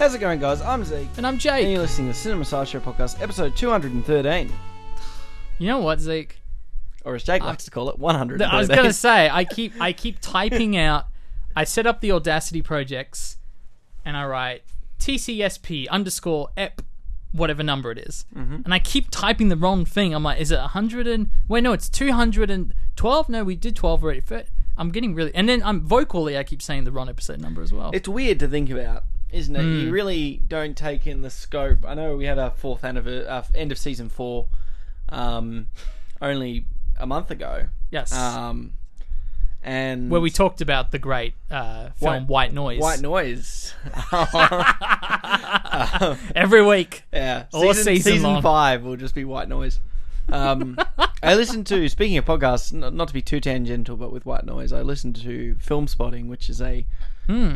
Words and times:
How's 0.00 0.14
it 0.14 0.18
going, 0.18 0.40
guys? 0.40 0.62
I'm 0.62 0.82
Zeke. 0.82 1.10
And 1.18 1.26
I'm 1.26 1.36
Jake. 1.36 1.62
And 1.64 1.72
you're 1.72 1.82
listening 1.82 2.08
to 2.08 2.14
Cinema 2.14 2.46
Sideshow 2.46 2.80
Podcast, 2.80 3.20
episode 3.20 3.54
213. 3.54 4.50
You 5.58 5.66
know 5.66 5.80
what, 5.80 6.00
Zeke? 6.00 6.40
Or 7.04 7.16
as 7.16 7.22
Jake 7.22 7.42
likes 7.42 7.66
to 7.66 7.70
call 7.70 7.90
it, 7.90 7.98
113. 7.98 8.50
I 8.50 8.58
was 8.58 8.68
gonna 8.68 8.94
say 8.94 9.28
I 9.28 9.44
keep 9.44 9.78
I 9.78 9.92
keep 9.92 10.16
typing 10.22 10.74
out. 10.78 11.04
I 11.54 11.64
set 11.64 11.86
up 11.86 12.00
the 12.00 12.12
Audacity 12.12 12.62
projects, 12.62 13.36
and 14.02 14.16
I 14.16 14.24
write 14.24 14.62
TCSP 15.00 15.86
underscore 15.90 16.48
ep 16.56 16.80
whatever 17.32 17.62
number 17.62 17.90
it 17.90 17.98
is. 17.98 18.24
Mm-hmm. 18.34 18.62
and 18.64 18.72
I 18.72 18.78
keep 18.78 19.08
typing 19.10 19.50
the 19.50 19.56
wrong 19.56 19.84
thing. 19.84 20.14
I'm 20.14 20.22
like, 20.22 20.40
is 20.40 20.50
it 20.50 20.58
100 20.60 21.08
and 21.08 21.28
wait? 21.46 21.62
No, 21.62 21.74
it's 21.74 21.90
212. 21.90 23.28
No, 23.28 23.44
we 23.44 23.54
did 23.54 23.76
12 23.76 24.02
already. 24.02 24.22
I'm 24.78 24.88
getting 24.92 25.14
really, 25.14 25.34
and 25.34 25.46
then 25.46 25.62
I'm 25.62 25.82
vocally. 25.82 26.38
I 26.38 26.42
keep 26.42 26.62
saying 26.62 26.84
the 26.84 26.90
wrong 26.90 27.10
episode 27.10 27.38
number 27.38 27.60
as 27.60 27.70
well. 27.70 27.90
It's 27.92 28.08
weird 28.08 28.38
to 28.40 28.48
think 28.48 28.70
about, 28.70 29.04
isn't 29.32 29.54
it? 29.56 29.62
Hmm. 29.62 29.80
You 29.80 29.90
really 29.90 30.40
don't 30.48 30.76
take 30.76 31.06
in 31.06 31.22
the 31.22 31.30
scope. 31.30 31.78
I 31.86 31.94
know 31.94 32.16
we 32.16 32.26
had 32.26 32.38
our 32.38 32.50
fourth 32.50 32.84
anniversary, 32.84 33.26
uh, 33.26 33.42
end 33.54 33.72
of 33.72 33.78
season 33.78 34.08
four, 34.08 34.46
um, 35.08 35.68
only 36.22 36.66
a 36.98 37.06
month 37.06 37.30
ago. 37.30 37.66
yes, 37.90 38.12
Um, 38.12 38.74
and 39.62 40.10
where 40.10 40.22
we 40.22 40.30
talked 40.30 40.62
about 40.62 40.90
the 40.90 40.98
great 40.98 41.34
uh, 41.50 41.90
film 41.90 42.26
White- 42.26 42.28
White 42.28 42.52
Noise. 42.54 42.80
White 42.80 43.00
Noise. 43.00 43.74
Every 46.34 46.64
week. 46.64 47.04
Yeah, 47.12 47.44
All 47.52 47.72
season, 47.74 47.84
season 47.96 48.12
season 48.14 48.42
five 48.42 48.82
will 48.84 48.96
just 48.96 49.14
be 49.14 49.24
white 49.24 49.48
noise. 49.48 49.80
Um, 50.28 50.78
I 51.22 51.34
listened 51.34 51.66
to 51.68 51.88
speaking 51.88 52.16
of 52.16 52.24
podcasts, 52.24 52.72
not, 52.72 52.94
not 52.94 53.08
to 53.08 53.14
be 53.14 53.22
too 53.22 53.40
tangential, 53.40 53.96
but 53.96 54.12
with 54.12 54.24
white 54.24 54.44
noise, 54.44 54.72
I 54.72 54.82
listened 54.82 55.16
to 55.22 55.56
Filmspotting, 55.56 56.26
which 56.28 56.48
is 56.48 56.60
a 56.60 56.82
Hmm. 56.82 56.86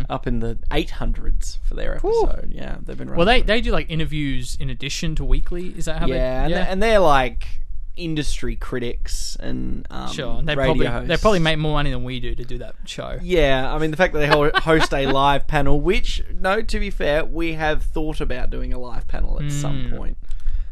Up 0.08 0.26
in 0.26 0.40
the 0.40 0.58
eight 0.72 0.90
hundreds 0.90 1.58
for 1.64 1.74
their 1.74 1.96
episode. 1.96 2.50
Yeah, 2.52 2.76
they've 2.82 2.96
been 2.96 3.08
running. 3.08 3.18
Well, 3.18 3.26
they, 3.26 3.40
for- 3.40 3.46
they 3.46 3.60
do 3.60 3.72
like 3.72 3.90
interviews 3.90 4.56
in 4.58 4.70
addition 4.70 5.14
to 5.16 5.24
weekly. 5.24 5.68
Is 5.76 5.84
that 5.86 5.98
how 5.98 6.06
yeah, 6.06 6.14
they? 6.14 6.44
and, 6.44 6.52
They're, 6.52 6.66
and 6.70 6.82
they're 6.82 6.98
like 7.00 7.64
industry 7.96 8.56
critics 8.56 9.36
and 9.38 9.86
um, 9.90 10.10
sure. 10.10 10.42
They 10.42 10.56
radio 10.56 10.64
probably 10.72 10.86
hosts. 10.86 11.08
they 11.08 11.16
probably 11.16 11.38
make 11.38 11.58
more 11.58 11.74
money 11.74 11.90
than 11.90 12.02
we 12.02 12.18
do 12.20 12.34
to 12.34 12.44
do 12.44 12.58
that 12.58 12.74
show. 12.86 13.18
Yeah, 13.22 13.72
I 13.72 13.78
mean 13.78 13.90
the 13.90 13.96
fact 13.96 14.12
that 14.14 14.18
they 14.20 14.26
ho- 14.26 14.50
host 14.54 14.92
a 14.92 15.06
live 15.12 15.46
panel, 15.46 15.80
which 15.80 16.22
no, 16.32 16.60
to 16.62 16.80
be 16.80 16.90
fair, 16.90 17.24
we 17.24 17.52
have 17.52 17.82
thought 17.82 18.20
about 18.20 18.50
doing 18.50 18.72
a 18.72 18.78
live 18.78 19.06
panel 19.06 19.40
at 19.40 19.52
some 19.52 19.92
point. 19.96 20.18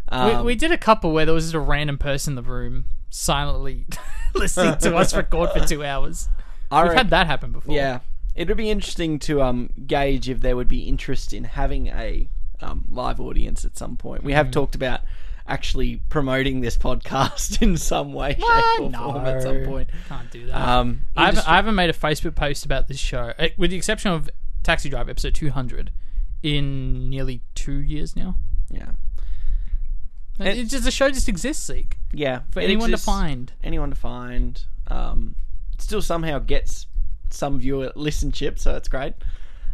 Um, 0.08 0.38
we, 0.38 0.42
we 0.42 0.54
did 0.56 0.72
a 0.72 0.78
couple 0.78 1.12
where 1.12 1.24
there 1.24 1.34
was 1.34 1.44
just 1.44 1.54
a 1.54 1.60
random 1.60 1.96
person 1.96 2.32
in 2.32 2.44
the 2.44 2.50
room 2.50 2.84
silently 3.08 3.86
listening 4.34 4.76
to 4.78 4.96
us 4.96 5.14
record 5.16 5.50
for 5.50 5.60
two 5.60 5.84
hours. 5.84 6.28
I 6.70 6.84
We've 6.84 6.92
had 6.94 7.10
that 7.10 7.26
happen 7.26 7.52
before. 7.52 7.74
Yeah, 7.74 8.00
it 8.34 8.48
would 8.48 8.56
be 8.56 8.70
interesting 8.70 9.18
to 9.20 9.42
um, 9.42 9.70
gauge 9.86 10.28
if 10.28 10.40
there 10.40 10.56
would 10.56 10.68
be 10.68 10.80
interest 10.80 11.32
in 11.32 11.44
having 11.44 11.88
a 11.88 12.28
um, 12.60 12.84
live 12.90 13.20
audience 13.20 13.64
at 13.64 13.76
some 13.76 13.96
point. 13.96 14.22
We 14.24 14.32
have 14.32 14.46
Mm. 14.48 14.52
talked 14.52 14.74
about 14.74 15.00
actually 15.48 15.96
promoting 16.08 16.60
this 16.60 16.76
podcast 16.76 17.60
in 17.62 17.76
some 17.76 18.12
way, 18.12 18.34
shape, 18.34 18.40
What? 18.40 18.80
or 18.80 18.92
form 18.92 19.26
at 19.26 19.42
some 19.42 19.64
point. 19.64 19.88
Can't 20.08 20.30
do 20.30 20.46
that. 20.46 20.56
Um, 20.56 21.00
I, 21.16 21.26
haven't, 21.26 21.48
I 21.48 21.56
haven't 21.56 21.74
made 21.74 21.90
a 21.90 21.94
Facebook 21.94 22.34
post 22.36 22.64
about 22.64 22.86
this 22.88 22.98
show, 22.98 23.32
eh, 23.38 23.48
with 23.56 23.70
the 23.70 23.76
exception 23.76 24.12
of 24.12 24.30
Taxi 24.62 24.88
Driver 24.88 25.10
episode 25.10 25.34
200, 25.34 25.90
in 26.44 27.10
nearly 27.10 27.42
two 27.56 27.74
years 27.78 28.14
now. 28.14 28.36
yeah, 28.70 28.92
It 30.38 30.64
just, 30.68 30.84
the 30.84 30.90
show 30.90 31.10
just 31.10 31.28
exists, 31.28 31.66
Zeke, 31.66 31.98
yeah, 32.12 32.40
for 32.50 32.60
anyone 32.60 32.90
exists. 32.90 33.04
to 33.06 33.10
find. 33.12 33.52
anyone 33.62 33.90
to 33.90 33.96
find. 33.96 34.64
Um, 34.88 35.34
still 35.78 36.02
somehow 36.02 36.38
gets 36.38 36.86
some 37.32 37.58
viewer 37.58 37.92
listenership, 37.96 38.58
so 38.58 38.72
that's 38.72 38.88
great. 38.88 39.14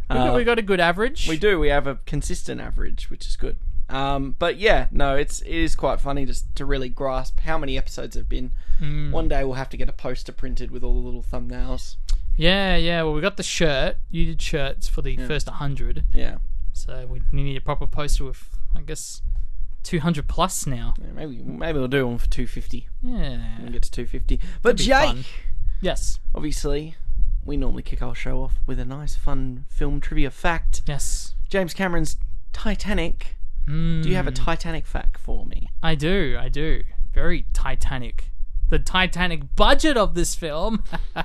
We 0.09 0.15
got, 0.15 0.29
Uh, 0.29 0.35
we 0.37 0.43
got 0.43 0.57
a 0.59 0.63
good 0.63 0.79
average. 0.79 1.27
We 1.27 1.37
do. 1.37 1.59
We 1.59 1.67
have 1.69 1.85
a 1.87 1.95
consistent 2.05 2.59
average, 2.61 3.09
which 3.09 3.27
is 3.27 3.35
good. 3.35 3.57
Um, 3.89 4.35
but 4.37 4.57
yeah, 4.57 4.87
no, 4.91 5.15
it's 5.15 5.41
it 5.41 5.51
is 5.55 5.75
quite 5.75 5.99
funny 5.99 6.25
just 6.25 6.55
to 6.55 6.65
really 6.65 6.89
grasp 6.89 7.39
how 7.39 7.57
many 7.57 7.77
episodes 7.77 8.15
have 8.15 8.29
been. 8.29 8.51
Mm. 8.79 9.11
One 9.11 9.27
day 9.27 9.43
we'll 9.43 9.53
have 9.53 9.69
to 9.69 9.77
get 9.77 9.89
a 9.89 9.93
poster 9.93 10.31
printed 10.31 10.69
with 10.71 10.83
all 10.83 10.93
the 10.93 10.99
little 10.99 11.23
thumbnails. 11.23 11.95
Yeah, 12.37 12.75
yeah. 12.77 13.01
Well, 13.03 13.13
we 13.13 13.21
got 13.21 13.37
the 13.37 13.43
shirt. 13.43 13.97
You 14.11 14.25
did 14.25 14.41
shirts 14.41 14.87
for 14.87 15.01
the 15.01 15.17
first 15.17 15.47
100. 15.47 16.05
Yeah, 16.13 16.37
So 16.71 17.05
we 17.09 17.21
need 17.33 17.57
a 17.57 17.61
proper 17.61 17.85
poster 17.85 18.23
with, 18.23 18.57
I 18.75 18.81
guess, 18.81 19.21
200 19.83 20.27
plus 20.27 20.65
now. 20.65 20.93
Yeah, 20.99 21.07
maybe 21.13 21.37
maybe 21.43 21.79
we'll 21.79 21.87
do 21.87 22.05
one 22.07 22.17
for 22.17 22.29
two 22.29 22.47
fifty. 22.47 22.87
Yeah. 23.01 23.57
and 23.57 23.71
get 23.73 23.81
to 23.83 23.91
two 23.91 24.05
fifty. 24.05 24.39
But 24.61 24.77
be 24.77 24.83
Jake, 24.83 25.05
fun. 25.07 25.25
Yes. 25.81 26.19
obviously, 26.35 26.95
we 27.49 27.57
normally 27.57 27.81
kick 27.81 28.01
our 28.01 28.13
show 28.13 28.43
off 28.43 28.59
with 28.67 28.79
a 28.79 28.85
nice, 28.85 29.15
fun 29.15 29.65
film 29.67 29.99
trivia 29.99 30.29
fact. 30.29 30.83
Yes. 30.85 31.33
James 31.49 31.73
Cameron's 31.73 32.17
Titanic. 32.53 33.37
Mm, 33.67 34.03
Do 34.03 34.09
you 34.09 34.15
have 34.15 34.27
a 34.27 34.31
Titanic 34.31 34.85
fact 34.85 35.17
for 35.17 35.45
me? 35.47 35.67
I 35.81 35.95
do. 35.95 36.37
I 36.39 36.47
do. 36.47 36.83
Very 37.11 37.47
Titanic. 37.51 38.29
The 38.69 38.77
Titanic 38.77 39.55
budget 39.55 39.97
of 39.97 40.13
this 40.13 40.35
film. 40.35 40.83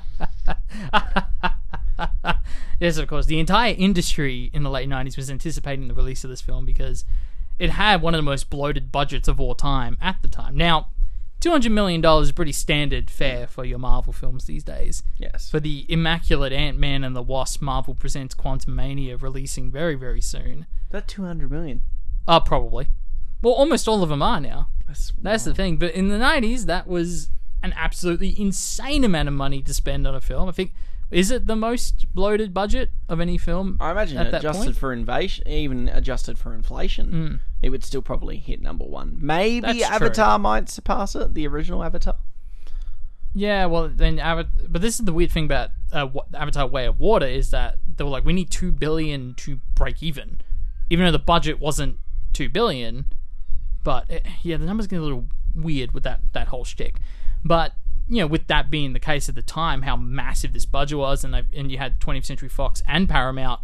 yes, 2.80 2.96
of 2.96 3.06
course. 3.06 3.26
The 3.26 3.38
entire 3.38 3.74
industry 3.76 4.50
in 4.54 4.62
the 4.62 4.70
late 4.70 4.88
90s 4.88 5.18
was 5.18 5.30
anticipating 5.30 5.88
the 5.88 5.94
release 5.94 6.24
of 6.24 6.30
this 6.30 6.41
film 6.41 6.64
because 6.64 7.04
it 7.58 7.68
had 7.70 8.00
one 8.00 8.14
of 8.14 8.18
the 8.18 8.22
most 8.22 8.48
bloated 8.48 8.91
budgets 8.91 9.28
of 9.28 9.38
all 9.38 9.54
time 9.54 9.98
at 10.00 10.22
the 10.22 10.28
time. 10.28 10.56
Now, 10.56 10.88
$200 11.44 11.71
million 11.71 12.05
is 12.22 12.32
pretty 12.32 12.53
standard 12.53 13.10
fare 13.10 13.47
for 13.47 13.65
your 13.65 13.78
Marvel 13.78 14.12
films 14.12 14.47
these 14.47 14.65
days. 14.65 15.03
Yes. 15.19 15.50
For 15.50 15.60
the 15.60 15.84
immaculate 15.88 16.53
Ant 16.53 16.78
Man 16.78 17.05
and 17.05 17.15
the 17.15 17.22
Wasp, 17.22 17.60
Marvel 17.60 17.94
presents 17.94 18.34
Quantumania 18.34 19.21
releasing 19.21 19.71
very, 19.71 19.94
very 19.94 20.21
soon. 20.21 20.66
that 20.91 21.06
two 21.09 21.25
hundred 21.25 21.50
million. 21.50 21.83
Uh, 22.27 22.41
probably. 22.41 22.87
Well, 23.43 23.53
almost 23.54 23.87
all 23.87 24.03
of 24.03 24.09
them 24.09 24.22
are 24.22 24.41
now. 24.41 24.69
That's, 24.87 25.12
That's 25.21 25.44
the 25.44 25.54
thing. 25.54 25.77
But 25.77 25.93
in 25.94 26.09
the 26.09 26.16
90s, 26.16 26.65
that 26.65 26.87
was 26.87 27.28
an 27.62 27.75
absolutely 27.77 28.38
insane 28.41 29.04
amount 29.04 29.28
of 29.28 29.34
money 29.34 29.60
to 29.62 29.75
spend 29.75 30.06
on 30.06 30.15
a 30.15 30.21
film. 30.21 30.49
I 30.49 30.53
think, 30.53 30.72
is 31.10 31.31
it 31.31 31.47
the 31.47 31.56
most 31.56 32.06
bloated 32.15 32.54
budget 32.54 32.91
of 33.09 33.21
any 33.21 33.37
film? 33.37 33.77
I 33.81 33.91
imagine 33.91 34.16
at 34.19 34.31
that 34.31 34.38
adjusted 34.38 34.65
point? 34.65 34.77
for 34.77 34.93
invasion, 34.93 35.47
even 35.47 35.88
adjusted 35.88 36.38
for 36.38 36.54
inflation, 36.54 37.41
it 37.64 37.70
would 37.70 37.82
still 37.82 38.02
probably 38.02 38.36
hit 38.36 38.60
number 38.60 38.84
one. 38.84 39.16
Maybe 39.19 39.60
That's 39.60 39.78
true. 39.78 40.06
Avatar 40.06 40.38
might 40.38 40.69
surpass 40.69 41.14
it, 41.16 41.32
the 41.32 41.47
original 41.47 41.82
Avatar. 41.82 42.16
Yeah, 43.34 43.64
well, 43.66 43.88
then, 43.88 44.19
Avatar. 44.19 44.66
but 44.69 44.82
this 44.82 45.00
is 45.00 45.06
the 45.06 45.12
weird 45.14 45.32
thing 45.32 45.47
about 45.47 45.70
uh, 45.91 46.08
Avatar: 46.34 46.66
Way 46.66 46.84
of 46.84 47.00
Water 47.00 47.26
is 47.26 47.50
that 47.53 47.78
they 47.97 48.04
were 48.04 48.10
like, 48.10 48.24
we 48.24 48.34
need 48.34 48.50
two 48.50 48.70
billion 48.70 49.32
to 49.36 49.60
break 49.74 50.03
even, 50.03 50.42
even 50.91 51.06
though 51.06 51.12
the 51.12 51.19
budget 51.19 51.58
wasn't 51.58 51.97
two 52.34 52.50
billion. 52.50 53.06
But 53.82 54.10
eh, 54.10 54.20
yeah, 54.42 54.58
the 54.58 54.66
numbers 54.66 54.86
get 54.86 54.98
a 54.98 55.03
little 55.03 55.26
weird 55.54 55.92
with 55.92 56.03
that 56.03 56.20
that 56.34 56.48
whole 56.48 56.64
shtick. 56.64 56.97
But 57.42 57.72
you 58.08 58.19
know, 58.19 58.26
with 58.26 58.47
that 58.48 58.70
being 58.70 58.92
the 58.92 59.00
case 59.00 59.30
at 59.30 59.36
the 59.36 59.42
time, 59.42 59.82
how 59.82 59.97
massive 59.97 60.53
this 60.53 60.66
budget 60.66 60.98
was, 60.98 61.24
and 61.24 61.34
and 61.34 61.72
you 61.72 61.78
had 61.78 61.98
20th 62.00 62.26
Century 62.26 62.50
Fox 62.50 62.82
and 62.86 63.08
Paramount. 63.08 63.60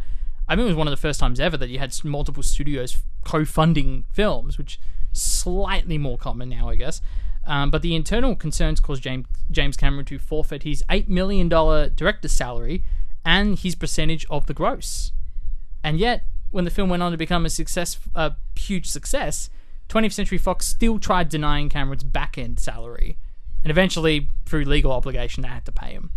I 0.50 0.56
think 0.56 0.64
it 0.64 0.70
was 0.70 0.76
one 0.76 0.88
of 0.88 0.90
the 0.90 0.96
first 0.96 1.20
times 1.20 1.38
ever 1.38 1.56
that 1.56 1.68
you 1.68 1.78
had 1.78 1.94
multiple 2.02 2.42
studios 2.42 3.00
co-funding 3.24 4.04
films, 4.12 4.58
which 4.58 4.80
slightly 5.12 5.96
more 5.96 6.18
common 6.18 6.48
now, 6.48 6.68
I 6.68 6.74
guess. 6.74 7.00
Um, 7.46 7.70
but 7.70 7.82
the 7.82 7.94
internal 7.94 8.34
concerns 8.34 8.80
caused 8.80 9.04
James 9.04 9.28
James 9.52 9.76
Cameron 9.76 10.06
to 10.06 10.18
forfeit 10.18 10.64
his 10.64 10.82
eight 10.90 11.08
million 11.08 11.48
dollar 11.48 11.88
director's 11.88 12.32
salary 12.32 12.82
and 13.24 13.60
his 13.60 13.76
percentage 13.76 14.26
of 14.28 14.46
the 14.46 14.52
gross. 14.52 15.12
And 15.84 16.00
yet, 16.00 16.26
when 16.50 16.64
the 16.64 16.70
film 16.70 16.90
went 16.90 17.04
on 17.04 17.12
to 17.12 17.16
become 17.16 17.46
a 17.46 17.50
success, 17.50 18.00
a 18.16 18.32
huge 18.56 18.86
success, 18.86 19.50
20th 19.88 20.12
Century 20.12 20.38
Fox 20.38 20.66
still 20.66 20.98
tried 20.98 21.28
denying 21.28 21.68
Cameron's 21.68 22.02
back 22.02 22.36
end 22.36 22.58
salary, 22.58 23.18
and 23.62 23.70
eventually, 23.70 24.28
through 24.46 24.64
legal 24.64 24.90
obligation, 24.90 25.42
they 25.42 25.48
had 25.48 25.64
to 25.66 25.72
pay 25.72 25.92
him. 25.92 26.10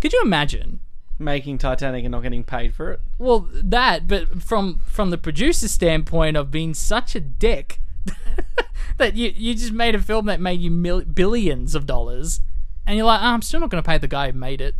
Could 0.00 0.12
you 0.12 0.22
imagine 0.22 0.75
Making 1.18 1.58
Titanic 1.58 2.04
and 2.04 2.12
not 2.12 2.22
getting 2.22 2.44
paid 2.44 2.74
for 2.74 2.92
it. 2.92 3.00
well, 3.18 3.48
that, 3.52 4.06
but 4.06 4.42
from 4.42 4.80
from 4.84 5.10
the 5.10 5.16
producer's 5.18 5.70
standpoint 5.70 6.36
of 6.36 6.50
being 6.50 6.74
such 6.74 7.14
a 7.14 7.20
dick 7.20 7.80
that 8.98 9.16
you 9.16 9.32
you 9.34 9.54
just 9.54 9.72
made 9.72 9.94
a 9.94 10.00
film 10.00 10.26
that 10.26 10.40
made 10.40 10.60
you 10.60 10.70
mil- 10.70 11.04
billions 11.04 11.74
of 11.74 11.86
dollars, 11.86 12.40
and 12.86 12.96
you're 12.96 13.06
like, 13.06 13.20
oh, 13.22 13.26
I'm 13.26 13.42
still 13.42 13.60
not 13.60 13.70
going 13.70 13.82
to 13.82 13.86
pay 13.88 13.96
the 13.98 14.08
guy 14.08 14.30
who 14.30 14.38
made 14.38 14.60
it, 14.60 14.74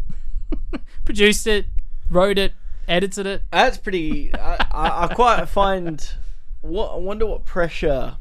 produced 1.07 1.47
it, 1.47 1.67
wrote 2.11 2.37
it, 2.39 2.53
edited 2.87 3.27
it. 3.27 3.43
That's 3.51 3.79
pretty. 3.79 4.35
I, 4.35 4.57
I, 4.71 5.05
I 5.05 5.15
quite 5.15 5.49
find. 5.49 6.07
What 6.61 6.93
I 6.93 6.97
wonder 6.97 7.27
what 7.27 7.45
pressure, 7.45 8.17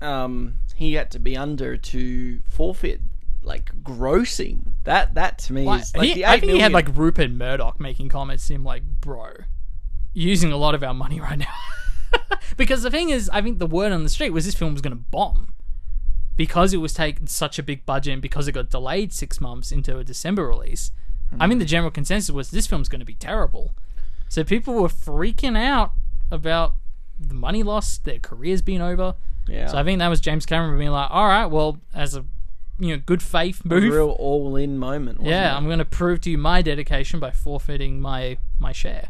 um, 0.00 0.56
he 0.74 0.94
had 0.94 1.10
to 1.12 1.18
be 1.18 1.36
under 1.36 1.76
to 1.76 2.40
forfeit, 2.46 3.00
like 3.42 3.70
grossing. 3.82 4.72
That 4.84 5.14
that 5.14 5.38
to 5.38 5.52
me 5.52 5.64
Like, 5.64 5.82
is 5.82 5.96
like 5.96 6.08
he- 6.08 6.14
the 6.14 6.26
I 6.26 6.40
think 6.40 6.52
he 6.52 6.58
had 6.58 6.72
like 6.72 6.88
Rupert 6.94 7.30
Murdoch 7.30 7.80
making 7.80 8.08
comments 8.08 8.46
to 8.48 8.54
him 8.54 8.64
like, 8.64 8.82
bro, 9.00 9.32
using 10.12 10.52
a 10.52 10.56
lot 10.56 10.74
of 10.74 10.82
our 10.82 10.94
money 10.94 11.20
right 11.20 11.38
now. 11.38 11.54
because 12.56 12.82
the 12.82 12.90
thing 12.90 13.10
is, 13.10 13.30
I 13.30 13.40
think 13.42 13.58
the 13.58 13.66
word 13.66 13.92
on 13.92 14.02
the 14.02 14.08
street 14.08 14.30
was 14.30 14.44
this 14.44 14.54
film 14.54 14.72
was 14.72 14.82
going 14.82 14.96
to 14.96 15.04
bomb. 15.10 15.54
Because 16.36 16.72
it 16.72 16.78
was 16.78 16.94
taking 16.94 17.26
such 17.26 17.58
a 17.58 17.62
big 17.62 17.84
budget 17.84 18.14
and 18.14 18.22
because 18.22 18.48
it 18.48 18.52
got 18.52 18.70
delayed 18.70 19.12
six 19.12 19.42
months 19.42 19.70
into 19.72 19.98
a 19.98 20.04
December 20.04 20.46
release, 20.48 20.90
I 21.38 21.46
mean, 21.46 21.58
the 21.58 21.64
hmm. 21.64 21.68
general 21.68 21.90
consensus 21.90 22.30
was 22.30 22.50
this 22.50 22.66
film's 22.66 22.88
going 22.88 23.00
to 23.00 23.06
be 23.06 23.14
terrible. 23.14 23.74
So 24.28 24.42
people 24.42 24.74
were 24.74 24.88
freaking 24.88 25.56
out 25.56 25.92
about 26.30 26.74
the 27.18 27.34
money 27.34 27.62
lost, 27.62 28.04
their 28.04 28.18
careers 28.18 28.62
being 28.62 28.80
over. 28.80 29.14
Yeah. 29.48 29.66
So 29.66 29.78
I 29.78 29.84
think 29.84 29.98
that 29.98 30.08
was 30.08 30.20
James 30.20 30.46
Cameron 30.46 30.78
being 30.78 30.90
like, 30.90 31.10
all 31.10 31.26
right, 31.26 31.46
well, 31.46 31.78
as 31.92 32.14
a 32.14 32.24
you 32.80 32.96
know 32.96 33.02
good 33.04 33.22
faith 33.22 33.64
move. 33.64 33.84
a 33.84 33.90
real 33.90 34.10
all-in 34.18 34.78
moment. 34.78 35.18
Wasn't 35.18 35.30
yeah, 35.30 35.52
it? 35.54 35.56
I'm 35.56 35.66
going 35.66 35.78
to 35.78 35.84
prove 35.84 36.20
to 36.22 36.30
you 36.30 36.38
my 36.38 36.62
dedication 36.62 37.20
by 37.20 37.30
forfeiting 37.30 38.00
my 38.00 38.38
my 38.58 38.72
share. 38.72 39.08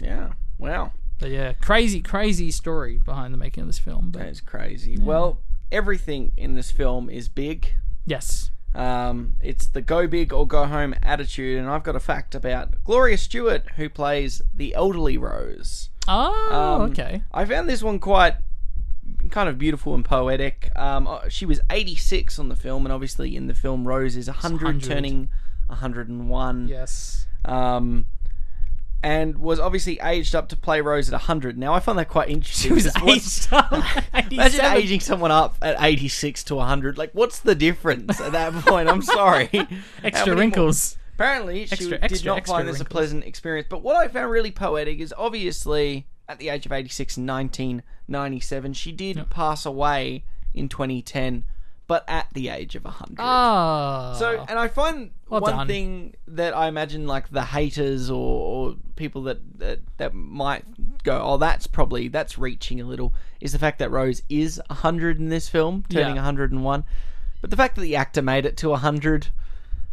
yeah. 0.00 0.32
Wow. 0.58 0.92
But 1.18 1.30
yeah, 1.30 1.54
crazy, 1.54 2.00
crazy 2.02 2.50
story 2.50 3.00
behind 3.04 3.32
the 3.34 3.38
making 3.38 3.62
of 3.62 3.68
this 3.68 3.78
film. 3.78 4.12
That 4.12 4.18
But 4.20 4.28
is 4.28 4.40
crazy. 4.42 4.98
Well, 4.98 5.40
everything 5.72 6.32
in 6.36 6.54
this 6.54 6.70
film 6.70 7.08
is 7.10 7.28
big. 7.28 7.74
yes, 8.04 8.50
Um, 8.74 9.36
it's 9.40 9.66
the 9.66 9.80
go 9.82 10.06
big 10.06 10.32
or 10.32 10.46
go 10.46 10.66
home 10.66 10.94
attitude, 11.02 11.58
and 11.58 11.68
I've 11.70 11.82
got 11.82 11.96
a 11.96 12.00
fact 12.00 12.34
about 12.34 12.84
Gloria 12.84 13.16
Stuart, 13.18 13.64
who 13.76 13.88
plays 13.88 14.42
the 14.52 14.74
elderly 14.74 15.16
Rose. 15.16 15.88
oh, 16.06 16.76
Um, 16.82 16.90
okay, 16.90 17.22
I 17.32 17.44
found 17.46 17.68
this 17.68 17.82
one 17.82 17.98
quite 17.98 18.34
kind 19.28 19.48
of 19.48 19.58
beautiful 19.58 19.94
and 19.94 20.04
poetic. 20.04 20.70
Um, 20.76 21.06
uh, 21.06 21.28
she 21.28 21.46
was 21.46 21.60
86 21.70 22.38
on 22.38 22.48
the 22.48 22.56
film, 22.56 22.86
and 22.86 22.92
obviously 22.92 23.36
in 23.36 23.46
the 23.46 23.54
film, 23.54 23.86
Rose 23.86 24.16
is 24.16 24.26
100, 24.28 24.64
100. 24.64 24.82
turning 24.82 25.28
101. 25.68 26.68
Yes. 26.68 27.26
Um, 27.44 28.06
and 29.02 29.38
was 29.38 29.60
obviously 29.60 30.00
aged 30.02 30.34
up 30.34 30.48
to 30.48 30.56
play 30.56 30.80
Rose 30.80 31.08
at 31.08 31.12
100. 31.12 31.56
Now, 31.56 31.74
I 31.74 31.80
find 31.80 31.98
that 31.98 32.08
quite 32.08 32.28
interesting. 32.28 32.70
She 32.70 32.74
was 32.74 32.96
aged 32.96 33.52
up. 33.52 33.72
Imagine 34.32 34.64
aging 34.64 35.00
someone 35.00 35.30
up 35.30 35.56
at 35.62 35.76
86 35.78 36.44
to 36.44 36.56
100. 36.56 36.98
Like, 36.98 37.12
what's 37.12 37.38
the 37.38 37.54
difference 37.54 38.20
at 38.20 38.32
that 38.32 38.52
point? 38.66 38.88
I'm 38.88 39.02
sorry. 39.02 39.50
extra 40.02 40.34
wrinkles. 40.34 40.96
More? 40.96 41.02
Apparently, 41.14 41.66
she 41.66 41.72
extra, 41.72 42.08
did 42.08 42.24
not 42.24 42.46
find 42.46 42.66
wrinkles. 42.66 42.78
this 42.78 42.86
a 42.86 42.90
pleasant 42.90 43.24
experience. 43.24 43.68
But 43.70 43.82
what 43.82 43.96
I 43.96 44.08
found 44.08 44.30
really 44.30 44.50
poetic 44.50 44.98
is 44.98 45.14
obviously 45.16 46.06
at 46.28 46.38
the 46.38 46.48
age 46.48 46.66
of 46.66 46.72
86 46.72 47.16
and 47.16 47.26
19, 47.26 47.82
97. 48.08 48.72
She 48.72 48.92
did 48.92 49.16
yep. 49.16 49.30
pass 49.30 49.66
away 49.66 50.24
in 50.54 50.68
2010, 50.68 51.44
but 51.86 52.04
at 52.08 52.26
the 52.32 52.48
age 52.48 52.74
of 52.74 52.84
100. 52.84 53.16
Oh. 53.18 53.22
Ah. 53.22 54.16
So, 54.18 54.44
and 54.48 54.58
I 54.58 54.68
find 54.68 55.10
well 55.28 55.40
one 55.40 55.52
done. 55.52 55.66
thing 55.66 56.14
that 56.28 56.56
I 56.56 56.68
imagine 56.68 57.06
like 57.06 57.30
the 57.30 57.44
haters 57.44 58.10
or, 58.10 58.16
or 58.16 58.76
people 58.96 59.22
that, 59.24 59.58
that, 59.58 59.80
that 59.98 60.14
might 60.14 60.64
go, 61.02 61.20
oh, 61.22 61.36
that's 61.36 61.66
probably, 61.66 62.08
that's 62.08 62.38
reaching 62.38 62.80
a 62.80 62.84
little, 62.84 63.14
is 63.40 63.52
the 63.52 63.58
fact 63.58 63.78
that 63.78 63.90
Rose 63.90 64.22
is 64.28 64.60
100 64.68 65.18
in 65.18 65.28
this 65.28 65.48
film, 65.48 65.84
turning 65.88 66.16
yeah. 66.16 66.22
101. 66.22 66.84
But 67.40 67.50
the 67.50 67.56
fact 67.56 67.76
that 67.76 67.82
the 67.82 67.96
actor 67.96 68.22
made 68.22 68.46
it 68.46 68.56
to 68.58 68.70
100 68.70 69.28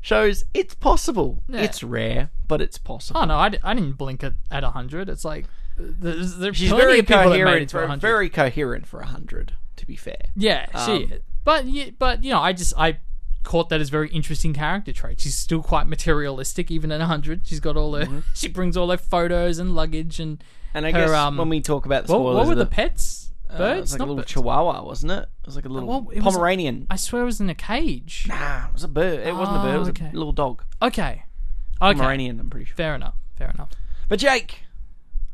shows 0.02 0.44
it's 0.54 0.76
possible. 0.76 1.42
Yeah. 1.48 1.62
It's 1.62 1.84
rare, 1.84 2.30
but 2.48 2.62
it's 2.62 2.78
possible. 2.78 3.22
Oh, 3.22 3.26
no, 3.26 3.38
I 3.38 3.50
d- 3.50 3.60
I 3.64 3.74
didn't 3.74 3.94
blink 3.94 4.24
at, 4.24 4.34
at 4.52 4.64
100. 4.64 5.10
It's 5.10 5.26
like, 5.26 5.46
there's, 5.78 6.38
there's 6.38 6.58
She's 6.58 6.70
plenty 6.70 6.84
very 6.86 7.00
of 7.00 7.08
people 7.08 7.24
that 7.24 7.30
made 7.30 7.40
it 7.40 7.44
coherent 7.44 7.70
to 7.70 7.74
for 7.76 7.82
100. 7.82 8.02
very 8.02 8.30
coherent 8.30 8.88
for 8.88 9.02
hundred. 9.04 9.54
To 9.78 9.86
be 9.88 9.96
fair, 9.96 10.18
Yeah, 10.36 10.68
she. 10.86 11.06
Um, 11.06 11.14
but 11.44 11.66
but 12.00 12.24
you 12.24 12.32
know, 12.32 12.40
I 12.40 12.54
just 12.54 12.74
I 12.78 13.00
caught 13.44 13.68
that 13.70 13.82
as 13.82 13.90
very 13.90 14.10
interesting 14.10 14.54
character 14.54 14.94
trait. 14.94 15.20
She's 15.20 15.36
still 15.36 15.62
quite 15.62 15.88
materialistic, 15.88 16.72
even 16.72 16.92
at 16.92 17.02
hundred. 17.02 17.46
She's 17.48 17.60
got 17.60 17.76
all 17.76 17.96
her. 17.96 18.06
Mm-hmm. 18.06 18.20
She 18.34 18.48
brings 18.48 18.78
all 18.78 18.90
her 18.92 18.98
photos 18.98 19.60
and 19.60 19.76
luggage 19.76 20.20
and. 20.20 20.42
and 20.74 20.86
I 20.86 20.92
Her, 20.92 21.00
guess 21.08 21.10
um, 21.12 21.38
when 21.38 21.50
we 21.50 21.60
talk 21.60 21.86
about 21.86 22.06
the 22.08 22.14
What, 22.14 22.20
spoilers, 22.20 22.36
what 22.38 22.46
were 22.48 22.54
of 22.54 22.60
the 22.60 22.66
pets? 22.68 23.32
uh, 23.50 23.58
Birds? 23.58 23.78
it 23.78 23.82
was 23.82 23.92
like 23.94 24.00
Not 24.00 24.06
a 24.06 24.08
little 24.08 24.16
birds. 24.24 24.32
Chihuahua, 24.32 24.84
wasn't 24.86 25.12
it? 25.12 25.24
It 25.42 25.46
was 25.48 25.56
like 25.58 25.66
a 25.66 25.70
little 25.70 25.90
well, 25.90 26.02
was 26.04 26.18
a- 26.18 26.22
Pomeranian. 26.22 26.88
I 26.90 26.96
swear 26.96 27.24
it 27.24 27.26
was 27.26 27.42
in 27.42 27.50
a 27.50 27.56
cage. 27.56 28.26
Nah, 28.30 28.68
it 28.68 28.74
was 28.74 28.84
a 28.84 28.88
bird. 28.88 29.28
It 29.28 29.36
wasn't 29.36 29.58
a 29.58 29.62
bird. 29.64 29.76
It 29.76 29.80
was 29.80 29.88
Oh, 29.90 29.92
okay. 29.92 30.10
a 30.14 30.18
little 30.18 30.32
dog. 30.32 30.64
Okay. 30.82 31.24
Okay. 31.82 31.98
Pomeranian, 32.00 32.40
I'm 32.40 32.50
pretty 32.50 32.66
sure. 32.68 32.76
Fair 32.78 32.96
enough. 32.96 33.16
Fair 33.36 33.50
enough. 33.50 33.72
But 34.08 34.20
Jake, 34.20 34.64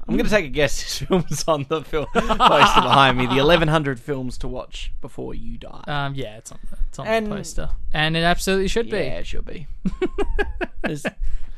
I'm 0.10 0.18
going 0.18 0.26
to 0.26 0.32
take 0.32 0.46
a 0.46 0.50
guess. 0.50 0.82
This 0.82 0.98
film's 1.08 1.44
on 1.48 1.66
the 1.70 1.82
film 1.84 2.08
poster 2.14 2.82
behind 2.82 3.18
me. 3.18 3.26
The 3.26 3.36
1100 3.36 4.00
films 4.00 4.38
to 4.40 4.48
watch 4.48 4.92
before 5.02 5.34
you 5.36 5.58
die. 5.58 5.84
Um, 5.88 6.16
yeah, 6.16 6.38
it's 6.38 6.52
on 6.52 6.60
the, 6.70 6.78
it's 6.88 7.00
on 7.00 7.08
And- 7.08 7.28
the 7.28 7.36
poster, 7.36 7.70
and 7.94 8.18
it 8.18 8.24
absolutely 8.24 8.68
should 8.68 8.90
be. 8.90 8.98
yeah, 8.98 9.20
it 9.20 9.28
should 9.28 9.46
be. 9.46 9.68
There's- 10.82 11.04
be. 11.04 11.10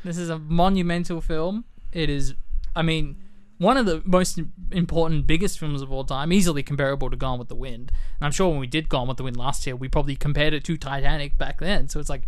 This 0.04 0.18
is 0.18 0.28
a 0.30 0.38
monumental 0.38 1.20
film. 1.20 1.64
It 1.92 2.10
is. 2.10 2.34
I 2.74 2.82
mean, 2.82 3.16
one 3.58 3.76
of 3.76 3.86
the 3.86 4.02
most 4.04 4.40
important, 4.72 5.26
biggest 5.28 5.58
films 5.58 5.80
of 5.80 5.92
all 5.92 6.04
time, 6.04 6.32
easily 6.32 6.62
comparable 6.64 7.08
to 7.08 7.16
Gone 7.16 7.38
with 7.38 7.48
the 7.48 7.54
Wind. 7.54 7.92
And 8.18 8.26
I'm 8.26 8.32
sure 8.32 8.48
when 8.48 8.58
we 8.58 8.66
did 8.66 8.88
Gone 8.88 9.06
with 9.06 9.16
the 9.18 9.22
Wind 9.22 9.36
last 9.36 9.64
year, 9.66 9.76
we 9.76 9.88
probably 9.88 10.16
compared 10.16 10.54
it 10.54 10.64
to 10.64 10.76
Titanic 10.76 11.38
back 11.38 11.60
then. 11.60 11.88
So 11.88 12.00
it's 12.00 12.08
like 12.08 12.22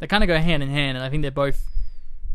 they 0.00 0.06
kind 0.08 0.24
of 0.24 0.28
go 0.28 0.38
hand 0.38 0.62
in 0.62 0.70
hand, 0.70 0.96
and 0.98 1.06
I 1.06 1.08
think 1.08 1.22
they're 1.22 1.30
both 1.30 1.62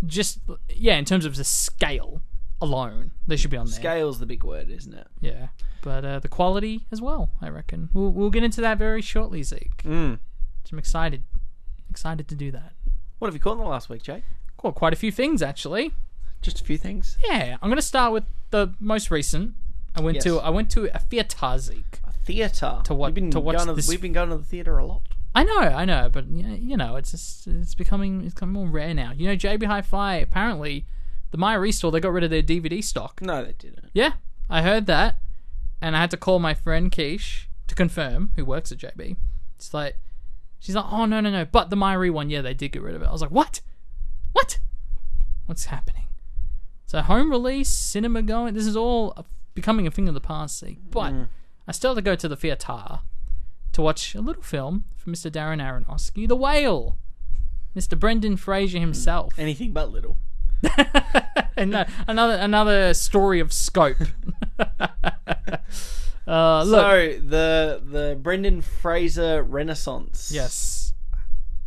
just 0.06 0.40
yeah, 0.70 0.96
in 0.98 1.04
terms 1.06 1.26
of 1.26 1.36
the 1.36 1.44
scale 1.44 2.22
alone, 2.66 3.12
they 3.28 3.38
should 3.38 3.52
be 3.52 3.58
on 3.58 3.66
there. 3.68 3.76
Scale's 3.76 4.20
the 4.20 4.26
big 4.26 4.44
word, 4.44 4.70
isn't 4.70 4.94
it? 4.94 5.08
Yeah, 5.22 5.48
but 5.82 6.04
uh, 6.06 6.20
the 6.20 6.28
quality 6.28 6.86
as 6.92 7.02
well. 7.02 7.30
I 7.42 7.50
reckon 7.50 7.90
we'll 7.94 8.12
we'll 8.12 8.30
get 8.30 8.44
into 8.44 8.62
that 8.62 8.78
very 8.78 9.02
shortly, 9.02 9.42
Zeke. 9.44 9.84
Mm. 9.84 10.20
So 10.64 10.70
I'm 10.74 10.80
excited, 10.80 11.24
excited 11.90 12.28
to 12.28 12.36
do 12.36 12.52
that. 12.52 12.74
What 13.20 13.28
have 13.28 13.34
you 13.36 13.40
caught 13.40 13.54
in 13.54 13.60
the 13.60 13.66
last 13.66 13.90
week, 13.90 14.04
Jake? 14.04 14.24
Caught 14.58 14.76
quite 14.76 14.94
a 14.94 14.98
few 14.98 15.12
things 15.12 15.42
actually. 15.42 15.94
Just 16.42 16.62
a 16.62 16.64
few 16.64 16.78
things. 16.78 17.18
Yeah, 17.28 17.58
I'm 17.62 17.70
gonna 17.70 17.82
start 17.82 18.14
with 18.14 18.26
the 18.52 18.74
most 18.80 19.10
recent. 19.12 19.54
I 19.96 20.02
went 20.02 20.16
Yes. 20.16 20.24
to 20.26 20.40
I 20.40 20.50
went 20.50 20.70
to 20.72 20.90
a 20.94 21.00
theater, 21.00 21.58
Zeke. 21.58 22.00
A 22.06 22.12
theatre. 22.12 22.82
To 22.84 22.94
what- 22.94 23.16
to 23.16 23.40
watch 23.40 23.56
going 23.58 23.68
to, 23.70 23.74
this- 23.74 23.88
We've 23.88 24.02
been 24.02 24.12
going 24.14 24.30
to 24.30 24.38
the 24.38 24.44
theatre 24.44 24.78
a 24.78 24.86
lot. 24.86 25.02
I 25.34 25.44
know, 25.44 25.58
I 25.60 25.84
know, 25.86 26.10
but 26.12 26.28
you 26.30 26.78
know, 26.78 26.96
it's 26.96 27.12
just 27.12 27.46
it's 27.48 27.76
becoming 27.76 28.24
it's 28.26 28.34
becoming 28.34 28.54
more 28.54 28.68
rare 28.70 28.94
now. 28.94 29.12
You 29.12 29.28
know, 29.28 29.36
JB 29.36 29.66
Hi-Fi 29.66 30.16
apparently, 30.16 30.86
the 31.36 31.40
Maya 31.40 31.60
Restore 31.60 31.92
they 31.92 32.00
got 32.00 32.14
rid 32.14 32.24
of 32.24 32.30
their 32.30 32.42
DVD 32.42 32.82
stock. 32.82 33.22
No, 33.22 33.44
they 33.44 33.52
didn't. 33.52 33.90
Yeah, 33.94 34.14
I 34.50 34.62
heard 34.62 34.86
that, 34.86 35.18
and 35.82 35.94
I 35.94 36.00
had 36.00 36.12
to 36.12 36.18
call 36.18 36.40
my 36.40 36.54
friend 36.54 36.90
Keish 36.90 37.48
to 37.68 37.76
confirm, 37.76 38.32
who 38.38 38.46
works 38.46 38.72
at 38.72 38.78
JB. 38.78 39.18
It's 39.58 39.74
like, 39.74 39.98
she's 40.60 40.76
like, 40.76 40.86
oh 40.90 41.04
no 41.06 41.20
no 41.20 41.30
no, 41.30 41.44
but 41.44 41.70
the 41.70 41.76
Myri 41.76 42.10
one, 42.10 42.30
yeah, 42.30 42.40
they 42.40 42.54
did 42.54 42.72
get 42.72 42.82
rid 42.82 42.96
of 42.96 43.02
it. 43.02 43.08
I 43.08 43.12
was 43.12 43.22
like, 43.22 43.32
what? 43.32 43.60
What? 44.32 44.60
What's 45.46 45.66
happening? 45.66 46.06
So 46.86 47.02
home 47.02 47.30
release, 47.30 47.70
cinema 47.70 48.22
going, 48.22 48.54
this 48.54 48.66
is 48.66 48.78
all 48.78 49.26
becoming 49.56 49.86
a 49.88 49.92
thing 49.92 50.08
of 50.08 50.14
the 50.14 50.22
past. 50.22 50.58
See, 50.58 50.80
but 50.90 51.12
mm. 51.12 51.28
I 51.68 51.74
still 51.74 51.92
have 51.92 51.98
to 51.98 52.02
go 52.02 52.16
to 52.16 52.30
the 52.30 52.38
theater 52.38 53.00
to 53.74 53.82
watch 53.82 54.16
a 54.16 54.22
little 54.22 54.42
film 54.42 54.86
from 54.96 55.12
Mr. 55.12 55.30
Darren 55.30 55.62
Aronofsky, 55.62 56.30
The 56.30 56.36
Whale. 56.38 56.98
Mr. 57.76 58.00
Brendan 58.00 58.38
Fraser 58.38 58.80
himself. 58.80 59.38
Anything 59.38 59.74
but 59.74 59.92
little. 59.92 60.18
and 61.58 61.72
no, 61.72 61.86
another 62.08 62.34
another 62.36 62.94
story 62.94 63.40
of 63.40 63.52
scope. 63.54 63.98
uh, 66.28 66.64
look, 66.64 66.80
So 66.82 67.20
the 67.20 67.82
the 67.84 68.18
Brendan 68.22 68.62
Fraser 68.62 69.44
Renaissance. 69.44 70.32
yes, 70.34 70.94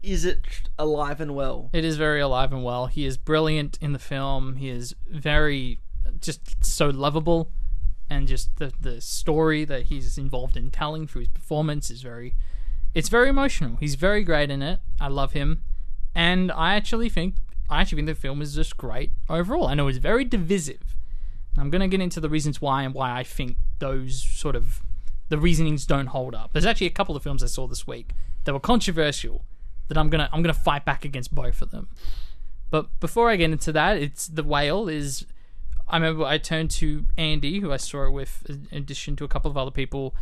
Is 0.02 0.24
it 0.24 0.40
alive 0.78 1.20
and 1.20 1.34
well? 1.34 1.70
it 1.72 1.84
is 1.84 1.96
very 1.96 2.20
alive 2.20 2.52
and 2.52 2.64
well. 2.64 2.86
He 2.86 3.04
is 3.04 3.16
brilliant 3.16 3.78
in 3.80 3.92
the 3.92 3.98
film. 3.98 4.56
He 4.56 4.68
is 4.68 4.94
very 5.08 5.80
just 6.20 6.64
so 6.64 6.88
lovable, 6.88 7.50
and 8.10 8.26
just 8.26 8.56
the 8.56 8.72
the 8.80 9.00
story 9.00 9.64
that 9.64 9.84
he's 9.84 10.18
involved 10.18 10.56
in 10.56 10.70
telling 10.70 11.06
through 11.06 11.20
his 11.22 11.28
performance 11.28 11.90
is 11.90 12.02
very. 12.02 12.34
It's 12.94 13.10
very 13.10 13.28
emotional. 13.28 13.76
He's 13.76 13.94
very 13.96 14.24
great 14.24 14.50
in 14.50 14.62
it. 14.62 14.80
I 15.00 15.08
love 15.08 15.32
him, 15.32 15.62
and 16.14 16.50
I 16.50 16.74
actually 16.74 17.08
think 17.10 17.34
I 17.70 17.80
actually 17.80 17.96
think 17.96 18.06
the 18.06 18.14
film 18.14 18.40
is 18.40 18.54
just 18.54 18.76
great 18.76 19.12
overall. 19.28 19.66
I 19.66 19.74
know 19.74 19.88
it's 19.88 19.98
very 19.98 20.24
divisive. 20.24 20.96
I'm 21.58 21.70
going 21.70 21.80
to 21.80 21.88
get 21.88 22.00
into 22.00 22.20
the 22.20 22.28
reasons 22.28 22.60
why 22.60 22.82
and 22.82 22.94
why 22.94 23.18
I 23.18 23.24
think 23.24 23.56
those 23.78 24.22
sort 24.22 24.56
of 24.56 24.82
the 25.28 25.38
reasonings 25.38 25.84
don't 25.84 26.06
hold 26.06 26.34
up. 26.34 26.52
There's 26.52 26.64
actually 26.66 26.86
a 26.86 26.90
couple 26.90 27.16
of 27.16 27.22
films 27.22 27.42
I 27.42 27.46
saw 27.46 27.66
this 27.66 27.86
week 27.86 28.12
that 28.44 28.52
were 28.52 28.60
controversial 28.60 29.44
that 29.88 29.98
I'm 29.98 30.08
gonna 30.08 30.28
I'm 30.32 30.42
gonna 30.42 30.54
fight 30.54 30.84
back 30.84 31.04
against 31.04 31.34
both 31.34 31.60
of 31.60 31.70
them. 31.70 31.88
But 32.70 32.98
before 33.00 33.30
I 33.30 33.36
get 33.36 33.50
into 33.50 33.72
that, 33.72 33.98
it's 33.98 34.26
the 34.26 34.42
whale 34.42 34.88
is. 34.88 35.26
I 35.90 35.96
remember 35.96 36.24
I 36.24 36.36
turned 36.36 36.70
to 36.72 37.06
Andy, 37.16 37.60
who 37.60 37.72
I 37.72 37.78
saw 37.78 38.06
it 38.06 38.10
with, 38.10 38.44
in 38.48 38.66
addition 38.72 39.16
to 39.16 39.24
a 39.24 39.28
couple 39.28 39.50
of 39.50 39.56
other 39.56 39.70
people, 39.70 40.14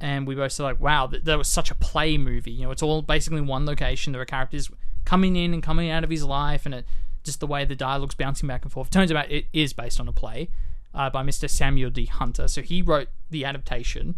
and 0.00 0.26
we 0.26 0.34
both 0.34 0.52
said 0.52 0.62
like, 0.62 0.80
"Wow, 0.80 1.06
that, 1.08 1.26
that 1.26 1.36
was 1.36 1.48
such 1.48 1.70
a 1.70 1.74
play 1.74 2.16
movie." 2.16 2.52
You 2.52 2.64
know, 2.64 2.70
it's 2.70 2.82
all 2.82 3.02
basically 3.02 3.42
one 3.42 3.66
location. 3.66 4.12
There 4.12 4.22
are 4.22 4.26
characters 4.26 4.70
coming 5.04 5.36
in 5.36 5.54
and 5.54 5.62
coming 5.62 5.90
out 5.90 6.04
of 6.04 6.10
his 6.10 6.24
life, 6.24 6.66
and 6.66 6.74
it 6.74 6.86
just 7.22 7.40
the 7.40 7.46
way 7.46 7.64
the 7.64 7.74
dialogue's 7.74 8.14
bouncing 8.14 8.46
back 8.46 8.62
and 8.62 8.72
forth. 8.72 8.90
Turns 8.90 9.10
out 9.10 9.30
it 9.30 9.46
is 9.52 9.72
based 9.72 9.98
on 9.98 10.08
a 10.08 10.12
play 10.12 10.50
uh, 10.94 11.10
by 11.10 11.22
Mr. 11.22 11.48
Samuel 11.48 11.90
D. 11.90 12.06
Hunter. 12.06 12.46
So 12.48 12.62
he 12.62 12.82
wrote 12.82 13.08
the 13.30 13.44
adaptation, 13.44 14.16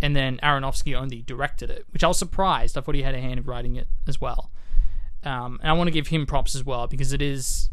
and 0.00 0.14
then 0.14 0.38
Aronofsky 0.42 0.94
only 0.94 1.22
directed 1.22 1.70
it, 1.70 1.86
which 1.90 2.04
I 2.04 2.08
was 2.08 2.18
surprised. 2.18 2.76
I 2.76 2.82
thought 2.82 2.94
he 2.94 3.02
had 3.02 3.14
a 3.14 3.20
hand 3.20 3.38
in 3.38 3.44
writing 3.44 3.76
it 3.76 3.88
as 4.06 4.20
well. 4.20 4.50
Um, 5.24 5.58
and 5.62 5.70
I 5.70 5.72
want 5.72 5.88
to 5.88 5.92
give 5.92 6.08
him 6.08 6.26
props 6.26 6.54
as 6.54 6.64
well 6.64 6.86
because 6.86 7.12
it 7.12 7.22
is, 7.22 7.70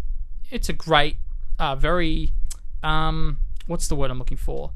it's 0.50 0.70
a 0.70 0.74
great, 0.74 1.18
uh, 1.58 1.76
very, 1.76 2.34
um, 2.84 3.40
what's 3.68 3.88
the 3.88 3.96
word 3.96 4.12
I'm 4.12 4.20
looking 4.20 4.38
for? 4.38 4.72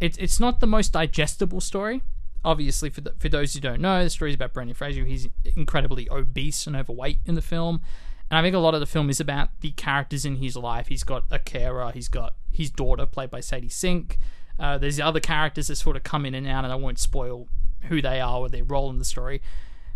It's 0.00 0.16
it's 0.16 0.40
not 0.40 0.60
the 0.60 0.66
most 0.66 0.94
digestible 0.94 1.60
story. 1.60 2.02
Obviously, 2.44 2.88
for 2.90 3.02
the, 3.02 3.12
for 3.18 3.28
those 3.28 3.52
who 3.54 3.60
don't 3.60 3.80
know, 3.80 4.02
the 4.02 4.10
story 4.10 4.30
is 4.30 4.34
about 4.34 4.54
Brendan 4.54 4.74
Fraser. 4.74 5.04
He's 5.04 5.28
incredibly 5.56 6.08
obese 6.10 6.66
and 6.66 6.74
overweight 6.74 7.18
in 7.26 7.34
the 7.34 7.42
film, 7.42 7.82
And 8.30 8.38
I 8.38 8.42
think 8.42 8.54
a 8.54 8.58
lot 8.58 8.74
of 8.74 8.80
the 8.80 8.86
film 8.86 9.10
is 9.10 9.20
about 9.20 9.50
the 9.60 9.72
characters 9.72 10.24
in 10.24 10.36
his 10.36 10.56
life. 10.56 10.88
He's 10.88 11.04
got 11.04 11.24
a 11.30 11.38
carer, 11.38 11.90
he's 11.92 12.08
got 12.08 12.34
his 12.50 12.70
daughter 12.70 13.04
played 13.06 13.30
by 13.30 13.40
Sadie 13.40 13.68
Sink. 13.68 14.18
Uh, 14.58 14.78
there's 14.78 14.96
the 14.96 15.04
other 15.04 15.20
characters 15.20 15.68
that 15.68 15.76
sort 15.76 15.96
of 15.96 16.02
come 16.02 16.24
in 16.24 16.34
and 16.34 16.46
out, 16.46 16.64
and 16.64 16.72
I 16.72 16.76
won't 16.76 16.98
spoil 16.98 17.48
who 17.84 18.00
they 18.00 18.20
are 18.20 18.38
or 18.38 18.48
their 18.48 18.64
role 18.64 18.90
in 18.90 18.98
the 18.98 19.04
story. 19.04 19.42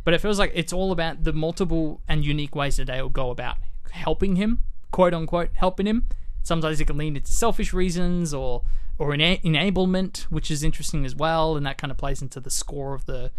But 0.04 0.14
it 0.14 0.20
feels 0.20 0.38
like 0.38 0.52
it's 0.54 0.72
all 0.72 0.92
about 0.92 1.24
the 1.24 1.32
multiple 1.32 2.00
and 2.08 2.24
unique 2.24 2.54
ways 2.54 2.76
that 2.76 2.86
they 2.86 3.00
will 3.00 3.08
go 3.08 3.30
about 3.30 3.56
helping 3.90 4.36
him, 4.36 4.62
quote 4.90 5.14
unquote, 5.14 5.50
helping 5.54 5.86
him. 5.86 6.08
Sometimes 6.42 6.80
it 6.80 6.86
can 6.86 6.98
lean 6.98 7.16
into 7.16 7.30
selfish 7.30 7.72
reasons 7.72 8.34
or 8.34 8.62
or 8.98 9.12
ena- 9.12 9.38
enablement, 9.38 10.22
which 10.24 10.50
is 10.50 10.62
interesting 10.62 11.04
as 11.04 11.14
well, 11.14 11.56
and 11.56 11.66
that 11.66 11.78
kind 11.78 11.90
of 11.90 11.96
plays 11.96 12.22
into 12.22 12.40
the 12.40 12.50
score 12.50 12.94
of 12.94 13.06
the 13.06 13.30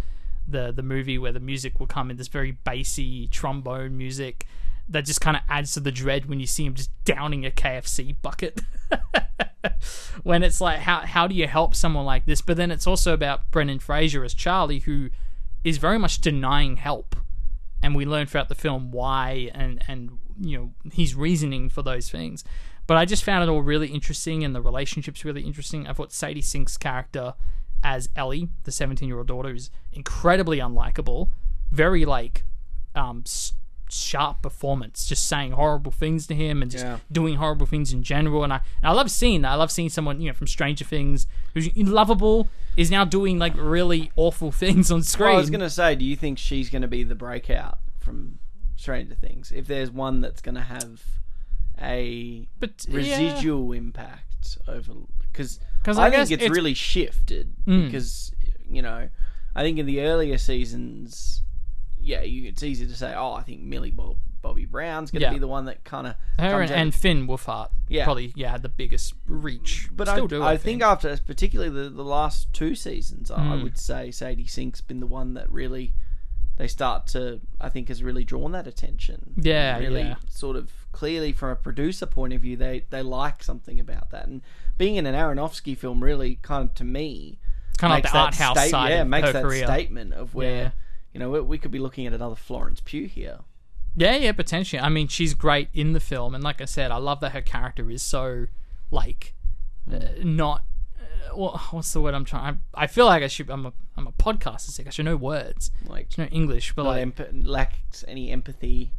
the 0.47 0.71
the 0.71 0.83
movie 0.83 1.17
where 1.17 1.31
the 1.31 1.39
music 1.39 1.79
will 1.79 1.87
come 1.87 2.11
in 2.11 2.17
this 2.17 2.27
very 2.27 2.51
bassy 2.51 3.27
trombone 3.29 3.97
music 3.97 4.45
that 4.87 5.03
just 5.03 5.19
kind 5.19 5.35
of 5.35 5.41
adds 5.49 5.73
to 5.73 5.79
the 5.79 5.91
dread 5.91 6.27
when 6.27 6.39
you 6.39 6.45
see 6.45 6.65
him 6.65 6.75
just 6.75 6.91
downing 7.03 7.45
a 7.45 7.49
KFC 7.49 8.15
bucket. 8.21 8.61
when 10.23 10.43
it's 10.43 10.61
like 10.61 10.79
how 10.79 10.99
how 10.99 11.27
do 11.27 11.35
you 11.35 11.47
help 11.47 11.73
someone 11.75 12.05
like 12.05 12.25
this? 12.25 12.41
But 12.41 12.57
then 12.57 12.71
it's 12.71 12.85
also 12.85 13.13
about 13.13 13.49
Brendan 13.51 13.79
Fraser 13.79 14.23
as 14.23 14.33
Charlie 14.33 14.79
who 14.79 15.09
is 15.63 15.77
very 15.77 15.97
much 15.97 16.21
denying 16.21 16.77
help. 16.77 17.15
And 17.81 17.95
we 17.95 18.05
learn 18.05 18.27
throughout 18.27 18.49
the 18.49 18.55
film 18.55 18.91
why 18.91 19.51
and 19.53 19.81
and 19.87 20.17
you 20.39 20.57
know 20.57 20.91
his 20.93 21.15
reasoning 21.15 21.69
for 21.69 21.81
those 21.81 22.09
things. 22.09 22.43
But 22.87 22.97
I 22.97 23.05
just 23.05 23.23
found 23.23 23.43
it 23.43 23.49
all 23.51 23.61
really 23.61 23.87
interesting 23.87 24.43
and 24.43 24.53
the 24.55 24.61
relationships 24.61 25.25
really 25.25 25.41
interesting. 25.41 25.87
I 25.87 25.93
thought 25.93 26.11
Sadie 26.13 26.41
Sink's 26.41 26.77
character 26.77 27.33
as 27.83 28.09
Ellie, 28.15 28.49
the 28.63 28.71
17 28.71 29.07
year 29.07 29.17
old 29.17 29.27
daughter, 29.27 29.53
is 29.53 29.69
incredibly 29.93 30.57
unlikable. 30.59 31.29
Very 31.71 32.05
like 32.05 32.43
um, 32.93 33.23
s- 33.25 33.53
sharp 33.89 34.41
performance, 34.41 35.05
just 35.05 35.27
saying 35.27 35.51
horrible 35.53 35.91
things 35.91 36.25
to 36.27 36.35
him 36.35 36.61
and 36.61 36.69
just 36.71 36.83
Yeah. 36.85 36.99
doing 37.11 37.35
horrible 37.35 37.65
things 37.65 37.91
in 37.91 38.03
general. 38.03 38.43
And 38.43 38.53
I 38.53 38.57
and 38.81 38.89
I 38.89 38.91
love 38.91 39.09
seeing 39.11 39.41
that. 39.41 39.51
I 39.51 39.55
love 39.55 39.71
seeing 39.71 39.89
someone 39.89 40.21
you 40.21 40.27
know 40.29 40.33
from 40.33 40.47
Stranger 40.47 40.85
Things 40.85 41.27
who's 41.53 41.75
lovable 41.75 42.49
is 42.77 42.91
now 42.91 43.03
doing 43.05 43.39
like 43.39 43.53
really 43.55 44.11
awful 44.15 44.51
things 44.51 44.91
on 44.91 45.01
screen. 45.03 45.29
Well, 45.29 45.37
I 45.37 45.39
was 45.41 45.49
going 45.49 45.59
to 45.61 45.69
say, 45.69 45.95
do 45.95 46.05
you 46.05 46.15
think 46.15 46.37
she's 46.37 46.69
going 46.69 46.81
to 46.83 46.87
be 46.87 47.03
the 47.03 47.15
breakout 47.15 47.79
from 47.99 48.37
Stranger 48.75 49.15
Things? 49.15 49.51
If 49.51 49.65
there's 49.67 49.89
one 49.91 50.21
that's 50.21 50.41
going 50.41 50.55
to 50.55 50.61
have 50.61 51.01
a 51.81 52.47
but 52.59 52.85
yeah. 52.87 52.95
residual 52.95 53.71
impact 53.73 54.57
over, 54.67 54.93
because 55.31 55.59
I, 55.85 55.91
I 56.07 56.09
think 56.09 56.21
it's, 56.23 56.31
it's- 56.31 56.49
really 56.49 56.73
shifted. 56.73 57.53
Mm. 57.67 57.85
Because 57.85 58.33
you 58.69 58.81
know, 58.81 59.09
I 59.55 59.61
think 59.63 59.77
in 59.79 59.85
the 59.85 60.01
earlier 60.01 60.37
seasons, 60.37 61.43
yeah, 61.99 62.21
you, 62.21 62.47
it's 62.49 62.63
easy 62.63 62.87
to 62.87 62.95
say, 62.95 63.13
oh, 63.15 63.33
I 63.33 63.43
think 63.43 63.61
Millie 63.61 63.91
Bob, 63.91 64.17
Bobby 64.41 64.65
Brown's 64.65 65.11
going 65.11 65.21
to 65.21 65.27
Yeah. 65.27 65.33
be 65.33 65.39
the 65.39 65.47
one 65.47 65.65
that 65.65 65.83
kind 65.83 66.07
of 66.07 66.15
her 66.39 66.61
and, 66.61 66.71
and 66.71 66.93
Finn 66.95 67.27
Wolfhard 67.27 67.69
Yeah. 67.89 68.03
probably 68.05 68.31
yeah 68.35 68.51
had 68.51 68.61
the 68.61 68.69
biggest 68.69 69.13
reach. 69.27 69.89
But 69.91 70.07
Still 70.07 70.25
I, 70.25 70.27
do. 70.27 70.43
I, 70.43 70.51
I, 70.53 70.57
think 70.57 70.81
after, 70.83 71.17
particularly 71.25 71.71
the, 71.71 71.89
the 71.89 72.03
last 72.03 72.53
two 72.53 72.75
seasons, 72.75 73.29
I 73.31 73.35
I 73.37 73.55
Mm. 73.57 73.63
would 73.63 73.77
say 73.77 74.11
Sadie 74.11 74.47
Sink's 74.47 74.81
been 74.81 74.99
the 74.99 75.07
one 75.07 75.33
that 75.35 75.51
really 75.51 75.93
they 76.57 76.67
start 76.67 77.05
to, 77.07 77.41
I 77.59 77.67
think, 77.69 77.89
has 77.89 78.01
really 78.01 78.23
drawn 78.23 78.51
that 78.53 78.65
attention. 78.65 79.33
Yeah, 79.35 79.77
really 79.77 80.01
yeah. 80.03 80.15
sort 80.29 80.55
of 80.55 80.71
clearly 80.95 81.31
from 81.33 81.49
a 81.49 81.55
producer 81.55 82.05
point 82.05 82.33
of 82.33 82.41
view, 82.41 82.55
they 82.55 82.85
they 82.89 83.01
like 83.03 83.43
something 83.43 83.79
about 83.79 84.09
that. 84.11 84.27
And 84.27 84.41
being 84.77 84.95
in 84.95 85.05
an 85.05 85.13
Aronofsky 85.13 85.77
film, 85.77 86.03
really, 86.03 86.39
kind 86.41 86.69
of 86.69 86.73
to 86.75 86.83
me, 86.83 87.37
kind 87.77 87.91
of 87.91 87.97
like 87.97 88.03
the 88.05 88.13
that 88.13 88.25
art 88.25 88.35
house 88.35 88.57
state- 88.57 88.71
side 88.71 88.89
yeah, 88.89 89.03
makes 89.03 89.31
that 89.31 89.43
career. 89.43 89.65
statement 89.65 90.13
of 90.13 90.33
where. 90.33 90.63
Yeah. 90.63 90.71
You 91.13 91.19
know, 91.19 91.29
we, 91.29 91.39
we 91.39 91.57
could 91.57 91.71
be 91.71 91.79
looking 91.79 92.05
at 92.05 92.11
another 92.11 92.35
Florence 92.35 92.81
Pugh 92.83 93.07
here. 93.07 93.39
Yeah, 93.95 94.17
yeah, 94.17 94.33
potentially. 94.33 94.81
I 94.81 94.89
mean, 94.89 95.07
she's 95.07 95.33
great 95.33 95.69
in 95.73 95.93
the 95.93 96.01
film, 96.01 96.35
and 96.35 96.43
like 96.43 96.59
I 96.59 96.65
said, 96.65 96.91
I 96.91 96.97
love 96.97 97.21
that 97.21 97.31
her 97.31 97.41
character 97.41 97.89
is 97.89 98.01
so 98.01 98.47
like 98.91 99.33
uh, 99.89 99.99
not. 100.23 100.63
Uh, 100.99 101.35
what, 101.37 101.57
what's 101.71 101.93
the 101.93 102.01
word 102.01 102.13
I'm 102.13 102.25
trying? 102.25 102.59
I, 102.73 102.83
I 102.83 102.87
feel 102.87 103.05
like 103.05 103.23
I 103.23 103.27
should. 103.27 103.49
I'm 103.49 103.65
a 103.65 103.71
I'm 103.95 104.07
a 104.07 104.11
podcaster. 104.11 104.71
Sick. 104.71 104.87
I 104.87 104.89
should 104.89 105.05
know 105.05 105.15
words. 105.15 105.71
Like, 105.87 106.11
should 106.11 106.23
know 106.23 106.37
English, 106.37 106.73
but 106.75 106.83
like 106.83 107.01
emp- 107.01 107.29
lacks 107.31 108.03
any 108.09 108.29
empathy. 108.29 108.91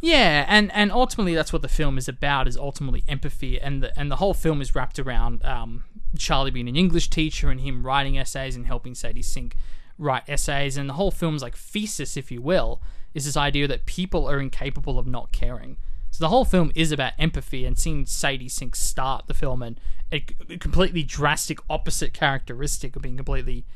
Yeah, 0.00 0.44
and 0.48 0.70
and 0.72 0.92
ultimately 0.92 1.34
that's 1.34 1.52
what 1.52 1.62
the 1.62 1.68
film 1.68 1.98
is 1.98 2.08
about 2.08 2.46
is 2.46 2.56
ultimately 2.56 3.04
empathy, 3.08 3.60
and 3.60 3.82
the 3.82 3.98
and 3.98 4.10
the 4.10 4.16
whole 4.16 4.34
film 4.34 4.60
is 4.60 4.74
wrapped 4.74 4.98
around 4.98 5.44
um, 5.44 5.84
Charlie 6.16 6.52
being 6.52 6.68
an 6.68 6.76
English 6.76 7.10
teacher 7.10 7.50
and 7.50 7.60
him 7.60 7.84
writing 7.84 8.16
essays 8.16 8.54
and 8.54 8.66
helping 8.66 8.94
Sadie 8.94 9.22
Sink 9.22 9.56
write 9.98 10.22
essays, 10.28 10.76
and 10.76 10.88
the 10.88 10.94
whole 10.94 11.10
film's 11.10 11.42
like 11.42 11.56
thesis, 11.56 12.16
if 12.16 12.30
you 12.30 12.40
will, 12.40 12.80
is 13.12 13.24
this 13.24 13.36
idea 13.36 13.66
that 13.66 13.86
people 13.86 14.28
are 14.28 14.40
incapable 14.40 14.98
of 14.98 15.06
not 15.06 15.32
caring. 15.32 15.76
So 16.10 16.24
the 16.24 16.30
whole 16.30 16.44
film 16.44 16.72
is 16.74 16.92
about 16.92 17.12
empathy 17.18 17.64
and 17.64 17.78
seeing 17.78 18.06
Sadie 18.06 18.48
Sink 18.48 18.76
start 18.76 19.26
the 19.26 19.34
film 19.34 19.62
and 19.62 19.78
a 20.10 20.20
completely 20.20 21.02
drastic 21.02 21.58
opposite 21.68 22.14
characteristic 22.14 22.96
of 22.96 23.02
being 23.02 23.16
completely 23.16 23.66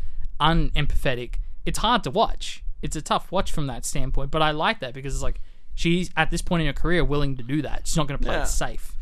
unempathetic. 0.40 1.34
It's 1.66 1.80
hard 1.80 2.02
to 2.04 2.10
watch. 2.10 2.64
It's 2.80 2.96
a 2.96 3.02
tough 3.02 3.30
watch 3.30 3.52
from 3.52 3.66
that 3.66 3.84
standpoint, 3.84 4.30
but 4.30 4.40
I 4.40 4.50
like 4.50 4.80
that 4.80 4.94
because 4.94 5.14
it's 5.14 5.22
like 5.22 5.40
she's 5.74 6.10
at 6.16 6.30
this 6.30 6.42
point 6.42 6.62
in 6.62 6.66
her 6.66 6.72
career 6.72 7.04
willing 7.04 7.36
to 7.36 7.42
do 7.42 7.62
that. 7.62 7.82
She's 7.86 7.96
not 7.96 8.06
going 8.08 8.18
to 8.18 8.24
play 8.24 8.34
Yeah. 8.36 8.42
it 8.44 8.46
safe. 8.48 8.92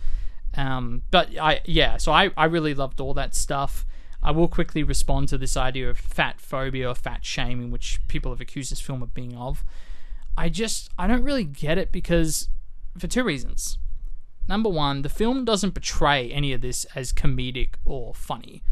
Um, 0.57 1.03
but 1.11 1.37
I 1.39 1.61
yeah, 1.65 1.97
so 1.97 2.13
I 2.13 2.31
I 2.37 2.45
really 2.47 2.75
loved 2.75 3.01
all 3.01 3.15
that 3.15 3.35
stuff. 3.35 3.87
I 4.23 4.33
will 4.33 4.49
quickly 4.49 4.83
respond 4.83 5.29
to 5.29 5.39
this 5.39 5.57
idea 5.57 5.89
of 5.89 5.97
fat 5.99 6.41
phobia 6.41 6.91
or 6.91 6.95
fat 6.95 7.25
shaming, 7.25 7.71
which 7.71 8.01
people 8.09 8.33
have 8.33 8.41
accused 8.41 8.71
this 8.71 8.81
film 8.81 9.03
of 9.03 9.15
being 9.15 9.37
of. 9.37 9.65
I 10.37 10.49
just 10.49 10.91
I 10.99 11.07
don't 11.07 11.23
really 11.23 11.45
get 11.45 11.79
it 11.79 11.93
because 11.93 12.49
for 12.99 13.07
two 13.07 13.25
reasons. 13.25 13.79
Number 14.49 14.69
one, 14.69 15.03
the 15.03 15.09
film 15.09 15.45
doesn't 15.45 15.73
portray 15.73 16.31
any 16.33 16.53
of 16.53 16.61
this 16.61 16.85
as 16.97 17.13
comedic 17.13 17.75
or 17.85 18.13
funny. 18.15 18.63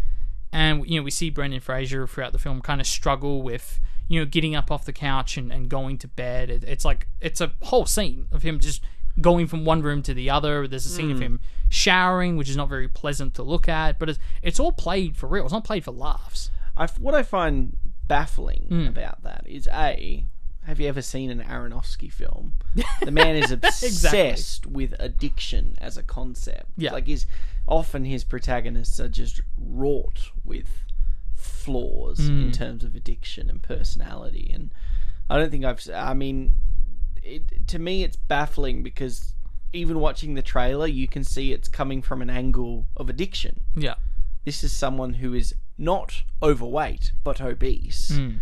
And 0.53 0.85
you 0.89 0.99
know, 0.99 1.05
we 1.05 1.11
see 1.13 1.31
Brendan 1.31 1.61
Fraser 1.61 2.07
throughout 2.07 2.33
the 2.33 2.39
film 2.39 2.61
kind 2.61 2.81
of 2.81 2.87
struggle 2.87 3.43
with, 3.43 3.79
you 4.09 4.19
know, 4.21 4.27
getting 4.27 4.55
up 4.55 4.71
off 4.71 4.85
the 4.85 4.93
couch 4.93 5.37
and, 5.37 5.53
and 5.53 5.69
going 5.69 5.99
to 5.99 6.09
bed. 6.09 6.51
It, 6.51 6.65
it's 6.65 6.85
like 6.85 7.07
it's 7.21 7.41
a 7.41 7.53
whole 7.63 7.87
scene 7.87 8.27
of 8.33 8.43
him 8.43 8.59
just 8.59 8.83
going 9.21 9.47
from 9.47 9.65
one 9.65 9.83
room 9.83 10.03
to 10.03 10.15
the 10.15 10.31
other. 10.31 10.67
There's 10.67 10.87
a 10.87 10.91
scene 10.91 11.11
of 11.11 11.21
him 11.21 11.41
showering, 11.69 12.37
which 12.37 12.49
is 12.49 12.57
not 12.57 12.69
very 12.69 12.89
pleasant 12.89 13.35
to 13.35 13.43
look 13.43 13.69
at, 13.69 13.99
but 13.99 14.09
it's, 14.09 14.19
it's 14.43 14.59
all 14.61 14.73
played 14.73 15.17
for 15.17 15.27
real. 15.29 15.45
It's 15.45 15.53
not 15.53 15.65
played 15.65 15.85
for 15.85 15.91
laughs. 15.93 16.51
I 16.77 16.87
what 16.99 17.15
I 17.15 17.23
find 17.23 17.77
baffling 18.07 18.67
Hmm. 18.69 18.87
about 18.87 19.23
that 19.23 19.45
is 19.47 19.69
a. 19.73 20.25
Have 20.65 20.79
you 20.81 20.87
ever 20.89 21.01
seen 21.01 21.31
an 21.31 21.41
Aronofsky 21.43 22.13
film? 22.13 22.53
The 23.01 23.11
man 23.11 23.37
is 23.37 23.51
obsessed 23.51 24.67
with 24.67 24.95
addiction 24.99 25.77
as 25.81 25.97
a 25.97 26.03
concept. 26.03 26.67
Yeah. 26.77 26.93
like 26.93 27.07
his 27.07 27.25
often 27.67 28.05
his 28.05 28.23
protagonists 28.25 29.01
are 29.01 29.09
just 29.09 29.41
wrought 29.59 30.31
with 30.45 30.69
flaws 31.39 32.19
Hmm. 32.27 32.43
in 32.47 32.53
terms 32.53 32.85
of 32.85 32.95
addiction 32.95 33.49
and 33.51 33.63
personality. 33.63 34.51
And 34.53 34.71
I 35.31 35.37
don't 35.39 35.51
think 35.51 35.65
I've. 35.65 35.81
I 35.95 36.15
mean, 36.15 36.55
it, 37.23 37.67
to 37.69 37.79
me, 37.79 38.03
it's 38.03 38.17
baffling 38.17 38.83
because 38.83 39.35
even 39.73 39.99
watching 40.01 40.35
the 40.35 40.43
trailer, 40.43 40.87
you 40.87 41.07
can 41.07 41.25
see 41.25 41.53
it's 41.53 41.69
coming 41.69 42.01
from 42.03 42.23
an 42.23 42.31
angle 42.31 42.87
of 42.97 43.09
addiction 43.11 43.61
Yeah. 43.77 43.95
this 44.45 44.65
is 44.65 44.75
someone 44.75 45.15
who 45.15 45.35
is 45.35 45.55
not 45.77 46.23
overweight 46.43 47.13
but 47.23 47.41
obese 47.41 48.11
Mm. 48.13 48.39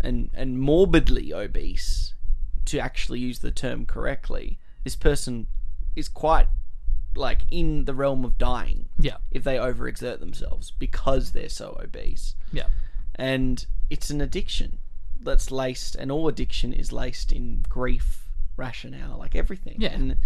and 0.00 0.30
and 0.32 0.58
morbidly 0.58 1.32
obese 1.34 2.14
to 2.64 2.78
actually 2.78 3.20
use 3.20 3.40
the 3.40 3.50
term 3.50 3.84
correctly 3.84 4.58
this 4.84 4.96
person 4.96 5.46
is 5.94 6.08
quite 6.08 6.48
like 7.16 7.42
in 7.50 7.84
the 7.84 7.94
realm 7.94 8.24
of 8.24 8.36
dying 8.38 8.86
Yeah. 8.98 9.16
if 9.30 9.44
they 9.44 9.56
overexert 9.56 10.20
themselves 10.20 10.70
because 10.72 11.32
they're 11.32 11.48
so 11.48 11.78
obese 11.82 12.34
Yeah. 12.52 12.66
and 13.14 13.64
it's 13.90 14.10
an 14.10 14.20
addiction 14.20 14.78
that's 15.20 15.50
laced 15.50 15.94
and 15.96 16.10
all 16.12 16.28
addiction 16.28 16.72
is 16.72 16.92
laced 16.92 17.32
in 17.32 17.64
grief 17.68 18.28
rationale 18.56 19.16
like 19.18 19.34
everything 19.34 19.76
Yeah. 19.78 19.92
and 19.92 20.16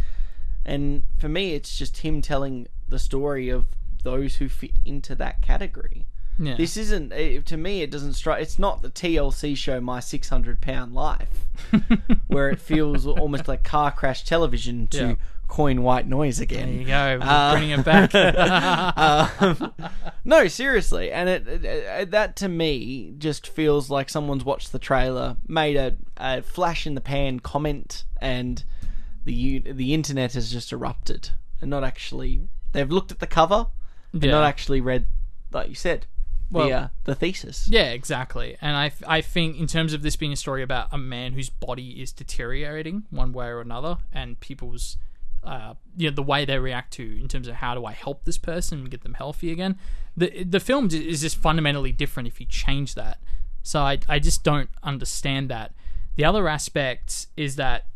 and 0.65 1.03
for 1.19 1.29
me 1.29 1.55
it's 1.55 1.77
just 1.79 1.99
him 1.99 2.21
telling 2.23 2.67
the 2.89 2.99
story 2.99 3.49
of 3.49 3.67
those 4.03 4.37
who 4.37 4.49
fit 4.49 4.73
into 4.85 5.15
that 5.17 5.41
category 5.43 6.07
Yeah. 6.39 6.57
this 6.57 6.77
isn't 6.77 7.13
eh, 7.13 7.41
to 7.45 7.57
me 7.57 7.83
it 7.83 7.91
doesn't 7.91 8.15
strike 8.15 8.43
it's 8.43 8.59
not 8.59 8.83
the 8.83 8.91
tlc 8.91 9.57
show 9.57 9.81
my 9.81 10.01
600 10.01 10.61
pound 10.61 10.95
life 10.95 11.47
where 12.29 12.51
it 12.51 12.61
feels 12.61 13.07
almost 13.07 13.49
like 13.49 13.63
car 13.65 13.91
crash 13.93 14.25
television 14.25 14.87
to 14.89 14.99
Yeah. 14.99 15.15
Coin 15.49 15.83
white 15.83 16.07
noise 16.07 16.39
again 16.41 16.69
there 16.69 16.79
you 16.81 17.19
go. 17.21 17.27
Uh, 17.27 17.53
bringing 17.53 17.71
it 17.81 17.85
back. 17.85 18.15
um, 18.99 19.73
no, 20.25 20.47
seriously, 20.49 21.11
and 21.11 21.29
it, 21.29 21.49
it, 21.49 21.65
it- 21.65 22.11
that 22.11 22.37
to 22.37 22.49
me 22.49 23.15
just 23.19 23.49
feels 23.49 23.91
like 23.91 24.09
someone's 24.09 24.45
watched 24.45 24.73
the 24.73 24.79
trailer, 24.79 25.37
made 25.47 25.77
a, 25.77 25.97
a 26.17 26.43
flash 26.43 26.87
in 26.87 26.95
the 26.95 27.01
pan 27.01 27.41
comment, 27.41 28.05
and 28.21 28.65
the 29.25 29.59
the 29.61 29.95
internet 29.95 30.35
has 30.35 30.51
just 30.53 30.73
erupted, 30.73 31.31
and 31.61 31.71
not 31.71 31.83
actually 31.85 32.43
they've 32.73 32.91
looked 32.91 33.11
at 33.11 33.19
the 33.19 33.27
cover, 33.27 33.67
and 34.13 34.23
Yeah. 34.23 34.33
not 34.33 34.45
actually 34.45 34.81
read, 34.81 35.07
like 35.51 35.69
you 35.69 35.75
said, 35.75 36.07
Well- 36.51 36.69
the 36.69 36.73
uh, 36.75 36.89
the 37.05 37.15
thesis. 37.15 37.69
Yeah, 37.71 37.91
exactly. 37.91 38.57
And 38.61 38.77
I, 38.77 38.93
I 39.07 39.21
think 39.23 39.59
in 39.59 39.67
terms 39.67 39.93
of 39.95 40.03
this 40.03 40.17
being 40.17 40.33
a 40.33 40.37
story 40.37 40.63
about 40.63 40.89
a 40.93 40.99
man 40.99 41.33
whose 41.33 41.49
body 41.51 42.03
is 42.03 42.13
deteriorating 42.13 43.05
one 43.11 43.33
way 43.33 43.47
or 43.47 43.61
another, 43.61 43.97
and 44.13 44.39
people's, 44.41 44.99
uh, 45.45 45.75
you 45.97 46.11
know, 46.11 46.15
the 46.15 46.23
way 46.23 46.45
they 46.45 46.59
react 46.59 46.93
to 46.95 47.21
in 47.21 47.29
terms 47.29 47.49
of 47.49 47.57
how 47.57 47.75
do 47.75 47.85
I 47.85 47.93
help 47.93 48.25
this 48.25 48.39
person 48.39 48.81
and 48.81 48.91
get 48.91 49.03
them 49.03 49.15
healthy 49.15 49.51
again. 49.51 49.79
The 50.17 50.45
the 50.45 50.61
film 50.61 50.89
is 50.93 51.21
just 51.21 51.37
fundamentally 51.37 51.93
different 51.93 52.29
if 52.29 52.41
you 52.41 52.47
change 52.47 52.95
that. 52.95 53.19
So 53.63 53.81
I 53.81 53.99
I 54.09 54.19
just 54.19 54.45
don't 54.45 54.71
understand 54.83 55.51
that. 55.51 55.75
The 56.17 56.25
other 56.25 56.49
aspect 56.49 57.29
is 57.37 57.57
that, 57.57 57.87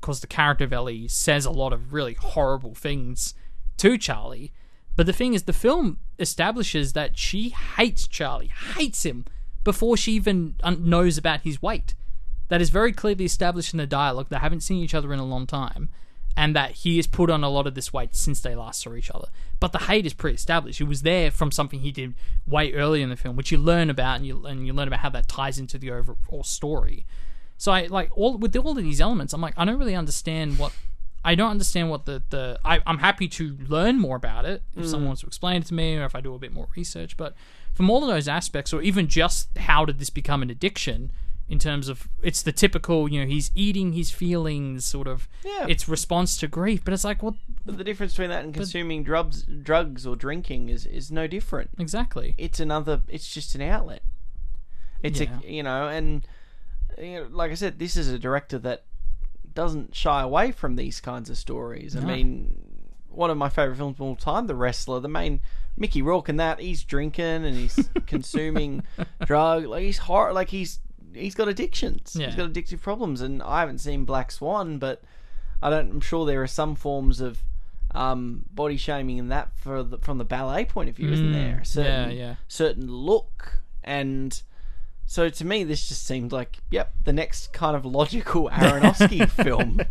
because 0.00 0.20
the 0.20 0.28
character 0.28 0.64
of 0.64 0.72
Ellie 0.72 1.08
says 1.08 1.44
a 1.44 1.50
lot 1.50 1.72
of 1.72 1.92
really 1.92 2.14
horrible 2.14 2.74
things 2.74 3.34
to 3.78 3.98
Charlie. 3.98 4.52
But 4.94 5.06
the 5.06 5.12
thing 5.12 5.34
is, 5.34 5.42
the 5.42 5.52
film 5.52 5.98
establishes 6.20 6.92
that 6.92 7.18
she 7.18 7.48
hates 7.48 8.06
Charlie, 8.06 8.52
hates 8.76 9.04
him, 9.04 9.24
before 9.64 9.96
she 9.96 10.12
even 10.12 10.54
knows 10.78 11.18
about 11.18 11.40
his 11.40 11.60
weight. 11.60 11.94
That 12.48 12.60
is 12.60 12.70
very 12.70 12.92
clearly 12.92 13.24
established 13.24 13.74
in 13.74 13.78
the 13.78 13.86
dialogue. 13.88 14.28
They 14.28 14.36
haven't 14.36 14.60
seen 14.60 14.84
each 14.84 14.94
other 14.94 15.12
in 15.12 15.18
a 15.18 15.24
long 15.24 15.46
time, 15.46 15.88
and 16.36 16.54
that 16.56 16.72
he 16.72 16.96
has 16.96 17.06
put 17.06 17.30
on 17.30 17.44
a 17.44 17.48
lot 17.48 17.66
of 17.66 17.74
this 17.74 17.92
weight 17.92 18.14
since 18.14 18.40
they 18.40 18.54
last 18.54 18.82
saw 18.82 18.94
each 18.94 19.10
other. 19.10 19.28
But 19.60 19.72
the 19.72 19.78
hate 19.78 20.06
is 20.06 20.14
pre-established. 20.14 20.80
It 20.80 20.84
was 20.84 21.02
there 21.02 21.30
from 21.30 21.52
something 21.52 21.80
he 21.80 21.92
did 21.92 22.14
way 22.46 22.72
earlier 22.72 23.02
in 23.02 23.10
the 23.10 23.16
film, 23.16 23.36
which 23.36 23.52
you 23.52 23.58
learn 23.58 23.88
about, 23.88 24.16
and 24.16 24.26
you 24.26 24.44
and 24.44 24.66
you 24.66 24.72
learn 24.72 24.88
about 24.88 25.00
how 25.00 25.10
that 25.10 25.28
ties 25.28 25.58
into 25.58 25.78
the 25.78 25.90
overall 25.90 26.42
story. 26.42 27.06
So 27.56 27.72
I 27.72 27.86
like 27.86 28.10
all 28.16 28.36
with 28.36 28.56
all 28.56 28.76
of 28.76 28.84
these 28.84 29.00
elements. 29.00 29.32
I'm 29.32 29.40
like, 29.40 29.54
I 29.56 29.64
don't 29.64 29.78
really 29.78 29.94
understand 29.94 30.58
what 30.58 30.72
I 31.24 31.34
don't 31.34 31.50
understand 31.50 31.88
what 31.88 32.04
the 32.04 32.22
the 32.30 32.58
I, 32.64 32.80
I'm 32.86 32.98
happy 32.98 33.28
to 33.28 33.56
learn 33.68 33.98
more 33.98 34.16
about 34.16 34.44
it 34.44 34.62
if 34.76 34.86
someone 34.86 35.04
mm. 35.04 35.06
wants 35.08 35.20
to 35.22 35.26
explain 35.26 35.62
it 35.62 35.66
to 35.66 35.74
me 35.74 35.96
or 35.96 36.04
if 36.04 36.14
I 36.14 36.20
do 36.20 36.34
a 36.34 36.38
bit 36.38 36.52
more 36.52 36.68
research. 36.76 37.16
But 37.16 37.34
from 37.72 37.88
all 37.88 38.02
of 38.02 38.08
those 38.08 38.28
aspects, 38.28 38.72
or 38.72 38.82
even 38.82 39.08
just 39.08 39.56
how 39.56 39.84
did 39.84 39.98
this 39.98 40.10
become 40.10 40.42
an 40.42 40.50
addiction? 40.50 41.12
In 41.46 41.58
terms 41.58 41.88
of 41.88 42.08
it's 42.22 42.40
the 42.40 42.52
typical, 42.52 43.06
you 43.06 43.20
know, 43.20 43.26
he's 43.26 43.50
eating 43.54 43.92
his 43.92 44.10
feelings, 44.10 44.84
sort 44.86 45.06
of. 45.06 45.28
Yeah. 45.44 45.66
It's 45.68 45.86
response 45.88 46.38
to 46.38 46.48
grief, 46.48 46.82
but 46.82 46.94
it's 46.94 47.04
like, 47.04 47.22
what 47.22 47.34
But 47.66 47.76
the 47.76 47.84
difference 47.84 48.12
between 48.14 48.30
that 48.30 48.44
and 48.44 48.54
consuming 48.54 49.02
drugs, 49.04 49.42
drugs 49.42 50.06
or 50.06 50.16
drinking 50.16 50.70
is 50.70 50.86
is 50.86 51.12
no 51.12 51.26
different. 51.26 51.70
exactly? 51.78 52.34
It's 52.38 52.60
another. 52.60 53.02
It's 53.08 53.28
just 53.32 53.54
an 53.54 53.60
outlet. 53.60 54.02
It's 55.02 55.20
Yeah. 55.20 55.38
a 55.44 55.52
you 55.52 55.62
know, 55.62 55.86
and 55.88 56.26
you 56.98 57.12
know, 57.24 57.28
like 57.30 57.50
I 57.50 57.54
said, 57.54 57.78
this 57.78 57.94
is 57.96 58.08
a 58.08 58.18
director 58.18 58.58
that 58.60 58.84
doesn't 59.52 59.94
shy 59.94 60.22
away 60.22 60.50
from 60.50 60.76
these 60.76 60.98
kinds 61.00 61.28
of 61.28 61.36
stories. 61.36 61.94
I 61.94 62.00
mean, 62.00 62.58
one 63.08 63.30
of 63.30 63.36
my 63.36 63.50
favorite 63.50 63.76
films 63.76 63.96
of 63.96 64.00
all 64.00 64.16
time, 64.16 64.46
The 64.46 64.54
Wrestler. 64.54 64.98
The 65.00 65.08
main 65.08 65.40
Mickey 65.76 66.00
Rourke 66.00 66.28
in 66.30 66.36
that 66.36 66.58
he's 66.58 66.82
drinking 66.84 67.44
and 67.44 67.54
he's 67.54 67.90
consuming 68.06 68.82
drug. 69.26 69.66
Like 69.66 69.82
he's 69.82 69.98
hor- 69.98 70.32
like 70.32 70.48
he's 70.48 70.80
he's 71.14 71.34
got 71.34 71.48
addictions. 71.48 72.16
Yeah. 72.18 72.26
He's 72.26 72.34
got 72.36 72.52
addictive 72.52 72.80
problems, 72.80 73.20
and 73.20 73.42
I 73.42 73.60
haven't 73.60 73.78
seen 73.78 74.04
Black 74.04 74.30
Swan, 74.32 74.78
but 74.78 75.02
I 75.62 75.70
don't. 75.70 75.90
I'm 75.90 76.00
sure 76.00 76.26
there 76.26 76.42
are 76.42 76.46
some 76.46 76.74
forms 76.74 77.20
of 77.20 77.42
um, 77.94 78.44
body 78.50 78.76
shaming 78.76 79.18
in 79.18 79.28
that 79.28 79.56
for 79.56 79.82
the, 79.82 79.98
from 79.98 80.18
the 80.18 80.24
ballet 80.24 80.64
point 80.64 80.88
of 80.88 80.96
view, 80.96 81.10
isn't 81.12 81.30
Mm, 81.30 81.32
there? 81.32 81.58
A 81.62 81.64
certain, 81.64 82.10
yeah, 82.10 82.16
yeah. 82.16 82.34
Certain 82.48 82.90
look, 82.90 83.62
and 83.84 84.42
so 85.06 85.28
to 85.28 85.44
me, 85.44 85.64
this 85.64 85.86
just 85.86 86.04
seemed 86.06 86.32
like, 86.32 86.58
yep, 86.70 86.92
the 87.04 87.12
next 87.12 87.52
kind 87.52 87.76
of 87.76 87.84
logical 87.84 88.48
Aronofsky 88.52 89.28
film. 89.30 89.80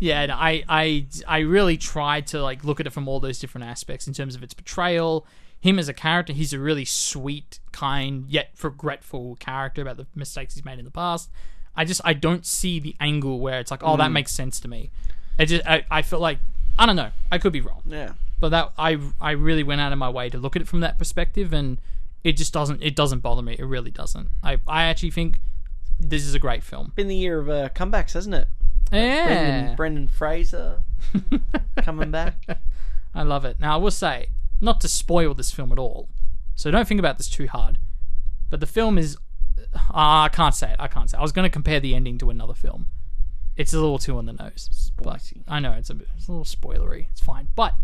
Yeah, 0.00 0.20
and 0.22 0.30
I, 0.30 0.62
I, 0.68 1.06
I 1.26 1.38
really 1.40 1.76
tried 1.76 2.28
to 2.28 2.40
like 2.40 2.62
look 2.62 2.78
at 2.78 2.86
it 2.86 2.90
from 2.90 3.08
all 3.08 3.18
those 3.18 3.40
different 3.40 3.66
aspects 3.66 4.06
in 4.06 4.14
terms 4.14 4.36
of 4.36 4.44
its 4.44 4.54
portrayal. 4.54 5.26
Him 5.60 5.78
as 5.78 5.88
a 5.88 5.92
character, 5.94 6.32
he's 6.32 6.52
a 6.52 6.58
really 6.58 6.84
sweet, 6.84 7.58
kind, 7.72 8.26
yet 8.28 8.50
regretful 8.62 9.36
character 9.36 9.82
about 9.82 9.96
the 9.96 10.06
mistakes 10.14 10.54
he's 10.54 10.64
made 10.64 10.78
in 10.78 10.84
the 10.84 10.90
past. 10.90 11.30
I 11.76 11.84
just 11.84 12.00
I 12.04 12.12
don't 12.12 12.44
see 12.46 12.78
the 12.78 12.94
angle 13.00 13.40
where 13.40 13.58
it's 13.60 13.70
like, 13.70 13.80
oh, 13.82 13.96
that 13.96 14.10
makes 14.12 14.32
sense 14.32 14.60
to 14.60 14.68
me. 14.68 14.90
It 15.38 15.46
just 15.46 15.66
I, 15.66 15.84
I 15.90 16.02
feel 16.02 16.20
like 16.20 16.38
I 16.78 16.86
don't 16.86 16.96
know. 16.96 17.10
I 17.32 17.38
could 17.38 17.52
be 17.52 17.60
wrong, 17.60 17.82
Yeah. 17.86 18.12
but 18.40 18.48
that 18.50 18.72
I 18.78 18.98
I 19.20 19.32
really 19.32 19.62
went 19.62 19.80
out 19.80 19.92
of 19.92 19.98
my 19.98 20.08
way 20.08 20.28
to 20.30 20.38
look 20.38 20.54
at 20.56 20.62
it 20.62 20.68
from 20.68 20.80
that 20.80 20.98
perspective, 20.98 21.52
and 21.52 21.80
it 22.24 22.36
just 22.36 22.52
doesn't 22.52 22.82
it 22.82 22.94
doesn't 22.96 23.20
bother 23.20 23.42
me. 23.42 23.56
It 23.58 23.64
really 23.64 23.90
doesn't. 23.90 24.28
I 24.42 24.58
I 24.66 24.84
actually 24.84 25.10
think 25.12 25.38
this 26.00 26.24
is 26.24 26.34
a 26.34 26.38
great 26.38 26.62
film. 26.62 26.92
Been 26.94 27.08
the 27.08 27.16
year 27.16 27.38
of 27.40 27.48
uh, 27.48 27.68
comebacks, 27.70 28.12
hasn't 28.12 28.34
it? 28.36 28.48
Yeah, 28.92 29.26
Brendan, 29.26 29.76
Brendan 29.76 30.08
Fraser 30.08 30.82
coming 31.78 32.10
back. 32.10 32.58
I 33.14 33.22
love 33.22 33.44
it. 33.44 33.58
Now, 33.60 33.74
I 33.74 33.76
will 33.76 33.90
say, 33.90 34.28
not 34.60 34.80
to 34.82 34.88
spoil 34.88 35.34
this 35.34 35.50
film 35.50 35.72
at 35.72 35.78
all, 35.78 36.08
so 36.54 36.70
don't 36.70 36.86
think 36.88 36.98
about 37.00 37.16
this 37.18 37.28
too 37.28 37.46
hard. 37.46 37.78
But 38.50 38.60
the 38.60 38.66
film 38.66 38.98
is. 38.98 39.16
ah, 39.90 40.24
I 40.24 40.28
can't 40.28 40.54
say 40.54 40.70
it. 40.70 40.76
I 40.78 40.88
can't 40.88 41.10
say 41.10 41.16
it. 41.16 41.20
I 41.20 41.22
was 41.22 41.32
going 41.32 41.44
to 41.44 41.52
compare 41.52 41.80
the 41.80 41.94
ending 41.94 42.18
to 42.18 42.30
another 42.30 42.54
film. 42.54 42.88
It's 43.56 43.74
a 43.74 43.80
little 43.80 43.98
too 43.98 44.16
on 44.18 44.26
the 44.26 44.32
nose. 44.32 44.68
Spicy. 44.70 45.42
I 45.48 45.58
know, 45.60 45.72
it's 45.72 45.90
a, 45.90 45.94
bit, 45.94 46.08
it's 46.16 46.28
a 46.28 46.32
little 46.32 46.44
spoilery. 46.44 47.06
It's 47.10 47.20
fine. 47.20 47.48
But, 47.56 47.74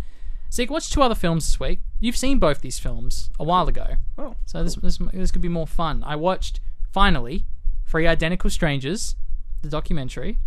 Zeke, 0.52 0.70
watched 0.70 0.92
two 0.92 1.02
other 1.02 1.16
films 1.16 1.46
this 1.46 1.58
week. 1.58 1.80
You've 1.98 2.16
seen 2.16 2.38
both 2.38 2.60
these 2.60 2.78
films 2.78 3.28
a 3.40 3.44
while 3.44 3.66
ago. 3.68 3.96
Oh, 4.16 4.37
So 4.46 4.62
this, 4.62 4.76
this, 4.76 4.98
this 5.12 5.32
could 5.32 5.42
be 5.42 5.48
more 5.48 5.66
fun. 5.66 6.04
I 6.06 6.14
watched, 6.14 6.60
finally, 6.92 7.44
Three 7.87 8.06
Identical 8.06 8.50
Strangers, 8.50 9.16
the 9.62 9.68
documentary. 9.68 10.38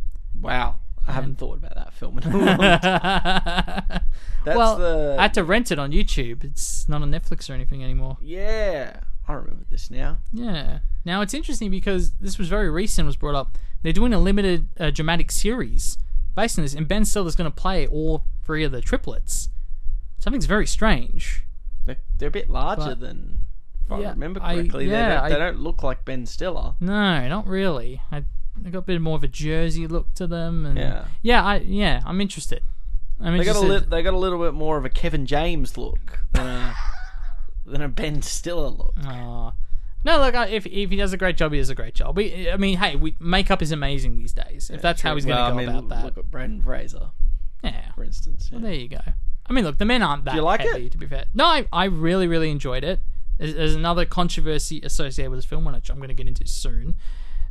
wow. 0.42 0.80
I 1.08 1.12
haven't 1.14 1.38
thought 1.38 1.58
about 1.58 1.76
that 1.76 1.94
film 1.94 2.18
in 2.20 2.24
a 2.32 2.38
long 2.38 2.46
time. 2.58 4.02
That's 4.46 4.58
well, 4.58 4.78
the 4.78 5.16
I 5.18 5.24
had 5.24 5.34
to 5.36 5.44
rent 5.44 5.72
it 5.72 5.80
on 5.80 5.92
YouTube. 5.92 6.44
It's 6.44 6.88
not 6.90 7.02
on 7.02 7.12
Netflix 7.12 7.50
or 7.50 7.54
anything 7.54 7.84
anymore. 7.84 8.18
yeah. 8.22 9.00
I 9.30 9.34
remember 9.34 9.66
this 9.70 9.92
now. 9.92 10.20
Yeah. 10.32 10.80
Now 11.04 11.20
it's 11.20 11.34
interesting 11.34 11.70
because 11.70 12.12
this 12.14 12.38
was 12.38 12.48
very 12.48 12.70
recent. 12.70 13.06
Was 13.08 13.18
brought 13.18 13.36
up. 13.36 13.58
They're 13.84 13.92
doing 13.92 14.14
a 14.14 14.20
limited 14.20 14.70
uh, 14.80 14.90
dramatic 14.90 15.32
series 15.32 15.98
based 16.34 16.58
on 16.58 16.64
this, 16.64 16.74
and 16.74 16.88
Ben 16.88 17.04
Stiller's 17.04 17.36
going 17.36 17.52
to 17.52 17.56
play 17.56 17.86
all 17.88 18.24
three 18.46 18.64
of 18.64 18.72
the 18.72 18.80
triplets. 18.80 19.50
Something's 20.18 20.46
very 20.46 20.66
strange. 20.66 21.44
They're, 21.86 21.98
they're 22.18 22.30
a 22.30 22.32
bit 22.32 22.50
larger 22.50 22.82
But- 22.96 23.00
than. 23.02 23.40
If 23.86 23.92
I 23.92 24.00
Yeah, 24.00 24.10
remember 24.12 24.40
I- 24.42 24.56
correctly, 24.56 24.86
they, 24.86 24.92
yeah, 24.92 25.20
don't, 25.20 25.30
they 25.30 25.36
don't 25.38 25.60
look 25.60 25.84
like 25.84 26.06
Ben 26.06 26.26
Stiller. 26.26 26.76
No, 26.80 27.28
not 27.28 27.48
really. 27.48 28.02
I, 28.12 28.24
I 28.66 28.70
got 28.70 28.80
a 28.80 28.82
bit 28.82 29.02
more 29.02 29.16
of 29.16 29.24
a 29.24 29.28
Jersey 29.28 29.88
look 29.88 30.14
to 30.16 30.28
them, 30.28 30.66
and 30.66 30.78
Yeah. 30.78 31.06
yeah, 31.22 31.44
I 31.44 31.58
yeah, 31.58 32.02
I'm 32.06 32.20
interested. 32.22 32.62
I'm 33.20 33.38
They 33.38 33.44
got 33.46 33.56
a 33.56 33.60
li- 33.62 33.86
they 33.90 34.04
got 34.04 34.14
a 34.14 34.18
little 34.18 34.40
bit 34.40 34.54
more 34.54 34.78
of 34.78 34.86
a 34.86 34.90
Kevin 34.90 35.26
James 35.26 35.78
look 35.78 36.20
than 36.34 36.46
a 36.48 36.76
than 37.66 37.82
a 37.82 37.88
Ben 37.90 38.22
Stiller 38.22 38.70
look. 38.70 38.94
No, 40.06 40.20
look, 40.20 40.36
I, 40.36 40.48
if 40.48 40.66
if 40.68 40.90
he 40.90 40.96
does 40.96 41.12
a 41.14 41.18
great 41.18 41.36
job, 41.38 41.52
he 41.52 41.58
does 41.58 41.70
a 41.70 41.76
great 41.76 41.96
job. 41.96 42.16
We, 42.16 42.50
I 42.50 42.56
mean, 42.58 42.78
hey, 42.78 42.96
we, 42.96 43.16
makeup 43.20 43.62
is 43.62 43.72
amazing 43.72 44.18
these 44.18 44.32
days. 44.34 44.70
If 44.70 44.82
that's 44.82 45.02
how 45.02 45.16
he's 45.16 45.26
going 45.26 45.36
to 45.38 45.42
Well, 45.44 45.52
go 45.52 45.58
I 45.58 45.60
mean, 45.60 45.70
about 45.70 45.90
that, 45.90 46.06
Look 46.06 46.18
at 46.18 46.32
Brendan 46.32 46.62
Fraser, 46.62 47.10
yeah. 47.64 47.92
for 47.94 48.04
instance. 48.04 48.50
yeah. 48.54 48.60
There 48.60 48.74
you 48.74 48.88
go. 48.88 49.02
I 49.50 49.54
mean, 49.54 49.64
look, 49.66 49.80
the 49.80 49.86
men 49.86 50.04
aren't 50.04 50.26
that 50.26 50.36
you 50.36 50.42
like 50.42 50.62
heavy, 50.62 50.86
it? 50.86 50.92
to 50.94 50.98
be 50.98 51.08
fair. 51.08 51.26
No, 51.34 51.46
I, 51.46 51.68
I 51.74 51.86
really, 51.86 52.28
really 52.28 52.52
enjoyed 52.52 52.84
it. 52.84 53.00
There's, 53.38 53.56
there's 53.56 53.76
another 53.76 54.06
controversy 54.06 54.80
associated 54.84 55.32
with 55.32 55.40
this 55.40 55.46
film, 55.46 55.66
which 55.66 55.90
I'm 55.90 55.98
going 55.98 56.10
to 56.10 56.14
get 56.14 56.28
into 56.28 56.46
soon. 56.48 56.96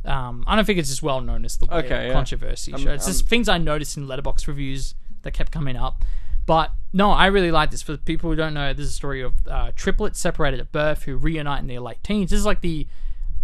Um, 0.07 0.43
I 0.47 0.55
don't 0.55 0.65
think 0.65 0.79
it's 0.79 0.91
as 0.91 1.03
well 1.03 1.21
known 1.21 1.43
as 1.45 1.57
the 1.57 1.65
Okay, 1.73 2.07
yeah. 2.07 2.13
controversy 2.13 2.71
show. 2.77 2.91
It's 2.91 3.05
just 3.05 3.27
things 3.27 3.49
I 3.49 3.57
noticed 3.57 3.97
in 3.97 4.07
Letterboxd 4.07 4.47
reviews 4.47 4.95
that 5.23 5.31
kept 5.33 5.51
coming 5.51 5.75
up. 5.75 6.03
But 6.45 6.71
no, 6.93 7.11
I 7.11 7.25
really 7.25 7.51
like 7.51 7.71
this. 7.71 7.81
For 7.81 7.97
people 7.97 8.29
who 8.29 8.35
don't 8.37 8.53
know, 8.53 8.71
this 8.73 8.85
is 8.85 8.91
a 8.91 8.95
story 8.95 9.21
of 9.21 9.33
uh, 9.47 9.71
triplets 9.75 10.17
separated 10.19 10.61
at 10.61 10.71
birth 10.71 11.03
who 11.03 11.17
reunite 11.17 11.59
in 11.59 11.67
their 11.67 11.81
late 11.81 12.01
teens. 12.03 12.29
This 12.31 12.39
is 12.39 12.45
like 12.45 12.61
the, 12.61 12.87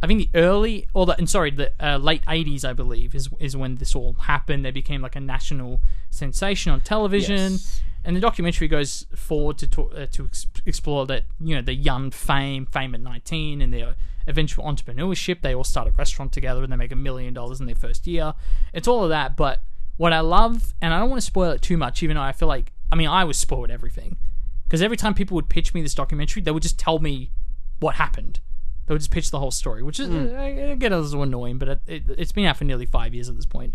I 0.01 0.07
think 0.07 0.19
the 0.31 0.39
early 0.39 0.87
or 0.93 1.05
the, 1.05 1.17
and 1.17 1.29
sorry, 1.29 1.51
the 1.51 1.71
uh, 1.85 1.97
late 1.97 2.23
'80s, 2.27 2.63
I 2.63 2.71
believe, 2.71 3.13
is 3.13 3.27
is 3.39 3.57
when 3.57 3.75
this 3.75 3.93
all 3.93 4.13
happened. 4.13 4.63
They 4.63 4.71
became 4.71 5.01
like 5.01 5.17
a 5.17 5.19
national 5.19 5.81
sensation 6.11 6.71
on 6.71 6.79
television 6.79 7.53
Yes. 7.53 7.81
and 8.05 8.15
the 8.15 8.21
documentary 8.21 8.67
goes 8.69 9.05
forward 9.15 9.57
to 9.57 9.67
talk, 9.67 9.93
uh, 9.95 10.05
to 10.11 10.25
ex- 10.25 10.47
explore 10.65 11.05
that 11.07 11.23
you 11.41 11.55
know 11.55 11.61
the 11.61 11.73
young 11.73 12.09
fame, 12.09 12.65
fame 12.67 12.95
at 12.95 13.01
nineteen, 13.01 13.61
and 13.61 13.73
their 13.73 13.95
eventual 14.27 14.65
entrepreneurship. 14.65 15.41
They 15.41 15.53
all 15.53 15.63
start 15.63 15.87
a 15.87 15.91
restaurant 15.91 16.31
together 16.31 16.63
and 16.63 16.71
they 16.71 16.77
make 16.77 16.91
a 16.91 16.95
million 16.97 17.33
dollars 17.33 17.59
in 17.59 17.65
their 17.65 17.75
first 17.75 18.07
year. 18.07 18.33
It's 18.73 18.87
all 18.87 19.03
of 19.03 19.09
that, 19.09 19.35
but 19.35 19.61
what 19.97 20.13
I 20.13 20.21
love, 20.21 20.73
and 20.81 20.93
I 20.93 20.99
don't 20.99 21.09
want 21.09 21.21
to 21.21 21.25
spoil 21.25 21.51
it 21.51 21.61
too 21.61 21.77
much, 21.77 22.01
even 22.01 22.15
though 22.15 22.23
I 22.23 22.31
feel 22.31 22.47
like 22.47 22.73
I 22.91 22.95
mean 22.95 23.07
I 23.07 23.23
was 23.23 23.37
spoiled 23.37 23.71
everything 23.71 24.17
because 24.65 24.81
every 24.81 24.97
time 24.97 25.13
people 25.13 25.35
would 25.35 25.49
pitch 25.49 25.73
me 25.73 25.81
this 25.81 25.93
documentary, 25.93 26.41
they 26.41 26.51
would 26.51 26.63
just 26.63 26.79
tell 26.79 26.99
me 26.99 27.31
what 27.79 27.95
happened. 27.95 28.39
They 28.85 28.93
would 28.93 29.01
just 29.01 29.11
pitch 29.11 29.31
the 29.31 29.39
whole 29.39 29.51
story, 29.51 29.81
which 29.83 29.99
is 29.99 30.09
uh, 30.09 30.35
I 30.37 30.75
get 30.75 30.91
a 30.91 30.99
little 30.99 31.23
annoying, 31.23 31.57
but 31.57 31.69
it, 31.69 31.81
it, 31.87 32.03
it's 32.17 32.31
been 32.31 32.45
out 32.45 32.57
for 32.57 32.65
nearly 32.65 32.85
five 32.85 33.13
years 33.13 33.29
at 33.29 33.35
this 33.35 33.45
point. 33.45 33.73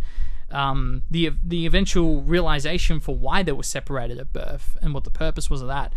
Um, 0.51 1.03
the 1.11 1.31
the 1.43 1.67
eventual 1.67 2.23
realization 2.23 3.01
for 3.01 3.15
why 3.15 3.43
they 3.43 3.53
were 3.53 3.63
separated 3.63 4.19
at 4.19 4.33
birth 4.33 4.77
and 4.83 4.93
what 4.93 5.05
the 5.05 5.11
purpose 5.11 5.49
was 5.49 5.63
of 5.63 5.69
that, 5.69 5.93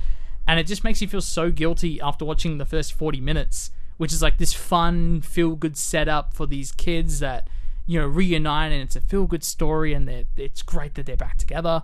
and 0.48 0.60
it 0.60 0.68
just 0.68 0.84
makes 0.84 1.02
you 1.02 1.08
feel 1.08 1.22
so 1.22 1.52
guilty 1.52 2.00
after 2.00 2.24
watching 2.24 2.58
the 2.58 2.66
first 2.66 2.94
forty 2.94 3.20
minutes, 3.20 3.72
which 4.02 4.12
is 4.12 4.22
like 4.22 4.40
this 4.40 4.52
fun, 4.54 5.22
feel 5.22 5.56
good 5.56 5.78
setup 5.78 6.34
for 6.34 6.48
these 6.48 6.72
kids 6.72 7.20
that 7.20 7.48
you 7.86 8.00
know 8.00 8.08
reunite, 8.08 8.72
and 8.72 8.82
it's 8.82 8.96
a 8.96 9.02
feel 9.02 9.28
good 9.28 9.44
story, 9.44 9.94
and 9.94 10.10
it's 10.36 10.64
great 10.64 10.96
that 10.96 11.06
they're 11.06 11.16
back 11.16 11.38
together 11.38 11.84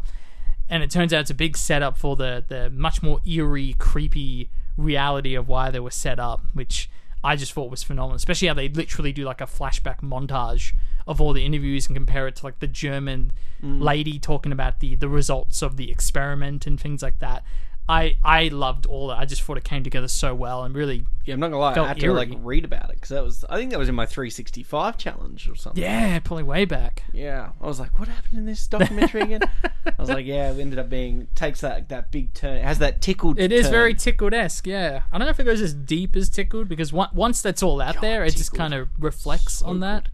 and 0.69 0.83
it 0.83 0.91
turns 0.91 1.13
out 1.13 1.21
it's 1.21 1.29
a 1.29 1.35
big 1.35 1.57
setup 1.57 1.97
for 1.97 2.15
the 2.15 2.43
the 2.47 2.69
much 2.69 3.01
more 3.01 3.19
eerie, 3.25 3.75
creepy 3.77 4.49
reality 4.75 5.35
of 5.35 5.47
why 5.47 5.71
they 5.71 5.79
were 5.79 5.91
set 5.91 6.19
up, 6.19 6.41
which 6.53 6.89
I 7.23 7.35
just 7.35 7.53
thought 7.53 7.71
was 7.71 7.83
phenomenal. 7.83 8.15
Especially 8.15 8.47
how 8.47 8.53
they 8.53 8.69
literally 8.69 9.11
do 9.11 9.23
like 9.23 9.41
a 9.41 9.45
flashback 9.45 10.01
montage 10.01 10.73
of 11.07 11.21
all 11.21 11.31
the 11.31 11.45
interviews 11.45 11.87
and 11.87 11.95
compare 11.95 12.27
it 12.27 12.35
to 12.37 12.45
like 12.45 12.59
the 12.59 12.67
German 12.67 13.31
mm. 13.63 13.81
lady 13.81 14.19
talking 14.19 14.51
about 14.51 14.81
the 14.81 14.95
the 14.95 15.09
results 15.09 15.61
of 15.61 15.77
the 15.77 15.89
experiment 15.89 16.67
and 16.67 16.79
things 16.79 17.01
like 17.01 17.19
that. 17.19 17.43
I 17.89 18.17
I 18.23 18.49
loved 18.49 18.85
all 18.85 19.07
that. 19.07 19.17
I 19.17 19.25
just 19.25 19.41
thought 19.41 19.57
it 19.57 19.63
came 19.63 19.83
together 19.83 20.09
so 20.09 20.35
well 20.35 20.63
and 20.63 20.75
really 20.75 21.05
Yeah, 21.25 21.35
I'm 21.35 21.39
not 21.39 21.47
gonna 21.47 21.59
lie. 21.59 21.75
I 21.75 21.87
had 21.87 21.99
to 21.99 22.11
like 22.11 22.29
read 22.41 22.65
about 22.65 22.89
it 22.89 22.95
because 22.95 23.09
that 23.09 23.23
was. 23.23 23.45
I 23.49 23.55
think 23.55 23.71
that 23.71 23.79
was 23.79 23.87
in 23.87 23.95
my 23.95 24.05
365 24.05 24.97
challenge 24.97 25.49
or 25.49 25.55
something. 25.55 25.81
yeah, 25.81 26.19
probably 26.19 26.43
way 26.43 26.65
back. 26.65 27.03
Yeah, 27.13 27.51
I 27.61 27.65
was 27.65 27.79
like, 27.79 27.97
what 27.97 28.09
happened 28.09 28.39
in 28.39 28.45
this 28.45 28.67
documentary 28.67 29.21
again? 29.21 29.41
I 29.85 29.93
was 29.97 30.09
like, 30.09 30.25
yeah, 30.25 30.51
it 30.51 30.59
ended 30.59 30.79
up 30.79 30.89
being 30.89 31.27
takes 31.33 31.61
that 31.61 31.87
that 31.89 32.11
big 32.11 32.33
turn. 32.33 32.57
It 32.57 32.63
has 32.63 32.79
that 32.79 33.01
tickled. 33.01 33.39
It 33.39 33.53
is 33.53 33.63
turn. 33.65 33.71
very 33.71 33.93
tickled 33.93 34.33
esque, 34.33 34.67
yeah. 34.67 35.03
I 35.11 35.17
don't 35.17 35.25
know 35.25 35.31
if 35.31 35.39
it 35.39 35.45
goes 35.45 35.61
as 35.61 35.73
deep 35.73 36.15
as 36.17 36.29
tickled 36.29 36.67
because 36.67 36.91
on- 36.91 37.09
once 37.13 37.41
that's 37.41 37.63
all 37.63 37.79
out 37.79 38.01
there, 38.01 38.25
it 38.25 38.35
just 38.35 38.53
kind 38.53 38.73
of 38.73 38.89
reflects 38.99 39.61
on 39.61 39.79
that. 39.79 40.09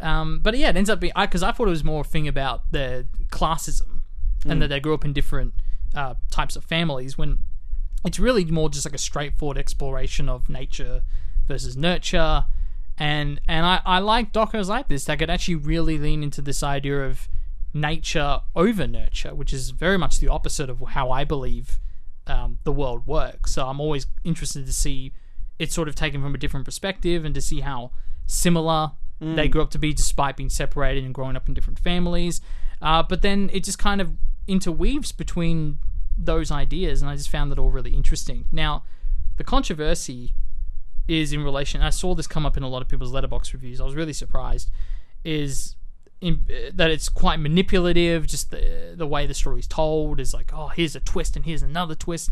Um, 0.00 0.40
but 0.40 0.58
yeah, 0.58 0.68
it 0.68 0.76
ends 0.76 0.90
up 0.90 1.00
being 1.00 1.12
I 1.16 1.24
because 1.24 1.42
I, 1.42 1.52
thought 1.52 1.68
it 1.68 1.70
was 1.70 1.84
more 1.84 2.02
a 2.02 2.04
thing 2.04 2.28
about 2.28 2.70
the 2.70 3.06
classism 3.30 4.00
and 4.44 4.60
that 4.60 4.68
they 4.68 4.78
grew 4.78 4.92
up 4.92 5.06
in 5.06 5.14
different 5.14 5.54
uh, 5.94 6.14
types 6.30 6.56
of 6.56 6.64
families. 6.64 7.16
When 7.16 7.38
it's 8.04 8.18
really 8.18 8.44
more 8.44 8.68
just 8.68 8.84
like 8.84 8.94
a 8.94 8.98
straightforward 8.98 9.58
exploration 9.58 10.28
of 10.28 10.48
nature 10.48 11.02
versus 11.46 11.76
nurture. 11.76 12.46
And 12.96 13.40
and 13.48 13.66
I, 13.66 13.80
I 13.84 13.98
like 13.98 14.32
docos 14.32 14.68
like 14.68 14.88
this 14.88 15.04
that 15.06 15.18
could 15.18 15.30
actually 15.30 15.56
really 15.56 15.98
lean 15.98 16.22
into 16.22 16.42
this 16.42 16.62
idea 16.62 17.04
of 17.04 17.28
nature 17.72 18.40
over 18.54 18.86
nurture, 18.86 19.34
which 19.34 19.52
is 19.52 19.70
very 19.70 19.98
much 19.98 20.20
the 20.20 20.28
opposite 20.28 20.70
of 20.70 20.80
how 20.90 21.10
I 21.10 21.24
believe 21.24 21.80
um, 22.26 22.58
the 22.62 22.72
world 22.72 23.06
works. 23.06 23.52
So 23.52 23.66
I'm 23.66 23.80
always 23.80 24.06
interested 24.22 24.66
to 24.66 24.72
see 24.72 25.12
it 25.58 25.72
sort 25.72 25.88
of 25.88 25.94
taken 25.94 26.22
from 26.22 26.34
a 26.34 26.38
different 26.38 26.66
perspective 26.66 27.24
and 27.24 27.34
to 27.34 27.40
see 27.40 27.60
how 27.60 27.90
similar 28.26 28.92
they 29.20 29.48
grew 29.48 29.62
up 29.62 29.70
to 29.70 29.78
be 29.78 29.92
despite 29.92 30.36
being 30.36 30.50
separated 30.50 31.04
and 31.04 31.14
growing 31.14 31.36
up 31.36 31.48
in 31.48 31.54
different 31.54 31.78
families. 31.78 32.40
Uh, 32.82 33.02
but 33.02 33.22
then 33.22 33.48
it 33.52 33.64
just 33.64 33.78
kind 33.78 34.00
of 34.00 34.12
interweaves 34.46 35.12
between 35.12 35.78
those 36.16 36.50
ideas, 36.50 37.02
and 37.02 37.10
I 37.10 37.16
just 37.16 37.28
found 37.28 37.50
that 37.50 37.58
all 37.58 37.70
really 37.70 37.94
interesting. 37.94 38.44
Now, 38.52 38.84
the 39.36 39.44
controversy 39.44 40.34
is 41.08 41.32
in 41.32 41.42
relation. 41.42 41.82
I 41.82 41.90
saw 41.90 42.14
this 42.14 42.26
come 42.26 42.46
up 42.46 42.56
in 42.56 42.62
a 42.62 42.68
lot 42.68 42.82
of 42.82 42.88
people's 42.88 43.12
Letterboxd 43.12 43.52
reviews. 43.52 43.80
I 43.80 43.84
was 43.84 43.94
really 43.94 44.12
surprised. 44.12 44.70
Is 45.24 45.76
in, 46.20 46.46
uh, 46.50 46.70
that 46.74 46.90
it's 46.90 47.08
quite 47.08 47.40
manipulative. 47.40 48.26
Just 48.26 48.50
the 48.50 48.94
the 48.96 49.06
way 49.06 49.26
the 49.26 49.34
story's 49.34 49.66
told 49.66 50.20
is 50.20 50.32
like, 50.32 50.52
oh, 50.54 50.68
here's 50.68 50.96
a 50.96 51.00
twist 51.00 51.36
and 51.36 51.44
here's 51.44 51.62
another 51.62 51.94
twist, 51.94 52.30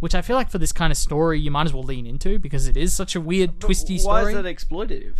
which 0.00 0.14
I 0.14 0.22
feel 0.22 0.36
like 0.36 0.50
for 0.50 0.58
this 0.58 0.72
kind 0.72 0.90
of 0.90 0.96
story 0.96 1.40
you 1.40 1.50
might 1.50 1.66
as 1.66 1.74
well 1.74 1.82
lean 1.82 2.06
into 2.06 2.38
because 2.38 2.68
it 2.68 2.76
is 2.76 2.92
such 2.92 3.14
a 3.14 3.20
weird, 3.20 3.60
twisty 3.60 3.94
Why 3.94 4.00
story. 4.00 4.22
Why 4.22 4.28
is 4.30 4.44
that 4.44 4.44
exploitative? 4.44 5.14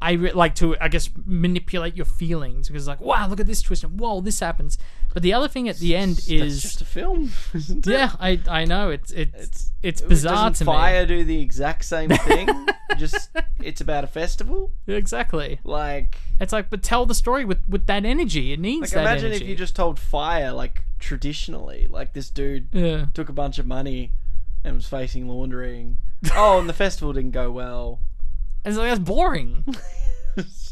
I 0.00 0.12
re- 0.12 0.32
like 0.32 0.54
to, 0.56 0.76
I 0.80 0.88
guess, 0.88 1.10
manipulate 1.26 1.96
your 1.96 2.06
feelings 2.06 2.68
because, 2.68 2.86
like, 2.86 3.00
wow, 3.00 3.26
look 3.28 3.40
at 3.40 3.46
this 3.46 3.62
twist, 3.62 3.82
and 3.84 3.98
whoa, 3.98 4.20
this 4.20 4.38
happens. 4.40 4.78
But 5.12 5.22
the 5.22 5.32
other 5.32 5.48
thing 5.48 5.68
at 5.68 5.78
the 5.78 5.96
end 5.96 6.16
That's 6.16 6.28
is, 6.30 6.62
just 6.62 6.80
a 6.80 6.84
film, 6.84 7.32
isn't 7.54 7.86
it? 7.86 7.90
yeah, 7.90 8.12
I 8.20 8.38
I 8.48 8.64
know 8.64 8.90
it's 8.90 9.10
it's 9.10 9.72
it's, 9.82 10.00
It 10.00 10.08
bizarre 10.08 10.50
doesn't 10.50 10.66
to 10.66 10.72
Fyre 10.72 11.06
do 11.06 11.24
the 11.24 11.40
exact 11.40 11.84
same 11.84 12.10
thing. 12.28 12.48
just 12.96 13.30
it's 13.60 13.80
about 13.80 14.04
a 14.04 14.06
festival. 14.06 14.70
Exactly. 14.86 15.58
Like, 15.64 16.18
It's 16.40 16.52
like, 16.52 16.70
but 16.70 16.82
tell 16.82 17.04
the 17.06 17.14
story 17.14 17.44
with 17.44 17.66
with 17.68 17.86
that 17.86 18.04
energy. 18.04 18.52
It 18.52 18.60
needs 18.60 18.82
like 18.82 18.90
that 18.90 19.00
imagine 19.00 19.26
energy. 19.26 19.44
if 19.44 19.48
you 19.50 19.56
just 19.56 19.74
told 19.74 19.98
Fyre 19.98 20.52
like 20.52 20.82
traditionally, 21.00 21.86
like 21.88 22.12
this 22.12 22.30
dude 22.30 22.68
yeah. 22.72 23.06
took 23.14 23.28
a 23.28 23.32
bunch 23.32 23.58
of 23.58 23.66
money 23.66 24.12
and 24.62 24.76
was 24.76 24.86
facing 24.86 25.26
laundering. 25.28 25.98
Oh, 26.34 26.58
and 26.58 26.68
the 26.68 26.72
festival 26.72 27.12
didn't 27.12 27.30
go 27.30 27.48
well. 27.50 28.00
It's 28.64 28.76
like 28.76 28.88
that's 28.90 29.00
boring. 29.00 29.64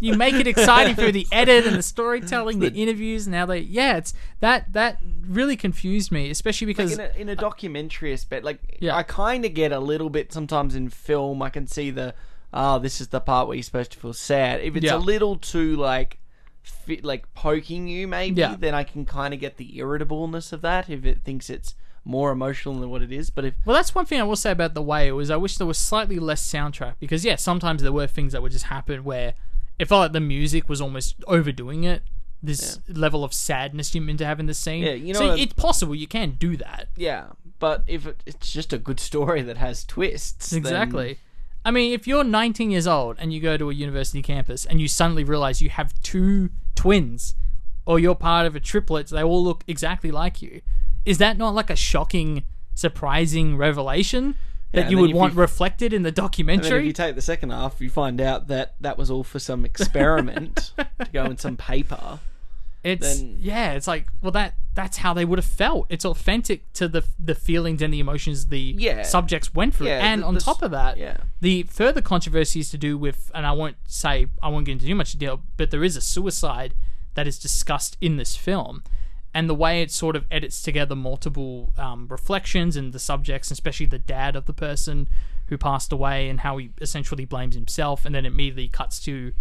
you 0.00 0.14
make 0.14 0.34
it 0.34 0.46
exciting 0.46 0.94
through 0.94 1.12
the 1.12 1.26
edit 1.32 1.66
and 1.66 1.76
the 1.76 1.82
storytelling, 1.82 2.58
the 2.60 2.72
interviews, 2.72 3.26
and 3.26 3.34
how 3.34 3.46
they 3.46 3.60
yeah, 3.60 3.96
it's 3.96 4.14
that 4.40 4.72
that 4.72 4.98
really 5.26 5.56
confused 5.56 6.12
me, 6.12 6.30
especially 6.30 6.66
because 6.66 6.92
in 6.92 7.00
a, 7.00 7.10
in 7.16 7.28
a 7.28 7.36
documentary 7.36 8.12
aspect, 8.12 8.44
like 8.44 8.78
Yeah. 8.80 8.94
I 8.96 9.02
kind 9.02 9.44
of 9.44 9.54
get 9.54 9.72
a 9.72 9.80
little 9.80 10.10
bit 10.10 10.32
sometimes 10.32 10.74
in 10.74 10.88
film. 10.90 11.42
I 11.42 11.50
can 11.50 11.66
see 11.66 11.90
the 11.90 12.14
oh, 12.52 12.78
this 12.78 13.00
is 13.00 13.08
the 13.08 13.20
part 13.20 13.48
where 13.48 13.56
you're 13.56 13.62
supposed 13.62 13.92
to 13.92 13.98
feel 13.98 14.12
sad. 14.12 14.60
If 14.60 14.76
it's 14.76 14.84
Yeah. 14.86 14.96
a 14.96 14.98
little 14.98 15.36
too 15.36 15.76
like 15.76 16.18
fit, 16.62 17.04
like 17.04 17.32
poking 17.34 17.88
you, 17.88 18.06
maybe 18.06 18.40
Yeah. 18.40 18.56
then 18.58 18.74
I 18.74 18.84
can 18.84 19.04
kind 19.04 19.34
of 19.34 19.40
get 19.40 19.56
the 19.56 19.78
irritableness 19.78 20.52
of 20.52 20.60
that. 20.62 20.88
If 20.88 21.04
it 21.04 21.22
thinks 21.24 21.50
it's 21.50 21.74
more 22.06 22.30
emotional 22.30 22.74
than 22.78 22.88
what 22.88 23.02
it 23.02 23.10
is, 23.10 23.30
but 23.30 23.44
if 23.44 23.54
Well, 23.64 23.74
that's 23.74 23.94
one 23.94 24.06
thing 24.06 24.20
I 24.20 24.24
will 24.24 24.36
say 24.36 24.52
about 24.52 24.74
the 24.74 24.80
way 24.82 25.08
it 25.08 25.12
was. 25.12 25.28
I 25.30 25.36
wish 25.36 25.56
there 25.58 25.66
was 25.66 25.76
slightly 25.76 26.18
less 26.20 26.40
soundtrack 26.46 26.94
because 27.00 27.24
yeah, 27.24 27.34
sometimes 27.36 27.82
there 27.82 27.92
were 27.92 28.06
things 28.06 28.32
that 28.32 28.42
would 28.42 28.52
just 28.52 28.66
happen 28.66 29.02
where 29.04 29.34
it 29.78 29.86
felt 29.88 30.00
like 30.00 30.12
the 30.12 30.20
music 30.20 30.68
was 30.68 30.80
almost 30.80 31.16
overdoing 31.26 31.84
it. 31.84 32.02
This 32.42 32.78
level 32.88 33.24
of 33.24 33.34
sadness 33.34 33.92
you 33.94 34.00
meant 34.00 34.18
to 34.20 34.26
have 34.26 34.38
in 34.38 34.46
the 34.46 34.54
scene. 34.54 34.84
Yeah, 34.84 34.92
you 34.92 35.12
know 35.14 35.18
so 35.18 35.34
it's 35.34 35.54
possible 35.54 35.94
you 35.96 36.06
can 36.06 36.32
do 36.38 36.56
that. 36.58 36.88
yeah, 36.96 37.24
but 37.58 37.82
if 37.88 38.06
it, 38.06 38.22
it's 38.24 38.52
just 38.52 38.72
a 38.72 38.78
good 38.78 39.00
story 39.00 39.42
that 39.42 39.56
has 39.56 39.84
twists, 39.84 40.50
then- 40.50 40.58
Exactly. 40.60 41.18
I 41.64 41.72
mean, 41.72 41.92
if 41.92 42.06
you're 42.06 42.22
19 42.22 42.70
years 42.70 42.86
old 42.86 43.16
and 43.18 43.32
you 43.32 43.40
go 43.40 43.56
to 43.56 43.68
a 43.70 43.74
university 43.74 44.22
campus 44.22 44.64
and 44.64 44.80
you 44.80 44.86
suddenly 44.86 45.24
realize 45.24 45.60
you 45.60 45.70
have 45.70 45.92
two 46.02 46.50
twins, 46.76 47.34
or 47.84 47.98
you're 47.98 48.14
part 48.14 48.46
of 48.46 48.54
a 48.54 48.60
triplet, 48.60 49.08
they 49.08 49.24
all 49.24 49.42
look 49.42 49.64
exactly 49.66 50.12
like 50.12 50.40
you, 50.40 50.60
is 51.06 51.18
that 51.18 51.38
not 51.38 51.54
like 51.54 51.70
a 51.70 51.76
shocking, 51.76 52.42
surprising 52.74 53.56
revelation 53.56 54.34
that 54.72 54.82
and 54.82 54.90
you 54.90 54.98
would 54.98 55.14
want 55.14 55.34
you- 55.34 55.40
reflected 55.40 55.92
in 55.92 56.02
the 56.02 56.08
And 56.08 56.16
then 56.16 56.72
if 56.80 56.84
you 56.84 56.92
take 56.92 57.14
the 57.14 57.22
second 57.22 57.50
half, 57.50 57.80
you 57.80 57.88
find 57.88 58.20
out 58.20 58.48
that 58.48 58.74
that 58.80 58.98
was 58.98 59.10
all 59.10 59.24
for 59.24 59.38
some 59.38 59.64
experiment 59.70 60.72
to 60.76 60.86
go 61.12 61.24
in 61.24 61.38
some 61.38 61.56
paper. 61.56 62.18
It's 62.84 63.18
then- 63.18 63.38
yeah, 63.40 63.72
it's 63.72 63.86
like 63.88 64.06
well 64.22 64.32
that 64.32 64.54
that's 64.74 64.98
how 64.98 65.14
they 65.14 65.24
would 65.24 65.38
have 65.38 65.46
felt. 65.46 65.86
It's 65.88 66.04
authentic 66.04 66.70
to 66.74 66.86
the 66.88 67.02
the 67.18 67.34
feelings 67.34 67.80
and 67.82 67.92
the 67.92 67.98
emotions 68.00 68.46
the 68.48 68.74
Yeah. 68.78 69.02
subjects 69.02 69.54
went 69.54 69.74
through. 69.74 69.86
Yeah, 69.88 70.04
and 70.06 70.22
the- 70.22 70.26
on 70.26 70.34
the 70.34 70.40
top 70.40 70.62
of 70.62 70.70
that, 70.72 70.96
yeah. 70.96 71.16
the 71.40 71.62
further 71.64 72.00
controversy 72.02 72.60
is 72.60 72.70
to 72.70 72.78
do 72.78 72.96
with, 72.98 73.30
and 73.34 73.46
I 73.46 73.52
won't 73.52 73.76
say 73.86 74.26
I 74.42 74.48
won't 74.48 74.66
get 74.66 74.72
into 74.72 74.86
too 74.86 74.94
much 74.94 75.12
detail, 75.12 75.42
but 75.56 75.70
there 75.70 75.82
is 75.82 75.96
a 75.96 76.00
suicide 76.00 76.74
that 77.14 77.26
is 77.26 77.38
discussed 77.38 77.96
in 78.00 78.18
this 78.18 78.36
film. 78.36 78.82
And 79.36 79.50
the 79.50 79.54
way 79.54 79.82
it 79.82 79.90
sort 79.90 80.16
of 80.16 80.24
edits 80.30 80.62
together 80.62 80.96
multiple 80.96 81.70
um, 81.76 82.08
reflections 82.08 82.74
and 82.74 82.94
the 82.94 82.98
subjects, 82.98 83.50
especially 83.50 83.84
the 83.84 83.98
dad 83.98 84.34
of 84.34 84.46
the 84.46 84.54
person 84.54 85.08
who 85.48 85.58
passed 85.58 85.92
away, 85.92 86.30
and 86.30 86.40
how 86.40 86.56
he 86.56 86.70
essentially 86.80 87.26
blames 87.26 87.54
himself, 87.54 88.06
and 88.06 88.14
then 88.14 88.24
it 88.24 88.32
immediately 88.32 88.68
cuts 88.68 88.98
to 89.00 89.34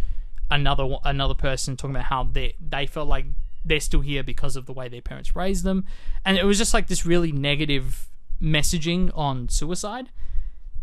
another 0.52 0.98
another 1.06 1.34
person 1.34 1.78
talking 1.78 1.96
about 1.96 2.08
how 2.08 2.24
they 2.24 2.56
they 2.60 2.86
felt 2.86 3.08
like 3.08 3.26
they're 3.64 3.80
still 3.80 4.02
here 4.02 4.22
because 4.22 4.58
of 4.58 4.66
the 4.66 4.74
way 4.74 4.90
their 4.90 5.02
parents 5.02 5.34
raised 5.34 5.64
them, 5.64 5.86
and 6.26 6.38
it 6.38 6.44
was 6.44 6.58
just 6.58 6.74
like 6.74 6.88
this 6.88 7.06
really 7.06 7.32
negative 7.32 8.10
messaging 8.42 9.10
on 9.16 9.48
suicide. 9.48 10.10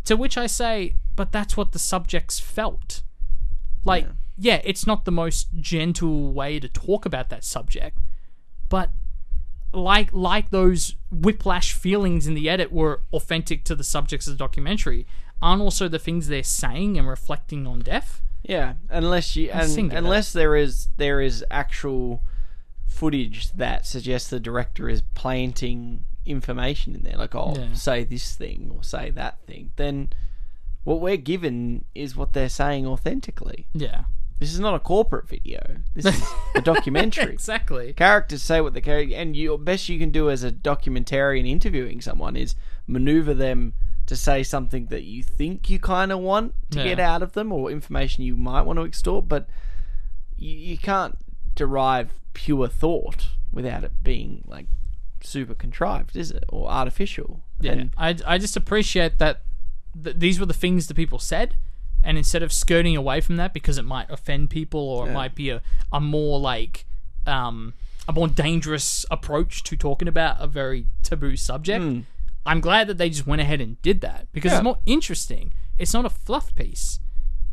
To 0.07 0.17
which 0.17 0.39
I 0.39 0.47
say, 0.47 0.97
but 1.17 1.33
that's 1.33 1.55
what 1.55 1.73
the 1.73 1.79
subjects 1.79 2.41
felt. 2.41 3.03
Like, 3.85 4.07
yeah, 4.39 4.63
it's 4.65 4.87
not 4.87 5.05
the 5.05 5.13
most 5.13 5.49
gentle 5.61 6.33
way 6.33 6.59
to 6.59 6.69
talk 6.69 7.05
about 7.05 7.29
that 7.29 7.45
subject, 7.45 7.99
but 8.71 8.91
like 9.73 10.13
like 10.13 10.51
those 10.51 10.97
whiplash 11.11 11.73
feelings 11.73 12.27
in 12.27 12.35
the 12.35 12.49
edit 12.49 12.73
were 12.73 13.03
authentic 13.13 13.65
to 13.65 13.75
the 13.75 13.85
subjects 13.85 14.27
of 14.27 14.35
the 14.35 14.39
documentary, 14.39 15.07
aren't 15.41 15.63
also 15.63 15.89
the 15.89 15.99
things 15.99 16.29
they're 16.29 16.43
saying 16.43 16.99
and 16.99 17.09
reflecting 17.09 17.67
on 17.67 17.81
death. 17.81 18.23
Yeah, 18.43 18.75
unless 18.89 19.37
you 19.37 19.51
and 19.51 19.93
unless 19.93 20.33
there 20.33 20.57
is 20.57 20.89
there 20.97 21.21
is 21.21 21.45
actual 21.51 22.23
footage 22.87 23.53
that 23.53 23.87
suggests 23.87 24.31
the 24.31 24.41
director 24.41 24.89
is 24.89 25.03
planting 25.15 26.05
information 26.27 26.95
in 26.95 27.03
there, 27.03 27.17
like 27.17 27.35
oh, 27.35 27.55
Yeah. 27.57 27.73
say 27.73 28.05
this 28.05 28.35
thing 28.35 28.71
or 28.75 28.83
say 28.83 29.11
that 29.11 29.39
thing, 29.47 29.71
then 29.77 30.11
what 30.85 31.01
we're 31.01 31.17
given 31.17 31.85
is 31.95 32.17
what 32.17 32.33
they're 32.33 32.49
saying 32.49 32.87
authentically. 32.87 33.67
Yeah, 33.73 34.05
This 34.43 34.53
is 34.55 34.59
not 34.61 34.75
a 34.75 34.81
corporate 34.81 35.29
video. 35.29 35.61
This 35.95 36.07
is 36.07 36.29
a 36.57 36.61
documentary. 36.61 37.33
exactly. 37.33 37.93
Characters 37.93 38.43
say 38.43 38.61
what 38.61 38.75
the 38.75 38.81
character, 38.81 39.15
and 39.15 39.37
your 39.37 39.57
best 39.57 39.89
you 39.89 40.01
can 40.01 40.11
do 40.11 40.29
as 40.31 40.43
a 40.43 40.51
documentarian 40.51 41.49
interviewing 41.49 42.01
someone 42.01 42.35
is 42.35 42.57
maneuver 42.89 43.35
them 43.35 43.75
to 44.07 44.17
say 44.17 44.43
something 44.43 44.87
that 44.87 45.05
you 45.05 45.23
think 45.23 45.71
you 45.71 45.79
kind 45.79 46.11
of 46.11 46.19
want 46.19 46.55
to 46.73 46.79
Yeah. 46.79 46.85
get 46.85 46.99
out 46.99 47.23
of 47.23 47.35
them 47.35 47.53
or 47.53 47.71
information 47.71 48.25
you 48.25 48.35
might 48.35 48.63
want 48.63 48.81
to 48.81 48.85
extort, 48.85 49.29
but 49.29 49.47
you, 50.37 50.51
you 50.57 50.77
can't 50.77 51.17
derive 51.55 52.11
pure 52.35 52.67
thought 52.67 53.29
without 53.53 53.85
it 53.85 53.93
being 54.03 54.43
like 54.49 54.67
super 55.23 55.55
contrived, 55.55 56.17
is 56.17 56.33
it, 56.33 56.43
or 56.49 56.69
artificial? 56.69 57.43
Yeah, 57.61 57.73
And 57.73 57.91
I, 57.97 58.17
I 58.27 58.39
just 58.39 58.57
appreciate 58.57 59.19
that 59.19 59.43
th- 60.03 60.17
these 60.19 60.41
were 60.41 60.47
the 60.47 60.53
things 60.53 60.89
the 60.89 60.95
people 60.95 61.21
said, 61.21 61.55
and 62.03 62.19
instead 62.19 62.43
of 62.43 62.53
skirting 62.53 62.97
away 62.97 63.21
from 63.21 63.37
that 63.37 63.53
because 63.55 63.79
it 63.79 63.85
might 63.85 64.11
offend 64.11 64.51
people 64.51 64.81
or 64.81 65.09
it 65.09 65.13
might 65.13 65.35
be 65.35 65.51
a, 65.51 65.63
a 65.93 66.01
more 66.01 66.39
like 66.41 66.85
um, 67.27 67.75
a 68.09 68.13
more 68.13 68.29
dangerous 68.29 69.07
approach 69.11 69.63
to 69.65 69.77
talking 69.77 70.09
about 70.09 70.37
a 70.41 70.47
very 70.47 70.87
taboo 71.03 71.37
subject, 71.37 71.83
Hmm. 71.83 72.01
I'm 72.45 72.61
glad 72.61 72.89
that 72.89 72.99
they 72.99 73.09
just 73.09 73.25
went 73.27 73.41
ahead 73.41 73.61
and 73.61 73.81
did 73.83 74.01
that 74.01 74.27
because 74.33 74.51
Yeah. 74.51 74.59
it's 74.59 74.65
more 74.65 74.79
interesting. 74.85 75.53
It's 75.79 75.95
not 75.95 76.05
a 76.05 76.11
fluff 76.11 76.53
piece. 76.57 76.99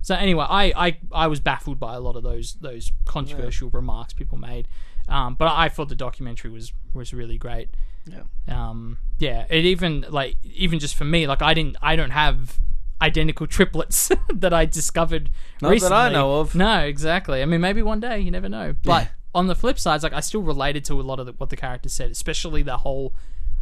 So 0.01 0.15
anyway, 0.15 0.45
I, 0.49 0.73
I, 0.75 0.97
I 1.11 1.27
was 1.27 1.39
baffled 1.39 1.79
by 1.79 1.93
a 1.93 1.99
lot 1.99 2.15
of 2.15 2.23
those 2.23 2.55
those 2.55 2.91
controversial 3.05 3.69
remarks 3.69 4.13
people 4.13 4.37
made, 4.39 4.67
um, 5.07 5.35
but 5.35 5.47
I 5.51 5.69
thought 5.69 5.89
the 5.89 5.95
documentary 5.95 6.49
was 6.49 6.73
was 6.93 7.13
really 7.13 7.37
great. 7.37 7.69
Yeah. 8.07 8.23
Um, 8.47 8.97
yeah, 9.19 9.45
it 9.49 9.65
even 9.65 10.05
like 10.09 10.37
even 10.43 10.79
just 10.79 10.95
for 10.95 11.03
me, 11.05 11.27
like 11.27 11.43
I 11.43 11.53
didn't 11.53 11.77
I 11.81 11.95
don't 11.95 12.09
have 12.11 12.57
identical 13.01 13.47
triplets 13.47 14.11
that 14.33 14.53
I 14.53 14.65
discovered 14.65 15.29
Not 15.61 15.69
that 15.69 15.73
recently. 15.73 15.97
I 15.97 16.11
know 16.11 16.39
of. 16.39 16.55
No, 16.55 16.79
exactly. 16.79 17.41
I 17.41 17.45
mean, 17.45 17.61
maybe 17.61 17.81
one 17.81 17.99
day 17.99 18.19
you 18.19 18.31
never 18.31 18.49
know. 18.49 18.75
But 18.83 19.09
on 19.33 19.47
the 19.47 19.55
flip 19.55 19.79
side, 19.79 19.95
it's 19.95 20.03
like 20.03 20.13
I 20.13 20.19
still 20.19 20.41
related 20.41 20.85
to 20.85 20.99
a 20.99 21.03
lot 21.03 21.19
of 21.19 21.25
the, 21.25 21.33
what 21.33 21.49
the 21.49 21.57
character 21.57 21.89
said, 21.89 22.11
especially 22.11 22.63
the 22.63 22.77
whole 22.77 23.13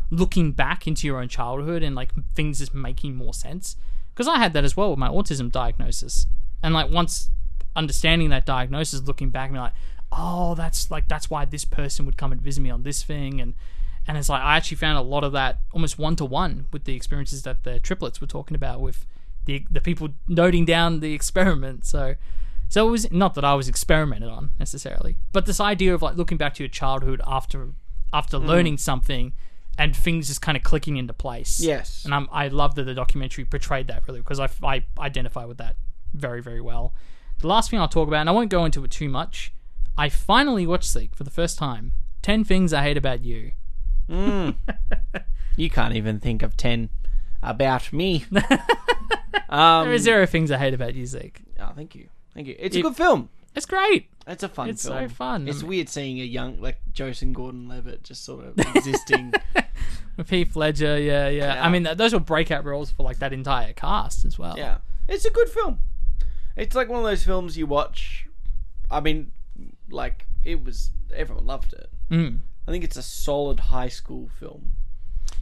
looking 0.10 0.54
back 0.54 0.88
into 0.88 1.06
your 1.06 1.20
own 1.20 1.28
childhood 1.28 1.84
and 1.84 1.96
like 1.96 2.12
things 2.34 2.60
just 2.60 2.74
making 2.74 3.16
more 3.16 3.34
sense. 3.34 3.76
Because 4.14 4.28
I 4.28 4.38
had 4.38 4.54
that 4.54 4.64
as 4.64 4.76
well 4.76 4.90
with 4.90 5.00
my 5.00 5.10
autism 5.10 5.52
diagnosis, 5.52 6.26
and 6.64 6.74
like 6.74 6.90
once 6.90 7.30
understanding 7.76 8.30
that 8.30 8.46
diagnosis, 8.46 9.04
looking 9.04 9.30
back, 9.30 9.50
and 9.50 9.56
be 9.56 9.60
like, 9.60 9.74
oh, 10.12 10.56
that's 10.56 10.90
like 10.90 11.08
that's 11.08 11.30
why 11.30 11.46
this 11.46 11.66
person 11.66 12.06
would 12.06 12.18
come 12.18 12.32
and 12.32 12.42
visit 12.42 12.62
me 12.62 12.72
on 12.72 12.82
this 12.82 13.04
thing, 13.04 13.40
and 13.40 13.54
and 14.08 14.18
it's 14.18 14.30
like 14.30 14.42
I 14.42 14.58
actually 14.58 14.78
found 14.78 14.98
a 14.98 15.02
lot 15.02 15.24
of 15.24 15.34
that 15.34 15.60
almost 15.72 16.00
one 16.00 16.16
to 16.16 16.26
one 16.26 16.66
with 16.72 16.86
the 16.86 16.96
experiences 16.96 17.44
that 17.44 17.64
the 17.64 17.80
triplets 17.80 18.20
were 18.20 18.28
talking 18.28 18.56
about 18.56 18.82
with 18.82 19.06
the 19.48 19.66
the 19.70 19.82
people 19.82 20.10
noting 20.28 20.66
down 20.66 21.00
the 21.00 21.14
experiment. 21.14 21.86
So 21.86 22.16
so 22.70 22.88
it 22.88 22.92
was 22.92 23.12
not 23.12 23.34
that 23.36 23.44
I 23.44 23.56
was 23.56 23.68
experimented 23.68 24.30
on 24.30 24.52
necessarily, 24.60 25.18
but 25.32 25.46
this 25.46 25.60
idea 25.60 25.96
of 25.96 26.02
like 26.02 26.16
looking 26.16 26.38
back 26.38 26.54
to 26.56 26.64
your 26.64 26.70
childhood 26.70 27.22
after 27.26 27.70
after 28.14 28.38
mm-hmm. 28.38 28.48
learning 28.48 28.78
something 28.78 29.34
and 29.80 29.96
things 29.96 30.28
just 30.28 30.42
kind 30.42 30.56
of 30.56 30.64
clicking 30.64 30.98
into 30.98 31.14
place. 31.14 31.60
Yes. 31.60 32.04
and 32.04 32.14
I'm, 32.14 32.28
I 32.32 32.48
love 32.48 32.76
that 32.76 32.84
the 32.84 32.94
documentary 32.94 33.46
portrayed 33.46 33.88
that 33.88 34.08
really 34.08 34.20
because 34.20 34.40
I, 34.40 34.50
I 34.64 34.84
identify 35.00 35.46
with 35.46 35.58
that 35.58 35.76
very 36.14 36.42
very 36.42 36.62
well. 36.62 36.94
The 37.40 37.48
last 37.48 37.70
thing 37.70 37.80
I'll 37.80 37.88
talk 37.88 38.08
about, 38.08 38.22
and 38.22 38.30
I 38.30 38.32
won't 38.32 38.50
go 38.50 38.66
into 38.66 38.84
it 38.84 38.92
too 38.92 39.10
much. 39.10 39.54
I 39.98 40.10
finally 40.10 40.66
watched 40.66 40.90
Zeke 40.90 41.16
for 41.16 41.24
the 41.24 41.32
first 41.32 41.58
time. 41.58 41.94
Ten 42.22 42.44
things 42.44 42.74
I 42.74 42.84
hate 42.84 42.98
about 42.98 43.24
you. 43.24 43.52
Mm. 44.10 44.56
You 45.58 45.72
can't 45.72 45.96
even 45.96 46.20
think 46.20 46.44
of 46.44 46.56
10 46.56 46.90
about 47.42 47.92
me. 47.92 48.26
um, 49.50 49.86
There 49.86 49.94
are 49.94 49.98
zero 49.98 50.26
things 50.26 50.52
I 50.52 50.58
hate 50.58 50.74
about 50.74 50.96
you, 50.96 51.06
Zeke. 51.06 51.42
Oh, 51.60 51.72
thank 51.76 51.96
you. 51.96 52.10
Thank 52.34 52.48
you. 52.48 52.56
It's 52.60 52.76
a 52.76 52.82
good 52.82 52.96
film. 52.96 53.30
It's 53.56 53.66
great. 53.66 54.10
It's 54.28 54.44
a 54.44 54.50
fun 54.50 54.70
It's 54.70 54.82
so 54.84 54.94
film. 54.96 55.10
fun. 55.10 55.48
It's 55.48 55.64
weird 55.64 55.90
seeing 55.90 56.20
a 56.20 56.24
young, 56.24 56.62
like, 56.62 56.80
Joseph 56.92 57.32
Gordon 57.34 57.68
Levitt 57.68 58.04
just 58.04 58.24
sort 58.26 58.46
of 58.46 58.60
existing. 58.76 59.34
With 60.18 60.30
Heath 60.30 60.56
Ledger, 60.56 61.00
yeah, 61.00 61.28
yeah. 61.30 61.56
Yeah. 61.56 61.66
I 61.66 61.70
mean, 61.70 61.84
th- 61.86 61.98
those 61.98 62.14
were 62.14 62.20
breakout 62.20 62.66
roles 62.66 62.92
for 62.92 63.04
like 63.04 63.20
that 63.20 63.34
entire 63.34 63.74
cast 63.74 64.26
as 64.26 64.38
well. 64.38 64.56
yeah. 64.58 64.78
It's 65.08 65.26
a 65.26 65.30
good 65.30 65.48
film. 65.50 65.80
It's 66.56 66.76
like 66.76 66.90
one 66.90 67.00
of 67.00 67.06
those 67.06 67.24
films 67.24 67.58
you 67.58 67.66
watch. 67.68 68.28
I 68.92 69.00
mean, 69.00 69.32
like, 69.90 70.26
it 70.44 70.64
was. 70.64 70.92
Everyone 71.16 71.46
loved 71.46 71.74
it. 71.74 71.90
Mm. 72.12 72.40
I 72.68 72.72
think 72.72 72.84
it's 72.84 72.98
a 72.98 73.02
solid 73.04 73.60
high 73.62 73.88
school 73.88 74.30
film. 74.40 74.74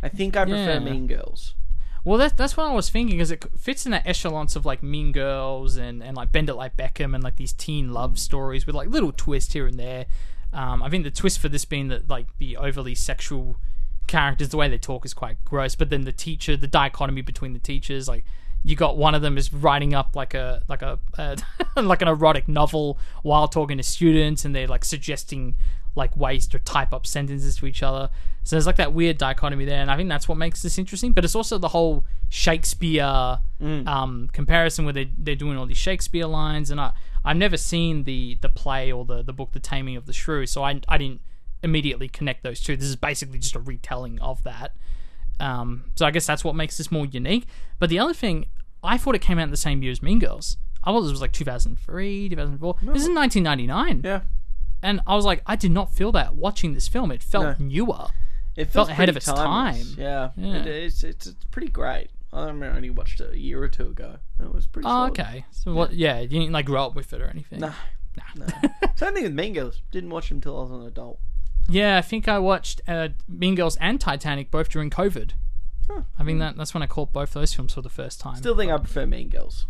I 0.04 0.10
think 0.10 0.38
I 0.38 0.46
prefer 0.46 0.74
Yeah. 0.74 0.80
Mean 0.80 1.08
Girls. 1.08 1.56
Well, 2.06 2.20
that, 2.20 2.38
that's 2.38 2.56
what 2.56 2.68
I 2.68 2.74
was 2.74 2.92
thinking, 2.92 3.18
because 3.18 3.32
it 3.32 3.44
fits 3.58 3.86
in 3.86 3.92
that 3.92 4.06
echelons 4.06 4.56
of 4.56 4.64
like 4.64 4.84
Mean 4.84 5.12
Girls 5.12 5.76
and, 5.76 6.04
and 6.04 6.16
like 6.16 6.32
Bend 6.32 6.50
It 6.50 6.54
Like 6.54 6.78
Beckham 6.78 7.16
and 7.16 7.24
like 7.24 7.38
these 7.38 7.52
teen 7.52 7.92
love 7.92 8.20
stories 8.20 8.68
with 8.68 8.76
like 8.76 8.90
little 8.90 9.12
twists 9.12 9.54
here 9.54 9.66
and 9.66 9.80
there. 9.80 10.06
Um, 10.54 10.84
I 10.84 10.90
think 10.90 11.04
the 11.04 11.12
twist 11.12 11.40
for 11.40 11.50
this 11.50 11.66
being 11.66 11.88
that 11.88 12.08
like 12.08 12.28
the 12.38 12.58
overly 12.58 12.94
sexual 12.94 13.58
characters, 14.06 14.50
the 14.50 14.58
way 14.58 14.70
they 14.70 14.78
talk 14.78 15.04
is 15.04 15.16
quite 15.16 15.44
gross. 15.44 15.74
But 15.74 15.90
then 15.90 16.04
the 16.04 16.12
teacher, 16.12 16.56
the 16.56 16.68
dichotomy 16.68 17.24
between 17.24 17.54
the 17.54 17.60
teachers, 17.60 18.08
like 18.08 18.24
you 18.64 18.76
got 18.76 18.98
one 18.98 19.16
of 19.16 19.24
them 19.24 19.38
is 19.38 19.52
writing 19.52 19.96
up 19.96 20.16
like 20.16 20.36
a 20.36 20.62
like 20.68 20.84
a, 20.84 21.00
a 21.18 21.82
like 21.82 22.04
an 22.04 22.08
erotic 22.08 22.48
novel 22.48 23.00
while 23.24 23.48
talking 23.48 23.78
to 23.78 23.84
students, 23.84 24.46
and 24.46 24.56
they're 24.56 24.68
like 24.68 24.86
suggesting 24.86 25.56
like 25.96 26.16
ways 26.16 26.46
to 26.48 26.60
type 26.60 26.94
up 26.94 27.08
sentences 27.08 27.58
to 27.58 27.66
each 27.66 27.82
other. 27.82 28.10
So 28.46 28.56
there's 28.56 28.66
like 28.68 28.76
that 28.78 28.94
weird 28.94 29.18
dichotomy 29.18 29.66
there, 29.66 29.82
and 29.82 29.90
I 29.92 29.98
think 29.98 30.08
that's 30.08 30.30
what 30.30 30.38
makes 30.38 30.62
this 30.62 30.78
interesting. 30.78 31.12
But 31.14 31.26
it's 31.26 31.36
also 31.36 31.58
the 31.58 31.70
whole 31.70 32.06
Shakespeare 32.30 33.40
um, 33.62 34.30
comparison 34.32 34.86
where 34.86 34.94
they 34.94 35.10
they're 35.18 35.36
doing 35.36 35.58
all 35.58 35.66
these 35.66 35.78
Shakespeare 35.78 36.28
lines, 36.28 36.70
and 36.72 36.80
I 36.80 36.92
I've 37.26 37.38
never 37.38 37.58
seen 37.58 38.04
the 38.04 38.38
the 38.42 38.50
play 38.50 38.92
or 38.92 39.04
the 39.04 39.24
the 39.24 39.34
book 39.34 39.52
The 39.54 39.60
Taming 39.60 39.96
of 39.98 40.06
the 40.06 40.14
Shrew, 40.14 40.46
so 40.46 40.64
I 40.64 40.80
I 40.88 40.98
didn't 40.98 41.22
immediately 41.64 42.08
connect 42.08 42.44
those 42.44 42.62
two. 42.62 42.78
This 42.78 42.86
is 42.88 42.96
basically 42.96 43.40
just 43.40 43.56
a 43.56 43.60
retelling 43.60 44.20
of 44.22 44.44
that. 44.44 44.76
Um, 45.40 45.86
so 45.96 46.06
I 46.06 46.12
guess 46.12 46.26
that's 46.28 46.44
what 46.44 46.56
makes 46.56 46.78
this 46.78 46.92
more 46.92 47.06
unique. 47.08 47.48
But 47.80 47.90
the 47.90 47.98
other 48.00 48.14
thing, 48.14 48.46
I 48.84 48.98
thought 48.98 49.16
it 49.16 49.22
came 49.22 49.40
out 49.40 49.44
in 49.46 49.52
the 49.52 49.58
same 49.58 49.82
year 49.82 49.92
as 49.92 50.02
Mean 50.04 50.20
Girls. 50.20 50.58
I 50.84 50.92
thought 50.92 51.00
it 51.00 51.12
was 51.12 51.20
like 51.20 51.32
2003, 51.34 52.30
2004. 52.30 52.76
This 52.94 53.02
is 53.04 53.10
1999. 53.10 54.02
Yeah. 54.06 54.22
And 54.84 55.02
I 55.08 55.16
was 55.16 55.26
like, 55.26 55.42
I 55.48 55.56
did 55.56 55.72
not 55.72 55.92
feel 55.96 56.12
that 56.12 56.36
watching 56.36 56.76
this 56.76 56.88
film. 56.88 57.12
It 57.12 57.24
felt 57.24 57.60
No. 57.60 57.66
newer. 57.66 58.08
It 58.56 58.70
Felt 58.70 58.90
ahead 58.90 59.10
of 59.10 59.18
its 59.18 59.26
timeless. 59.26 59.96
time. 59.96 60.02
Yeah, 60.02 60.30
Yeah. 60.38 60.56
It. 60.62 60.68
It's, 60.68 61.04
it's 61.04 61.34
pretty 61.52 61.68
great. 61.70 62.10
I 62.32 62.42
remember 62.42 62.66
I 62.68 62.76
only 62.76 62.90
watched 62.90 63.22
it 63.22 63.34
a 63.34 63.38
year 63.38 63.62
or 63.62 63.68
two 63.70 63.88
ago. 63.88 64.18
It 64.42 64.54
was 64.54 64.68
pretty. 64.68 64.86
Oh, 64.88 64.90
solid. 64.90 65.12
okay. 65.12 65.46
So 65.52 65.74
what? 65.74 65.94
Yeah, 65.94 66.20
you 66.20 66.28
didn't 66.28 66.52
like 66.52 66.66
grow 66.66 66.86
up 66.86 66.96
with 66.96 67.14
it 67.14 67.22
or 67.22 67.28
anything. 67.28 67.60
No, 67.60 67.72
no. 68.36 68.46
Same 68.96 69.14
thing 69.14 69.24
with 69.24 69.34
Mean 69.34 69.54
Girls. 69.54 69.82
Didn't 69.92 70.10
watch 70.10 70.30
them 70.30 70.38
until 70.38 70.58
I 70.60 70.62
was 70.64 70.72
an 70.72 70.86
adult. 70.86 71.20
Yeah, 71.70 71.98
I 71.98 72.02
think 72.02 72.28
I 72.28 72.40
watched 72.40 72.82
uh, 72.88 73.10
Mean 73.28 73.56
Girls 73.56 73.78
and 73.78 74.00
Titanic 74.00 74.52
both 74.52 74.70
during 74.70 74.90
COVID. 74.90 75.32
Huh. 75.90 76.02
I 76.20 76.24
think 76.24 76.40
that 76.40 76.58
that's 76.58 76.74
when 76.74 76.84
I 76.84 76.88
caught 76.88 77.14
both 77.14 77.34
those 77.34 77.54
films 77.54 77.74
for 77.74 77.82
the 77.82 77.90
first 77.90 78.20
time. 78.20 78.36
Still 78.36 78.56
think 78.58 78.72
I 78.72 78.78
prefer 78.78 79.06
Mean 79.06 79.30
Girls. 79.30 79.66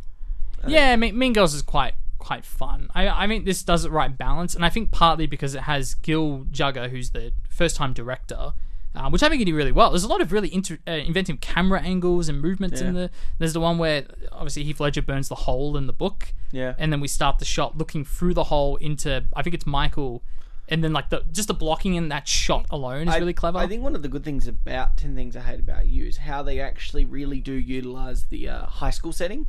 yeah, 0.67 0.95
mean, 0.95 1.17
mean 1.17 1.33
Girls 1.33 1.53
is 1.53 1.61
quite 1.61 1.93
quite 2.17 2.45
fun. 2.45 2.89
I 2.95 3.07
I 3.25 3.27
think 3.27 3.45
this 3.45 3.61
does 3.61 3.85
it 3.85 3.91
right 3.91 4.15
balance, 4.17 4.55
and 4.55 4.65
I 4.65 4.69
think 4.69 4.91
partly 4.91 5.27
because 5.27 5.53
it 5.53 5.61
has 5.63 5.93
Gil 5.95 6.45
Junger, 6.51 6.89
who's 6.89 7.11
the 7.11 7.31
first 7.49 7.75
time 7.75 7.93
director. 7.93 8.53
Uh, 8.95 9.09
which 9.09 9.21
I 9.23 9.29
think 9.29 9.39
he 9.39 9.45
did 9.45 9.53
really 9.55 9.71
well. 9.71 9.89
There's 9.91 10.03
a 10.03 10.07
lot 10.07 10.21
of 10.21 10.31
really 10.31 10.53
inter- 10.53 10.79
uh, 10.87 10.91
inventive 10.91 11.41
camera 11.41 11.81
angles 11.81 12.29
and 12.29 12.41
movements 12.41 12.81
in 12.81 12.87
Yeah. 12.95 13.01
the. 13.03 13.09
There's 13.39 13.53
the 13.53 13.59
one 13.59 13.77
where 13.77 14.05
obviously 14.31 14.63
Heath 14.63 14.79
Ledger 14.79 15.01
burns 15.01 15.27
the 15.29 15.35
hole 15.35 15.75
in 15.77 15.87
the 15.87 15.93
book, 15.93 16.33
Yeah. 16.51 16.73
and 16.77 16.91
then 16.93 16.99
we 17.01 17.07
start 17.07 17.39
the 17.39 17.45
shot 17.45 17.77
looking 17.77 18.05
through 18.05 18.33
the 18.33 18.45
hole 18.45 18.75
into 18.77 19.25
I 19.35 19.41
think 19.43 19.53
it's 19.53 19.65
Michael, 19.65 20.23
and 20.69 20.83
then 20.83 20.93
like 20.93 21.09
the 21.09 21.23
just 21.31 21.47
the 21.47 21.53
blocking 21.53 21.95
in 21.95 22.09
that 22.09 22.27
shot 22.27 22.65
alone 22.69 23.07
is 23.07 23.13
I- 23.15 23.17
really 23.19 23.33
clever. 23.33 23.57
I 23.59 23.67
think 23.67 23.83
one 23.83 23.95
of 23.95 24.01
the 24.01 24.07
good 24.09 24.23
things 24.23 24.47
about 24.47 24.97
Ten 24.97 25.15
Things 25.15 25.35
I 25.35 25.41
Hate 25.41 25.59
About 25.59 25.87
You 25.87 26.05
is 26.05 26.17
how 26.17 26.41
they 26.43 26.59
actually 26.59 27.05
really 27.05 27.39
do 27.41 27.53
utilize 27.53 28.23
the 28.25 28.49
uh, 28.49 28.65
high 28.65 28.89
school 28.91 29.11
setting. 29.11 29.47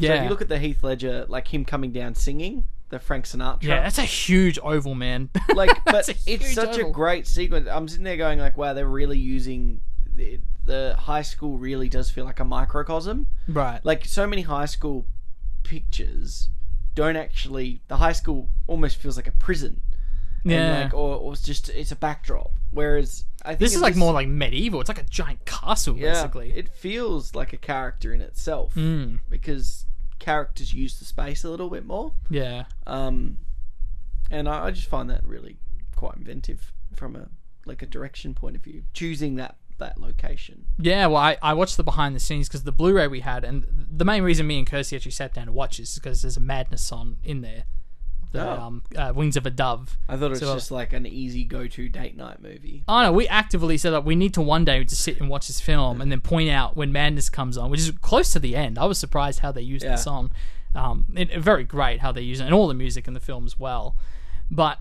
So 0.00 0.06
if 0.06 0.22
you 0.22 0.28
look 0.28 0.40
at 0.42 0.48
the 0.48 0.58
Heath 0.60 0.84
Ledger, 0.84 1.26
like 1.28 1.52
him 1.52 1.64
coming 1.64 1.90
down 1.90 2.14
singing 2.14 2.64
the 2.90 2.98
Frank 2.98 3.26
Sinatra. 3.26 3.62
yeah, 3.64 3.82
that's 3.82 3.98
a 3.98 4.02
huge 4.02 4.58
oval, 4.62 4.94
man. 4.94 5.28
like 5.54 5.84
but 5.84 6.08
it's 6.26 6.54
such 6.54 6.78
a 6.78 6.84
great 6.84 7.26
sequence 7.26 7.68
i'm 7.70 7.86
sitting 7.88 8.04
there 8.04 8.16
going 8.16 8.38
like 8.38 8.56
wow 8.56 8.72
they're 8.72 8.86
really 8.86 9.18
using 9.18 9.80
the, 10.14 10.40
the 10.64 10.96
high 10.98 11.22
school 11.22 11.58
really 11.58 11.88
does 11.88 12.10
feel 12.10 12.24
like 12.24 12.40
a 12.40 12.44
microcosm 12.44 13.26
right. 13.46 13.84
like 13.84 14.04
so 14.04 14.26
many 14.26 14.42
high 14.42 14.64
school 14.66 15.06
pictures 15.64 16.48
don't 16.94 17.16
actually 17.16 17.80
the 17.88 17.96
high 17.96 18.12
school 18.12 18.48
almost 18.66 18.96
feels 18.96 19.16
like 19.16 19.26
a 19.28 19.32
prison 19.32 19.80
and 20.44 20.52
Yeah. 20.52 20.82
like 20.84 20.94
or, 20.94 21.16
or 21.16 21.32
it's 21.34 21.42
just 21.42 21.68
it's 21.68 21.92
a 21.92 21.96
backdrop 21.96 22.50
whereas 22.70 23.24
i 23.44 23.50
think 23.50 23.60
this 23.60 23.74
is 23.74 23.80
like 23.80 23.96
more 23.96 24.12
like 24.12 24.28
medieval. 24.28 24.80
It's 24.80 24.88
like 24.88 25.00
a 25.00 25.04
giant 25.04 25.44
castle, 25.44 25.96
yeah, 25.96 26.12
basically. 26.14 26.52
it 26.56 26.68
feels 26.68 27.34
like 27.34 27.52
a 27.52 27.56
character 27.56 28.12
in 28.12 28.20
itself 28.20 28.74
Mm, 28.74 29.20
because 29.28 29.84
characters 30.28 30.74
use 30.74 30.98
the 30.98 31.04
space 31.04 31.44
a 31.44 31.50
little 31.50 31.70
bit 31.70 31.86
more 31.86 32.12
yeah. 32.28 32.64
um, 32.86 33.38
and 34.30 34.48
I, 34.48 34.66
I 34.66 34.70
just 34.70 34.88
find 34.88 35.08
that 35.10 35.24
really 35.24 35.56
quite 35.96 36.16
inventive 36.16 36.72
from 36.94 37.16
a 37.16 37.28
like 37.68 37.82
a 37.82 37.86
direction 37.86 38.34
point 38.34 38.56
of 38.56 38.62
view, 38.62 38.82
choosing 38.92 39.36
that 39.36 39.56
that 39.78 40.00
location. 40.00 40.64
Yeah, 40.76 41.06
well, 41.06 41.18
I, 41.18 41.36
I 41.40 41.54
watched 41.54 41.76
the 41.76 41.84
behind 41.84 42.16
the 42.16 42.20
scenes 42.20 42.48
because 42.48 42.64
the 42.64 42.72
Blu-ray 42.72 43.06
we 43.06 43.20
had, 43.20 43.44
and 43.44 43.64
the 43.68 44.04
main 44.04 44.24
reason 44.24 44.46
me 44.46 44.58
and 44.58 44.66
Kirsty 44.66 44.96
actually 44.96 45.12
sat 45.12 45.32
down 45.32 45.46
to 45.46 45.52
watch 45.52 45.78
is 45.78 45.94
because 45.94 46.22
there's 46.22 46.36
a 46.36 46.40
Madness 46.40 46.90
on 46.90 47.18
in 47.22 47.42
there, 47.42 47.64
the 48.32 48.46
Oh. 48.46 48.60
um, 48.62 48.82
uh, 48.96 49.12
Wings 49.14 49.36
of 49.36 49.46
a 49.46 49.50
Dove. 49.50 49.96
I 50.08 50.16
thought 50.16 50.26
it 50.26 50.30
was 50.30 50.40
So- 50.40 50.54
just 50.54 50.70
like 50.70 50.92
an 50.92 51.06
easy 51.06 51.44
go-to 51.44 51.88
date 51.88 52.16
night 52.16 52.42
movie. 52.42 52.84
Oh 52.86 53.02
no, 53.02 53.12
we 53.12 53.26
actively 53.28 53.78
said 53.78 53.90
that 53.92 54.04
we 54.04 54.14
need 54.14 54.34
to 54.34 54.42
one 54.42 54.64
day 54.64 54.82
just 54.84 55.02
sit 55.02 55.18
and 55.20 55.28
watch 55.28 55.46
this 55.46 55.60
film 55.60 56.00
and 56.00 56.10
then 56.12 56.20
point 56.20 56.50
out 56.50 56.76
when 56.76 56.92
Madness 56.92 57.30
comes 57.30 57.56
on, 57.56 57.70
which 57.70 57.80
is 57.80 57.90
close 58.02 58.30
to 58.32 58.38
the 58.38 58.54
end. 58.56 58.78
I 58.78 58.84
was 58.84 58.98
surprised 58.98 59.40
how 59.40 59.52
they 59.52 59.62
used 59.62 59.84
Yeah. 59.84 59.92
the 59.92 59.96
song. 59.96 60.30
Um, 60.74 61.06
it, 61.16 61.34
very 61.40 61.64
great 61.64 62.00
how 62.00 62.12
they 62.12 62.20
use 62.20 62.40
it, 62.40 62.44
and 62.44 62.52
all 62.54 62.68
the 62.68 62.74
music 62.74 63.08
in 63.08 63.14
the 63.14 63.20
film 63.20 63.46
as 63.46 63.58
well. 63.58 63.96
But 64.50 64.78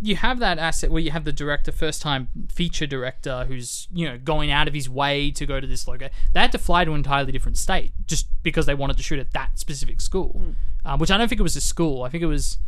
you 0.00 0.16
have 0.16 0.38
that 0.38 0.58
asset 0.58 0.90
where 0.90 1.00
you 1.00 1.10
have 1.12 1.24
the 1.24 1.32
director, 1.32 1.72
first 1.72 2.02
time 2.02 2.28
feature 2.52 2.86
director, 2.86 3.44
who's 3.48 3.88
you 3.92 4.06
know 4.08 4.18
going 4.18 4.50
out 4.50 4.68
of 4.68 4.74
his 4.74 4.88
way 4.88 5.30
to 5.32 5.46
go 5.46 5.58
to 5.60 5.66
this 5.66 5.88
logo. 5.88 6.08
They 6.32 6.40
had 6.40 6.52
to 6.52 6.58
fly 6.58 6.84
to 6.84 6.90
an 6.92 6.98
entirely 6.98 7.32
different 7.32 7.58
state 7.58 7.92
just 8.06 8.26
because 8.42 8.66
they 8.66 8.74
wanted 8.74 8.96
to 8.98 9.02
shoot 9.02 9.18
at 9.18 9.32
that 9.32 9.58
specific 9.58 10.00
school, 10.00 10.54
um, 10.84 10.98
which 11.00 11.10
I 11.10 11.16
don't 11.18 11.28
think 11.28 11.40
it 11.40 11.44
was 11.44 11.56
a 11.56 11.60
school. 11.60 12.02
I 12.02 12.08
think 12.10 12.22
it 12.22 12.26
was, 12.26 12.58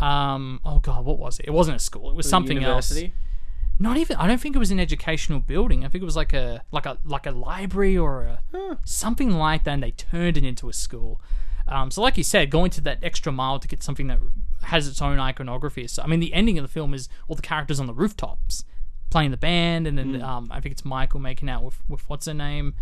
um, 0.00 0.60
oh 0.64 0.78
god, 0.78 1.04
what 1.04 1.18
was 1.18 1.38
it? 1.38 1.46
It 1.46 1.52
wasn't 1.52 1.76
a 1.76 1.80
school. 1.80 2.10
It 2.10 2.16
was 2.16 2.28
something 2.28 2.62
else. 2.64 2.90
University. 2.90 3.14
not 3.78 3.96
even. 3.96 4.16
I 4.16 4.26
don't 4.26 4.40
think 4.40 4.56
it 4.56 4.58
was 4.58 4.70
an 4.70 4.80
educational 4.80 5.40
building. 5.40 5.84
I 5.84 5.88
think 5.88 6.02
it 6.02 6.04
was 6.06 6.16
like 6.16 6.32
a 6.32 6.62
like 6.72 6.86
a 6.86 6.98
like 7.04 7.26
a 7.26 7.30
library 7.32 7.96
or 7.96 8.38
a 8.54 8.78
something 8.84 9.30
like 9.32 9.64
that. 9.64 9.72
And 9.72 9.82
they 9.82 9.90
turned 9.92 10.36
it 10.36 10.44
into 10.44 10.68
a 10.68 10.72
school. 10.72 11.20
Um, 11.68 11.90
so, 11.90 12.02
like 12.02 12.16
you 12.16 12.24
said, 12.24 12.50
going 12.50 12.70
to 12.72 12.80
that 12.82 12.98
extra 13.02 13.30
mile 13.30 13.58
to 13.60 13.68
get 13.68 13.82
something 13.82 14.08
that 14.08 14.18
has 14.62 14.88
its 14.88 15.00
own 15.00 15.20
iconography. 15.20 15.86
So, 15.86 16.02
I 16.02 16.06
mean, 16.06 16.18
the 16.20 16.34
ending 16.34 16.58
of 16.58 16.64
the 16.64 16.68
film 16.68 16.94
is 16.94 17.08
all 17.28 17.36
the 17.36 17.42
characters 17.42 17.78
on 17.78 17.86
the 17.86 17.94
rooftops 17.94 18.64
playing 19.10 19.30
the 19.30 19.36
band, 19.36 19.86
and 19.86 19.98
then 19.98 20.22
um, 20.22 20.48
I 20.50 20.60
think 20.60 20.72
it's 20.72 20.84
Michael 20.84 21.20
making 21.20 21.48
out 21.48 21.62
with 21.62 21.78
with 21.88 22.08
what's 22.08 22.26
her 22.26 22.34
name, 22.34 22.74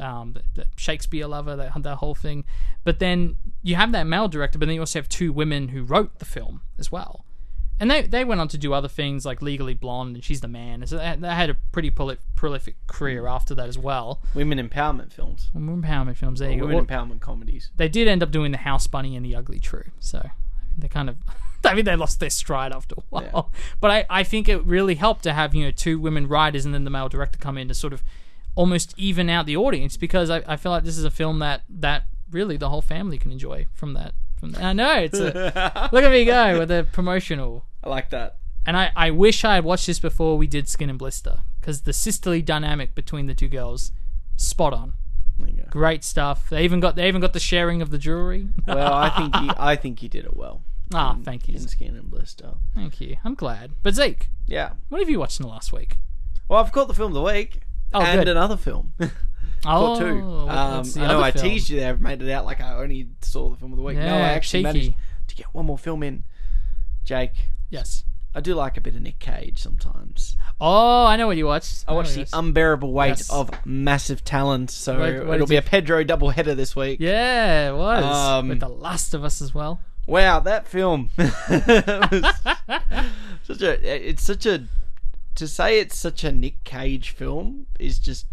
um, 0.00 0.32
the, 0.32 0.42
the 0.54 0.66
Shakespeare 0.76 1.26
lover, 1.26 1.56
that 1.56 1.82
that 1.82 1.96
whole 1.96 2.14
thing. 2.14 2.44
But 2.84 2.98
then 2.98 3.36
you 3.62 3.76
have 3.76 3.92
that 3.92 4.04
male 4.06 4.28
director, 4.28 4.58
but 4.58 4.66
then 4.66 4.74
you 4.74 4.80
also 4.80 4.98
have 4.98 5.08
two 5.08 5.32
women 5.32 5.68
who 5.68 5.82
wrote 5.82 6.18
the 6.18 6.24
film 6.24 6.62
as 6.78 6.90
well. 6.90 7.24
And 7.78 7.90
they, 7.90 8.02
they 8.02 8.24
went 8.24 8.42
on 8.42 8.48
to 8.48 8.58
do 8.58 8.74
other 8.74 8.88
things 8.88 9.24
like 9.24 9.40
Legally 9.40 9.72
Blonde 9.72 10.14
and 10.14 10.22
She's 10.22 10.42
the 10.42 10.48
Man. 10.48 10.86
So 10.86 10.98
they, 10.98 11.16
they 11.18 11.28
had 11.28 11.48
a 11.48 11.54
pretty 11.72 11.90
proli- 11.90 12.18
prolific 12.36 12.76
career 12.86 13.26
after 13.26 13.54
that 13.54 13.68
as 13.68 13.78
well. 13.78 14.20
Women 14.34 14.58
empowerment 14.58 15.14
films. 15.14 15.50
Women 15.54 15.80
empowerment 15.82 16.16
films. 16.18 16.40
There 16.40 16.50
you. 16.50 16.60
Women 16.66 16.76
Well, 16.76 16.84
empowerment 16.84 17.20
comedies. 17.20 17.70
they 17.76 17.88
did 17.88 18.06
end 18.06 18.22
up 18.22 18.30
doing 18.30 18.52
the 18.52 18.58
House 18.58 18.86
Bunny 18.86 19.16
and 19.16 19.24
the 19.24 19.34
Ugly 19.34 19.60
Truth. 19.60 19.92
So 19.98 20.28
they 20.76 20.88
kind 20.88 21.08
of, 21.08 21.16
I 21.64 21.72
mean, 21.74 21.86
they 21.86 21.96
lost 21.96 22.20
their 22.20 22.28
stride 22.28 22.72
after 22.72 22.96
a 22.98 23.02
while. 23.08 23.50
But 23.80 23.90
I, 23.90 24.06
I 24.10 24.22
think 24.24 24.46
it 24.50 24.62
really 24.66 24.96
helped 24.96 25.22
to 25.22 25.32
have 25.32 25.54
you 25.54 25.64
know 25.64 25.70
two 25.70 25.98
women 25.98 26.28
writers 26.28 26.66
and 26.66 26.74
then 26.74 26.84
the 26.84 26.90
male 26.90 27.08
director 27.08 27.38
come 27.38 27.56
in 27.56 27.68
to 27.68 27.74
sort 27.74 27.94
of 27.94 28.02
almost 28.54 28.94
even 28.96 29.28
out 29.30 29.46
the 29.46 29.56
audience 29.56 29.96
because 29.96 30.30
I, 30.30 30.42
I 30.46 30.56
feel 30.56 30.72
like 30.72 30.84
this 30.84 30.98
is 30.98 31.04
a 31.04 31.10
film 31.10 31.38
that 31.40 31.62
that 31.68 32.04
really 32.30 32.56
the 32.56 32.68
whole 32.68 32.82
family 32.82 33.18
can 33.18 33.32
enjoy 33.32 33.66
from 33.72 33.94
that. 33.94 34.14
From 34.38 34.52
that. 34.52 34.62
I 34.62 34.72
know 34.72 34.94
it's 34.98 35.18
a, 35.18 35.88
look 35.92 36.04
at 36.04 36.10
me 36.10 36.24
go 36.24 36.58
with 36.60 36.68
the 36.68 36.86
promotional. 36.92 37.64
I 37.84 37.88
like 37.88 38.10
that. 38.10 38.36
And 38.66 38.76
I, 38.76 38.90
I 38.94 39.10
wish 39.10 39.44
I 39.44 39.54
had 39.56 39.64
watched 39.64 39.86
this 39.86 39.98
before 39.98 40.36
we 40.38 40.46
did 40.46 40.68
Skin 40.68 40.90
and 40.90 40.98
Blister 40.98 41.40
because 41.60 41.82
the 41.82 41.92
sisterly 41.92 42.42
dynamic 42.42 42.94
between 42.94 43.26
the 43.26 43.34
two 43.34 43.48
girls, 43.48 43.90
spot 44.36 44.72
on. 44.72 44.92
There 45.38 45.48
you 45.48 45.56
go. 45.56 45.64
Great 45.70 46.04
stuff. 46.04 46.50
They 46.50 46.64
even 46.64 46.80
got 46.80 46.96
they 46.96 47.08
even 47.08 47.20
got 47.20 47.32
the 47.32 47.40
sharing 47.40 47.80
of 47.82 47.90
the 47.90 47.98
jewelry. 47.98 48.48
Well, 48.66 48.92
I 48.92 49.08
think 49.10 49.34
you, 49.36 49.50
I 49.58 49.76
think 49.76 50.02
you 50.02 50.08
did 50.08 50.24
it 50.26 50.36
well. 50.36 50.62
Ah, 50.92 51.14
in- 51.14 51.22
thank 51.24 51.48
you. 51.48 51.54
In 51.54 51.66
Skin 51.68 51.96
and 51.96 52.10
Blister. 52.10 52.54
Thank 52.74 53.00
you. 53.00 53.16
I'm 53.24 53.34
glad. 53.34 53.72
But 53.82 53.94
Zeke, 53.94 54.28
Yeah. 54.46 54.72
what 54.88 55.00
have 55.00 55.08
you 55.08 55.18
watched 55.18 55.40
in 55.40 55.46
the 55.46 55.52
last 55.52 55.72
week? 55.72 55.96
Well, 56.48 56.60
I've 56.62 56.72
caught 56.72 56.88
the 56.88 56.94
film 56.94 57.12
of 57.12 57.14
the 57.14 57.22
week. 57.22 57.60
Oh, 57.92 58.00
and 58.00 58.20
good. 58.20 58.28
another 58.28 58.56
film. 58.56 58.92
Oh, 59.66 59.98
two. 60.00 60.06
Um, 60.48 60.86
I 60.96 61.06
know 61.06 61.20
I 61.20 61.32
film? 61.32 61.44
teased 61.44 61.68
you 61.68 61.80
there. 61.80 61.90
I've 61.90 62.00
made 62.00 62.22
it 62.22 62.30
out 62.30 62.46
like 62.46 62.62
I 62.62 62.76
only 62.76 63.08
saw 63.20 63.50
the 63.50 63.56
film 63.56 63.72
of 63.72 63.76
the 63.76 63.82
week. 63.84 63.98
no, 63.98 64.06
I 64.06 64.20
actually 64.30 64.60
cheeky. 64.62 64.78
managed 64.78 64.94
to 65.28 65.34
get 65.34 65.46
one 65.52 65.66
more 65.66 65.76
film 65.76 66.02
in. 66.02 66.24
Jake, 67.04 67.34
Yes. 67.68 68.04
I 68.34 68.40
do 68.40 68.54
like 68.54 68.78
a 68.78 68.80
bit 68.80 68.94
of 68.94 69.02
Nick 69.02 69.18
Cage 69.18 69.58
sometimes. 69.58 70.38
Oh, 70.62 71.04
I 71.04 71.16
know 71.16 71.26
what 71.26 71.36
you 71.36 71.44
watched. 71.44 71.84
I 71.86 71.92
watched 71.92 72.14
the 72.14 72.26
unbearable 72.32 72.90
weight 72.94 73.08
Yes. 73.18 73.28
of 73.30 73.50
massive 73.66 74.24
talent, 74.24 74.70
so 74.70 74.98
What- 74.98 75.26
what 75.26 75.34
it'll 75.34 75.46
be 75.46 75.56
you- 75.56 75.58
a 75.58 75.62
Pedro 75.62 76.04
double 76.04 76.30
header 76.30 76.54
this 76.54 76.74
week. 76.74 76.98
Yeah, 76.98 77.68
it 77.68 77.74
was 77.76 78.02
Um, 78.04 78.48
with 78.48 78.60
The 78.60 78.68
Last 78.68 79.12
of 79.12 79.24
Us 79.24 79.42
as 79.42 79.52
well. 79.52 79.80
Wow, 80.06 80.40
that 80.40 80.66
film 80.68 81.10
such 83.42 83.60
a. 83.60 84.08
It's 84.08 84.22
such 84.22 84.46
a. 84.46 84.64
To 85.36 85.46
say 85.48 85.80
it's 85.80 85.96
such 85.96 86.24
a 86.24 86.32
Nick 86.32 86.64
Cage 86.64 87.10
film 87.10 87.66
is 87.78 87.98
just. 87.98 88.26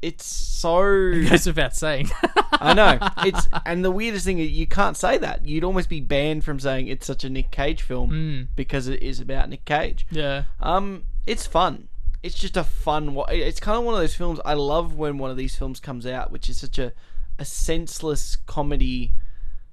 It's 0.00 0.24
so. 0.24 0.80
Goes 1.28 1.46
without 1.46 1.74
saying. 1.74 2.08
I 2.52 2.72
know 2.74 2.98
it's 3.24 3.48
and 3.66 3.84
the 3.84 3.90
weirdest 3.90 4.24
thing 4.24 4.38
is 4.38 4.50
you 4.50 4.66
can't 4.66 4.96
say 4.96 5.18
that. 5.18 5.44
You'd 5.46 5.64
almost 5.64 5.88
be 5.88 6.00
banned 6.00 6.44
from 6.44 6.58
saying 6.60 6.86
it's 6.88 7.06
such 7.06 7.24
a 7.24 7.30
Nick 7.30 7.50
Cage 7.50 7.82
film 7.82 8.10
Mm. 8.10 8.46
because 8.56 8.88
it 8.88 9.02
is 9.02 9.20
about 9.20 9.48
Nick 9.48 9.64
Cage. 9.64 10.06
yeah. 10.10 10.44
Um, 10.60 11.04
it's 11.26 11.46
fun. 11.46 11.88
It's 12.22 12.34
just 12.36 12.56
a 12.56 12.64
fun. 12.64 13.14
wa- 13.14 13.26
It's 13.28 13.60
kind 13.60 13.76
of 13.78 13.84
one 13.84 13.94
of 13.94 14.00
those 14.00 14.14
films. 14.14 14.40
I 14.44 14.54
love 14.54 14.94
when 14.94 15.18
one 15.18 15.30
of 15.30 15.36
these 15.36 15.54
films 15.56 15.78
comes 15.80 16.06
out, 16.06 16.30
which 16.32 16.48
is 16.48 16.58
such 16.58 16.78
a 16.78 16.92
a 17.40 17.44
senseless 17.44 18.36
comedy 18.46 19.12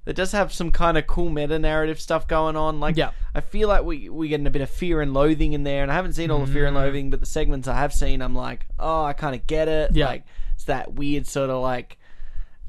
that 0.06 0.16
does 0.16 0.32
have 0.32 0.52
some 0.54 0.70
kind 0.70 0.96
of 0.96 1.06
cool 1.06 1.28
meta 1.28 1.58
narrative 1.58 2.00
stuff 2.00 2.26
going 2.26 2.56
on. 2.56 2.80
Like, 2.80 2.96
Yeah. 2.96 3.10
I 3.34 3.42
feel 3.42 3.68
like 3.68 3.84
we 3.84 4.08
we 4.08 4.28
getting 4.28 4.46
a 4.46 4.50
bit 4.50 4.62
of 4.62 4.70
fear 4.70 5.02
and 5.02 5.12
loathing 5.12 5.52
in 5.52 5.62
there, 5.64 5.82
and 5.82 5.92
I 5.92 5.94
haven't 5.94 6.14
seen 6.14 6.30
all 6.30 6.38
the 6.46 6.50
fear 6.50 6.64
and 6.66 6.74
Mm. 6.76 6.80
loathing, 6.80 7.10
but 7.10 7.20
the 7.20 7.26
segments 7.26 7.68
I 7.68 7.74
have 7.74 7.92
seen, 7.92 8.22
I'm 8.22 8.34
like, 8.34 8.66
oh, 8.78 9.04
I 9.04 9.12
kind 9.12 9.34
of 9.34 9.46
get 9.46 9.68
it. 9.68 9.90
Yeah. 9.94 10.06
Like, 10.06 10.24
it's 10.54 10.64
that 10.64 10.94
weird 10.94 11.26
sort 11.26 11.50
of 11.50 11.60
like 11.62 11.98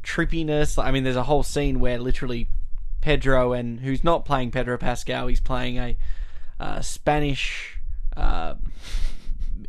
trippiness. 0.03 0.81
I 0.83 0.91
mean, 0.91 1.03
there's 1.03 1.15
a 1.15 1.23
whole 1.23 1.43
scene 1.43 1.79
where 1.79 1.97
literally 1.99 2.49
Pedro 3.01 3.53
and 3.53 3.79
who's 3.81 4.03
not 4.03 4.25
playing 4.25 4.51
Pedro 4.51 4.77
Pascal, 4.77 5.27
he's 5.27 5.39
playing 5.39 5.77
a 5.77 5.95
uh, 6.59 6.81
Spanish 6.81 7.79
uh, 8.17 8.55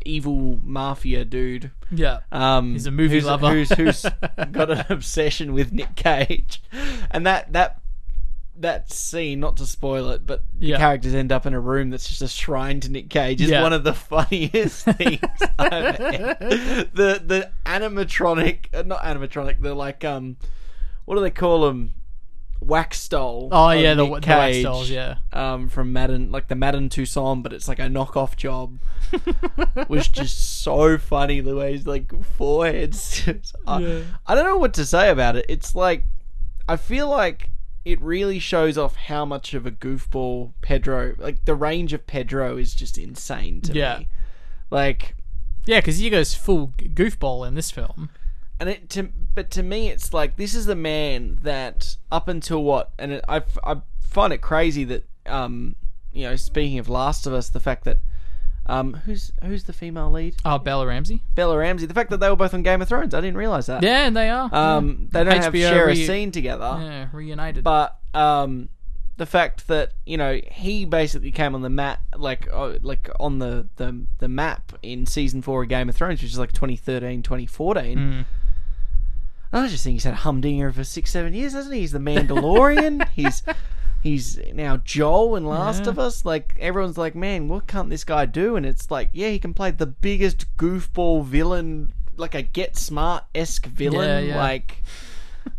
evil 0.05 0.59
mafia 0.63 1.25
dude. 1.25 1.71
Yeah. 1.91 2.19
Um, 2.31 2.73
He's 2.73 2.85
a 2.85 2.91
movie 2.91 3.15
who's, 3.15 3.25
lover. 3.25 3.51
who's 3.51 3.69
who's 3.71 4.01
got 4.51 4.69
an 4.71 4.85
obsession 4.89 5.53
with 5.53 5.71
Nick 5.71 5.95
Cage, 5.95 6.61
and 7.11 7.25
that 7.25 7.51
that 7.53 7.81
that 8.57 8.91
scene, 8.91 9.39
not 9.39 9.55
to 9.55 9.65
spoil 9.65 10.09
it, 10.09 10.25
but 10.27 10.43
the 10.53 10.67
Yeah. 10.67 10.77
characters 10.77 11.13
end 11.15 11.31
up 11.31 11.45
in 11.45 11.53
a 11.53 11.59
room 11.61 11.89
that's 11.91 12.09
just 12.09 12.21
a 12.21 12.27
shrine 12.27 12.81
to 12.81 12.91
Nick 12.91 13.09
Cage. 13.09 13.41
Is 13.41 13.49
Yeah. 13.49 13.61
one 13.63 13.71
of 13.73 13.83
the 13.85 13.93
funniest 14.11 14.83
things. 14.97 15.19
I've 15.57 15.97
the 15.97 17.21
the 17.25 17.51
animatronic, 17.65 18.65
uh, 18.73 18.83
not 18.83 19.01
animatronic, 19.03 19.61
the 19.61 19.73
like 19.73 20.03
um, 20.03 20.37
what 21.05 21.15
do 21.15 21.21
they 21.21 21.31
call 21.31 21.61
them? 21.67 21.93
Wax 22.61 23.07
doll. 23.07 23.49
Oh 23.51 23.69
yeah, 23.71 23.93
the, 23.93 24.03
Nick 24.05 24.21
the 24.23 24.27
wax 24.29 24.53
Cage, 24.55 24.63
dolls. 24.63 24.89
Yeah. 24.89 25.15
um, 25.31 25.69
from 25.69 25.93
Madame, 25.93 26.29
like 26.31 26.47
the 26.49 26.55
Madame 26.55 26.89
Tussauds, 26.89 27.41
but 27.41 27.53
it's 27.53 27.67
like 27.67 27.79
a 27.79 27.83
knockoff 27.83 28.35
job. 28.35 28.79
was 29.87 30.07
just 30.07 30.61
so 30.61 30.97
funny 30.97 31.39
the 31.41 31.55
way 31.55 31.71
his 31.73 31.87
like 31.87 32.11
foreheads. 32.23 33.27
I, 33.67 33.79
Yeah. 33.79 34.01
I 34.27 34.35
don't 34.35 34.43
know 34.45 34.57
what 34.57 34.73
to 34.75 34.85
say 34.85 35.09
about 35.09 35.35
it. 35.35 35.45
It's 35.49 35.73
like 35.75 36.03
I 36.67 36.75
feel 36.75 37.09
like 37.09 37.49
it 37.85 37.99
really 38.01 38.39
shows 38.39 38.77
off 38.77 38.95
how 38.95 39.23
much 39.25 39.53
of 39.53 39.65
a 39.65 39.71
goofball 39.71 40.51
Pedro. 40.61 41.15
Like 41.17 41.45
the 41.45 41.55
range 41.55 41.93
of 41.93 42.05
Pedro 42.05 42.57
is 42.57 42.73
just 42.75 42.97
insane 42.97 43.61
to 43.61 43.73
Yeah. 43.73 43.99
me. 43.99 44.07
Like 44.69 45.15
Yeah, 45.65 45.79
because 45.79 45.97
he 45.99 46.09
goes 46.09 46.35
full 46.35 46.73
goofball 46.77 47.47
in 47.47 47.55
this 47.55 47.71
film. 47.71 48.09
and 48.59 48.67
it 48.69 48.89
to 48.89 49.09
but 49.39 49.49
to 49.51 49.63
me 49.63 49.87
it's 49.89 50.13
like 50.13 50.35
this 50.35 50.53
is 50.53 50.65
the 50.65 50.75
man 50.75 51.39
that 51.43 51.95
up 52.11 52.27
until 52.27 52.61
what 52.61 52.91
and 52.99 53.13
it, 53.13 53.23
I, 53.29 53.41
I 53.63 53.77
find 54.01 54.33
it 54.33 54.39
crazy 54.41 54.83
that 54.83 55.05
um 55.27 55.77
you 56.11 56.23
know 56.25 56.35
speaking 56.35 56.77
of 56.77 56.89
Last 56.89 57.25
of 57.25 57.31
Us 57.33 57.47
the 57.49 57.61
fact 57.61 57.85
that 57.85 57.99
um 58.65 58.95
who's 59.05 59.31
who's 59.41 59.63
the 59.63 59.71
female 59.71 60.11
lead 60.11 60.35
Oh, 60.43 60.57
Bella 60.57 60.85
Ramsey. 60.85 61.23
Bella 61.35 61.57
Ramsey 61.57 61.85
the 61.85 61.93
fact 61.93 62.09
that 62.09 62.19
they 62.19 62.29
were 62.29 62.35
both 62.35 62.53
on 62.53 62.63
Game 62.63 62.81
of 62.81 62.89
Thrones 62.89 63.13
I 63.13 63.21
didn't 63.21 63.37
realize 63.37 63.67
that 63.67 63.81
Yeah, 63.81 64.09
they 64.09 64.29
are. 64.29 64.53
um 64.53 65.07
they 65.13 65.23
don't 65.23 65.41
have 65.41 65.53
HBO 65.53 65.69
share 65.69 65.87
a 65.89 65.95
scene 65.95 66.31
together 66.31 66.77
yeah, 66.81 67.07
reunited. 67.13 67.63
but 67.63 67.97
um 68.13 68.67
the 69.15 69.25
fact 69.25 69.67
that 69.69 69.93
you 70.05 70.17
know 70.17 70.39
he 70.51 70.83
basically 70.83 71.31
came 71.31 71.55
on 71.55 71.61
the 71.61 71.69
map 71.69 72.01
like 72.17 72.47
uh, 72.53 72.73
like 72.81 73.09
on 73.21 73.39
the, 73.39 73.67
the 73.77 74.05
the 74.17 74.27
map 74.27 74.73
in 74.83 75.05
season 75.05 75.41
4 75.41 75.63
of 75.63 75.69
Game 75.69 75.87
of 75.87 75.95
Thrones 75.95 76.21
which 76.21 76.31
is 76.33 76.39
like 76.39 76.51
2013 76.51 77.23
2014 77.23 77.97
Mm. 77.97 78.25
I 79.51 79.67
just 79.67 79.83
think 79.83 79.93
he's 79.95 80.03
had 80.03 80.13
a 80.13 80.17
humdinger 80.17 80.71
for 80.71 80.83
six, 80.83 81.11
seven 81.11 81.33
years, 81.33 81.53
hasn't 81.53 81.73
he? 81.73 81.81
He's 81.81 81.91
the 81.91 81.99
Mandalorian. 81.99 83.07
he's 83.15 83.41
he's 84.03 84.39
now 84.53 84.77
Joel 84.77 85.35
in 85.35 85.45
Last 85.45 85.83
Yeah. 85.85 85.89
of 85.89 85.99
Us. 85.99 86.23
Like 86.23 86.55
everyone's 86.59 86.97
like, 86.97 87.15
man, 87.15 87.47
what 87.47 87.65
can't 87.67 87.89
this 87.89 88.03
guy 88.03 88.25
do? 88.25 88.55
And 88.55 88.65
it's 88.65 88.91
like, 88.91 89.09
yeah, 89.13 89.29
he 89.29 89.39
can 89.39 89.53
play 89.53 89.71
the 89.71 89.87
biggest 89.87 90.45
goofball 90.57 91.23
villain, 91.25 91.91
like 92.15 92.35
a 92.35 92.41
Get 92.43 92.77
Smart 92.77 93.23
esque 93.33 93.65
villain, 93.65 94.25
Yeah, 94.25 94.33
yeah. 94.35 94.37
like 94.37 94.83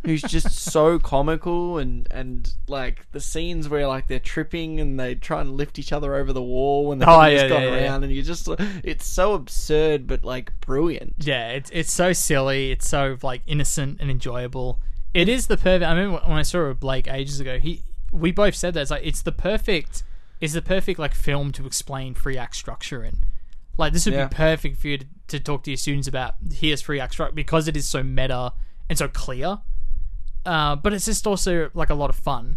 who's 0.05 0.23
just 0.23 0.51
so 0.53 0.99
comical 0.99 1.79
and 1.79 2.07
and 2.11 2.55
like 2.69 3.11
the 3.13 3.21
scenes 3.21 3.69
where 3.69 3.87
like 3.87 4.07
they're 4.09 4.19
tripping 4.19 4.81
and 4.81 4.99
they 4.99 5.15
try 5.15 5.41
and 5.41 5.57
lift 5.57 5.79
each 5.79 5.93
other 5.93 6.15
over 6.15 6.33
the 6.33 6.43
wall 6.43 6.87
when 6.89 6.99
the 6.99 7.09
Oh, 7.09 7.21
has 7.21 7.33
yeah, 7.43 7.49
gone 7.49 7.63
yeah, 7.63 7.69
yeah. 7.77 7.85
around 7.85 8.05
and 8.05 8.13
you 8.13 8.23
just 8.23 8.49
it's 8.85 9.07
so 9.07 9.35
absurd 9.35 10.07
but 10.07 10.25
like 10.25 10.53
brilliant. 10.61 11.15
Yeah, 11.19 11.49
it's 11.51 11.71
it's 11.73 11.93
so 11.93 12.13
silly. 12.13 12.71
It's 12.73 12.89
so 12.89 13.17
like 13.23 13.43
innocent 13.47 13.99
and 14.01 14.11
enjoyable. 14.11 14.79
It 15.15 15.29
is 15.29 15.47
the 15.49 15.57
perfect. 15.57 15.85
I 15.85 15.91
remember 15.93 16.21
when 16.27 16.39
I 16.39 16.43
saw 16.43 16.65
it 16.65 16.69
with 16.69 16.81
Blake 16.81 17.09
ages 17.09 17.41
ago. 17.41 17.59
He 17.59 17.83
we 18.13 18.33
both 18.33 18.55
said 18.55 18.75
that 18.75 18.81
it's 18.83 18.91
like 18.91 19.05
it's 19.05 19.23
the 19.23 19.33
perfect. 19.33 20.03
It's 20.41 20.55
the 20.55 20.63
perfect 20.63 20.99
like 20.99 21.15
film 21.15 21.53
to 21.53 21.67
explain 21.67 22.15
free 22.15 22.39
act 22.39 22.57
structure 22.57 23.05
in. 23.05 23.19
Like 23.77 23.93
this 23.93 24.05
would 24.07 24.15
Yeah. 24.15 24.27
be 24.27 24.35
perfect 24.35 24.77
for 24.79 24.89
you 24.89 24.99
to, 24.99 25.07
to 25.29 25.41
talk 25.41 25.63
to 25.65 25.71
your 25.71 25.77
students 25.79 26.07
about. 26.09 26.35
Here's 26.53 26.83
free 26.83 27.01
act 27.01 27.13
structure 27.15 27.35
because 27.35 27.67
it 27.69 27.77
is 27.77 27.89
so 27.89 28.03
meta 28.03 28.53
and 28.89 28.99
so 28.99 29.09
clear. 29.09 29.59
Uh, 30.47 30.77
but 30.77 30.93
it's 30.93 31.05
just 31.05 31.27
also 31.27 31.71
like 31.75 31.91
a 31.91 31.95
lot 31.95 32.11
of 32.11 32.17
fun, 32.17 32.57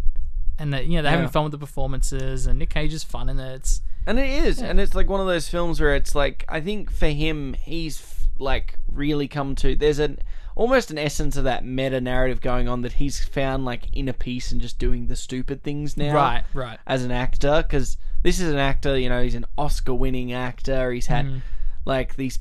and 0.58 0.74
that 0.74 0.86
you 0.88 0.96
know 0.98 1.02
they're 1.02 1.12
having 1.12 1.28
fun 1.30 1.44
with 1.44 1.52
the 1.52 1.58
performances, 1.58 2.46
and 2.48 2.60
Nick 2.60 2.70
Cage 2.70 2.94
is 2.94 3.04
fun 3.04 3.30
in 3.30 3.40
it. 3.40 3.56
It's 3.56 3.82
And 4.08 4.20
it 4.20 4.30
is, 4.30 4.62
and 4.62 4.80
it's 4.80 4.96
like 4.96 5.10
one 5.10 5.20
of 5.20 5.28
those 5.28 5.50
films 5.50 5.80
where 5.82 5.96
it's 5.96 6.16
like 6.16 6.46
I 6.48 6.62
think 6.62 6.92
for 6.92 7.08
him, 7.08 7.54
he's 7.54 8.00
f- 8.02 8.28
like 8.40 8.78
really 8.88 9.28
come 9.28 9.56
to. 9.56 9.76
There's 9.76 10.00
an 10.00 10.20
almost 10.56 10.92
an 10.92 10.98
essence 11.00 11.36
of 11.36 11.44
that 11.46 11.66
meta 11.66 12.00
narrative 12.00 12.40
going 12.40 12.68
on 12.70 12.82
that 12.84 12.94
he's 12.94 13.24
found 13.26 13.66
like 13.66 13.88
inner 13.92 14.14
peace 14.14 14.52
and 14.52 14.62
just 14.62 14.78
doing 14.78 15.08
the 15.08 15.16
stupid 15.16 15.64
things 15.64 15.98
now 15.98 16.14
Right, 16.14 16.44
right. 16.54 16.78
as 16.86 17.04
an 17.04 17.10
actor 17.12 17.64
because 17.68 17.98
this 18.22 18.40
is 18.40 18.52
an 18.54 18.60
actor 18.60 18.96
you 18.96 19.10
know 19.10 19.24
he's 19.24 19.34
an 19.34 19.46
oscar 19.58 19.96
winning 19.96 20.32
actor 20.32 20.92
he's 20.92 21.08
had 21.08 21.26
Mm. 21.26 21.42
like 21.86 22.18
these 22.18 22.38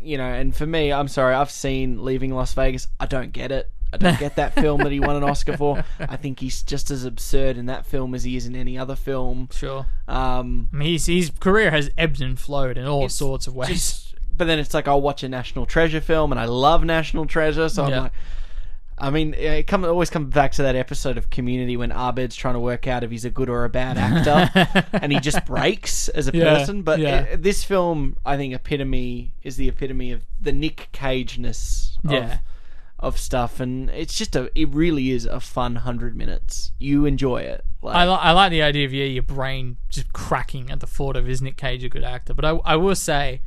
you 0.00 0.16
know 0.16 0.28
and 0.32 0.54
for 0.54 0.64
me 0.64 0.92
i'm 0.92 1.08
sorry 1.08 1.34
i've 1.34 1.50
seen 1.50 2.04
leaving 2.04 2.32
las 2.32 2.54
vegas 2.54 2.86
i 3.00 3.06
don't 3.06 3.32
get 3.32 3.50
it 3.50 3.68
i 3.92 3.96
don't 3.96 4.18
get 4.18 4.36
that 4.36 4.54
film 4.54 4.78
that 4.82 4.92
he 4.92 5.00
won 5.00 5.16
an 5.16 5.24
oscar 5.24 5.56
for 5.56 5.84
i 6.00 6.16
think 6.16 6.40
he's 6.40 6.62
just 6.62 6.90
as 6.90 7.04
absurd 7.04 7.56
in 7.56 7.66
that 7.66 7.84
film 7.86 8.14
as 8.14 8.24
he 8.24 8.36
is 8.36 8.46
in 8.46 8.54
any 8.56 8.78
other 8.78 8.94
film 8.96 9.48
Sure. 9.52 9.86
um 10.08 10.68
I 10.72 10.76
mean, 10.76 10.92
his, 10.92 11.06
his 11.06 11.30
career 11.40 11.70
has 11.70 11.90
ebbed 11.98 12.20
and 12.20 12.38
flowed 12.38 12.76
in 12.78 12.86
all 12.86 13.08
sorts 13.08 13.46
of 13.46 13.54
ways. 13.54 13.68
just- 13.68 14.14
but 14.36 14.46
then 14.46 14.58
it's 14.58 14.72
like 14.72 14.88
I'll 14.88 15.02
watch 15.02 15.22
a 15.22 15.28
National 15.28 15.66
Treasure 15.66 16.00
film, 16.00 16.32
and 16.32 16.40
I 16.40 16.46
love 16.46 16.82
National 16.82 17.26
Treasure, 17.26 17.68
so 17.68 17.84
I'm 17.84 17.90
like, 18.04 18.12
I 18.96 19.10
mean, 19.10 19.34
it 19.34 19.66
come 19.66 19.84
it 19.84 19.88
always 19.88 20.08
comes 20.08 20.32
back 20.32 20.52
to 20.52 20.62
that 20.62 20.76
episode 20.76 21.18
of 21.18 21.28
Community 21.28 21.76
when 21.76 21.92
Abed's 21.92 22.34
trying 22.36 22.54
to 22.54 22.60
work 22.60 22.86
out 22.86 23.04
if 23.04 23.10
he's 23.10 23.26
a 23.26 23.30
good 23.30 23.50
or 23.50 23.64
a 23.64 23.68
bad 23.68 23.98
actor, 23.98 24.88
and 24.94 25.12
he 25.12 25.20
just 25.20 25.44
breaks 25.44 26.08
as 26.08 26.26
a 26.28 26.30
Yeah, 26.32 26.56
person. 26.56 26.80
But 26.82 27.00
yeah. 27.00 27.26
uh, 27.32 27.36
this 27.38 27.64
film, 27.64 28.16
I 28.24 28.38
think, 28.38 28.54
epitome 28.54 29.32
is 29.42 29.56
the 29.56 29.68
epitome 29.68 30.10
of 30.12 30.22
the 30.40 30.52
Nick 30.52 30.88
Cage-ness 30.92 31.98
of, 32.04 32.10
Yeah. 32.12 32.38
Of 33.02 33.18
stuff, 33.18 33.60
and 33.60 33.88
it's 33.90 34.16
just 34.18 34.36
a, 34.36 34.50
it 34.54 34.68
really 34.74 35.10
is 35.10 35.24
a 35.24 35.40
fun 35.40 35.76
hundred 35.76 36.14
minutes. 36.14 36.72
You 36.78 37.06
enjoy 37.06 37.38
it. 37.38 37.64
Like, 37.80 37.96
I, 37.96 38.04
li- 38.06 38.18
I 38.20 38.32
like 38.32 38.50
the 38.50 38.60
idea 38.62 38.84
of 38.84 38.92
yeah, 38.92 39.06
your 39.06 39.22
brain 39.22 39.78
just 39.88 40.12
cracking 40.12 40.70
at 40.70 40.80
the 40.80 40.86
thought 40.86 41.16
of 41.16 41.26
is 41.26 41.40
Nick 41.40 41.56
Cage 41.56 41.82
a 41.82 41.88
good 41.88 42.04
actor? 42.04 42.34
But 42.34 42.44
I, 42.44 42.50
I 42.64 42.76
will 42.76 42.94
say, 42.94 43.40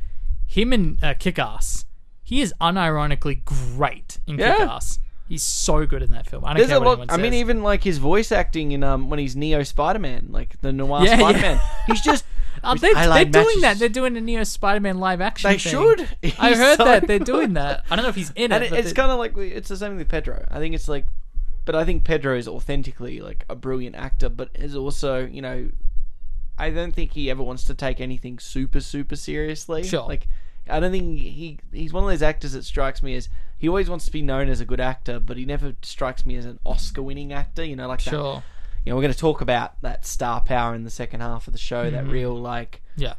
him 0.44 0.72
in 0.72 0.98
uh, 1.00 1.14
Kick-Ass, 1.16 1.84
he 2.24 2.40
is 2.40 2.52
unironically 2.60 3.44
great 3.44 4.18
in 4.26 4.38
Yeah. 4.38 4.56
Kick-Ass. 4.56 4.98
He's 5.28 5.42
so 5.44 5.86
good 5.86 6.02
in 6.02 6.10
that 6.10 6.26
film. 6.28 6.44
I 6.44 6.48
don't 6.48 6.56
There's 6.58 6.68
care 6.68 6.76
a 6.78 6.80
what 6.80 6.98
lot. 6.98 7.12
I 7.12 7.16
mean, 7.16 7.32
even 7.34 7.62
like 7.62 7.82
his 7.84 7.98
voice 7.98 8.30
acting 8.32 8.72
in 8.72 8.82
um 8.82 9.08
when 9.08 9.18
he's 9.18 9.34
Noir 9.36 9.64
Spider 9.64 9.98
Man, 10.00 10.26
like 10.30 10.60
the 10.60 10.72
noir 10.72 11.02
Yeah, 11.04 11.10
yeah. 11.12 11.16
Spider 11.18 11.38
Man, 11.40 11.60
he's 11.86 12.00
just. 12.04 12.24
Uh, 12.64 12.74
they, 12.74 12.92
they're 12.92 13.08
like 13.08 13.30
doing 13.30 13.44
matches. 13.44 13.62
that. 13.62 13.78
They're 13.78 13.88
doing 13.88 14.16
a 14.16 14.20
Noir 14.20 14.44
Spider-Man 14.44 14.98
live 14.98 15.20
action. 15.20 15.50
They 15.50 15.58
thing. 15.58 15.72
should. 15.72 16.00
I 16.38 16.54
heard 16.54 16.76
so 16.78 16.84
that 16.84 17.06
they're 17.06 17.18
doing 17.18 17.54
that. 17.54 17.84
I 17.90 17.96
don't 17.96 18.02
know 18.02 18.08
if 18.08 18.14
he's 18.14 18.32
in 18.34 18.52
it. 18.52 18.62
it, 18.62 18.70
but 18.70 18.78
it's 18.78 18.92
kind 18.92 19.10
of 19.10 19.18
like 19.18 19.36
it's 19.36 19.68
the 19.68 19.76
same 19.76 19.96
with 19.96 20.08
Pedro. 20.08 20.46
I 20.50 20.58
think 20.58 20.74
it's 20.74 20.88
like, 20.88 21.06
but 21.64 21.74
I 21.74 21.84
think 21.84 22.04
Pedro 22.04 22.36
is 22.36 22.48
authentically 22.48 23.20
like 23.20 23.44
a 23.48 23.54
brilliant 23.54 23.96
actor, 23.96 24.28
but 24.28 24.50
is 24.54 24.74
also 24.74 25.26
you 25.26 25.42
know, 25.42 25.70
I 26.58 26.70
don't 26.70 26.94
think 26.94 27.12
he 27.12 27.30
ever 27.30 27.42
wants 27.42 27.64
to 27.64 27.74
take 27.74 28.00
anything 28.00 28.38
super 28.38 28.80
super 28.80 29.16
seriously. 29.16 29.82
Sure. 29.82 30.06
Like, 30.06 30.26
I 30.68 30.80
don't 30.80 30.92
think 30.92 31.18
he 31.18 31.58
he's 31.72 31.92
one 31.92 32.04
of 32.04 32.10
those 32.10 32.22
actors 32.22 32.52
that 32.52 32.64
strikes 32.64 33.02
me 33.02 33.14
as 33.14 33.28
he 33.58 33.68
always 33.68 33.88
wants 33.88 34.04
to 34.06 34.12
be 34.12 34.22
known 34.22 34.48
as 34.48 34.60
a 34.60 34.64
good 34.64 34.80
actor, 34.80 35.18
but 35.20 35.36
he 35.36 35.44
never 35.44 35.74
strikes 35.82 36.26
me 36.26 36.36
as 36.36 36.44
an 36.44 36.58
Oscar 36.64 37.02
winning 37.02 37.32
actor. 37.32 37.64
You 37.64 37.76
know, 37.76 37.88
like 37.88 38.02
that 38.04 38.10
sure. 38.10 38.42
You 38.84 38.90
know, 38.90 38.96
we're 38.96 39.02
going 39.02 39.12
to 39.14 39.18
talk 39.18 39.40
about 39.40 39.80
that 39.82 40.04
star 40.04 40.40
power 40.40 40.74
in 40.74 40.84
the 40.84 40.90
second 40.90 41.20
half 41.20 41.46
of 41.46 41.52
the 41.52 41.58
show. 41.58 41.90
That 41.90 42.04
mm. 42.04 42.12
real, 42.12 42.36
like, 42.36 42.82
Yeah. 42.96 43.14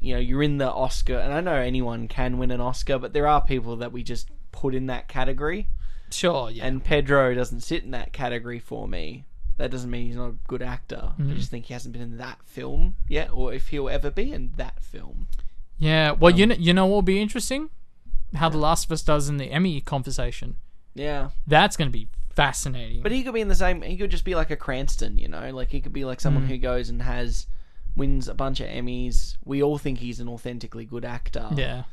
you 0.00 0.14
know, 0.14 0.20
you're 0.20 0.42
in 0.42 0.58
the 0.58 0.70
Oscar, 0.70 1.18
and 1.18 1.32
I 1.32 1.40
know 1.40 1.54
anyone 1.54 2.06
can 2.08 2.38
win 2.38 2.50
an 2.50 2.60
Oscar, 2.60 2.98
but 2.98 3.12
there 3.12 3.26
are 3.26 3.40
people 3.40 3.76
that 3.76 3.92
we 3.92 4.02
just 4.02 4.30
put 4.52 4.74
in 4.74 4.86
that 4.86 5.08
category, 5.08 5.68
Sure. 6.10 6.50
Yeah. 6.50 6.66
and 6.66 6.84
Pedro 6.84 7.34
doesn't 7.34 7.60
sit 7.60 7.82
in 7.82 7.90
that 7.90 8.12
category 8.12 8.58
for 8.60 8.86
me. 8.86 9.24
That 9.56 9.70
doesn't 9.70 9.90
mean 9.90 10.06
he's 10.06 10.16
not 10.16 10.30
a 10.30 10.36
good 10.46 10.62
actor. 10.62 11.12
I 11.18 11.22
mm. 11.22 11.36
just 11.36 11.50
think 11.50 11.66
he 11.66 11.72
hasn't 11.72 11.92
been 11.92 12.02
in 12.02 12.16
that 12.18 12.38
film 12.44 12.94
yet, 13.08 13.30
or 13.32 13.52
if 13.52 13.68
he'll 13.68 13.88
ever 13.88 14.10
be 14.10 14.32
in 14.32 14.52
that 14.56 14.82
film. 14.82 15.26
yeah. 15.78 16.12
Well, 16.12 16.30
you 16.30 16.44
um, 16.44 16.48
know, 16.50 16.56
you 16.58 16.72
know 16.72 16.86
what 16.86 16.94
will 16.94 17.02
be 17.02 17.20
interesting? 17.20 17.70
How 18.34 18.48
The 18.48 18.58
Last 18.58 18.86
of 18.86 18.92
Us 18.92 19.02
does 19.02 19.28
in 19.28 19.36
the 19.36 19.46
Emmy 19.46 19.80
conversation. 19.80 20.56
Yeah, 20.94 21.30
That's 21.46 21.76
going 21.76 21.88
to 21.88 21.92
be 21.92 22.08
fascinating. 22.34 23.02
but 23.02 23.12
he 23.12 23.22
could 23.22 23.34
be 23.34 23.40
in 23.40 23.48
the 23.48 23.54
same. 23.54 23.82
He 23.82 23.96
could 23.96 24.10
just 24.10 24.24
be 24.24 24.34
like 24.34 24.50
a 24.50 24.56
Cranston, 24.56 25.18
you 25.18 25.28
know, 25.28 25.50
like 25.50 25.70
he 25.70 25.80
could 25.80 25.92
be 25.92 26.04
like 26.04 26.20
someone 26.20 26.46
who 26.46 26.58
goes 26.58 26.88
and 26.88 27.02
has 27.02 27.46
wins 27.96 28.28
a 28.28 28.34
bunch 28.34 28.60
of 28.60 28.68
Emmys. 28.68 29.36
We 29.44 29.62
all 29.62 29.78
think 29.78 29.98
he's 29.98 30.20
an 30.20 30.28
authentically 30.28 30.84
good 30.84 31.04
actor. 31.04 31.48
yeah. 31.54 31.84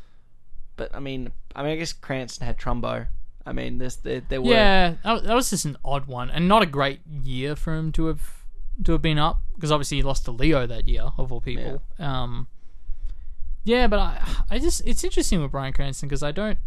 But 0.75 0.95
I 0.95 0.99
mean, 0.99 1.31
I 1.55 1.63
mean, 1.63 1.73
I 1.73 1.75
guess 1.75 1.91
Cranston 1.91 2.45
had 2.45 2.57
Trumbo. 2.57 3.07
I 3.45 3.51
mean, 3.51 3.79
there's 3.79 3.97
there, 3.97 4.21
there 4.21 4.41
were 4.41 4.51
Yeah, 4.51 4.95
that, 5.03 5.23
was 5.35 5.49
just 5.49 5.65
an 5.65 5.77
odd 5.83 6.05
one, 6.05 6.29
and 6.29 6.47
not 6.47 6.61
a 6.61 6.65
great 6.65 7.01
year 7.05 7.55
for 7.55 7.75
him 7.75 7.91
to 7.93 8.05
have 8.07 8.45
to 8.85 8.93
have 8.93 9.01
been 9.01 9.17
up 9.17 9.41
because 9.55 9.71
obviously 9.71 9.97
he 9.97 10.03
lost 10.03 10.25
to 10.25 10.31
Leo 10.31 10.65
that 10.65 10.87
year 10.87 11.11
of 11.17 11.31
all 11.31 11.41
people. 11.41 11.81
Um, 11.97 12.47
yeah, 13.65 13.87
but 13.87 13.99
I, 13.99 14.21
I 14.49 14.59
just 14.59 14.81
it's 14.85 15.03
interesting 15.03 15.41
with 15.41 15.51
Bryan 15.51 15.73
Cranston 15.73 16.07
because 16.07 16.23
I 16.23 16.31
don't 16.31 16.57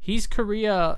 his 0.00 0.26
career. 0.26 0.96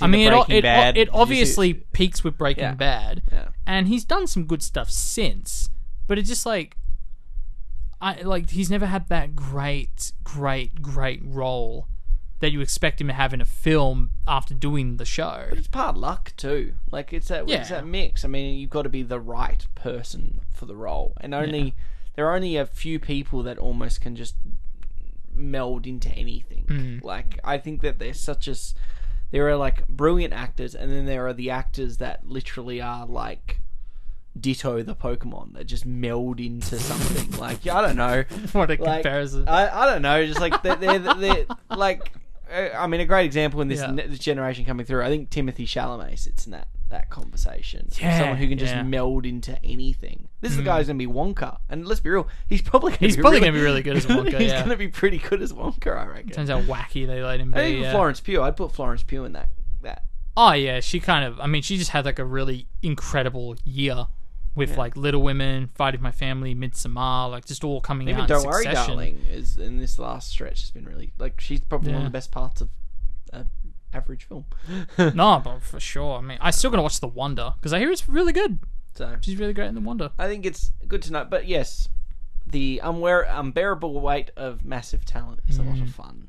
I 0.00 0.06
mean, 0.06 0.32
it, 0.32 0.48
it, 0.50 0.62
Bad. 0.62 0.96
it 0.96 1.00
Did 1.00 1.06
you 1.08 1.12
see- 1.12 1.18
obviously 1.20 1.74
peaks 1.74 2.22
with 2.24 2.36
Breaking 2.38 2.64
Yeah. 2.64 2.74
Bad, 2.74 3.22
Yeah. 3.32 3.48
and 3.66 3.88
he's 3.88 4.04
done 4.04 4.26
some 4.26 4.44
good 4.46 4.62
stuff 4.62 4.90
since. 4.90 5.70
But 6.06 6.18
it's 6.18 6.28
just 6.28 6.44
like, 6.46 6.76
I 8.00 8.20
like 8.22 8.50
he's 8.50 8.70
never 8.70 8.86
had 8.86 9.08
that 9.08 9.34
great, 9.34 10.12
great, 10.22 10.80
great 10.82 11.20
role 11.24 11.88
that 12.40 12.52
you 12.52 12.60
expect 12.60 13.00
him 13.00 13.08
to 13.08 13.12
have 13.12 13.34
in 13.34 13.40
a 13.40 13.44
film 13.44 14.10
after 14.26 14.54
doing 14.54 14.96
the 14.98 15.04
show. 15.04 15.46
But 15.48 15.58
it's 15.58 15.66
part 15.68 15.96
luck 15.96 16.32
too. 16.36 16.74
Like 16.92 17.12
it's 17.12 17.28
that 17.28 17.50
it's 17.50 17.70
that 17.70 17.84
mix. 17.86 18.24
I 18.24 18.28
mean, 18.28 18.58
you've 18.58 18.70
got 18.70 18.82
to 18.82 18.88
be 18.88 19.02
the 19.02 19.18
right 19.18 19.66
person 19.74 20.40
for 20.54 20.66
the 20.66 20.76
role, 20.76 21.14
and 21.20 21.34
only 21.34 21.74
there 22.14 22.28
are 22.28 22.36
only 22.36 22.56
a 22.56 22.66
few 22.66 23.00
people 23.00 23.42
that 23.42 23.58
almost 23.58 24.00
can 24.00 24.14
just 24.14 24.36
meld 25.34 25.86
into 25.86 26.08
anything. 26.10 26.64
Mm. 26.68 27.02
Like 27.04 27.40
I 27.44 27.58
think 27.58 27.82
that 27.82 27.98
there's 27.98 28.20
such 28.20 28.46
a 28.48 28.52
s- 28.52 28.74
there 29.30 29.48
are 29.48 29.56
like 29.56 29.86
brilliant 29.88 30.32
actors, 30.34 30.74
and 30.74 30.90
then 30.90 31.06
there 31.06 31.26
are 31.26 31.32
the 31.32 31.50
actors 31.50 31.98
that 31.98 32.26
literally 32.26 32.80
are 32.80 33.06
like 33.06 33.60
Ditto 34.38 34.82
the 34.82 34.94
Pokemon 34.94 35.54
that 35.54 35.64
just 35.66 35.84
meld 35.86 36.40
into 36.40 36.78
something. 36.78 37.38
like 37.38 37.66
I 37.66 37.80
don't 37.80 37.96
know. 37.96 38.24
what 38.52 38.70
a 38.70 38.74
like, 38.82 39.02
comparison. 39.02 39.48
I, 39.48 39.82
I 39.82 39.86
don't 39.86 40.02
know, 40.02 40.24
just 40.26 40.40
like 40.40 40.62
they're, 40.62 40.76
they're, 40.76 40.98
they're 40.98 41.46
like, 41.70 42.12
uh, 42.52 42.68
I 42.76 42.86
mean, 42.86 43.00
a 43.00 43.04
great 43.04 43.26
example 43.26 43.60
in 43.60 43.68
this, 43.68 43.80
Yeah. 43.80 43.92
this 43.92 44.18
generation 44.18 44.64
coming 44.64 44.86
through. 44.86 45.02
I 45.02 45.08
think 45.08 45.30
Timothée 45.30 45.66
Chalamet 45.66 46.18
sits 46.18 46.46
in 46.46 46.52
that 46.52 46.68
that 46.88 47.10
conversation. 47.10 47.88
Yeah, 48.00 48.18
someone 48.18 48.36
who 48.38 48.48
can 48.48 48.58
just 48.58 48.74
yeah. 48.74 48.82
meld 48.82 49.26
into 49.26 49.62
anything. 49.64 50.28
This 50.40 50.52
is 50.52 50.56
the 50.56 50.62
hmm. 50.62 50.66
guy 50.66 50.78
who's 50.78 50.86
going 50.86 50.98
to 50.98 51.06
be 51.06 51.12
Wonka, 51.12 51.58
and 51.68 51.86
let's 51.86 52.00
be 52.00 52.10
real, 52.10 52.28
he's 52.48 52.62
probably 52.62 52.92
gonna 52.92 53.00
He's 53.00 53.16
be 53.16 53.22
probably 53.22 53.40
really, 53.40 53.50
gonna 53.50 53.58
be 53.58 53.64
really 53.64 53.82
good 53.82 53.96
as 53.96 54.06
Wonka, 54.06 54.38
he's 54.38 54.52
yeah. 54.52 54.58
going 54.58 54.70
to 54.70 54.76
be 54.76 54.88
pretty 54.88 55.18
good 55.18 55.42
as 55.42 55.52
Wonka, 55.52 55.96
I 55.96 56.06
reckon. 56.06 56.30
Turns 56.30 56.50
out 56.50 56.64
wacky 56.64 57.06
they 57.06 57.22
let 57.22 57.40
him 57.40 57.52
be. 57.52 57.80
Yeah. 57.80 57.92
Florence 57.92 58.20
Pugh. 58.20 58.42
I'd 58.42 58.56
put 58.56 58.72
Florence 58.72 59.02
Pugh 59.02 59.24
in 59.24 59.32
that. 59.32 59.48
That 59.82 60.04
Oh 60.36 60.52
yeah, 60.52 60.80
she 60.80 61.00
kind 61.00 61.24
of. 61.24 61.40
I 61.40 61.46
mean, 61.46 61.62
she 61.62 61.76
just 61.76 61.90
had 61.90 62.04
like 62.04 62.18
a 62.18 62.24
really 62.24 62.68
incredible 62.82 63.56
year 63.64 64.06
with 64.54 64.76
like 64.76 64.96
Little 64.96 65.22
Women, 65.22 65.68
Fighting 65.74 66.02
My 66.02 66.10
Family, 66.10 66.54
Midsommar, 66.54 67.30
like 67.30 67.44
just 67.44 67.64
all 67.64 67.80
coming 67.80 68.08
even 68.08 68.22
out. 68.22 68.28
Don't 68.28 68.44
in 68.44 68.50
Worry, 68.50 68.64
succession. 68.64 68.90
Darling 68.90 69.24
is 69.30 69.56
in 69.58 69.78
this 69.78 69.98
last 69.98 70.28
stretch 70.28 70.60
has 70.60 70.70
been 70.70 70.84
really 70.84 71.12
like 71.18 71.40
she's 71.40 71.60
probably 71.60 71.92
one 71.92 72.02
of 72.02 72.06
the 72.06 72.10
best 72.10 72.30
parts 72.30 72.60
of 72.60 72.68
an 73.32 73.48
average 73.92 74.24
film. 74.24 74.44
No, 75.14 75.40
but 75.44 75.60
for 75.62 75.80
sure. 75.80 76.18
I 76.18 76.20
mean, 76.22 76.38
I 76.40 76.50
still 76.50 76.70
gotta 76.70 76.82
watch 76.82 77.00
The 77.00 77.06
Wonder 77.08 77.54
because 77.58 77.72
I 77.72 77.78
hear 77.78 77.90
it's 77.90 78.08
really 78.08 78.32
good. 78.32 78.58
so 78.94 79.16
She's 79.20 79.36
really 79.36 79.52
great 79.52 79.68
in 79.68 79.74
The 79.74 79.80
Wonder. 79.80 80.10
I 80.18 80.26
think 80.28 80.44
it's 80.46 80.72
good 80.86 81.02
to 81.02 81.12
know. 81.12 81.24
But 81.24 81.46
yes, 81.46 81.88
the 82.46 82.80
unwear- 82.84 83.26
unbearable 83.28 84.00
weight 84.00 84.30
of 84.36 84.64
massive 84.64 85.04
talent 85.04 85.40
is 85.48 85.58
a 85.58 85.62
lot 85.62 85.76
Mm. 85.76 85.82
of 85.82 85.94
fun. 85.94 86.28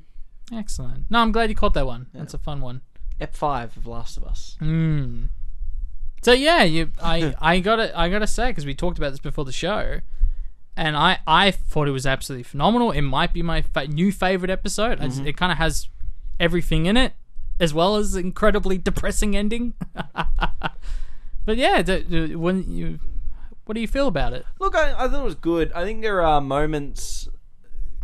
Excellent. 0.54 1.06
No, 1.10 1.20
I'm 1.20 1.32
glad 1.32 1.50
you 1.50 1.56
caught 1.56 1.74
that 1.76 1.86
one. 1.86 2.08
That's 2.14 2.34
a 2.34 2.38
fun 2.40 2.60
one. 2.62 2.82
Ep 3.20 3.36
five 3.36 3.76
of 3.78 3.86
Last 3.86 4.18
of 4.18 4.24
Us. 4.24 4.58
Mm. 4.62 5.30
So 6.22 6.32
yeah, 6.34 6.64
you, 6.64 6.92
I, 7.02 7.34
I 7.42 7.60
gotta, 7.60 7.98
I 7.98 8.10
gotta 8.10 8.28
say 8.28 8.48
because 8.50 8.66
we 8.66 8.74
talked 8.74 8.98
about 8.98 9.12
this 9.12 9.20
before 9.20 9.46
the 9.46 9.52
show, 9.52 10.00
and 10.76 10.96
I, 10.98 11.20
I 11.28 11.52
thought 11.52 11.88
it 11.88 11.92
was 11.92 12.06
absolutely 12.06 12.44
phenomenal. 12.44 12.92
It 12.92 13.02
might 13.02 13.34
be 13.34 13.42
my 13.44 13.62
fa- 13.62 13.88
new 13.88 14.12
favorite 14.12 14.50
episode. 14.52 14.94
It's- 14.94 15.18
It 15.20 15.38
kind 15.38 15.52
of 15.52 15.58
has 15.58 15.88
everything 16.40 16.86
in 16.88 16.98
it, 16.98 17.14
as 17.60 17.74
well 17.74 17.96
as 17.96 18.16
incredibly 18.16 18.78
depressing 18.78 19.36
ending. 19.36 19.74
but 21.46 21.58
yeah, 21.58 21.82
when 22.36 22.64
you, 22.72 23.00
what 23.66 23.76
do 23.76 23.82
you 23.82 23.88
feel 23.88 24.08
about 24.08 24.34
it? 24.34 24.46
Look, 24.60 24.76
I, 24.76 24.92
I 24.94 25.08
thought 25.08 25.22
it 25.22 25.26
was 25.26 25.36
good. 25.36 25.72
I 25.74 25.84
think 25.84 26.02
there 26.02 26.22
are 26.22 26.42
moments 26.42 27.28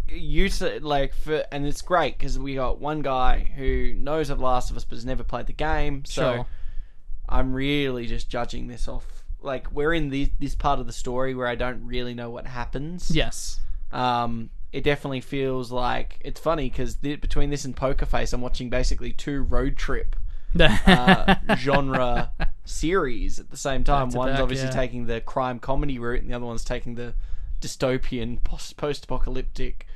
you 0.08 0.46
s- 0.46 0.62
like 0.82 1.14
for, 1.16 1.44
and 1.52 1.66
it's 1.66 1.82
great 1.82 2.18
because 2.18 2.38
we 2.38 2.56
got 2.56 2.80
one 2.80 3.02
guy 3.02 3.48
who 3.56 3.94
knows 3.96 4.30
of 4.30 4.40
Last 4.40 4.70
of 4.72 4.78
Us 4.78 4.86
but 4.86 4.96
has 4.96 5.06
never 5.06 5.24
played 5.24 5.48
the 5.48 5.54
game. 5.54 6.06
So 6.06 6.22
Sure. 6.36 6.46
I'm 7.28 7.54
really 7.54 8.06
just 8.06 8.30
judging 8.30 8.68
this 8.68 8.88
off. 8.88 9.24
Like 9.42 9.72
we're 9.72 9.94
in 9.94 10.10
this 10.10 10.30
this 10.40 10.56
part 10.56 10.80
of 10.80 10.88
the 10.88 10.94
story 10.94 11.34
where 11.36 11.48
I 11.48 11.56
don't 11.56 11.86
really 11.86 12.14
know 12.14 12.30
what 12.30 12.48
happens. 12.48 13.12
Yes. 13.12 13.60
Um, 13.92 14.50
it 14.76 14.84
definitely 14.84 15.22
feels 15.22 15.72
like 15.72 16.20
it's 16.24 16.40
funny 16.40 16.70
because 16.70 16.96
th- 16.96 17.22
between 17.22 17.50
this 17.50 17.64
and 17.64 17.76
Poker 17.76 18.06
Face, 18.06 18.34
I'm 18.34 18.42
watching 18.42 18.70
basically 18.70 19.12
two 19.14 19.42
road 19.42 19.78
trip 19.78 20.16
uh, 20.60 21.36
genre 21.56 22.32
series 22.66 23.40
at 23.40 23.50
the 23.50 23.58
same 23.58 23.84
time. 23.84 24.10
Back 24.10 24.18
One's 24.18 24.32
back, 24.34 24.42
obviously 24.42 24.68
yeah. 24.68 24.74
taking 24.74 25.06
the 25.06 25.22
crime 25.22 25.60
comedy 25.60 25.98
route, 25.98 26.22
and 26.22 26.30
the 26.30 26.36
other 26.36 26.46
one's 26.46 26.66
taking 26.66 26.96
the 26.96 27.14
dystopian 27.62 28.44
post 28.44 29.06
apocalyptic 29.06 29.88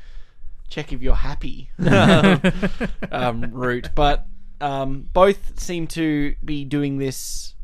check 0.69 0.93
if 0.93 1.01
you're 1.01 1.15
happy 1.15 1.69
um, 3.11 3.49
route. 3.51 3.89
But 3.95 4.27
um, 4.61 5.09
both 5.13 5.59
seem 5.59 5.87
to 5.87 6.35
be 6.43 6.63
doing 6.65 6.97
this 6.99 7.55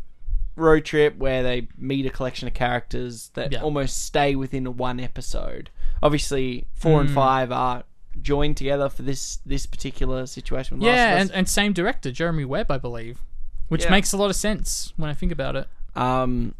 road 0.56 0.86
trip 0.86 1.18
where 1.18 1.44
they 1.44 1.68
meet 1.78 2.06
a 2.06 2.10
collection 2.10 2.48
of 2.48 2.54
characters 2.54 3.30
that 3.36 3.52
Yeah. 3.52 3.62
almost 3.62 4.04
stay 4.04 4.36
within 4.36 4.78
one 4.78 5.00
episode. 5.00 5.70
Obviously, 6.04 6.68
four 6.74 7.02
Hmm. 7.02 7.08
and 7.08 7.16
five 7.16 7.52
are 7.52 7.84
joined 8.22 8.58
together 8.58 8.90
for 8.90 9.02
this 9.04 9.38
this 9.46 9.66
particular 9.66 10.26
situation. 10.26 10.78
With 10.78 10.86
Yeah, 10.88 11.18
and, 11.18 11.32
and 11.32 11.50
same 11.50 11.74
director, 11.74 12.12
Jeremy 12.12 12.46
Webb, 12.46 12.72
I 12.72 12.78
believe, 12.78 13.20
which 13.68 13.84
Yeah. 13.86 13.92
makes 13.92 14.14
a 14.14 14.18
lot 14.18 14.30
of 14.30 14.36
sense 14.36 14.94
when 14.98 15.10
I 15.10 15.14
think 15.14 15.32
about 15.32 15.56
it. 15.56 15.68
Um, 15.96 16.56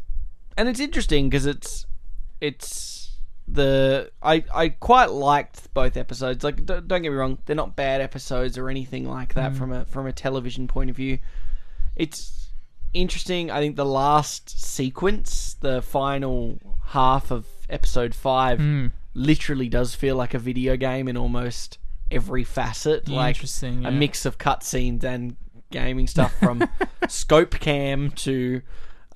and 0.56 0.68
it's 0.68 0.80
interesting 0.80 1.28
because 1.28 1.46
it's 1.46 1.86
it's 2.40 3.18
the 3.48 4.10
I 4.22 4.44
I 4.52 4.68
quite 4.70 5.10
liked 5.10 5.72
both 5.72 5.96
episodes. 5.96 6.42
Like, 6.42 6.64
don't, 6.66 6.88
don't 6.88 7.02
get 7.02 7.10
me 7.10 7.16
wrong, 7.16 7.38
they're 7.46 7.54
not 7.56 7.76
bad 7.76 8.00
episodes 8.00 8.58
or 8.58 8.68
anything 8.68 9.08
like 9.08 9.34
that 9.34 9.54
from 9.54 9.72
a 9.72 9.84
from 9.84 10.06
a 10.06 10.12
television 10.12 10.66
point 10.66 10.90
of 10.90 10.96
view. 10.96 11.18
It's 11.94 12.50
interesting. 12.92 13.50
I 13.50 13.60
think 13.60 13.76
the 13.76 13.84
last 13.86 14.50
sequence, 14.60 15.54
the 15.60 15.80
final 15.82 16.58
half 16.88 17.30
of 17.30 17.46
episode 17.70 18.14
five, 18.14 18.58
Hmm. 18.58 18.86
Literally 19.16 19.68
does 19.68 19.94
feel 19.94 20.14
like 20.16 20.34
a 20.34 20.38
video 20.38 20.76
game 20.76 21.08
in 21.08 21.16
almost 21.16 21.78
every 22.10 22.44
facet. 22.44 23.08
Like 23.08 23.36
Interesting. 23.36 23.84
a 23.86 23.90
mix 23.90 24.26
of 24.26 24.38
cutscenes 24.38 25.02
and 25.04 25.36
gaming 25.72 26.06
stuff 26.06 26.32
from 26.38 26.62
scope 27.08 27.52
cam 27.58 28.10
to 28.12 28.62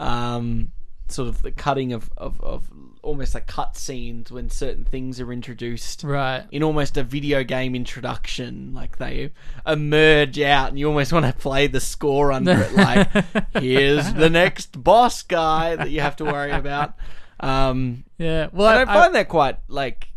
um, 0.00 0.72
sort 1.08 1.28
of 1.28 1.42
the 1.42 1.52
cutting 1.52 1.92
of, 1.92 2.10
of, 2.16 2.40
of 2.40 2.68
almost 3.02 3.34
like 3.34 3.46
cutscenes 3.46 4.30
when 4.30 4.50
certain 4.50 4.84
things 4.84 5.20
are 5.20 5.32
introduced 5.32 6.02
Right. 6.04 6.44
in 6.50 6.62
almost 6.62 6.96
a 6.96 7.02
video 7.02 7.42
game 7.44 7.74
introduction. 7.74 8.72
Like 8.74 8.98
they 8.98 9.32
emerge 9.66 10.40
out 10.40 10.70
and 10.70 10.78
you 10.78 10.88
almost 10.88 11.12
want 11.12 11.26
to 11.26 11.32
play 11.32 11.66
the 11.66 11.80
score 11.80 12.32
under 12.32 12.52
it. 12.52 12.74
Like, 12.74 13.08
here's 13.62 14.12
the 14.14 14.30
next 14.30 14.82
boss 14.82 15.22
guy 15.22 15.76
that 15.76 15.90
you 15.90 16.00
have 16.00 16.16
to 16.16 16.24
worry 16.24 16.50
about. 16.50 16.94
Um, 17.40 18.04
Yeah. 18.18 18.48
Well, 18.52 18.68
I, 18.68 18.82
I, 18.82 18.84
find 18.84 19.14
that 19.14 19.28
quite 19.28 19.58
like, 19.68 20.08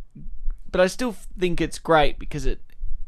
but 0.69 0.81
I 0.81 0.87
still 0.87 1.15
think 1.39 1.61
it's 1.61 1.79
great 1.79 2.19
because 2.19 2.45
it 2.45 2.59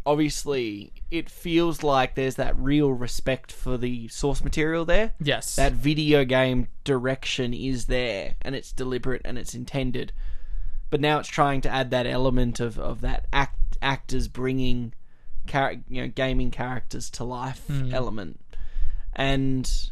obviously 0.06 0.94
it 1.12 1.30
feels 1.30 1.84
like 1.84 2.16
there's 2.16 2.36
that 2.36 2.58
real 2.58 2.92
respect 2.92 3.52
for 3.52 3.78
the 3.78 4.08
source 4.08 4.44
material 4.44 4.86
there. 4.86 5.14
yes. 5.20 5.56
That 5.56 5.74
video 5.74 6.24
game 6.26 6.68
direction 6.84 7.54
is 7.54 7.86
there 7.86 8.36
and 8.42 8.56
it's 8.56 8.72
deliberate 8.72 9.22
and 9.26 9.38
it's 9.38 9.54
intended, 9.54 10.14
but 10.90 11.02
now 11.02 11.20
it's 11.20 11.30
trying 11.30 11.62
to 11.62 11.70
add 11.70 11.92
that 11.92 12.08
element 12.08 12.60
of 12.60 12.80
of 12.80 13.02
that 13.02 13.28
act 13.34 13.78
actors 13.82 14.28
bringing, 14.28 14.94
char- 15.48 15.76
you 15.90 16.02
know, 16.02 16.08
gaming 16.08 16.52
characters 16.52 17.10
to 17.12 17.24
life 17.24 17.70
element, 17.92 18.40
and 19.14 19.90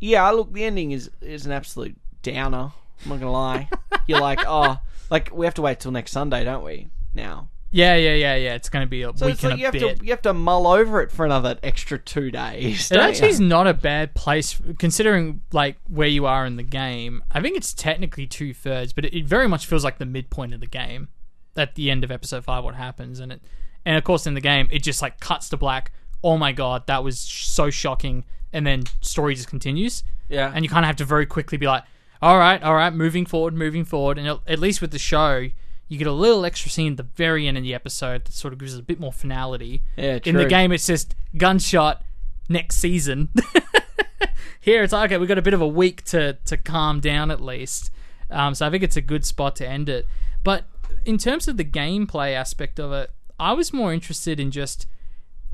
yeah, 0.00 0.28
look, 0.30 0.52
the 0.52 0.64
ending 0.64 0.90
is 0.90 1.10
is 1.20 1.46
an 1.46 1.52
absolute 1.52 1.96
downer. 2.22 2.72
I'm 3.04 3.10
not 3.10 3.20
gonna 3.20 3.32
lie. 3.32 3.68
You're 4.06 4.20
like, 4.20 4.40
oh, 4.46 4.78
like 5.10 5.30
we 5.34 5.46
have 5.46 5.54
to 5.54 5.62
wait 5.62 5.80
till 5.80 5.92
next 5.92 6.12
Sunday, 6.12 6.44
don't 6.44 6.64
we? 6.64 6.88
Now, 7.14 7.48
yeah, 7.72 7.94
yeah, 7.94 8.14
yeah, 8.14 8.34
yeah. 8.34 8.54
It's 8.54 8.68
going 8.68 8.84
to 8.84 8.90
be 8.90 9.02
a 9.02 9.16
so 9.16 9.26
week 9.26 9.34
it's 9.34 9.44
like 9.44 9.58
you 9.58 9.64
have 9.66 9.72
bit. 9.72 9.98
to 9.98 10.04
you 10.04 10.10
have 10.10 10.22
to 10.22 10.34
mull 10.34 10.66
over 10.66 11.00
it 11.02 11.12
for 11.12 11.24
another 11.24 11.56
extra 11.62 11.98
two 11.98 12.30
days. 12.30 12.90
It 12.90 12.98
actually 12.98 13.28
you? 13.28 13.34
is 13.34 13.40
not 13.40 13.66
a 13.68 13.74
bad 13.74 14.14
place 14.14 14.60
considering 14.78 15.42
like 15.52 15.76
where 15.88 16.08
you 16.08 16.26
are 16.26 16.44
in 16.46 16.56
the 16.56 16.64
game. 16.64 17.22
I 17.30 17.40
think 17.40 17.56
it's 17.56 17.72
technically 17.72 18.26
two 18.26 18.52
thirds, 18.52 18.92
but 18.92 19.04
it, 19.04 19.16
it 19.16 19.24
very 19.24 19.46
much 19.46 19.66
feels 19.66 19.84
like 19.84 19.98
the 19.98 20.06
midpoint 20.06 20.52
of 20.52 20.60
the 20.60 20.66
game 20.66 21.08
at 21.56 21.76
the 21.76 21.90
end 21.90 22.02
of 22.02 22.10
episode 22.10 22.44
five. 22.44 22.64
What 22.64 22.74
happens 22.74 23.20
and 23.20 23.32
it, 23.32 23.42
and 23.84 23.96
of 23.96 24.02
course 24.02 24.26
in 24.26 24.34
the 24.34 24.40
game 24.40 24.68
it 24.72 24.82
just 24.82 25.00
like 25.00 25.20
cuts 25.20 25.48
to 25.50 25.56
black. 25.56 25.92
Oh 26.24 26.36
my 26.36 26.52
god, 26.52 26.86
that 26.88 27.04
was 27.04 27.24
sh- 27.24 27.46
so 27.46 27.70
shocking, 27.70 28.24
and 28.52 28.66
then 28.66 28.82
story 29.00 29.34
just 29.36 29.48
continues, 29.48 30.02
yeah, 30.28 30.52
and 30.52 30.64
you 30.64 30.68
kind 30.68 30.84
of 30.84 30.88
have 30.88 30.96
to 30.96 31.04
very 31.04 31.24
quickly 31.24 31.56
be 31.56 31.66
like, 31.66 31.84
all 32.22 32.38
right, 32.38 32.62
all 32.62 32.74
right, 32.74 32.92
moving 32.92 33.26
forward, 33.26 33.54
moving 33.54 33.84
forward, 33.84 34.18
and 34.18 34.26
at- 34.46 34.58
least 34.58 34.80
with 34.80 34.90
the 34.90 34.98
show. 34.98 35.48
You 35.88 35.98
get 35.98 36.06
a 36.06 36.12
little 36.12 36.44
extra 36.44 36.70
scene 36.70 36.92
at 36.92 36.96
the 36.98 37.02
very 37.02 37.48
end 37.48 37.56
of 37.56 37.64
the 37.64 37.74
episode 37.74 38.24
that 38.26 38.32
sort 38.32 38.52
of 38.52 38.60
gives 38.60 38.74
it 38.74 38.78
a 38.78 38.82
bit 38.84 39.00
more 39.00 39.12
finality. 39.12 39.82
yeah. 39.96 40.20
True. 40.20 40.30
In 40.30 40.36
the 40.36 40.44
game, 40.46 40.70
it's 40.70 40.86
just 40.86 41.16
gunshot 41.36 42.04
next 42.48 42.76
season. 42.76 43.28
Here, 44.60 44.84
it's 44.84 44.92
like, 44.92 45.10
okay, 45.10 45.18
we've 45.18 45.28
got 45.28 45.38
a 45.38 45.42
bit 45.42 45.54
of 45.54 45.60
a 45.60 45.66
week 45.66 46.04
to 46.06 46.34
to 46.44 46.56
calm 46.56 47.00
down 47.00 47.30
at 47.30 47.40
least. 47.40 47.90
Um, 48.30 48.54
so 48.54 48.66
I 48.66 48.70
think 48.70 48.82
it's 48.84 48.96
a 48.96 49.00
good 49.00 49.24
spot 49.24 49.56
to 49.56 49.66
end 49.68 49.88
it. 49.88 50.06
But 50.44 50.66
in 51.04 51.18
terms 51.18 51.48
of 51.48 51.56
the 51.56 51.64
gameplay 51.64 52.34
aspect 52.34 52.78
of 52.78 52.92
it, 52.92 53.10
I 53.40 53.52
was 53.54 53.72
more 53.72 53.92
interested 53.92 54.38
in 54.38 54.50
just 54.50 54.86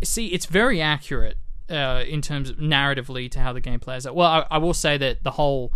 see. 0.04 0.26
It's 0.28 0.46
very 0.46 0.82
accurate 0.82 1.38
uh, 1.70 2.04
in 2.06 2.20
terms 2.20 2.50
of 2.50 2.56
narratively 2.56 3.30
to 3.30 3.40
how 3.40 3.52
the 3.54 3.60
game 3.60 3.80
plays 3.80 4.06
out. 4.06 4.14
Well, 4.14 4.28
I, 4.28 4.46
I 4.56 4.58
will 4.58 4.74
say 4.74 4.98
that 4.98 5.22
the 5.22 5.32
whole 5.32 5.72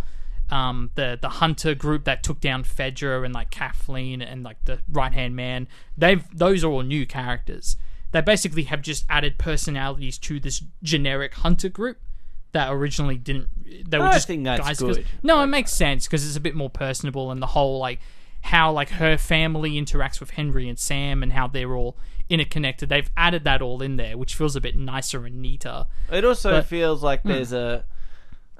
um, 0.51 0.91
the 0.95 1.17
the 1.21 1.29
hunter 1.29 1.73
group 1.73 2.03
that 2.05 2.23
took 2.23 2.39
down 2.41 2.63
Fedra 2.63 3.23
and 3.23 3.33
like 3.33 3.49
Kathleen 3.51 4.21
and 4.21 4.43
like 4.43 4.63
the 4.65 4.79
right 4.91 5.13
hand 5.13 5.35
man, 5.35 5.67
they've 5.97 6.23
those 6.37 6.63
are 6.63 6.71
all 6.71 6.81
new 6.83 7.05
characters. 7.05 7.77
They 8.11 8.21
basically 8.21 8.63
have 8.63 8.81
just 8.81 9.05
added 9.09 9.37
personalities 9.37 10.17
to 10.19 10.39
this 10.39 10.61
generic 10.83 11.33
hunter 11.35 11.69
group 11.69 11.97
that 12.51 12.69
originally 12.71 13.17
didn't. 13.17 13.47
They 13.89 13.97
were 13.97 14.05
I 14.05 14.11
just 14.13 14.27
guys. 14.27 14.79
good. 14.79 15.05
No, 15.23 15.41
it 15.41 15.47
makes 15.47 15.71
sense 15.71 16.05
because 16.07 16.27
it's 16.27 16.35
a 16.35 16.41
bit 16.41 16.55
more 16.55 16.69
personable 16.69 17.31
and 17.31 17.41
the 17.41 17.47
whole 17.47 17.79
like 17.79 17.99
how 18.41 18.71
like 18.71 18.89
her 18.89 19.17
family 19.17 19.73
interacts 19.81 20.19
with 20.19 20.31
Henry 20.31 20.67
and 20.67 20.77
Sam 20.77 21.23
and 21.23 21.31
how 21.31 21.47
they're 21.47 21.73
all 21.75 21.95
interconnected. 22.29 22.89
They've 22.89 23.09
added 23.15 23.43
that 23.45 23.61
all 23.61 23.81
in 23.81 23.95
there, 23.97 24.17
which 24.17 24.35
feels 24.35 24.55
a 24.55 24.61
bit 24.61 24.75
nicer 24.75 25.25
and 25.25 25.41
neater. 25.41 25.85
It 26.11 26.25
also 26.25 26.51
But- 26.51 26.65
feels 26.65 27.01
like 27.03 27.23
there's 27.23 27.53
a. 27.53 27.85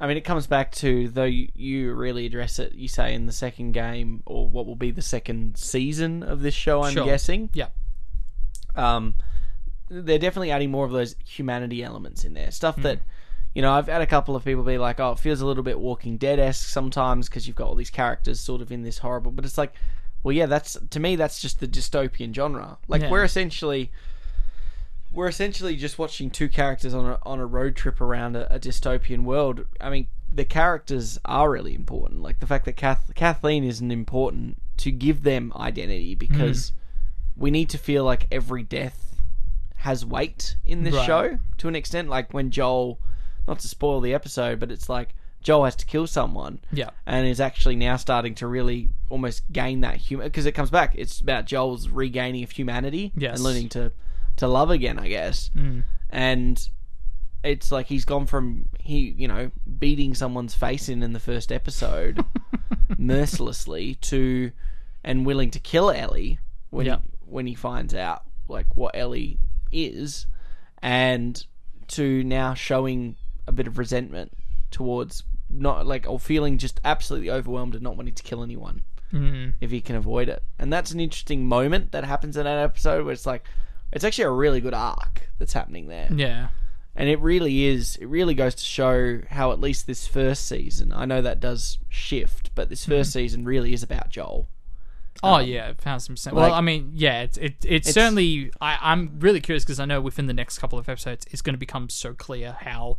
I 0.01 0.07
mean, 0.07 0.17
it 0.17 0.21
comes 0.25 0.47
back 0.47 0.71
to 0.77 1.07
though 1.09 1.23
you, 1.25 1.47
you 1.53 1.93
really 1.93 2.25
address 2.25 2.57
it. 2.59 2.73
You 2.73 2.87
say 2.87 3.13
in 3.13 3.27
the 3.27 3.31
second 3.31 3.73
game, 3.73 4.23
or 4.25 4.47
what 4.49 4.65
will 4.65 4.75
be 4.75 4.89
the 4.91 5.01
second 5.01 5.55
season 5.57 6.23
of 6.23 6.41
this 6.41 6.55
show. 6.55 6.81
I'm 6.81 6.93
Sure. 6.93 7.05
guessing. 7.05 7.49
Yeah. 7.53 7.67
Um, 8.75 9.15
they're 9.89 10.19
definitely 10.19 10.51
adding 10.51 10.71
more 10.71 10.85
of 10.85 10.91
those 10.91 11.15
humanity 11.25 11.83
elements 11.83 12.23
in 12.23 12.33
there. 12.33 12.49
Stuff 12.51 12.77
that, 12.77 12.99
you 13.53 13.61
know, 13.61 13.71
I've 13.73 13.87
had 13.87 14.01
a 14.01 14.05
couple 14.07 14.35
of 14.35 14.43
people 14.45 14.63
be 14.63 14.77
like, 14.77 14.99
"Oh, 14.99 15.11
it 15.11 15.19
feels 15.19 15.41
a 15.41 15.45
little 15.45 15.63
bit 15.63 15.79
Walking 15.79 16.17
Dead 16.17 16.39
esque 16.39 16.67
sometimes 16.67 17.27
because 17.29 17.45
you've 17.47 17.57
got 17.57 17.67
all 17.67 17.75
these 17.75 17.89
characters 17.89 18.39
sort 18.39 18.61
of 18.61 18.71
in 18.71 18.83
this 18.83 18.99
horrible." 18.99 19.31
But 19.31 19.43
it's 19.45 19.57
like, 19.57 19.73
well, 20.23 20.31
yeah, 20.33 20.45
that's 20.45 20.77
to 20.91 20.99
me 20.99 21.15
that's 21.15 21.41
just 21.41 21.59
the 21.59 21.67
dystopian 21.67 22.33
genre. 22.33 22.77
Like 22.87 23.01
Yeah. 23.01 23.11
we're 23.11 23.23
essentially 23.23 23.91
we're 25.13 25.27
essentially 25.27 25.75
just 25.75 25.99
watching 25.99 26.29
two 26.29 26.47
characters 26.49 26.93
on 26.93 27.05
a 27.05 27.19
on 27.23 27.39
a 27.39 27.45
road 27.45 27.75
trip 27.75 27.99
around 28.01 28.35
a, 28.35 28.53
a 28.53 28.59
dystopian 28.59 29.23
world. 29.23 29.65
I 29.79 29.89
mean, 29.89 30.07
the 30.31 30.45
characters 30.45 31.19
are 31.25 31.49
really 31.51 31.75
important. 31.75 32.21
Like 32.21 32.39
the 32.39 32.47
fact 32.47 32.65
that 32.65 32.77
Kath, 32.77 33.11
Kathleen 33.15 33.63
isn't 33.63 33.91
important 33.91 34.61
to 34.77 34.91
give 34.91 35.23
them 35.23 35.51
identity 35.55 36.13
hmm. 36.13 36.19
because 36.19 36.71
we 37.35 37.51
need 37.51 37.69
to 37.69 37.77
feel 37.77 38.03
like 38.03 38.27
every 38.31 38.63
death 38.63 39.15
has 39.77 40.05
weight 40.05 40.55
in 40.65 40.83
this 40.83 40.93
Right. 40.93 41.05
show 41.05 41.39
to 41.57 41.67
an 41.67 41.75
extent. 41.75 42.09
Like 42.09 42.33
when 42.33 42.51
Joel, 42.51 42.99
not 43.47 43.59
to 43.59 43.67
spoil 43.67 43.99
the 43.99 44.13
episode, 44.13 44.59
but 44.59 44.71
it's 44.71 44.87
like 44.89 45.15
Joel 45.41 45.65
has 45.65 45.75
to 45.77 45.85
kill 45.85 46.07
someone 46.07 46.59
Yeah. 46.71 46.91
and 47.05 47.27
is 47.27 47.39
actually 47.41 47.75
now 47.75 47.95
starting 47.97 48.35
to 48.35 48.47
really 48.47 48.89
almost 49.09 49.43
gain 49.51 49.81
that 49.81 49.95
human 49.97 50.27
because 50.27 50.45
it 50.45 50.51
comes 50.53 50.69
back. 50.69 50.93
It's 50.95 51.19
about 51.19 51.45
Joel's 51.45 51.89
regaining 51.89 52.43
of 52.43 52.51
humanity 52.51 53.11
Yes. 53.17 53.35
and 53.35 53.43
learning 53.43 53.69
to 53.69 53.91
to 54.41 54.47
love 54.47 54.69
again, 54.69 54.99
I 54.99 55.07
guess. 55.07 55.49
Mm. 55.55 55.83
And 56.09 56.69
it's 57.43 57.71
like 57.71 57.87
he's 57.87 58.05
gone 58.05 58.27
from 58.27 58.67
he 58.79 59.15
you 59.17 59.27
know 59.27 59.49
beating 59.79 60.13
someone's 60.13 60.53
face 60.53 60.89
in 60.89 61.01
in 61.01 61.13
the 61.13 61.19
first 61.19 61.51
episode 61.51 62.23
mercilessly 62.97 63.95
to 63.95 64.51
and 65.03 65.25
willing 65.25 65.49
to 65.51 65.59
kill 65.59 65.89
Ellie 65.89 66.37
when 66.69 66.85
Yeah. 66.85 66.97
he, 66.97 67.01
when 67.25 67.47
he 67.47 67.55
finds 67.55 67.93
out 67.95 68.23
like 68.47 68.75
what 68.75 68.95
Ellie 68.95 69.39
is, 69.71 70.27
and 70.81 71.43
to 71.89 72.23
now 72.23 72.53
showing 72.53 73.15
a 73.47 73.51
bit 73.51 73.65
of 73.67 73.77
resentment 73.77 74.31
towards 74.69 75.23
not 75.49 75.85
like 75.87 76.05
or 76.07 76.19
feeling 76.19 76.57
just 76.57 76.79
absolutely 76.85 77.29
overwhelmed 77.29 77.73
and 77.75 77.83
not 77.83 77.97
wanting 77.97 78.13
to 78.13 78.23
kill 78.23 78.43
anyone 78.43 78.83
Mm. 79.11 79.55
if 79.59 79.71
he 79.71 79.81
can 79.81 79.97
avoid 79.97 80.29
it. 80.29 80.41
And 80.57 80.71
that's 80.71 80.91
an 80.91 81.01
interesting 81.01 81.45
moment 81.45 81.91
that 81.91 82.05
happens 82.05 82.37
in 82.37 82.45
that 82.45 82.57
episode 82.59 83.03
where 83.03 83.11
it's 83.11 83.25
like 83.25 83.43
it's 83.91 84.03
actually 84.03 84.25
a 84.25 84.31
really 84.31 84.61
good 84.61 84.73
arc 84.73 85.29
that's 85.39 85.53
happening 85.53 85.87
there. 85.87 86.09
Yeah. 86.13 86.49
And 86.95 87.07
it 87.09 87.19
really 87.19 87.65
is 87.65 87.95
it 87.97 88.05
really 88.07 88.33
goes 88.33 88.53
to 88.55 88.63
show 88.63 89.21
how 89.29 89.51
at 89.51 89.59
least 89.59 89.87
this 89.87 90.07
first 90.07 90.47
season, 90.47 90.91
I 90.93 91.05
know 91.05 91.21
that 91.21 91.39
does 91.39 91.77
shift, 91.89 92.51
but 92.55 92.69
this 92.69 92.85
1st 92.85 93.11
season 93.13 93.45
really 93.45 93.73
is 93.73 93.81
about 93.83 94.09
Joel. 94.09 94.47
Oh 95.23 95.35
Um, 95.35 95.45
yeah, 95.45 95.73
thousand 95.73 96.15
percent. 96.15 96.35
like- 96.35 96.47
Well, 96.49 96.53
I 96.53 96.61
mean, 96.61 96.91
yeah, 96.95 97.21
it's 97.23 97.37
it, 97.37 97.55
it's, 97.65 97.89
It's- 97.89 97.93
certainly. 97.93 98.51
I, 98.61 98.77
I'm 98.81 99.17
really 99.19 99.41
curious 99.41 99.63
because 99.63 99.79
I 99.79 99.85
know 99.85 99.99
within 100.01 100.27
the 100.27 100.33
next 100.33 100.57
couple 100.59 100.79
of 100.79 100.87
episodes, 100.89 101.25
it's 101.31 101.41
going 101.41 101.53
to 101.53 101.59
become 101.59 101.89
so 101.89 102.13
clear 102.13 102.57
how, 102.61 102.97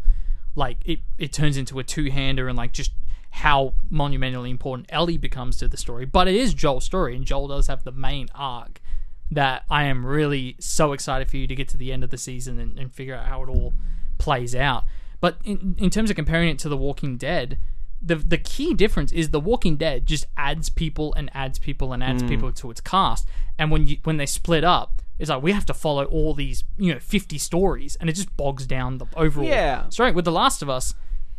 like, 0.54 0.76
it 0.84 1.00
it 1.18 1.32
turns 1.32 1.56
into 1.56 1.78
a 1.78 1.84
two 1.84 2.10
hander 2.10 2.48
and 2.48 2.56
like 2.56 2.72
just 2.72 2.92
how 3.36 3.72
monumentally 3.90 4.50
important 4.50 4.86
Ellie 4.90 5.16
becomes 5.16 5.56
to 5.56 5.68
the 5.68 5.78
story. 5.78 6.04
But 6.04 6.28
it 6.28 6.34
is 6.34 6.52
Joel's 6.52 6.84
story, 6.84 7.16
and 7.16 7.24
Joel 7.24 7.48
does 7.48 7.66
have 7.68 7.82
the 7.82 7.92
main 7.92 8.28
arc 8.34 8.80
that 9.30 9.64
I 9.70 9.84
am 9.84 10.04
really 10.04 10.56
so 10.58 10.92
excited 10.92 11.30
for 11.30 11.36
you 11.36 11.46
to 11.46 11.54
get 11.54 11.68
to 11.68 11.76
the 11.76 11.92
end 11.92 12.04
of 12.04 12.10
the 12.10 12.18
season 12.18 12.58
and, 12.58 12.78
and 12.78 12.92
figure 12.92 13.14
out 13.14 13.26
how 13.26 13.42
it 13.42 13.48
all 13.48 13.72
plays 14.18 14.54
out. 14.54 14.84
But 15.20 15.38
in, 15.44 15.76
in 15.78 15.90
terms 15.90 16.10
of 16.10 16.16
comparing 16.16 16.48
it 16.48 16.58
to 16.60 16.68
The 16.68 16.76
Walking 16.76 17.16
Dead, 17.16 17.58
the 18.04 18.16
the 18.16 18.38
key 18.38 18.74
difference 18.74 19.12
is 19.12 19.30
The 19.30 19.40
Walking 19.40 19.76
Dead 19.76 20.06
just 20.06 20.26
adds 20.36 20.68
people 20.68 21.14
and 21.14 21.30
adds 21.34 21.58
people 21.58 21.92
and 21.92 22.02
adds 22.02 22.22
hmm. 22.22 22.28
people 22.28 22.52
to 22.52 22.70
its 22.70 22.80
cast. 22.80 23.28
And 23.58 23.70
when 23.70 23.86
you 23.86 23.98
when 24.02 24.16
they 24.16 24.26
split 24.26 24.64
up, 24.64 25.00
it's 25.18 25.30
like 25.30 25.42
we 25.42 25.52
have 25.52 25.66
to 25.66 25.74
follow 25.74 26.04
all 26.04 26.34
these 26.34 26.64
you 26.76 26.92
know 26.92 26.98
fifty 26.98 27.38
stories, 27.38 27.96
and 27.96 28.10
it 28.10 28.14
just 28.14 28.36
bogs 28.36 28.66
down 28.66 28.98
the 28.98 29.06
overall 29.16 29.46
Yeah. 29.46 29.88
story. 29.88 30.10
With 30.10 30.24
The 30.24 30.32
Last 30.32 30.62
of 30.62 30.68
Us, 30.68 30.94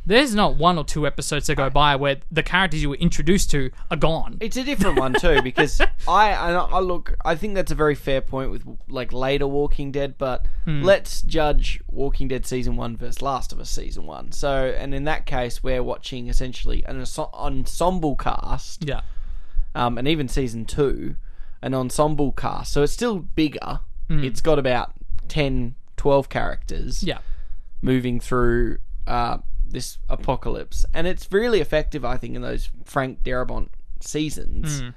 there's 0.05 0.35
not 0.35 0.57
one 0.57 0.77
or 0.77 0.83
two 0.83 1.07
episodes 1.07 1.47
that 1.47 1.55
go 1.55 1.69
by 1.69 1.95
where 1.95 2.17
the 2.31 2.43
characters 2.43 2.81
you 2.81 2.89
were 2.89 2.95
introduced 2.97 3.49
to 3.51 3.71
are 3.89 3.97
gone. 3.97 4.37
It's 4.41 4.57
a 4.57 4.63
different 4.63 4.99
one 4.99 5.13
too 5.13 5.41
because 5.43 5.79
I, 6.07 6.33
I 6.33 6.51
I 6.53 6.79
look 6.79 7.15
I 7.23 7.35
think 7.35 7.55
that's 7.55 7.71
a 7.71 7.75
very 7.75 7.95
fair 7.95 8.19
point 8.21 8.51
with 8.51 8.63
like 8.89 9.13
later 9.13 9.47
Walking 9.47 9.91
Dead, 9.91 10.15
but 10.17 10.45
Hmm. 10.65 10.81
let's 10.83 11.21
judge 11.21 11.81
Walking 11.87 12.27
Dead 12.27 12.45
season 12.45 12.75
one 12.75 12.95
versus 12.97 13.21
Last 13.21 13.51
of 13.53 13.59
Us 13.59 13.69
season 13.69 14.05
one. 14.05 14.31
So, 14.31 14.73
and 14.77 14.93
in 14.95 15.03
that 15.05 15.25
case, 15.25 15.61
we're 15.63 15.83
watching 15.83 16.27
essentially 16.27 16.83
an 16.85 17.01
enso- 17.01 17.33
ensemble 17.33 18.15
cast, 18.15 18.85
yeah, 18.85 19.01
um, 19.75 19.97
and 19.97 20.07
even 20.07 20.27
season 20.27 20.65
two, 20.65 21.15
an 21.61 21.73
ensemble 21.73 22.31
cast. 22.31 22.71
So 22.73 22.83
it's 22.83 22.93
still 22.93 23.19
bigger. 23.19 23.79
It's 24.09 24.41
got 24.41 24.59
about 24.59 24.93
10, 25.27 25.73
12 25.97 26.29
characters 26.29 27.01
Hmm. 27.01 27.07
yeah, 27.07 27.17
moving 27.81 28.19
through 28.19 28.77
uh, 29.07 29.37
this 29.73 29.97
apocalypse, 30.09 30.85
and 30.93 31.05
it's 31.05 31.27
really 31.31 31.59
effective, 31.59 32.05
I 32.05 32.15
think, 32.17 32.35
in 32.35 32.41
those 32.41 32.69
Frank 32.85 33.21
Darabont 33.23 33.67
seasons 33.99 34.79
Hmm. 34.79 34.89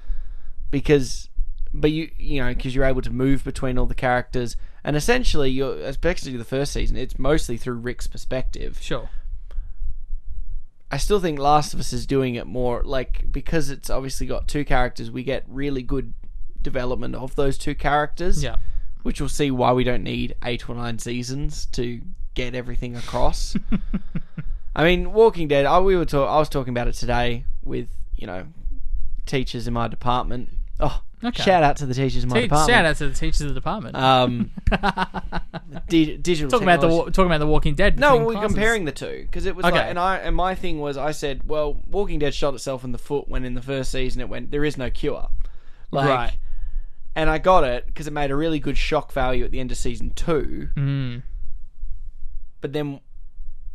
because, 0.71 1.29
but 1.73 1.91
you 1.91 2.09
you 2.17 2.41
know 2.41 2.53
because 2.53 2.73
you're 2.73 2.85
able 2.85 3.01
to 3.01 3.09
move 3.11 3.43
between 3.43 3.77
all 3.77 3.85
the 3.85 3.93
characters, 3.95 4.55
and 4.83 4.95
essentially, 4.95 5.49
you're 5.51 5.75
especially 5.81 6.37
the 6.37 6.45
first 6.45 6.71
season, 6.73 6.95
it's 6.95 7.19
mostly 7.19 7.57
through 7.57 7.75
Rick's 7.75 8.07
perspective. 8.07 8.79
sure. 8.81 9.09
I 10.89 10.95
still 10.95 11.19
think 11.19 11.37
Last 11.37 11.73
of 11.73 11.81
Us 11.81 11.91
is 11.91 12.05
doing 12.05 12.35
it 12.35 12.47
more 12.47 12.81
like 12.83 13.29
because 13.29 13.69
it's 13.69 13.89
obviously 13.89 14.25
got 14.25 14.47
two 14.47 14.63
characters, 14.63 15.11
we 15.11 15.21
get 15.23 15.43
really 15.49 15.81
good 15.83 16.13
development 16.61 17.13
of 17.15 17.35
those 17.35 17.57
two 17.57 17.75
characters 17.75 18.41
Yeah, 18.43 18.55
which 19.03 19.19
we'll 19.19 19.27
see 19.29 19.51
why 19.51 19.73
we 19.73 19.83
don't 19.83 20.03
need 20.03 20.35
eight 20.45 20.69
or 20.69 20.75
nine 20.75 20.97
seasons 20.99 21.65
to 21.73 22.01
get 22.35 22.55
everything 22.55 22.95
across. 22.95 23.55
I 24.77 24.83
mean, 24.85 25.11
Walking 25.11 25.47
Dead. 25.49 25.65
I, 25.65 25.79
we 25.79 25.95
were 25.97 26.05
talk, 26.05 26.29
I 26.29 26.37
was 26.37 26.47
talking 26.49 26.71
about 26.71 26.87
it 26.87 26.93
today 26.93 27.43
with 27.63 27.89
you 28.15 28.27
know 28.27 28.45
teachers 29.25 29.67
in 29.67 29.73
my 29.73 29.87
department. 29.89 30.49
Oh, 30.79 31.01
Okay. 31.23 31.41
shout 31.41 31.63
out 31.63 31.77
to 31.77 31.87
the 31.87 31.95
teachers 31.95 32.23
in 32.23 32.29
my 32.29 32.35
Te- 32.35 32.41
department. 32.43 32.69
shout 32.77 32.85
out 32.85 32.95
to 32.97 33.09
the 33.09 33.15
teachers 33.15 33.41
of 33.41 33.47
the 33.47 33.53
department. 33.55 33.95
Um, 33.95 34.51
di- 35.89 36.17
digital. 36.17 36.49
talking 36.51 36.67
about 36.67 36.81
the 36.81 36.87
talking 37.11 37.25
about 37.25 37.39
the 37.39 37.47
Walking 37.47 37.73
Dead. 37.73 37.99
No, 37.99 38.17
we're 38.23 38.33
classes. 38.33 38.53
comparing 38.53 38.85
the 38.85 38.91
two 38.91 39.23
because 39.23 39.47
it 39.47 39.55
was 39.55 39.65
Okay. 39.65 39.75
like, 39.77 39.87
and 39.87 39.97
I 39.97 40.17
and 40.17 40.35
my 40.35 40.53
thing 40.53 40.79
was, 40.79 40.95
I 40.95 41.11
said, 41.11 41.47
well, 41.49 41.81
Walking 41.87 42.19
Dead 42.19 42.35
shot 42.35 42.53
itself 42.53 42.83
in 42.83 42.91
the 42.91 42.99
foot 42.99 43.27
when 43.27 43.45
in 43.45 43.55
the 43.55 43.63
first 43.63 43.91
season 43.91 44.21
it 44.21 44.29
went, 44.29 44.51
there 44.51 44.63
is 44.63 44.77
no 44.77 44.91
cure, 44.91 45.29
like, 45.89 46.07
Right. 46.07 46.37
and 47.15 47.31
I 47.31 47.39
got 47.39 47.63
it 47.63 47.87
because 47.87 48.05
it 48.05 48.13
made 48.13 48.29
a 48.29 48.35
really 48.35 48.59
good 48.59 48.77
shock 48.77 49.11
value 49.11 49.43
at 49.43 49.49
the 49.49 49.59
end 49.59 49.71
of 49.71 49.77
season 49.77 50.11
two, 50.11 50.69
Mm, 50.75 51.23
but 52.61 52.73
then, 52.73 52.99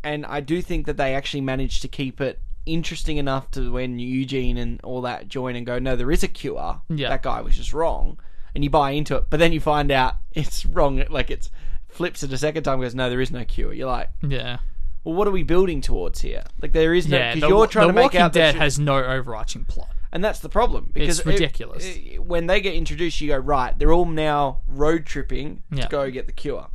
and 0.05 0.27
I 0.27 0.41
do 0.41 0.61
think 0.63 0.87
that 0.87 0.97
they 0.97 1.15
actually 1.15 1.41
managed 1.43 1.83
to 1.83 1.89
keep 1.89 2.21
it 2.21 2.41
interesting 2.67 3.17
enough 3.17 3.51
to 3.53 3.73
when 3.73 3.99
Eugene 3.99 4.57
and 4.57 4.81
all 4.83 5.01
that 5.03 5.29
join 5.29 5.57
and 5.57 5.67
go, 5.67 5.79
no, 5.79 5.97
there 5.97 6.11
is 6.13 6.23
a 6.23 6.29
cure. 6.29 6.81
Yeah. 6.89 7.09
That 7.09 7.23
guy 7.23 7.41
was 7.41 7.57
just 7.57 7.73
wrong, 7.73 8.19
and 8.55 8.63
you 8.63 8.71
buy 8.71 8.91
into 8.93 9.17
it, 9.17 9.25
but 9.31 9.39
then 9.41 9.53
you 9.53 9.61
find 9.61 9.91
out 9.91 10.15
it's 10.33 10.65
wrong. 10.67 11.03
Like 11.11 11.31
it's 11.31 11.51
flips 11.89 12.23
it 12.23 12.33
a 12.33 12.39
second 12.39 12.63
time, 12.65 12.81
goes, 12.81 12.95
no, 12.95 13.11
there 13.11 13.21
is 13.21 13.31
no 13.31 13.45
cure. 13.45 13.73
You're 13.73 13.89
like. 13.89 14.11
yeah, 14.23 14.59
well, 15.05 15.15
what 15.15 15.27
are 15.29 15.33
we 15.33 15.43
building 15.43 15.81
towards 15.81 16.21
here? 16.21 16.45
Like 16.61 16.73
there 16.73 16.95
is 16.95 17.09
no 17.09 17.19
yeah. 17.19 17.35
The, 17.35 17.49
you're 17.49 17.67
trying 17.67 17.89
the 17.89 17.93
to 17.93 17.97
make 17.97 18.03
Walking 18.05 18.21
out 18.21 18.33
that 18.35 18.53
Dead 18.53 18.55
has 18.55 18.79
no 18.79 18.97
overarching 19.05 19.65
plot. 19.65 19.91
and 20.13 20.23
that's 20.25 20.39
the 20.39 20.49
problem 20.49 20.91
because 20.95 21.19
It's 21.19 21.27
it- 21.27 21.31
ridiculous. 21.33 21.85
it- 21.85 22.25
when 22.25 22.47
they 22.47 22.61
get 22.61 22.75
introduced, 22.75 23.21
you 23.21 23.29
go 23.29 23.37
right. 23.39 23.77
They're 23.79 23.93
all 23.93 24.05
now 24.07 24.61
road 24.69 25.05
tripping 25.07 25.63
Yeah. 25.73 25.83
to 25.83 25.89
go 25.89 26.11
get 26.11 26.27
the 26.27 26.33
cure, 26.33 26.69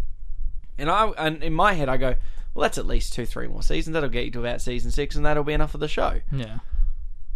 and 0.77 0.89
I 0.89 1.07
and 1.17 1.41
in 1.41 1.53
my 1.53 1.73
head 1.73 1.87
I 1.89 1.95
go, 1.97 2.15
well, 2.57 2.63
that's 2.63 2.79
at 2.79 2.87
least 2.87 3.13
two, 3.13 3.27
three 3.27 3.47
more 3.47 3.61
seasons. 3.61 3.93
That'll 3.93 4.09
get 4.09 4.25
you 4.25 4.31
to 4.31 4.39
about 4.39 4.61
season 4.63 4.89
six, 4.89 5.15
and 5.15 5.23
that'll 5.23 5.43
be 5.43 5.53
enough 5.53 5.75
of 5.75 5.79
the 5.79 5.87
show. 5.87 6.21
Yeah, 6.31 6.57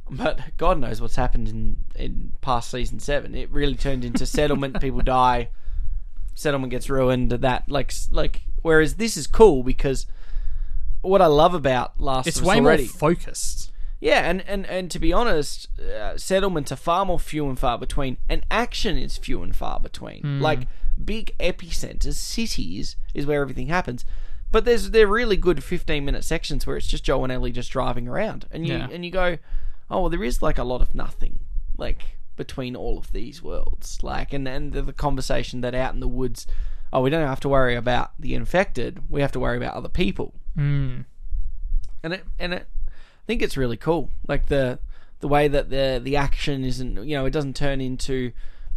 But 0.10 0.58
God 0.58 0.80
knows 0.80 1.00
what's 1.00 1.16
happened 1.16 1.48
in 1.48 1.78
in 1.94 2.34
past 2.42 2.72
season 2.72 2.98
seven. 3.00 3.36
It 3.36 3.52
really 3.52 3.76
turned 3.76 4.04
into 4.04 4.26
settlement. 4.26 4.82
people 4.82 5.02
die. 5.02 5.50
Settlement 6.34 6.72
gets 6.72 6.90
ruined. 6.90 7.30
That 7.30 7.70
like 7.70 7.94
like. 8.10 8.42
Whereas 8.64 8.96
this 8.96 9.16
is 9.16 9.28
cool 9.28 9.62
because 9.62 10.08
what 11.02 11.22
I 11.22 11.28
love 11.28 11.54
about 11.54 12.02
Last 12.02 12.26
it's 12.26 12.38
of 12.38 12.44
Us 12.44 12.50
way 12.50 12.56
already. 12.56 12.84
more 12.86 12.90
focused. 12.90 13.72
Yeah, 14.00 14.28
and, 14.28 14.44
and, 14.48 14.66
and 14.66 14.90
to 14.90 14.98
be 14.98 15.14
honest, 15.14 15.68
uh, 15.80 16.18
settlements 16.18 16.72
are 16.72 16.76
far 16.78 17.06
more 17.06 17.20
few 17.20 17.48
and 17.48 17.60
far 17.60 17.78
between, 17.78 18.18
and 18.28 18.44
action 18.50 18.98
is 18.98 19.20
few 19.20 19.44
and 19.44 19.56
far 19.56 19.80
between. 19.80 20.42
Like 20.42 20.62
big 21.04 21.38
epicenters, 21.40 22.16
cities 22.16 22.96
is 23.14 23.28
where 23.28 23.42
everything 23.44 23.68
happens. 23.68 24.04
But 24.52 24.66
there's 24.66 24.92
they're 24.92 25.08
really 25.08 25.38
good 25.38 25.64
fifteen 25.64 26.04
minute 26.06 26.24
sections 26.24 26.68
where 26.68 26.76
it's 26.78 26.88
just 26.88 27.04
Joe 27.04 27.24
and 27.24 27.32
Ellie 27.32 27.52
just 27.52 27.72
driving 27.72 28.08
around, 28.08 28.46
and 28.52 28.68
you 28.68 28.76
Yeah. 28.76 28.88
and 28.92 29.06
you 29.06 29.12
go, 29.12 29.38
oh 29.90 30.02
well, 30.02 30.10
there 30.10 30.24
is 30.24 30.42
like 30.42 30.58
a 30.58 30.64
lot 30.64 30.82
of 30.82 30.94
nothing, 30.94 31.40
like 31.78 32.18
between 32.36 32.76
all 32.76 32.98
of 32.98 33.12
these 33.12 33.42
worlds, 33.42 34.00
like 34.04 34.34
and 34.34 34.48
and 34.48 34.74
the, 34.74 34.82
the 34.82 34.94
conversation 34.94 35.62
that 35.62 35.74
out 35.76 35.94
in 35.94 36.00
the 36.02 36.08
woods, 36.08 36.48
oh 36.92 37.02
we 37.02 37.10
don't 37.10 37.26
have 37.28 37.40
to 37.42 37.50
worry 37.50 37.76
about 37.76 38.12
the 38.20 38.34
infected, 38.34 39.02
we 39.10 39.22
have 39.22 39.32
to 39.32 39.40
worry 39.40 39.58
about 39.58 39.74
other 39.76 39.90
people 39.90 40.34
Mm. 40.58 41.06
and 42.04 42.14
it 42.14 42.26
and 42.38 42.54
it 42.54 42.68
I 42.88 43.26
think 43.28 43.42
it's 43.42 43.56
really 43.56 43.78
cool. 43.78 44.10
Like 44.28 44.48
the 44.48 44.80
the 45.22 45.30
way 45.30 45.48
that 45.48 45.70
the 45.70 46.02
the 46.04 46.18
action 46.18 46.66
isn't 46.66 47.08
you 47.08 47.16
know 47.16 47.26
it 47.26 47.32
doesn't 47.32 47.56
turn 47.56 47.80
into 47.80 48.34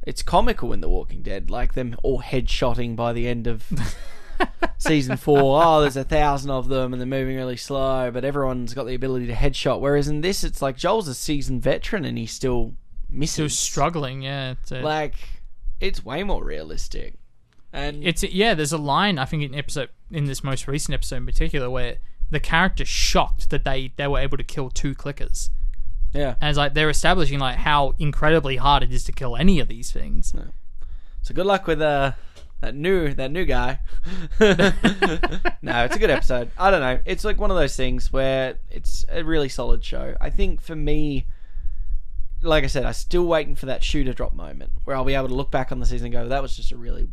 it's 0.06 0.22
comical 0.22 0.72
in 0.72 0.80
The 0.82 0.88
Walking 0.88 1.22
Dead, 1.22 1.50
like 1.50 1.72
them 1.74 1.96
all 2.04 2.20
headshotting 2.22 2.94
by 2.94 3.12
the 3.12 3.26
end 3.26 3.46
of 3.48 3.64
season 4.78 5.16
four. 5.16 5.62
Oh, 5.64 5.80
there's 5.80 5.96
a 5.96 6.04
thousand 6.04 6.50
of 6.50 6.68
them 6.68 6.92
and 6.92 7.00
they're 7.00 7.06
moving 7.06 7.36
really 7.36 7.56
slow, 7.56 8.10
but 8.10 8.24
everyone's 8.24 8.74
got 8.74 8.86
the 8.86 8.94
ability 8.94 9.26
to 9.26 9.32
headshot. 9.34 9.80
Whereas 9.80 10.08
in 10.08 10.20
this, 10.20 10.44
it's 10.44 10.62
like 10.62 10.76
Joel's 10.76 11.08
a 11.08 11.14
seasoned 11.14 11.62
veteran 11.62 12.04
and 12.04 12.18
he's 12.18 12.32
still 12.32 12.74
misses. 13.08 13.34
Still 13.34 13.48
struggling. 13.48 14.22
Yeah, 14.22 14.54
to, 14.66 14.80
Like 14.80 15.14
it's 15.80 16.04
way 16.04 16.22
more 16.22 16.44
realistic. 16.44 17.14
And 17.72 18.04
it's 18.04 18.22
yeah. 18.22 18.54
There's 18.54 18.72
a 18.72 18.78
line 18.78 19.18
I 19.18 19.24
think 19.24 19.42
in 19.42 19.54
episode 19.54 19.88
in 20.10 20.26
this 20.26 20.44
most 20.44 20.68
recent 20.68 20.94
episode 20.94 21.16
in 21.16 21.26
particular 21.26 21.68
where 21.68 21.96
the 22.30 22.40
character 22.40 22.84
shocked 22.84 23.50
that 23.50 23.64
they 23.64 23.92
they 23.96 24.06
were 24.06 24.20
able 24.20 24.36
to 24.36 24.44
kill 24.44 24.70
two 24.70 24.94
clickers, 24.94 25.50
yeah, 26.12 26.36
and 26.40 26.50
it's 26.50 26.56
like 26.56 26.74
they're 26.74 26.88
establishing 26.88 27.40
like 27.40 27.56
how 27.56 27.94
incredibly 27.98 28.56
hard 28.56 28.84
it 28.84 28.92
is 28.92 29.02
to 29.04 29.12
kill 29.12 29.36
any 29.36 29.58
of 29.58 29.66
these 29.66 29.90
things. 29.90 30.32
So 31.22 31.34
good 31.34 31.46
luck 31.46 31.66
with 31.66 31.80
uh, 31.80 32.12
that 32.64 32.74
new 32.74 33.12
that 33.14 33.30
new 33.30 33.44
guy. 33.44 33.78
no, 34.40 35.84
it's 35.84 35.96
a 35.96 35.98
good 35.98 36.10
episode. 36.10 36.50
I 36.58 36.70
don't 36.70 36.80
know. 36.80 36.98
It's 37.04 37.24
like 37.24 37.38
one 37.38 37.50
of 37.50 37.56
those 37.56 37.76
things 37.76 38.12
where 38.12 38.58
it's 38.70 39.04
a 39.10 39.22
really 39.22 39.48
solid 39.48 39.84
show. 39.84 40.16
I 40.20 40.30
think 40.30 40.60
for 40.60 40.74
me, 40.74 41.26
like 42.40 42.64
I 42.64 42.68
said, 42.68 42.84
I'm 42.86 42.94
still 42.94 43.26
waiting 43.26 43.54
for 43.54 43.66
that 43.66 43.82
shooter 43.82 44.14
drop 44.14 44.34
moment 44.34 44.72
where 44.84 44.96
I'll 44.96 45.04
be 45.04 45.14
able 45.14 45.28
to 45.28 45.34
look 45.34 45.50
back 45.50 45.72
on 45.72 45.78
the 45.78 45.86
season 45.86 46.06
and 46.06 46.12
go, 46.12 46.28
"That 46.28 46.40
was 46.40 46.56
just 46.56 46.72
a 46.72 46.76
really 46.76 47.08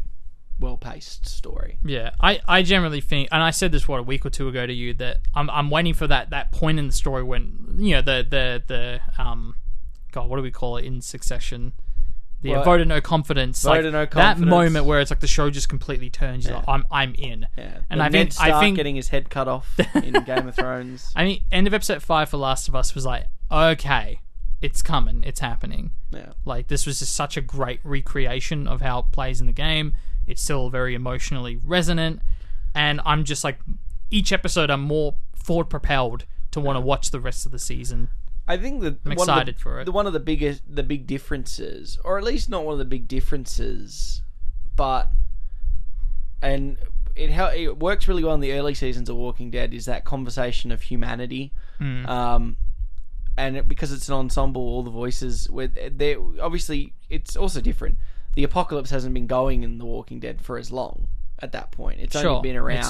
well 0.57 0.77
paced 0.77 1.27
story." 1.27 1.77
Yeah, 1.83 2.11
I, 2.21 2.39
I 2.47 2.61
generally 2.61 3.01
think, 3.01 3.27
and 3.31 3.43
I 3.43 3.51
said 3.51 3.73
this 3.73 3.87
what 3.87 3.99
a 3.99 4.03
week 4.03 4.25
or 4.25 4.29
two 4.29 4.47
ago 4.47 4.65
to 4.65 4.73
you 4.73 4.93
that 4.95 5.17
I'm 5.35 5.49
I'm 5.49 5.69
waiting 5.69 5.93
for 5.93 6.07
that 6.07 6.29
that 6.29 6.53
point 6.53 6.79
in 6.79 6.87
the 6.87 6.93
story 6.93 7.23
when 7.23 7.75
you 7.77 7.95
know 7.95 8.01
the 8.01 8.25
the 8.27 8.63
the 8.67 9.21
um, 9.21 9.55
God, 10.13 10.29
what 10.29 10.37
do 10.37 10.43
we 10.43 10.51
call 10.51 10.77
it 10.77 10.85
in 10.85 11.01
Succession? 11.01 11.73
The 12.41 12.51
Well, 12.51 12.63
vote 12.63 12.81
of 12.81 12.87
no 12.87 13.01
confidence. 13.01 13.61
vote 13.61 13.69
like, 13.69 13.85
of 13.85 13.93
no 13.93 14.07
confidence. 14.07 14.39
That 14.39 14.45
moment 14.47 14.85
where 14.85 14.99
it's 14.99 15.11
like 15.11 15.19
the 15.19 15.27
show 15.27 15.49
just 15.51 15.69
completely 15.69 16.09
turns. 16.09 16.45
You're 16.45 16.53
Yeah. 16.53 16.57
like, 16.59 16.69
I'm 16.69 16.85
I'm 16.89 17.13
in. 17.15 17.45
Yeah, 17.57 17.77
And 17.89 18.01
I 18.01 18.09
think- 18.09 18.39
I 18.39 18.59
think- 18.59 18.77
getting 18.77 18.95
his 18.95 19.09
head 19.09 19.29
cut 19.29 19.47
off 19.47 19.79
in 19.95 20.13
Game 20.23 20.47
of 20.47 20.55
Thrones. 20.55 21.11
I 21.15 21.23
mean, 21.23 21.43
end 21.51 21.67
of 21.67 21.73
episode 21.73 22.01
five 22.01 22.29
for 22.29 22.37
Last 22.37 22.67
of 22.67 22.75
Us 22.75 22.95
was 22.95 23.05
like, 23.05 23.25
okay, 23.51 24.21
it's 24.59 24.81
coming, 24.81 25.23
it's 25.25 25.39
happening. 25.39 25.91
Yeah, 26.11 26.33
Like 26.45 26.67
this 26.67 26.85
was 26.85 26.99
just 26.99 27.13
such 27.15 27.37
a 27.37 27.41
great 27.41 27.79
recreation 27.83 28.67
of 28.67 28.81
how 28.81 28.99
it 28.99 29.05
plays 29.11 29.39
in 29.39 29.47
the 29.47 29.53
game. 29.53 29.93
It's 30.27 30.41
still 30.41 30.69
very 30.69 30.93
emotionally 30.95 31.57
resonant, 31.63 32.21
and 32.75 33.01
I'm 33.05 33.23
just 33.23 33.43
like 33.43 33.59
each 34.09 34.31
episode 34.31 34.69
I'm 34.69 34.81
more 34.81 35.15
forward 35.35 35.69
propelled 35.69 36.25
to 36.51 36.59
want 36.59 36.75
to 36.75 36.81
watch 36.81 37.11
the 37.11 37.19
rest 37.19 37.45
of 37.45 37.51
the 37.51 37.59
season. 37.59 38.09
I 38.47 38.57
think 38.57 38.81
that 38.81 38.99
I'm 39.05 39.15
one 39.15 39.29
of 39.29 39.45
the- 39.45 39.53
for 39.59 39.79
it. 39.81 39.85
The 39.85 39.91
one 39.91 40.07
of 40.07 40.13
the 40.13 40.19
biggest, 40.19 40.63
the 40.67 40.83
big 40.83 41.07
differences, 41.07 41.97
or 42.03 42.17
at 42.17 42.23
least 42.23 42.49
not 42.49 42.65
one 42.65 42.73
of 42.73 42.79
the 42.79 42.85
big 42.85 43.07
differences, 43.07 44.23
but 44.75 45.09
and 46.41 46.77
it 47.15 47.31
how 47.31 47.47
it 47.47 47.77
works 47.79 48.07
really 48.07 48.23
well 48.23 48.33
in 48.33 48.39
the 48.39 48.53
early 48.53 48.73
seasons 48.73 49.09
of 49.09 49.15
Walking 49.15 49.51
Dead 49.51 49.73
is 49.73 49.85
that 49.85 50.05
conversation 50.05 50.71
of 50.71 50.81
humanity, 50.83 51.51
Mm. 51.79 52.07
um, 52.07 52.55
and 53.37 53.57
it, 53.57 53.67
because 53.67 53.91
it's 53.91 54.07
an 54.09 54.15
ensemble, 54.15 54.61
all 54.61 54.83
the 54.83 54.89
voices 54.91 55.49
with 55.49 55.75
they 55.97 56.15
obviously 56.15 56.93
it's 57.09 57.35
also 57.35 57.61
different. 57.61 57.97
The 58.35 58.43
apocalypse 58.43 58.89
hasn't 58.91 59.13
been 59.13 59.27
going 59.27 59.63
in 59.63 59.77
The 59.77 59.85
Walking 59.85 60.19
Dead 60.21 60.41
for 60.41 60.57
as 60.57 60.71
long 60.71 61.07
at 61.39 61.51
that 61.51 61.71
point. 61.71 61.99
It's 61.99 62.17
Sure, 62.19 62.29
only 62.29 62.49
been 62.49 62.55
around 62.55 62.83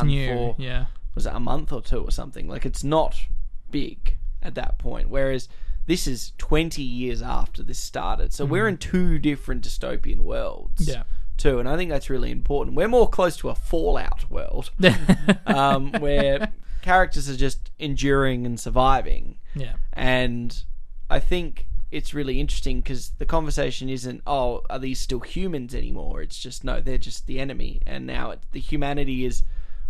for 0.56 0.62
yeah, 0.62 0.86
was 1.16 1.26
it 1.26 1.34
a 1.34 1.40
month 1.40 1.72
or 1.74 1.82
two 1.82 2.04
or 2.04 2.12
something. 2.12 2.48
Like 2.48 2.66
it's 2.66 2.84
not 2.84 3.26
big 3.72 4.18
at 4.42 4.56
that 4.56 4.78
point. 4.78 5.10
Whereas 5.10 5.48
this 5.86 6.08
is 6.08 6.34
20 6.38 6.82
years 6.82 7.22
after 7.22 7.64
this 7.64 7.80
started. 7.80 8.34
So 8.34 8.46
we're 8.46 8.68
in 8.68 8.78
two 8.78 9.20
different 9.20 9.64
dystopian 9.64 10.22
worlds. 10.22 10.88
Yeah. 10.88 11.04
Too, 11.38 11.58
and 11.58 11.68
I 11.68 11.76
think 11.76 11.90
that's 11.90 12.08
really 12.10 12.30
important. 12.30 12.76
We're 12.76 12.88
more 12.88 13.10
close 13.10 13.36
to 13.38 13.50
a 13.50 13.56
Fallout 13.56 14.30
world, 14.30 14.70
um, 15.48 15.92
where 15.94 16.54
characters 16.84 17.28
are 17.30 17.36
just 17.36 17.72
enduring 17.80 18.46
and 18.46 18.60
surviving. 18.60 19.40
yeah. 19.56 19.74
And 19.92 20.64
I 21.10 21.20
think 21.20 21.66
it's 21.90 22.14
really 22.14 22.40
interesting 22.40 22.82
because 22.82 23.12
the 23.18 23.26
conversation 23.26 23.90
isn't, 23.90 24.22
oh, 24.26 24.62
are 24.70 24.80
these 24.80 25.00
still 25.00 25.20
humans 25.20 25.76
anymore? 25.76 26.22
It's 26.22 26.40
just, 26.40 26.64
no, 26.64 26.80
they're 26.80 26.98
just 26.98 27.28
the 27.28 27.40
enemy. 27.40 27.82
And 27.88 28.06
now 28.06 28.32
it, 28.32 28.40
the 28.52 28.60
humanity 28.60 29.26
is 29.26 29.44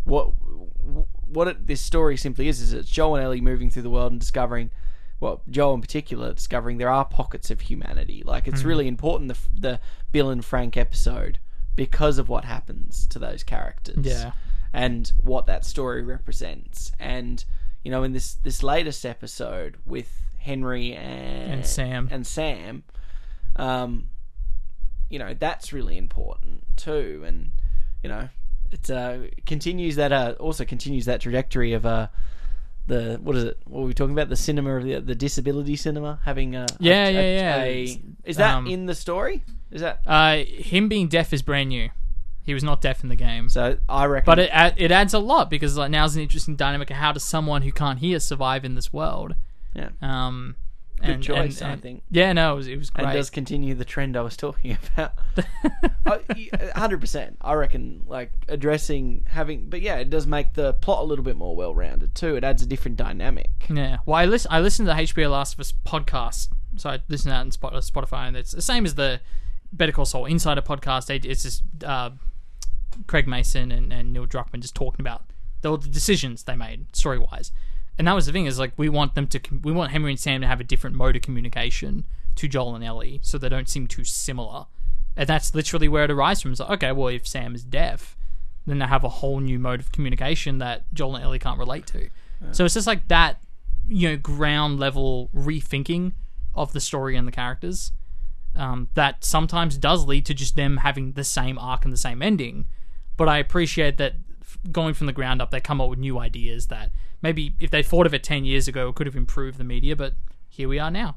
what 0.04 0.32
what 1.28 1.48
it, 1.48 1.68
this 1.68 1.80
story 1.82 2.18
simply 2.18 2.48
is, 2.48 2.60
is 2.60 2.74
it's 2.74 2.90
Joel 2.90 3.16
and 3.16 3.24
Ellie 3.26 3.42
moving 3.42 3.70
through 3.70 3.84
the 3.84 3.90
world 3.90 4.12
and 4.12 4.20
discovering, 4.20 4.70
well, 5.20 5.42
Joel 5.50 5.76
in 5.76 5.82
particular, 5.82 6.34
discovering 6.34 6.78
there 6.78 6.90
are 6.90 7.06
pockets 7.06 7.50
of 7.50 7.62
humanity. 7.62 8.22
Like, 8.26 8.48
it's 8.48 8.64
really 8.64 8.88
important, 8.88 9.30
the, 9.34 9.38
the 9.62 9.80
Bill 10.12 10.30
and 10.30 10.44
Frank 10.44 10.76
episode, 10.76 11.40
because 11.76 12.18
of 12.18 12.28
what 12.28 12.44
happens 12.44 13.08
to 13.08 13.20
those 13.20 13.44
characters 13.44 14.06
Yeah. 14.06 14.34
and 14.74 15.12
what 15.24 15.46
that 15.46 15.64
story 15.64 16.04
represents. 16.04 16.92
And 17.00 17.46
you 17.84 17.92
know, 17.92 18.04
in 18.04 18.12
this 18.12 18.34
this 18.36 18.62
latest 18.62 19.06
episode 19.06 19.78
with 19.86 20.24
Henry 20.40 20.94
and, 20.94 21.52
And 21.54 21.66
Sam. 21.66 22.10
and 22.12 22.28
Sam, 22.28 22.84
um, 23.56 24.10
you 25.10 25.18
know, 25.18 25.34
that's 25.34 25.72
really 25.72 25.98
important 25.98 26.64
too. 26.78 27.24
And 27.26 27.52
you 28.04 28.10
know, 28.10 28.30
it 28.72 28.90
uh, 28.90 29.18
continues 29.46 29.96
that 29.98 30.12
uh, 30.12 30.36
also 30.40 30.66
continues 30.66 31.06
that 31.06 31.22
trajectory 31.22 31.74
of 31.74 31.86
uh, 31.86 32.08
the 32.88 33.20
what 33.22 33.36
is 33.36 33.44
it? 33.44 33.58
What 33.66 33.82
were 33.82 33.88
we 33.88 33.94
talking 33.94 34.14
about? 34.14 34.30
The 34.30 34.36
cinema 34.36 34.76
of 34.78 34.84
the, 34.84 35.00
the 35.00 35.16
disability 35.16 35.76
cinema 35.76 36.20
having 36.26 36.56
a 36.56 36.66
Yeah, 36.80 37.08
a- 37.08 37.12
yeah, 37.12 37.20
a- 37.20 37.36
yeah. 37.36 37.64
a- 37.64 38.02
is 38.26 38.38
that 38.38 38.56
um, 38.56 38.68
in 38.68 38.86
the 38.86 38.96
story? 38.96 39.44
Is 39.72 39.82
that 39.82 40.02
Uh, 40.06 40.38
him 40.46 40.90
being 40.90 41.08
deaf 41.08 41.32
is 41.34 41.42
brand 41.42 41.70
new. 41.70 41.90
He 42.44 42.54
was 42.56 42.64
not 42.64 42.82
deaf 42.82 43.04
in 43.04 43.10
the 43.10 43.16
game. 43.16 43.50
so? 43.50 43.78
I 43.88 44.06
reckon. 44.06 44.26
But 44.26 44.40
it 44.40 44.50
it 44.78 44.92
adds 44.92 45.14
a 45.14 45.20
lot 45.20 45.50
because 45.50 45.78
like 45.78 45.92
now's 45.92 46.16
an 46.16 46.22
interesting 46.24 46.56
dynamic 46.56 46.90
of 46.90 46.98
how 46.98 47.12
does 47.12 47.24
someone 47.24 47.62
who 47.62 47.72
can't 47.72 48.00
hear 48.00 48.20
survive 48.20 48.66
in 48.66 48.74
this 48.76 48.92
world? 48.92 49.36
yeah, 49.76 49.90
Um, 50.02 50.56
good 51.02 51.10
and- 51.16 51.24
choice. 51.24 51.62
and- 51.62 51.72
I 51.72 51.76
think. 51.76 52.04
Yeah, 52.10 52.34
no, 52.34 52.54
it 52.54 52.56
was, 52.56 52.68
it 52.68 52.78
was 52.78 52.90
great. 52.90 53.06
and 53.08 53.14
does 53.14 53.30
continue 53.30 53.74
the 53.76 53.86
trend 53.86 54.16
I 54.18 54.22
was 54.22 54.38
talking 54.38 54.78
about. 54.98 55.14
Hundred 56.76 57.00
percent. 57.00 57.38
I 57.42 57.54
reckon, 57.54 58.04
like 58.08 58.32
addressing 58.48 59.26
having, 59.30 59.70
but 59.70 59.82
yeah, 59.82 59.98
it 59.98 60.10
does 60.10 60.28
make 60.28 60.54
the 60.54 60.74
plot 60.74 61.00
a 61.00 61.04
little 61.04 61.24
bit 61.26 61.36
more 61.36 61.56
well-rounded 61.56 62.16
too. 62.16 62.36
It 62.36 62.44
adds 62.44 62.62
a 62.64 62.66
different 62.66 62.98
dynamic. 62.98 63.50
Yeah. 63.70 63.98
Well, 64.06 64.16
I 64.18 64.26
listen. 64.26 64.52
I 64.52 64.60
listened 64.60 64.88
to 64.88 64.94
the 64.96 65.02
HBO 65.02 65.32
Last 65.32 65.54
of 65.56 65.60
Us 65.60 65.74
podcast, 65.86 66.50
so 66.76 66.90
I 66.90 67.00
listened 67.08 67.30
to 67.32 67.36
that 67.36 67.40
on 67.42 67.52
Spot- 67.52 67.74
Spotify, 67.74 68.28
and 68.28 68.36
it's 68.38 68.52
the 68.52 68.62
same 68.62 68.86
as 68.86 68.96
the 68.96 69.22
Better 69.72 69.92
Call 69.92 70.06
Saul 70.06 70.26
Insider 70.26 70.62
podcast. 70.62 71.10
It's 71.26 71.44
just 71.44 71.64
uh, 71.86 72.12
Craig 73.08 73.28
Mazin 73.28 73.72
and, 73.72 73.92
and 73.94 74.12
Neil 74.14 74.26
Druckmann 74.26 74.60
just 74.62 74.76
talking 74.76 75.02
about 75.02 75.24
the, 75.62 75.78
the 75.78 75.88
decisions 75.90 76.44
they 76.44 76.56
made 76.56 76.94
story 76.96 77.20
wise. 77.20 77.52
And 78.02 78.08
that 78.08 78.14
was 78.14 78.26
the 78.26 78.32
thing 78.32 78.48
is 78.48 78.58
like 78.58 78.74
we 78.78 78.90
want 78.90 79.14
them 79.14 79.28
to 79.28 79.40
we 79.62 79.72
want 79.72 79.92
Henry 79.92 80.10
and 80.10 80.20
Sam 80.20 80.42
to 80.42 80.48
have 80.48 80.60
a 80.60 80.64
different 80.64 80.96
mode 80.96 81.16
of 81.16 81.22
communication 81.22 82.04
to 82.34 82.48
Joel 82.48 82.74
and 82.74 82.84
Ellie, 82.84 83.20
so 83.22 83.38
they 83.38 83.48
don't 83.48 83.70
seem 83.70 83.86
too 83.86 84.04
similar. 84.04 84.66
And 85.16 85.30
that's 85.30 85.54
literally 85.54 85.88
where 85.88 86.06
it 86.06 86.10
arises 86.10 86.42
from. 86.42 86.50
It's 86.50 86.60
like, 86.60 86.72
okay, 86.72 86.92
well, 86.94 87.10
if 87.10 87.28
Sam 87.28 87.54
is 87.54 87.64
deaf, 87.64 88.18
then 88.66 88.80
they 88.80 88.88
have 88.88 89.04
a 89.04 89.10
whole 89.10 89.40
new 89.40 89.60
mode 89.60 89.82
of 89.82 89.92
communication 89.92 90.58
that 90.58 90.92
Joel 90.92 91.18
and 91.18 91.24
Ellie 91.24 91.38
can't 91.38 91.60
relate 91.60 91.86
to. 91.88 92.10
So 92.50 92.66
it's 92.66 92.74
just 92.74 92.88
like 92.88 93.08
that, 93.10 93.40
you 93.88 94.10
know, 94.10 94.18
ground 94.18 94.80
level 94.80 95.30
rethinking 95.32 96.14
of 96.56 96.74
the 96.74 96.80
story 96.80 97.16
and 97.16 97.28
the 97.28 97.32
characters 97.32 97.92
um, 98.56 98.90
that 98.96 99.24
sometimes 99.24 99.78
does 99.78 100.08
lead 100.08 100.26
to 100.26 100.34
just 100.34 100.56
them 100.56 100.78
having 100.78 101.12
the 101.12 101.24
same 101.24 101.60
arc 101.60 101.86
and 101.86 101.94
the 101.94 101.98
same 101.98 102.24
ending. 102.24 102.66
But 103.16 103.30
I 103.30 103.38
appreciate 103.38 103.98
that 103.98 104.16
going 104.72 104.96
from 104.96 105.06
the 105.06 105.14
ground 105.14 105.40
up, 105.40 105.52
they 105.52 105.60
come 105.62 105.80
up 105.80 105.88
with 105.92 106.00
new 106.00 106.18
ideas 106.18 106.66
that 106.70 106.90
maybe 107.22 107.56
if 107.60 107.72
they 107.72 107.84
thought 107.84 108.06
of 108.06 108.14
it 108.14 108.24
10 108.24 108.46
years 108.46 108.68
ago, 108.68 108.90
it 108.90 108.96
could 108.96 109.08
have 109.08 109.16
improved 109.16 109.58
the 109.58 109.64
media, 109.64 109.96
but 109.96 110.14
here 110.50 110.68
we 110.68 110.80
are 110.80 110.92
now. 110.92 111.16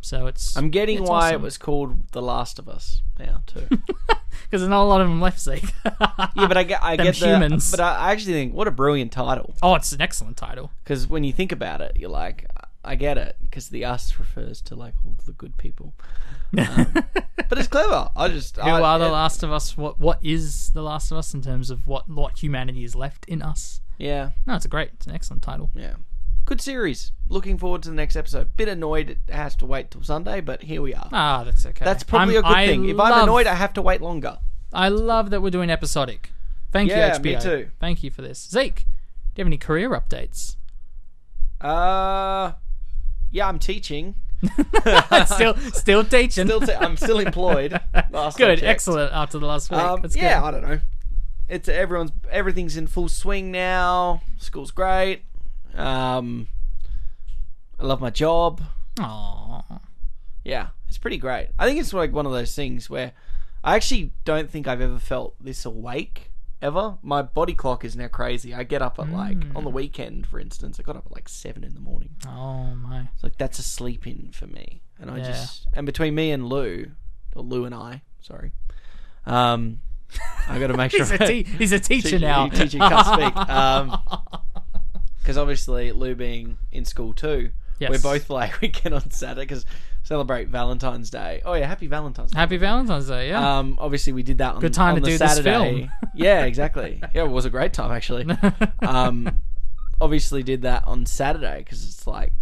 So 0.00 0.26
it's. 0.26 0.56
I'm 0.56 0.70
getting 0.70 1.00
it's 1.00 1.08
why 1.08 1.28
awesome. 1.28 1.40
it 1.40 1.40
was 1.42 1.58
called 1.58 2.12
The 2.12 2.22
Last 2.22 2.58
of 2.58 2.68
Us 2.68 3.02
now 3.18 3.42
too. 3.46 3.66
Because 4.44 4.60
there's 4.60 4.70
not 4.70 4.82
a 4.82 4.84
lot 4.84 5.00
of 5.00 5.08
them 5.08 5.20
left, 5.20 5.40
Zeke. 5.40 5.72
yeah, 5.84 6.46
but 6.46 6.56
I 6.56 6.62
get, 6.62 6.82
I 6.82 6.96
Them 6.96 7.06
get 7.06 7.16
the, 7.16 7.26
humans. 7.26 7.70
But 7.70 7.80
I 7.80 8.12
actually 8.12 8.34
think 8.34 8.54
what 8.54 8.68
a 8.68 8.70
brilliant 8.70 9.10
title 9.10 9.54
oh, 9.62 9.74
it's 9.74 9.92
an 9.92 10.00
excellent 10.00 10.36
title. 10.36 10.70
because 10.84 11.08
when 11.08 11.24
you 11.24 11.32
think 11.32 11.52
about 11.52 11.80
it, 11.80 11.96
you're 11.96 12.10
like, 12.10 12.46
I 12.84 12.94
get 12.94 13.18
it 13.18 13.36
because 13.40 13.70
the 13.70 13.84
us 13.84 14.18
refers 14.18 14.60
to 14.62 14.76
like 14.76 14.94
all 15.04 15.16
the 15.24 15.32
good 15.32 15.56
people. 15.56 15.94
Um, 16.56 17.04
but 17.48 17.58
it's 17.58 17.66
clever. 17.66 18.08
I 18.16 18.28
just 18.28 18.56
Who 18.56 18.62
are 18.70 18.98
the 19.00 19.08
Last 19.08 19.42
of 19.42 19.50
Us? 19.52 19.76
What 19.76 19.98
What 19.98 20.24
is 20.24 20.70
the 20.70 20.80
Last 20.80 21.10
of 21.10 21.18
Us 21.18 21.34
in 21.34 21.42
terms 21.42 21.70
of 21.70 21.88
what 21.88 22.08
what 22.08 22.40
humanity 22.40 22.84
is 22.84 22.94
left 22.94 23.26
in 23.26 23.42
us? 23.42 23.80
Yeah, 23.98 24.30
No, 24.46 24.54
it's 24.56 24.64
a 24.64 24.68
great, 24.68 24.90
it's 24.94 25.06
an 25.06 25.14
excellent 25.14 25.42
title. 25.42 25.70
yeah. 25.74 25.94
Good 26.44 26.60
series. 26.60 27.10
Looking 27.28 27.58
forward 27.58 27.82
to 27.82 27.88
the 27.88 27.94
next 27.96 28.14
episode. 28.14 28.56
Bit 28.56 28.68
annoyed 28.68 29.10
it 29.10 29.18
has 29.34 29.56
to 29.56 29.66
wait 29.66 29.90
till 29.90 30.02
Sunday, 30.04 30.40
but 30.40 30.62
here 30.62 30.80
we 30.80 30.94
are. 30.94 31.08
Ah, 31.12 31.42
that's 31.42 31.66
okay. 31.66 31.84
That's 31.84 32.04
probably 32.04 32.36
I'm- 32.36 32.44
a 32.44 32.48
good 32.48 32.56
I 32.56 32.66
thing. 32.68 32.84
If 32.84 33.00
I'm 33.00 33.10
love- 33.10 33.22
annoyed, 33.24 33.46
I 33.48 33.54
have 33.54 33.72
to 33.74 33.82
wait 33.82 34.00
longer. 34.00 34.38
I 34.72 34.88
love 34.88 35.30
that 35.30 35.40
we're 35.42 35.50
doing 35.50 35.70
episodic. 35.70 36.30
Thank 36.70 36.90
Yeah, 36.90 37.08
you, 37.08 37.12
HBO. 37.20 37.22
me 37.36 37.40
too. 37.40 37.70
Thank 37.80 38.02
you 38.04 38.10
for 38.12 38.22
this, 38.22 38.48
Zeke. 38.48 38.84
Do 39.34 39.40
you 39.40 39.42
have 39.42 39.46
any 39.48 39.58
career 39.58 39.90
updates? 39.90 40.54
Uh, 41.60 42.52
yeah, 43.30 43.48
I'm 43.48 43.58
teaching. 43.58 44.14
still, 45.26 45.56
still 45.72 46.04
teaching. 46.04 46.46
Still, 46.46 46.60
t- 46.60 46.72
I'm 46.74 46.96
still 46.96 47.18
employed. 47.18 47.72
Last 48.12 48.36
I 48.36 48.38
Good, 48.38 48.58
checked. 48.58 48.62
excellent. 48.68 49.12
After 49.12 49.38
the 49.38 49.46
last 49.46 49.70
week, 49.70 49.80
Um, 49.80 50.02
That's 50.02 50.14
yeah, 50.14 50.40
good. 50.40 50.46
I 50.46 50.50
don't 50.52 50.62
know. 50.62 50.80
It's 51.48 51.68
everyone's 51.68 52.12
everything's 52.30 52.76
in 52.76 52.86
full 52.86 53.08
swing 53.08 53.50
now. 53.52 54.22
School's 54.38 54.70
great. 54.72 55.22
Um, 55.74 56.48
I 57.78 57.84
love 57.84 58.00
my 58.00 58.10
job. 58.10 58.62
Aw. 58.98 59.62
Yeah, 60.44 60.68
it's 60.88 60.98
pretty 60.98 61.18
great. 61.18 61.48
I 61.58 61.66
think 61.66 61.78
it's 61.80 61.92
like 61.92 62.12
one 62.12 62.26
of 62.26 62.32
those 62.32 62.54
things 62.54 62.88
where 62.90 63.12
I 63.62 63.74
actually 63.76 64.12
don't 64.24 64.50
think 64.50 64.66
I've 64.66 64.80
ever 64.80 64.98
felt 64.98 65.34
this 65.42 65.64
awake 65.64 66.30
ever. 66.62 66.98
My 67.02 67.20
body 67.22 67.52
clock 67.54 67.84
is 67.84 67.94
now 67.96 68.08
crazy. 68.08 68.54
I 68.54 68.64
get 68.64 68.80
up 68.82 68.98
at 68.98 69.10
like 69.10 69.38
on 69.54 69.64
the 69.64 69.70
weekend, 69.70 70.26
for 70.26 70.40
instance. 70.40 70.80
I 70.80 70.82
got 70.82 70.96
up 70.96 71.06
at 71.06 71.12
like 71.12 71.28
seven 71.28 71.62
in 71.64 71.74
the 71.74 71.80
morning. 71.80 72.16
Oh 72.26 72.74
my. 72.74 73.08
It's 73.14 73.22
like 73.22 73.36
that's 73.38 73.58
a 73.58 73.62
sleep 73.62 74.06
in 74.06 74.30
for 74.32 74.46
me, 74.46 74.82
and 74.98 75.10
I 75.10 75.18
Yeah. 75.18 75.24
just 75.24 75.68
and 75.74 75.84
between 75.86 76.14
me 76.14 76.30
and 76.32 76.48
Lou, 76.48 76.92
or 77.34 77.42
Lou 77.42 77.64
and 77.66 77.74
I, 77.74 78.02
sorry, 78.20 78.52
um, 79.26 79.80
I 80.48 80.58
got 80.58 80.68
to 80.68 80.76
make 80.76 80.90
sure 80.92 81.00
He's 81.04 81.10
a, 81.12 81.18
te- 81.18 81.42
he's 81.44 81.72
a 81.72 81.80
teacher 81.80 82.18
now. 82.18 82.48
Teacher 82.48 82.78
can't 82.78 83.06
speak. 83.06 83.36
Um, 83.48 83.98
because 85.18 85.36
obviously 85.38 85.90
Lou 85.92 86.14
being 86.14 86.56
in 86.70 86.84
school 86.84 87.12
too, 87.12 87.50
Yes. 87.78 87.90
we're 87.90 87.98
both 87.98 88.30
like 88.30 88.60
we 88.60 88.68
get 88.68 88.92
on 88.92 89.10
Saturday 89.10 89.42
because 89.42 89.66
celebrate 90.04 90.48
Valentine's 90.48 91.10
Day. 91.10 91.42
Oh 91.44 91.54
yeah, 91.54 91.66
happy 91.66 91.88
Valentine's 91.88 92.30
Day. 92.30 92.38
Happy 92.38 92.56
Valentine's 92.56 93.08
Day. 93.08 93.28
Yeah. 93.30 93.58
Um, 93.58 93.76
obviously 93.80 94.12
we 94.12 94.22
did 94.22 94.38
that 94.38 94.54
on 94.54 94.60
Good 94.60 94.72
time 94.72 94.90
on 94.94 94.94
to 94.96 95.00
the 95.00 95.06
do 95.08 95.18
this 95.18 95.30
Saturday. 95.36 95.50
film. 95.80 95.90
yeah, 96.14 96.44
exactly. 96.44 97.00
Yeah, 97.12 97.24
it 97.24 97.30
was 97.30 97.44
a 97.44 97.50
great 97.50 97.72
time 97.72 97.90
actually. 97.90 98.26
um, 98.80 99.36
obviously 100.00 100.42
did 100.42 100.62
that 100.62 100.84
on 100.86 101.06
Saturday 101.06 101.58
because 101.58 101.84
it's 101.84 102.06
like 102.06 102.32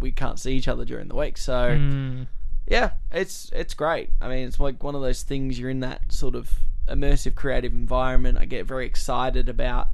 we 0.00 0.10
can't 0.10 0.38
see 0.40 0.52
each 0.54 0.66
other 0.68 0.84
during 0.84 1.06
the 1.08 1.14
week. 1.14 1.38
So 1.38 1.52
Mm, 1.52 2.26
yeah, 2.66 2.90
it's 3.12 3.48
it's 3.54 3.74
great. 3.74 4.10
I 4.20 4.28
mean, 4.28 4.48
it's 4.48 4.58
like 4.58 4.82
one 4.82 4.94
of 4.96 5.02
those 5.02 5.22
things 5.22 5.58
you're 5.58 5.70
in 5.70 5.80
that 5.80 6.12
sort 6.12 6.34
of 6.34 6.50
immersive 6.88 7.34
creative 7.34 7.72
environment. 7.72 8.38
I 8.38 8.44
get 8.44 8.66
very 8.66 8.86
excited 8.86 9.48
about. 9.48 9.88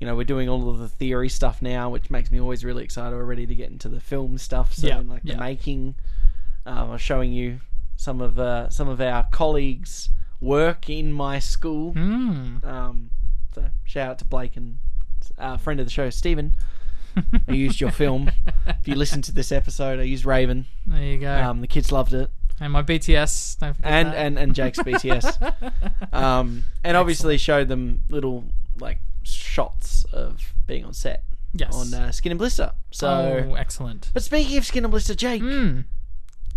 You 0.00 0.06
know, 0.06 0.16
we're 0.16 0.24
doing 0.24 0.48
all 0.48 0.68
of 0.68 0.78
the 0.78 0.88
theory 0.88 1.28
stuff 1.28 1.62
now, 1.62 1.88
which 1.88 2.10
makes 2.10 2.30
me 2.30 2.40
always 2.40 2.64
really 2.64 2.82
excited. 2.84 3.14
We're 3.14 3.24
ready 3.24 3.46
to 3.46 3.54
get 3.54 3.70
into 3.70 3.88
the 3.88 4.00
film 4.00 4.38
stuff. 4.38 4.74
So, 4.74 4.88
Yeah, 4.88 5.02
like 5.06 5.22
yeah. 5.24 5.34
the 5.34 5.40
making, 5.40 5.94
um, 6.66 6.78
I 6.78 6.92
was 6.92 7.00
showing 7.00 7.32
you 7.32 7.60
some 7.96 8.20
of 8.20 8.38
uh, 8.38 8.68
some 8.70 8.88
of 8.88 9.00
our 9.00 9.24
colleagues' 9.30 10.10
work 10.40 10.90
in 10.90 11.12
my 11.12 11.38
school. 11.38 11.94
mm. 11.94 12.64
Um, 12.64 13.10
so 13.54 13.66
shout 13.84 14.10
out 14.10 14.18
to 14.18 14.24
Blake 14.24 14.56
and 14.56 14.78
uh, 15.38 15.56
friend 15.56 15.78
of 15.78 15.86
the 15.86 15.92
show, 15.92 16.10
Stephen. 16.10 16.54
I 17.48 17.52
used 17.52 17.80
your 17.80 17.92
film. 17.92 18.30
If 18.66 18.88
you 18.88 18.96
listen 18.96 19.22
to 19.22 19.32
this 19.32 19.52
episode, 19.52 20.00
I 20.00 20.02
used 20.02 20.24
Raven. 20.24 20.66
There 20.86 21.00
you 21.02 21.18
go. 21.18 21.32
Um, 21.32 21.60
the 21.60 21.68
kids 21.68 21.92
loved 21.92 22.12
it 22.12 22.30
and 22.60 22.72
my 22.72 22.82
BTS. 22.82 23.58
Don't 23.58 23.74
forget 23.74 23.90
and 23.92 24.08
that. 24.08 24.16
and 24.16 24.38
and 24.38 24.54
Jake's 24.54 24.78
BTS. 24.78 25.72
Um, 26.12 26.64
and 26.84 26.96
obviously 26.96 27.36
showed 27.38 27.66
them 27.68 28.02
little 28.08 28.44
like 28.78 28.98
shots 29.24 30.04
of 30.12 30.52
being 30.66 30.84
on 30.84 30.92
set 30.92 31.24
yes. 31.52 31.74
on 31.74 31.92
uh, 31.92 32.12
Skin 32.12 32.30
and 32.30 32.38
Blister. 32.38 32.70
So, 32.92 33.08
oh, 33.50 33.54
excellent. 33.54 34.10
but 34.14 34.22
speaking 34.22 34.56
of 34.58 34.64
Skin 34.64 34.84
and 34.84 34.90
Blister, 34.92 35.14
Jake, 35.14 35.42
Mm. 35.42 35.84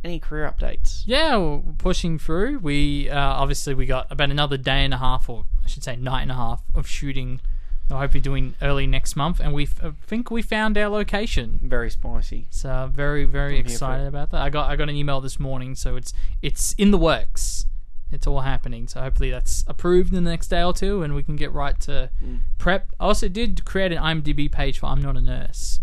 any 0.04 0.20
career 0.20 0.48
updates? 0.56 1.02
Yeah, 1.08 1.38
we're 1.38 1.62
pushing 1.80 2.20
through. 2.20 2.60
We 2.60 3.10
uh, 3.10 3.20
obviously 3.20 3.74
we 3.74 3.88
got 3.88 4.12
about 4.12 4.30
another 4.30 4.58
day 4.58 4.86
and 4.86 4.94
a 4.94 4.98
half, 4.98 5.28
or 5.28 5.46
I 5.66 5.68
should 5.68 5.84
say 5.84 5.96
night 5.96 6.22
and 6.22 6.32
a 6.32 6.36
half, 6.36 6.62
of 6.76 6.88
shooting 6.88 7.42
I 7.90 8.00
hope 8.00 8.14
you're 8.14 8.22
doing 8.22 8.56
early 8.62 8.86
next 8.86 9.16
month, 9.16 9.40
and 9.40 9.54
we 9.54 9.68
I 9.82 9.92
think 10.06 10.30
we 10.30 10.42
found 10.42 10.78
our 10.78 10.90
location. 10.90 11.60
Very 11.64 11.90
spicy. 11.90 12.48
So 12.50 12.90
very 12.94 13.24
very 13.24 13.62
for 13.62 13.68
excited 13.70 14.08
about 14.08 14.32
that. 14.32 14.42
I 14.42 14.50
got 14.50 14.70
I 14.70 14.76
got 14.76 14.90
an 14.90 14.96
email 14.96 15.22
this 15.22 15.40
morning, 15.40 15.74
so 15.76 15.96
it's 15.96 16.14
it's 16.42 16.74
in 16.78 16.92
the 16.92 16.98
works. 16.98 17.66
It's 18.12 18.26
all 18.28 18.42
happening. 18.42 18.88
So 18.88 19.02
hopefully 19.02 19.32
that's 19.32 19.64
approved 19.68 20.14
in 20.14 20.24
the 20.24 20.30
next 20.32 20.48
day 20.50 20.64
or 20.64 20.74
two, 20.74 21.02
and 21.04 21.16
we 21.16 21.24
can 21.24 21.36
get 21.38 21.52
right 21.54 21.80
to 21.82 22.10
Mm. 22.24 22.40
prep. 22.58 22.90
I 23.00 23.06
also 23.06 23.28
did 23.30 23.64
create 23.66 23.92
an 23.92 24.00
IMDb 24.00 24.52
page 24.52 24.80
for 24.80 24.88
I'm 24.88 25.02
Not 25.02 25.16
a 25.18 25.22
Nurse, 25.22 25.80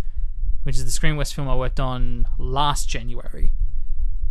which 0.62 0.76
is 0.76 0.84
the 0.84 0.90
Screen 0.90 1.16
West 1.16 1.34
film 1.34 1.48
I 1.48 1.56
worked 1.56 1.80
on 1.80 2.26
last 2.38 2.88
January. 2.88 3.52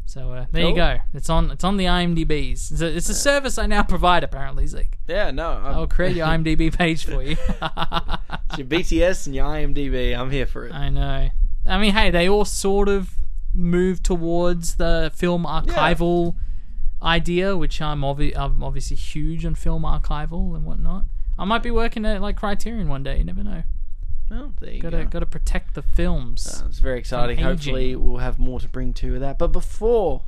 So 0.05 0.31
uh, 0.31 0.45
there 0.51 0.67
you 0.67 0.75
go. 0.75 0.97
It's 1.13 1.29
on 1.29 1.51
it's 1.51 1.63
on 1.63 1.77
the 1.77 1.85
IMDb's. 1.85 2.71
It's 2.71 2.81
a, 2.81 2.95
it's 2.97 3.09
a 3.09 3.13
service 3.15 3.57
I 3.57 3.65
now 3.65 3.83
provide. 3.83 4.23
Apparently, 4.23 4.67
Zeke. 4.67 4.99
Yeah, 5.07 5.31
no. 5.31 5.51
I'm, 5.51 5.65
I'll 5.65 5.87
create 5.87 6.15
your 6.15 6.27
IMDb 6.33 6.75
page 6.75 7.05
for 7.05 7.21
you. 7.23 7.37
it's 7.39 8.57
your 8.57 8.67
BTS 8.67 9.25
and 9.27 9.35
your 9.35 9.45
IMDb. 9.45 10.17
I'm 10.17 10.29
here 10.31 10.45
for 10.45 10.67
it. 10.67 10.73
I 10.73 10.89
know. 10.89 11.29
I 11.65 11.77
mean, 11.79 11.93
hey, 11.93 12.11
they 12.11 12.27
all 12.27 12.45
sort 12.45 12.89
of 12.89 13.11
move 13.53 14.03
towards 14.03 14.75
the 14.75 15.11
film 15.15 15.45
archival 15.45 16.35
idea, 17.01 17.55
which 17.55 17.81
I'm, 17.81 18.01
obvi- 18.01 18.35
I'm 18.37 18.63
obviously 18.63 18.95
huge 18.97 19.45
on 19.45 19.55
film 19.55 19.83
archival 19.83 20.55
and 20.55 20.65
whatnot. 20.65 21.05
I 21.37 21.45
might 21.45 21.63
be 21.63 21.71
working 21.71 22.05
at 22.05 22.21
like 22.21 22.35
Criterion 22.37 22.87
one 22.89 23.03
day. 23.03 23.17
You 23.19 23.23
never 23.23 23.43
know. 23.43 23.63
Well, 24.33 24.53
there 24.59 24.71
you 24.73 24.81
Gotta 24.81 25.03
go. 25.03 25.09
gotta 25.09 25.25
protect 25.27 25.75
the 25.75 25.81
films. 25.81 26.61
Uh, 26.63 26.67
it's 26.67 26.79
very 26.79 26.97
exciting. 26.99 27.37
Hopefully, 27.37 27.95
we'll 27.95 28.17
have 28.17 28.39
more 28.39 28.59
to 28.59 28.67
bring 28.67 28.93
to 28.95 29.19
that. 29.19 29.37
But 29.37 29.49
before 29.51 30.23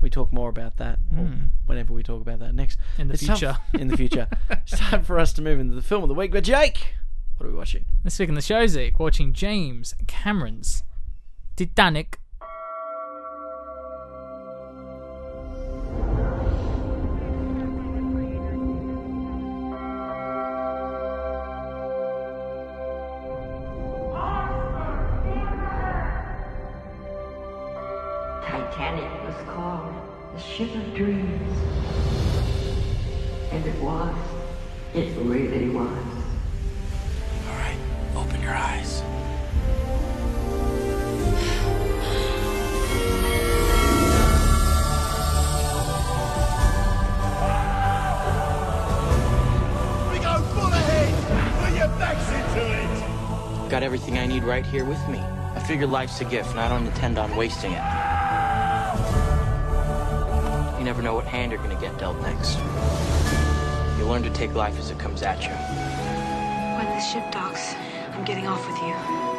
we 0.00 0.10
talk 0.10 0.32
more 0.32 0.48
about 0.50 0.76
that, 0.76 0.98
or 1.16 1.30
whenever 1.66 1.92
we 1.92 2.02
talk 2.02 2.20
about 2.20 2.38
that 2.40 2.54
next. 2.54 2.78
In 2.98 3.08
the 3.08 3.14
it's 3.14 3.26
time- 3.26 3.36
future. 3.36 3.58
in 3.74 3.88
the 3.88 3.96
future, 3.96 4.28
it's 4.50 4.78
time 4.78 5.02
for 5.02 5.18
us 5.18 5.32
to 5.34 5.42
move 5.42 5.58
into 5.60 5.74
the 5.74 5.82
film 5.82 6.02
of 6.02 6.08
the 6.08 6.14
week. 6.14 6.30
But 6.32 6.44
Jake, 6.44 6.94
what 7.36 7.46
are 7.46 7.50
we 7.50 7.56
watching? 7.56 7.84
This 8.04 8.18
week 8.18 8.28
in 8.28 8.34
the 8.34 8.42
show, 8.42 8.66
Zeke, 8.66 8.98
watching 8.98 9.32
James 9.32 9.94
Cameron's. 10.06 10.82
Titanic 11.56 12.20
the 30.38 30.44
ship 30.44 30.74
of 30.74 30.94
dreams. 30.94 31.58
And 33.50 33.66
it 33.66 33.82
was. 33.82 34.14
It 34.94 35.16
really 35.16 35.70
was. 35.70 35.88
All 37.48 37.54
right, 37.54 37.76
open 38.14 38.40
your 38.40 38.54
eyes. 38.54 39.02
We 50.12 50.18
go 50.20 50.40
full 50.54 50.72
ahead. 50.72 51.64
Put 51.64 51.76
your 51.76 51.88
backs 51.98 52.28
into 52.30 53.64
it. 53.64 53.70
Got 53.70 53.82
everything 53.82 54.18
I 54.18 54.26
need 54.26 54.44
right 54.44 54.64
here 54.64 54.84
with 54.84 55.06
me. 55.08 55.18
I 55.18 55.60
figure 55.66 55.86
life's 55.86 56.20
a 56.20 56.24
gift, 56.24 56.50
and 56.50 56.60
I 56.60 56.68
don't 56.68 56.86
intend 56.86 57.18
on 57.18 57.34
wasting 57.34 57.72
it. 57.72 57.97
You 60.88 60.94
never 60.94 61.02
know 61.02 61.12
what 61.12 61.26
hand 61.26 61.52
you're 61.52 61.60
gonna 61.60 61.78
get 61.78 61.98
dealt 61.98 62.18
next. 62.22 62.56
You 63.98 64.06
learn 64.06 64.22
to 64.22 64.30
take 64.30 64.54
life 64.54 64.78
as 64.78 64.90
it 64.90 64.98
comes 64.98 65.20
at 65.20 65.42
you. 65.42 65.50
When 65.50 66.86
the 66.86 66.98
ship 66.98 67.30
docks, 67.30 67.74
I'm 68.14 68.24
getting 68.24 68.46
off 68.46 68.66
with 68.66 68.78
you. 68.78 69.37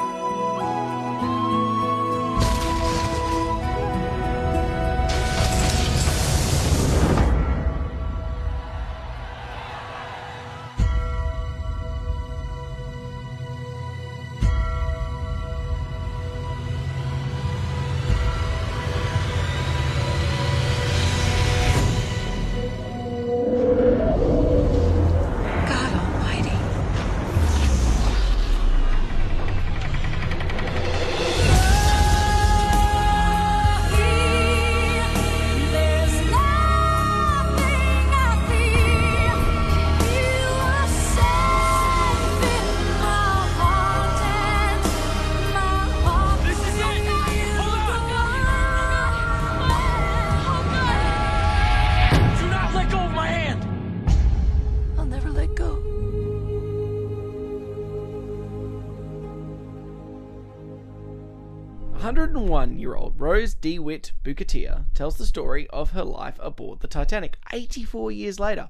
Bukater 64.23 64.85
tells 64.93 65.17
the 65.17 65.25
story 65.25 65.67
of 65.69 65.91
her 65.91 66.03
life 66.03 66.37
aboard 66.39 66.79
the 66.79 66.87
Titanic. 66.87 67.37
84 67.51 68.11
years 68.11 68.39
later, 68.39 68.69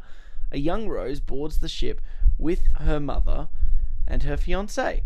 a 0.51 0.57
young 0.57 0.87
Rose 0.87 1.19
boards 1.19 1.59
the 1.59 1.67
ship 1.67 2.01
with 2.37 2.61
her 2.77 2.99
mother 2.99 3.49
and 4.07 4.23
her 4.23 4.37
fiancé. 4.37 5.01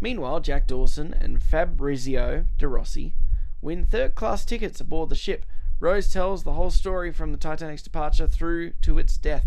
Meanwhile, 0.00 0.40
Jack 0.40 0.66
Dawson 0.66 1.14
and 1.14 1.42
Fabrizio 1.42 2.46
De 2.58 2.68
Rossi 2.68 3.14
win 3.60 3.84
third-class 3.84 4.44
tickets 4.44 4.80
aboard 4.80 5.08
the 5.08 5.14
ship. 5.14 5.46
Rose 5.80 6.10
tells 6.10 6.44
the 6.44 6.54
whole 6.54 6.70
story 6.70 7.12
from 7.12 7.32
the 7.32 7.38
Titanic's 7.38 7.82
departure 7.82 8.26
through 8.26 8.72
to 8.82 8.98
its 8.98 9.18
death 9.18 9.46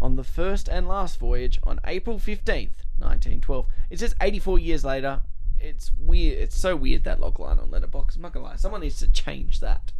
on 0.00 0.16
the 0.16 0.24
first 0.24 0.68
and 0.68 0.86
last 0.86 1.18
voyage 1.18 1.58
on 1.64 1.80
April 1.86 2.18
15th, 2.18 2.84
1912. 2.98 3.66
It 3.90 3.98
says 3.98 4.14
84 4.20 4.58
years 4.58 4.84
later. 4.84 5.20
It's 5.60 5.92
weird. 5.98 6.38
It's 6.38 6.58
so 6.58 6.76
weird 6.76 7.04
that 7.04 7.20
log 7.20 7.38
line 7.38 7.58
on 7.58 7.70
Letterboxd. 7.70 8.16
I'm 8.16 8.22
not 8.22 8.32
gonna 8.32 8.46
lie. 8.46 8.56
Someone 8.56 8.80
needs 8.80 8.98
to 9.00 9.08
change 9.08 9.60
that. 9.60 9.92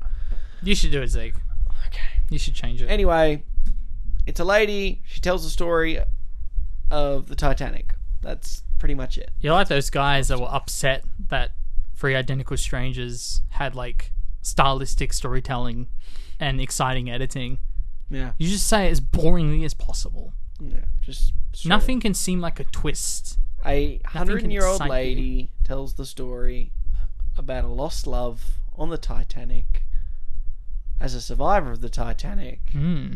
You 0.62 0.74
should 0.74 0.90
do 0.90 1.02
it, 1.02 1.08
Zeke. 1.08 1.34
Okay. 1.86 2.00
You 2.30 2.38
should 2.38 2.54
change 2.54 2.82
it. 2.82 2.86
Anyway, 2.86 3.44
it's 4.26 4.40
a 4.40 4.44
lady. 4.44 5.02
She 5.06 5.20
tells 5.20 5.44
the 5.44 5.50
story 5.50 6.00
of 6.90 7.28
the 7.28 7.36
Titanic. 7.36 7.94
That's 8.22 8.62
pretty 8.78 8.94
much 8.94 9.18
it. 9.18 9.30
You're 9.40 9.52
like 9.52 9.68
those 9.68 9.90
guys 9.90 10.28
that 10.28 10.38
were 10.38 10.52
upset 10.52 11.04
that 11.28 11.52
Three 11.94 12.14
Identical 12.14 12.56
Strangers 12.56 13.42
had 13.50 13.74
like 13.74 14.12
stylistic 14.42 15.12
storytelling 15.12 15.88
and 16.38 16.60
exciting 16.60 17.10
editing. 17.10 17.58
Yeah. 18.10 18.32
You 18.38 18.48
just 18.48 18.66
say 18.66 18.86
it 18.86 18.90
as 18.90 19.00
boringly 19.00 19.64
as 19.64 19.74
possible. 19.74 20.32
Yeah. 20.60 20.84
Just 21.02 21.32
straight 21.52 21.68
Nothing 21.68 22.00
can 22.00 22.14
seem 22.14 22.40
like 22.40 22.60
a 22.60 22.64
twist. 22.64 23.38
A 23.66 24.00
hundred 24.06 24.50
year 24.50 24.64
old 24.64 24.80
excite 24.80 24.86
you. 24.88 24.92
lady 24.92 25.50
tells 25.64 25.94
the 25.94 26.06
story 26.06 26.72
about 27.36 27.64
a 27.64 27.68
lost 27.68 28.06
love 28.06 28.42
on 28.76 28.90
the 28.90 28.98
Titanic 28.98 29.82
as 31.00 31.14
a 31.14 31.20
survivor 31.20 31.72
of 31.72 31.80
the 31.80 31.88
Titanic 31.90 32.60
Hmm. 32.72 33.14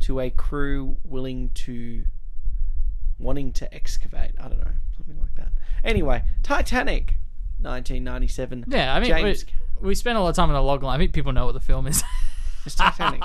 to 0.00 0.20
a 0.20 0.30
crew 0.30 0.96
willing 1.04 1.50
to 1.54 2.04
wanting 3.18 3.52
to 3.52 3.72
excavate. 3.72 4.32
I 4.38 4.48
don't 4.48 4.58
know, 4.58 4.72
something 4.96 5.18
like 5.20 5.34
that. 5.36 5.52
Anyway, 5.84 6.24
Titanic, 6.42 7.14
1997. 7.60 8.64
Yeah, 8.68 8.94
I 8.94 9.00
mean, 9.00 9.10
James, 9.10 9.44
we, 9.80 9.88
we 9.88 9.94
spent 9.94 10.18
a 10.18 10.20
lot 10.20 10.30
of 10.30 10.36
time 10.36 10.48
on 10.48 10.54
the 10.54 10.62
log 10.62 10.82
line. 10.82 10.96
I 10.96 10.98
think 10.98 11.12
people 11.12 11.32
know 11.32 11.46
what 11.46 11.52
the 11.52 11.60
film 11.60 11.86
is. 11.86 12.02
it's 12.66 12.74
Titanic. 12.74 13.22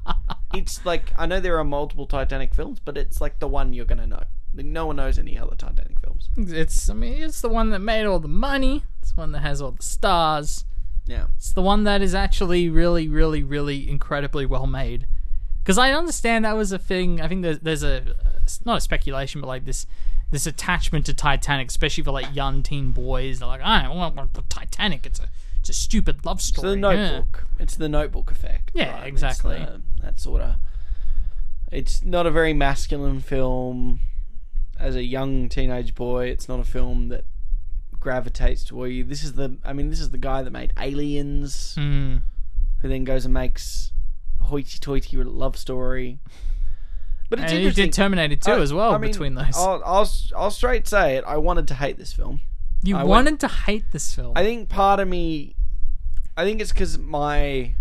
it's 0.54 0.84
like 0.86 1.12
I 1.18 1.26
know 1.26 1.38
there 1.40 1.58
are 1.58 1.64
multiple 1.64 2.06
Titanic 2.06 2.54
films, 2.54 2.80
but 2.84 2.96
it's 2.96 3.20
like 3.20 3.38
the 3.40 3.48
one 3.48 3.72
you're 3.72 3.84
gonna 3.84 4.06
know. 4.06 4.22
Like, 4.56 4.66
No 4.66 4.86
one 4.86 4.96
knows 4.96 5.18
any 5.18 5.38
other 5.38 5.54
Titanic 5.54 5.98
films. 6.00 6.28
it's, 6.36 6.88
I 6.90 6.94
mean, 6.94 7.22
it's 7.22 7.40
the 7.40 7.48
one 7.48 7.70
that 7.70 7.80
made 7.80 8.04
all 8.06 8.18
the 8.18 8.28
money. 8.28 8.82
It's 9.02 9.12
the 9.12 9.20
one 9.20 9.32
that 9.32 9.40
has 9.40 9.60
all 9.60 9.72
the 9.72 9.82
stars. 9.82 10.64
Yeah. 11.06 11.26
It's 11.36 11.52
the 11.52 11.62
one 11.62 11.84
that 11.84 12.02
is 12.02 12.14
actually 12.14 12.68
really, 12.68 13.08
really, 13.08 13.42
really 13.44 13.88
incredibly 13.88 14.44
well 14.46 14.66
made. 14.66 15.06
Because 15.62 15.78
I 15.78 15.92
understand 15.92 16.44
that 16.44 16.56
was 16.56 16.72
a 16.72 16.78
thing. 16.78 17.20
I 17.20 17.28
think 17.28 17.42
there's, 17.42 17.58
there's 17.60 17.82
a 17.82 18.14
it's 18.42 18.64
not 18.64 18.78
a 18.78 18.80
speculation, 18.80 19.40
but 19.40 19.46
like 19.48 19.64
this 19.64 19.86
this 20.30 20.46
attachment 20.46 21.06
to 21.06 21.14
Titanic, 21.14 21.68
especially 21.68 22.02
for 22.04 22.10
like 22.12 22.34
young 22.34 22.62
teen 22.62 22.90
boys. 22.92 23.38
They're 23.40 23.48
like, 23.48 23.60
I 23.62 23.82
don't 23.82 23.96
want 23.96 24.34
the 24.34 24.42
Titanic. 24.48 25.06
It's 25.06 25.18
a 25.20 25.28
it's 25.60 25.68
a 25.68 25.72
stupid 25.72 26.24
love 26.24 26.38
It's 26.38 26.46
story. 26.46 26.70
the 26.70 26.76
Notebook. 26.76 27.46
It's 27.58 27.76
the 27.76 27.88
Notebook 27.88 28.30
effect. 28.30 28.70
Yeah, 28.74 28.92
right? 28.92 29.02
It's 29.06 29.08
exactly. 29.08 29.58
the- 29.58 29.82
that 30.02 30.20
sort 30.20 30.42
of. 30.42 30.54
It's 31.72 32.02
not 32.04 32.26
a 32.26 32.30
very 32.30 32.52
masculine 32.52 33.20
film. 33.20 34.00
As 34.78 34.94
a 34.96 35.02
young 35.04 35.48
teenage 35.48 35.94
boy, 35.94 36.26
it's 36.26 36.48
not 36.48 36.60
a 36.60 36.64
film 36.64 37.08
that 37.08 37.24
gravitates 37.98 38.64
toward 38.64 38.92
you. 38.92 39.04
This 39.04 39.24
is 39.24 39.34
the, 39.34 39.56
I 39.64 39.72
mean, 39.72 39.90
this 39.90 40.00
is 40.00 40.10
the 40.10 40.18
guy 40.18 40.42
that 40.42 40.50
made 40.52 40.72
Aliens, 40.78 41.74
Mm. 41.78 42.22
who 42.80 42.88
then 42.88 43.04
goes 43.04 43.24
and 43.24 43.34
makes 43.34 43.92
a 44.40 44.44
hoity-toity 44.44 45.16
love 45.24 45.56
story. 45.56 46.18
But 47.28 47.40
it's 47.40 47.50
And 47.52 47.58
interesting. 47.62 47.86
did 47.86 47.92
Terminator 47.94 48.36
2 48.36 48.50
I- 48.52 48.60
as 48.60 48.72
well 48.72 48.92
I 48.92 48.98
mean, 48.98 49.10
between 49.10 49.34
those. 49.34 49.56
I'll, 49.56 49.82
I'll 49.84 50.08
I'll 50.36 50.50
straight 50.52 50.86
say 50.86 51.16
it. 51.16 51.24
I 51.26 51.36
wanted 51.38 51.66
to 51.68 51.74
hate 51.74 51.98
this 51.98 52.12
film. 52.12 52.40
you 52.82 52.94
I 52.94 52.98
went- 52.98 53.08
wanted 53.08 53.40
to 53.40 53.48
hate 53.48 53.84
this 53.90 54.14
film. 54.14 54.32
I 54.36 54.44
think 54.44 54.68
part 54.68 55.00
of 55.00 55.08
me, 55.08 55.56
I 56.36 56.44
think 56.44 56.60
it's 56.60 56.72
because 56.72 56.96
my, 56.98 57.74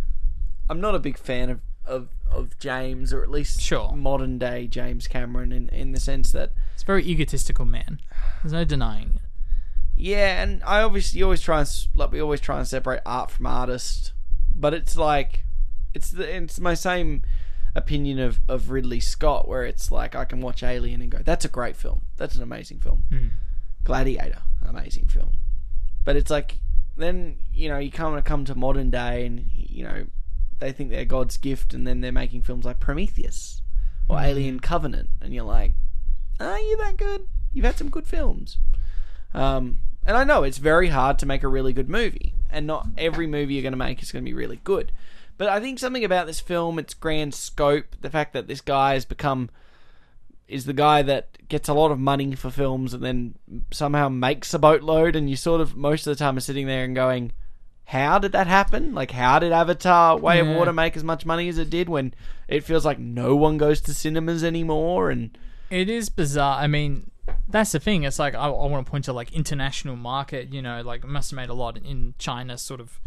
I'm 0.69 0.81
not 0.81 0.95
a 0.95 0.99
big 0.99 1.17
fan 1.19 1.49
of, 1.51 1.59
of, 1.85 2.07
of 2.37 2.57
James, 2.59 3.13
or 3.13 3.23
at 3.23 3.29
least 3.29 3.61
Sure. 3.61 3.91
modern 3.93 4.37
day 4.37 4.67
James 4.67 5.07
Cameron, 5.07 5.51
in, 5.51 5.69
in 5.69 5.91
the 5.91 5.99
sense 5.99 6.31
that, 6.31 6.51
it's 6.73 6.83
a 6.83 6.85
very 6.85 7.03
egotistical 7.05 7.65
man. 7.65 7.99
There's 8.43 8.53
no 8.53 8.65
denying 8.65 9.13
it. 9.15 9.21
yeah, 9.95 10.41
and 10.43 10.61
I 10.63 10.81
obviously 10.81 11.23
always 11.23 11.41
try 11.41 11.59
and 11.59 11.87
like 11.95 12.11
we 12.11 12.19
always 12.21 12.41
try 12.41 12.57
and 12.57 12.67
separate 12.67 13.01
art 13.05 13.31
from 13.31 13.45
artist, 13.47 14.11
but 14.53 14.73
it's 14.73 14.95
like, 14.97 15.45
it's 15.93 16.11
the 16.11 16.35
it's 16.35 16.59
my 16.59 16.73
same 16.73 17.21
opinion 17.75 18.19
of 18.19 18.39
of 18.47 18.69
Ridley 18.69 18.99
Scott, 18.99 19.47
where 19.47 19.63
it's 19.63 19.91
like 19.91 20.15
I 20.15 20.25
can 20.25 20.41
watch 20.41 20.63
Alien 20.63 21.01
and 21.01 21.09
go, 21.11 21.19
that's 21.23 21.45
a 21.45 21.49
great 21.49 21.75
film, 21.75 22.01
that's 22.17 22.35
an 22.35 22.43
amazing 22.43 22.79
film, 22.79 23.03
hmm. 23.09 23.27
Gladiator, 23.83 24.41
an 24.61 24.69
amazing 24.69 25.05
film, 25.05 25.31
but 26.03 26.15
it's 26.15 26.29
like 26.29 26.59
then 26.97 27.37
you 27.53 27.67
know 27.69 27.77
you 27.77 27.91
kind 27.91 28.17
of 28.17 28.23
come 28.23 28.45
to 28.45 28.55
modern 28.55 28.89
day 28.89 29.25
and 29.25 29.49
you 29.53 29.83
know 29.83 30.05
they 30.59 30.71
think 30.71 30.89
they're 30.89 31.05
God's 31.05 31.37
gift, 31.37 31.73
and 31.73 31.85
then 31.85 32.01
they're 32.01 32.11
making 32.11 32.43
films 32.43 32.65
like 32.65 32.79
Prometheus 32.79 33.61
or 34.07 34.19
Alien 34.19 34.59
Covenant, 34.59 35.09
and 35.21 35.33
you're 35.33 35.43
like, 35.43 35.73
are 36.39 36.59
you 36.59 36.77
that 36.77 36.97
good? 36.97 37.27
You've 37.53 37.65
had 37.65 37.77
some 37.77 37.89
good 37.89 38.07
films. 38.07 38.57
Um, 39.33 39.77
and 40.05 40.15
I 40.15 40.23
know 40.23 40.43
it's 40.43 40.57
very 40.57 40.89
hard 40.89 41.19
to 41.19 41.25
make 41.25 41.43
a 41.43 41.47
really 41.47 41.73
good 41.73 41.89
movie, 41.89 42.33
and 42.49 42.67
not 42.67 42.87
every 42.97 43.27
movie 43.27 43.55
you're 43.55 43.63
going 43.63 43.73
to 43.73 43.77
make 43.77 44.01
is 44.01 44.11
going 44.11 44.23
to 44.23 44.29
be 44.29 44.33
really 44.33 44.59
good. 44.63 44.91
But 45.37 45.49
I 45.49 45.59
think 45.59 45.79
something 45.79 46.05
about 46.05 46.27
this 46.27 46.39
film, 46.39 46.79
its 46.79 46.93
grand 46.93 47.33
scope, 47.33 47.95
the 48.01 48.09
fact 48.09 48.33
that 48.33 48.47
this 48.47 48.61
guy 48.61 48.93
has 48.93 49.05
become 49.05 49.49
is 50.47 50.65
the 50.65 50.73
guy 50.73 51.01
that 51.01 51.47
gets 51.49 51.67
a 51.67 51.73
lot 51.73 51.91
of 51.91 51.99
money 51.99 52.35
for 52.35 52.51
films 52.51 52.93
and 52.93 53.03
then 53.03 53.33
somehow 53.71 54.07
makes 54.07 54.53
a 54.53 54.59
boatload, 54.59 55.15
and 55.15 55.29
you 55.29 55.35
sort 55.35 55.59
of 55.59 55.75
most 55.75 56.05
of 56.05 56.15
the 56.15 56.23
time 56.23 56.37
are 56.37 56.41
sitting 56.41 56.67
there 56.67 56.83
and 56.83 56.95
going, 56.95 57.31
"How 57.85 58.19
did 58.19 58.31
that 58.31 58.47
happen? 58.47 58.93
Like, 58.93 59.11
how 59.11 59.39
did 59.39 59.51
Avatar: 59.51 60.17
Way 60.17 60.39
of 60.39 60.47
Yeah. 60.47 60.57
Water 60.57 60.73
make 60.73 60.97
as 60.97 61.03
much 61.03 61.25
money 61.25 61.47
as 61.49 61.57
it 61.57 61.69
did 61.69 61.87
when 61.89 62.13
it 62.47 62.63
feels 62.63 62.85
like 62.85 62.99
no 62.99 63.35
one 63.35 63.57
goes 63.57 63.81
to 63.81 63.93
cinemas 63.93 64.43
anymore?" 64.43 65.09
And 65.09 65.37
It 65.69 65.89
is 65.89 66.09
bizarre. 66.09 66.59
I 66.59 66.67
mean, 66.67 67.09
that's 67.47 67.71
the 67.71 67.79
thing. 67.79 68.03
It's 68.03 68.19
like 68.19 68.35
I, 68.35 68.47
I 68.47 68.67
want 68.67 68.85
to 68.85 68.89
point 68.89 69.05
to 69.05 69.13
like 69.13 69.31
international 69.33 69.95
market. 69.95 70.53
You 70.53 70.61
know, 70.61 70.81
like 70.81 71.03
it 71.03 71.07
must 71.07 71.31
have 71.31 71.37
made 71.37 71.49
a 71.49 71.53
lot 71.53 71.77
in 71.77 72.13
China, 72.17 72.57
sort 72.57 72.79
of 72.79 72.99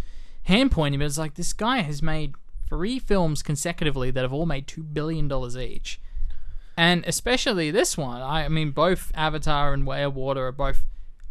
hand 0.45 0.73
pointing. 0.73 0.99
But 0.99 1.07
it's 1.07 1.19
like 1.19 1.35
this 1.35 1.53
guy 1.53 1.79
has 1.81 2.03
made 2.03 2.35
three 2.69 2.99
films 2.99 3.43
consecutively 3.43 4.11
that 4.11 4.23
have 4.23 4.33
all 4.33 4.47
made 4.47 4.67
two 4.67 4.83
billion 4.83 5.27
dollars 5.29 5.57
each, 5.57 6.01
and 6.77 7.05
especially 7.07 7.71
this 7.71 7.97
one. 7.97 8.21
I, 8.21 8.45
I 8.45 8.49
mean, 8.49 8.71
both 8.73 9.11
Avatar 9.15 9.73
and 9.73 9.87
Way 9.87 10.03
of 10.03 10.15
Water 10.15 10.47
are 10.47 10.53
both 10.53 10.87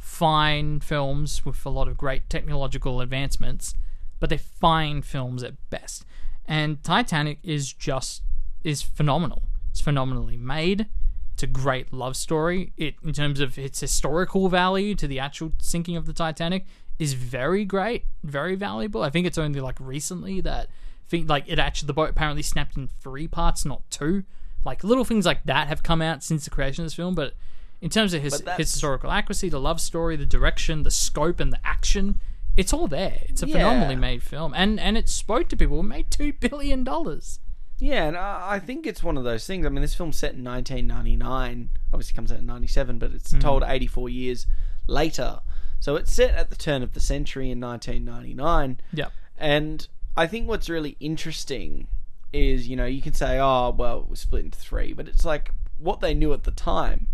fine 0.07 0.79
films 0.79 1.45
with 1.45 1.63
a 1.65 1.69
lot 1.69 1.87
of 1.87 1.97
great 1.97 2.29
technological 2.29 3.01
advancements, 3.01 3.75
but 4.19 4.29
they're 4.29 4.39
fine 4.39 5.01
films 5.01 5.43
at 5.43 5.53
best. 5.69 6.05
And 6.45 6.81
Titanic 6.81 7.39
is 7.43 7.73
just 7.73 8.23
is 8.63 8.81
phenomenal. 8.81 9.43
It's 9.69 9.81
phenomenally 9.81 10.37
made. 10.37 10.87
It's 11.33 11.43
a 11.43 11.47
great 11.47 11.93
love 11.93 12.15
story. 12.15 12.71
It 12.77 12.95
in 13.03 13.11
terms 13.11 13.41
of 13.41 13.59
its 13.59 13.81
historical 13.81 14.47
value 14.47 14.95
to 14.95 15.07
the 15.07 15.19
actual 15.19 15.51
sinking 15.59 15.97
of 15.97 16.05
the 16.05 16.13
Titanic 16.13 16.65
is 16.97 17.13
very 17.13 17.65
great, 17.65 18.05
very 18.23 18.55
valuable. 18.55 19.03
I 19.03 19.09
think 19.09 19.27
it's 19.27 19.37
only 19.37 19.59
like 19.59 19.77
recently 19.79 20.39
that 20.41 20.67
I 20.67 21.09
think 21.09 21.29
like 21.29 21.43
it 21.47 21.59
actually 21.59 21.87
the 21.87 21.93
boat 21.93 22.09
apparently 22.09 22.43
snapped 22.43 22.77
in 22.77 22.87
three 22.87 23.27
parts, 23.27 23.65
not 23.65 23.83
two. 23.91 24.23
Like 24.65 24.85
little 24.85 25.05
things 25.05 25.25
like 25.25 25.43
that 25.43 25.67
have 25.67 25.83
come 25.83 26.01
out 26.01 26.23
since 26.23 26.45
the 26.45 26.49
creation 26.49 26.83
of 26.83 26.85
this 26.85 26.95
film, 26.95 27.13
but 27.13 27.33
in 27.81 27.89
terms 27.89 28.13
of 28.13 28.21
his 28.21 28.43
historical 28.57 29.11
accuracy, 29.11 29.49
the 29.49 29.59
love 29.59 29.79
story, 29.79 30.15
the 30.15 30.25
direction, 30.25 30.83
the 30.83 30.91
scope, 30.91 31.39
and 31.39 31.53
the 31.53 31.59
action, 31.63 32.19
it's 32.55 32.73
all 32.73 32.87
there. 32.87 33.21
It's 33.23 33.43
a 33.43 33.47
Yeah. 33.47 33.53
phenomenally 33.53 33.95
made 33.95 34.23
film, 34.23 34.53
and 34.55 34.79
and 34.79 34.97
it 34.97 35.09
spoke 35.09 35.47
to 35.49 35.57
people. 35.57 35.79
It 35.79 35.83
made 35.83 36.09
two 36.09 36.33
billion 36.33 36.83
dollars. 36.83 37.39
Yeah, 37.79 38.07
and 38.07 38.17
I, 38.17 38.57
think 38.57 38.87
it's 38.87 39.03
one 39.03 39.17
of 39.17 39.23
those 39.23 39.45
things. 39.45 39.63
I 39.63 39.69
mean, 39.69 39.83
this 39.83 39.93
film's 39.93 40.17
set 40.17 40.33
in 40.33 40.43
1999. 40.43 41.69
Obviously, 41.93 42.15
comes 42.15 42.31
out 42.31 42.39
in 42.39 42.47
97, 42.47 42.97
but 42.97 43.11
it's 43.11 43.31
hmm. 43.31 43.39
told 43.39 43.63
84 43.63 44.09
years 44.09 44.47
later. 44.87 45.41
So 45.79 45.95
it's 45.95 46.11
set 46.11 46.31
at 46.31 46.49
the 46.49 46.55
turn 46.55 46.81
of 46.81 46.93
the 46.93 46.99
century 46.99 47.51
in 47.51 47.59
1999. 47.59 48.79
Yep. 48.93 49.11
And 49.37 49.87
I 50.15 50.25
think 50.25 50.47
what's 50.47 50.69
really 50.69 50.97
interesting 50.99 51.87
is, 52.33 52.67
you 52.67 52.75
know, 52.75 52.87
you 52.87 53.01
can 53.01 53.13
say, 53.13 53.37
oh, 53.39 53.69
well, 53.77 53.99
it 53.99 54.09
was 54.09 54.21
split 54.21 54.45
into 54.45 54.57
three, 54.57 54.93
but 54.93 55.07
it's 55.07 55.23
like 55.23 55.51
what 55.77 55.99
they 55.99 56.15
knew 56.15 56.33
at 56.33 56.45
the 56.45 56.51
time. 56.51 57.07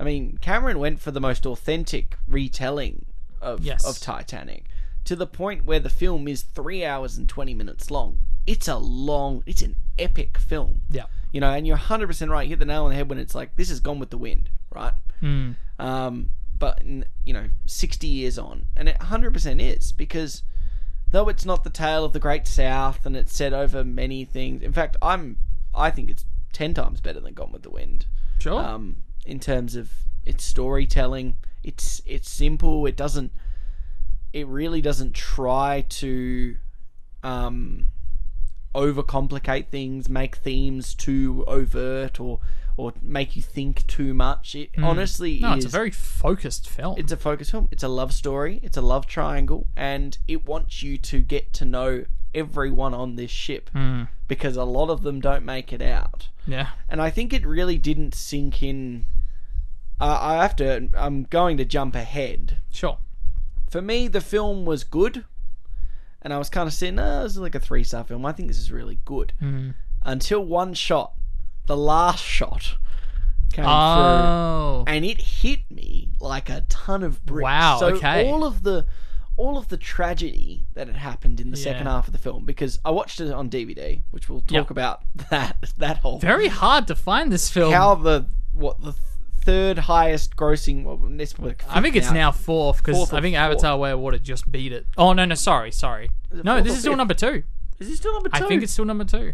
I 0.00 0.04
mean, 0.04 0.38
Cameron 0.40 0.78
went 0.78 1.00
for 1.00 1.10
the 1.10 1.20
most 1.20 1.44
authentic 1.46 2.16
retelling 2.28 3.06
of, 3.40 3.64
Yes. 3.64 3.84
of 3.84 4.00
Titanic 4.00 4.64
to 5.04 5.16
the 5.16 5.26
point 5.26 5.64
where 5.64 5.80
the 5.80 5.88
film 5.90 6.28
is 6.28 6.42
three 6.42 6.84
hours 6.84 7.16
and 7.16 7.28
20 7.28 7.54
minutes 7.54 7.90
long. 7.90 8.18
It's 8.46 8.68
a 8.68 8.76
long, 8.76 9.42
it's 9.46 9.62
an 9.62 9.76
epic 9.98 10.38
film. 10.38 10.82
Yeah, 10.90 11.04
You 11.32 11.40
know, 11.40 11.50
and 11.50 11.66
you're 11.66 11.76
100% 11.76 12.30
right. 12.30 12.42
You 12.44 12.50
hit 12.50 12.58
the 12.58 12.64
nail 12.66 12.84
on 12.84 12.90
the 12.90 12.96
head 12.96 13.08
when 13.08 13.18
it's 13.18 13.34
like, 13.34 13.56
this 13.56 13.68
has 13.70 13.80
gone 13.80 13.98
with 13.98 14.10
the 14.10 14.18
wind, 14.18 14.50
right? 14.70 14.92
Mm. 15.22 15.56
Um, 15.78 16.30
but, 16.58 16.82
you 16.84 17.32
know, 17.32 17.46
60 17.66 18.06
years 18.06 18.38
on. 18.38 18.66
And 18.76 18.88
it 18.88 18.98
100% 19.00 19.60
is 19.60 19.92
because 19.92 20.42
though 21.10 21.28
it's 21.28 21.44
not 21.44 21.64
the 21.64 21.70
tale 21.70 22.04
of 22.04 22.12
the 22.12 22.18
Great 22.20 22.46
South 22.46 23.04
and 23.06 23.16
it's 23.16 23.34
set 23.34 23.52
over 23.52 23.82
many 23.84 24.24
things. 24.24 24.62
In 24.62 24.72
fact, 24.72 24.96
I'm, 25.00 25.38
I 25.74 25.90
think 25.90 26.10
it's 26.10 26.24
10 26.52 26.74
times 26.74 27.00
better 27.00 27.20
than 27.20 27.34
Gone 27.34 27.52
with 27.52 27.62
the 27.62 27.70
Wind. 27.70 28.06
Sure. 28.40 28.60
Um, 28.62 29.02
in 29.28 29.38
terms 29.40 29.76
of 29.76 29.90
its 30.26 30.44
storytelling, 30.44 31.36
it's, 31.62 32.00
it's 32.06 32.30
simple. 32.30 32.86
It 32.86 32.96
doesn't, 32.96 33.32
it 34.32 34.46
really 34.46 34.80
doesn't 34.80 35.14
try 35.14 35.84
to, 35.88 36.56
um, 37.22 37.86
overcomplicate 38.74 39.68
things, 39.68 40.08
make 40.08 40.36
themes 40.36 40.94
too 40.94 41.44
overt, 41.46 42.20
or 42.20 42.40
or 42.76 42.92
make 43.02 43.34
you 43.34 43.42
think 43.42 43.84
too 43.88 44.14
much. 44.14 44.54
It 44.54 44.70
honestly 44.78 45.38
Hmm. 45.38 45.42
no, 45.42 45.52
is. 45.54 45.64
it's 45.64 45.74
a 45.74 45.76
very 45.76 45.90
focused 45.90 46.68
film. 46.68 46.94
it's 46.96 47.10
a 47.10 47.16
focused 47.16 47.50
film. 47.50 47.66
It's 47.72 47.82
a 47.82 47.88
love 47.88 48.12
story. 48.12 48.60
It's 48.62 48.76
a 48.76 48.80
love 48.82 49.06
triangle, 49.06 49.66
and 49.76 50.16
it 50.28 50.46
wants 50.46 50.80
you 50.82 50.96
to 50.98 51.20
get 51.20 51.52
to 51.54 51.64
know 51.64 52.04
everyone 52.34 52.94
on 52.94 53.16
this 53.16 53.32
ship 53.32 53.68
Hmm. 53.70 54.04
because 54.28 54.56
a 54.56 54.62
lot 54.64 54.90
of 54.90 55.02
them 55.02 55.20
don't 55.20 55.44
make 55.44 55.72
it 55.72 55.82
out. 55.82 56.28
yeah. 56.46 56.68
And 56.88 57.02
I 57.02 57.10
think 57.10 57.32
it 57.32 57.44
really 57.44 57.78
didn't 57.78 58.14
sink 58.14 58.62
in. 58.62 59.06
Uh, 60.00 60.18
I 60.20 60.42
have 60.42 60.54
to. 60.56 60.88
I'm 60.94 61.24
going 61.24 61.56
to 61.56 61.64
jump 61.64 61.94
ahead 61.96 62.58
Sure. 62.70 62.98
for 63.68 63.82
me, 63.82 64.06
the 64.08 64.20
film 64.20 64.64
was 64.64 64.84
good, 64.84 65.24
and 66.22 66.32
I 66.32 66.38
was 66.38 66.48
kind 66.48 66.66
of 66.68 66.72
saying, 66.74 66.98
"Oh, 66.98 67.22
this 67.24 67.32
is 67.32 67.38
like 67.38 67.54
a 67.54 67.60
three 67.60 67.82
star 67.84 68.04
film. 68.04 68.24
I 68.24 68.32
think 68.32 68.48
this 68.48 68.58
is 68.58 68.70
really 68.70 68.98
good." 69.04 69.32
Hmm. 69.40 69.70
Until 70.02 70.44
one 70.44 70.74
shot, 70.74 71.14
the 71.66 71.76
last 71.76 72.22
shot, 72.24 72.76
came 73.52 73.64
Oh. 73.66 74.84
through, 74.86 74.94
and 74.94 75.04
it 75.04 75.20
hit 75.20 75.60
me 75.70 76.10
like 76.20 76.48
a 76.48 76.60
ton 76.68 77.02
of 77.02 77.24
bricks. 77.26 77.42
Wow, 77.44 77.78
So 77.80 77.88
okay. 77.96 78.28
all 78.30 78.44
of 78.44 78.62
the 78.62 78.86
all 79.36 79.56
of 79.56 79.68
the 79.68 79.76
tragedy 79.76 80.66
that 80.74 80.88
had 80.88 80.96
happened 80.96 81.38
in 81.40 81.50
the 81.52 81.56
second 81.56 81.86
half 81.86 82.08
of 82.08 82.12
the 82.12 82.18
film, 82.18 82.44
because 82.44 82.78
I 82.84 82.90
watched 82.90 83.20
it 83.20 83.30
on 83.32 83.48
DVD, 83.48 84.02
which 84.10 84.28
we'll 84.28 84.40
talk 84.40 84.50
Yeah. 84.52 84.64
about 84.70 85.02
that 85.30 85.56
that 85.76 85.98
whole 85.98 86.18
Very 86.20 86.48
hard 86.48 86.86
to 86.88 86.94
find 86.94 87.32
this 87.32 87.48
film. 87.50 87.72
how 87.72 87.94
the 87.96 88.26
what 88.52 88.80
the 88.80 88.92
third 89.48 89.78
highest 89.78 90.36
grossing. 90.36 90.84
Well, 90.84 91.00
it's 91.20 91.32
probably 91.32 91.52
like 91.52 91.64
I 91.68 91.80
think 91.80 91.96
it's 91.96 92.10
now 92.10 92.30
fourth 92.32 92.78
because 92.78 92.96
Fourth 92.96 93.14
I 93.14 93.20
think. 93.22 93.34
Avatar 93.36 93.78
Way 93.78 93.92
of 93.92 94.00
Water 94.00 94.18
just 94.18 94.50
beat 94.52 94.72
it. 94.72 94.86
Oh 94.98 95.12
no, 95.14 95.24
no, 95.24 95.34
sorry, 95.34 95.70
sorry. 95.72 96.10
it 96.30 96.44
No, 96.44 96.54
fourth 96.56 96.64
this 96.64 96.72
or 96.72 96.74
is 96.74 96.80
still 96.80 96.92
fifth? 96.92 96.98
number 96.98 97.14
two. 97.14 97.42
Is 97.78 97.88
it 97.90 97.96
still 97.96 98.12
number 98.12 98.28
two? 98.28 98.44
I 98.44 98.48
think 98.48 98.62
it's 98.62 98.72
still 98.72 98.84
number 98.84 99.04
two. 99.04 99.32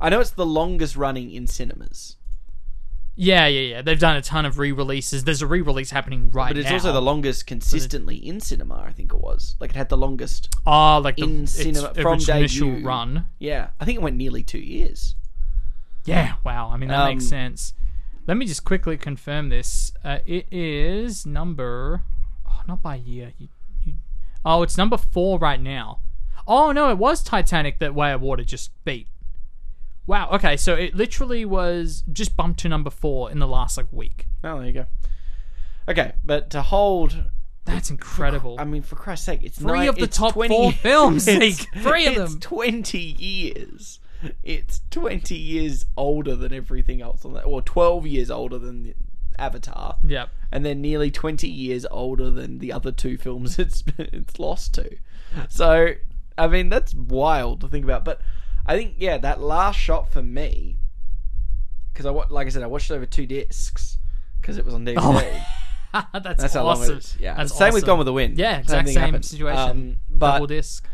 I 0.00 0.08
know 0.08 0.20
it's 0.20 0.30
the 0.30 0.46
longest 0.46 0.96
running 0.96 1.30
in 1.30 1.46
cinemas, 1.46 2.16
Yeah, 3.14 3.46
yeah, 3.46 3.60
yeah. 3.72 3.82
They've 3.82 3.98
done 3.98 4.16
a 4.16 4.22
ton 4.22 4.46
of 4.46 4.58
re-releases. 4.58 5.22
There's 5.24 5.42
a 5.42 5.46
re-release 5.46 5.90
happening 5.90 6.30
right 6.30 6.44
now. 6.46 6.50
but 6.50 6.56
it's 6.56 6.68
now. 6.70 6.74
also 6.76 6.92
the 6.92 7.02
longest 7.02 7.46
consistently 7.46 8.16
in 8.16 8.40
cinema. 8.40 8.82
I 8.86 8.92
think 8.92 9.12
it 9.12 9.20
was 9.20 9.54
like 9.60 9.70
it 9.70 9.76
had 9.76 9.90
the 9.90 9.98
longest. 9.98 10.48
oh, 10.66 10.98
like 11.04 11.16
the 11.16 11.24
in 11.24 11.42
its 11.42 11.52
cinema 11.52 11.92
from 11.94 12.14
its 12.16 12.28
initial 12.28 12.68
debut. 12.70 12.86
run. 12.86 13.26
Yeah, 13.38 13.70
I 13.78 13.84
think 13.84 13.96
it 13.96 14.02
went 14.02 14.16
nearly 14.16 14.42
two 14.42 14.58
years. 14.76 15.14
Yeah, 16.04 16.34
wow. 16.42 16.70
I 16.72 16.76
mean, 16.78 16.88
that 16.88 17.04
makes 17.10 17.24
Um, 17.24 17.28
sense. 17.28 17.74
Let 18.26 18.36
me 18.36 18.46
just 18.46 18.64
quickly 18.64 18.96
confirm 18.96 19.48
this. 19.48 19.92
Uh, 20.04 20.18
it 20.24 20.46
is 20.52 21.26
number, 21.26 22.02
oh, 22.48 22.60
not 22.68 22.82
by 22.82 22.94
year. 22.96 23.32
You, 23.38 23.48
you, 23.84 23.94
oh, 24.44 24.62
it's 24.62 24.76
number 24.78 24.96
four 24.96 25.38
right 25.38 25.60
now. 25.60 26.00
Oh 26.46 26.72
no, 26.72 26.90
it 26.90 26.98
was 26.98 27.22
Titanic 27.22 27.78
that 27.80 27.94
Way 27.94 28.12
of 28.12 28.20
Water 28.20 28.44
just 28.44 28.70
beat. 28.84 29.08
Wow. 30.06 30.30
Okay, 30.32 30.56
so 30.56 30.74
it 30.74 30.94
literally 30.94 31.44
was 31.44 32.02
just 32.12 32.36
bumped 32.36 32.60
to 32.60 32.68
number 32.68 32.90
four 32.90 33.30
in 33.30 33.38
the 33.38 33.46
last 33.46 33.76
like 33.76 33.92
week. 33.92 34.26
Oh, 34.44 34.58
there 34.58 34.66
you 34.66 34.72
go. 34.72 34.86
Okay, 35.88 36.12
but 36.24 36.50
to 36.50 36.62
hold, 36.62 37.24
That's 37.64 37.90
incredible. 37.90 38.56
I 38.58 38.64
mean, 38.64 38.82
for 38.82 38.94
Christ's 38.96 39.26
sake, 39.26 39.40
it's 39.42 39.58
Three 39.58 39.80
nine, 39.80 39.88
of 39.88 39.96
the 39.96 40.06
top 40.08 40.34
20 40.34 40.48
four 40.48 40.72
films, 40.72 41.26
it's- 41.28 41.66
Three 41.82 42.06
of 42.06 42.16
it's 42.16 42.32
them. 42.32 42.40
Twenty 42.40 42.98
years. 43.00 43.98
It's 44.42 44.82
twenty 44.90 45.36
years 45.36 45.84
older 45.96 46.36
than 46.36 46.52
everything 46.52 47.02
else 47.02 47.24
on 47.24 47.34
that, 47.34 47.44
or 47.44 47.62
twelve 47.62 48.06
years 48.06 48.30
older 48.30 48.58
than 48.58 48.82
the 48.82 48.94
Avatar. 49.38 49.96
Yep. 50.06 50.28
and 50.52 50.64
then 50.64 50.80
nearly 50.82 51.10
20 51.10 51.48
years 51.48 51.86
older 51.90 52.30
than 52.30 52.58
the 52.58 52.70
other 52.70 52.92
two 52.92 53.16
films 53.16 53.58
it's 53.58 53.82
it's 53.98 54.38
lost 54.38 54.74
to. 54.74 54.96
So, 55.48 55.94
I 56.36 56.46
mean, 56.46 56.68
that's 56.68 56.94
wild 56.94 57.62
to 57.62 57.68
think 57.68 57.84
about. 57.84 58.04
But 58.04 58.20
I 58.66 58.76
think, 58.76 58.94
yeah, 58.98 59.16
that 59.18 59.40
last 59.40 59.78
shot 59.78 60.12
for 60.12 60.22
me, 60.22 60.76
because 61.92 62.06
I 62.06 62.10
like 62.10 62.46
I 62.46 62.50
said, 62.50 62.62
I 62.62 62.66
watched 62.66 62.90
it 62.90 62.94
over 62.94 63.06
two 63.06 63.26
discs 63.26 63.96
because 64.40 64.58
it 64.58 64.64
was 64.64 64.74
on 64.74 64.84
DVD. 64.84 65.42
that's, 66.12 66.40
That's 66.40 66.54
how 66.54 66.64
long 66.64 66.78
awesome. 66.78 66.96
it 66.96 67.04
is. 67.04 67.16
Yeah, 67.20 67.34
That's 67.34 67.56
same 67.56 67.72
with 67.72 67.82
awesome. 67.82 67.86
Gone 67.86 67.98
with 67.98 68.06
the 68.06 68.12
Wind. 68.12 68.38
Yeah, 68.38 68.58
exact 68.58 68.86
thing 68.86 68.94
same 68.94 69.22
situation. 69.22 69.58
Um, 69.58 69.96
but 70.10 70.32
Double 70.34 70.46
disc. 70.46 70.86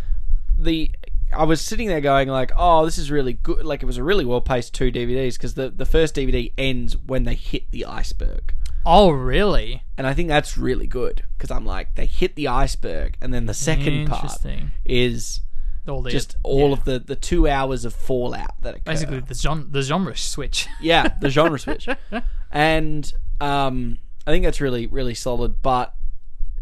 the 0.57 0.91
I 1.33 1.45
was 1.45 1.61
sitting 1.61 1.89
there 1.89 2.01
going 2.01 2.29
like, 2.29 2.53
oh, 2.57 2.85
this 2.85 2.99
is 2.99 3.11
really 3.11 3.35
good. 3.35 3.65
Like 3.65 3.83
it 3.83 3.87
was 3.87 3.99
a 3.99 4.05
really 4.05 4.25
well 4.25 4.41
paced 4.41 4.75
two 4.75 4.91
DVDs 4.91 5.35
because 5.35 5.55
the 5.55 5.71
the 5.71 5.87
first 5.87 6.15
DVD 6.15 6.53
ends 6.57 6.97
when 6.97 7.25
they 7.25 7.35
hit 7.35 7.71
the 7.71 7.85
iceberg. 7.85 8.55
Oh, 8.87 9.11
really? 9.11 9.83
And 9.99 10.07
I 10.07 10.15
think 10.15 10.29
that's 10.29 10.57
really 10.57 10.87
good 10.87 11.25
because 11.37 11.51
I'm 11.51 11.67
like, 11.67 11.95
they 11.95 12.07
hit 12.07 12.37
the 12.37 12.49
iceberg, 12.49 13.17
and 13.21 13.35
then 13.35 13.47
the 13.47 13.53
second 13.55 14.09
part 14.09 14.39
is 14.87 15.41
All 15.87 16.01
the, 16.01 16.11
just 16.11 16.37
all 16.43 16.69
yeah. 16.69 16.73
of 16.73 16.85
the, 16.85 16.99
the 16.99 17.17
two 17.17 17.47
hours 17.47 17.85
of 17.85 17.95
fallout 17.95 18.63
that 18.63 18.77
occur. 18.77 18.83
basically 18.85 19.21
the 19.21 19.35
genre, 19.35 19.67
the 19.69 19.83
genre 19.83 20.17
switch. 20.17 20.69
yeah, 20.81 21.09
the 21.21 21.29
genre 21.29 21.59
switch, 21.59 21.87
and 22.51 23.13
um, 23.43 23.99
I 24.27 24.31
think 24.31 24.45
that's 24.45 24.61
really 24.61 24.87
really 24.87 25.15
solid. 25.15 25.61
But 25.61 25.95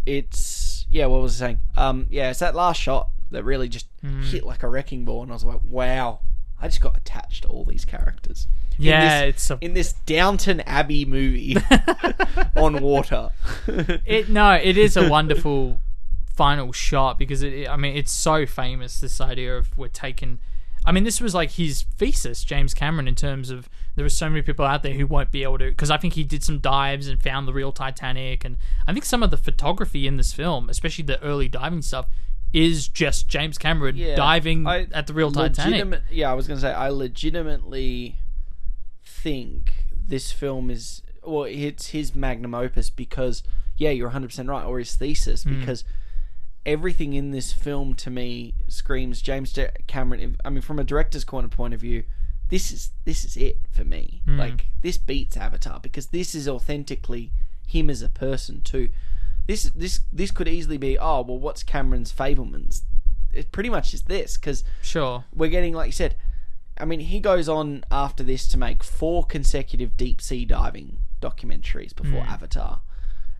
it's 0.04 0.86
yeah, 0.90 1.06
what 1.06 1.20
was 1.20 1.40
I 1.40 1.46
saying? 1.46 1.60
Um, 1.76 2.06
yeah, 2.10 2.30
it's 2.30 2.40
that 2.40 2.56
last 2.56 2.80
shot 2.80 3.10
that 3.30 3.44
really 3.44 3.68
just 3.68 3.86
Hmm. 4.00 4.22
hit 4.22 4.44
like 4.44 4.62
a 4.62 4.68
wrecking 4.68 5.04
ball, 5.04 5.22
and 5.22 5.30
I 5.30 5.34
was 5.34 5.44
like, 5.44 5.60
wow, 5.64 6.20
I 6.60 6.68
just 6.68 6.80
got 6.80 6.96
attached 6.96 7.42
to 7.42 7.48
all 7.48 7.64
these 7.64 7.84
characters. 7.84 8.46
In 8.78 8.84
Yeah, 8.84 9.26
this- 9.26 9.34
it's 9.34 9.50
a, 9.50 9.58
in 9.60 9.74
this 9.74 9.92
Downton 10.06 10.60
Abbey 10.62 11.04
movie 11.04 11.56
on 12.56 12.80
water. 12.82 13.30
it. 13.66 14.28
No, 14.28 14.52
it 14.52 14.76
is 14.76 14.96
a 14.96 15.08
wonderful 15.10 15.78
final 16.34 16.72
shot 16.72 17.18
because 17.18 17.42
it. 17.42 17.68
I 17.68 17.76
mean, 17.76 17.96
it's 17.96 18.12
so 18.12 18.46
famous. 18.46 19.00
This 19.00 19.20
idea 19.20 19.56
of 19.56 19.76
we're 19.76 19.88
taking. 19.88 20.38
I 20.84 20.92
mean, 20.92 21.02
this 21.02 21.20
was 21.20 21.34
like 21.34 21.52
his 21.52 21.82
thesis, 21.82 22.44
James 22.44 22.72
Cameron, 22.72 23.08
in 23.08 23.16
terms 23.16 23.50
of 23.50 23.68
there 23.96 24.04
are 24.06 24.08
so 24.10 24.28
many 24.28 24.42
people 24.42 24.64
out 24.64 24.84
there 24.84 24.92
who 24.94 25.06
won't 25.06 25.32
be 25.32 25.42
able 25.42 25.58
to. 25.58 25.70
Because 25.70 25.90
I 25.90 25.96
think 25.96 26.14
he 26.14 26.22
did 26.22 26.44
some 26.44 26.58
dives 26.60 27.08
and 27.08 27.20
found 27.20 27.48
the 27.48 27.52
real 27.52 27.72
Titanic, 27.72 28.44
and 28.44 28.56
I 28.86 28.92
think 28.92 29.04
some 29.04 29.22
of 29.22 29.30
the 29.32 29.36
photography 29.36 30.06
in 30.06 30.16
this 30.16 30.32
film, 30.32 30.68
especially 30.70 31.04
the 31.04 31.20
early 31.22 31.48
diving 31.48 31.82
stuff, 31.82 32.06
is 32.56 32.88
just 32.88 33.28
James 33.28 33.58
Cameron 33.58 33.96
Yeah. 33.96 34.14
diving 34.16 34.66
I 34.66 34.86
at 34.92 35.06
the 35.06 35.12
real 35.12 35.30
Titanic. 35.30 36.00
Yeah, 36.10 36.30
I 36.30 36.34
was 36.34 36.46
going 36.48 36.56
to 36.56 36.60
say 36.62 36.72
I 36.72 36.88
legitimately 36.88 38.16
think 39.04 39.84
this 39.94 40.32
film 40.32 40.70
is 40.70 41.02
well, 41.24 41.44
it's 41.44 41.88
his 41.88 42.14
magnum 42.14 42.54
opus 42.54 42.88
because 42.88 43.42
yeah, 43.76 43.90
you're 43.90 44.06
100 44.08 44.28
percent 44.28 44.48
right, 44.48 44.64
or 44.64 44.78
his 44.78 44.94
thesis 44.96 45.42
Hmm. 45.42 45.58
because 45.60 45.84
everything 46.64 47.12
in 47.12 47.30
this 47.30 47.52
film 47.52 47.94
to 47.94 48.10
me 48.10 48.54
screams 48.68 49.20
James 49.22 49.56
Cameron. 49.86 50.36
I 50.44 50.50
mean, 50.50 50.62
from 50.62 50.78
a 50.78 50.84
director's 50.84 51.24
corner 51.24 51.48
point 51.48 51.74
of 51.74 51.80
view. 51.80 52.04
This 52.48 52.70
is 52.70 52.92
this 53.04 53.24
is 53.24 53.36
it 53.36 53.58
for 53.72 53.82
me. 53.84 54.22
Hmm. 54.24 54.38
Like 54.38 54.66
this 54.80 54.98
beats 54.98 55.36
Avatar 55.36 55.80
because 55.80 56.06
this 56.08 56.32
is 56.32 56.48
authentically 56.48 57.32
him 57.66 57.90
as 57.90 58.02
a 58.02 58.08
person 58.08 58.60
too. 58.62 58.88
This 59.46 59.64
this 59.74 60.00
this 60.12 60.30
could 60.30 60.48
easily 60.48 60.78
be 60.78 60.98
oh 60.98 61.22
well 61.22 61.38
what's 61.38 61.62
Cameron's 61.62 62.12
Fabelmans? 62.12 62.82
It 63.32 63.52
pretty 63.52 63.70
much 63.70 63.92
is 63.94 64.02
this 64.02 64.36
because 64.36 64.64
Sure. 64.82 65.24
we're 65.34 65.50
getting 65.50 65.74
like 65.74 65.88
you 65.88 65.92
said 65.92 66.16
i 66.78 66.84
mean 66.84 67.00
he 67.00 67.20
goes 67.20 67.48
on 67.48 67.84
after 67.90 68.22
this 68.22 68.46
to 68.48 68.58
make 68.58 68.82
four 68.82 69.24
consecutive 69.24 69.96
deep 69.96 70.20
sea 70.20 70.44
diving 70.44 70.98
documentaries 71.20 71.94
before 71.94 72.22
mm. 72.22 72.28
avatar 72.28 72.80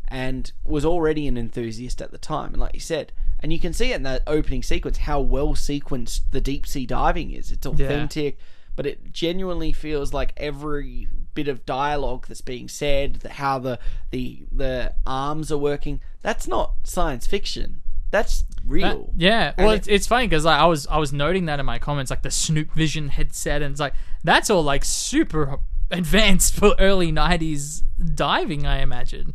and 0.09 0.53
was 0.65 0.85
already 0.85 1.27
an 1.27 1.37
enthusiast 1.37 2.01
at 2.01 2.11
the 2.11 2.19
time 2.19 2.53
and 2.53 2.61
like 2.61 2.75
you 2.75 2.81
said 2.81 3.13
and 3.41 3.53
you 3.53 3.59
can 3.59 3.73
see 3.73 3.93
it 3.93 3.97
in 3.97 4.03
that 4.03 4.23
opening 4.27 4.63
sequence 4.63 4.99
how 4.99 5.21
well 5.21 5.55
sequenced 5.55 6.21
the 6.31 6.41
deep 6.41 6.67
sea 6.67 6.87
diving 6.87 7.33
is 7.33 7.51
it's 7.51 7.67
authentic 7.67 8.39
but 8.75 8.87
it 8.87 9.13
genuinely 9.13 9.73
feels 9.73 10.13
like 10.13 10.33
every 10.37 11.09
bit 11.37 11.47
of 11.49 11.65
dialogue 11.67 12.27
that's 12.29 12.41
being 12.41 12.69
said 12.69 13.17
the, 13.17 13.29
how 13.29 13.59
the 13.59 13.79
the 14.11 14.47
the 14.51 14.93
arms 15.07 15.53
are 15.53 15.59
working 15.59 16.01
that's 16.23 16.49
not 16.49 16.73
science 16.85 17.27
fiction 17.27 17.81
that's 18.11 18.45
real 18.65 19.11
That- 19.13 19.21
yeah, 19.21 19.53
And 19.59 19.67
well, 19.67 19.75
it- 19.75 19.79
it's, 19.79 19.89
it's 19.89 20.07
funny 20.07 20.27
because 20.27 20.45
like, 20.45 20.59
I 20.59 20.67
was 20.67 20.87
I 20.87 20.99
was 20.99 21.13
noting 21.13 21.47
that 21.47 21.59
in 21.61 21.67
my 21.67 21.79
comments, 21.79 22.11
like 22.11 22.23
the 22.23 22.31
Snoop 22.31 22.73
Vision 22.73 23.09
headset, 23.09 23.63
and 23.63 23.73
it's 23.73 23.81
like 23.81 23.95
that's 24.25 24.49
all 24.49 24.63
like 24.63 24.85
super 24.85 25.59
advanced 25.91 26.55
for 26.55 26.75
early 26.79 27.11
'90s 27.13 27.83
diving, 28.15 28.65
I 28.67 28.79
imagine. 28.81 29.35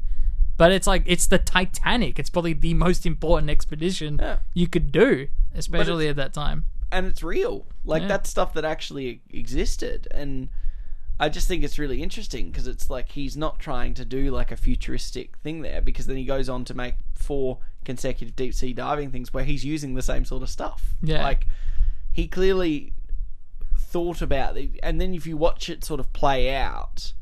But 0.58 0.72
it's 0.72 0.88
like 0.88 1.04
it's 1.06 1.28
the 1.28 1.38
Titanic. 1.38 2.18
It's 2.18 2.30
probably 2.30 2.54
the 2.54 2.74
most 2.74 3.06
important 3.06 3.50
expedition 3.52 4.18
Yeah. 4.22 4.38
you 4.54 4.68
could 4.68 4.92
do, 4.92 5.28
especially 5.54 6.08
at 6.08 6.16
that 6.16 6.34
time. 6.34 6.64
and 6.94 7.06
it's 7.06 7.24
real. 7.24 7.66
Like 7.86 8.04
Yeah. 8.04 8.08
that's 8.10 8.30
stuff 8.30 8.54
that 8.54 8.66
actually 8.66 9.22
existed, 9.30 10.08
and 10.12 10.48
I 11.22 11.30
just 11.30 11.48
think 11.48 11.64
it's 11.64 11.78
really 11.78 12.02
interesting 12.02 12.50
because 12.50 12.66
it's 12.66 12.90
like 12.90 13.10
he's 13.10 13.38
not 13.38 13.60
trying 13.60 13.94
to 13.94 14.04
do 14.04 14.32
like 14.32 14.52
a 14.52 14.58
futuristic 14.58 15.38
thing 15.38 15.62
there, 15.62 15.80
because 15.80 16.08
then 16.08 16.18
he 16.18 16.26
goes 16.26 16.50
on 16.50 16.66
to 16.66 16.74
make 16.74 16.96
four 17.14 17.60
consecutive 17.86 18.36
deep 18.36 18.56
sea 18.56 18.74
diving 18.74 19.12
things 19.12 19.32
where 19.32 19.44
he's 19.44 19.64
using 19.64 19.94
the 19.94 20.02
same 20.02 20.26
sort 20.26 20.42
of 20.42 20.50
stuff. 20.50 20.96
Yeah. 21.04 21.22
like 21.22 21.46
he 22.12 22.28
clearly 22.28 22.94
thought 23.78 24.24
about 24.24 24.58
it, 24.58 24.72
and 24.82 25.00
then 25.00 25.14
if 25.14 25.28
you 25.28 25.38
watch 25.38 25.70
it 25.70 25.84
sort 25.84 26.00
of 26.00 26.12
play 26.12 26.54
out, 26.56 27.14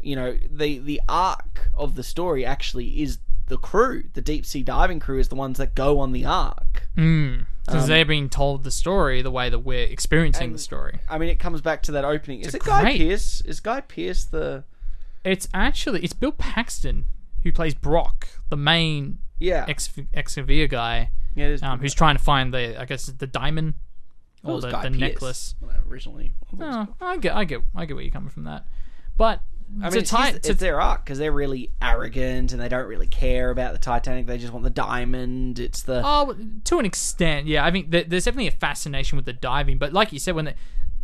you 0.00 0.16
know 0.16 0.36
the 0.50 0.78
the 0.80 1.00
arc 1.08 1.70
of 1.74 1.94
the 1.94 2.02
story 2.02 2.44
actually 2.44 3.00
is 3.00 3.18
the 3.46 3.56
crew, 3.56 4.02
the 4.14 4.20
deep 4.20 4.44
sea 4.44 4.64
diving 4.64 4.98
crew, 4.98 5.20
is 5.20 5.28
the 5.28 5.36
ones 5.36 5.58
that 5.58 5.76
go 5.76 6.00
on 6.00 6.10
the 6.10 6.24
arc. 6.24 6.88
Hmm. 6.96 7.42
Because 7.72 7.86
they're 7.86 8.04
being 8.04 8.28
told 8.28 8.64
the 8.64 8.70
story 8.70 9.22
the 9.22 9.30
way 9.30 9.48
that 9.50 9.60
we're 9.60 9.84
experiencing 9.86 10.48
Um, 10.48 10.52
the 10.52 10.58
story. 10.58 11.00
I 11.08 11.18
mean, 11.18 11.28
it 11.28 11.38
comes 11.38 11.60
back 11.60 11.82
to 11.84 11.92
that 11.92 12.04
opening. 12.04 12.40
Is 12.40 12.54
it 12.54 12.62
Guy 12.64 12.82
great- 12.82 12.98
Pearce? 13.00 13.40
Is 13.42 13.60
Guy 13.60 13.80
Pearce 13.82 14.24
the? 14.24 14.64
It's 15.24 15.48
actually 15.52 16.02
it's 16.04 16.12
Bill 16.14 16.32
Paxton 16.32 17.04
who 17.42 17.52
plays 17.52 17.74
Brock, 17.74 18.28
the 18.48 18.56
main 18.56 19.18
Yeah, 19.38 19.64
ex 19.68 19.88
Exavia 20.14 20.68
guy, 20.68 21.10
yeah 21.34 21.46
it 21.46 21.52
is. 21.52 21.62
um, 21.62 21.78
who's 21.80 21.94
trying 21.94 22.16
to 22.16 22.22
find 22.22 22.52
the 22.54 22.80
I 22.80 22.84
guess 22.84 23.06
the 23.06 23.26
diamond 23.26 23.74
or 24.44 24.60
the, 24.60 24.70
Guy 24.70 24.82
the 24.84 24.90
necklace. 24.90 25.54
I 25.62 25.76
originally. 25.88 26.32
Oh, 26.60 26.86
I 27.00 27.16
get, 27.18 27.34
I 27.34 27.44
get, 27.44 27.60
I 27.74 27.84
get 27.84 27.94
where 27.94 28.02
you're 28.04 28.12
coming 28.12 28.30
from 28.30 28.44
that. 28.44 28.66
But 29.16 29.42
I 29.82 29.90
mean, 29.90 29.98
it's, 29.98 30.10
to, 30.10 30.40
it's 30.42 30.60
their 30.60 30.80
arc 30.80 31.04
because 31.04 31.18
they're 31.18 31.32
really 31.32 31.70
arrogant 31.80 32.52
and 32.52 32.60
they 32.60 32.68
don't 32.68 32.86
really 32.86 33.06
care 33.06 33.50
about 33.50 33.72
the 33.74 33.78
Titanic. 33.78 34.26
They 34.26 34.38
just 34.38 34.52
want 34.52 34.64
the 34.64 34.70
diamond. 34.70 35.58
It's 35.58 35.82
the 35.82 36.02
oh, 36.04 36.34
to 36.64 36.78
an 36.78 36.86
extent, 36.86 37.46
yeah. 37.46 37.64
I 37.64 37.70
mean, 37.70 37.90
there, 37.90 38.04
there's 38.04 38.24
definitely 38.24 38.48
a 38.48 38.52
fascination 38.52 39.16
with 39.16 39.26
the 39.26 39.32
diving, 39.32 39.78
but 39.78 39.92
like 39.92 40.12
you 40.12 40.18
said, 40.18 40.34
when 40.34 40.46
the, 40.46 40.54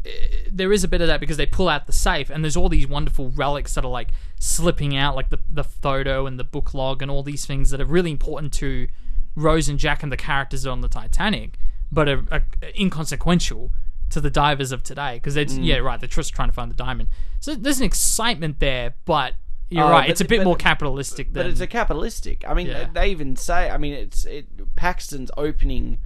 eh, 0.06 0.48
there 0.50 0.72
is 0.72 0.82
a 0.82 0.88
bit 0.88 1.02
of 1.02 1.08
that 1.08 1.20
because 1.20 1.36
they 1.36 1.46
pull 1.46 1.68
out 1.68 1.86
the 1.86 1.92
safe 1.92 2.30
and 2.30 2.42
there's 2.42 2.56
all 2.56 2.68
these 2.68 2.86
wonderful 2.86 3.30
relics 3.30 3.74
that 3.74 3.84
are 3.84 3.90
like 3.90 4.08
slipping 4.40 4.96
out, 4.96 5.14
like 5.14 5.28
the 5.28 5.40
the 5.48 5.64
photo 5.64 6.26
and 6.26 6.38
the 6.38 6.44
book 6.44 6.72
log 6.72 7.02
and 7.02 7.10
all 7.10 7.22
these 7.22 7.44
things 7.44 7.70
that 7.70 7.80
are 7.80 7.86
really 7.86 8.10
important 8.10 8.52
to 8.54 8.88
Rose 9.36 9.68
and 9.68 9.78
Jack 9.78 10.02
and 10.02 10.10
the 10.10 10.16
characters 10.16 10.66
on 10.66 10.80
the 10.80 10.88
Titanic, 10.88 11.58
but 11.92 12.08
are, 12.08 12.24
are 12.30 12.44
inconsequential 12.78 13.72
to 14.14 14.20
the 14.20 14.30
divers 14.30 14.72
of 14.72 14.82
today 14.82 15.14
because 15.16 15.34
they're 15.34 15.44
Mm. 15.44 15.64
yeah 15.64 15.76
right 15.76 16.00
they're 16.00 16.08
just 16.08 16.34
trying 16.34 16.48
to 16.48 16.52
find 16.54 16.70
the 16.70 16.76
diamond. 16.76 17.08
So 17.40 17.54
there's 17.54 17.78
an 17.78 17.84
excitement 17.84 18.58
there, 18.58 18.94
but 19.04 19.34
you're 19.70 19.84
Oh, 19.84 19.90
right, 19.90 20.08
it's 20.08 20.20
a 20.20 20.24
bit 20.24 20.38
but- 20.38 20.44
more 20.44 20.56
capitalistic 20.56 21.32
than 21.32 21.42
but 21.44 21.50
it's 21.50 21.60
a 21.60 21.66
capitalistic. 21.66 22.44
I 22.48 22.54
mean, 22.54 22.68
Yeah. 22.68 22.88
they 22.92 23.08
even 23.10 23.36
say. 23.36 23.68
I 23.70 23.76
mean, 23.76 23.92
it's 23.92 24.24
it. 24.24 24.74
Paxton's 24.76 25.30
opening, 25.36 25.98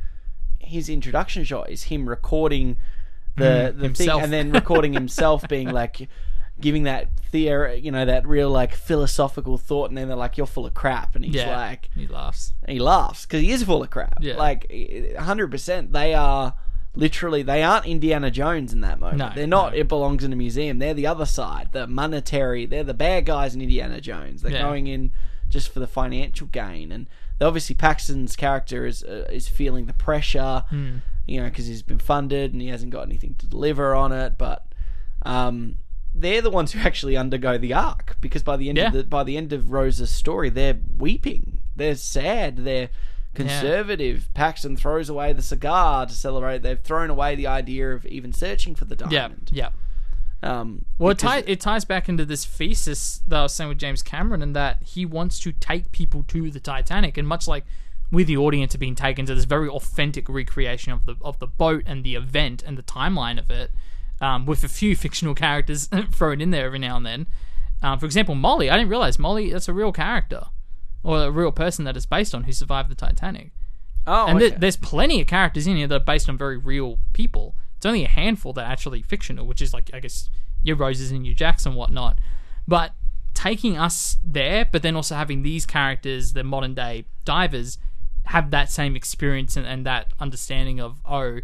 his 0.59 0.89
introduction 0.89 1.45
shot 1.45 1.71
is 1.71 1.85
him 1.85 2.09
recording 2.09 2.77
the 3.37 3.73
the 3.77 3.89
thing, 3.91 4.09
Mm, 4.09 4.23
and 4.25 4.33
then 4.33 4.53
recording 4.53 4.93
himself 4.95 5.47
being 5.49 5.71
like. 5.71 6.09
Giving 6.61 6.83
that 6.85 7.17
theory, 7.31 7.79
you 7.79 7.93
know, 7.93 8.05
that 8.05 8.27
real 8.27 8.51
like 8.51 8.75
philosophical 8.75 9.59
thought, 9.59 9.91
and 9.91 9.97
then 9.97 10.09
they're 10.09 10.17
like, 10.17 10.37
"You're 10.37 10.45
full 10.49 10.67
of 10.67 10.75
crap," 10.75 11.15
and 11.15 11.25
he's 11.25 11.37
yeah. 11.37 11.57
like, 11.57 11.89
he 11.95 12.09
laughs. 12.09 12.53
he 12.67 12.81
laughs 12.81 13.25
because 13.27 13.43
he 13.43 13.53
is 13.53 13.63
full 13.63 13.81
of 13.81 13.91
crap. 13.91 14.15
Yeah. 14.21 14.35
Like, 14.35 14.67
hundred 15.21 15.53
percent, 15.53 15.93
they 15.93 16.15
are 16.15 16.55
literally 16.95 17.43
they 17.43 17.63
aren't 17.63 17.87
Indiana 17.87 18.31
Jones 18.31 18.73
in 18.73 18.81
that 18.81 18.99
moment. 18.99 19.19
No, 19.19 19.31
they're 19.35 19.47
not. 19.47 19.73
no. 19.73 19.79
It 19.79 19.89
belongs 19.89 20.25
in 20.25 20.33
a 20.33 20.37
museum. 20.37 20.79
They're 20.79 20.95
the 20.95 21.07
other 21.07 21.27
side, 21.27 21.69
the 21.73 21.87
monetary. 21.87 22.67
They're 22.67 22.85
the 22.85 22.95
bad 22.95 23.27
guys 23.27 23.55
in 23.55 23.61
Indiana 23.61 24.01
Jones. 24.01 24.43
They're 24.43 24.53
Yeah. 24.53 24.63
going 24.63 24.87
in 24.87 25.13
just 25.49 25.71
for 25.73 25.81
the 25.81 25.87
financial 25.87 26.47
gain, 26.49 26.93
and 26.93 27.09
obviously 27.41 27.75
Paxton's 27.75 28.37
character 28.37 28.85
is 28.87 29.03
uh, 29.03 29.27
is 29.31 29.49
feeling 29.49 29.87
the 29.87 29.95
pressure. 29.95 30.65
Hmm. 30.71 30.97
You 31.27 31.41
know, 31.43 31.49
because 31.49 31.67
he's 31.67 31.83
been 31.83 31.99
funded 31.99 32.53
and 32.55 32.63
he 32.63 32.69
hasn't 32.69 32.91
got 32.91 33.03
anything 33.03 33.35
to 33.39 33.47
deliver 33.47 33.95
on 33.95 34.13
it, 34.13 34.39
but. 34.39 34.65
um, 35.23 35.77
they're 36.15 36.41
the 36.41 36.51
ones 36.51 36.73
who 36.73 36.81
actually 36.81 37.17
undergo 37.17 37.59
the 37.59 37.73
arc 37.75 38.17
because 38.23 38.43
by 38.43 38.57
the 38.57 38.69
end 38.71 38.79
Yeah. 38.79 38.87
of 38.89 38.93
the 38.95 39.05
by 39.05 39.25
the 39.25 39.37
end 39.37 39.53
of 39.53 39.71
Rose's 39.71 40.11
story, 40.11 40.49
they're 40.49 40.79
weeping, 40.97 41.59
they're 41.77 41.95
sad, 41.97 42.57
they're 42.65 42.89
conservative. 43.35 44.29
Paxton 44.35 44.77
throws 44.77 45.09
away 45.09 45.33
the 45.33 45.43
cigar 45.43 46.07
to 46.07 46.13
celebrate. 46.13 46.63
They've 46.63 46.81
thrown 46.81 47.11
away 47.11 47.35
the 47.37 47.47
idea 47.47 47.95
of 47.95 48.07
even 48.07 48.33
searching 48.33 48.75
for 48.75 48.85
the 48.85 48.97
diamond. 48.97 49.51
yeah. 49.53 49.71
Um, 50.43 50.85
Well, 50.99 51.11
it, 51.11 51.19
tie, 51.19 51.43
it 51.47 51.61
ties 51.61 51.85
back 51.85 52.09
into 52.09 52.25
this 52.25 52.45
thesis 52.45 53.23
that 53.27 53.39
I 53.39 53.43
was 53.43 53.55
saying 53.55 53.69
with 53.69 53.79
James 53.79 54.03
Cameron, 54.03 54.43
and 54.43 54.55
that 54.55 54.83
he 54.83 55.05
wants 55.05 55.41
to 55.41 55.53
take 55.53 55.91
people 55.91 56.25
to 56.29 56.51
the 56.51 56.61
Titanic, 56.61 57.17
and 57.17 57.27
much 57.27 57.49
like 57.49 57.65
we, 58.13 58.23
the 58.25 58.37
audience, 58.37 58.75
are 58.75 58.79
being 58.79 58.95
taken 58.95 59.27
to 59.27 59.35
this 59.35 59.45
very 59.45 59.69
authentic 59.69 60.29
recreation 60.29 60.93
of 60.93 61.07
the 61.07 61.17
of 61.23 61.39
the 61.41 61.47
boat 61.47 61.83
and 61.87 62.05
the 62.05 62.15
event 62.15 62.63
and 62.63 62.79
the 62.79 62.83
timeline 62.85 63.39
of 63.39 63.51
it, 63.51 63.73
um, 64.21 64.47
with 64.47 64.63
a 64.63 64.69
few 64.69 64.95
fictional 65.05 65.35
characters 65.35 65.89
thrown 66.13 66.41
in 66.41 66.51
there 66.51 66.67
every 66.67 66.79
now 66.79 66.97
and 66.97 67.05
then. 67.05 67.27
Um, 67.83 67.99
for 67.99 68.07
example, 68.07 68.35
Molly. 68.35 68.71
I 68.71 68.77
didn't 68.77 68.91
realize 68.91 69.19
Molly. 69.19 69.51
That's 69.53 69.69
a 69.69 69.73
real 69.73 69.93
character, 69.93 70.47
or 71.09 71.25
a 71.25 71.31
real 71.31 71.53
person 71.53 71.85
that 71.87 71.97
is 71.97 72.05
based 72.07 72.35
on 72.35 72.45
who 72.45 72.53
survived 72.53 72.91
the 72.91 72.95
Titanic. 72.95 73.51
oh, 74.07 74.27
And 74.27 74.37
okay. 74.37 74.51
there- 74.51 74.59
there's 74.59 74.77
plenty 74.77 75.21
of 75.21 75.27
characters 75.27 75.67
in 75.67 75.77
here 75.77 75.87
that 75.89 75.95
are 76.03 76.05
based 76.05 76.29
on 76.29 76.37
very 76.39 76.57
real 76.57 76.99
people. 77.13 77.55
It's 77.77 77.87
only 77.87 78.05
a 78.05 78.09
handful 78.09 78.53
that 78.55 78.63
are 78.67 78.71
actually 78.73 79.03
fictional, 79.03 79.47
which 79.47 79.63
is 79.63 79.73
like 79.73 79.91
I 79.95 80.01
guess 80.01 80.29
your 80.63 80.77
Roses 80.77 81.11
and 81.11 81.25
your 81.27 81.35
Jacks 81.35 81.65
and 81.67 81.75
whatnot. 81.77 82.19
But 82.67 82.93
taking 83.35 83.77
us 83.79 84.19
there, 84.25 84.67
but 84.71 84.83
then 84.83 84.97
also 84.97 85.15
having 85.15 85.43
these 85.43 85.65
characters, 85.65 86.33
the 86.33 86.43
modern 86.45 86.75
day 86.75 87.05
divers, 87.25 87.79
have 88.25 88.51
that 88.51 88.71
same 88.71 88.95
experience 88.97 89.57
and, 89.57 89.67
and 89.67 89.87
that 89.87 90.13
understanding 90.21 90.81
of 90.81 91.01
oh, 91.07 91.39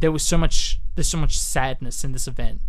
there 0.00 0.10
was 0.10 0.22
so 0.24 0.36
much 0.38 0.80
there's 0.96 1.08
so 1.08 1.18
much 1.18 1.38
sadness 1.38 2.02
in 2.04 2.12
this 2.12 2.26
event, 2.26 2.60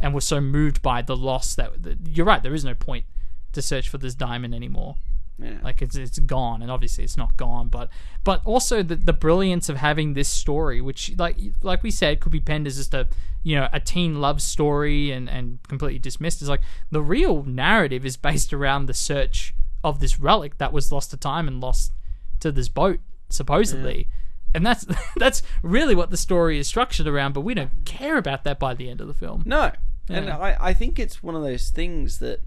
and 0.00 0.14
we're 0.14 0.20
so 0.20 0.40
moved 0.40 0.80
by 0.82 1.02
the 1.02 1.16
loss 1.16 1.54
that, 1.54 1.82
that 1.82 1.98
you're 2.08 2.26
right. 2.26 2.42
There 2.42 2.54
is 2.54 2.64
no 2.64 2.74
point 2.74 3.04
to 3.52 3.60
search 3.62 3.88
for 3.88 3.98
this 3.98 4.14
diamond 4.14 4.54
anymore. 4.54 4.96
Yeah. 5.42 5.58
Like 5.62 5.82
it's 5.82 5.96
it's 5.96 6.18
gone, 6.18 6.62
and 6.62 6.70
obviously 6.70 7.04
it's 7.04 7.16
not 7.16 7.36
gone. 7.36 7.68
But 7.68 7.88
but 8.24 8.42
also 8.44 8.82
the 8.82 8.96
the 8.96 9.12
brilliance 9.12 9.68
of 9.68 9.76
having 9.76 10.14
this 10.14 10.28
story, 10.28 10.80
which 10.80 11.16
like 11.18 11.36
like 11.62 11.82
we 11.82 11.90
said, 11.90 12.20
could 12.20 12.32
be 12.32 12.40
penned 12.40 12.66
as 12.66 12.76
just 12.76 12.94
a 12.94 13.08
you 13.42 13.56
know 13.56 13.68
a 13.72 13.80
teen 13.80 14.20
love 14.20 14.40
story 14.40 15.10
and 15.10 15.28
and 15.28 15.58
completely 15.68 15.98
dismissed. 15.98 16.42
Is 16.42 16.48
like 16.48 16.62
the 16.90 17.02
real 17.02 17.42
narrative 17.42 18.06
is 18.06 18.16
based 18.16 18.52
around 18.52 18.86
the 18.86 18.94
search 18.94 19.54
of 19.84 20.00
this 20.00 20.20
relic 20.20 20.58
that 20.58 20.72
was 20.72 20.92
lost 20.92 21.10
to 21.10 21.16
time 21.16 21.48
and 21.48 21.60
lost 21.60 21.92
to 22.40 22.52
this 22.52 22.68
boat 22.68 23.00
supposedly. 23.28 24.08
And 24.54 24.64
that's 24.64 24.86
that's 25.16 25.42
really 25.62 25.94
what 25.94 26.10
the 26.10 26.16
story 26.16 26.58
is 26.58 26.66
structured 26.66 27.06
around, 27.06 27.32
but 27.32 27.40
we 27.40 27.54
don't 27.54 27.84
care 27.84 28.16
about 28.16 28.44
that 28.44 28.58
by 28.58 28.74
the 28.74 28.88
end 28.88 29.00
of 29.00 29.06
the 29.06 29.14
film. 29.14 29.42
No, 29.46 29.72
and 30.08 30.30
I, 30.30 30.56
I 30.60 30.74
think 30.74 30.98
it's 30.98 31.22
one 31.22 31.34
of 31.34 31.42
those 31.42 31.70
things 31.70 32.18
that 32.18 32.40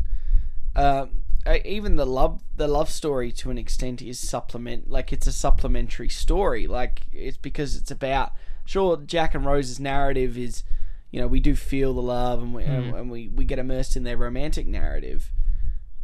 um, 0.76 1.25
Uh, 1.46 1.60
even 1.64 1.96
the 1.96 2.06
love 2.06 2.42
the 2.56 2.68
love 2.68 2.90
story 2.90 3.32
to 3.32 3.52
an 3.52 3.58
extent 3.58 4.02
is 4.02 4.18
supplement 4.20 4.90
like 4.90 5.14
it's 5.14 5.28
a 5.28 5.32
supplementary 5.32 6.10
story. 6.10 6.66
Like 6.66 7.04
it's 7.14 7.38
because 7.38 7.76
it's 7.76 7.92
about 7.92 8.34
sure 8.66 8.98
Jack 8.98 9.36
and 9.36 9.46
Rose's 9.46 9.80
narrative 9.80 10.38
is 10.38 10.64
you 11.12 11.22
know 11.22 11.28
we 11.28 11.40
do 11.40 11.56
feel 11.56 11.94
the 11.94 12.02
love 12.02 12.42
and 12.42 12.54
we 12.54 12.64
and, 12.64 12.90
hmm. 12.90 12.96
and 12.96 13.12
we 13.12 13.28
we 13.28 13.46
get 13.46 13.60
immersed 13.60 13.96
in 13.96 14.04
their 14.04 14.18
romantic 14.18 14.66
narrative, 14.66 15.32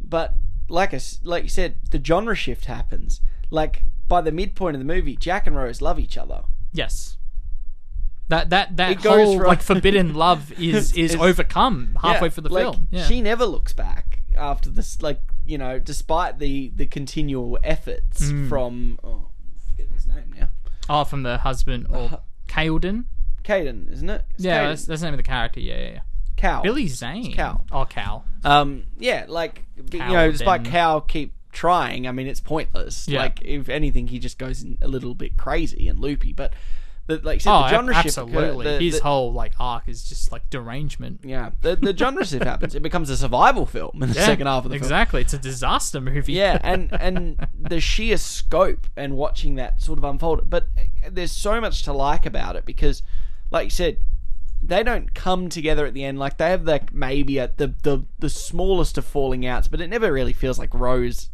but 0.00 0.34
like 0.68 0.92
I 0.92 0.96
s 0.96 1.18
like 1.24 1.42
you 1.42 1.48
said, 1.48 1.74
the 1.90 2.02
genre 2.02 2.36
shift 2.36 2.66
happens. 2.66 3.20
Like 3.50 3.82
by 4.08 4.20
the 4.20 4.32
midpoint 4.32 4.76
of 4.76 4.80
the 4.80 4.94
movie, 4.94 5.16
Jack 5.16 5.46
and 5.46 5.56
Rose 5.56 5.82
love 5.82 5.98
each 5.98 6.16
other. 6.16 6.44
Yes. 6.72 7.16
That 8.28 8.50
that 8.50 8.76
that 8.76 8.92
It 8.92 9.02
goes 9.02 9.26
whole 9.26 9.38
from- 9.38 9.46
like 9.48 9.60
forbidden 9.62 10.14
love 10.26 10.52
is 10.52 10.92
is 10.92 11.16
overcome 11.16 11.98
halfway 12.00 12.28
Yeah, 12.28 12.30
through 12.30 12.42
the 12.44 12.54
like, 12.54 12.62
film. 12.62 12.88
Yeah. 12.90 13.06
She 13.06 13.20
never 13.20 13.44
looks 13.44 13.72
back 13.72 14.22
after 14.36 14.70
this, 14.70 15.02
like 15.02 15.20
you 15.52 15.58
know, 15.58 15.78
despite 15.78 16.38
the 16.38 16.72
the 16.74 16.86
continual 16.86 17.58
efforts 17.62 18.22
Mm. 18.30 18.48
from 18.48 18.98
oh, 19.04 19.28
I 19.28 19.70
forget 19.70 19.92
his 19.92 20.06
name 20.06 20.32
now, 20.38 20.48
oh, 20.88 21.04
from 21.04 21.22
the 21.22 21.36
husband 21.38 21.86
or 21.90 22.22
Kaelden. 22.48 23.04
Caden, 23.44 23.92
isn't 23.92 24.08
it? 24.08 24.24
It's 24.34 24.44
Yeah, 24.44 24.68
that's, 24.68 24.84
that's 24.86 25.00
the 25.02 25.06
name 25.08 25.14
of 25.14 25.18
the 25.18 25.24
character. 25.24 25.60
Yeah, 25.60 25.78
yeah. 25.78 25.90
yeah. 25.90 26.00
Cal. 26.36 26.62
Billy 26.62 26.86
Zane. 26.88 27.32
Cal. 27.34 27.64
Oh, 27.70 27.84
Cal. 27.84 28.24
Um, 28.44 28.84
yeah, 28.98 29.26
like 29.28 29.64
you 29.92 29.98
know, 29.98 30.30
despite 30.32 30.62
then- 30.64 30.72
Cal 30.72 31.00
keep 31.00 31.34
trying, 31.52 32.08
I 32.08 32.12
mean, 32.12 32.26
it's 32.26 32.40
pointless. 32.40 33.06
Yeah. 33.06 33.20
Like 33.20 33.40
if 33.44 33.68
anything, 33.68 34.06
he 34.08 34.18
just 34.18 34.38
goes 34.38 34.64
a 34.80 34.88
little 34.88 35.14
bit 35.14 35.36
crazy 35.36 35.86
and 35.88 35.98
loopy. 36.00 36.32
But 36.32 36.54
the, 37.08 37.18
like 37.18 37.36
you 37.36 37.40
said, 37.40 37.50
Oh, 37.52 37.62
the 37.62 37.68
genre 37.68 37.94
shift, 37.94 38.16
uh, 38.18 38.22
absolutely. 38.22 38.64
the- 38.64 38.78
His 38.78 38.96
the- 38.98 39.02
whole 39.02 39.32
like 39.32 39.52
arc 39.58 39.88
is 39.88 40.04
just 40.08 40.30
like 40.30 40.48
derangement. 40.50 41.20
yeah, 41.24 41.50
the 41.60 41.74
the 41.76 41.96
genre 41.96 42.24
shift 42.24 42.44
happens. 42.44 42.74
It 42.74 42.82
becomes 42.82 43.10
a 43.10 43.16
survival 43.16 43.66
film 43.66 44.02
in 44.02 44.10
the 44.10 44.14
Yeah, 44.14 44.26
second 44.26 44.46
half 44.46 44.64
of 44.64 44.70
the 44.70 44.76
film. 44.76 44.82
exactly. 44.84 45.20
It's 45.22 45.32
a 45.34 45.38
disaster 45.38 46.00
movie. 46.00 46.32
yeah 46.34 46.58
and 46.64 46.92
and 47.00 47.46
the 47.58 47.80
sheer 47.80 48.16
scope 48.16 48.86
and 48.96 49.16
watching 49.16 49.56
that 49.56 49.82
sort 49.82 49.98
of 49.98 50.04
unfold 50.04 50.48
but 50.48 50.66
uh, 50.78 51.08
there's 51.10 51.32
so 51.32 51.60
much 51.60 51.82
to 51.84 51.92
like 51.92 52.24
about 52.26 52.54
it 52.56 52.64
because 52.64 53.02
like 53.50 53.64
you 53.64 53.70
said 53.70 53.96
they 54.62 54.84
don't 54.84 55.12
come 55.12 55.48
together 55.48 55.84
at 55.86 55.94
the 55.94 56.04
end 56.04 56.18
like 56.20 56.38
they 56.38 56.50
have 56.50 56.62
like 56.64 56.94
maybe 56.94 57.40
at 57.40 57.58
the 57.58 57.74
the, 57.82 58.04
the 58.20 58.30
smallest 58.30 58.96
of 58.96 59.04
falling 59.04 59.44
outs 59.44 59.66
but 59.66 59.80
it 59.80 59.88
never 59.90 60.12
really 60.12 60.32
feels 60.32 60.56
like 60.58 60.72
rose 60.72 61.30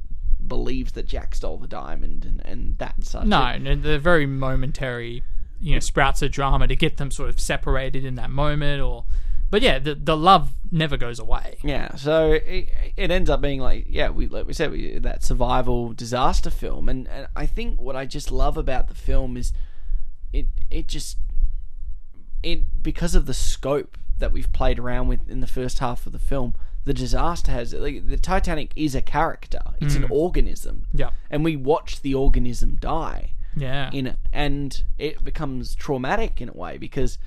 believes 0.47 0.93
that 0.93 1.05
jack 1.07 1.35
stole 1.35 1.59
the 1.59 1.67
diamond 1.67 2.25
and 2.25 2.41
and 2.47 2.79
that 2.79 2.95
such 3.05 3.27
No, 3.27 3.59
no, 3.59 3.75
they're 3.75 3.99
very 3.99 4.25
momentary, 4.25 5.23
you 5.61 5.75
know, 5.75 5.81
sprouts 5.81 6.23
of 6.23 6.31
drama 6.31 6.67
to 6.69 6.77
get 6.77 6.97
them 6.97 7.11
sort 7.11 7.29
of 7.29 7.41
separated 7.41 8.05
in 8.05 8.15
that 8.17 8.31
moment, 8.31 8.83
or, 8.83 9.05
but 9.51 9.63
yeah, 9.63 9.79
the 9.79 9.95
the 9.95 10.17
love 10.17 10.53
never 10.71 10.97
goes 10.97 11.19
away. 11.19 11.59
Yeah, 11.63 11.95
so 11.97 12.33
it, 12.33 12.69
it 12.97 13.11
ends 13.11 13.29
up 13.31 13.41
being 13.41 13.61
like, 13.61 13.87
yeah, 13.89 14.11
we 14.11 14.27
like 14.27 14.47
we 14.47 14.53
said, 14.53 14.71
we, 14.71 14.99
that 14.99 15.25
survival 15.25 15.93
disaster 15.93 16.51
film, 16.51 16.89
and, 16.89 17.09
and 17.09 17.29
I 17.35 17.47
think 17.47 17.81
what 17.81 17.97
I 17.97 18.07
just 18.07 18.31
love 18.31 18.57
about 18.57 18.89
the 18.89 18.95
film 18.95 19.37
is 19.37 19.53
it 20.33 20.47
it 20.71 20.87
just 20.87 21.19
it 22.43 22.83
because 22.83 23.15
of 23.15 23.27
the 23.27 23.35
scope 23.35 23.99
that 24.19 24.33
we've 24.33 24.53
played 24.53 24.79
around 24.79 25.09
with 25.09 25.29
in 25.29 25.41
the 25.41 25.47
first 25.47 25.79
half 25.79 26.07
of 26.07 26.13
the 26.13 26.19
film, 26.19 26.55
the 26.85 26.95
disaster 26.95 27.53
has 27.53 27.73
like, 27.73 28.09
the 28.09 28.17
Titanic 28.17 28.73
is 28.77 28.95
a 28.95 29.03
character, 29.03 29.61
it's 29.81 29.95
an 29.95 30.03
mm. 30.03 30.11
organism, 30.11 30.87
Yeah, 30.93 31.11
and 31.31 31.45
we 31.45 31.57
watch 31.57 32.03
the 32.03 32.15
organism 32.15 32.77
die 32.77 33.33
yeah, 33.57 33.91
in 33.93 34.09
it, 34.09 34.17
and 34.33 34.83
it 34.99 35.25
becomes 35.25 35.75
traumatic 35.75 36.41
in 36.41 36.49
a 36.49 36.53
way 36.53 36.79
because 36.79 37.19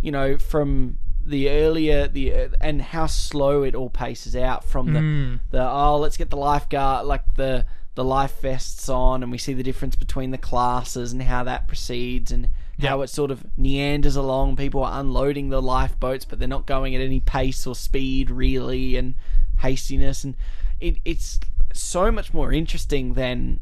you 0.00 0.10
know 0.10 0.38
from 0.38 0.98
the 1.26 1.48
earlier 1.48 2.06
the 2.06 2.48
and 2.60 2.82
how 2.82 3.06
slow 3.06 3.62
it 3.62 3.74
all 3.74 3.88
paces 3.90 4.36
out 4.36 4.62
from 4.64 4.92
the 4.92 5.00
Mm. 5.00 5.40
the 5.50 5.66
oh 5.66 5.96
let's 5.98 6.16
get 6.18 6.28
the 6.30 6.36
lifeguard 6.36 7.06
like 7.06 7.34
the 7.36 7.64
the 7.94 8.04
life 8.04 8.40
vests 8.40 8.88
on 8.88 9.22
and 9.22 9.30
we 9.32 9.38
see 9.38 9.54
the 9.54 9.62
difference 9.62 9.96
between 9.96 10.32
the 10.32 10.38
classes 10.38 11.12
and 11.12 11.22
how 11.22 11.44
that 11.44 11.66
proceeds 11.68 12.32
and 12.32 12.48
how 12.82 13.02
it 13.02 13.06
sort 13.06 13.30
of 13.30 13.46
meanders 13.56 14.16
along. 14.16 14.56
People 14.56 14.82
are 14.82 15.00
unloading 15.00 15.48
the 15.48 15.62
lifeboats 15.62 16.24
but 16.24 16.38
they're 16.40 16.48
not 16.48 16.66
going 16.66 16.94
at 16.96 17.00
any 17.00 17.20
pace 17.20 17.66
or 17.68 17.74
speed 17.76 18.32
really 18.32 18.96
and 18.96 19.14
hastiness. 19.58 20.24
And 20.24 20.36
it, 20.80 20.96
it's 21.04 21.38
so 21.72 22.10
much 22.10 22.34
more 22.34 22.52
interesting 22.52 23.14
than 23.14 23.60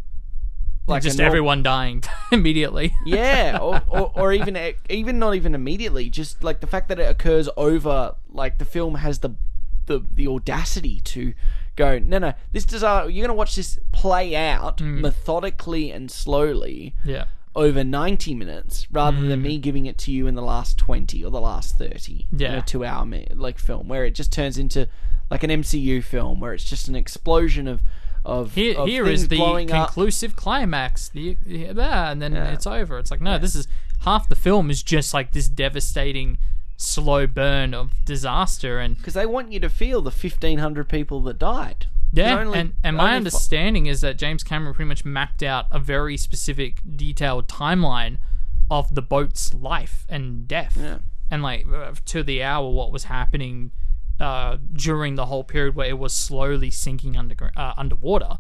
like 0.87 1.03
just 1.03 1.21
everyone 1.21 1.63
dying 1.63 2.03
immediately. 2.33 2.93
yeah, 3.07 3.59
or, 3.63 3.83
or, 3.89 4.13
or 4.15 4.33
even 4.33 4.59
even 4.91 5.19
not 5.19 5.35
even 5.35 5.55
immediately. 5.55 6.11
Just 6.11 6.43
like 6.43 6.61
the 6.61 6.67
fact 6.67 6.89
that 6.89 6.99
it 6.99 7.09
occurs 7.11 7.49
over, 7.57 8.15
like 8.29 8.59
the 8.59 8.65
film 8.65 8.97
has 8.97 9.21
the 9.21 9.31
the 9.87 10.05
the 10.13 10.27
audacity 10.29 11.01
to 11.01 11.35
go. 11.77 11.99
No, 11.99 12.19
no, 12.19 12.33
this 12.53 12.65
disaster. 12.65 13.11
You're 13.11 13.27
gonna 13.27 13.37
watch 13.37 13.57
this 13.57 13.79
play 13.93 14.35
out 14.37 14.81
Hmm. 14.81 15.01
methodically 15.01 15.91
and 15.91 16.11
slowly 16.11 16.95
yeah, 17.05 17.25
over 17.55 17.85
90 17.85 18.35
minutes, 18.35 18.87
rather 18.91 19.21
than 19.21 19.41
Hmm. 19.41 19.47
me 19.47 19.59
giving 19.59 19.87
it 19.87 19.99
to 19.99 20.11
you 20.13 20.27
in 20.27 20.35
the 20.35 20.43
last 20.43 20.79
20 20.79 21.25
or 21.25 21.31
the 21.31 21.41
last 21.41 21.77
30. 21.79 22.27
in 22.33 22.39
Yeah. 22.39 22.59
a 22.59 22.63
two 22.63 22.85
hour 22.85 23.07
like 23.35 23.59
film 23.59 23.89
where 23.89 24.05
it 24.05 24.15
just 24.15 24.33
turns 24.33 24.59
into 24.59 24.89
like 25.31 25.43
an 25.43 25.51
MCU 25.51 26.03
film 26.03 26.41
where 26.41 26.53
it's 26.55 26.65
just 26.65 26.89
an 26.89 26.95
explosion 26.97 27.67
of 27.69 27.81
of 28.25 28.55
here 28.55 28.79
of 28.79 28.89
here 28.89 29.07
is 29.07 29.29
the 29.29 29.37
blowing 29.37 29.71
up. 29.73 29.87
conclusive 29.89 30.37
climax. 30.37 31.09
The 31.09 31.37
yeah, 31.47 32.11
and 32.11 32.21
then 32.23 32.33
Yeah. 32.35 32.53
it's 32.53 32.67
over. 32.67 32.99
It's 32.99 33.11
like 33.11 33.21
no, 33.21 33.39
this 33.39 33.55
is 33.55 33.67
half 34.01 34.29
the 34.29 34.37
film 34.37 34.71
is 34.71 34.83
just 34.83 35.13
like 35.15 35.33
this 35.33 35.49
devastating 35.49 36.39
slow 36.77 37.27
burn 37.27 37.73
of 37.75 37.93
disaster 38.05 38.81
and 38.81 38.97
because 38.97 39.15
they 39.15 39.27
want 39.27 39.53
you 39.53 39.61
to 39.61 39.69
feel 39.69 40.03
the 40.03 40.11
1500 40.11 40.89
people 40.89 41.21
that 41.23 41.39
died 41.39 41.87
Yeah, 42.13 42.41
only- 42.41 42.59
and, 42.59 42.75
and 42.83 42.97
my 42.97 43.15
understanding 43.15 43.87
is 43.87 44.01
that 44.01 44.19
James 44.19 44.43
Cameron 44.43 44.75
pretty 44.75 44.89
much 44.89 45.05
mapped 45.05 45.45
out 45.45 45.67
a 45.71 45.79
very 45.79 46.17
specific, 46.17 46.81
detailed 46.97 47.47
timeline 47.47 48.19
of 48.69 48.95
the 48.97 49.03
boat's 49.03 49.55
life 49.55 50.05
and 50.09 50.49
death, 50.49 50.77
Yeah. 50.81 50.99
and 51.31 51.41
like 51.43 51.67
uh, 51.73 51.93
to 52.07 52.25
the 52.25 52.43
hour 52.43 52.69
what 52.69 52.91
was 52.91 53.05
happening 53.05 53.71
uh, 54.23 54.57
during 54.73 55.17
the 55.17 55.27
whole 55.27 55.45
period 55.45 55.75
where 55.75 55.89
it 55.89 55.99
was 55.99 56.15
slowly 56.15 56.71
sinking 56.71 57.17
under 57.17 57.35
uh, 57.57 57.75
underwater, 57.77 58.39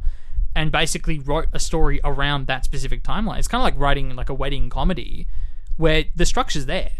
and 0.55 0.71
basically 0.71 1.19
wrote 1.19 1.49
a 1.53 1.59
story 1.59 2.01
around 2.05 2.47
that 2.47 2.65
specific 2.65 3.03
timeline. 3.03 3.39
It's 3.39 3.49
kind 3.49 3.61
of 3.61 3.65
like 3.65 3.79
writing 3.79 4.15
like 4.17 4.31
a 4.31 4.35
wedding 4.35 4.71
comedy, 4.71 5.27
where 5.77 6.05
the 6.15 6.25
structure's 6.25 6.67
there. 6.67 6.93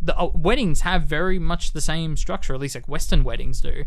the 0.00 0.16
uh, 0.16 0.30
weddings 0.34 0.80
have 0.82 1.02
very 1.02 1.38
much 1.38 1.72
the 1.72 1.80
same 1.80 2.16
structure, 2.16 2.54
at 2.54 2.60
least 2.60 2.74
like 2.74 2.88
Western 2.88 3.22
weddings 3.22 3.60
do, 3.60 3.84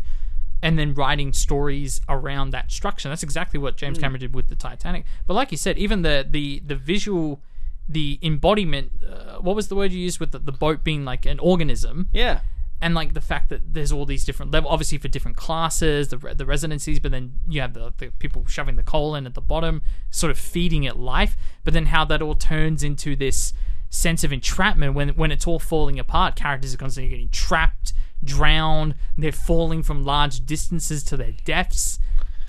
and 0.62 0.78
then 0.78 0.94
writing 0.94 1.32
stories 1.32 2.00
around 2.08 2.50
that 2.50 2.70
structure. 2.70 3.08
That's 3.08 3.22
exactly 3.22 3.58
what. 3.58 3.76
James 3.76 3.98
Cameron 3.98 4.20
did 4.20 4.34
with 4.34 4.48
the 4.48 4.54
Titanic. 4.54 5.04
But 5.26 5.34
like 5.34 5.50
you 5.50 5.58
said, 5.58 5.78
even 5.78 6.02
the 6.02 6.26
the 6.28 6.62
the 6.64 6.76
visual, 6.76 7.40
the 7.88 8.18
embodiment. 8.22 8.92
Uh, 9.02 9.38
what 9.38 9.56
was 9.56 9.68
the 9.68 9.74
word 9.74 9.92
you 9.92 10.00
used 10.00 10.20
with 10.20 10.32
the, 10.32 10.38
the 10.38 10.52
boat 10.52 10.84
being 10.84 11.04
like 11.04 11.26
an 11.26 11.38
organism? 11.40 12.08
Yeah. 12.12 12.40
And 12.80 12.94
like 12.94 13.14
the 13.14 13.20
fact 13.20 13.48
that 13.48 13.74
there's 13.74 13.92
all 13.92 14.04
these 14.04 14.24
different 14.24 14.52
level, 14.52 14.70
obviously 14.70 14.98
for 14.98 15.08
different 15.08 15.36
classes, 15.36 16.08
the 16.08 16.16
the 16.16 16.46
residencies, 16.46 17.00
but 17.00 17.12
then 17.12 17.38
you 17.48 17.60
have 17.60 17.74
the, 17.74 17.92
the 17.98 18.10
people 18.18 18.44
shoving 18.46 18.76
the 18.76 18.82
coal 18.82 19.14
in 19.14 19.26
at 19.26 19.34
the 19.34 19.40
bottom, 19.40 19.82
sort 20.10 20.30
of 20.30 20.38
feeding 20.38 20.84
it 20.84 20.96
life. 20.96 21.36
But 21.64 21.74
then 21.74 21.86
how 21.86 22.04
that 22.06 22.20
all 22.20 22.34
turns 22.34 22.82
into 22.82 23.16
this 23.16 23.52
sense 23.88 24.24
of 24.24 24.32
entrapment 24.32 24.94
when 24.94 25.10
when 25.10 25.30
it's 25.30 25.46
all 25.46 25.58
falling 25.58 25.98
apart. 25.98 26.36
Characters 26.36 26.74
are 26.74 26.78
constantly 26.78 27.10
getting 27.10 27.30
trapped, 27.30 27.92
drowned. 28.22 28.94
They're 29.16 29.32
falling 29.32 29.82
from 29.82 30.04
large 30.04 30.44
distances 30.44 31.02
to 31.04 31.16
their 31.16 31.32
deaths. 31.44 31.98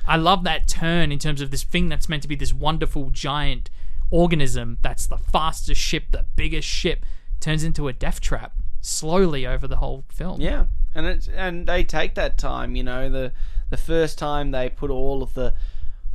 I 0.08 0.18
love 0.18 0.44
that 0.44 0.68
turn 0.68 1.12
in 1.12 1.20
terms 1.20 1.42
of 1.42 1.50
this 1.50 1.64
thing 1.64 1.90
that's 1.90 2.10
meant 2.10 2.22
to 2.24 2.28
be 2.28 2.36
this 2.36 2.54
wonderful 2.54 3.10
giant 3.10 3.70
organism 4.12 4.78
that's 4.82 5.08
the 5.08 5.18
fastest 5.18 5.82
ship, 5.82 6.06
the 6.12 6.26
biggest 6.36 6.68
ship, 6.68 7.06
turns 7.40 7.64
into 7.64 7.88
a 7.88 7.94
death 7.94 8.22
trap 8.22 8.54
slowly 8.86 9.46
over 9.48 9.68
the 9.68 9.78
whole 9.78 10.04
film. 10.10 10.40
Yeah, 10.42 10.66
and 10.94 11.06
it's 11.06 11.28
and 11.28 11.68
they 11.68 11.84
take 11.84 12.16
that 12.16 12.38
time. 12.38 12.76
You 12.76 12.84
know, 12.84 13.10
the 13.10 13.32
the 13.70 13.78
first 13.78 14.18
time 14.18 14.52
they 14.52 14.70
put 14.70 14.90
all 14.92 15.24
of 15.24 15.34
the 15.34 15.54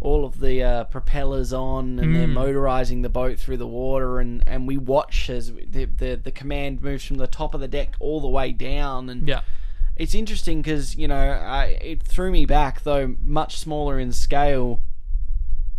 all 0.03 0.25
of 0.25 0.41
the 0.41 0.63
uh, 0.63 0.85
propellers 0.85 1.53
on 1.53 1.99
and 1.99 2.15
they're 2.17 2.27
motorizing 2.27 3.03
the 3.03 3.11
boat 3.11 3.39
through 3.39 3.59
the 3.59 3.67
water, 3.67 4.19
and 4.21 4.43
and 4.47 4.67
we 4.67 4.77
watch 4.79 5.29
as 5.29 5.53
the, 5.53 5.85
the 5.85 6.15
the 6.23 6.31
command 6.33 6.81
moves 6.81 7.05
from 7.05 7.19
the 7.19 7.27
top 7.27 7.53
of 7.55 7.61
the 7.61 7.69
deck 7.69 7.97
all 8.01 8.21
the 8.21 8.29
way 8.29 8.51
down, 8.53 9.11
and 9.11 9.29
Yeah. 9.29 9.41
it's 9.97 10.15
interesting 10.15 10.63
because 10.63 10.97
you 10.97 11.07
know 11.09 11.17
I, 11.33 11.77
it 11.83 12.03
threw 12.03 12.31
me 12.31 12.47
back 12.47 12.83
though 12.85 13.15
much 13.21 13.59
smaller 13.59 13.99
in 13.99 14.13
scale 14.13 14.81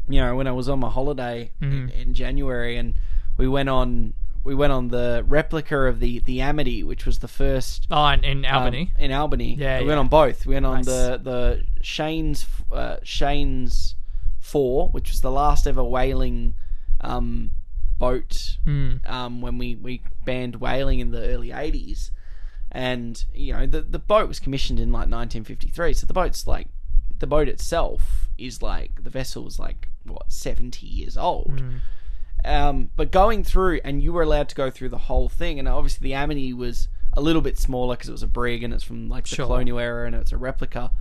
you 0.09 0.19
know 0.19 0.35
when 0.35 0.45
i 0.47 0.51
was 0.51 0.68
on 0.68 0.80
my 0.80 0.89
holiday 0.89 1.51
in, 1.61 1.89
in 1.89 2.13
january 2.13 2.76
and 2.76 2.97
we 3.38 3.47
went 3.47 3.69
on 3.69 4.13
we 4.43 4.55
went 4.55 4.73
on 4.73 4.88
the 4.89 5.23
replica 5.27 5.77
of 5.88 5.99
the 5.99 6.19
the 6.19 6.41
amity 6.41 6.84
which 6.84 7.05
was 7.05 7.19
the 7.19 7.27
first 7.27 7.88
Oh, 7.91 8.07
in, 8.07 8.23
in 8.23 8.45
um, 8.45 8.55
Albany. 8.63 8.91
in 8.97 9.11
albany 9.11 9.55
Yeah, 9.55 9.77
we 9.80 9.84
yeah. 9.84 9.88
went 9.88 9.99
on 9.99 10.07
both 10.07 10.45
we 10.45 10.53
went 10.55 10.65
on 10.65 10.77
Nice. 10.77 10.85
the 10.85 11.19
the 11.23 11.63
Cheynes 11.81 12.45
uh, 12.72 12.97
Cheynes 13.03 13.95
4 14.39 14.89
which 14.89 15.09
was 15.11 15.22
the 15.22 15.31
last 15.31 15.68
ever 15.68 15.84
whaling 15.84 16.55
um 17.01 17.51
boat 17.99 18.57
Mm. 18.65 19.07
um, 19.07 19.41
when 19.41 19.57
we, 19.59 19.76
we 19.76 20.01
banned 20.26 20.55
whaling 20.55 20.99
in 20.99 21.11
the 21.11 21.22
early 21.27 21.49
80s. 21.49 22.09
And, 22.72 23.23
you 23.34 23.53
know, 23.53 23.68
the, 23.68 23.81
the 23.81 23.99
boat 23.99 24.27
was 24.27 24.39
commissioned 24.39 24.80
in 24.80 24.91
like 24.91 25.01
1953. 25.09 25.93
So 25.93 26.07
the 26.07 26.13
boat's 26.13 26.47
like, 26.47 26.68
the 27.19 27.27
boat 27.27 27.47
itself 27.47 28.30
is 28.39 28.61
like, 28.63 29.03
the 29.03 29.09
vessel 29.11 29.45
is 29.45 29.59
like, 29.59 29.89
what, 30.03 30.31
70 30.31 30.88
years 30.88 31.15
old. 31.15 31.61
Um, 32.43 32.89
but 32.95 33.11
going 33.11 33.43
through, 33.43 33.81
and 33.84 34.01
you 34.01 34.13
were 34.13 34.23
allowed 34.23 34.49
to 34.49 34.55
go 34.55 34.69
through 34.69 34.89
the 34.89 34.97
whole 34.97 35.30
thing. 35.30 35.59
And 35.59 35.68
obviously 35.68 36.03
the 36.05 36.13
Amity 36.15 36.53
was 36.53 36.88
a 37.13 37.22
little 37.22 37.41
bit 37.41 37.57
smaller 37.57 37.95
because 37.95 38.09
it 38.09 38.13
was 38.13 38.23
a 38.23 38.27
brig 38.27 38.63
and 38.63 38.73
it's 38.73 38.84
from 38.84 39.09
like 39.09 39.27
the 39.27 39.35
Sure. 39.35 39.45
colonial 39.45 39.77
era 39.80 40.07
and 40.07 40.15
it's 40.15 40.31
a 40.31 40.38
replica. 40.38 40.91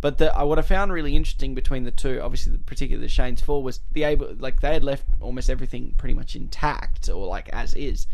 But 0.00 0.18
the, 0.18 0.36
uh, 0.38 0.44
what 0.44 0.58
I 0.60 0.62
found 0.62 0.92
really 0.92 1.16
interesting 1.16 1.54
between 1.56 1.82
the 1.82 1.90
two, 1.90 2.20
obviously, 2.22 2.52
the, 2.52 2.58
particularly 2.58 3.04
the 3.06 3.10
Cheynes 3.10 3.40
Four, 3.42 3.62
was 3.64 3.80
the 3.92 4.04
able 4.04 4.32
like 4.38 4.60
they 4.60 4.72
had 4.72 4.84
left 4.84 5.04
almost 5.20 5.50
everything 5.50 5.94
pretty 5.98 6.14
much 6.14 6.36
intact 6.36 7.08
or 7.08 7.26
like 7.26 7.48
as 7.48 7.74
is, 7.74 8.06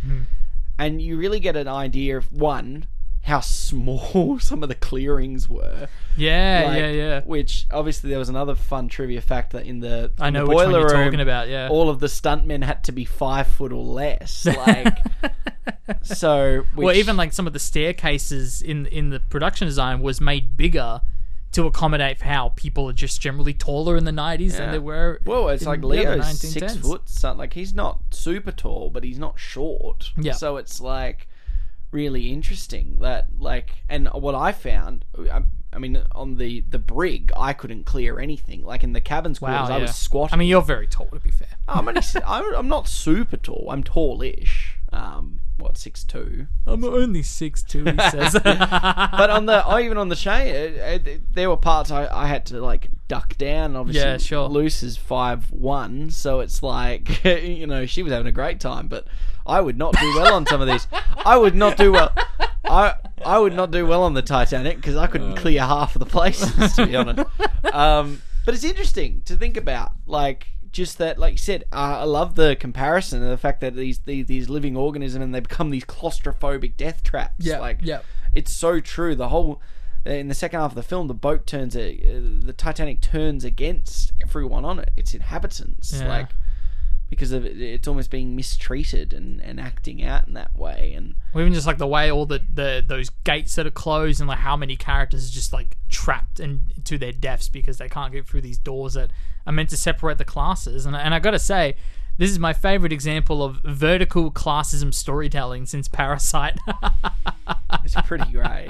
and 0.79 1.03
you 1.03 1.19
really 1.19 1.41
get 1.41 1.57
an 1.57 1.69
idea 1.69 2.17
of 2.17 2.33
one 2.33 2.87
how 3.25 3.41
small 3.41 4.39
some 4.41 4.63
of 4.63 4.69
the 4.69 4.75
clearings 4.75 5.49
were. 5.49 5.89
Yeah, 6.17 6.65
Like, 6.67 6.79
yeah, 6.79 6.91
yeah. 6.91 7.21
Which 7.23 7.67
obviously 7.71 8.11
there 8.11 8.19
was 8.19 8.29
another 8.29 8.55
fun 8.55 8.89
trivia 8.89 9.23
fact 9.23 9.53
that 9.53 9.67
in 9.67 9.81
the 9.81 10.13
I 10.21 10.31
know 10.31 10.45
the 10.45 10.51
which 10.51 10.57
one 10.57 10.71
you're 10.71 10.81
room, 10.83 11.05
talking 11.05 11.21
about, 11.21 11.49
yeah. 11.49 11.69
all 11.71 11.89
of 11.89 12.01
the 12.01 12.07
stuntmen 12.07 12.63
had 12.63 12.85
to 12.85 12.93
be 12.93 13.05
five 13.05 13.47
foot 13.47 13.73
or 13.73 13.83
less. 13.83 14.47
Like 14.65 14.99
so, 16.03 16.65
which, 16.75 16.85
well, 16.87 16.95
even 16.95 17.17
like 17.17 17.33
some 17.33 17.47
of 17.47 17.53
the 17.53 17.59
staircases 17.59 18.63
in 18.63 18.87
in 18.87 19.11
the 19.11 19.21
production 19.21 19.67
design 19.67 20.01
was 20.01 20.21
made 20.21 20.57
bigger 20.57 21.01
to 21.53 21.67
accommodate 21.67 22.19
for 22.19 22.25
how 22.25 22.51
people 22.57 22.89
are 22.89 22.95
just 22.95 23.21
generally 23.21 23.55
taller 23.55 23.97
in 23.97 24.05
the 24.05 24.11
90s 24.11 24.57
than 24.57 24.73
they 24.73 24.79
were. 24.79 25.21
Well, 25.25 25.49
it's 25.49 25.63
in 25.63 25.69
like 25.69 25.85
Leo's 25.85 26.41
six 26.41 26.77
foot. 26.77 27.09
So, 27.09 27.33
like 27.33 27.53
he's 27.53 27.75
not 27.75 28.01
super 28.11 28.53
tall, 28.53 28.91
but 28.91 29.05
he's 29.05 29.19
not 29.19 29.39
short. 29.39 30.13
Yeah. 30.17 30.33
So 30.33 30.57
it's 30.57 30.81
like 30.81 31.29
really 31.95 32.31
interesting 32.31 32.99
that 33.01 33.29
like, 33.39 33.85
and 33.89 34.09
what 34.09 34.35
I 34.35 34.53
found, 34.53 35.05
I, 35.17 35.43
I 35.73 35.79
mean, 35.79 36.03
on 36.13 36.37
the 36.37 36.61
the 36.69 36.79
brig, 36.79 37.33
I 37.37 37.53
couldn't 37.53 37.85
clear 37.85 38.19
anything. 38.19 38.65
Like 38.65 38.85
in 38.85 38.93
the 38.93 39.01
cabin's 39.01 39.41
Wow, 39.41 39.67
quarters, 39.67 39.71
I 39.71 39.79
was 39.79 39.95
squatting. 39.95 40.35
I 40.35 40.37
mean, 40.37 40.49
you're 40.49 40.61
very 40.61 40.87
tall 40.87 41.07
to 41.07 41.21
be 41.21 41.31
fair. 41.31 41.49
I'm, 41.67 41.89
only, 41.89 42.03
I'm, 42.27 42.55
I'm 42.55 42.69
not 42.69 42.89
super 42.89 43.37
tall. 43.37 43.69
I'm 43.71 43.83
tallish. 43.83 44.73
Um, 44.93 45.41
what 45.57 45.79
six 45.79 46.05
two? 46.05 46.49
I'm 46.67 46.85
only 46.85 47.23
six 47.23 47.63
two. 47.63 47.85
He 47.85 47.99
says. 48.11 48.33
but 48.45 49.31
on 49.31 49.47
the 49.47 49.65
oh, 49.67 49.79
even 49.79 49.99
on 49.99 50.09
the 50.09 50.17
Shay, 50.17 50.51
it, 50.51 51.07
it, 51.07 51.35
there 51.35 51.49
were 51.49 51.57
parts 51.57 51.91
I, 51.91 52.07
I 52.07 52.27
had 52.27 52.47
to 52.47 52.61
like 52.61 52.89
duck 53.07 53.39
down. 53.39 53.77
Obviously, 53.77 54.03
Yeah, 54.03 54.19
sure. 54.19 54.49
Luce 54.49 54.83
is 54.83 54.97
five 54.97 55.51
one, 55.51 56.11
so 56.11 56.41
it's 56.41 56.63
like 56.63 57.25
you 57.25 57.67
know 57.69 57.87
she 57.87 58.03
was 58.03 58.13
having 58.13 58.27
a 58.27 58.33
great 58.33 58.59
time, 58.59 58.89
but 58.89 59.07
I 59.47 59.61
would 59.61 59.77
not 59.77 59.95
do 59.99 60.15
well 60.17 60.35
on 60.35 60.47
some 60.47 60.61
of 60.61 60.69
these. 60.69 60.87
I 61.25 61.37
would 61.37 61.55
not 61.55 61.77
do 61.77 61.93
well. 61.93 62.13
I 62.65 62.95
I 63.25 63.39
would 63.39 63.55
not 63.55 63.71
do 63.71 63.87
well 63.87 64.03
on 64.03 64.15
the 64.15 64.23
Titanic 64.23 64.77
because 64.77 64.97
I 64.97 65.07
couldn't 65.07 65.37
clear 65.37 65.61
half 65.61 65.95
of 65.97 66.01
the 66.01 66.07
places 66.07 66.75
to 66.75 66.87
be 66.87 66.97
honest. 66.97 67.29
Um, 67.73 68.23
but 68.47 68.55
it's 68.55 68.65
interesting 68.65 69.23
to 69.27 69.37
think 69.37 69.57
about, 69.57 69.93
like 70.07 70.47
just 70.73 70.99
that, 70.99 71.19
like 71.19 71.33
you 71.33 71.39
said, 71.39 71.65
uh, 71.73 72.01
I 72.01 72.05
love 72.05 72.35
the 72.35 72.57
comparison 72.57 73.23
and 73.23 73.31
the 73.31 73.39
fact 73.39 73.61
that 73.61 73.75
these 73.77 74.01
these, 74.01 74.27
these 74.27 74.49
living 74.49 74.77
organisms 74.77 75.23
and 75.23 75.35
they 75.35 75.41
become 75.41 75.71
these 75.71 75.85
claustrophobic 75.85 76.77
death 76.77 77.03
traps. 77.03 77.45
Yeah, 77.47 77.59
like 77.61 77.79
yeah. 77.83 78.01
it's 78.33 78.53
so 78.53 78.81
true. 78.81 79.15
The 79.15 79.29
whole 79.29 79.61
in 80.07 80.29
the 80.29 80.35
second 80.35 80.61
half 80.61 80.73
of 80.73 80.77
the 80.77 80.83
film, 80.83 81.09
the 81.09 81.15
boat 81.15 81.47
turns, 81.47 81.75
uh, 81.77 81.81
the 81.81 82.55
Titanic 82.57 83.01
turns 83.01 83.45
against 83.45 84.13
everyone 84.23 84.65
on 84.65 84.79
it. 84.79 84.91
Its 84.97 85.15
inhabitants, 85.15 85.99
Yeah. 85.99 86.09
like 86.09 86.29
because 87.15 87.33
of 87.33 87.45
it, 87.45 87.61
it's 87.61 87.89
almost 87.89 88.11
being 88.11 88.37
mistreated 88.37 89.13
and, 89.13 89.41
and 89.41 89.61
acting 89.61 90.05
out 90.05 90.27
in 90.27 90.35
that 90.35 90.57
way. 90.57 90.93
And 90.95 91.15
Or 91.33 91.41
even 91.41 91.55
just 91.55 91.67
like 91.67 91.79
the 91.79 91.87
way 91.87 92.11
all 92.11 92.27
the, 92.27 92.41
the 92.53 92.85
those 92.87 93.11
gates 93.25 93.55
that 93.55 93.67
are 93.67 93.71
closed 93.71 94.21
and 94.21 94.29
like 94.29 94.39
how 94.39 94.57
many 94.57 94.77
characters 94.77 95.31
are 95.31 95.33
just 95.33 95.53
like 95.53 95.77
trapped 95.89 96.41
and 96.41 96.61
to 96.85 96.99
their 96.99 97.13
deaths 97.13 97.49
because 97.49 97.79
they 97.79 97.89
can't 97.89 98.13
get 98.13 98.27
through 98.27 98.43
these 98.43 98.59
doors 98.59 98.95
that 98.95 99.11
are 99.47 99.53
meant 99.53 99.71
to 99.71 99.77
separate 99.77 100.19
the 100.19 100.25
classes. 100.25 100.87
And 100.87 100.97
and 100.97 101.15
I 101.15 101.19
gotta 101.19 101.39
say, 101.39 101.77
this 102.17 102.31
is 102.31 102.39
my 102.39 102.53
favorite 102.53 102.93
example 102.93 103.43
of 103.43 103.61
vertical 103.65 104.31
classism 104.31 104.95
storytelling 104.95 105.67
since 105.67 105.89
Parasite. 105.89 106.59
it's 107.85 107.95
pretty 108.03 108.31
great. 108.31 108.69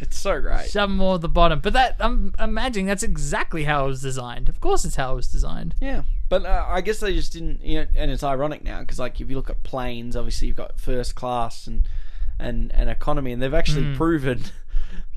It's 0.00 0.18
so 0.18 0.40
great. 0.40 0.70
Shove 0.70 0.90
more 0.90 1.16
at 1.16 1.20
the 1.22 1.28
bottom, 1.28 1.60
but 1.60 1.72
that 1.72 1.96
I'm 2.00 2.34
imagining 2.38 2.86
that's 2.86 3.02
exactly 3.02 3.64
how 3.64 3.84
it 3.84 3.88
was 3.88 4.02
designed. 4.02 4.48
Of 4.48 4.60
course, 4.60 4.84
it's 4.84 4.96
how 4.96 5.12
it 5.12 5.16
was 5.16 5.28
designed. 5.28 5.74
Yeah, 5.80 6.02
but 6.28 6.44
uh, 6.46 6.64
I 6.68 6.80
guess 6.80 7.00
they 7.00 7.12
just 7.14 7.32
didn't. 7.32 7.62
You 7.62 7.80
know, 7.80 7.86
and 7.96 8.10
it's 8.10 8.22
ironic 8.22 8.62
now 8.64 8.80
because, 8.80 8.98
like, 8.98 9.20
if 9.20 9.28
you 9.28 9.36
look 9.36 9.50
at 9.50 9.62
planes, 9.64 10.14
obviously 10.16 10.48
you've 10.48 10.56
got 10.56 10.78
first 10.78 11.14
class 11.14 11.66
and 11.66 11.88
and 12.38 12.72
and 12.74 12.88
economy, 12.88 13.32
and 13.32 13.42
they've 13.42 13.52
actually 13.54 13.84
Hmm. 13.84 13.96
proven 13.96 14.42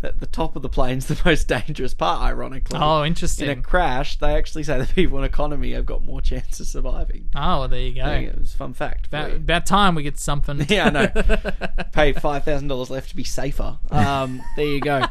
that 0.02 0.20
the 0.20 0.26
top 0.26 0.56
of 0.56 0.62
the 0.62 0.70
plane's 0.70 1.08
the 1.08 1.20
most 1.26 1.48
dangerous 1.48 1.94
part. 1.94 2.22
Ironically, 2.22 2.80
Oh, 2.82 3.03
interesting. 3.03 3.49
in 3.49 3.60
a 3.60 3.62
crash, 3.62 4.18
they 4.18 4.34
actually 4.36 4.64
say 4.64 4.80
the 4.80 4.86
people 4.94 5.18
in 5.20 5.24
economy 5.24 5.72
have 5.74 5.86
got 5.86 6.03
more 6.03 6.22
chance 6.22 6.60
of 6.60 6.68
surviving. 6.68 7.30
Oh, 7.36 7.60
well, 7.62 7.68
there 7.68 7.80
you 7.82 7.95
go. 7.95 8.02
Go. 8.03 8.41
A 8.41 8.45
fun 8.45 8.74
fact. 8.74 9.08
About, 9.08 9.32
about 9.32 9.66
time 9.66 9.95
we 9.95 10.03
get 10.03 10.18
something. 10.20 10.66
Yeah, 10.70 10.88
I 10.88 10.90
know. 10.90 11.08
Paid 11.91 12.22
thousand 12.22 12.68
dollars 12.68 12.90
left 12.90 13.10
to 13.10 13.16
be 13.16 13.24
safer. 13.24 13.78
Um, 13.90 14.41
there 14.56 14.66
you 14.66 14.80
go. 14.80 15.06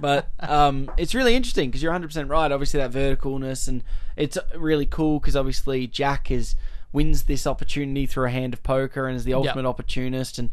But 0.00 0.30
um, 0.40 0.90
it's 0.96 1.14
really 1.14 1.34
interesting 1.34 1.68
because 1.70 1.82
you're 1.82 1.92
100 1.92 2.06
percent 2.08 2.28
right. 2.30 2.50
Obviously, 2.50 2.80
that 2.80 2.92
verticalness, 2.92 3.68
and 3.68 3.82
it's 4.16 4.38
really 4.56 4.86
cool 4.86 5.20
because 5.20 5.36
obviously 5.36 5.86
Jack 5.86 6.30
is 6.30 6.54
wins 6.92 7.24
this 7.24 7.46
opportunity 7.46 8.06
through 8.06 8.26
a 8.26 8.30
hand 8.30 8.52
of 8.54 8.62
poker 8.62 9.06
and 9.06 9.16
is 9.16 9.24
the 9.24 9.34
ultimate 9.34 9.64
opportunist. 9.66 10.38
And 10.38 10.50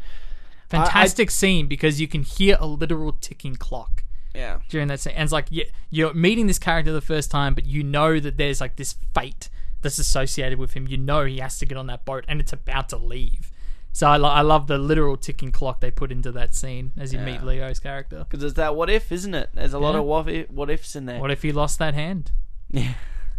Fantastic 0.70 1.30
scene 1.30 1.66
because 1.66 2.00
you 2.00 2.08
can 2.08 2.22
hear 2.22 2.56
a 2.60 2.66
literal 2.66 3.12
ticking 3.12 3.56
clock. 3.56 4.04
yeah, 4.34 4.60
during 4.68 4.86
that 4.88 5.00
scene. 5.00 5.14
And 5.14 5.24
it's 5.24 5.32
like 5.32 5.46
you- 5.50 5.66
you're 5.90 6.14
meeting 6.14 6.46
this 6.46 6.58
character 6.58 6.92
the 6.92 7.00
first 7.00 7.30
time, 7.30 7.54
but 7.54 7.66
you 7.66 7.82
know 7.82 8.20
that 8.20 8.36
there's 8.36 8.60
like 8.60 8.76
this 8.76 8.94
fate 9.14 9.48
that's 9.82 9.98
associated 9.98 10.58
with 10.58 10.74
him. 10.74 10.86
You 10.86 10.96
know 10.98 11.24
he 11.24 11.38
has 11.38 11.58
to 11.58 11.66
get 11.66 11.76
on 11.76 11.86
that 11.88 12.04
boat 12.04 12.24
and 12.28 12.40
it's 12.40 12.52
about 12.52 12.88
to 12.90 12.96
leave. 12.96 13.50
So 13.92 14.06
I, 14.06 14.18
lo- 14.18 14.28
I 14.28 14.42
love 14.42 14.68
the 14.68 14.78
literal 14.78 15.16
ticking 15.16 15.50
clock 15.50 15.80
they 15.80 15.90
put 15.90 16.12
into 16.12 16.30
that 16.32 16.54
scene 16.54 16.92
as 16.96 17.12
you 17.12 17.18
meet 17.18 17.42
Leo's 17.42 17.80
character. 17.80 18.24
because 18.28 18.44
it's 18.44 18.54
that 18.54 18.76
what 18.76 18.88
if, 18.88 19.10
isn't 19.10 19.34
it? 19.34 19.50
There's 19.52 19.72
a 19.72 19.80
lot 19.80 19.96
of 19.96 20.04
what 20.04 20.28
if, 20.28 20.48
what 20.50 20.70
ifs 20.70 20.94
in 20.94 21.06
there. 21.06 21.18
What 21.20 21.32
if 21.32 21.42
he 21.42 21.50
lost 21.50 21.80
that 21.80 21.94
hand? 21.94 22.30
yeah. 22.70 22.92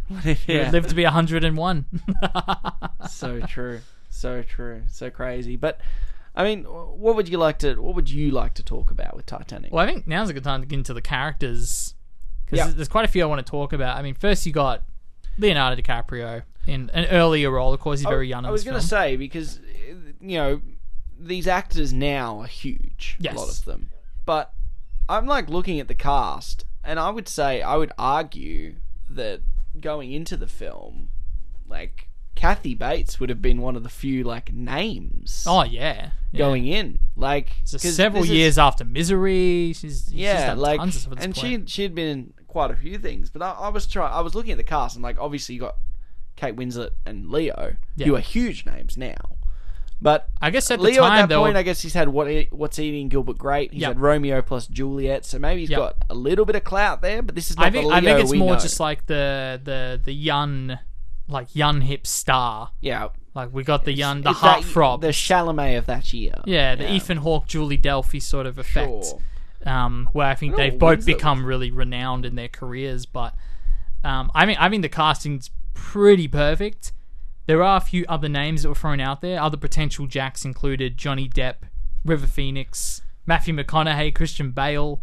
What 0.09 0.25
if? 0.25 0.43
He 0.43 0.55
Yeah. 0.55 0.65
would 0.65 0.73
live 0.73 0.87
to 0.87 0.95
be 0.95 1.05
101. 1.05 1.85
so 3.09 3.39
true 3.41 3.79
so 4.09 4.41
true 4.43 4.83
so 4.89 5.09
crazy 5.09 5.55
but 5.55 5.79
I 6.35 6.43
mean, 6.43 6.63
what 6.63 7.15
would 7.15 7.27
you 7.27 7.37
like 7.37 7.59
to? 7.59 7.75
What 7.75 7.95
would 7.95 8.09
you 8.09 8.31
like 8.31 8.53
to 8.55 8.63
talk 8.63 8.89
about 8.91 9.15
with 9.15 9.25
Titanic? 9.25 9.73
Well, 9.73 9.83
I 9.83 9.91
think 9.91 10.07
now's 10.07 10.29
a 10.29 10.33
good 10.33 10.43
time 10.43 10.61
to 10.61 10.67
get 10.67 10.77
into 10.77 10.93
the 10.93 11.01
characters 11.01 11.95
because 12.45 12.67
Yeah. 12.67 12.73
there's, 12.73 12.87
quite 12.87 13.05
a 13.05 13.07
few 13.07 13.23
I 13.23 13.25
want 13.25 13.45
to 13.45 13.49
talk 13.49 13.73
about. 13.73 13.97
I 13.97 14.01
mean, 14.01 14.13
first 14.13 14.45
you 14.45 14.53
got 14.53 14.83
Leonardo 15.37 15.81
DiCaprio 15.81 16.43
in 16.67 16.89
an 16.93 17.05
earlier 17.05 17.51
role. 17.51 17.73
Of 17.73 17.79
course, 17.79 17.99
he's 17.99 18.05
oh, 18.05 18.09
very 18.09 18.27
young. 18.27 18.45
I 18.45 18.51
was 18.51 18.63
going 18.63 18.79
to 18.79 18.85
say 18.85 19.15
because 19.17 19.59
you 20.21 20.37
know 20.37 20.61
these 21.19 21.47
actors 21.47 21.91
now 21.91 22.39
are 22.39 22.47
huge. 22.47 23.17
Yes. 23.19 23.35
A 23.35 23.39
lot 23.39 23.49
of 23.49 23.65
them, 23.65 23.89
but 24.25 24.53
I'm 25.09 25.25
like 25.25 25.49
looking 25.49 25.79
at 25.79 25.87
the 25.87 25.95
cast, 25.95 26.65
and 26.83 26.99
I 26.99 27.09
would 27.09 27.27
say 27.27 27.61
I 27.61 27.75
would 27.75 27.91
argue 27.97 28.75
that 29.09 29.41
going 29.79 30.11
into 30.11 30.37
the 30.37 30.47
film, 30.47 31.09
like 31.67 32.07
Kathy 32.41 32.73
Bates 32.73 33.19
would 33.19 33.29
have 33.29 33.41
been 33.41 33.61
one 33.61 33.75
of 33.75 33.83
the 33.83 33.89
few 33.89 34.23
like 34.23 34.51
names 34.51 35.45
Oh 35.47 35.63
yeah, 35.63 36.09
yeah. 36.31 36.37
going 36.37 36.65
in, 36.65 36.97
like 37.15 37.51
So 37.65 37.77
several 37.77 38.23
this 38.23 38.31
is- 38.31 38.35
years 38.37 38.57
after 38.57 38.83
Misery. 38.83 39.73
She's, 39.73 40.05
she's 40.05 40.13
yeah, 40.13 40.53
like, 40.57 40.79
tons 40.79 40.95
of 40.95 41.01
stuff 41.01 41.11
at 41.13 41.17
this 41.19 41.25
and 41.25 41.35
point. 41.35 41.69
she 41.69 41.83
she'd 41.83 41.93
been 41.93 42.07
in 42.07 42.33
quite 42.47 42.71
a 42.71 42.75
few 42.75 42.97
things, 42.97 43.29
but 43.29 43.41
I, 43.43 43.51
I 43.51 43.69
was 43.69 43.85
trying. 43.85 44.11
I 44.11 44.21
was 44.21 44.33
looking 44.33 44.51
at 44.53 44.57
the 44.57 44.63
cast, 44.63 44.95
and 44.95 45.03
like, 45.03 45.17
obviously, 45.19 45.53
you 45.55 45.61
got 45.61 45.75
Kate 46.35 46.55
Winslet 46.55 46.89
and 47.05 47.29
Leo, 47.29 47.75
Yeah. 47.95 48.07
who 48.07 48.15
are 48.15 48.19
huge 48.19 48.65
names 48.65 48.97
now. 48.97 49.15
But 50.03 50.27
I 50.41 50.49
guess 50.49 50.71
at 50.71 50.79
the 50.79 50.85
Leo 50.85 51.03
time 51.03 51.11
at 51.11 51.21
that 51.21 51.27
they 51.29 51.35
point, 51.39 51.55
I 51.57 51.61
guess 51.61 51.83
he's 51.83 51.93
had 51.93 52.09
what 52.09 52.27
what's 52.49 52.79
eating 52.79 53.07
Gilbert 53.07 53.37
Grape. 53.37 53.71
He's 53.71 53.81
Yep. 53.81 53.89
had 53.89 53.99
Romeo 53.99 54.41
plus 54.41 54.65
Juliet, 54.65 55.25
so 55.25 55.37
maybe 55.37 55.61
he's 55.61 55.69
Yep. 55.69 55.77
got 55.79 55.95
a 56.09 56.15
little 56.15 56.43
bit 56.43 56.55
of 56.55 56.63
clout 56.63 57.03
there. 57.03 57.21
But 57.21 57.35
this 57.35 57.51
is 57.51 57.57
not 57.57 57.67
I 57.67 57.69
think 57.69 57.87
the 57.87 57.93
I 57.93 58.01
think 58.01 58.19
it's 58.19 58.33
more 58.33 58.53
know. 58.55 58.59
just 58.59 58.79
like 58.79 59.05
the 59.05 59.61
the 59.63 60.01
the 60.03 60.11
young, 60.13 60.79
like 61.27 61.55
young 61.55 61.81
hip 61.81 62.05
star. 62.07 62.71
yeah, 62.81 63.09
Like 63.33 63.53
we 63.53 63.63
got 63.63 63.85
the 63.85 63.93
young, 63.93 64.21
the 64.21 64.31
heartthrob. 64.31 65.01
the 65.01 65.07
Chalamet 65.09 65.77
of 65.77 65.85
that 65.85 66.11
year. 66.13 66.35
yeah, 66.45 66.75
the 66.75 66.91
Ethan 66.91 67.17
Hawke, 67.17 67.47
Julie 67.47 67.77
Delpy 67.77 68.21
sort 68.21 68.45
of 68.45 68.57
effect. 68.57 69.05
Sure. 69.05 69.21
um, 69.65 70.09
where 70.13 70.27
I 70.27 70.35
think 70.35 70.55
I 70.55 70.57
they've 70.69 70.79
both 70.79 71.05
become 71.05 71.45
really 71.45 71.71
renowned 71.71 72.25
in 72.25 72.35
their 72.35 72.47
careers. 72.49 73.05
But 73.05 73.33
um, 74.03 74.31
I 74.35 74.45
mean, 74.45 74.57
I 74.59 74.67
mean 74.69 74.81
the 74.81 74.89
casting's 74.89 75.49
pretty 75.73 76.27
perfect. 76.27 76.91
There 77.47 77.63
are 77.63 77.77
a 77.77 77.81
few 77.81 78.05
other 78.07 78.29
names 78.29 78.63
that 78.63 78.69
were 78.69 78.75
thrown 78.75 78.99
out 78.99 79.21
there. 79.21 79.41
Other 79.41 79.57
potential 79.57 80.07
jacks 80.07 80.45
included 80.45 80.97
Johnny 80.97 81.27
Depp, 81.27 81.55
River 82.05 82.27
Phoenix, 82.27 83.01
Matthew 83.25 83.53
McConaughey, 83.53 84.13
Christian 84.13 84.51
Bale. 84.51 85.01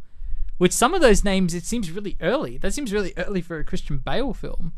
Which 0.57 0.73
some 0.73 0.93
of 0.93 1.01
those 1.01 1.23
names, 1.25 1.55
it 1.55 1.65
seems 1.65 1.91
really 1.93 2.17
early. 2.21 2.59
That 2.59 2.75
seems 2.75 2.93
really 2.93 3.13
early 3.17 3.41
for 3.41 3.59
a 3.59 3.65
Christian 3.65 3.99
Bale 3.99 4.35
film. 4.35 4.73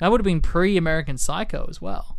That 0.00 0.10
would 0.10 0.20
have 0.20 0.24
been 0.24 0.40
pre-American 0.40 1.18
Psycho 1.18 1.66
as 1.68 1.80
well. 1.80 2.18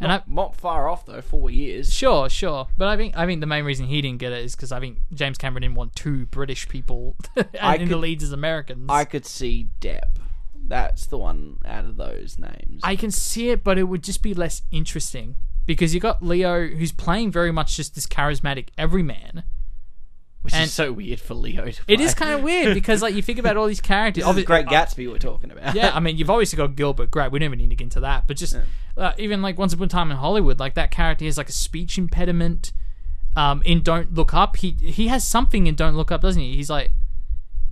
And 0.00 0.10
I, 0.10 0.16
Not, 0.16 0.30
not 0.30 0.56
far 0.56 0.88
off 0.88 1.04
though, 1.04 1.20
four 1.20 1.50
years. 1.50 1.92
Sure, 1.92 2.28
sure, 2.30 2.68
but 2.78 2.88
I 2.88 2.96
think 2.96 3.16
I 3.18 3.26
think 3.26 3.40
the 3.40 3.46
main 3.46 3.64
reason 3.64 3.86
he 3.86 4.00
didn't 4.00 4.18
get 4.18 4.32
it 4.32 4.42
is 4.42 4.56
because 4.56 4.72
I 4.72 4.80
think 4.80 4.98
James 5.12 5.36
Cameron 5.36 5.62
didn't 5.62 5.74
want 5.74 5.94
two 5.94 6.24
British 6.26 6.68
people 6.68 7.16
in 7.36 7.88
the 7.88 7.98
leads 7.98 8.24
as 8.24 8.32
Americans. 8.32 8.86
I 8.88 9.04
could 9.04 9.26
see 9.26 9.68
Depp. 9.80 10.16
That's 10.54 11.04
the 11.06 11.18
one 11.18 11.58
out 11.66 11.84
of 11.84 11.96
those 11.96 12.38
names. 12.38 12.80
I 12.82 12.96
can 12.96 13.10
see 13.10 13.50
it, 13.50 13.62
but 13.62 13.76
it 13.76 13.84
would 13.84 14.02
just 14.02 14.22
be 14.22 14.32
less 14.32 14.62
interesting 14.70 15.36
because 15.66 15.94
you 15.94 16.00
got 16.00 16.22
Leo, 16.22 16.68
who's 16.68 16.92
playing 16.92 17.30
very 17.30 17.52
much 17.52 17.76
just 17.76 17.94
this 17.94 18.06
charismatic 18.06 18.68
everyman. 18.78 19.42
Which 20.42 20.54
and- 20.54 20.64
is 20.64 20.72
so 20.72 20.92
weird 20.92 21.20
for 21.20 21.34
Leo. 21.34 21.70
To 21.70 21.82
It 21.86 22.00
is 22.00 22.14
kind 22.14 22.32
of 22.32 22.42
weird 22.42 22.74
because 22.74 23.02
like 23.02 23.14
you 23.14 23.22
think 23.22 23.38
about 23.38 23.56
all 23.56 23.66
these 23.66 23.80
characters. 23.80 24.26
Is 24.26 24.44
Great 24.44 24.66
uh, 24.66 24.70
Gatsby 24.70 25.10
we're 25.10 25.18
talking 25.18 25.50
about. 25.50 25.74
yeah, 25.74 25.90
I 25.94 26.00
mean, 26.00 26.16
you've 26.16 26.30
obviously 26.30 26.56
got 26.56 26.76
Gilbert 26.76 27.10
Grape. 27.10 27.32
We 27.32 27.38
don't 27.38 27.46
even 27.46 27.58
need 27.58 27.70
to 27.70 27.76
get 27.76 27.84
into 27.84 28.00
that, 28.00 28.26
but 28.26 28.36
just 28.36 28.56
uh, 28.96 29.12
even 29.18 29.42
like 29.42 29.58
Once 29.58 29.72
Upon 29.72 29.86
a 29.86 29.88
Time 29.88 30.10
in 30.10 30.16
Hollywood, 30.16 30.58
like 30.58 30.74
that 30.74 30.90
character 30.90 31.24
has 31.24 31.36
like 31.36 31.48
a 31.48 31.52
speech 31.52 31.98
impediment. 31.98 32.72
Um, 33.36 33.62
in 33.64 33.82
Don't 33.82 34.12
Look 34.12 34.34
Up, 34.34 34.56
he 34.56 34.70
he 34.80 35.06
has 35.08 35.22
something 35.24 35.66
in 35.66 35.74
Don't 35.76 35.96
Look 35.96 36.10
Up, 36.10 36.20
doesn't 36.20 36.42
he? 36.42 36.56
He's 36.56 36.68
like, 36.70 36.90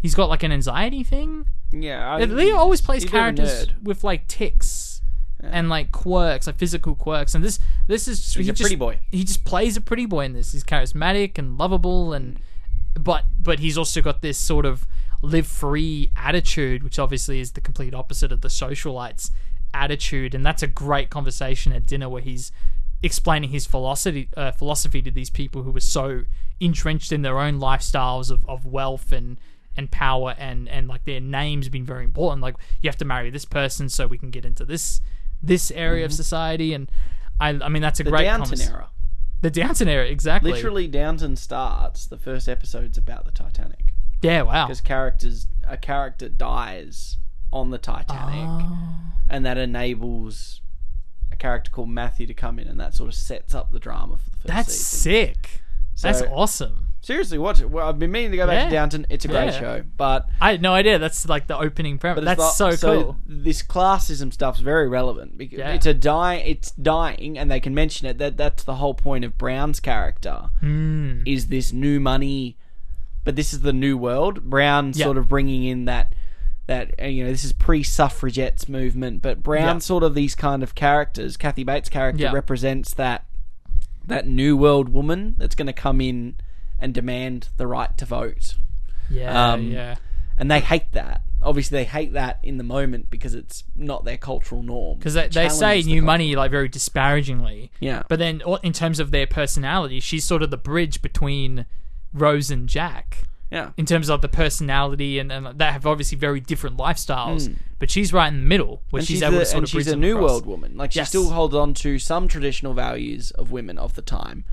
he's 0.01 0.15
got 0.15 0.29
like 0.29 0.43
an 0.43 0.53
anxiety 0.53 1.03
thing. 1.03 1.47
yeah. 1.73 2.15
I, 2.15 2.25
Leo 2.25 2.57
always 2.57 2.81
plays 2.81 3.03
he's 3.03 3.11
a 3.11 3.13
bit 3.13 3.19
of 3.19 3.27
a 3.35 3.37
characters 3.37 3.69
with 3.83 4.05
like 4.05 4.29
ticks 4.29 5.01
and 5.41 5.69
like 5.69 5.91
quirks, 5.93 6.47
like 6.47 6.57
physical 6.57 6.95
quirks. 6.95 7.35
And 7.35 7.43
this 7.45 7.59
this 7.87 8.07
is 8.09 8.35
He's 8.35 8.47
he 8.47 8.51
a 8.51 8.53
just, 8.53 8.63
pretty 8.63 8.77
boy. 8.77 8.99
He 9.11 9.25
just 9.25 9.45
plays 9.45 9.77
a 9.77 9.81
pretty 9.81 10.07
boy 10.07 10.25
in 10.27 10.33
this. 10.33 10.53
He's 10.53 10.65
charismatic 10.65 11.39
and 11.39 11.59
lovable, 11.59 12.13
and 12.13 12.39
but 12.95 13.25
but 13.41 13.61
he's 13.61 13.79
also 13.79 14.01
got 14.01 14.23
this 14.23 14.39
sort 14.39 14.67
of 14.67 14.87
live 15.23 15.47
free 15.47 16.11
attitude, 16.17 16.83
which 16.83 16.99
obviously 16.99 17.41
is 17.41 17.53
the 17.53 17.61
complete 17.61 17.95
opposite 17.95 18.31
of 18.33 18.41
the 18.41 18.49
socialites 18.49 19.31
attitude. 19.75 20.35
And 20.35 20.45
that's 20.45 20.63
a 20.63 20.67
great 20.67 21.11
conversation 21.11 21.73
at 21.73 21.87
dinner 21.87 22.09
where 22.09 22.23
he's 22.23 22.53
explaining 23.03 23.51
his 23.51 23.67
philosophy 23.67 24.29
uh, 24.37 24.53
philosophy 24.53 25.03
to 25.03 25.11
these 25.11 25.31
people 25.31 25.63
who 25.63 25.71
were 25.71 25.81
so 25.81 26.25
entrenched 26.61 27.13
in 27.13 27.23
their 27.23 27.39
own 27.39 27.61
lifestyles 27.61 28.31
of, 28.31 28.49
of 28.49 28.65
wealth 28.67 29.13
and 29.13 29.39
and 29.77 29.93
power 29.93 30.35
and 30.39 30.69
and 30.69 30.89
like 30.89 31.05
their 31.05 31.21
names 31.21 31.69
being 31.69 31.85
very 31.85 32.03
important 32.03 32.43
like 32.43 32.57
you 32.83 32.89
have 32.89 32.97
to 32.97 33.05
marry 33.05 33.31
this 33.31 33.45
person 33.45 33.89
so 33.89 34.09
we 34.09 34.19
can 34.19 34.31
get 34.31 34.45
into 34.45 34.65
this 34.65 35.01
this 35.41 35.71
area 35.71 36.05
of 36.05 36.13
society 36.13 36.75
and 36.75 36.91
I, 37.39 37.51
I 37.51 37.69
mean 37.69 37.81
that's 37.83 38.01
a 38.01 38.03
Mm-hmm. 38.03 38.11
The 38.11 38.17
great 38.17 38.25
Downton 38.25 38.49
convers- 38.49 38.69
era. 38.69 38.89
The 39.41 39.51
Downton 39.51 39.89
era 39.89 40.05
exactly 40.07 40.53
Literally, 40.53 40.87
Downton 40.89 41.37
starts. 41.37 42.07
The 42.07 42.19
first 42.19 42.49
episode's 42.49 42.99
about 42.99 43.25
the 43.25 43.31
Titanic 43.33 43.95
yeah 44.21 44.43
wow 44.43 44.67
because 44.67 44.81
characters 44.81 45.47
a 45.67 45.77
character 45.77 46.29
dies 46.29 47.19
on 47.53 47.71
the 47.71 47.79
Titanic, 47.79 48.35
Oh. 48.49 48.97
and 49.29 49.47
that 49.47 49.57
enables 49.59 50.61
a 51.33 51.37
character 51.37 51.71
called 51.71 51.89
Matthew 51.91 52.27
to 52.27 52.35
come 52.35 52.59
in, 52.59 52.67
and 52.69 52.79
that 52.81 52.95
sort 52.95 53.09
of 53.09 53.15
sets 53.15 53.55
up 53.55 53.71
the 53.71 53.79
drama 53.79 54.17
for 54.19 54.31
the 54.31 54.37
first 54.37 54.47
that's 54.49 54.75
season. 54.75 55.35
sick 55.35 55.61
that's 56.03 56.23
awesome 56.23 56.88
Seriously, 57.09 57.39
watch 57.39 57.63
it. 57.63 57.71
Well, 57.71 57.89
I've 57.89 57.99
been 57.99 58.13
meaning 58.13 58.33
to 58.33 58.37
go 58.37 58.47
back 58.47 58.65
Yeah. 58.65 58.65
to 58.67 58.71
Downton. 58.71 59.07
It's 59.09 59.25
a 59.25 59.29
great 59.29 59.47
Yeah. 59.47 59.59
show, 59.61 59.83
but 59.97 60.29
I 60.43 60.51
had 60.51 60.61
no 60.61 60.75
idea 60.75 60.99
that's 60.99 61.27
like 61.27 61.47
the 61.47 61.57
opening 61.57 61.97
premise 61.97 62.23
But 62.23 62.31
it's 62.33 62.59
that's 62.59 62.61
not- 62.61 62.75
so 62.79 63.03
cool 63.03 63.17
This 63.27 63.63
classism 63.63 64.31
stuff's 64.31 64.61
very 64.61 64.87
relevant 64.91 65.39
because 65.39 65.59
Yeah. 65.61 65.71
it's 65.71 65.87
a 65.87 65.95
die. 65.95 66.35
It's 66.35 66.71
dying, 66.73 67.39
and 67.39 67.51
they 67.51 67.61
can 67.61 67.75
mention 67.75 68.07
it. 68.07 68.19
That 68.19 68.37
that's 68.37 68.63
the 68.63 68.75
whole 68.75 68.93
point 68.93 69.25
of 69.25 69.39
Brown's 69.39 69.81
character 69.81 70.51
Hmm. 70.61 71.23
is 71.25 71.47
this 71.47 71.73
new 71.73 71.99
money, 71.99 72.59
but 73.25 73.37
this 73.37 73.55
is 73.55 73.63
the 73.63 73.73
new 73.73 73.97
world. 73.97 74.43
Brown 74.45 74.93
Yeah. 74.95 75.07
sort 75.07 75.17
of 75.17 75.31
bringing 75.31 75.65
in 75.65 75.87
that 75.87 76.15
that 76.67 76.93
uh, 77.01 77.07
you 77.07 77.25
know 77.25 77.31
this 77.31 77.43
is 77.43 77.55
pre-suffragettes 77.55 78.69
movement, 78.69 79.23
but 79.23 79.43
Brown 79.43 79.77
Yeah. 79.77 79.79
sort 79.79 80.03
of 80.03 80.13
these 80.15 80.35
kind 80.35 80.63
of 80.63 80.75
characters. 80.75 81.39
Kathy 81.39 81.65
Bates' 81.65 81.89
character 81.89 82.25
Yeah. 82.25 82.33
represents 82.33 82.93
that 82.93 83.25
that 84.07 84.27
new 84.27 84.59
world 84.59 84.91
woman 84.91 85.37
that's 85.39 85.55
going 85.55 85.67
to 85.69 85.73
come 85.73 86.03
in 86.03 86.35
and 86.81 86.95
demand 86.95 87.49
the 87.57 87.67
right 87.67 87.97
to 87.99 88.05
vote 88.05 88.57
yeah 89.11 89.53
um, 89.53 89.63
yeah 89.71 89.97
and 90.37 90.49
they 90.51 90.61
hate 90.61 90.93
that. 90.93 91.23
Obviously, 91.43 91.79
they 91.79 91.85
hate 91.85 92.13
that 92.13 92.39
in 92.45 92.59
the 92.59 92.65
moment 92.65 93.11
because 93.11 93.35
it's 93.35 93.65
not 93.75 94.05
their 94.05 94.17
cultural 94.17 94.63
norm. 94.63 94.99
because 94.99 95.15
they, 95.15 95.27
they 95.29 95.49
say 95.49 95.83
the 95.83 95.89
new 95.89 96.03
money 96.03 96.35
like 96.37 96.51
very 96.53 96.69
disparagingly 96.69 97.71
Yeah. 97.81 98.03
but 98.09 98.19
then 98.19 98.43
in 98.63 98.73
terms 98.73 99.01
of 99.01 99.11
their 99.11 99.27
personality 99.27 99.99
she's 100.01 100.25
sort 100.25 100.43
of 100.43 100.51
the 100.51 100.57
bridge 100.57 101.01
between 101.03 101.65
Rose 102.13 102.51
and 102.51 102.69
Jack 102.69 103.25
Yeah, 103.51 103.71
in 103.77 103.87
terms 103.87 104.09
of 104.11 104.21
the 104.21 104.29
personality 104.29 105.19
and, 105.19 105.31
and 105.33 105.59
they 105.59 105.67
have 105.67 105.87
obviously 105.87 106.19
very 106.19 106.41
different 106.41 106.77
lifestyles 106.77 107.53
but 107.79 107.91
she's 107.91 108.13
right 108.13 108.29
in 108.29 108.41
the 108.41 108.47
middle 108.47 108.83
where 108.91 108.99
and 109.01 109.07
she's, 109.07 109.17
she's, 109.19 109.23
able 109.23 109.39
to 109.39 109.45
sort 109.47 109.57
and 109.59 109.65
of 109.65 109.71
she's 109.71 109.87
a 109.89 109.97
new 109.97 110.17
across. 110.17 110.31
world 110.31 110.47
woman. 110.47 110.77
Like 110.77 110.93
she 110.93 110.99
Yes. 111.01 111.09
still 111.09 111.31
holds 111.31 111.55
on 111.55 111.75
to 111.75 111.99
some 111.99 112.27
traditional 112.29 112.75
values 112.75 113.31
of 113.33 113.51
women 113.53 113.79
of 113.79 113.95
the 113.95 114.03
time, 114.03 114.45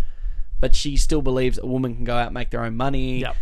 but 0.65 0.75
she 0.75 0.97
still 0.97 1.21
believes 1.21 1.59
a 1.59 1.65
woman 1.67 1.93
can 1.95 2.03
go 2.05 2.15
out 2.15 2.25
and 2.27 2.33
make 2.33 2.49
their 2.49 2.63
own 2.63 2.75
money. 2.75 3.19
Yep. 3.19 3.35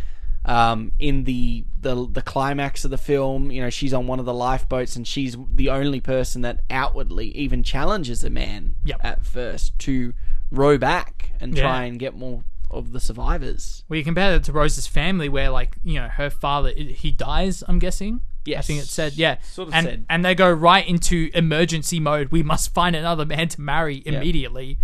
Um, 0.45 0.91
in 0.99 1.23
the, 1.23 1.63
the 1.79 2.05
the 2.11 2.21
climax 2.21 2.83
of 2.83 2.91
the 2.91 2.97
film, 2.97 3.49
you 3.49 3.61
know, 3.61 3.69
she's 3.69 3.93
on 3.93 4.07
one 4.07 4.19
of 4.19 4.25
the 4.25 4.33
lifeboats 4.33 4.97
and 4.97 5.07
she's 5.07 5.37
the 5.55 5.69
only 5.69 6.01
person 6.01 6.41
that 6.41 6.59
outwardly 6.69 7.27
even 7.29 7.63
challenges 7.63 8.25
a 8.25 8.29
man 8.29 8.75
Yep. 8.83 8.99
at 9.05 9.25
first 9.25 9.79
to 9.79 10.13
row 10.51 10.77
back 10.77 11.31
and 11.39 11.55
Yeah. 11.55 11.63
try 11.63 11.83
and 11.85 11.97
get 11.97 12.13
more 12.13 12.43
of 12.69 12.91
the 12.91 12.99
survivors. 12.99 13.85
Well, 13.87 13.97
you 13.99 14.03
compare 14.03 14.31
that 14.33 14.43
to 14.45 14.51
Rose's 14.51 14.85
family, 14.87 15.29
where 15.29 15.49
like 15.49 15.77
you 15.81 15.93
know 16.01 16.09
her 16.09 16.29
father, 16.29 16.71
he 16.71 17.09
dies. 17.11 17.63
I'm 17.69 17.79
guessing. 17.79 18.19
I 18.45 18.59
think 18.61 18.81
it 18.81 18.87
said 18.87 19.13
yeah, 19.13 19.37
Sort 19.43 19.69
of 19.69 19.73
and 19.73 19.85
said. 19.85 20.05
and 20.09 20.25
they 20.25 20.35
go 20.35 20.51
right 20.51 20.85
into 20.85 21.29
emergency 21.33 22.01
mode. 22.01 22.27
We 22.33 22.43
must 22.43 22.73
find 22.73 22.93
another 22.97 23.25
man 23.25 23.47
to 23.47 23.61
marry 23.61 24.03
immediately, 24.05 24.77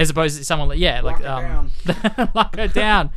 as 0.00 0.10
opposed 0.10 0.38
to 0.38 0.44
someone 0.44 0.68
like 0.68 0.78
yeah, 0.78 1.00
like 1.00 1.20
Lock 1.20 1.40
her 1.42 1.46
um, 1.56 2.28
lock 2.34 2.56
her 2.56 2.68
down. 2.68 3.10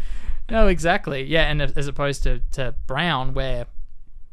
No, 0.50 0.68
exactly. 0.68 1.24
Yeah, 1.24 1.50
and 1.50 1.62
as 1.62 1.88
opposed 1.88 2.24
to 2.24 2.42
to 2.54 2.76
Brown, 2.88 3.34
where 3.34 3.66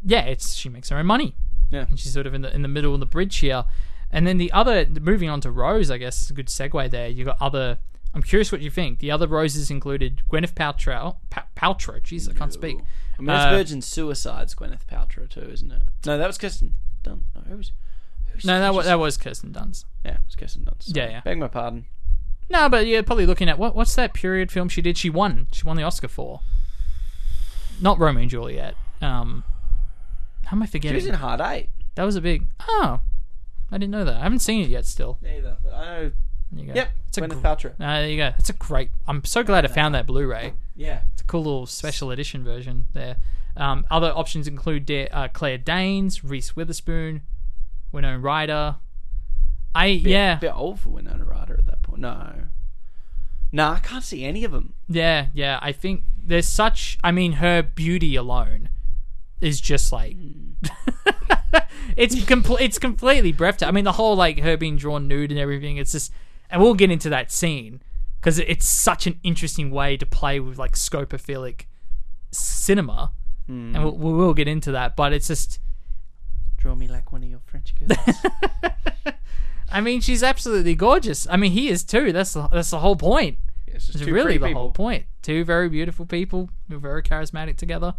yeah, 0.04 0.22
it's 0.22 0.54
she 0.54 0.68
makes 0.68 0.88
her 0.88 0.96
own 0.98 1.06
money. 1.06 1.34
Yeah. 1.70 1.86
and 1.88 1.98
she's 2.00 2.12
sort 2.12 2.26
of 2.26 2.34
in 2.34 2.42
the 2.42 2.52
in 2.54 2.62
the 2.62 2.68
middle 2.68 2.94
of 2.94 3.00
the 3.00 3.06
bridge 3.06 3.36
here. 3.36 3.64
And 4.12 4.26
then 4.26 4.38
the 4.38 4.50
other, 4.50 4.86
moving 5.00 5.28
on 5.28 5.40
to 5.42 5.52
Rose, 5.52 5.88
I 5.88 5.96
guess 5.96 6.20
is 6.22 6.30
a 6.30 6.32
good 6.32 6.48
segue 6.48 6.90
there. 6.90 7.06
You 7.06 7.24
got 7.24 7.36
other. 7.40 7.78
I'm 8.12 8.22
curious 8.22 8.50
what 8.50 8.60
you 8.60 8.68
think. 8.68 8.98
The 8.98 9.12
other 9.12 9.28
roses 9.28 9.70
included 9.70 10.22
Gwyneth 10.28 10.54
Paltrow. 10.54 11.14
Pa- 11.30 11.46
Paltrow, 11.56 12.02
jeez, 12.02 12.28
I 12.28 12.36
can't 12.36 12.52
speak. 12.52 12.78
I 13.16 13.18
mean, 13.22 13.26
that's 13.26 13.46
Uh, 13.46 13.50
Virgin 13.56 13.80
Suicides, 13.80 14.52
Gwyneth 14.56 14.84
Paltrow 14.90 15.28
too, 15.28 15.42
isn't 15.42 15.70
it? 15.70 15.82
No, 16.06 16.18
that 16.18 16.26
was 16.26 16.38
Kirsten 16.38 16.74
Dunst. 17.04 17.22
No, 17.36 17.42
who 17.48 17.56
was? 17.58 17.70
Who's 18.32 18.44
No, 18.44 18.58
that 18.58 18.74
was 18.74 18.86
that 18.86 18.98
was 18.98 19.16
Kirsten 19.16 19.52
Dunst. 19.52 19.84
yeah, 20.04 20.14
it 20.14 20.20
was 20.26 20.34
Kirsten 20.34 20.64
Dunst. 20.64 20.96
Yeah, 20.96 21.08
yeah. 21.08 21.20
Beg 21.20 21.38
my 21.38 21.46
pardon. 21.46 21.84
No, 22.50 22.68
but 22.68 22.86
you're 22.86 23.02
probably 23.04 23.26
looking 23.26 23.48
at 23.48 23.58
what 23.58 23.74
what's 23.76 23.94
that 23.94 24.12
period 24.12 24.50
film 24.50 24.68
she 24.68 24.82
did? 24.82 24.98
She 24.98 25.08
won. 25.08 25.46
She 25.52 25.64
won 25.64 25.76
the 25.76 25.82
Oscar 25.84 26.08
for. 26.08 26.40
Not 27.80 27.98
Romeo 27.98 28.22
and 28.22 28.30
Juliet. 28.30 28.74
Um, 29.00 29.44
how 30.46 30.56
am 30.56 30.62
I 30.62 30.66
forgetting? 30.66 30.98
She 31.00 31.06
was 31.06 31.06
in 31.06 31.14
Hard 31.14 31.40
Eight. 31.40 31.68
that 31.94 32.04
was 32.04 32.16
a 32.16 32.20
big. 32.20 32.46
Oh, 32.68 33.00
I 33.70 33.78
didn't 33.78 33.92
know 33.92 34.04
that. 34.04 34.16
I 34.16 34.22
haven't 34.24 34.40
seen 34.40 34.62
it 34.64 34.68
yet. 34.68 34.84
Still. 34.84 35.18
Neither. 35.22 35.56
But 35.62 35.72
I 35.74 35.84
know. 35.84 36.12
There 36.52 36.60
you 36.64 36.66
go. 36.66 36.74
Yep. 36.74 36.88
It's 37.08 37.18
a 37.18 37.20
Gwyneth 37.20 37.28
gr- 37.28 37.46
Paltrow. 37.46 37.72
Uh, 37.74 38.00
there 38.00 38.08
you 38.08 38.16
go. 38.16 38.32
It's 38.36 38.50
a 38.50 38.52
great. 38.54 38.90
I'm 39.06 39.24
so 39.24 39.44
glad 39.44 39.64
I 39.64 39.68
found 39.68 39.94
that 39.94 40.06
Blu-ray. 40.06 40.52
Yeah. 40.74 41.02
It's 41.12 41.22
a 41.22 41.24
cool 41.24 41.44
little 41.44 41.66
special 41.66 42.10
edition 42.10 42.42
version 42.42 42.86
there. 42.92 43.16
Um, 43.56 43.86
other 43.90 44.12
options 44.14 44.48
include 44.48 44.84
Da- 44.86 45.08
uh, 45.10 45.28
Claire 45.28 45.58
Danes, 45.58 46.24
Reese 46.24 46.56
Witherspoon, 46.56 47.22
Winona 47.92 48.18
Ryder. 48.18 48.76
I 49.74 49.86
yeah 49.86 50.36
A 50.36 50.40
bit 50.40 50.54
old 50.54 50.80
for 50.80 50.90
Winona 50.90 51.24
Ryder 51.24 51.56
at 51.58 51.66
that 51.66 51.82
point. 51.82 52.00
No. 52.00 52.32
no, 53.52 53.68
I 53.68 53.78
can't 53.78 54.04
see 54.04 54.24
any 54.24 54.44
of 54.44 54.52
them. 54.52 54.74
yeah 54.88 55.26
yeah. 55.32 55.58
I 55.62 55.72
think 55.72 56.02
there's 56.22 56.48
such. 56.48 56.98
I 57.02 57.10
mean, 57.12 57.32
her 57.32 57.62
beauty 57.62 58.16
alone 58.16 58.68
is 59.40 59.60
just 59.60 59.92
like. 59.92 60.16
Hmm. 60.16 60.52
it's 61.96 62.14
compl- 62.16 62.60
It's 62.60 62.78
completely 62.78 63.32
breathtaking. 63.32 63.68
I 63.68 63.72
mean, 63.72 63.84
the 63.84 63.92
whole 63.92 64.16
like 64.16 64.40
her 64.40 64.56
being 64.56 64.76
drawn 64.76 65.08
nude 65.08 65.30
and 65.30 65.40
everything. 65.40 65.76
It's 65.76 65.92
just, 65.92 66.12
and 66.50 66.60
we'll 66.60 66.74
get 66.74 66.90
into 66.90 67.08
that 67.10 67.32
scene 67.32 67.82
because 68.20 68.38
it's 68.38 68.66
such 68.66 69.06
an 69.06 69.18
interesting 69.22 69.70
way 69.70 69.96
to 69.96 70.04
play 70.06 70.40
with 70.40 70.58
like 70.58 70.72
scopophilic 70.72 71.62
cinema, 72.32 73.12
hmm. 73.46 73.74
and 73.74 73.84
we'll, 73.84 73.96
we 73.96 74.12
will 74.12 74.34
get 74.34 74.46
into 74.48 74.72
that. 74.72 74.96
But 74.96 75.12
it's 75.12 75.28
just, 75.28 75.58
Draw 76.58 76.74
me 76.74 76.88
like 76.88 77.10
one 77.10 77.22
of 77.22 77.30
your 77.30 77.40
French 77.46 77.74
girls. 77.78 77.98
I 79.72 79.80
mean, 79.80 80.00
she's 80.00 80.22
absolutely 80.22 80.74
gorgeous. 80.74 81.26
I 81.30 81.36
mean, 81.36 81.52
he 81.52 81.68
is 81.68 81.84
too. 81.84 82.12
That's 82.12 82.32
the, 82.32 82.48
that's 82.48 82.70
the 82.70 82.80
whole 82.80 82.96
point. 82.96 83.38
it's 83.66 83.88
It's 83.90 84.02
really 84.02 84.34
the 84.34 84.40
pretty 84.40 84.54
whole 84.54 84.70
point. 84.72 85.04
Two 85.22 85.44
very 85.44 85.68
beautiful 85.68 86.06
people 86.06 86.50
who 86.68 86.76
are 86.76 86.80
very 86.80 87.02
charismatic 87.02 87.56
together. 87.56 87.94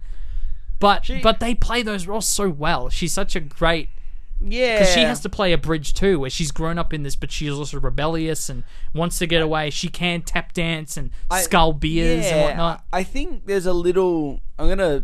But 0.80 1.06
She- 1.06 1.22
but 1.22 1.40
they 1.40 1.54
play 1.56 1.82
those 1.84 2.08
roles 2.08 2.28
so 2.28 2.50
well. 2.50 2.90
She's 2.90 3.14
such 3.14 3.36
a 3.36 3.40
great 3.40 3.90
Yeah. 4.44 4.80
because 4.80 4.94
she 4.94 5.02
has 5.02 5.20
to 5.22 5.30
play 5.30 5.54
a 5.54 5.58
bridge 5.58 5.94
too, 5.94 6.20
where 6.20 6.30
she's 6.32 6.52
grown 6.52 6.80
up 6.80 6.92
in 6.94 7.04
this, 7.04 7.16
but 7.16 7.32
she's 7.32 7.52
also 7.52 7.80
rebellious 7.80 8.50
and 8.50 8.64
wants 8.94 9.20
to 9.20 9.28
get 9.28 9.42
away. 9.44 9.70
She 9.70 9.88
can 9.90 10.24
tap 10.24 10.54
dance 10.54 10.98
and 10.98 11.12
I- 11.30 11.42
skull 11.44 11.74
beers 11.74 12.26
and 12.26 12.42
whatnot. 12.42 12.84
I 12.92 13.04
think 13.04 13.46
there's 13.46 13.68
a 13.68 13.74
little. 13.74 14.40
I'm 14.58 14.68
gonna 14.68 15.04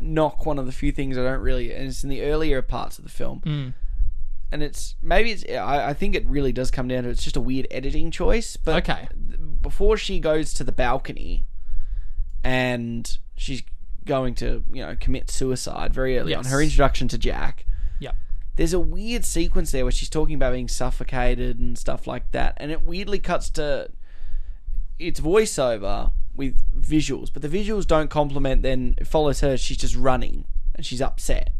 knock 0.00 0.44
one 0.44 0.58
of 0.58 0.66
the 0.66 0.72
few 0.72 0.90
things 0.90 1.16
I 1.16 1.22
don't 1.22 1.40
really, 1.40 1.72
and 1.72 1.86
it's 1.86 2.02
in 2.02 2.10
the 2.10 2.22
earlier 2.22 2.60
parts 2.62 2.98
of 2.98 3.04
the 3.04 3.10
film. 3.10 3.40
Mm. 3.46 3.74
And 4.50 4.62
it's 4.62 4.96
maybe 5.02 5.32
it's. 5.32 5.44
I, 5.50 5.90
I 5.90 5.94
think 5.94 6.14
it 6.14 6.26
really 6.26 6.52
does 6.52 6.70
come 6.70 6.88
down 6.88 7.02
to 7.04 7.10
it's 7.10 7.22
just 7.22 7.36
a 7.36 7.40
weird 7.40 7.66
editing 7.70 8.10
choice. 8.10 8.56
But 8.56 8.88
Okay. 8.88 9.06
th- 9.28 9.38
before 9.60 9.96
she 9.98 10.20
goes 10.20 10.54
to 10.54 10.64
the 10.64 10.72
balcony, 10.72 11.44
and 12.42 13.18
she's 13.36 13.62
going 14.04 14.34
to 14.36 14.64
you 14.72 14.84
know 14.84 14.96
commit 14.98 15.30
suicide 15.30 15.92
very 15.92 16.18
early 16.18 16.34
on 16.34 16.44
her 16.46 16.62
introduction 16.62 17.08
to 17.08 17.18
Jack. 17.18 17.66
Yep. 18.00 18.16
there's 18.56 18.72
a 18.72 18.80
weird 18.80 19.24
sequence 19.24 19.70
there 19.70 19.84
where 19.84 19.92
she's 19.92 20.08
talking 20.08 20.34
about 20.34 20.52
being 20.52 20.68
suffocated 20.68 21.58
and 21.58 21.76
stuff 21.76 22.06
like 22.06 22.30
that, 22.32 22.54
and 22.56 22.70
it 22.72 22.82
weirdly 22.82 23.18
cuts 23.18 23.50
to 23.50 23.90
its 24.98 25.20
voiceover 25.20 26.12
with 26.34 26.56
visuals, 26.80 27.28
but 27.32 27.42
the 27.42 27.48
visuals 27.48 27.86
don't 27.86 28.08
complement. 28.08 28.62
Then 28.62 28.94
it 28.98 29.06
follows 29.06 29.40
her; 29.40 29.56
she's 29.58 29.76
just 29.76 29.94
running 29.94 30.44
and 30.74 30.86
she's 30.86 31.02
upset, 31.02 31.50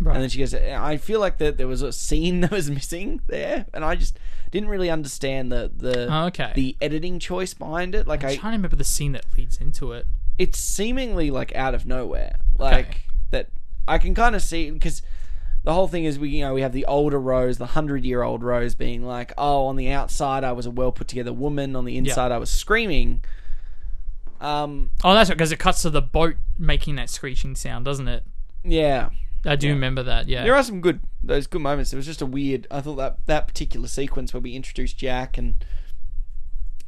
Right. 0.00 0.14
and 0.14 0.22
then 0.22 0.30
she 0.30 0.38
goes. 0.38 0.52
I 0.54 0.96
feel 0.96 1.20
like 1.20 1.38
that 1.38 1.58
there 1.58 1.68
was 1.68 1.82
a 1.82 1.92
scene 1.92 2.40
that 2.42 2.50
was 2.50 2.70
missing 2.70 3.20
there, 3.28 3.66
and 3.74 3.84
I 3.84 3.94
just 3.94 4.18
didn't 4.50 4.68
really 4.68 4.90
understand 4.90 5.50
the 5.52 5.70
the 5.74 6.08
Oh, 6.12 6.26
okay. 6.26 6.52
the 6.54 6.76
editing 6.80 7.18
choice 7.18 7.54
behind 7.54 7.94
it. 7.94 8.06
Like 8.06 8.22
I'm 8.24 8.30
I, 8.30 8.36
trying 8.36 8.52
to 8.52 8.56
remember 8.58 8.76
the 8.76 8.84
scene 8.84 9.12
that 9.12 9.24
leads 9.36 9.56
into 9.58 9.92
it. 9.92 10.06
it's 10.38 10.58
seemingly 10.58 11.30
like 11.30 11.54
out 11.54 11.74
of 11.74 11.86
nowhere. 11.86 12.36
Like 12.58 13.04
that 13.30 13.48
I 13.86 13.98
can 13.98 14.14
kind 14.14 14.34
of 14.34 14.42
see 14.42 14.70
because 14.70 15.02
the 15.64 15.72
whole 15.72 15.86
thing 15.86 16.04
is 16.04 16.18
we 16.18 16.30
you 16.30 16.40
know 16.42 16.54
we 16.54 16.62
have 16.62 16.72
the 16.72 16.84
older 16.86 17.20
Rose, 17.20 17.58
the 17.58 17.66
hundred 17.66 18.04
year 18.04 18.22
old 18.22 18.42
Rose 18.42 18.74
being 18.74 19.04
like, 19.06 19.32
oh, 19.38 19.66
on 19.66 19.76
the 19.76 19.90
outside 19.90 20.42
I 20.42 20.50
was 20.52 20.66
a 20.66 20.70
well 20.70 20.90
put 20.90 21.06
together 21.06 21.32
woman, 21.32 21.76
on 21.76 21.84
the 21.84 21.96
inside 21.96 22.32
I 22.32 22.38
was 22.38 22.50
screaming. 22.50 23.22
Um, 24.40 24.90
Oh, 25.04 25.14
that's 25.14 25.30
right, 25.30 25.36
because 25.38 25.52
it 25.52 25.58
cuts 25.60 25.82
to 25.82 25.90
the 25.90 26.02
boat 26.02 26.34
making 26.58 26.96
that 26.96 27.08
screeching 27.10 27.54
sound, 27.54 27.84
doesn't 27.84 28.08
it? 28.08 28.24
yeah, 28.64 29.10
I 29.44 29.56
do 29.56 29.68
remember 29.70 30.02
that. 30.04 30.28
Yeah. 30.28 30.44
there 30.44 30.54
are 30.54 30.62
some 30.62 30.80
good 30.80 31.00
those 31.22 31.46
good 31.46 31.62
moments. 31.62 31.92
It 31.92 31.96
was 31.96 32.06
just 32.06 32.22
a 32.22 32.26
weird. 32.26 32.66
I 32.70 32.80
thought 32.80 32.96
that 32.96 33.26
that 33.26 33.46
particular 33.48 33.88
sequence 33.88 34.32
where 34.32 34.40
we 34.40 34.54
introduced 34.54 34.96
Jack 34.98 35.36
and. 35.38 35.64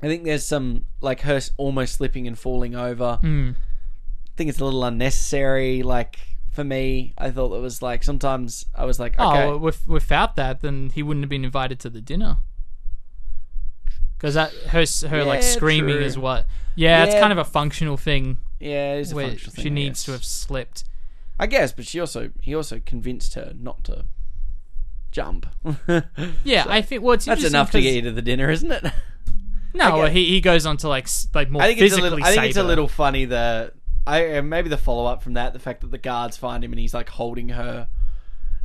I 0.03 0.07
think 0.07 0.25
there's 0.25 0.45
some 0.45 0.85
like 1.01 1.23
her 1.23 1.37
s- 1.37 1.51
almost 1.57 1.95
slipping 1.95 2.27
and 2.27 2.39
falling 2.39 2.75
over. 2.75 3.19
Mm. 3.23 3.55
I 3.55 4.37
think 4.37 4.51
it's 4.51 4.61
a 4.61 4.65
little 4.65 4.85
unnecessary. 4.85 5.83
Like 5.83 6.19
for 6.51 6.63
me, 6.63 7.15
I 7.17 7.31
thought 7.31 7.55
it 7.57 7.61
was 7.61 7.81
like 7.81 8.05
sometimes 8.05 8.67
I 8.75 8.85
was 8.85 9.01
like, 9.01 9.19
okay, 9.19 9.45
Oh, 9.45 9.57
with, 9.57 9.89
without 9.89 10.37
that, 10.37 10.61
then 10.61 10.91
he 10.91 11.03
wouldn't 11.03 11.25
have 11.25 11.31
been 11.31 11.45
invited 11.45 11.81
to 11.81 11.91
the 11.91 12.01
dinner. 12.03 12.37
Because 14.17 14.35
that 14.35 14.53
her 14.69 14.85
her 15.09 15.25
like 15.25 15.43
Yeah, 15.43 15.49
screaming 15.49 15.97
true. 15.97 16.05
is 16.05 16.19
what. 16.19 16.47
Yeah, 16.77 17.05
it's 17.05 17.15
Yeah. 17.15 17.21
kind 17.21 17.33
of 17.33 17.39
a 17.39 17.45
functional 17.45 17.97
thing 17.97 18.39
yeah, 18.61 18.95
it's 18.95 19.13
a 19.13 19.15
where 19.15 19.29
functional 19.29 19.55
thing, 19.55 19.63
she 19.63 19.71
I 19.71 19.73
needs 19.73 20.01
guess. 20.01 20.05
to 20.07 20.13
have 20.13 20.25
slipped. 20.25 20.85
I 21.39 21.47
guess, 21.47 21.73
but 21.73 21.85
she 21.87 21.99
also 22.01 22.31
he 22.41 22.55
also 22.55 22.81
convinced 22.85 23.35
her 23.35 23.53
not 23.59 23.83
to 23.85 24.05
jump. 25.11 25.47
Yeah, 26.45 26.65
I 26.69 26.81
think. 26.83 27.03
Well, 27.03 27.15
it's 27.15 27.25
That's 27.25 27.45
enough 27.45 27.71
to 27.73 27.81
get 27.81 27.95
you 27.95 28.03
to 28.03 28.13
the 28.13 28.23
dinner, 28.23 28.51
isn't 28.51 28.71
it? 28.71 28.85
No, 29.77 29.97
well, 29.99 30.07
he 30.07 30.25
he 30.27 30.41
goes 30.41 30.67
on 30.67 30.77
to 30.79 30.89
like 30.89 31.09
like 31.35 31.51
more 31.51 31.61
I 31.61 31.67
think 31.67 31.81
it's 31.81 31.95
a 31.95 31.97
physically. 31.97 32.11
little. 32.21 32.25
I 32.25 32.33
think 32.37 32.45
it's 32.45 32.57
a 32.57 32.63
little 32.63 32.87
funny 32.87 33.25
the 33.25 33.73
I 34.07 34.37
uh, 34.37 34.43
maybe 34.43 34.69
the 34.69 34.77
follow 34.79 35.05
up 35.07 35.21
from 35.21 35.33
that, 35.33 35.53
the 35.53 35.59
fact 35.59 35.81
that 35.81 35.91
the 35.91 35.99
guards 35.99 36.37
find 36.37 36.63
him 36.63 36.71
and 36.73 36.79
he's 36.79 36.95
like 36.95 37.09
holding 37.09 37.49
her, 37.49 37.89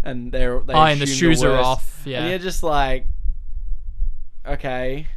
and 0.03 0.31
they're 0.31 0.59
they 0.59 0.71
Oh, 0.73 0.83
and 0.83 0.99
the 0.99 1.05
assume 1.05 1.31
shoes 1.31 1.43
are 1.43 1.57
off, 1.57 2.03
yeah. 2.05 2.19
and 2.19 2.29
you're 2.29 2.37
just 2.37 2.61
like, 2.61 3.07
okay, 4.45 5.07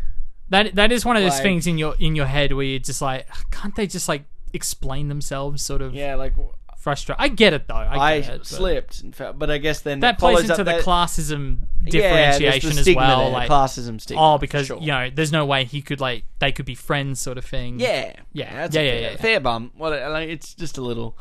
That 0.48 0.74
that 0.76 0.92
is 0.92 1.04
one 1.04 1.16
of 1.18 1.22
those 1.22 1.32
Like- 1.32 1.42
things 1.42 1.66
in 1.66 1.76
your 1.76 1.94
in 1.98 2.16
your 2.16 2.26
head 2.26 2.52
where 2.52 2.64
you're 2.64 2.78
just 2.78 3.02
like, 3.02 3.26
can't 3.50 3.74
they 3.76 3.86
just 3.86 4.08
like 4.08 4.24
explain 4.54 5.08
themselves? 5.08 5.62
Sort 5.62 5.82
of 5.82 5.94
yeah, 5.94 6.14
like 6.14 6.34
frustrate. 6.82 7.16
I 7.20 7.28
get 7.28 7.52
it 7.52 7.68
though. 7.68 7.74
I, 7.74 7.96
I, 7.96 8.12
it, 8.14 8.26
but 8.28 8.46
slipped, 8.46 9.02
felt, 9.14 9.38
but 9.38 9.50
I 9.50 9.58
guess 9.58 9.80
then 9.80 10.00
That 10.00 10.18
plays 10.18 10.40
into 10.40 10.56
the 10.56 10.64
that- 10.64 10.82
classism 10.82 11.58
Yeah, 11.84 11.90
differentiation 11.90 12.76
as 12.78 12.94
well. 12.96 13.20
there, 13.24 13.30
Like, 13.30 13.48
classism 13.48 14.00
stigma. 14.00 14.34
oh, 14.34 14.38
because 14.38 14.66
sure. 14.66 14.78
you 14.80 14.88
know, 14.88 15.08
there's 15.14 15.32
no 15.32 15.46
way 15.46 15.64
he 15.64 15.80
could 15.80 16.00
like 16.00 16.24
they 16.40 16.50
could 16.52 16.66
be 16.66 16.74
friends, 16.74 17.20
sort 17.20 17.38
of 17.38 17.44
thing. 17.44 17.78
Yeah, 17.80 18.14
Yeah. 18.32 18.52
that's 18.54 18.74
Yeah, 18.74 18.82
a 18.82 18.84
yeah, 18.84 18.90
fair, 18.92 19.00
yeah, 19.02 19.10
yeah. 19.12 19.16
fair 19.16 19.40
bum. 19.40 19.70
What 19.76 19.92
a- 19.92 20.08
like, 20.10 20.28
it's 20.28 20.54
just 20.54 20.76
a 20.76 20.82
little, 20.82 21.16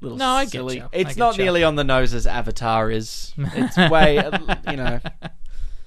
little. 0.00 0.16
No, 0.18 0.28
I 0.30 0.44
get 0.44 0.52
silly. 0.52 0.76
you. 0.78 0.88
It's 0.92 1.10
get 1.10 1.18
not 1.18 1.36
you. 1.36 1.44
nearly 1.44 1.62
on 1.62 1.74
the 1.76 1.84
nose 1.84 2.14
as 2.14 2.26
Avatar 2.26 2.90
is. 2.90 3.32
It's 3.38 3.76
way, 3.90 4.16
you 4.70 4.76
know, 4.76 5.00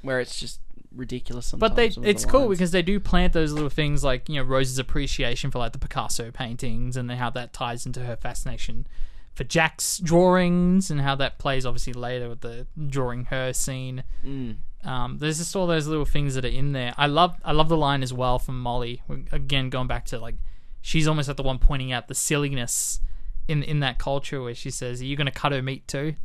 where 0.04 0.20
it's 0.20 0.40
just 0.40 0.60
ridiculous. 0.96 1.48
Sometimes 1.48 1.70
But 1.70 1.76
they, 1.76 1.88
of 1.88 1.96
the 1.96 2.10
it's 2.10 2.26
cool 2.26 2.42
lines. 2.42 2.58
because 2.58 2.72
they 2.72 2.82
do 2.82 3.00
plant 3.00 3.34
those 3.34 3.52
little 3.52 3.70
things 3.70 4.04
like 4.04 4.30
you 4.30 4.36
know 4.36 4.44
Rose's 4.44 4.80
appreciation 4.80 5.52
for 5.52 5.60
like 5.60 5.74
the 5.74 5.80
Picasso 5.80 6.32
paintings 6.32 6.96
and 6.98 7.12
how 7.12 7.30
that 7.32 7.54
ties 7.54 7.86
into 7.86 8.02
her 8.02 8.16
fascination 8.16 8.88
for 9.34 9.44
Jack's 9.44 10.00
drawings 10.00 10.90
and 10.92 11.02
how 11.02 11.16
that 11.16 11.40
plays 11.40 11.66
obviously 11.66 11.94
later 11.94 12.30
with 12.30 12.42
the 12.42 12.68
drawing 12.88 13.26
her 13.26 13.54
scene. 13.54 14.04
Mm. 14.26 14.58
Um, 14.84 15.18
there's 15.18 15.38
just 15.40 15.56
all 15.56 15.68
those 15.68 15.88
little 15.88 16.06
things 16.06 16.36
that 16.36 16.46
are 16.46 16.50
in 16.50 16.72
there. 16.72 16.94
I 16.98 17.08
love 17.08 17.36
I 17.44 17.52
love 17.52 17.70
the 17.70 17.78
line 17.78 18.02
as 18.04 18.14
well 18.14 18.40
from 18.40 18.60
Molly. 18.62 19.02
Again, 19.32 19.70
going 19.70 19.88
back 19.88 20.06
to 20.08 20.20
like 20.20 20.36
she's 20.82 21.08
almost 21.08 21.30
at 21.30 21.38
the 21.38 21.44
one 21.44 21.60
pointing 21.60 21.92
out 21.92 22.08
the 22.08 22.16
silliness 22.16 23.00
in 23.48 23.62
in 23.64 23.80
that 23.82 24.00
culture 24.00 24.42
where 24.42 24.56
she 24.56 24.72
says, 24.72 25.02
"Are 25.02 25.06
you 25.06 25.18
going 25.18 25.26
to 25.26 25.32
cut 25.32 25.52
her 25.52 25.62
meat 25.62 25.88
too?" 25.88 26.16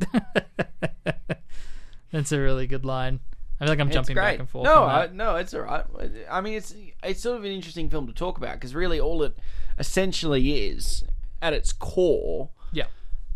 That's 2.11 2.31
a 2.31 2.39
really 2.39 2.67
good 2.67 2.85
line. 2.85 3.19
I 3.59 3.65
feel 3.65 3.71
like 3.71 3.79
I'm 3.79 3.87
It's 3.87 3.93
jumping 3.95 4.15
great. 4.15 4.23
back 4.33 4.39
and 4.39 4.49
forth. 4.49 4.65
No, 4.65 4.83
I, 4.83 5.07
no, 5.07 5.35
it's 5.37 5.53
all 5.53 5.61
right. 5.61 5.85
I 6.29 6.41
mean, 6.41 6.55
it's 6.55 6.75
it's 7.03 7.21
sort 7.21 7.37
of 7.37 7.43
an 7.45 7.51
interesting 7.51 7.89
film 7.89 8.05
to 8.07 8.13
talk 8.13 8.37
about 8.37 8.55
because 8.55 8.75
really 8.75 8.99
all 8.99 9.23
it 9.23 9.37
essentially 9.79 10.65
is 10.67 11.03
at 11.41 11.53
its 11.53 11.71
core 11.73 12.49
yeah. 12.71 12.85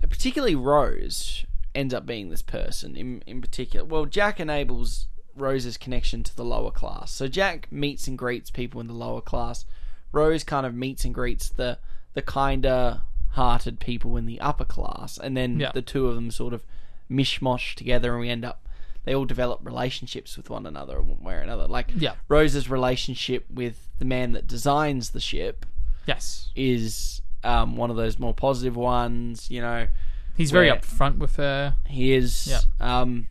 Uh, 0.04 0.08
particularly 0.08 0.56
Rose 0.56 1.46
ends 1.76 1.94
up 1.94 2.06
being 2.06 2.30
this 2.30 2.42
person 2.42 2.96
in 2.96 3.22
in 3.28 3.42
particular. 3.42 3.86
Well, 3.86 4.06
Jack 4.06 4.40
enables 4.40 5.08
Rose's 5.36 5.78
connection 5.78 6.24
to 6.24 6.36
the 6.36 6.44
lower 6.44 6.72
class. 6.72 7.12
So 7.12 7.28
Jack 7.28 7.72
meets 7.72 8.08
and 8.08 8.18
greets 8.18 8.50
people 8.50 8.82
in 8.82 8.88
the 8.88 8.94
lower 8.94 9.22
class. 9.22 9.66
Rose 10.12 10.44
kind 10.44 10.66
of 10.66 10.74
meets 10.74 11.06
and 11.06 11.14
greets 11.14 11.50
the 11.50 11.78
the 12.14 12.22
kinder 12.22 13.02
hearted 13.34 13.80
people 13.80 14.18
in 14.18 14.26
the 14.26 14.40
upper 14.42 14.66
class, 14.66 15.18
and 15.18 15.38
then 15.38 15.60
Yeah. 15.60 15.72
the 15.74 15.82
two 15.84 16.08
of 16.08 16.16
them 16.16 16.32
sort 16.32 16.54
of 16.54 16.66
mishmash 17.10 17.76
together, 17.76 18.12
and 18.14 18.20
we 18.22 18.30
end 18.30 18.44
up. 18.44 18.66
They 19.06 19.16
all 19.16 19.26
develop 19.26 19.60
relationships 19.64 20.38
with 20.38 20.50
one 20.50 20.66
another, 20.66 21.02
one 21.02 21.24
way 21.24 21.36
or 21.36 21.40
another. 21.40 21.68
Like 21.68 21.92
Yeah. 21.96 22.16
Rose's 22.28 22.70
relationship 22.70 23.46
with 23.50 23.90
the 23.98 24.06
man 24.06 24.34
that 24.34 24.46
designs 24.48 25.12
the 25.12 25.20
ship 25.20 25.66
Yes. 26.06 26.50
is 26.56 27.22
um, 27.44 27.76
one 27.78 27.90
of 27.90 27.96
those 27.96 28.20
more 28.20 28.34
positive 28.34 28.76
ones. 28.76 29.50
You 29.50 29.62
know, 29.62 29.88
He's 30.36 30.52
very 30.52 30.70
upfront 30.70 31.18
with 31.18 31.36
her. 31.38 31.76
he 31.88 32.14
is. 32.14 32.48
Yeah. 32.48 32.60
Um, 33.02 33.28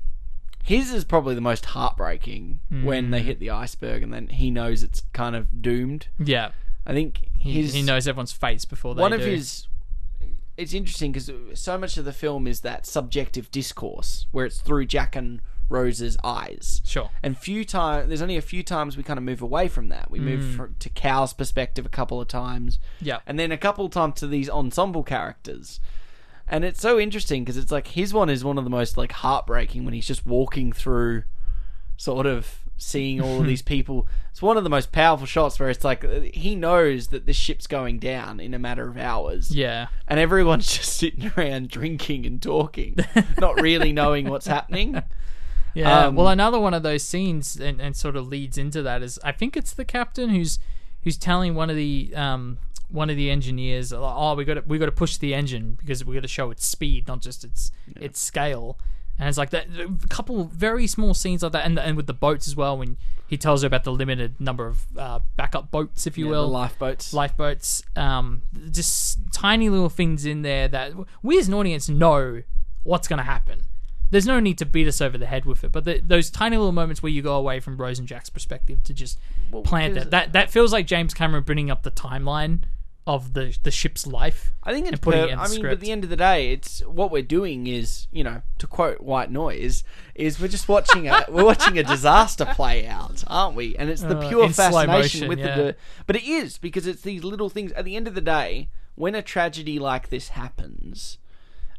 his 0.65 0.93
is 0.93 1.05
probably 1.05 1.35
the 1.35 1.41
most 1.41 1.65
heartbreaking 1.67 2.61
when 2.83 3.11
they 3.11 3.21
hit 3.23 3.39
the 3.41 3.49
iceberg 3.51 4.03
and 4.03 4.13
then 4.13 4.29
he 4.29 4.51
knows 4.51 4.83
it's 4.83 5.03
kind 5.15 5.35
of 5.35 5.63
doomed. 5.63 6.09
Yeah, 6.19 6.51
I 6.87 6.93
think 6.93 7.29
he, 7.39 7.63
he 7.63 7.83
knows 7.83 8.07
everyone's 8.07 8.33
fates 8.33 8.65
before 8.67 8.95
they 8.95 9.01
one 9.01 9.13
do. 9.13 9.17
of 9.19 9.23
his 9.25 9.67
it's 10.59 10.75
interesting 10.75 11.13
because 11.13 11.31
so 11.55 11.79
much 11.79 11.97
of 11.97 12.05
the 12.05 12.13
film 12.13 12.47
is 12.47 12.61
that 12.63 12.85
subjective 12.85 13.51
discourse 13.51 14.27
where 14.33 14.45
it's 14.45 14.61
through 14.61 14.85
Jack 14.87 15.15
and 15.17 15.41
Rose's 15.69 16.17
eyes. 16.25 16.81
Sure. 16.85 17.11
And 17.23 17.37
few 17.37 17.65
time 17.65 18.09
there's 18.09 18.23
only 18.23 18.37
a 18.37 18.43
few 18.43 18.63
times 18.63 18.97
we 18.97 19.03
kind 19.03 19.19
of 19.19 19.25
move 19.25 19.43
away 19.43 19.69
from 19.69 19.89
that. 19.89 20.11
We 20.11 20.21
move 20.21 20.45
fr 20.57 20.65
to 20.79 20.89
Cal's 20.91 21.33
perspective 21.33 21.85
a 21.85 21.91
couple 21.91 22.21
of 22.21 22.29
times. 22.29 22.79
Yeah. 23.01 23.19
And 23.27 23.39
then 23.39 23.53
a 23.53 23.59
couple 23.59 23.85
of 23.85 23.93
times 23.93 24.15
to 24.21 24.27
these 24.27 24.49
ensemble 24.49 25.03
characters. 25.03 25.81
And 26.51 26.65
it's 26.65 26.81
so 26.81 26.99
interesting 26.99 27.45
because 27.45 27.57
it's 27.57 27.73
like 27.73 27.89
his 27.89 28.15
one 28.15 28.31
is 28.31 28.45
one 28.45 28.59
of 28.59 28.65
the 28.65 28.71
most 28.71 28.97
like 28.97 29.13
heartbreaking 29.13 29.85
when 29.85 29.95
he's 29.95 30.07
just 30.07 30.27
walking 30.27 30.73
through 30.73 31.25
sort 31.97 32.27
of 32.27 32.61
seeing 32.79 33.21
all 33.21 33.41
of 33.41 33.47
these 33.47 33.63
people. 33.75 34.09
It's 34.31 34.41
one 34.41 34.57
of 34.57 34.65
the 34.65 34.71
most 34.71 34.93
powerful 34.93 35.27
shots 35.27 35.61
where 35.61 35.69
it's 35.69 35.85
like 35.85 36.05
uh, 36.05 36.21
he 36.33 36.55
knows 36.55 37.09
that 37.09 37.27
this 37.27 37.37
ship's 37.37 37.67
going 37.67 37.99
down 37.99 38.41
in 38.41 38.55
a 38.55 38.59
matter 38.59 38.89
of 38.89 38.97
hours. 38.97 39.55
Yeah. 39.55 39.89
And 40.07 40.19
everyone's 40.19 40.73
just 40.77 40.97
sitting 40.97 41.31
around 41.37 41.69
drinking 41.69 42.25
and 42.25 42.41
talking, 42.41 42.97
not 43.39 43.61
really 43.61 43.93
knowing 43.93 44.31
what's 44.31 44.47
happening. 44.47 45.03
Yeah. 45.75 46.07
Um, 46.07 46.15
well, 46.17 46.29
another 46.29 46.59
one 46.59 46.75
of 46.75 46.83
those 46.83 47.03
scenes 47.05 47.57
and, 47.57 47.81
and 47.81 47.95
sort 47.97 48.17
of 48.17 48.27
leads 48.27 48.59
into 48.59 48.83
that 48.83 49.03
is 49.03 49.19
I 49.23 49.33
think 49.33 49.57
it's 49.57 49.73
the 49.73 49.85
captain 49.85 50.31
who's 50.31 50.59
who's 51.05 51.17
telling 51.17 51.55
one 51.55 51.71
of 51.71 51.77
the 51.77 52.13
um 52.17 52.59
one 52.91 53.11
of 53.11 53.17
the 53.17 53.31
engineers, 53.31 53.93
oh, 53.93 54.35
we 54.35 54.45
got 54.45 54.55
to 54.55 54.63
we 54.67 54.79
got 54.79 54.87
to 54.87 54.93
push 54.93 55.19
the 55.19 55.35
engine 55.35 55.77
because 55.79 56.05
we 56.05 56.15
got 56.15 56.23
to 56.23 56.29
show 56.29 56.51
its 56.51 56.67
speed, 56.67 57.07
not 57.07 57.21
just 57.21 57.45
its 57.45 57.71
its 58.01 58.21
scale. 58.21 58.79
And 59.21 59.29
it's 59.29 59.37
like 59.37 59.51
that 59.51 59.67
a 59.79 60.07
couple 60.09 60.45
very 60.45 60.87
small 60.87 61.13
scenes 61.13 61.43
like 61.43 61.53
that, 61.53 61.67
and 61.67 61.79
and 61.79 61.97
with 61.97 62.07
the 62.07 62.15
boats 62.15 62.47
as 62.47 62.55
well. 62.57 62.79
When 62.79 62.97
he 63.27 63.37
tells 63.37 63.63
her 63.63 63.67
about 63.67 63.85
the 63.85 63.93
limited 63.93 64.41
number 64.41 64.67
of 64.67 64.87
uh, 64.97 65.19
backup 65.37 65.71
boats, 65.71 66.07
if 66.07 66.17
you 66.17 66.27
Yeah, 66.27 66.31
will, 66.31 66.49
lifeboats. 66.49 67.13
lifeboats. 67.13 67.83
Um, 67.97 68.43
just 68.71 69.19
tiny 69.33 69.69
little 69.69 69.89
things 69.91 70.25
in 70.25 70.43
there 70.43 70.67
that 70.69 70.93
we 71.23 71.39
as 71.39 71.49
an 71.49 71.55
audience 71.55 71.89
know 71.89 72.43
what's 72.85 73.07
going 73.09 73.19
to 73.19 73.25
happen. 73.25 73.65
There's 74.11 74.27
no 74.27 74.41
need 74.41 74.59
to 74.59 74.67
beat 74.67 74.89
us 74.89 75.01
over 75.01 75.19
the 75.19 75.27
head 75.27 75.45
with 75.45 75.65
it, 75.65 75.73
but 75.73 75.85
the, 75.85 75.99
those 75.99 76.31
tiny 76.31 76.57
little 76.57 76.73
moments 76.73 77.03
where 77.03 77.13
you 77.13 77.23
go 77.23 77.35
away 77.37 77.61
from 77.61 77.77
Rose 77.77 77.99
and 77.99 78.09
Jack's 78.09 78.31
perspective 78.31 78.83
to 78.85 78.95
just 78.95 79.19
plant 79.65 79.95
that, 79.95 80.11
that 80.11 80.33
that 80.33 80.51
feels 80.51 80.73
like 80.73 80.87
James 80.87 81.15
Cameron 81.15 81.45
bringing 81.45 81.71
up 81.71 81.83
the 81.83 81.91
timeline 81.91 82.61
of 83.07 83.33
the 83.33 83.57
the 83.63 83.71
ship's 83.71 84.07
life. 84.07 84.53
I 84.63 84.73
think 84.73 84.87
it's 84.87 85.01
putting 85.01 85.21
per- 85.23 85.27
it 85.29 85.33
in 85.33 85.39
I 85.39 85.49
mean, 85.49 85.65
at 85.67 85.81
the 85.81 85.91
end 85.91 86.05
of 86.05 86.11
the 86.11 86.17
day, 86.17 86.53
it's 86.53 86.81
what 86.87 87.11
we're 87.11 87.23
doing 87.23 87.67
is, 87.67 88.07
you 88.13 88.23
know, 88.23 88.43
to 88.59 88.67
quote 88.67 89.01
White 89.01 89.31
Noise, 89.31 89.83
is 90.15 90.39
we're 90.39 90.49
just 90.49 90.69
watching 90.69 91.09
a 91.09 91.25
we're 91.29 91.45
watching 91.45 91.79
a 91.79 91.83
disaster 91.83 92.45
play 92.45 92.87
out, 92.87 93.25
aren't 93.27 93.57
we? 93.57 93.75
And 93.77 93.89
it's 93.89 94.03
the 94.03 94.19
Uh, 94.19 94.29
pure 94.29 94.45
in 94.45 94.53
fascination 94.53 95.21
motion, 95.21 95.29
with 95.29 95.39
yeah. 95.39 95.57
the, 95.57 95.77
but 96.07 96.17
it 96.17 96.25
is 96.25 96.59
because 96.59 96.87
it's 96.87 97.01
these 97.03 97.25
little 97.25 97.49
things. 97.49 97.73
At 97.73 97.87
the 97.87 97.97
end 97.97 98.09
of 98.09 98.15
the 98.15 98.21
day, 98.21 98.69
when 98.95 99.15
a 99.15 99.23
tragedy 99.23 99.79
like 99.79 100.11
this 100.11 100.29
happens, 100.29 101.17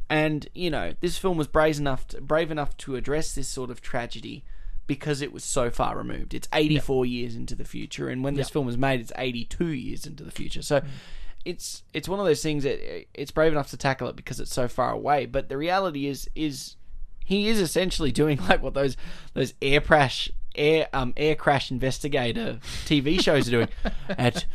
and 0.09 0.47
you 0.55 0.69
know, 0.69 0.93
this 1.01 1.17
film 1.17 1.37
was 1.37 1.47
brave 1.47 1.77
enough 1.77 2.07
to, 2.09 2.21
brave 2.21 2.51
enough 2.51 2.75
to 2.77 2.95
address 2.95 3.33
this 3.35 3.47
sort 3.47 3.69
of 3.69 3.81
tragedy. 3.81 4.43
Because 4.87 5.21
it 5.21 5.31
was 5.31 5.43
so 5.43 5.69
far 5.69 5.95
removed, 5.95 6.33
it's 6.33 6.47
84 6.51 7.05
years 7.05 7.35
into 7.35 7.53
the 7.53 7.63
future, 7.63 8.09
and 8.09 8.23
when 8.23 8.33
this 8.33 8.49
film 8.49 8.65
was 8.65 8.75
made, 8.75 8.99
it's 8.99 9.11
82 9.15 9.67
years 9.67 10.07
into 10.07 10.23
the 10.23 10.31
future. 10.31 10.63
So, 10.63 10.79
Mm. 10.79 10.87
it's 11.45 11.83
it's 11.93 12.09
one 12.09 12.19
of 12.19 12.25
those 12.25 12.41
things 12.41 12.63
that 12.63 12.79
uh, 12.79 13.03
it's 13.13 13.29
brave 13.29 13.51
enough 13.51 13.69
to 13.69 13.77
tackle 13.77 14.07
it 14.07 14.15
because 14.15 14.39
it's 14.39 14.51
so 14.51 14.67
far 14.67 14.91
away. 14.91 15.27
But 15.27 15.47
the 15.47 15.57
reality 15.57 16.07
is 16.07 16.27
is 16.33 16.75
he 17.23 17.49
is 17.49 17.59
essentially 17.61 18.11
doing 18.11 18.39
like 18.49 18.63
what 18.63 18.73
those 18.73 18.97
those 19.35 19.53
air 19.61 19.79
crash 19.79 20.31
air 20.55 20.87
um 20.91 21.13
air 21.17 21.35
crash 21.35 21.69
investigator 21.69 22.57
TV 22.85 23.21
shows 23.21 23.47
are 23.47 23.51
doing 23.51 23.67
at 24.09 24.47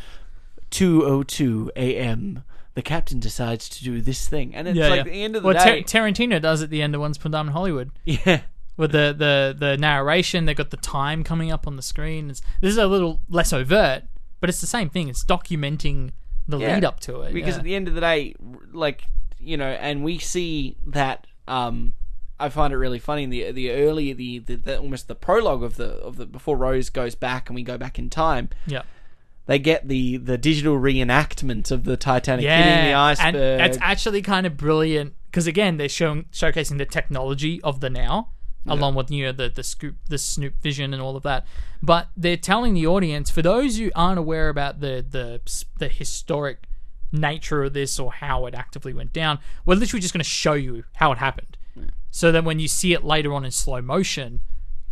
two 0.71 1.05
o 1.05 1.23
two 1.23 1.71
a.m. 1.77 2.43
The 2.75 2.83
captain 2.83 3.21
decides 3.21 3.69
to 3.69 3.85
do 3.85 4.01
this 4.01 4.27
thing, 4.29 4.55
and 4.55 4.67
it's 4.67 4.79
like 4.79 5.01
at 5.01 5.07
the 5.07 5.23
end 5.23 5.37
of 5.37 5.43
the 5.43 5.49
well, 5.49 5.65
day, 5.65 5.83
Tar- 5.83 6.03
Tarantino 6.03 6.43
does 6.43 6.61
at 6.63 6.71
the 6.71 6.83
end 6.83 6.95
of 6.95 7.01
Once 7.01 7.17
Upon 7.17 7.33
a 7.33 7.37
Time 7.39 7.47
in 7.49 7.53
Hollywood. 7.53 7.91
yeah. 8.05 8.41
with 8.77 8.91
the, 8.91 9.15
the, 9.17 9.55
the 9.57 9.77
narration. 9.77 10.47
They've 10.47 10.57
got 10.57 10.71
the 10.71 10.77
time 10.77 11.23
coming 11.23 11.53
up 11.53 11.67
on 11.69 11.77
the 11.77 11.83
screen. 11.83 12.31
It's, 12.31 12.41
this 12.61 12.71
is 12.73 12.79
a 12.79 12.89
little 12.89 13.21
less 13.29 13.53
overt, 13.53 14.03
but 14.41 14.51
it's 14.51 14.61
the 14.61 14.67
same 14.67 14.91
thing. 14.91 15.09
It's 15.09 15.25
documenting 15.25 16.11
the 16.49 16.59
Yeah. 16.59 16.75
lead 16.75 16.85
up 16.85 16.99
to 17.01 17.21
it. 17.23 17.33
because 17.33 17.55
yeah. 17.55 17.59
at 17.59 17.65
the 17.65 17.75
end 17.77 17.87
of 17.89 17.95
the 17.95 18.01
day, 18.01 18.35
like 18.73 19.05
you 19.39 19.57
know, 19.57 19.69
and 19.69 20.03
we 20.03 20.19
see 20.19 20.77
that. 20.87 21.27
Um, 21.47 21.93
I 22.41 22.49
find 22.49 22.73
it 22.73 22.77
really 22.77 22.99
funny. 22.99 23.27
The 23.27 23.53
the 23.53 23.71
early 23.71 24.13
the, 24.13 24.41
the, 24.41 24.57
the 24.57 24.79
almost 24.81 25.07
the 25.07 25.15
prologue 25.15 25.63
of 25.63 25.77
the 25.77 25.91
of 25.99 26.17
the 26.17 26.27
before 26.27 26.57
Rose 26.57 26.91
goes 26.91 27.15
back 27.15 27.49
and 27.49 27.55
we 27.55 27.63
go 27.63 27.79
back 27.79 27.99
in 27.99 28.11
time. 28.11 28.49
yeah. 28.67 28.83
They 29.47 29.59
get 29.59 29.89
the 29.89 30.17
the 30.17 30.39
digital 30.39 30.79
reenactment 30.79 31.71
of 31.71 31.85
the 31.85 31.97
Titanic 31.97 32.45
Yeah, 32.45 32.57
hitting 32.57 32.91
the 32.91 32.95
iceberg. 32.95 33.35
and 33.35 33.61
it's 33.71 33.79
actually 33.81 34.23
kind 34.23 34.47
of 34.47 34.57
brilliant 34.57 35.15
because 35.31 35.47
again 35.47 35.77
they're 35.77 35.89
showing 35.89 36.25
showcasing 36.33 36.79
the 36.79 36.87
technology 36.87 37.61
of 37.63 37.81
the 37.81 37.91
now, 37.91 38.31
along 38.67 38.95
with 38.95 39.11
you 39.11 39.25
know 39.27 39.33
the 39.33 39.49
the 39.51 39.63
scoop 39.63 39.97
the 40.09 40.17
Snoop 40.19 40.55
vision 40.63 40.95
and 40.95 41.03
all 41.03 41.17
of 41.17 41.23
that. 41.25 41.47
But 41.83 42.09
they're 42.17 42.39
telling 42.39 42.73
the 42.75 42.87
audience 42.87 43.31
for 43.31 43.43
those 43.43 43.77
who 43.79 43.91
aren't 43.95 44.19
aware 44.19 44.49
about 44.49 44.81
the 44.81 45.05
the 45.09 45.41
the 45.79 45.89
historic 45.89 46.65
nature 47.13 47.63
of 47.65 47.75
this 47.75 47.99
or 48.01 48.13
how 48.13 48.47
it 48.47 48.55
actively 48.55 48.93
went 48.93 49.13
down, 49.13 49.39
we're 49.67 49.77
literally 49.77 50.01
just 50.01 50.13
going 50.13 50.23
to 50.25 50.29
show 50.29 50.55
you 50.55 50.85
how 50.95 51.13
it 51.13 51.19
happened. 51.19 51.57
So 52.11 52.31
that 52.33 52.45
when 52.45 52.61
you 52.61 52.69
see 52.69 52.93
it 52.93 53.05
later 53.05 53.33
on 53.35 53.45
in 53.45 53.51
slow 53.51 53.83
motion, 53.83 54.41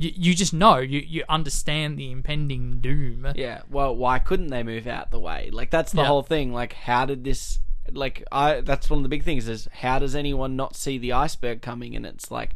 you, 0.03 0.13
you 0.15 0.35
just 0.35 0.53
know 0.53 0.79
you 0.79 1.01
you 1.01 1.25
understand 1.29 1.99
the 1.99 2.11
impending 2.11 2.81
doom. 2.81 3.33
Yeah, 3.35 3.63
well, 3.71 3.95
why 3.95 4.19
couldn't 4.19 4.49
they 4.49 4.63
move 4.63 4.87
out 4.87 5.11
the 5.11 5.21
way? 5.21 5.51
Like 5.53 5.71
that's 5.71 5.93
the 5.93 6.03
Yeah. 6.03 6.07
whole 6.09 6.23
thing. 6.23 6.53
Like, 6.53 6.73
how 6.73 7.07
did 7.07 7.25
this? 7.25 7.59
Like, 7.91 8.25
I 8.31 8.61
that's 8.61 8.89
one 8.91 8.99
of 8.99 9.03
the 9.03 9.09
big 9.09 9.25
things 9.25 9.49
is 9.49 9.69
how 9.73 9.99
does 9.99 10.15
anyone 10.15 10.57
not 10.57 10.77
see 10.77 10.99
the 10.99 11.13
iceberg 11.13 11.63
coming? 11.63 11.97
And 11.97 12.07
it's 12.07 12.31
like, 12.31 12.51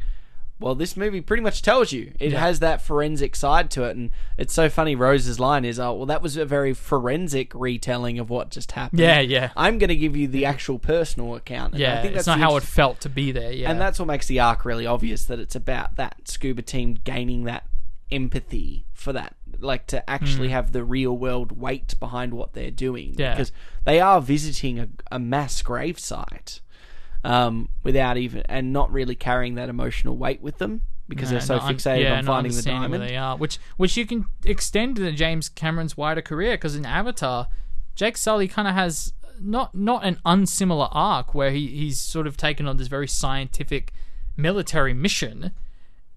well, 0.59 0.73
this 0.73 0.97
movie 0.97 1.21
pretty 1.21 1.43
much 1.43 1.61
tells 1.61 1.91
you. 1.91 2.13
It 2.19 2.31
Yeah. 2.31 2.39
has 2.39 2.59
that 2.59 2.81
forensic 2.81 3.35
side 3.35 3.69
to 3.71 3.83
it, 3.83 3.95
and 3.95 4.09
it's 4.37 4.53
so 4.53 4.69
funny. 4.69 4.95
Rose's 4.95 5.39
line 5.39 5.65
is, 5.65 5.79
"Oh, 5.79 5.93
well, 5.93 6.05
that 6.07 6.21
was 6.21 6.35
a 6.35 6.45
very 6.45 6.73
forensic 6.73 7.53
retelling 7.53 8.17
of 8.17 8.29
what 8.29 8.49
just 8.49 8.71
happened." 8.71 8.99
Yeah, 8.99 9.19
yeah. 9.19 9.51
I'm 9.55 9.77
going 9.77 9.89
to 9.89 9.95
give 9.95 10.15
you 10.15 10.27
the 10.27 10.45
actual 10.45 10.79
personal 10.79 11.35
account. 11.35 11.73
And 11.73 11.81
Yeah, 11.81 11.99
I 11.99 12.01
think 12.01 12.15
that's 12.15 12.27
not 12.27 12.39
how 12.39 12.55
it 12.55 12.63
felt 12.63 12.99
to 13.01 13.09
be 13.09 13.31
there. 13.31 13.51
Yeah, 13.51 13.69
and 13.69 13.79
that's 13.79 13.99
what 13.99 14.07
makes 14.07 14.27
the 14.27 14.39
arc 14.39 14.65
really 14.65 14.87
obvious 14.87 15.25
that 15.25 15.39
it's 15.39 15.55
about 15.55 15.95
that 15.97 16.27
scuba 16.27 16.63
team 16.63 16.99
gaining 17.03 17.43
that 17.43 17.65
empathy 18.11 18.85
for 18.93 19.11
that 19.13 19.35
like 19.59 19.87
to 19.87 20.09
actually 20.09 20.47
mm. 20.47 20.51
have 20.51 20.71
the 20.71 20.83
real 20.83 21.17
world 21.17 21.59
weight 21.59 21.93
behind 21.99 22.33
what 22.33 22.53
they're 22.53 22.71
doing 22.71 23.15
Yeah. 23.17 23.33
because 23.33 23.51
they 23.85 23.99
are 23.99 24.21
visiting 24.21 24.79
a, 24.79 24.87
a 25.11 25.19
mass 25.19 25.61
grave 25.61 25.99
site 25.99 26.61
um, 27.23 27.69
without 27.83 28.17
even 28.17 28.43
and 28.47 28.73
not 28.73 28.91
really 28.91 29.15
carrying 29.15 29.55
that 29.55 29.69
emotional 29.69 30.17
weight 30.17 30.41
with 30.41 30.57
them 30.57 30.81
because 31.09 31.29
they're 31.29 31.39
so 31.39 31.59
fixated 31.59 32.03
yeah, 32.03 32.17
on 32.17 32.25
finding 32.25 32.51
the 32.51 32.57
understanding 32.57 32.91
where 32.91 32.99
diamond 32.99 33.09
they 33.09 33.17
are, 33.17 33.37
which 33.37 33.59
which 33.77 33.95
you 33.95 34.05
can 34.05 34.25
extend 34.45 34.97
to 34.97 35.11
James 35.11 35.49
Cameron's 35.49 35.95
wider 35.95 36.21
career 36.21 36.55
because 36.55 36.75
in 36.75 36.85
Avatar, 36.85 37.47
Jake 37.95 38.17
Sully 38.17 38.47
kind 38.47 38.67
of 38.67 38.73
has 38.73 39.13
not 39.39 39.73
not 39.73 40.03
an 40.03 40.19
unsimilar 40.25 40.89
arc 40.91 41.33
where 41.33 41.51
he, 41.51 41.67
he's 41.67 41.99
sort 41.99 42.27
of 42.27 42.37
taken 42.37 42.67
on 42.67 42.77
this 42.77 42.87
very 42.87 43.07
scientific 43.07 43.93
military 44.35 44.93
mission 44.93 45.51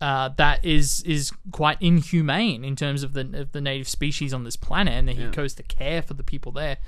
uh, 0.01 0.31
that 0.37 0.65
is 0.65 1.03
is 1.03 1.31
quite 1.53 1.77
inhumane 1.81 2.65
in 2.65 2.75
terms 2.75 3.03
of 3.03 3.13
the 3.13 3.21
of 3.39 3.53
the 3.53 3.61
native 3.61 3.89
species 3.89 4.33
on 4.33 4.45
this 4.45 4.57
planet, 4.57 4.95
and 4.95 5.11
he 5.11 5.27
goes 5.27 5.55
to 5.55 5.63
care 5.63 6.01
for 6.03 6.15
the 6.15 6.25
people 6.25 6.53
there. 6.53 6.79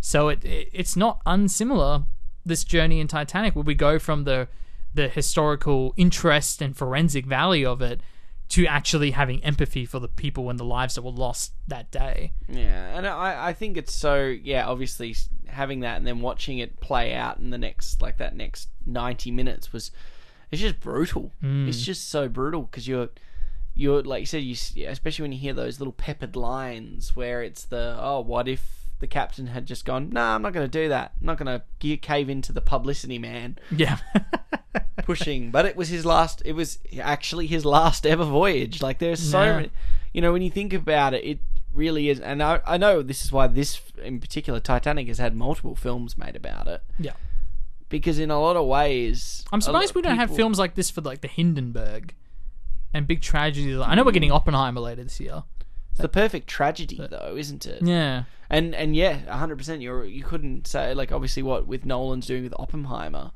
So 0.00 0.28
it, 0.28 0.44
it 0.44 0.70
it's 0.72 0.96
not 0.96 1.20
unsimilar 1.26 2.04
this 2.44 2.64
journey 2.64 3.00
in 3.00 3.08
Titanic, 3.08 3.54
where 3.54 3.64
we 3.64 3.74
go 3.74 3.98
from 3.98 4.24
the 4.24 4.48
the 4.94 5.08
historical 5.08 5.94
interest 5.96 6.60
and 6.60 6.76
forensic 6.76 7.24
value 7.24 7.68
of 7.68 7.80
it 7.80 8.00
to 8.50 8.66
actually 8.66 9.12
having 9.12 9.42
empathy 9.42 9.86
for 9.86 9.98
the 9.98 10.08
people 10.08 10.50
and 10.50 10.58
the 10.58 10.64
lives 10.64 10.96
that 10.96 11.02
were 11.02 11.10
lost 11.10 11.54
that 11.66 11.90
day. 11.90 12.32
Yeah, 12.48 12.98
and 12.98 13.06
I, 13.06 13.48
I 13.48 13.52
think 13.54 13.78
it's 13.78 13.94
so 13.94 14.26
yeah. 14.26 14.66
Obviously, 14.66 15.16
having 15.46 15.80
that 15.80 15.96
and 15.96 16.06
then 16.06 16.20
watching 16.20 16.58
it 16.58 16.80
play 16.80 17.14
out 17.14 17.38
in 17.38 17.50
the 17.50 17.58
next 17.58 18.02
like 18.02 18.18
that 18.18 18.36
next 18.36 18.68
ninety 18.86 19.30
minutes 19.30 19.72
was 19.72 19.90
it's 20.50 20.60
just 20.60 20.80
brutal. 20.80 21.32
Mm. 21.42 21.66
It's 21.66 21.82
just 21.82 22.10
so 22.10 22.28
brutal 22.28 22.62
because 22.62 22.86
you're 22.86 23.08
you're 23.74 24.02
like 24.02 24.20
you 24.20 24.26
said 24.26 24.42
you 24.42 24.54
especially 24.86 25.22
when 25.22 25.32
you 25.32 25.38
hear 25.38 25.54
those 25.54 25.80
little 25.80 25.94
peppered 25.94 26.36
lines 26.36 27.16
where 27.16 27.42
it's 27.42 27.64
the 27.64 27.96
oh 27.98 28.20
what 28.20 28.46
if 28.48 28.81
the 29.02 29.06
captain 29.06 29.48
had 29.48 29.66
just 29.66 29.84
gone 29.84 30.08
no 30.10 30.20
nah, 30.20 30.34
I'm 30.34 30.40
not 30.42 30.52
going 30.54 30.64
to 30.68 30.78
do 30.82 30.88
that 30.88 31.12
I'm 31.20 31.26
not 31.26 31.36
going 31.38 31.60
to 31.60 31.96
cave 31.98 32.30
into 32.30 32.52
the 32.52 32.60
publicity 32.62 33.18
man 33.18 33.58
Yeah, 33.70 33.98
pushing 35.04 35.50
but 35.50 35.64
it 35.66 35.76
was 35.76 35.88
his 35.88 36.06
last 36.06 36.42
it 36.44 36.52
was 36.52 36.78
actually 37.00 37.46
his 37.46 37.64
last 37.64 38.06
ever 38.06 38.24
voyage 38.24 38.80
like 38.82 38.98
there's 38.98 39.20
so 39.20 39.42
Yeah. 39.42 39.56
many 39.56 39.70
you 40.12 40.20
know 40.22 40.32
when 40.32 40.42
you 40.42 40.50
think 40.50 40.72
about 40.72 41.14
it 41.14 41.24
it 41.24 41.38
really 41.74 42.08
is 42.08 42.20
and 42.20 42.42
I, 42.42 42.60
I 42.66 42.76
know 42.76 43.02
this 43.02 43.24
is 43.24 43.32
why 43.32 43.46
this 43.46 43.80
in 44.02 44.20
particular 44.20 44.60
titanic 44.60 45.08
has 45.08 45.18
had 45.18 45.34
multiple 45.34 45.74
films 45.74 46.16
made 46.18 46.36
about 46.36 46.68
it 46.68 46.82
yeah. 46.98 47.12
because 47.88 48.18
in 48.18 48.30
a 48.30 48.40
lot 48.40 48.56
of 48.56 48.66
ways 48.66 49.44
I'm 49.52 49.60
surprised 49.60 49.94
we 49.94 50.02
don't 50.02 50.16
have 50.18 50.34
films 50.34 50.58
like 50.58 50.74
this 50.74 50.90
for 50.90 51.00
like 51.00 51.22
the 51.22 51.28
Hindenburg. 51.28 52.14
and 52.94 53.06
big 53.06 53.22
tragedies. 53.22 53.78
I 53.78 53.94
know 53.94 54.04
we're 54.04 54.12
getting 54.12 54.30
Oppenheimer 54.32 54.80
later 54.80 55.02
this 55.02 55.18
year. 55.18 55.44
It's 55.92 56.00
the 56.00 56.08
perfect 56.08 56.46
tragedy, 56.48 56.98
though, 57.10 57.34
isn't 57.36 57.66
it? 57.66 57.82
Yeah, 57.82 58.24
And 58.52 58.74
and 58.74 58.94
yeah, 58.94 59.34
hundred 59.34 59.56
percent. 59.56 59.80
You're 59.80 60.04
you 60.04 60.22
couldn't 60.22 60.66
say 60.66 60.92
like 60.92 61.10
obviously 61.10 61.42
what 61.42 61.66
with 61.66 61.86
Nolan's 61.86 62.26
doing 62.26 62.44
with 62.44 62.54
Oppenheimer. 62.58 63.32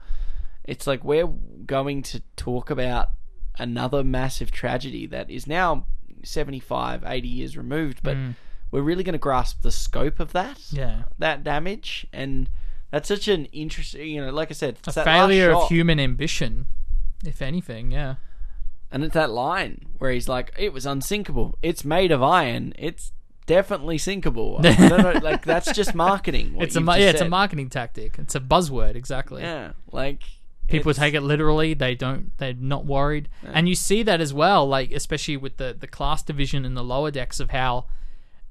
It's 0.62 0.86
like 0.86 1.02
we're 1.02 1.26
going 1.26 2.02
to 2.02 2.20
talk 2.36 2.68
about 2.70 3.10
another 3.58 4.04
massive 4.04 4.50
tragedy 4.50 5.06
that 5.06 5.30
is 5.30 5.46
now 5.46 5.86
75, 6.22 7.04
80 7.06 7.28
years 7.28 7.56
removed, 7.56 8.02
but 8.02 8.16
we're 8.70 8.82
really 8.82 9.04
going 9.04 9.14
to 9.14 9.18
grasp 9.18 9.62
the 9.62 9.70
scope 9.70 10.20
of 10.20 10.32
that. 10.32 10.58
Mm. 10.58 10.76
yeah. 10.76 11.02
That 11.18 11.42
damage 11.44 12.06
and 12.12 12.50
that's 12.90 13.08
such 13.08 13.26
an 13.28 13.46
interesting, 13.46 14.08
you 14.08 14.24
know, 14.24 14.30
like 14.32 14.50
I 14.50 14.54
said, 14.54 14.78
A 14.86 14.92
failure 14.92 15.52
of 15.52 15.68
human 15.68 15.98
ambition, 15.98 16.66
if 17.24 17.40
anything. 17.42 17.90
Yeah. 17.90 18.16
And 18.90 19.02
it's 19.02 19.14
that 19.14 19.30
line 19.30 19.86
where 19.98 20.12
he's 20.12 20.28
like, 20.28 20.52
"It 20.56 20.72
was 20.72 20.86
unsinkable. 20.86 21.58
It's 21.62 21.84
made 21.84 22.12
of 22.12 22.22
iron. 22.22 22.72
It's 22.78 23.12
definitely 23.46 23.96
sinkable." 23.98 24.58
I 24.64 24.88
don't 24.88 25.02
know, 25.02 25.20
like 25.22 25.44
that's 25.44 25.72
just 25.72 25.94
marketing. 25.94 26.54
what 26.54 26.64
It's 26.64 26.76
a 26.76 26.80
you've 26.80 26.86
ma- 26.86 26.92
just 26.94 27.02
yeah, 27.02 27.10
it's 27.10 27.20
a 27.20 27.24
said. 27.24 27.30
marketing 27.30 27.70
tactic. 27.70 28.16
It's 28.18 28.34
a 28.34 28.40
buzzword, 28.40 28.94
exactly. 28.96 29.42
Yeah, 29.42 29.72
like 29.92 30.22
People 30.68 30.90
it's- 30.90 31.00
take 31.04 31.14
it 31.14 31.20
literally. 31.20 31.74
They 31.74 31.94
don't. 31.94 32.32
They're 32.38 32.52
not 32.54 32.84
worried, 32.86 33.28
and 33.44 33.68
you 33.68 33.74
see 33.76 34.02
that 34.02 34.20
as 34.20 34.34
well. 34.34 34.66
Like 34.66 34.90
especially 34.92 35.36
with 35.36 35.56
the 35.58 35.76
the 35.78 35.86
class 35.86 36.22
division 36.22 36.64
in 36.64 36.74
the 36.74 36.84
lower 36.84 37.10
decks 37.10 37.40
of 37.40 37.50
how. 37.50 37.86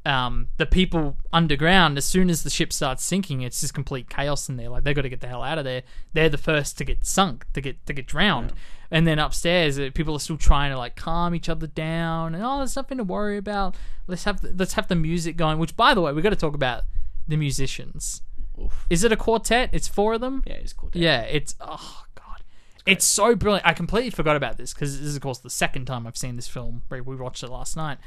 Um, 0.06 0.50
the 0.58 0.68
people 0.68 1.18
underground, 1.34 1.98
as 1.98 2.06
soon 2.06 2.30
as 2.30 2.44
the 2.44 2.52
ship 2.52 2.72
starts 2.72 3.04
sinking, 3.04 3.42
it's 3.42 3.62
just 3.62 3.74
complete 3.74 4.08
chaos 4.08 4.48
in 4.48 4.56
there. 4.56 4.70
Like 4.70 4.84
they've 4.84 4.96
got 4.96 5.02
to 5.02 5.10
get 5.10 5.22
the 5.22 5.28
hell 5.28 5.42
out 5.42 5.58
of 5.58 5.64
there. 5.64 5.82
They're 6.14 6.30
the 6.30 6.38
first 6.38 6.78
to 6.78 6.86
get 6.86 7.06
sunk, 7.06 7.46
to 7.54 7.62
get 7.62 7.84
to 7.88 7.94
get 7.94 8.06
drowned, 8.06 8.54
and 8.92 9.08
then 9.08 9.18
upstairs, 9.18 9.80
uh, 9.80 9.90
people 9.94 10.16
are 10.16 10.20
still 10.20 10.38
trying 10.38 10.72
to 10.72 10.78
like 10.78 10.96
calm 10.96 11.34
each 11.34 11.50
other 11.50 11.68
down. 11.68 12.36
And 12.36 12.44
oh, 12.44 12.60
there's 12.60 12.76
nothing 12.76 13.00
to 13.00 13.04
worry 13.04 13.38
about. 13.38 13.76
Let's 14.06 14.26
have 14.26 14.42
the, 14.42 14.54
let's 14.56 14.74
have 14.74 14.88
the 14.88 14.96
music 14.96 15.38
going. 15.38 15.58
Which, 15.58 15.76
by 15.76 15.96
the 15.96 16.02
way, 16.02 16.12
we 16.12 16.18
have 16.18 16.24
got 16.24 16.30
to 16.30 16.36
talk 16.36 16.54
about 16.54 16.84
the 17.28 17.38
musicians. 17.38 18.22
Oof. 18.62 18.86
Is 18.90 19.04
it 19.04 19.12
a 19.12 19.18
quartet? 19.18 19.70
It's 19.74 19.88
four 19.88 20.14
of 20.14 20.22
them. 20.22 20.44
Yeah, 20.46 20.54
it's 20.54 20.74
cool. 20.74 20.92
Yeah, 20.94 21.22
it's 21.22 21.56
oh 21.60 22.06
god, 22.14 22.44
it's 22.86 23.06
so 23.06 23.36
brilliant. 23.36 23.66
I 23.66 23.74
completely 23.74 24.12
forgot 24.12 24.36
about 24.36 24.58
this 24.58 24.74
because 24.74 25.00
this 25.00 25.08
is 25.08 25.16
of 25.16 25.22
course 25.24 25.40
the 25.40 25.50
second 25.50 25.86
time 25.86 26.06
I've 26.06 26.18
seen 26.18 26.36
this 26.36 26.48
film. 26.48 26.84
We 26.90 27.02
watched 27.02 27.44
it 27.44 27.50
last 27.50 27.76
night. 27.76 27.98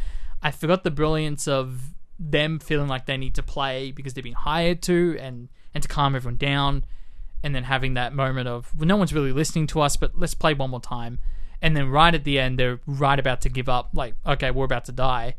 I 0.42 0.50
forgot 0.50 0.84
the 0.84 0.90
brilliance 0.90 1.48
of 1.48 1.94
them 2.18 2.58
feeling 2.58 2.88
like 2.88 3.06
they 3.06 3.16
need 3.16 3.34
to 3.36 3.42
play 3.42 3.92
because 3.92 4.14
they've 4.14 4.24
been 4.24 4.32
hired 4.34 4.82
to, 4.82 5.16
and 5.20 5.48
and 5.74 5.82
to 5.82 5.88
calm 5.88 6.14
everyone 6.14 6.36
down, 6.36 6.84
and 7.42 7.54
then 7.54 7.64
having 7.64 7.94
that 7.94 8.14
moment 8.14 8.48
of 8.48 8.74
well, 8.76 8.86
no 8.86 8.96
one's 8.96 9.12
really 9.12 9.32
listening 9.32 9.66
to 9.68 9.80
us, 9.80 9.96
but 9.96 10.18
let's 10.18 10.34
play 10.34 10.54
one 10.54 10.70
more 10.70 10.80
time. 10.80 11.18
And 11.60 11.76
then 11.76 11.88
right 11.88 12.14
at 12.14 12.22
the 12.22 12.38
end, 12.38 12.58
they're 12.58 12.78
right 12.86 13.18
about 13.18 13.40
to 13.40 13.48
give 13.48 13.68
up. 13.68 13.90
Like, 13.92 14.14
okay, 14.24 14.50
we're 14.52 14.64
about 14.64 14.84
to 14.84 14.92
die 14.92 15.34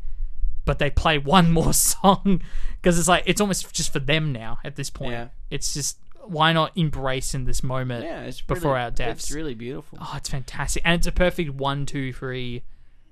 but 0.64 0.78
they 0.78 0.90
play 0.90 1.18
one 1.36 1.50
more 1.50 1.72
song 1.72 2.40
because 2.76 2.98
it's 2.98 3.08
like 3.08 3.24
it's 3.26 3.40
almost 3.40 3.72
just 3.72 3.92
for 3.92 3.98
them 3.98 4.32
now 4.32 4.58
at 4.64 4.76
this 4.76 4.90
point. 4.90 5.12
Yeah. 5.12 5.28
It's 5.50 5.74
just 5.74 5.98
why 6.24 6.52
not 6.52 6.76
embrace 6.76 7.34
in 7.34 7.44
this 7.44 7.62
moment 7.62 8.04
Yeah, 8.04 8.22
it's 8.22 8.40
before 8.40 8.74
really, 8.74 8.84
our 8.84 8.90
deaths. 8.90 9.24
It's 9.24 9.32
really 9.32 9.54
beautiful. 9.54 9.98
oh, 10.00 10.14
it's 10.16 10.28
fantastic, 10.28 10.82
and 10.84 10.94
it's 10.94 11.06
a 11.06 11.12
perfect 11.12 11.54
one, 11.54 11.86
two, 11.86 12.12
three, 12.12 12.62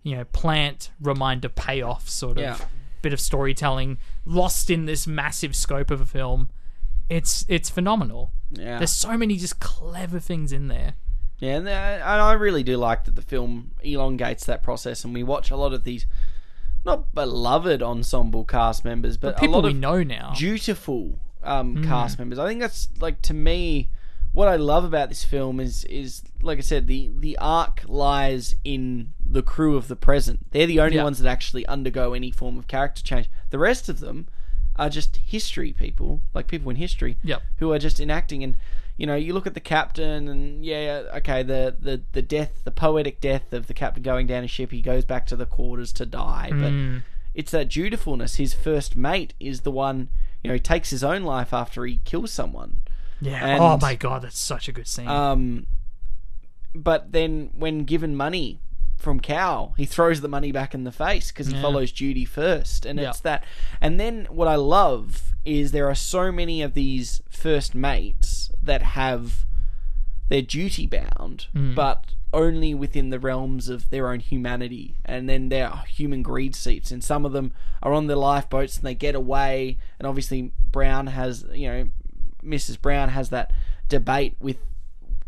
you 0.03 0.17
know, 0.17 0.25
plant 0.25 0.91
reminder 1.01 1.49
payoff 1.49 2.09
sort 2.09 2.39
of 2.39 2.43
Yeah. 2.43 2.59
bit 3.03 3.13
of 3.13 3.21
storytelling 3.21 3.99
lost 4.25 4.71
in 4.71 4.87
this 4.87 5.07
massive 5.07 5.55
scope 5.55 5.91
of 5.91 6.01
a 6.01 6.07
film. 6.07 6.51
It's 7.09 7.45
it's 7.49 7.71
phenomenal. 7.71 8.33
Yeah, 8.51 8.79
There's 8.79 8.91
so 8.93 9.17
many 9.17 9.37
just 9.37 9.61
clever 9.61 10.19
things 10.21 10.53
in 10.53 10.69
there. 10.69 10.95
yeah, 11.39 11.57
and, 11.59 11.69
uh, 11.69 12.05
I 12.05 12.33
really 12.33 12.63
do 12.63 12.77
like 12.77 13.05
that 13.05 13.15
the 13.15 13.23
film 13.23 13.73
elongates 13.83 14.45
that 14.47 14.63
process, 14.63 15.05
and 15.05 15.13
we 15.15 15.23
watch 15.23 15.51
a 15.51 15.57
lot 15.57 15.73
of 15.73 15.85
these 15.85 16.07
not 16.85 17.15
beloved 17.15 17.83
ensemble 17.83 18.45
cast 18.45 18.85
members, 18.85 19.17
but, 19.17 19.37
People 19.39 19.57
a 19.57 19.61
lot 19.61 19.65
we 19.65 19.73
know 19.75 20.03
now. 20.03 20.33
dutiful 20.37 21.19
um, 21.43 21.77
Hmm. 21.77 21.85
cast 21.85 22.19
members. 22.19 22.39
I 22.39 22.47
think 22.49 22.61
that's 22.61 22.89
like 23.01 23.21
to 23.23 23.35
me 23.35 23.91
what 24.39 24.47
I 24.49 24.55
love 24.57 24.85
about 24.85 25.09
this 25.09 25.25
film 25.25 25.59
is 25.59 25.83
is 25.85 26.23
like 26.43 26.59
I 26.59 26.61
said 26.61 26.87
the 26.87 27.11
the 27.19 27.37
arc 27.39 27.83
lies 27.89 28.55
in 28.65 29.11
the 29.39 29.43
crew 29.43 29.77
of 29.77 29.89
the 29.89 29.97
present. 29.97 30.39
They're 30.53 30.67
the 30.75 30.79
only 30.81 30.97
Yeah. 30.97 31.03
ones 31.05 31.19
that 31.19 31.29
actually 31.29 31.67
undergo 31.67 32.15
any 32.15 32.31
form 32.31 32.57
of 32.57 32.69
character 32.69 33.03
change. 33.03 33.27
The 33.51 33.59
rest 33.59 33.89
of 33.89 33.99
them 34.01 34.29
are 34.77 34.89
just 34.89 35.17
history 35.17 35.73
people, 35.73 36.21
like 36.35 36.47
people 36.47 36.71
in 36.71 36.77
history, 36.77 37.17
Yep. 37.25 37.43
who 37.57 37.73
are 37.73 37.81
just 37.81 37.99
enacting. 37.99 38.45
And 38.45 38.57
you 38.97 39.07
know, 39.09 39.17
you 39.17 39.33
look 39.35 39.47
at 39.49 39.55
the 39.55 39.61
captain, 39.77 40.29
and 40.29 40.65
yeah, 40.65 41.03
okay, 41.17 41.43
the 41.43 41.75
the 41.79 42.03
the 42.13 42.23
death, 42.23 42.63
the 42.65 42.71
poetic 42.71 43.21
death 43.21 43.53
of 43.53 43.67
the 43.67 43.75
captain 43.75 44.03
going 44.05 44.29
down 44.29 44.45
a 44.45 44.49
ship. 44.49 44.71
He 44.71 44.83
goes 44.83 45.05
back 45.05 45.27
to 45.27 45.37
the 45.37 45.47
quarters 45.47 45.93
to 45.95 46.07
die, 46.07 46.49
but 46.53 46.73
Mm. 46.73 47.03
it's 47.35 47.51
that 47.51 47.69
dutifulness. 47.71 48.37
His 48.37 48.55
first 48.55 48.95
mate 48.97 49.35
is 49.41 49.63
the 49.63 49.73
one, 49.73 50.11
you 50.43 50.49
know, 50.49 50.55
he 50.55 50.61
takes 50.61 50.91
his 50.91 51.03
own 51.03 51.23
life 51.25 51.53
after 51.53 51.85
he 51.87 51.99
kills 52.05 52.33
someone. 52.33 52.81
Yeah. 53.21 53.45
And- 53.45 53.63
oh 53.63 53.79
my 53.81 53.95
god, 53.95 54.23
that's 54.23 54.39
such 54.39 54.69
a 54.69 54.73
good 54.73 54.87
scene. 54.87 55.09
Um, 55.09 55.67
but 56.75 57.13
then 57.13 57.51
when 57.55 57.85
given 57.85 58.15
money 58.15 58.61
from 58.97 59.21
Cal, 59.21 59.75
he 59.77 59.85
throws 59.87 60.21
the 60.21 60.29
money 60.29 60.53
back 60.53 60.75
in 60.75 60.85
the 60.85 60.93
face 60.93 61.31
because 61.31 61.47
he 61.49 61.55
Yeah. 61.55 61.63
follows 61.63 61.93
duty 61.93 62.25
first, 62.25 62.85
and 62.85 62.99
Yeah. 62.99 63.11
it's 63.11 63.21
that. 63.21 63.45
And 63.81 63.99
then 64.01 64.27
what 64.31 64.49
I 64.49 64.57
love 64.57 65.35
is 65.45 65.71
there 65.73 65.89
are 65.89 65.95
so 65.95 66.31
many 66.33 66.63
of 66.63 66.75
these 66.75 67.23
first 67.31 67.75
mates 67.75 68.51
that 68.63 68.83
have 68.83 69.45
they're 70.29 70.43
duty 70.43 70.87
bound, 70.87 71.47
Hmm. 71.53 71.75
but 71.75 72.15
only 72.35 72.75
within 72.75 73.09
the 73.09 73.19
realms 73.19 73.71
of 73.71 73.89
their 73.89 74.11
own 74.13 74.21
humanity. 74.21 74.95
And 75.07 75.27
then 75.27 75.49
there 75.49 75.67
are 75.71 75.85
human 75.89 76.23
greed 76.23 76.55
seats, 76.55 76.91
and 76.91 77.03
some 77.03 77.25
of 77.25 77.33
them 77.33 77.53
are 77.83 77.95
on 77.95 78.09
their 78.09 78.17
lifeboats 78.19 78.77
and 78.77 78.85
they 78.85 78.95
get 78.95 79.15
away. 79.15 79.79
And 79.99 80.07
obviously, 80.07 80.53
Brown 80.71 81.07
has, 81.07 81.47
you 81.55 81.69
know, 81.69 81.89
Mrs. 82.45 82.81
Brown 82.81 83.11
has 83.11 83.31
that 83.31 83.53
debate 83.89 84.37
with 84.41 84.57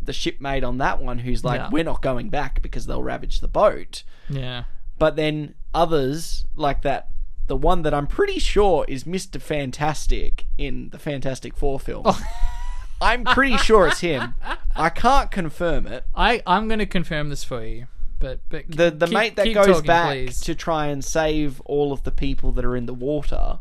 the 0.01 0.13
shipmate 0.13 0.63
on 0.63 0.77
that 0.79 1.01
one 1.01 1.19
who's 1.19 1.43
like, 1.43 1.59
Yeah. 1.59 1.69
we're 1.71 1.83
not 1.83 2.01
going 2.01 2.29
back 2.29 2.61
because 2.61 2.85
they'll 2.85 3.03
ravage 3.03 3.39
the 3.39 3.47
boat. 3.47 4.03
yeah. 4.29 4.63
But 4.97 5.15
then 5.15 5.55
others, 5.73 6.45
like 6.55 6.83
that, 6.83 7.07
the 7.47 7.55
one 7.55 7.81
that 7.81 7.93
I'm 7.93 8.05
pretty 8.07 8.37
sure 8.39 8.85
is 8.87 9.03
Mr. 9.03 9.41
Fantastic 9.41 10.45
in 10.59 10.89
the 10.91 10.99
Fantastic 10.99 11.55
Four 11.57 11.79
film. 11.79 12.03
Oh. 12.05 12.21
I'm 13.01 13.23
pretty 13.23 13.57
sure 13.57 13.87
it's 13.87 14.01
him. 14.01 14.35
I 14.75 14.89
can't 14.89 15.31
confirm 15.31 15.87
it. 15.87 16.03
I 16.13 16.43
I'm 16.45 16.67
going 16.67 16.77
to 16.79 16.85
confirm 16.85 17.29
this 17.29 17.43
for 17.43 17.65
you, 17.65 17.87
but 18.19 18.41
but 18.49 18.65
The 18.69 18.91
the 18.91 19.07
keep- 19.07 19.13
mate 19.15 19.35
that 19.37 19.51
goes 19.55 19.65
talking, 19.65 19.87
back 19.87 20.11
please. 20.11 20.39
to 20.41 20.53
try 20.53 20.85
and 20.87 21.03
save 21.03 21.61
all 21.61 21.91
of 21.91 22.03
the 22.03 22.11
people 22.11 22.51
that 22.51 22.63
are 22.63 22.75
in 22.75 22.85
the 22.85 22.93
water. 22.93 23.59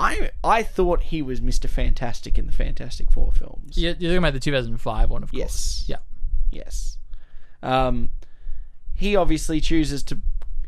I 0.00 0.30
I 0.42 0.62
thought 0.62 1.02
he 1.04 1.20
was 1.22 1.40
Mr. 1.40 1.68
Fantastic 1.68 2.38
in 2.38 2.46
the 2.46 2.52
Fantastic 2.52 3.10
Four 3.10 3.32
films. 3.32 3.76
You're, 3.76 3.92
you're 3.98 4.10
talking 4.10 4.18
about 4.18 4.32
the 4.32 4.40
2005 4.40 5.10
one, 5.10 5.22
of 5.22 5.30
Yes. 5.32 5.48
course. 5.50 5.84
Yeah. 5.88 5.96
Yes. 6.50 6.98
Um, 7.62 8.10
he 8.94 9.14
obviously 9.16 9.60
chooses 9.60 10.02
to 10.04 10.18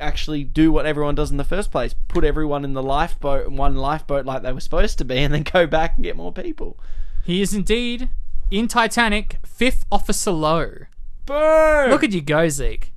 actually 0.00 0.42
do 0.44 0.72
what 0.72 0.84
everyone 0.86 1.14
does 1.14 1.30
in 1.30 1.36
the 1.38 1.44
first 1.44 1.70
place: 1.70 1.94
put 2.08 2.24
everyone 2.24 2.64
in 2.64 2.72
the 2.74 2.82
lifeboat, 2.82 3.50
one 3.50 3.76
lifeboat 3.76 4.26
like 4.26 4.42
they 4.42 4.52
were 4.52 4.60
supposed 4.60 4.98
to 4.98 5.04
be, 5.04 5.18
and 5.18 5.32
then 5.32 5.42
go 5.42 5.66
back 5.66 5.94
and 5.96 6.04
get 6.04 6.16
more 6.16 6.32
people. 6.32 6.78
He 7.24 7.40
is 7.40 7.54
indeed 7.54 8.10
in 8.50 8.68
Titanic, 8.68 9.38
fifth 9.46 9.86
officer 9.90 10.30
Lowe. 10.32 10.86
Boom! 11.24 11.90
Look 11.90 12.02
at 12.04 12.12
you 12.12 12.20
go, 12.20 12.48
Zeke. 12.48 12.92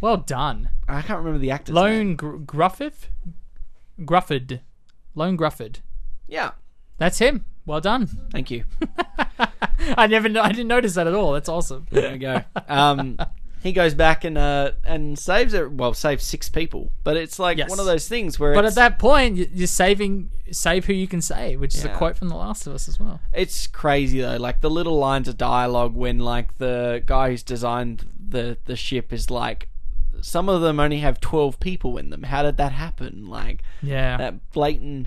Well 0.00 0.18
done. 0.18 0.70
I 0.88 1.02
can't 1.02 1.18
remember 1.18 1.38
the 1.38 1.50
actor's 1.50 1.74
name. 1.74 1.82
Lone 1.84 2.16
Gr- 2.16 2.36
Gruffith? 2.36 3.08
Grufford. 4.00 4.60
Lone 5.16 5.36
Grufford. 5.36 5.78
Yeah. 6.28 6.52
That's 6.98 7.18
him. 7.18 7.44
Well 7.66 7.80
done. 7.80 8.06
Thank 8.30 8.50
you. 8.52 8.62
I 9.96 10.06
never, 10.06 10.28
I 10.38 10.48
didn't 10.50 10.68
notice 10.68 10.94
that 10.94 11.06
at 11.08 11.14
all. 11.14 11.32
That's 11.32 11.48
awesome. 11.48 11.86
There 11.90 12.12
we 12.12 12.18
go. 12.18 12.42
Um, 12.68 13.18
he 13.62 13.72
goes 13.72 13.94
back 13.94 14.24
and 14.24 14.38
uh, 14.38 14.72
and 14.84 15.18
saves 15.18 15.52
it. 15.52 15.72
Well, 15.72 15.92
saves 15.94 16.24
six 16.24 16.48
people, 16.48 16.92
but 17.02 17.16
it's 17.16 17.38
like 17.38 17.58
Yes. 17.58 17.68
one 17.68 17.80
of 17.80 17.86
those 17.86 18.08
things 18.08 18.38
where 18.38 18.54
But 18.54 18.64
at 18.64 18.76
that 18.76 18.98
point, 18.98 19.36
you- 19.36 19.48
you're 19.52 19.66
saving, 19.66 20.30
save 20.52 20.84
who 20.86 20.92
you 20.92 21.08
can 21.08 21.20
save, 21.20 21.60
which 21.60 21.74
is 21.74 21.84
a 21.84 21.88
quote 21.88 22.16
from 22.16 22.28
The 22.28 22.36
Last 22.36 22.66
of 22.66 22.74
Us 22.74 22.88
as 22.88 23.00
well. 23.00 23.20
it's 23.32 23.66
crazy 23.66 24.20
though. 24.20 24.36
Like 24.36 24.60
the 24.60 24.70
little 24.70 24.98
lines 24.98 25.26
of 25.26 25.36
dialogue 25.36 25.94
when 25.94 26.18
like 26.20 26.58
the 26.58 27.02
guy 27.06 27.30
who's 27.30 27.42
designed 27.42 28.04
the 28.28 28.58
the 28.66 28.76
ship 28.76 29.12
is 29.12 29.30
like, 29.30 29.68
some 30.26 30.48
of 30.48 30.60
them 30.60 30.80
only 30.80 30.98
have 30.98 31.20
twelve 31.20 31.60
people 31.60 31.96
in 31.98 32.10
them. 32.10 32.24
How 32.24 32.42
did 32.42 32.56
that 32.56 32.72
happen? 32.72 33.28
Like 33.28 33.62
Yeah. 33.80 34.16
that 34.16 34.50
blatant, 34.52 35.06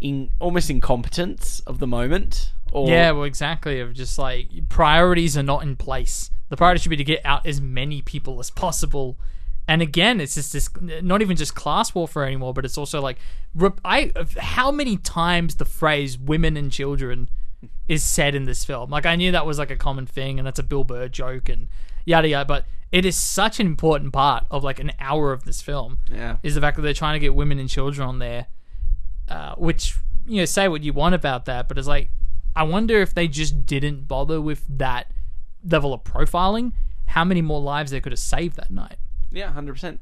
in 0.00 0.30
almost 0.40 0.70
incompetence 0.70 1.60
of 1.60 1.78
the 1.78 1.86
moment. 1.86 2.52
Or 2.72 2.88
Yeah, 2.88 3.10
well, 3.10 3.24
exactly. 3.24 3.78
Of 3.80 3.92
just 3.92 4.18
like 4.18 4.48
priorities 4.70 5.36
are 5.36 5.42
not 5.42 5.62
in 5.62 5.76
place. 5.76 6.30
The 6.48 6.56
priority 6.56 6.80
should 6.80 6.88
be 6.90 6.96
to 6.96 7.04
get 7.04 7.20
out 7.24 7.46
as 7.46 7.60
many 7.60 8.00
people 8.00 8.40
as 8.40 8.50
possible. 8.50 9.18
And 9.68 9.82
again, 9.82 10.20
it's 10.20 10.34
just 10.34 10.52
this 10.54 10.70
not 11.02 11.20
even 11.20 11.36
just 11.36 11.54
class 11.54 11.94
warfare 11.94 12.24
anymore, 12.24 12.54
but 12.54 12.64
it's 12.64 12.78
also 12.78 13.00
like 13.02 13.18
I 13.84 14.12
how 14.38 14.70
many 14.72 14.96
times 14.96 15.56
the 15.56 15.64
phrase 15.66 16.18
"women 16.18 16.56
and 16.56 16.72
children" 16.72 17.28
is 17.86 18.02
said 18.02 18.34
in 18.34 18.44
this 18.44 18.64
film. 18.64 18.90
Like 18.90 19.04
I 19.06 19.14
knew 19.14 19.30
that 19.30 19.44
was 19.46 19.58
like 19.58 19.70
a 19.70 19.76
common 19.76 20.06
thing, 20.06 20.38
and 20.38 20.46
that's 20.46 20.58
a 20.58 20.62
Bill 20.64 20.84
Burr 20.84 21.08
joke, 21.08 21.48
and 21.50 21.68
yada 22.06 22.28
yada. 22.28 22.44
But 22.46 22.64
it 22.92 23.06
is 23.06 23.16
such 23.16 23.58
an 23.58 23.66
important 23.66 24.12
part 24.12 24.44
of 24.50 24.62
like 24.62 24.78
an 24.78 24.92
hour 25.00 25.32
of 25.32 25.44
this 25.44 25.60
film. 25.60 25.98
Yeah. 26.12 26.36
is 26.42 26.54
the 26.54 26.60
fact 26.60 26.76
that 26.76 26.82
they're 26.82 26.94
trying 26.94 27.14
to 27.14 27.20
get 27.20 27.34
women 27.34 27.58
and 27.58 27.68
children 27.68 28.06
on 28.06 28.18
there, 28.18 28.46
uh, 29.28 29.54
which 29.56 29.96
you 30.26 30.38
know 30.38 30.44
say 30.44 30.68
what 30.68 30.82
you 30.82 30.92
want 30.92 31.14
about 31.14 31.46
that, 31.46 31.68
but 31.68 31.78
it's 31.78 31.88
like 31.88 32.10
I 32.54 32.64
wonder 32.64 33.00
if 33.00 33.14
they 33.14 33.28
just 33.28 33.64
didn't 33.66 34.06
bother 34.06 34.40
with 34.40 34.64
that 34.68 35.10
level 35.64 35.94
of 35.94 36.04
profiling, 36.04 36.72
how 37.06 37.24
many 37.24 37.40
more 37.40 37.60
lives 37.60 37.90
they 37.90 38.00
could 38.00 38.12
have 38.12 38.18
saved 38.18 38.56
that 38.56 38.70
night. 38.70 38.96
Yeah, 39.30 39.50
hundred 39.50 39.72
percent. 39.72 40.00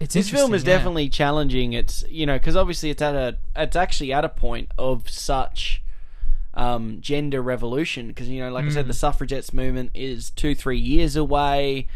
It's 0.00 0.14
This 0.14 0.30
film 0.30 0.52
is 0.52 0.64
yeah. 0.64 0.74
definitely 0.74 1.08
challenging. 1.08 1.74
It's 1.74 2.04
you 2.08 2.26
know 2.26 2.36
because 2.36 2.56
obviously 2.56 2.90
it's 2.90 3.00
at 3.02 3.14
a 3.14 3.38
it's 3.54 3.76
actually 3.76 4.12
at 4.12 4.24
a 4.24 4.28
point 4.28 4.72
of 4.76 5.08
such 5.08 5.82
um, 6.54 6.98
gender 7.00 7.40
revolution 7.40 8.08
because 8.08 8.28
you 8.28 8.40
know 8.40 8.50
like 8.50 8.64
I 8.64 8.70
said 8.70 8.88
the 8.88 8.94
suffragettes 8.94 9.52
movement 9.52 9.92
is 9.94 10.30
two 10.30 10.56
three 10.56 10.78
years 10.78 11.14
away, 11.14 11.86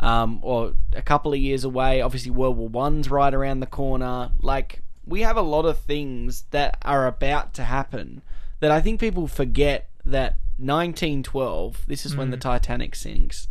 um, 0.00 0.40
or 0.42 0.74
a 0.94 1.02
couple 1.02 1.32
of 1.32 1.38
years 1.38 1.64
away. 1.64 2.00
Obviously 2.00 2.30
World 2.30 2.56
War 2.56 2.68
One's 2.68 3.10
right 3.10 3.32
around 3.32 3.60
the 3.60 3.66
corner. 3.66 4.30
Like 4.40 4.82
we 5.06 5.20
have 5.22 5.36
a 5.36 5.42
lot 5.42 5.64
of 5.64 5.78
things 5.78 6.44
that 6.50 6.78
are 6.82 7.06
about 7.06 7.54
to 7.54 7.64
happen 7.64 8.22
that 8.60 8.70
I 8.70 8.80
think 8.80 9.00
people 9.00 9.26
forget 9.26 9.88
that 10.04 10.36
1912. 10.58 11.84
This 11.86 12.06
is 12.06 12.16
when 12.16 12.30
the 12.30 12.36
Titanic 12.36 12.94
sinks. 12.94 13.48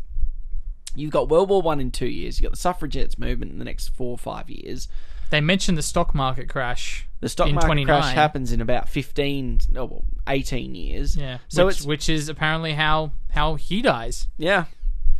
You've 0.95 1.11
got 1.11 1.29
World 1.29 1.49
War 1.49 1.61
One 1.61 1.79
in 1.79 1.91
two 1.91 2.07
years. 2.07 2.39
You've 2.39 2.45
got 2.49 2.53
the 2.53 2.61
suffragettes 2.61 3.19
movement 3.19 3.51
in 3.51 3.59
the 3.59 3.65
next 3.65 3.89
four 3.89 4.11
or 4.11 4.17
five 4.17 4.49
years. 4.49 4.87
They 5.29 5.41
mentioned 5.41 5.77
the 5.77 5.81
stock 5.83 6.13
market 6.15 6.47
crash. 6.47 7.07
The 7.19 7.29
stock 7.29 7.49
in 7.49 7.55
market 7.55 7.67
29. 7.67 8.01
crash 8.01 8.13
happens 8.13 8.51
in 8.51 8.61
about 8.61 8.87
15, 8.87 9.61
no, 9.71 9.85
well, 9.85 10.03
18 10.27 10.75
years. 10.75 11.17
Yeah, 11.17 11.39
So 11.47 11.65
which, 11.65 11.77
it's 11.77 11.85
which 11.85 12.09
is 12.09 12.29
apparently 12.29 12.73
how 12.73 13.11
how 13.31 13.55
he 13.55 13.81
dies. 13.81 14.27
yeah, 14.37 14.65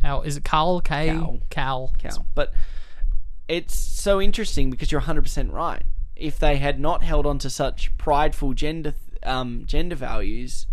How 0.02 0.22
is 0.22 0.36
it? 0.36 0.44
Carl 0.44 0.80
K. 0.80 1.06
Cal. 1.08 1.40
Cal. 1.50 1.92
Cal. 1.98 2.26
But 2.34 2.52
it's 3.48 3.78
so 3.78 4.20
interesting 4.20 4.70
because 4.70 4.90
you're 4.92 5.00
100% 5.00 5.52
right. 5.52 5.82
If 6.14 6.38
they 6.38 6.56
had 6.56 6.80
not 6.80 7.02
held 7.02 7.26
on 7.26 7.38
to 7.40 7.50
such 7.50 7.96
prideful 7.98 8.54
gender 8.54 8.94
um, 9.22 9.64
gender 9.66 9.96
values, 9.96 10.66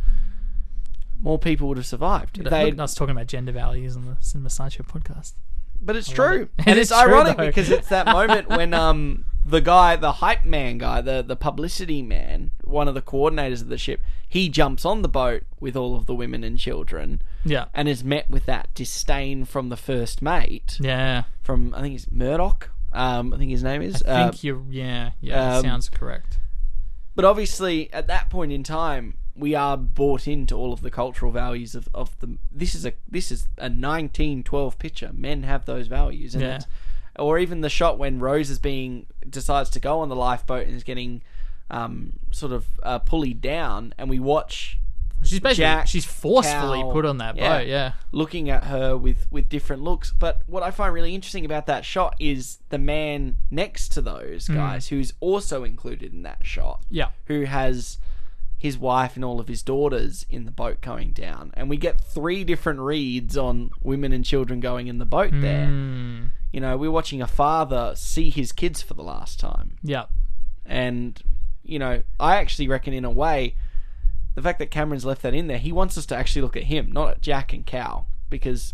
more 1.19 1.39
people 1.39 1.67
would 1.67 1.77
have 1.77 1.85
survived. 1.85 2.37
If 2.37 2.45
they 2.49 2.69
at 2.69 2.79
us 2.79 2.93
talking 2.93 3.11
about 3.15 3.27
gender 3.27 3.51
values 3.51 3.95
on 3.95 4.05
the 4.05 4.17
Cinema 4.19 4.49
Sideshow 4.49 4.83
podcast. 4.83 5.33
But 5.81 5.95
it's 5.97 6.09
true, 6.09 6.43
it. 6.43 6.51
and 6.59 6.67
It 6.77 6.77
it's 6.77 6.91
is 6.91 6.97
true, 6.97 7.11
ironic 7.13 7.37
though. 7.37 7.47
because 7.47 7.69
it's 7.69 7.89
that 7.89 8.05
moment 8.05 8.47
when 8.49 8.73
um 8.85 9.25
the 9.45 9.59
guy, 9.59 9.95
the 9.97 10.13
hype 10.13 10.45
man 10.45 10.77
guy, 10.77 11.01
the 11.01 11.21
the 11.21 11.35
publicity 11.35 12.01
man, 12.01 12.51
one 12.63 12.87
of 12.87 12.93
the 12.93 13.01
coordinators 13.01 13.61
of 13.61 13.67
the 13.67 13.77
ship, 13.77 14.01
he 14.27 14.47
jumps 14.49 14.85
on 14.85 15.01
the 15.01 15.09
boat 15.09 15.43
with 15.59 15.75
all 15.75 15.95
of 15.95 16.05
the 16.05 16.15
women 16.15 16.43
and 16.43 16.57
children, 16.57 17.21
Yeah. 17.45 17.65
and 17.73 17.87
is 17.89 18.03
met 18.03 18.29
with 18.29 18.45
that 18.45 18.73
disdain 18.73 19.45
from 19.45 19.69
the 19.69 19.77
first 19.77 20.21
mate, 20.21 20.77
Yeah. 20.79 21.23
from 21.41 21.73
I 21.75 21.81
think 21.81 21.95
it's 21.95 22.11
Murdoch. 22.11 22.69
Um, 22.93 23.33
I 23.33 23.37
think 23.37 23.51
his 23.51 23.63
name 23.63 23.81
is. 23.81 24.03
I 24.03 24.09
Uh, 24.11 24.29
think 24.31 24.43
you're. 24.43 24.61
Yeah. 24.69 25.11
Yeah. 25.21 25.35
that 25.35 25.55
um, 25.57 25.61
sounds 25.63 25.89
correct. 25.89 26.37
but 27.15 27.25
obviously, 27.25 27.91
at 27.93 28.07
that 28.07 28.29
point 28.29 28.51
in 28.51 28.63
time, 28.63 29.17
we 29.35 29.55
are 29.55 29.75
bought 29.77 30.27
into 30.27 30.55
all 30.55 30.71
of 30.73 30.81
the 30.81 30.91
cultural 30.91 31.31
values 31.31 31.73
of, 31.75 31.89
of 31.93 32.15
the. 32.19 32.37
This 32.51 32.75
is 32.75 32.85
a 32.85 32.93
this 33.09 33.31
is 33.31 33.47
a 33.57 33.67
nineteen 33.69 34.43
twelve 34.43 34.77
picture. 34.77 35.09
Men 35.13 35.41
have 35.43 35.65
those 35.65 35.87
values, 35.87 36.35
and 36.35 36.43
Yeah. 36.43 36.59
or 37.17 37.39
even 37.39 37.61
the 37.61 37.69
shot 37.69 37.97
when 37.97 38.19
Rose 38.19 38.49
is 38.51 38.59
being 38.59 39.07
decides 39.27 39.71
to 39.71 39.79
go 39.79 39.99
on 40.01 40.09
the 40.09 40.15
lifeboat 40.15 40.67
and 40.67 40.75
is 40.75 40.83
getting 40.83 41.23
um, 41.71 42.13
sort 42.29 42.51
of 42.51 42.67
uh, 42.83 42.99
pulleyed 42.99 43.41
down, 43.41 43.93
and 43.97 44.07
we 44.07 44.19
watch 44.19 44.77
She's 45.23 45.39
basically 45.39 45.63
Jack, 45.63 45.87
she's 45.87 46.05
forcefully 46.05 46.83
put 46.83 47.05
on 47.05 47.17
that 47.17 47.35
yeah. 47.37 47.57
boat. 47.59 47.67
Yeah. 47.67 47.91
looking 48.11 48.49
at 48.49 48.65
her 48.65 48.95
with 48.97 49.27
with 49.31 49.49
different 49.49 49.81
looks. 49.81 50.11
But 50.17 50.41
what 50.47 50.63
I 50.63 50.71
find 50.71 50.93
really 50.93 51.15
interesting 51.15 51.45
about 51.45 51.65
that 51.67 51.85
shot 51.85 52.15
is 52.19 52.59
the 52.69 52.77
man 52.77 53.37
next 53.51 53.89
to 53.93 54.01
those 54.01 54.47
guys, 54.47 54.87
who's 54.89 55.13
also 55.19 55.63
included 55.63 56.13
in 56.13 56.23
that 56.23 56.45
shot 56.45 56.83
Yeah. 56.89 57.09
who 57.25 57.43
has 57.43 57.97
his 58.57 58.77
wife 58.77 59.15
and 59.17 59.25
all 59.25 59.41
of 59.41 59.49
his 59.49 59.61
daughters 59.61 60.25
in 60.29 60.45
the 60.45 60.51
boat 60.51 60.79
going 60.79 61.11
down. 61.11 61.51
And 61.55 61.69
we 61.69 61.75
get 61.75 61.99
three 61.99 62.45
different 62.45 62.79
reads 62.79 63.35
on 63.37 63.71
women 63.81 64.13
and 64.13 64.23
children 64.23 64.61
going 64.61 64.87
in 64.87 64.99
the 64.99 65.05
boat 65.05 65.31
there. 65.33 65.67
Mm, 65.67 66.29
You 66.53 66.61
know, 66.61 66.77
we're 66.77 66.89
watching 66.91 67.21
a 67.21 67.27
father 67.27 67.91
see 67.97 68.29
his 68.29 68.53
kids 68.53 68.81
for 68.81 68.93
the 68.93 69.03
last 69.03 69.37
time. 69.39 69.77
yeah. 69.83 70.05
And, 70.65 71.21
you 71.63 71.77
know, 71.77 72.03
I 72.21 72.37
actually 72.37 72.69
reckon 72.69 72.93
in 72.93 73.03
a 73.03 73.11
way, 73.11 73.55
the 74.35 74.41
fact 74.41 74.59
that 74.59 74.71
Cameron's 74.71 75.05
left 75.05 75.21
that 75.21 75.33
in 75.33 75.47
there, 75.47 75.57
he 75.57 75.71
wants 75.71 75.97
us 75.97 76.05
to 76.07 76.15
actually 76.15 76.41
look 76.41 76.57
at 76.57 76.63
him, 76.63 76.91
not 76.91 77.09
at 77.09 77.21
Jack 77.21 77.53
and 77.53 77.65
Cal. 77.65 78.07
Because, 78.29 78.73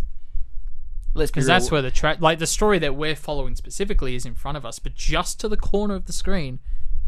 let's 1.14 1.32
Because 1.32 1.46
that's 1.48 1.70
where 1.72 1.82
the 1.82 1.92
tra- 1.92 2.18
like 2.20 2.40
the 2.40 2.48
story 2.48 2.80
that 2.80 2.96
we're 2.96 3.16
following 3.16 3.56
specifically 3.56 4.16
is 4.16 4.26
in 4.26 4.36
front 4.36 4.58
of 4.58 4.66
us, 4.66 4.80
but 4.80 4.96
just 4.96 5.40
to 5.42 5.50
the 5.50 5.58
corner 5.58 5.96
of 5.96 6.06
the 6.06 6.14
screen 6.14 6.60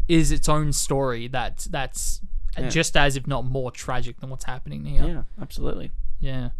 is 0.08 0.30
its 0.32 0.48
own 0.48 0.72
story 0.72 1.28
that's 1.28 1.64
that's 1.66 2.20
just 2.68 2.96
as 2.96 3.16
if 3.16 3.26
not 3.26 3.46
more 3.46 3.70
tragic 3.70 4.20
than 4.20 4.28
what's 4.28 4.44
happening 4.44 4.84
here. 4.84 5.06
Yeah, 5.06 5.22
absolutely. 5.40 5.90
Yeah. 6.20 6.50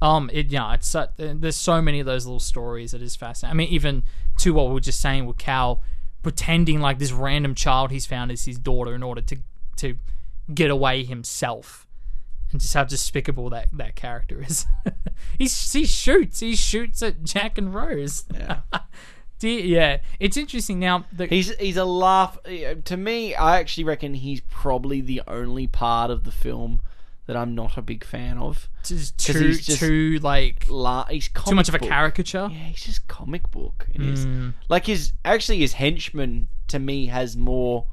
Um. 0.00 0.30
It. 0.32 0.46
Yeah. 0.46 0.72
It's. 0.74 0.88
su- 0.88 1.06
There's 1.16 1.56
so 1.56 1.82
many 1.82 2.00
of 2.00 2.06
those 2.06 2.24
little 2.24 2.40
stories 2.40 2.92
that 2.92 3.02
is 3.02 3.14
fascinating. 3.16 3.52
I 3.52 3.56
mean, 3.56 3.68
even 3.68 4.02
to 4.38 4.54
what 4.54 4.68
we 4.68 4.72
were 4.74 4.80
just 4.80 5.00
saying 5.00 5.26
with 5.26 5.36
Cal 5.36 5.82
pretending 6.22 6.80
like 6.80 6.98
this 6.98 7.12
random 7.12 7.54
child 7.54 7.90
he's 7.90 8.06
found 8.06 8.32
is 8.32 8.46
his 8.46 8.58
daughter 8.58 8.94
in 8.94 9.02
order 9.02 9.20
to 9.20 9.36
to 9.76 9.98
get 10.52 10.70
away 10.70 11.04
himself, 11.04 11.86
and 12.50 12.60
just 12.60 12.74
how 12.74 12.84
despicable 12.84 13.50
that 13.50 13.68
that 13.72 13.94
character 13.96 14.42
is. 14.42 14.66
He's, 15.38 15.72
he 15.72 15.84
shoots. 15.86 16.40
He 16.40 16.54
shoots 16.56 17.02
at 17.02 17.22
Jack 17.24 17.58
and 17.58 17.74
Rose. 17.74 18.24
Yeah. 18.32 18.60
Yeah. 19.40 19.98
It's 20.20 20.38
interesting 20.38 20.78
now. 20.78 21.04
The, 21.12 21.26
He's 21.26 21.54
he's 21.56 21.76
a 21.76 21.84
laugh. 21.84 22.38
To 22.84 22.96
me, 22.96 23.34
I 23.34 23.58
actually 23.58 23.84
reckon 23.84 24.14
he's 24.14 24.40
probably 24.48 25.02
the 25.02 25.20
only 25.28 25.66
part 25.66 26.10
of 26.10 26.24
the 26.24 26.32
film 26.32 26.80
that 27.26 27.36
I'm 27.36 27.54
not 27.54 27.76
a 27.76 27.82
big 27.82 28.04
fan 28.04 28.38
of. 28.38 28.70
just 28.84 29.18
too 29.18 29.52
just- 29.52 29.78
too 29.78 30.18
like 30.22 30.64
La- 30.70 31.04
he's 31.06 31.28
comic 31.28 31.48
too 31.50 31.54
much 31.56 31.68
of 31.68 31.74
a 31.74 31.78
book. 31.78 31.88
caricature. 31.90 32.48
Yeah, 32.50 32.56
he's 32.68 32.84
just 32.84 33.06
comic 33.06 33.50
book. 33.50 33.86
It 33.92 34.00
is 34.00 34.24
Mm. 34.24 34.54
like 34.70 34.86
his 34.86 35.12
actually 35.26 35.58
his 35.58 35.74
henchman 35.74 36.48
to 36.68 36.78
me 36.78 37.06
has 37.06 37.36
more 37.36 37.84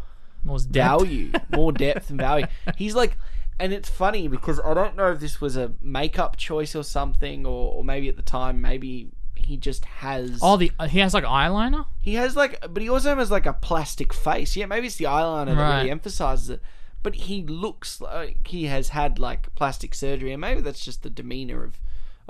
Depth. 0.44 0.74
value, 0.74 1.32
more 1.56 1.72
depth 1.72 2.10
and 2.10 2.20
value. 2.20 2.48
He's 2.78 2.96
like, 2.96 3.18
and 3.60 3.72
it's 3.74 3.90
funny 3.90 4.28
because 4.28 4.60
I 4.60 4.74
don't 4.74 4.96
know 4.96 5.12
if 5.12 5.20
this 5.20 5.40
was 5.42 5.56
a 5.58 5.74
makeup 5.82 6.36
choice 6.38 6.76
or 6.76 6.84
something, 6.84 7.46
or, 7.46 7.74
or 7.76 7.84
maybe 7.84 8.10
at 8.10 8.16
the 8.16 8.22
time, 8.24 8.62
maybe 8.62 9.10
he 9.36 9.58
just 9.58 9.86
has. 9.86 10.40
Oh, 10.42 10.58
the 10.58 10.72
uh, 10.80 10.88
he 10.88 11.00
has 11.00 11.14
like 11.14 11.24
eyeliner. 11.24 11.86
He 12.00 12.16
has 12.16 12.36
like, 12.36 12.60
but 12.70 12.82
he 12.82 12.90
also 12.90 13.16
has 13.16 13.30
like 13.32 13.46
a 13.46 13.54
plastic 13.54 14.14
face. 14.14 14.56
Yeah, 14.56 14.66
maybe 14.66 14.88
it's 14.88 14.96
the 14.98 15.06
eyeliner 15.06 15.48
that 15.48 15.56
Right. 15.58 15.78
really 15.80 15.92
emphasizes 15.92 16.50
it. 16.50 16.62
But 17.04 17.16
he 17.16 17.42
looks 17.44 18.00
like 18.00 18.48
he 18.48 18.66
has 18.66 18.90
had 18.90 19.18
like 19.20 19.54
plastic 19.56 19.96
surgery, 19.96 20.32
and 20.32 20.42
maybe 20.42 20.62
that's 20.62 20.84
just 20.86 21.02
the 21.04 21.10
demeanor 21.10 21.64
of 21.64 21.80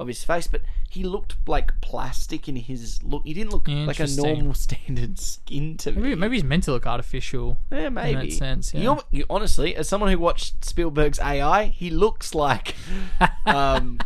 of 0.01 0.07
his 0.07 0.23
face. 0.23 0.47
But 0.47 0.61
he 0.89 1.03
looked 1.03 1.35
like 1.47 1.79
plastic 1.81 2.49
in 2.49 2.55
his 2.57 3.01
look. 3.03 3.21
He 3.25 3.33
didn't 3.33 3.51
look 3.53 3.67
like 3.67 3.99
a 3.99 4.07
normal 4.07 4.53
standard 4.65 5.19
skin 5.19 5.77
to 5.77 5.91
me. 5.93 6.01
Maybe, 6.01 6.15
maybe 6.15 6.35
he's 6.37 6.43
meant 6.43 6.63
to 6.65 6.71
look 6.71 6.85
artificial. 6.87 7.57
yeah, 7.71 7.89
maybe. 7.89 8.11
In 8.11 8.19
that 8.27 8.33
sense, 8.33 8.73
You 8.73 8.81
yeah. 8.81 8.89
al- 8.89 9.03
you- 9.11 9.25
honestly, 9.29 9.75
as 9.75 9.87
someone 9.87 10.11
who 10.11 10.17
watched 10.19 10.65
Spielberg's 10.65 11.19
AI, 11.19 11.65
he 11.65 11.89
looks 11.89 12.35
like 12.35 12.75
um, 13.45 13.99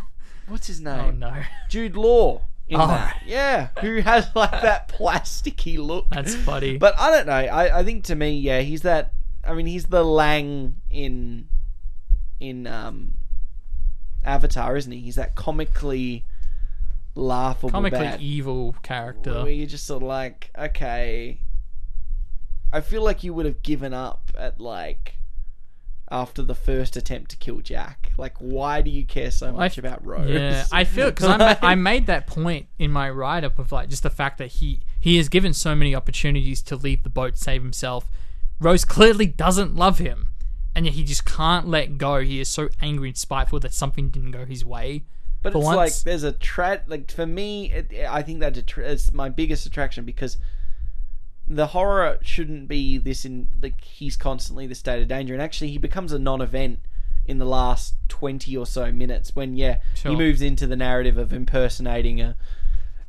what's 0.48 0.66
his 0.68 0.80
name? 0.80 1.04
Oh 1.06 1.10
no, 1.10 1.42
Jude 1.68 1.96
Law. 1.96 2.42
In 2.68 2.80
Oh. 2.80 2.86
that. 2.88 3.22
Yeah, 3.24 3.68
who 3.80 4.00
has 4.00 4.28
like 4.34 4.50
that 4.50 4.88
plasticky 4.88 5.78
look. 5.78 6.06
that's 6.10 6.34
funny. 6.34 6.76
But 6.78 6.98
I 6.98 7.10
don't 7.12 7.26
know. 7.28 7.32
I, 7.32 7.78
I 7.78 7.84
think 7.84 8.02
to 8.06 8.16
me, 8.16 8.38
yeah, 8.38 8.60
he's 8.60 8.82
that. 8.82 9.12
I 9.44 9.54
mean, 9.54 9.66
he's 9.66 9.86
the 9.86 10.04
Lang 10.04 10.74
in 10.90 11.46
in 12.40 12.66
um, 12.66 13.14
Avatar, 14.26 14.76
isn't 14.76 14.92
he? 14.92 15.00
He's 15.00 15.16
that 15.16 15.34
comically 15.34 16.24
laughable, 17.14 17.70
comically 17.70 18.00
bad, 18.00 18.20
evil 18.20 18.74
character. 18.82 19.42
where 19.42 19.48
you're 19.50 19.66
just 19.66 19.86
sort 19.86 20.02
of 20.02 20.08
like, 20.08 20.50
okay. 20.58 21.40
I 22.72 22.80
feel 22.80 23.02
like 23.02 23.22
you 23.22 23.32
would 23.32 23.46
have 23.46 23.62
given 23.62 23.94
up 23.94 24.32
at 24.36 24.60
like 24.60 25.16
after 26.10 26.42
the 26.42 26.54
first 26.54 26.96
attempt 26.96 27.30
to 27.32 27.36
kill 27.36 27.60
Jack. 27.60 28.12
Like, 28.16 28.36
why 28.38 28.82
do 28.82 28.90
you 28.90 29.04
care 29.04 29.30
so 29.30 29.52
much 29.52 29.78
I- 29.78 29.80
about 29.80 30.04
Rose? 30.04 30.30
Yeah, 30.30 30.64
I 30.72 30.84
feel 30.84 31.10
because 31.10 31.28
I, 31.28 31.58
I 31.62 31.74
made 31.74 32.06
that 32.06 32.26
point 32.26 32.66
in 32.78 32.90
my 32.90 33.08
write 33.10 33.44
up 33.44 33.58
of 33.58 33.72
like 33.72 33.88
just 33.88 34.02
the 34.02 34.10
fact 34.10 34.38
that 34.38 34.48
he 34.48 34.80
he 35.00 35.18
is 35.18 35.28
given 35.28 35.52
so 35.52 35.74
many 35.74 35.94
opportunities 35.94 36.62
to 36.62 36.76
leave 36.76 37.02
the 37.02 37.10
boat, 37.10 37.38
save 37.38 37.62
himself. 37.62 38.10
Rose 38.58 38.84
clearly 38.84 39.26
doesn't 39.26 39.76
love 39.76 39.98
him, 39.98 40.28
and 40.76 40.86
yet 40.86 40.94
he 40.94 41.02
just 41.02 41.24
can't 41.24 41.66
let 41.66 41.98
go. 41.98 42.20
He 42.20 42.38
is 42.38 42.48
so 42.48 42.68
angry 42.80 43.08
and 43.08 43.16
spiteful 43.18 43.58
that 43.60 43.72
something 43.74 44.10
didn't 44.10 44.30
go 44.30 44.44
his 44.44 44.64
way. 44.64 45.02
But 45.42 45.54
it's 45.56 45.64
once- 45.64 45.76
like 45.76 45.94
there's 46.04 46.22
a 46.22 46.32
tra- 46.32 46.82
like 46.86 47.10
for 47.10 47.26
me, 47.26 47.72
it, 47.72 47.92
I 48.08 48.22
think 48.22 48.38
that's 48.40 48.58
a 48.58 48.62
tra- 48.62 48.88
it's 48.88 49.12
my 49.12 49.28
biggest 49.28 49.66
attraction 49.66 50.04
because 50.04 50.38
the 51.48 51.68
horror 51.68 52.18
shouldn't 52.22 52.66
be 52.68 52.98
this 52.98 53.24
in 53.24 53.48
like 53.62 53.80
he's 53.82 54.16
constantly 54.16 54.66
the 54.66 54.74
state 54.74 55.00
of 55.02 55.08
danger, 55.08 55.32
and 55.34 55.42
actually 55.42 55.70
he 55.70 55.78
becomes 55.78 56.12
a 56.12 56.18
non-event 56.18 56.80
in 57.24 57.38
the 57.38 57.44
last 57.44 57.94
twenty 58.08 58.56
or 58.56 58.66
so 58.66 58.90
minutes 58.92 59.34
when 59.34 59.56
yeah 59.56 59.78
Sure. 59.94 60.12
he 60.12 60.16
moves 60.16 60.40
into 60.42 60.66
the 60.66 60.76
narrative 60.76 61.16
of 61.18 61.32
impersonating 61.32 62.20
a 62.20 62.36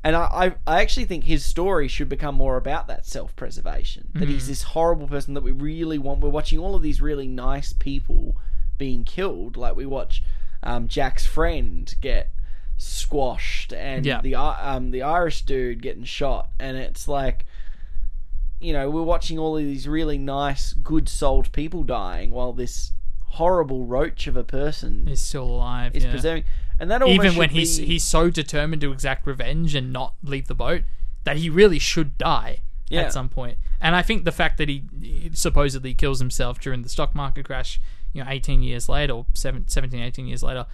And 0.04 0.16
I, 0.16 0.56
I, 0.68 0.76
I 0.76 0.82
actually 0.82 1.06
think 1.06 1.26
his 1.26 1.44
story 1.44 1.88
should 1.88 2.08
become 2.08 2.36
more 2.36 2.56
about 2.56 2.88
that 2.88 3.06
self 3.06 3.36
preservation. 3.36 4.10
That 4.14 4.30
he's 4.30 4.48
this 4.48 4.64
horrible 4.64 5.08
person 5.08 5.34
that 5.34 5.44
we 5.44 5.52
really 5.52 5.98
want. 5.98 6.22
We're 6.22 6.30
watching 6.30 6.60
all 6.60 6.76
of 6.76 6.82
these 6.82 7.02
really 7.02 7.28
nice 7.28 7.74
people 7.74 8.38
being 8.78 9.04
killed. 9.04 9.58
Like 9.58 9.76
we 9.76 9.86
watch 9.86 10.24
um, 10.64 10.88
Jack's 10.88 11.26
friend 11.26 11.94
get 12.00 12.30
squashed, 12.78 13.74
and 13.74 14.06
Yeah. 14.06 14.22
the 14.22 14.36
um, 14.36 14.92
the 14.92 15.02
Irish 15.02 15.42
dude 15.44 15.82
getting 15.82 16.04
shot, 16.04 16.50
and 16.60 16.78
it's 16.78 17.08
like, 17.08 17.46
you 18.60 18.74
know, 18.74 18.90
we're 18.90 19.02
watching 19.04 19.38
all 19.38 19.58
of 19.58 19.64
these 19.64 19.88
really 19.88 20.18
nice, 20.18 20.74
good 20.74 21.10
souled 21.10 21.52
people 21.52 21.84
dying, 21.84 22.32
while 22.32 22.54
this 22.54 22.94
horrible 23.32 23.86
roach 23.86 24.26
of 24.28 24.36
a 24.38 24.44
person 24.44 25.08
is 25.08 25.20
still 25.20 25.44
alive. 25.44 25.96
is 25.96 26.06
yeah. 26.06 26.12
preserving. 26.12 26.44
And 26.80 26.92
that 26.92 27.02
Even 27.08 27.36
when 27.36 27.50
he's 27.50 27.80
be- 27.80 27.86
he's 27.86 28.04
so 28.04 28.30
determined 28.30 28.82
to 28.82 28.92
exact 28.92 29.26
revenge 29.26 29.74
and 29.76 29.92
not 29.92 30.14
leave 30.24 30.48
the 30.48 30.56
boat 30.56 30.84
that 31.24 31.38
he 31.38 31.50
really 31.50 31.80
should 31.80 32.18
die 32.18 32.60
Yeah. 32.90 33.02
at 33.02 33.14
some 33.14 33.30
point. 33.30 33.58
And 33.82 33.96
I 33.96 34.02
think 34.02 34.26
the 34.26 34.32
fact 34.32 34.58
that 34.60 34.70
he 34.70 34.84
supposedly 35.34 35.94
kills 35.94 36.20
himself 36.20 36.60
during 36.60 36.84
the 36.84 36.90
stock 36.90 37.14
market 37.16 37.46
crash, 37.46 37.80
you 38.14 38.24
know, 38.24 38.30
18 38.30 38.62
years 38.64 38.88
later 38.88 39.14
or 39.14 39.26
seven- 39.34 39.68
17, 39.68 40.00
18 40.00 40.28
years 40.28 40.44
later, 40.44 40.66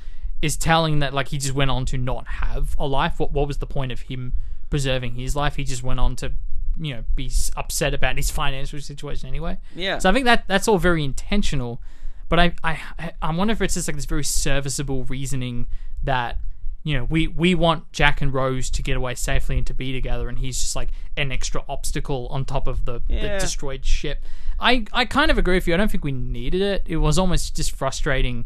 is 0.42 0.58
telling 0.58 1.00
that 1.00 1.14
like 1.14 1.30
he 1.30 1.38
just 1.38 1.54
went 1.54 1.72
on 1.72 1.86
to 1.88 1.98
not 1.98 2.28
have 2.28 2.76
a 2.78 2.86
life. 2.86 3.18
What 3.20 3.32
what 3.32 3.48
was 3.48 3.58
the 3.60 3.66
point 3.68 3.92
of 3.94 4.02
him 4.02 4.34
preserving 4.70 5.16
his 5.16 5.36
life? 5.36 5.56
He 5.56 5.64
just 5.64 5.84
went 5.84 6.00
on 6.00 6.16
to 6.18 6.34
you 6.78 6.96
know 6.96 7.04
be 7.16 7.32
upset 7.56 7.94
about 7.94 8.18
his 8.18 8.30
financial 8.42 8.80
situation 8.82 9.30
anyway. 9.30 9.58
Yeah. 9.76 10.00
So 10.00 10.10
I 10.10 10.14
think 10.14 10.26
that 10.26 10.44
that's 10.48 10.68
all 10.68 10.78
very 10.78 11.04
intentional, 11.04 11.82
but 12.30 12.40
I 12.40 12.54
I 12.64 12.80
I 13.22 13.34
wonder 13.34 13.54
if 13.54 13.62
it's 13.62 13.76
just 13.76 13.88
like 13.88 13.96
this 13.96 14.06
very 14.06 14.24
serviceable 14.24 15.06
reasoning 15.06 15.68
that 16.04 16.40
you 16.84 16.98
know 16.98 17.06
we 17.06 17.28
we 17.28 17.56
want 17.56 17.92
Jack 17.92 18.22
and 18.22 18.34
Rose 18.34 18.70
to 18.72 18.84
get 18.84 18.98
away 18.98 19.16
safely 19.16 19.58
and 19.58 19.68
to 19.68 19.74
be 19.74 19.92
together, 19.92 20.30
and 20.30 20.40
he's 20.40 20.62
just 20.62 20.76
like 20.76 20.90
an 21.18 21.32
extra 21.32 21.64
obstacle 21.68 22.28
on 22.30 22.46
top 22.46 22.68
of 22.68 22.86
the, 22.86 23.02
the 23.08 23.38
destroyed 23.40 23.86
ship. 23.86 24.24
I 24.60 24.86
I 24.94 25.06
kind 25.06 25.32
of 25.32 25.38
agree 25.38 25.56
with 25.56 25.68
you. 25.68 25.74
I 25.74 25.78
don't 25.78 25.90
think 25.90 26.04
we 26.04 26.12
needed 26.12 26.62
it. 26.62 26.84
It 26.86 26.98
was 26.98 27.18
almost 27.18 27.56
just 27.56 27.72
frustrating 27.72 28.46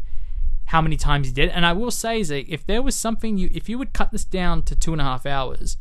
how 0.66 0.82
many 0.82 0.96
times 0.96 1.26
he 1.26 1.32
did. 1.32 1.48
It. 1.48 1.52
And 1.54 1.64
I 1.64 1.72
will 1.72 1.90
say, 1.90 2.22
Zeke, 2.22 2.48
if 2.48 2.66
there 2.66 2.82
was 2.82 2.94
something 2.94 3.38
you, 3.38 3.48
if 3.52 3.68
you 3.68 3.78
would 3.78 3.94
cut 3.94 4.12
this 4.12 4.24
down 4.24 4.62
to 4.64 4.76
two 4.76 4.92
and 4.92 5.00
a 5.00 5.04
half 5.04 5.24
hours, 5.24 5.78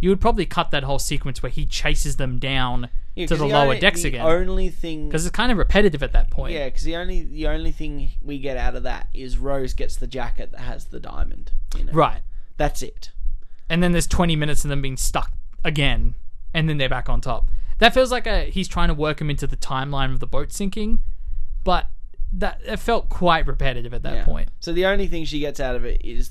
you 0.00 0.08
would 0.08 0.20
probably 0.20 0.46
cut 0.46 0.70
that 0.70 0.84
whole 0.84 1.00
sequence 1.00 1.42
where 1.42 1.50
he 1.50 1.66
chases 1.66 2.16
them 2.16 2.38
down 2.38 2.88
Yeah, 3.20 3.26
to 3.26 3.34
'cause 3.34 3.38
the, 3.40 3.46
lower 3.46 3.64
only- 3.66 3.78
decks 3.80 4.02
the 4.02 4.08
again. 4.08 4.20
only 4.26 4.68
thing 4.68 5.08
Because 5.08 5.26
it's 5.26 5.34
kind 5.34 5.52
of 5.52 5.58
repetitive 5.58 6.02
at 6.02 6.12
that 6.12 6.30
point. 6.30 6.52
Yeah, 6.54 6.66
because 6.66 6.82
the 6.84 6.96
only 6.96 7.22
the 7.22 7.46
only 7.48 7.72
thing 7.72 8.10
we 8.22 8.38
get 8.38 8.56
out 8.56 8.74
of 8.76 8.82
that 8.84 9.08
is 9.14 9.38
Rose 9.38 9.74
gets 9.74 9.96
the 9.96 10.06
jacket 10.06 10.50
that 10.52 10.60
has 10.60 10.86
the 10.86 11.00
diamond. 11.00 11.52
In 11.78 11.88
it. 11.88 11.94
Right. 11.94 12.22
That's 12.56 12.82
it. 12.82 13.10
And 13.68 13.82
then 13.82 13.92
there's 13.92 14.06
20 14.08 14.34
minutes 14.36 14.64
of 14.64 14.68
them 14.70 14.82
being 14.82 14.96
stuck 14.96 15.32
again, 15.64 16.14
and 16.52 16.68
then 16.68 16.78
they're 16.78 16.88
back 16.88 17.08
on 17.08 17.20
top. 17.20 17.48
That 17.78 17.94
feels 17.94 18.10
like 18.10 18.26
a 18.26 18.44
he's 18.50 18.68
trying 18.68 18.88
to 18.88 18.94
work 18.94 19.20
him 19.20 19.30
into 19.30 19.46
the 19.46 19.56
timeline 19.56 20.12
of 20.12 20.20
the 20.20 20.26
boat 20.26 20.52
sinking, 20.52 20.98
but 21.64 21.86
that 22.32 22.60
it 22.64 22.78
felt 22.78 23.08
quite 23.08 23.46
repetitive 23.46 23.92
at 23.94 24.02
that 24.02 24.14
Yeah. 24.14 24.24
point. 24.24 24.48
So 24.60 24.72
the 24.72 24.86
only 24.86 25.06
thing 25.08 25.24
she 25.24 25.38
gets 25.40 25.58
out 25.60 25.76
of 25.76 25.84
it 25.84 26.00
is 26.04 26.30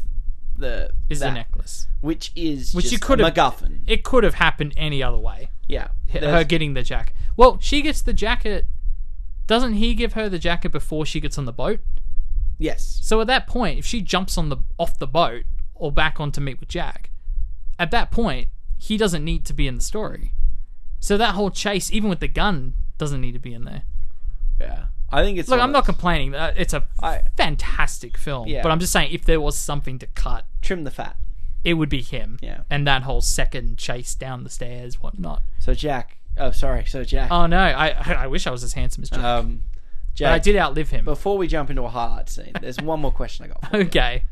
the 0.56 0.92
Is 1.08 1.22
the 1.22 1.32
necklace, 1.32 1.88
which 2.02 2.32
is 2.36 2.74
which 2.74 2.84
just 2.86 2.92
you 2.94 3.00
could 3.00 3.20
have 3.20 3.34
MacGuffin. 3.34 3.80
It 3.88 4.04
could 4.04 4.24
have 4.26 4.36
happened 4.36 4.74
any 4.76 5.02
other 5.02 5.18
way. 5.18 5.50
Yeah, 5.70 5.90
her 6.12 6.20
There's- 6.20 6.46
getting 6.48 6.74
the 6.74 6.84
jacket. 6.84 7.16
Well, 7.38 7.58
she 7.62 7.82
gets 7.82 8.02
the 8.02 8.12
jacket. 8.14 8.66
Doesn't 9.48 9.76
he 9.76 9.94
give 9.94 10.14
her 10.14 10.28
the 10.28 10.38
jacket 10.40 10.72
before 10.74 11.06
she 11.06 11.22
gets 11.22 11.38
on 11.38 11.46
the 11.46 11.54
boat? 11.54 11.80
yes, 12.58 13.00
So 13.02 13.22
at 13.22 13.28
that 13.28 13.48
point, 13.48 13.80
if 13.80 13.86
she 13.86 14.02
jumps 14.02 14.38
on 14.38 14.50
the 14.50 14.58
off 14.78 15.00
the 15.00 15.08
boat 15.08 15.44
or 15.76 15.92
back 15.94 16.20
on 16.20 16.30
to 16.34 16.42
meet 16.42 16.60
with 16.60 16.68
Jack, 16.68 17.10
at 17.80 17.90
that 17.92 18.12
point 18.12 18.50
he 18.78 18.98
doesn't 18.98 19.24
need 19.24 19.46
to 19.46 19.54
be 19.54 19.66
in 19.68 19.76
the 19.76 19.82
story. 19.82 20.34
So 21.00 21.16
that 21.18 21.36
whole 21.36 21.50
chase, 21.52 21.90
even 21.94 22.10
with 22.10 22.20
the 22.20 22.28
gun, 22.28 22.74
doesn't 22.98 23.22
need 23.22 23.32
to 23.32 23.40
be 23.40 23.54
in 23.54 23.64
there. 23.64 23.84
yeah. 24.60 24.88
I 25.12 25.24
think 25.24 25.40
it's 25.40 25.50
Look, 25.50 25.58
one 25.58 25.64
I'm 25.64 25.70
of 25.70 25.74
not 25.74 25.86
those- 25.86 25.96
complaining. 25.96 26.36
Uh, 26.36 26.54
It's 26.56 26.74
a 26.74 26.84
I- 27.02 27.22
fantastic 27.38 28.16
film, 28.18 28.48
Yeah. 28.48 28.62
but 28.62 28.72
I'm 28.72 28.80
just 28.80 28.92
saying 28.94 29.12
if 29.12 29.26
there 29.26 29.40
was 29.42 29.58
something 29.58 29.98
to 30.00 30.06
cut, 30.08 30.46
trim 30.62 30.84
the 30.84 30.92
fat. 30.92 31.16
It 31.64 31.76
would 31.76 31.90
be 31.90 32.02
him. 32.02 32.40
Yeah. 32.42 32.62
And 32.70 32.88
that 32.88 33.04
whole 33.04 33.22
second 33.22 33.78
chase 33.78 34.16
down 34.16 34.44
the 34.44 34.50
stairs, 34.50 35.02
whatnot. 35.02 35.44
So 35.60 35.74
Jack. 35.74 36.18
Oh, 36.38 36.52
sorry. 36.52 36.86
So 36.86 37.04
Jack. 37.04 37.32
Oh 37.32 37.46
no, 37.46 37.60
I 37.60 37.90
I 37.90 38.28
wish 38.28 38.48
I 38.48 38.52
was 38.52 38.64
as 38.64 38.74
handsome 38.74 39.04
as 39.04 39.10
Jack. 39.10 39.24
um, 39.24 39.64
but 40.10 40.16
Jack. 40.16 40.34
I 40.34 40.40
did 40.40 40.56
outlive 40.56 40.90
him. 40.90 41.06
Before 41.06 41.38
we 41.38 41.48
jump 41.48 41.70
into 41.70 41.84
a 41.84 41.90
highlight 41.90 42.30
scene, 42.30 42.54
there's 42.62 42.78
one 42.78 43.00
more 43.00 43.12
question 43.12 43.46
I 43.46 43.48
got. 43.50 43.72
For 43.72 43.78
you. 43.78 43.84
Okay. 43.84 44.24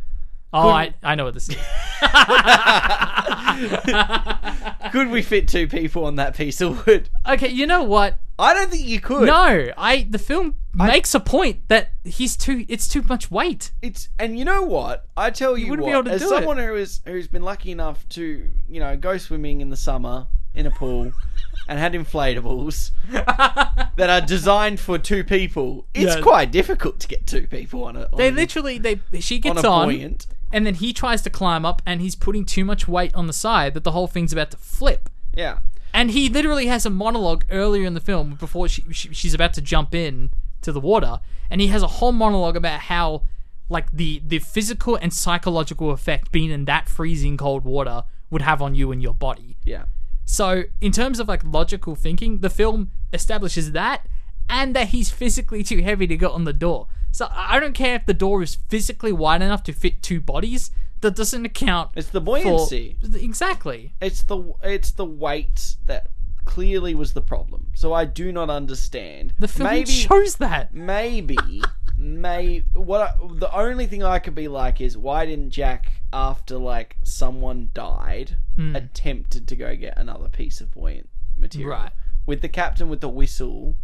Oh, 0.54 0.70
I, 0.70 0.94
I 1.04 1.16
know 1.16 1.26
what 1.26 1.34
this 1.34 1.49
is. 1.49 1.56
Could 4.91 5.10
we 5.10 5.22
fit 5.22 5.48
two 5.48 5.68
people 5.68 6.06
on 6.06 6.16
that 6.16 6.36
piece 6.36 6.62
of 6.62 6.86
wood? 6.88 7.10
Okay, 7.28 7.49
you 7.49 7.68
know 7.68 7.84
what? 7.84 8.18
I 8.40 8.54
don't 8.54 8.70
think 8.70 8.86
you 8.86 9.02
could. 9.02 9.28
No, 9.28 9.68
I 9.78 10.08
the 10.10 10.20
film 10.20 10.56
makes 10.78 11.14
a 11.16 11.20
point 11.20 11.68
that 11.70 11.91
he's 12.04 12.38
too. 12.38 12.66
It's 12.68 12.88
too 12.88 13.02
much 13.04 13.30
weight. 13.32 13.72
It's 13.82 14.10
and 14.20 14.38
you 14.38 14.45
know 14.45 14.62
what? 14.64 15.06
I 15.18 15.30
tell 15.32 15.58
you, 15.58 15.70
wouldn't 15.70 15.86
be 15.88 15.91
what, 15.94 15.99
able 15.99 16.10
to 16.10 16.16
as 16.16 16.22
do 16.22 16.28
it. 16.28 16.30
someone 16.30 16.58
who 16.58 16.76
is 16.76 17.02
who's 17.06 17.28
been 17.28 17.44
lucky 17.44 17.72
enough 17.72 18.08
to 18.10 18.49
you 18.70 18.80
know 18.80 18.95
go 18.98 19.18
swimming 19.18 19.62
in 19.62 19.70
the 19.70 19.78
summer 19.78 20.28
in 20.56 20.66
a 20.66 20.72
pool 20.72 21.12
and 21.68 21.78
had 21.80 21.94
inflatables 21.94 22.91
that 23.12 24.10
are 24.10 24.22
designed 24.22 24.80
for 24.80 24.98
two 24.98 25.24
people, 25.24 25.86
it's 25.94 26.16
Yeah. 26.16 26.22
quite 26.22 26.52
difficult 26.52 26.99
to 27.02 27.08
get 27.08 27.28
two 27.28 27.48
people 27.48 27.84
on 27.84 27.95
it. 27.98 28.08
They 28.16 28.32
literally 28.32 28.78
they 28.78 28.99
she 29.20 29.36
on 29.36 29.41
gets 29.41 29.64
a 29.64 29.70
on, 29.70 29.88
buoyant. 29.88 30.28
and 30.52 30.66
then 30.66 30.76
he 30.76 30.94
tries 30.94 31.22
to 31.24 31.30
climb 31.30 31.66
up, 31.66 31.82
and 31.86 32.02
he's 32.02 32.16
putting 32.16 32.45
too 32.45 32.66
much 32.66 32.88
weight 32.88 33.14
on 33.16 33.28
the 33.28 33.34
side 33.34 33.74
that 33.74 33.84
the 33.84 33.91
whole 33.91 34.08
thing's 34.08 34.34
about 34.34 34.52
to 34.52 34.58
flip. 34.58 35.10
Yeah, 35.36 35.60
And 35.94 36.10
he 36.12 36.30
literally 36.30 36.66
has 36.66 36.84
a 36.86 36.90
monologue 36.90 37.45
earlier 37.52 37.86
in 37.86 37.94
the 37.94 37.99
film 37.99 38.34
before 38.36 38.68
she, 38.68 38.84
she 38.91 39.14
she's 39.14 39.36
about 39.36 39.54
to 39.54 39.62
jump 39.62 39.94
in 39.94 40.32
to 40.68 40.72
the 40.73 40.80
water, 40.91 41.19
and 41.49 41.61
he 41.61 41.68
has 41.68 41.81
a 41.81 41.88
whole 41.98 42.11
monologue 42.11 42.57
about 42.57 42.81
how 42.81 43.23
like 43.69 43.88
the 43.91 44.22
the 44.26 44.39
physical 44.39 44.95
and 44.95 45.11
psychological 45.14 45.91
effect 45.91 46.31
being 46.31 46.52
in 46.52 46.65
that 46.65 46.88
freezing 46.88 47.35
cold 47.38 47.64
water 47.64 48.03
would 48.30 48.41
have 48.41 48.61
on 48.61 48.76
you 48.76 48.91
and 48.91 49.02
your 49.02 49.14
body. 49.14 49.57
yeah. 49.65 49.85
So, 50.30 50.64
in 50.81 50.91
terms 50.91 51.22
of 51.22 51.30
like 51.30 51.41
logical 51.45 51.95
thinking, 51.95 52.39
the 52.39 52.49
film 52.49 52.91
establishes 53.14 53.72
that 53.72 54.06
and 54.49 54.76
that 54.76 54.89
he's 54.89 55.10
physically 55.10 55.64
too 55.64 55.81
heavy 55.81 56.06
to 56.07 56.18
get 56.18 56.31
on 56.31 56.44
the 56.44 56.52
door. 56.52 56.88
So, 57.14 57.30
I 57.31 57.61
don't 57.61 57.73
care 57.73 57.95
if 57.95 58.06
the 58.06 58.14
door 58.14 58.44
is 58.44 58.56
physically 58.68 59.14
wide 59.14 59.41
enough 59.41 59.64
to 59.64 59.72
fit 59.73 60.03
two 60.03 60.19
bodies. 60.19 60.72
That 60.99 61.15
doesn't 61.15 61.45
account. 61.45 61.91
It's 61.95 62.10
the 62.10 62.19
for- 62.19 62.26
buoyancy. 62.41 62.98
exactly. 63.14 63.94
It's 64.02 64.22
the 64.23 64.53
it's 64.64 64.91
the 64.91 65.06
weight 65.06 65.76
that 65.85 66.07
clearly 66.48 66.95
was 66.95 67.14
the 67.14 67.22
problem. 67.22 67.68
So 67.76 67.94
I 67.94 68.06
do 68.06 68.32
not 68.32 68.49
understand. 68.49 69.34
The 69.40 69.48
film 69.48 69.69
Maybe 69.69 69.91
shows 69.91 70.36
that. 70.38 70.74
maybe 70.74 71.38
may 71.98 72.64
what 72.74 73.02
I, 73.02 73.14
the 73.36 73.53
only 73.56 73.86
thing 73.88 74.03
I 74.03 74.19
could 74.19 74.36
be 74.36 74.48
like 74.48 74.80
is 74.82 74.98
why 74.98 75.26
didn't 75.26 75.49
Jack 75.52 76.03
after 76.14 76.57
like 76.57 76.95
someone 77.03 77.69
died 77.74 78.38
Hmm. 78.56 78.76
attempted 78.76 79.48
to 79.49 79.56
go 79.56 79.76
get 79.76 79.98
another 79.98 80.30
piece 80.30 80.61
of 80.61 80.72
buoyant 80.72 81.10
material 81.38 81.69
Right. 81.72 81.91
with 82.26 82.41
the 82.41 82.49
captain 82.49 82.88
with 82.90 83.02
the 83.02 83.10
whistle 83.10 83.76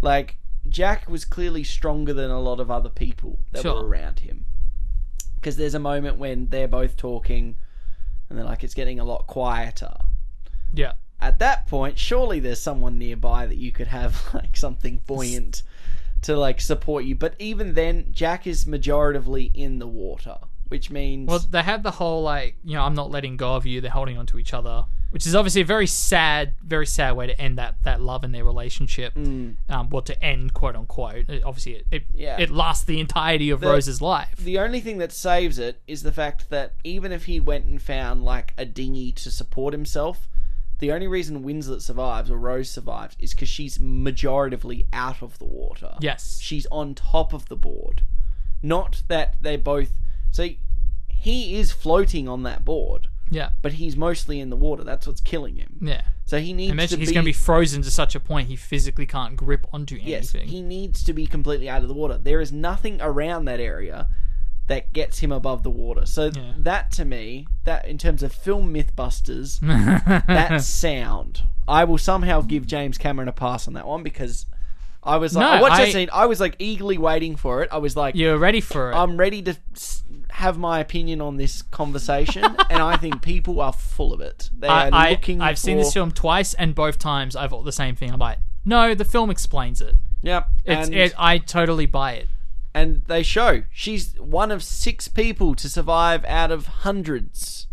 like 0.00 0.36
Jack 0.68 1.08
was 1.08 1.24
clearly 1.24 1.62
stronger 1.64 2.12
than 2.12 2.30
a 2.30 2.40
lot 2.40 2.58
of 2.60 2.70
other 2.70 2.88
people 2.88 3.38
that 3.52 3.62
Sure. 3.62 3.74
were 3.82 3.86
around 3.88 4.20
him 4.20 4.46
because 5.36 5.56
there's 5.56 5.74
a 5.74 5.78
moment 5.80 6.18
when 6.18 6.48
they're 6.50 6.66
both 6.68 6.96
talking 6.96 7.56
and 8.28 8.36
then 8.38 8.46
like 8.46 8.62
it's 8.64 8.74
getting 8.74 8.98
a 9.00 9.04
lot 9.04 9.26
quieter 9.28 9.94
Yeah. 10.74 10.92
At 11.20 11.38
that 11.40 11.66
point, 11.66 11.98
surely 11.98 12.40
there's 12.40 12.60
someone 12.60 12.98
nearby 12.98 13.46
that 13.46 13.56
you 13.56 13.72
could 13.72 13.88
have 13.88 14.28
like 14.34 14.56
something 14.56 15.02
buoyant 15.06 15.62
to 16.22 16.36
like 16.36 16.60
support 16.60 17.04
you. 17.04 17.14
But 17.14 17.34
even 17.38 17.74
then, 17.74 18.06
Jack 18.12 18.46
is 18.46 18.64
majoritively 18.66 19.50
in 19.54 19.78
the 19.78 19.86
water, 19.86 20.36
which 20.68 20.90
means 20.90 21.28
Well, 21.28 21.38
they 21.38 21.62
have 21.62 21.82
the 21.82 21.92
whole 21.92 22.22
like, 22.22 22.56
you 22.64 22.74
know, 22.74 22.82
I'm 22.82 22.94
not 22.94 23.10
letting 23.10 23.36
go 23.36 23.54
of 23.54 23.66
you. 23.66 23.80
They're 23.80 23.90
holding 23.90 24.18
on 24.18 24.26
to 24.26 24.38
each 24.38 24.52
other, 24.54 24.84
which 25.10 25.26
is 25.26 25.34
obviously 25.34 25.62
a 25.62 25.64
very 25.64 25.86
sad, 25.86 26.54
very 26.62 26.86
sad 26.86 27.16
way 27.16 27.26
to 27.26 27.40
end 27.40 27.58
that 27.58 27.76
that 27.84 28.00
love 28.00 28.22
in 28.24 28.32
their 28.32 28.44
relationship. 28.44 29.16
Um, 29.16 29.56
well, 29.90 30.02
to 30.02 30.22
end 30.22 30.52
quote 30.54 30.76
unquote. 30.76 31.28
It- 31.28 31.42
obviously, 31.44 31.72
it 31.76 31.86
it, 31.90 32.02
Yeah. 32.14 32.36
it 32.38 32.50
lasts 32.50 32.84
the 32.84 33.00
entirety 33.00 33.48
of 33.50 33.60
The- 33.60 33.68
Rose's 33.68 34.00
life. 34.02 34.36
the 34.36 34.58
only 34.58 34.80
thing 34.80 34.98
that 34.98 35.12
saves 35.12 35.58
it 35.58 35.80
is 35.86 36.02
the 36.02 36.12
fact 36.12 36.50
that 36.50 36.74
even 36.84 37.12
if 37.12 37.24
he 37.24 37.40
went 37.40 37.64
and 37.66 37.80
found 37.80 38.24
like 38.24 38.52
a 38.58 38.64
dinghy 38.66 39.10
to 39.12 39.30
support 39.30 39.72
himself, 39.72 40.28
the 40.80 40.92
only 40.92 41.06
reason 41.06 41.44
Winslet 41.44 41.82
survives 41.82 42.30
or 42.30 42.36
Rose 42.38 42.70
survives 42.70 43.16
is 43.18 43.32
because 43.32 43.48
she's 43.48 43.78
majoritively 43.78 44.86
out 44.92 45.22
of 45.22 45.38
the 45.38 45.44
water. 45.44 45.94
Yes. 46.00 46.38
she's 46.40 46.66
on 46.70 46.94
top 46.94 47.32
of 47.32 47.48
the 47.48 47.56
board. 47.56 48.02
Not 48.62 49.02
that 49.08 49.36
they're 49.40 49.58
both. 49.58 49.90
So 50.30 50.48
he 51.08 51.56
is 51.56 51.70
floating 51.72 52.28
on 52.28 52.42
that 52.44 52.64
board, 52.64 53.08
yeah. 53.30 53.50
but 53.62 53.74
he's 53.74 53.96
mostly 53.96 54.40
in 54.40 54.50
the 54.50 54.56
water. 54.56 54.84
That's 54.84 55.06
what's 55.06 55.20
killing 55.20 55.56
him. 55.56 55.78
Yeah. 55.80 56.02
So 56.24 56.38
he 56.38 56.52
needs 56.52 56.72
Imagine 56.72 56.98
to 56.98 57.00
he's 57.00 57.08
be. 57.08 57.14
going 57.14 57.24
to 57.24 57.28
be 57.28 57.32
frozen 57.32 57.82
to 57.82 57.90
such 57.90 58.14
a 58.14 58.20
point 58.20 58.48
he 58.48 58.56
physically 58.56 59.06
can't 59.06 59.36
grip 59.36 59.66
onto 59.72 59.96
anything. 59.96 60.42
yes, 60.42 60.50
he 60.50 60.62
needs 60.62 61.02
to 61.04 61.12
be 61.12 61.26
completely 61.26 61.68
out 61.68 61.82
of 61.82 61.88
the 61.88 61.94
water. 61.94 62.16
There 62.16 62.40
is 62.40 62.52
nothing 62.52 63.00
around 63.00 63.46
that 63.46 63.60
area 63.60 64.06
that 64.70 64.92
gets 64.92 65.18
him 65.18 65.32
above 65.32 65.64
the 65.64 65.70
water. 65.70 66.06
So 66.06 66.30
Yeah. 66.32 66.52
that 66.58 66.92
to 66.92 67.04
me, 67.04 67.48
that 67.64 67.86
in 67.86 67.98
terms 67.98 68.22
of 68.22 68.32
film 68.32 68.72
mythbusters, 68.72 69.58
that 70.28 70.62
sound, 70.62 71.42
I 71.66 71.82
will 71.82 71.98
somehow 71.98 72.40
give 72.42 72.68
James 72.68 72.96
Cameron 72.96 73.26
a 73.26 73.32
pass 73.32 73.66
on 73.66 73.74
that 73.74 73.84
one 73.84 74.04
because 74.04 74.46
I 75.02 75.16
was 75.16 75.34
like, 75.34 75.42
No, 75.44 75.50
I 75.50 75.60
watched 75.60 75.74
I- 75.74 75.84
that 75.86 75.92
scene, 75.92 76.08
I 76.12 76.26
was 76.26 76.38
like 76.38 76.54
eagerly 76.60 76.98
waiting 76.98 77.34
for 77.34 77.64
it. 77.64 77.68
I 77.72 77.78
was 77.78 77.96
like, 77.96 78.14
You're 78.14 78.38
ready 78.38 78.60
for 78.60 78.92
it. 78.92 78.94
I'm 78.94 79.16
ready 79.16 79.42
to 79.42 79.56
have 80.30 80.56
my 80.56 80.78
opinion 80.78 81.20
on 81.20 81.36
this 81.36 81.62
conversation, 81.62 82.44
and 82.70 82.80
I 82.80 82.96
think 82.96 83.22
people 83.22 83.60
are 83.60 83.72
full 83.72 84.12
of 84.12 84.20
it. 84.20 84.50
They 84.56 84.68
are 84.68 84.88
I, 84.92 85.10
looking. 85.10 85.40
I, 85.40 85.48
I've 85.48 85.58
seen 85.58 85.78
this 85.78 85.92
film 85.92 86.12
twice, 86.12 86.54
and 86.54 86.76
both 86.76 86.96
times 87.00 87.34
I've 87.34 87.50
thought 87.50 87.64
the 87.64 87.72
same 87.72 87.96
thing. 87.96 88.12
I'm 88.12 88.20
like, 88.20 88.38
no, 88.64 88.94
the 88.94 89.04
film 89.04 89.30
explains 89.30 89.80
it. 89.80 89.96
Yep, 90.22 90.46
it, 90.64 91.12
I 91.18 91.38
totally 91.38 91.86
buy 91.86 92.12
it. 92.12 92.28
And 92.74 93.02
they 93.06 93.22
show 93.22 93.62
she's 93.72 94.14
one 94.20 94.50
of 94.50 94.62
six 94.62 95.08
people 95.08 95.54
to 95.56 95.68
survive 95.68 96.24
out 96.26 96.50
of 96.50 96.66
hundreds, 96.66 97.66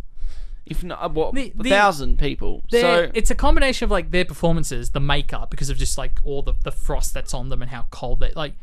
if 0.65 0.84
not 0.84 1.02
uh, 1.03 1.10
what, 1.10 1.34
The- 1.36 1.53
a 1.60 1.64
thousand 1.69 2.18
people. 2.19 2.64
So 2.82 3.11
it's 3.14 3.30
a 3.32 3.36
combination 3.36 3.86
of 3.86 3.91
like 3.91 4.11
their 4.11 4.26
performances, 4.26 4.91
the 4.91 4.99
makeup, 4.99 5.49
because 5.52 5.69
of 5.69 5.78
just 5.78 5.98
like 5.98 6.19
all 6.24 6.41
the, 6.41 6.53
the 6.64 6.72
frost 6.72 7.14
that's 7.14 7.34
on 7.34 7.49
them 7.49 7.61
and 7.61 7.72
how 7.72 7.86
cold 7.91 8.19
they 8.19 8.32
like. 8.36 8.53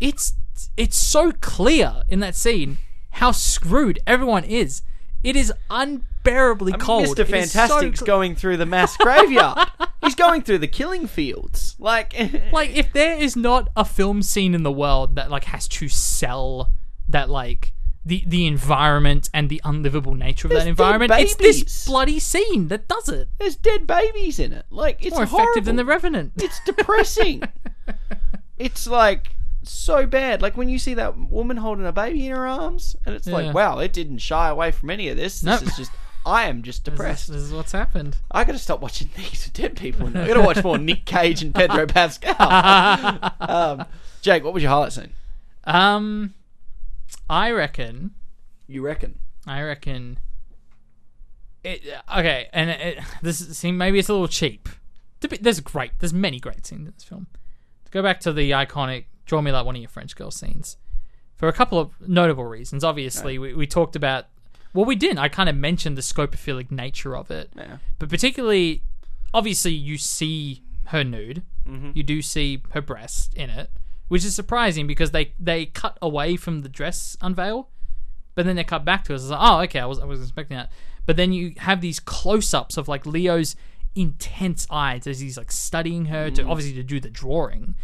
It's 0.00 0.34
it's 0.76 0.96
so 0.96 1.32
clear 1.40 2.02
in 2.08 2.20
that 2.20 2.34
scene 2.34 2.78
how 3.14 3.32
screwed 3.32 3.98
everyone 4.06 4.44
is. 4.44 4.82
It 5.22 5.36
is 5.36 5.52
unbearably 5.68 6.72
cold. 6.72 7.08
Mr. 7.08 7.20
It 7.20 7.34
is 7.34 7.52
so 7.52 7.58
Fantastic's 7.58 8.00
cl- 8.00 8.06
going 8.06 8.34
through 8.34 8.56
the 8.56 8.66
mass 8.66 8.96
graveyard. 8.98 9.68
He's 10.02 10.14
going 10.14 10.42
through 10.42 10.58
the 10.58 10.68
killing 10.68 11.06
fields. 11.06 11.76
Like, 11.78 12.14
like 12.52 12.74
if 12.74 12.92
there 12.92 13.16
is 13.16 13.36
not 13.36 13.68
a 13.76 13.84
film 13.84 14.22
scene 14.22 14.54
in 14.54 14.62
the 14.62 14.72
world 14.72 15.16
that 15.16 15.30
like 15.30 15.44
has 15.44 15.68
to 15.68 15.88
sell 15.88 16.72
that 17.08 17.28
like 17.28 17.72
the 18.04 18.24
the 18.26 18.46
environment 18.46 19.28
and 19.34 19.50
the 19.50 19.60
unlivable 19.62 20.14
nature 20.14 20.48
of 20.48 20.50
There's 20.50 20.62
that 20.62 20.64
dead 20.64 20.70
environment, 20.70 21.12
it's 21.16 21.34
this 21.34 21.84
bloody 21.86 22.18
scene 22.18 22.68
that 22.68 22.88
does 22.88 23.10
it. 23.10 23.28
there's 23.38 23.56
dead 23.56 23.86
babies 23.86 24.38
in 24.38 24.52
it. 24.52 24.64
Like, 24.70 25.04
it's 25.04 25.14
More 25.14 25.24
effective 25.24 25.66
than 25.66 25.76
the. 25.76 25.84
Revenant. 25.84 26.32
It's 26.36 26.60
depressing. 26.64 27.42
it's 28.58 28.86
like 28.86 29.32
so 29.62 30.06
bad. 30.06 30.42
Like 30.42 30.56
when 30.56 30.68
you 30.68 30.78
see 30.78 30.94
that 30.94 31.16
woman 31.18 31.56
holding 31.58 31.86
a 31.86 31.92
baby 31.92 32.26
in 32.26 32.32
her 32.36 32.46
arms, 32.46 32.96
and 33.04 33.14
it's 33.14 33.26
Yeah. 33.26 33.34
like, 33.34 33.54
wow, 33.54 33.78
it 33.78 33.92
didn't 33.92 34.18
shy 34.18 34.48
away 34.48 34.70
from 34.70 34.90
any 34.90 35.08
of 35.08 35.16
this. 35.16 35.40
This 35.40 35.60
Nope. 35.60 35.68
is 35.70 35.76
just, 35.76 35.92
I 36.26 36.44
am 36.48 36.62
just 36.62 36.84
This 36.84 36.92
is- 36.92 36.96
depressed. 36.98 37.28
This 37.28 37.42
is 37.42 37.52
what's 37.52 37.72
happened. 37.72 38.16
I 38.30 38.44
gotta 38.44 38.58
stop 38.58 38.80
watching 38.80 39.10
these 39.16 39.48
dead 39.50 39.76
people. 39.76 40.08
I 40.08 40.26
gotta 40.26 40.40
watch 40.42 40.62
more 40.64 40.78
Nick 40.78 41.04
Cage 41.06 41.42
and 41.42 41.54
Pedro 41.54 41.86
Pascal. 41.88 42.36
um, 43.40 43.84
Jake, 44.22 44.44
what 44.44 44.52
was 44.54 44.62
your 44.62 44.70
highlight 44.70 44.92
scene? 44.92 45.12
Um, 45.64 46.34
I 47.28 47.50
reckon. 47.50 48.12
You 48.66 48.82
reckon? 48.82 49.18
I 49.46 49.62
reckon. 49.62 50.18
It 51.62 51.82
okay, 52.16 52.48
and 52.54 52.70
it, 52.70 52.98
this 53.20 53.40
is, 53.42 53.58
see 53.58 53.70
maybe 53.70 53.98
it's 53.98 54.08
a 54.08 54.12
little 54.12 54.28
cheap. 54.28 54.68
Be- 55.20 55.36
There's 55.36 55.60
great. 55.60 55.92
There's 55.98 56.14
many 56.14 56.40
great 56.40 56.64
scenes 56.66 56.88
in 56.88 56.94
this 56.94 57.04
film. 57.04 57.26
To 57.84 57.90
go 57.90 58.02
back 58.02 58.20
to 58.20 58.32
the 58.32 58.52
iconic 58.52 59.04
"Draw 59.30 59.42
Me 59.42 59.52
Like 59.52 59.64
One 59.64 59.76
of 59.76 59.80
Your 59.80 59.88
French 59.88 60.16
girl 60.16 60.32
scenes, 60.32 60.76
for 61.36 61.46
a 61.46 61.52
couple 61.52 61.78
of 61.78 61.92
notable 62.08 62.44
reasons. 62.44 62.82
Obviously, 62.82 63.38
we, 63.38 63.54
we 63.54 63.64
talked 63.64 63.94
about. 63.94 64.26
Well, 64.74 64.84
we 64.84 64.96
didn't. 64.96 65.18
I 65.18 65.28
kind 65.28 65.48
of 65.48 65.54
mentioned 65.54 65.96
the 65.96 66.02
scopophilic 66.02 66.72
nature 66.72 67.16
of 67.16 67.30
it, 67.30 67.52
Yeah. 67.56 67.76
but 68.00 68.08
particularly, 68.08 68.82
obviously, 69.32 69.70
you 69.70 69.98
see 69.98 70.64
her 70.86 71.04
nude. 71.04 71.44
Mm-hmm. 71.64 71.92
You 71.94 72.02
do 72.02 72.22
see 72.22 72.62
her 72.70 72.80
breast 72.80 73.32
in 73.34 73.50
it, 73.50 73.70
which 74.08 74.24
is 74.24 74.34
surprising 74.34 74.88
because 74.88 75.12
they 75.12 75.32
they 75.38 75.66
cut 75.66 75.96
away 76.02 76.34
from 76.34 76.62
the 76.62 76.68
dress 76.68 77.16
unveil, 77.20 77.68
but 78.34 78.46
then 78.46 78.56
they 78.56 78.64
cut 78.64 78.84
back 78.84 79.04
to 79.04 79.14
us. 79.14 79.22
It's 79.22 79.30
like, 79.30 79.40
oh, 79.40 79.60
okay, 79.60 79.78
I 79.78 79.86
was 79.86 80.00
I 80.00 80.06
was 80.06 80.20
expecting 80.20 80.56
that. 80.56 80.72
But 81.06 81.16
then 81.16 81.32
you 81.32 81.54
have 81.58 81.80
these 81.80 82.00
close 82.00 82.52
ups 82.52 82.76
of 82.76 82.88
like 82.88 83.06
Leo's 83.06 83.54
intense 83.94 84.66
eyes 84.70 85.06
as 85.06 85.20
he's 85.20 85.36
like 85.36 85.52
studying 85.52 86.06
her 86.06 86.30
to 86.30 86.42
mm. 86.42 86.50
obviously 86.50 86.74
to 86.74 86.82
do 86.82 86.98
the 86.98 87.10
drawing. 87.10 87.76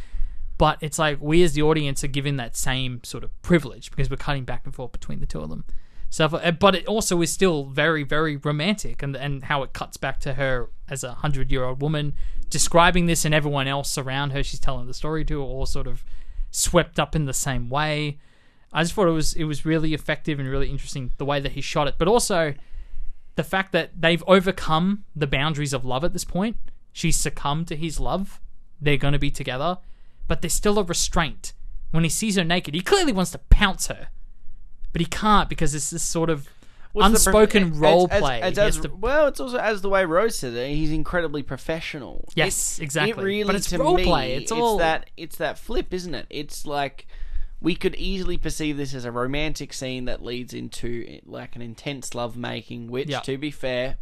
But 0.58 0.78
it's 0.80 0.98
like 0.98 1.18
we 1.20 1.42
as 1.42 1.52
the 1.52 1.62
audience 1.62 2.02
are 2.02 2.08
given 2.08 2.36
that 2.36 2.56
same 2.56 3.00
sort 3.04 3.24
of 3.24 3.42
privilege 3.42 3.90
because 3.90 4.08
we're 4.08 4.16
cutting 4.16 4.44
back 4.44 4.62
and 4.64 4.74
forth 4.74 4.92
between 4.92 5.20
the 5.20 5.26
two 5.26 5.40
of 5.40 5.50
them. 5.50 5.64
So, 6.08 6.24
uh, 6.26 6.52
but 6.52 6.74
it 6.74 6.86
also 6.86 7.20
is 7.20 7.32
still 7.32 7.64
very, 7.64 8.02
very 8.02 8.36
romantic, 8.36 9.02
and 9.02 9.16
and 9.16 9.44
how 9.44 9.62
it 9.62 9.72
cuts 9.72 9.96
back 9.96 10.20
to 10.20 10.34
her 10.34 10.70
as 10.88 11.04
a 11.04 11.14
hundred 11.14 11.50
year 11.50 11.64
old 11.64 11.82
woman 11.82 12.14
describing 12.48 13.06
this, 13.06 13.24
and 13.24 13.34
everyone 13.34 13.66
else 13.66 13.98
around 13.98 14.30
her 14.30 14.42
she's 14.42 14.60
telling 14.60 14.86
the 14.86 14.94
story 14.94 15.24
to, 15.24 15.42
all 15.42 15.66
sort 15.66 15.86
of 15.86 16.04
swept 16.50 16.98
up 16.98 17.14
in 17.14 17.26
the 17.26 17.34
same 17.34 17.68
way. 17.68 18.18
I 18.72 18.82
just 18.82 18.94
thought 18.94 19.08
it 19.08 19.12
was 19.12 19.34
it 19.34 19.44
was 19.44 19.64
really 19.64 19.94
effective 19.94 20.38
and 20.38 20.48
really 20.48 20.70
interesting 20.70 21.10
the 21.18 21.24
way 21.24 21.40
that 21.40 21.52
he 21.52 21.60
shot 21.60 21.88
it, 21.88 21.96
but 21.98 22.08
also 22.08 22.54
the 23.34 23.44
fact 23.44 23.72
that 23.72 23.90
they've 24.00 24.24
overcome 24.26 25.04
the 25.14 25.26
boundaries 25.26 25.72
of 25.72 25.84
love 25.84 26.04
at 26.04 26.12
this 26.12 26.24
point. 26.24 26.56
She's 26.92 27.16
succumbed 27.16 27.68
to 27.68 27.76
his 27.76 28.00
love. 28.00 28.40
They're 28.80 28.96
going 28.96 29.12
to 29.12 29.18
be 29.18 29.30
together, 29.30 29.78
but 30.28 30.40
there's 30.42 30.52
still 30.52 30.78
a 30.78 30.84
restraint. 30.84 31.52
When 31.90 32.04
he 32.04 32.10
sees 32.10 32.36
her 32.36 32.44
naked, 32.44 32.74
he 32.74 32.80
clearly 32.80 33.12
wants 33.12 33.30
to 33.32 33.38
pounce 33.38 33.86
her, 33.86 34.08
but 34.92 35.00
he 35.00 35.06
can't 35.06 35.48
because 35.48 35.74
it's 35.74 35.90
this 35.90 36.02
sort 36.02 36.28
of 36.30 36.48
What's 36.92 37.08
unspoken 37.08 37.70
prof- 37.70 37.80
role 37.80 38.08
as- 38.10 38.20
play. 38.20 38.40
as- 38.42 38.54
He 38.56 38.60
has 38.60 38.76
as- 38.78 38.82
to- 38.82 38.94
well, 38.94 39.26
it's 39.28 39.40
also 39.40 39.58
as 39.58 39.82
the 39.82 39.88
way 39.88 40.04
Rose 40.04 40.38
said 40.38 40.54
it. 40.54 40.74
He's 40.74 40.90
incredibly 40.90 41.42
professional. 41.42 42.28
Yes, 42.34 42.78
It- 42.78 42.82
exactly. 42.84 43.22
It 43.22 43.26
really, 43.26 43.44
But 43.44 43.54
it's 43.56 43.72
role 43.72 43.94
me, 43.96 44.04
play. 44.04 44.34
It's 44.34 44.50
all- 44.52 44.78
that. 44.78 45.10
It's 45.16 45.36
that 45.36 45.58
flip, 45.58 45.92
isn't 45.94 46.14
it? 46.14 46.26
It's 46.30 46.66
like 46.66 47.06
we 47.60 47.74
could 47.74 47.94
easily 47.96 48.36
perceive 48.36 48.76
this 48.76 48.94
as 48.94 49.04
a 49.04 49.10
romantic 49.12 49.72
scene 49.72 50.04
that 50.06 50.22
leads 50.22 50.52
into 50.52 51.20
like 51.24 51.56
an 51.56 51.62
intense 51.62 52.14
love 52.14 52.36
making. 52.36 52.88
Which, 52.90 53.08
Yeah. 53.08 53.20
to 53.20 53.38
be 53.38 53.50
fair, 53.50 53.96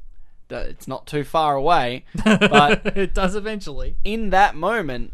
it's 0.50 0.86
not 0.88 1.06
too 1.06 1.22
far 1.24 1.54
away. 1.56 2.04
But 2.24 2.96
it 2.96 3.12
does 3.14 3.34
eventually. 3.34 3.96
in 4.04 4.30
that 4.30 4.54
moment, 4.56 5.12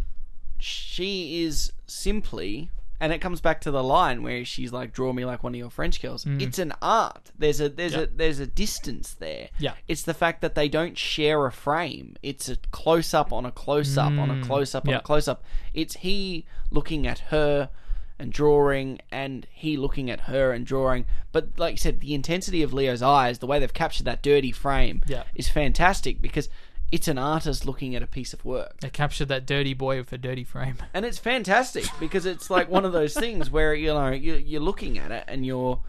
she 0.62 1.42
is 1.44 1.72
simply, 1.86 2.70
and 3.00 3.12
it 3.12 3.20
comes 3.20 3.40
back 3.40 3.60
to 3.62 3.70
the 3.70 3.82
line 3.82 4.22
where 4.22 4.44
she's 4.44 4.72
like, 4.72 4.92
"Draw 4.92 5.12
me 5.12 5.24
like 5.24 5.42
one 5.42 5.54
of 5.54 5.58
your 5.58 5.70
French 5.70 6.00
girls." 6.02 6.24
It's 6.26 6.58
an 6.58 6.72
art. 6.82 7.30
There's 7.38 7.60
a 7.60 7.68
there's 7.68 7.92
Mm. 7.92 7.96
Yeah. 7.96 8.02
a 8.02 8.06
there's 8.08 8.38
a 8.40 8.46
distance 8.46 9.14
there. 9.14 9.48
Yeah. 9.58 9.74
It's 9.88 10.02
the 10.02 10.14
fact 10.14 10.40
that 10.42 10.54
they 10.54 10.68
don't 10.68 10.96
share 10.98 11.46
a 11.46 11.52
frame. 11.52 12.16
It's 12.22 12.48
a 12.48 12.56
close 12.70 13.14
up 13.14 13.32
on 13.32 13.44
a 13.46 13.50
close 13.50 13.96
up 13.96 14.12
on 14.12 14.30
a 14.30 14.44
close 14.44 14.74
up 14.74 14.84
on 14.84 14.88
Mm. 14.90 14.92
Yeah. 14.92 14.98
a 14.98 15.02
close 15.02 15.28
up. 15.28 15.42
It's 15.74 15.96
he 15.96 16.44
looking 16.70 17.06
at 17.06 17.18
her 17.30 17.70
and 18.18 18.34
drawing 18.34 18.98
and 19.10 19.46
he 19.50 19.78
looking 19.78 20.10
at 20.10 20.20
her 20.22 20.52
and 20.52 20.66
drawing. 20.66 21.06
But 21.32 21.58
like 21.58 21.72
you 21.72 21.78
said, 21.78 22.00
the 22.00 22.12
intensity 22.12 22.62
of 22.62 22.74
Leo's 22.74 23.00
eyes, 23.00 23.38
the 23.38 23.46
way 23.46 23.58
they've 23.58 23.72
captured 23.72 24.04
that 24.04 24.22
dirty 24.22 24.52
frame 24.52 25.00
Yeah. 25.06 25.22
is 25.34 25.48
fantastic 25.48 26.20
because 26.20 26.50
it's 26.92 27.06
an 27.08 27.18
artist 27.18 27.64
looking 27.66 27.94
at 27.94 28.02
a 28.02 28.06
piece 28.06 28.32
of 28.32 28.44
work. 28.44 28.80
They 28.80 28.90
captured 28.90 29.28
that 29.28 29.46
dirty 29.46 29.74
boy 29.74 29.98
with 29.98 30.12
a 30.12 30.18
dirty 30.18 30.44
frame. 30.44 30.76
And 30.94 31.04
it's 31.04 31.18
fantastic 31.18 31.84
because 32.00 32.26
it's 32.26 32.50
like 32.50 32.68
one 32.68 32.84
of 32.84 32.92
those 32.92 33.14
things 33.14 33.50
where 33.50 33.74
you 33.74 33.88
know 33.88 34.10
you 34.10 34.34
you're 34.34 34.60
looking 34.60 34.98
at 34.98 35.10
it 35.12 35.24
and 35.28 35.46
you're 35.46 35.80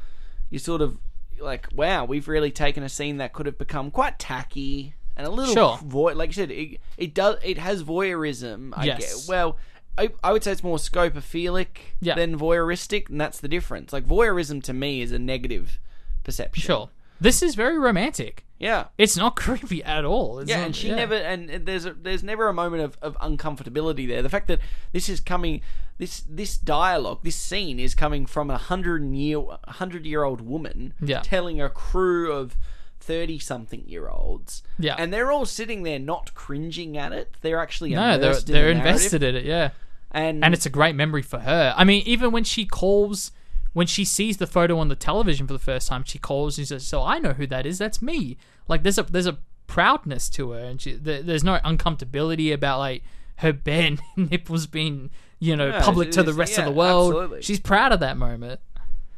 you're 0.49 0.60
sort 0.60 0.82
of 0.82 0.98
like, 1.40 1.68
wow, 1.76 2.06
we've 2.06 2.28
really 2.28 2.52
taken 2.52 2.84
a 2.84 2.90
scene 2.90 3.18
that 3.18 3.34
could 3.34 3.48
have 3.48 3.57
become 3.57 3.90
quite 3.90 4.19
tacky 4.19 4.94
and 5.18 5.26
a 5.26 5.30
little 5.30 5.53
Sure. 5.53 5.78
voy- 5.84 6.14
like 6.14 6.30
you 6.30 6.34
said, 6.34 6.52
it, 6.52 6.80
it 6.98 7.14
does 7.14 7.38
it 7.44 7.57
has 7.57 7.84
voyeurism. 7.84 8.73
I 8.76 8.86
Yes. 8.86 9.26
get. 9.26 9.30
Well, 9.30 9.57
I, 9.98 10.10
I 10.23 10.32
would 10.32 10.44
say 10.44 10.52
it's 10.52 10.64
more 10.64 10.78
scopophilic 10.78 11.68
Yeah. 11.99 12.15
than 12.15 12.38
voyeuristic, 12.40 13.10
and 13.10 13.19
that's 13.19 13.40
the 13.40 13.48
difference. 13.48 13.91
Like 13.91 14.06
voyeurism 14.06 14.61
to 14.64 14.73
me 14.73 15.02
is 15.02 15.11
a 15.11 15.19
negative 15.19 15.80
perception. 16.23 16.61
Sure. 16.64 16.90
This 17.19 17.41
is 17.44 17.56
very 17.56 17.78
romantic. 17.78 18.45
Yeah. 18.62 18.86
It's 18.98 19.18
not 19.18 19.36
creepy 19.44 19.84
at 19.84 20.06
all. 20.06 20.40
It's 20.40 20.50
Yeah, 20.50 20.58
not- 20.58 20.66
and 20.68 20.76
she 20.76 20.90
never 20.92 21.16
and 21.16 21.50
there's 21.66 21.86
a, 21.86 21.94
there's 21.94 22.24
never 22.24 22.48
a 22.48 22.54
moment 22.54 22.84
of, 22.84 22.98
of 23.02 23.18
uncomfortability 23.20 24.08
there. 24.08 24.22
The 24.22 24.30
fact 24.30 24.48
that 24.48 24.60
this 24.94 25.10
is 25.10 25.20
coming, 25.20 25.62
this 25.98 26.24
this 26.30 26.58
dialogue, 26.58 27.20
this 27.24 27.36
scene 27.36 27.80
is 27.80 27.96
coming 27.96 28.26
from 28.26 28.50
a 28.52 28.58
hundred 28.58 29.04
year 29.14 29.42
hundred 29.68 30.06
year 30.06 30.24
old 30.24 30.42
woman 30.42 30.94
Yeah. 31.02 31.22
telling 31.22 31.60
a 31.60 31.70
crew 31.70 32.32
of 32.32 32.56
thirty 33.00 33.40
something 33.40 33.84
year 33.88 34.08
olds. 34.10 34.62
Yeah. 34.78 34.96
and 35.00 35.12
they're 35.12 35.32
all 35.32 35.46
sitting 35.46 35.82
there 35.84 35.98
not 36.00 36.34
cringing 36.36 36.98
at 36.98 37.12
it. 37.12 37.36
They're 37.42 37.60
actually 37.60 37.96
No, 37.96 38.18
they're 38.20 38.32
in 38.38 38.46
they're 38.46 38.66
the 38.66 38.70
invested 38.80 39.24
in 39.24 39.36
it. 39.36 39.46
Yeah. 39.46 39.72
and 40.12 40.46
and 40.46 40.54
it's 40.54 40.68
a 40.68 40.70
great 40.70 40.96
memory 40.96 41.24
for 41.24 41.40
her. 41.40 41.74
I 41.76 41.84
mean, 41.84 42.04
even 42.06 42.32
when 42.32 42.44
she 42.44 42.66
calls, 42.66 43.32
when 43.73 43.88
she 43.88 44.03
sees 44.06 44.38
the 44.38 44.48
photo 44.48 44.77
on 44.80 44.89
the 44.89 44.95
television 44.95 45.48
for 45.48 45.53
the 45.53 45.60
first 45.60 45.88
time, 45.88 46.03
she 46.06 46.19
calls 46.19 46.57
and 46.57 46.68
says, 46.68 46.85
"So 46.85 47.02
I 47.03 47.19
know 47.19 47.34
who 47.34 47.48
that 47.48 47.65
is. 47.65 47.77
That's 47.77 48.02
me." 48.02 48.38
Like 48.68 48.84
there's 48.84 48.98
a 48.98 49.03
there's 49.03 49.27
a 49.27 49.38
proudness 49.68 50.30
to 50.31 50.52
her, 50.52 50.60
and 50.60 50.81
she, 50.81 50.93
there, 50.95 51.22
there's 51.22 51.43
no 51.43 51.60
uncomfortability 51.64 52.53
about 52.53 52.80
like 52.80 53.03
her 53.38 53.53
bare 53.53 53.91
nipples 54.18 54.68
being 54.68 55.10
you 55.39 55.56
know 55.56 55.68
Yeah, 55.68 55.81
public 55.84 56.11
to 56.11 56.23
the 56.23 56.34
rest 56.34 56.57
of 56.57 56.65
the 56.65 56.72
world. 56.72 57.11
absolutely. 57.14 57.41
She's 57.41 57.60
proud 57.60 57.91
of 57.91 57.99
that 58.02 58.18
moment. 58.18 58.60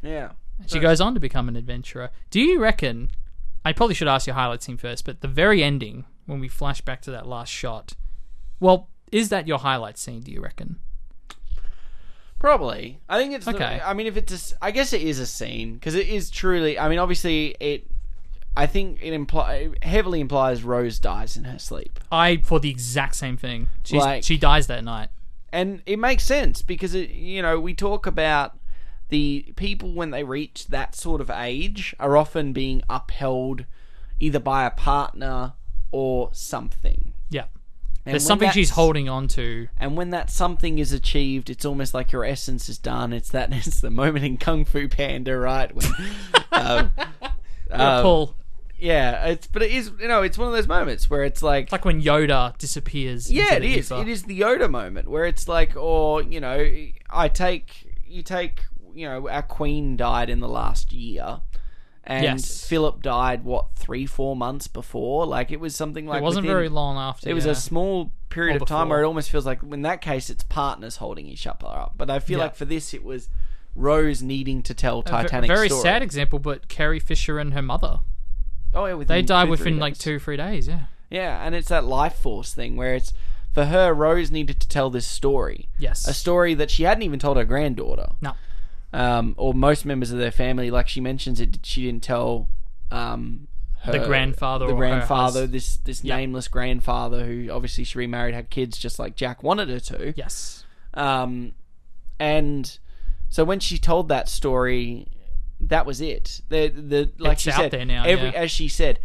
yeah. 0.02 0.32
She 0.68 0.80
goes 0.80 1.02
on 1.02 1.14
to 1.16 1.20
become 1.20 1.50
an 1.50 1.56
adventurer. 1.56 2.12
Do 2.30 2.40
you 2.40 2.60
reckon? 2.62 3.10
I 3.66 3.74
probably 3.74 3.96
should 3.96 4.08
ask 4.08 4.28
your 4.28 4.36
highlight 4.36 4.62
scene 4.62 4.78
first, 4.78 5.04
but 5.04 5.22
the 5.22 5.28
very 5.28 5.64
ending 5.64 6.06
when 6.26 6.40
we 6.40 6.48
flash 6.48 6.80
back 6.82 7.02
to 7.02 7.12
that 7.12 7.26
last 7.28 7.50
shot. 7.50 7.94
Well, 8.60 8.90
is 9.12 9.30
that 9.30 9.48
your 9.48 9.58
highlight 9.60 9.98
scene? 9.98 10.22
Do 10.22 10.32
you 10.32 10.42
reckon? 10.42 10.80
Probably. 12.44 13.00
I 13.08 13.20
think 13.20 13.34
it's 13.34 13.48
Okay. 13.48 13.80
I 13.82 13.94
mean, 13.94 14.06
if 14.06 14.18
it's, 14.18 14.52
a 14.52 14.66
I 14.66 14.72
guess 14.72 14.92
it 14.92 15.02
is 15.02 15.18
a 15.18 15.26
scene 15.26 15.76
because 15.76 15.96
it 15.96 16.10
is 16.10 16.30
truly. 16.30 16.78
I 16.78 16.90
mean, 16.90 17.00
obviously, 17.00 17.56
it. 17.62 17.88
I 18.58 18.66
think 18.66 19.00
it 19.02 19.14
imply 19.14 19.70
heavily 19.82 20.20
implies 20.20 20.62
Rose 20.62 21.00
dies 21.00 21.38
in 21.38 21.46
her 21.46 21.58
sleep, 21.58 22.02
I 22.12 22.36
thought 22.36 22.62
the 22.64 22.70
exact 22.70 23.16
same 23.16 23.38
thing. 23.38 23.70
She's, 23.86 24.02
Like- 24.02 24.26
she 24.26 24.38
dies 24.38 24.68
that 24.68 24.84
night. 24.84 25.08
and 25.54 25.82
it 25.86 25.98
makes 25.98 26.26
sense 26.26 26.62
because 26.62 26.94
it. 26.94 27.12
You 27.12 27.42
know, 27.42 27.62
we 27.62 27.74
talk 27.74 28.06
about 28.06 28.60
the 29.08 29.54
people 29.56 29.94
when 29.94 30.12
they 30.12 30.26
reach 30.26 30.68
that 30.68 30.96
sort 30.96 31.22
of 31.22 31.30
age 31.30 31.96
are 31.98 32.18
often 32.18 32.52
being 32.52 32.84
upheld 32.90 33.64
either 34.20 34.40
by 34.40 34.66
a 34.66 34.72
partner 34.72 35.54
or 35.94 36.30
something. 36.34 37.13
And 38.06 38.14
There's 38.14 38.26
something 38.26 38.52
she's 38.52 38.72
holding 38.72 39.08
on 39.08 39.30
to. 39.30 39.70
And 39.80 39.96
when 39.96 40.10
that 40.10 40.30
something 40.30 40.78
is 40.78 40.92
achieved, 40.92 41.50
it's 41.50 41.64
almost 41.64 41.94
like 41.94 42.12
your 42.12 42.26
essence 42.26 42.68
is 42.68 42.78
done. 42.78 43.14
It's 43.14 43.30
that 43.30 43.54
it's 43.54 43.80
the 43.80 43.90
moment 43.90 44.26
in 44.26 44.38
Kung 44.38 44.66
Fu 44.66 44.90
Panda, 44.90 45.38
right? 45.38 45.74
When, 45.74 45.86
um, 46.52 46.92
um, 47.72 48.02
pull. 48.02 48.36
yeah, 48.78 49.28
it's 49.28 49.48
but 49.48 49.62
it 49.62 49.72
is 49.72 49.92
you 50.00 50.08
know 50.10 50.22
it's 50.22 50.38
one 50.38 50.48
of 50.50 50.54
those 50.54 50.68
moments 50.68 51.10
where 51.10 51.24
it's 51.24 51.42
like, 51.42 51.66
It's 51.66 51.72
like 51.72 51.86
when 51.86 52.02
Yoda 52.02 52.58
disappears. 52.58 53.32
yeah, 53.32 53.54
it 53.54 53.64
is. 53.64 53.90
ether. 53.92 54.02
It 54.02 54.10
is 54.10 54.24
the 54.24 54.40
Yoda 54.40 54.70
moment 54.70 55.08
where 55.10 55.26
it's 55.26 55.48
like, 55.48 55.76
or 55.78 56.22
you 56.22 56.42
know, 56.42 56.70
I 57.10 57.30
take 57.30 57.98
you 58.06 58.22
take 58.22 58.64
you 58.94 59.08
know 59.08 59.30
our 59.30 59.44
Queen 59.44 59.96
died 59.96 60.30
in 60.30 60.40
the 60.42 60.50
last 60.50 60.92
year. 60.92 61.40
And 62.06 62.24
Yes. 62.24 62.66
Philip 62.68 63.02
died 63.02 63.44
what 63.46 63.76
three, 63.76 64.06
four 64.06 64.36
months 64.36 64.68
before. 64.68 65.26
Like 65.26 65.52
it 65.52 65.60
was 65.60 65.76
something 65.76 66.06
like 66.06 66.20
it 66.20 66.24
wasn't 66.24 66.44
within- 66.44 66.56
very 66.56 66.70
long 66.70 66.98
after. 66.98 67.30
it 67.30 67.34
was 67.34 67.46
yeah. 67.46 67.52
a 67.52 67.56
small 67.56 68.12
period 68.30 68.62
of 68.62 68.68
time 68.68 68.90
where 68.90 69.02
it 69.04 69.06
almost 69.06 69.30
feels 69.30 69.46
like 69.46 69.62
in 69.64 69.84
that 69.84 70.02
case 70.02 70.30
it's 70.30 70.44
partners 70.44 70.98
holding 70.98 71.28
each 71.28 71.48
other 71.48 71.68
up. 71.68 71.94
But 71.96 72.10
I 72.10 72.20
feel 72.20 72.40
Yeah. 72.40 72.46
like 72.46 72.56
for 72.56 72.66
this 72.66 72.94
it 72.94 73.04
was 73.04 73.30
Rose 73.76 74.22
needing 74.22 74.62
to 74.64 74.74
tell 74.74 75.00
A 75.00 75.04
Titanic 75.04 75.48
very 75.48 75.70
story. 75.70 75.82
sad 75.82 76.02
example, 76.04 76.40
but 76.40 76.68
Carrie 76.68 77.00
Fisher 77.00 77.40
and 77.40 77.54
her 77.54 77.62
mother. 77.62 78.00
Oh 78.76 78.86
yeah, 78.86 79.04
They 79.04 79.22
died 79.22 79.46
two, 79.46 79.52
within 79.52 79.78
like 79.80 79.98
two, 79.98 80.20
three 80.20 80.38
days. 80.38 80.68
Yeah. 80.68 80.82
Yeah, 81.10 81.46
and 81.46 81.54
it's 81.56 81.70
that 81.70 81.86
life 81.86 82.16
force 82.16 82.54
thing 82.54 82.76
where 82.76 82.96
it's 82.96 83.14
for 83.52 83.66
her 83.66 83.94
Rose 83.94 84.30
needed 84.32 84.60
to 84.60 84.68
tell 84.68 84.90
this 84.90 85.06
story. 85.06 85.70
Yes. 85.80 86.08
A 86.08 86.14
story 86.14 86.54
that 86.56 86.70
she 86.72 86.84
hadn't 86.84 87.04
even 87.04 87.20
told 87.20 87.38
her 87.38 87.46
granddaughter. 87.46 88.14
No. 88.20 88.34
Um, 88.94 89.34
or 89.38 89.54
most 89.56 89.86
members 89.86 90.12
of 90.12 90.20
their 90.20 90.32
family, 90.32 90.70
like 90.70 90.88
she 90.88 91.02
mentions 91.02 91.40
it, 91.42 91.60
she 91.64 91.84
didn't 91.86 92.04
tell 92.04 92.48
um, 92.92 93.48
The 93.88 94.00
her- 94.00 94.06
grandfather 94.06 94.68
the 94.68 94.74
or 94.74 94.78
grandfather, 94.78 95.48
this 95.48 95.78
this 95.78 96.04
Yeah. 96.04 96.18
nameless 96.18 96.48
grandfather 96.48 97.26
who 97.26 97.50
obviously 97.50 97.84
she 97.86 97.98
remarried, 97.98 98.36
had 98.36 98.50
kids, 98.52 98.78
just 98.78 99.00
like 99.00 99.16
Jack 99.16 99.42
wanted 99.42 99.70
her 99.70 99.80
to. 99.80 100.14
Yes. 100.16 100.64
Um, 100.94 101.54
and 102.20 102.78
so 103.30 103.44
when 103.44 103.60
she 103.60 103.78
told 103.80 104.10
that 104.10 104.30
story, 104.30 105.08
that 105.60 105.86
was 105.88 106.00
it. 106.02 106.42
The 106.50 106.68
the 106.70 107.12
like 107.18 107.34
It's 107.34 107.42
she 107.42 107.52
out 107.52 107.58
said, 107.58 107.72
there 107.72 107.86
now, 107.86 108.04
every 108.06 108.30
yeah. 108.30 108.42
as 108.44 108.52
she 108.52 108.68
said, 108.68 109.00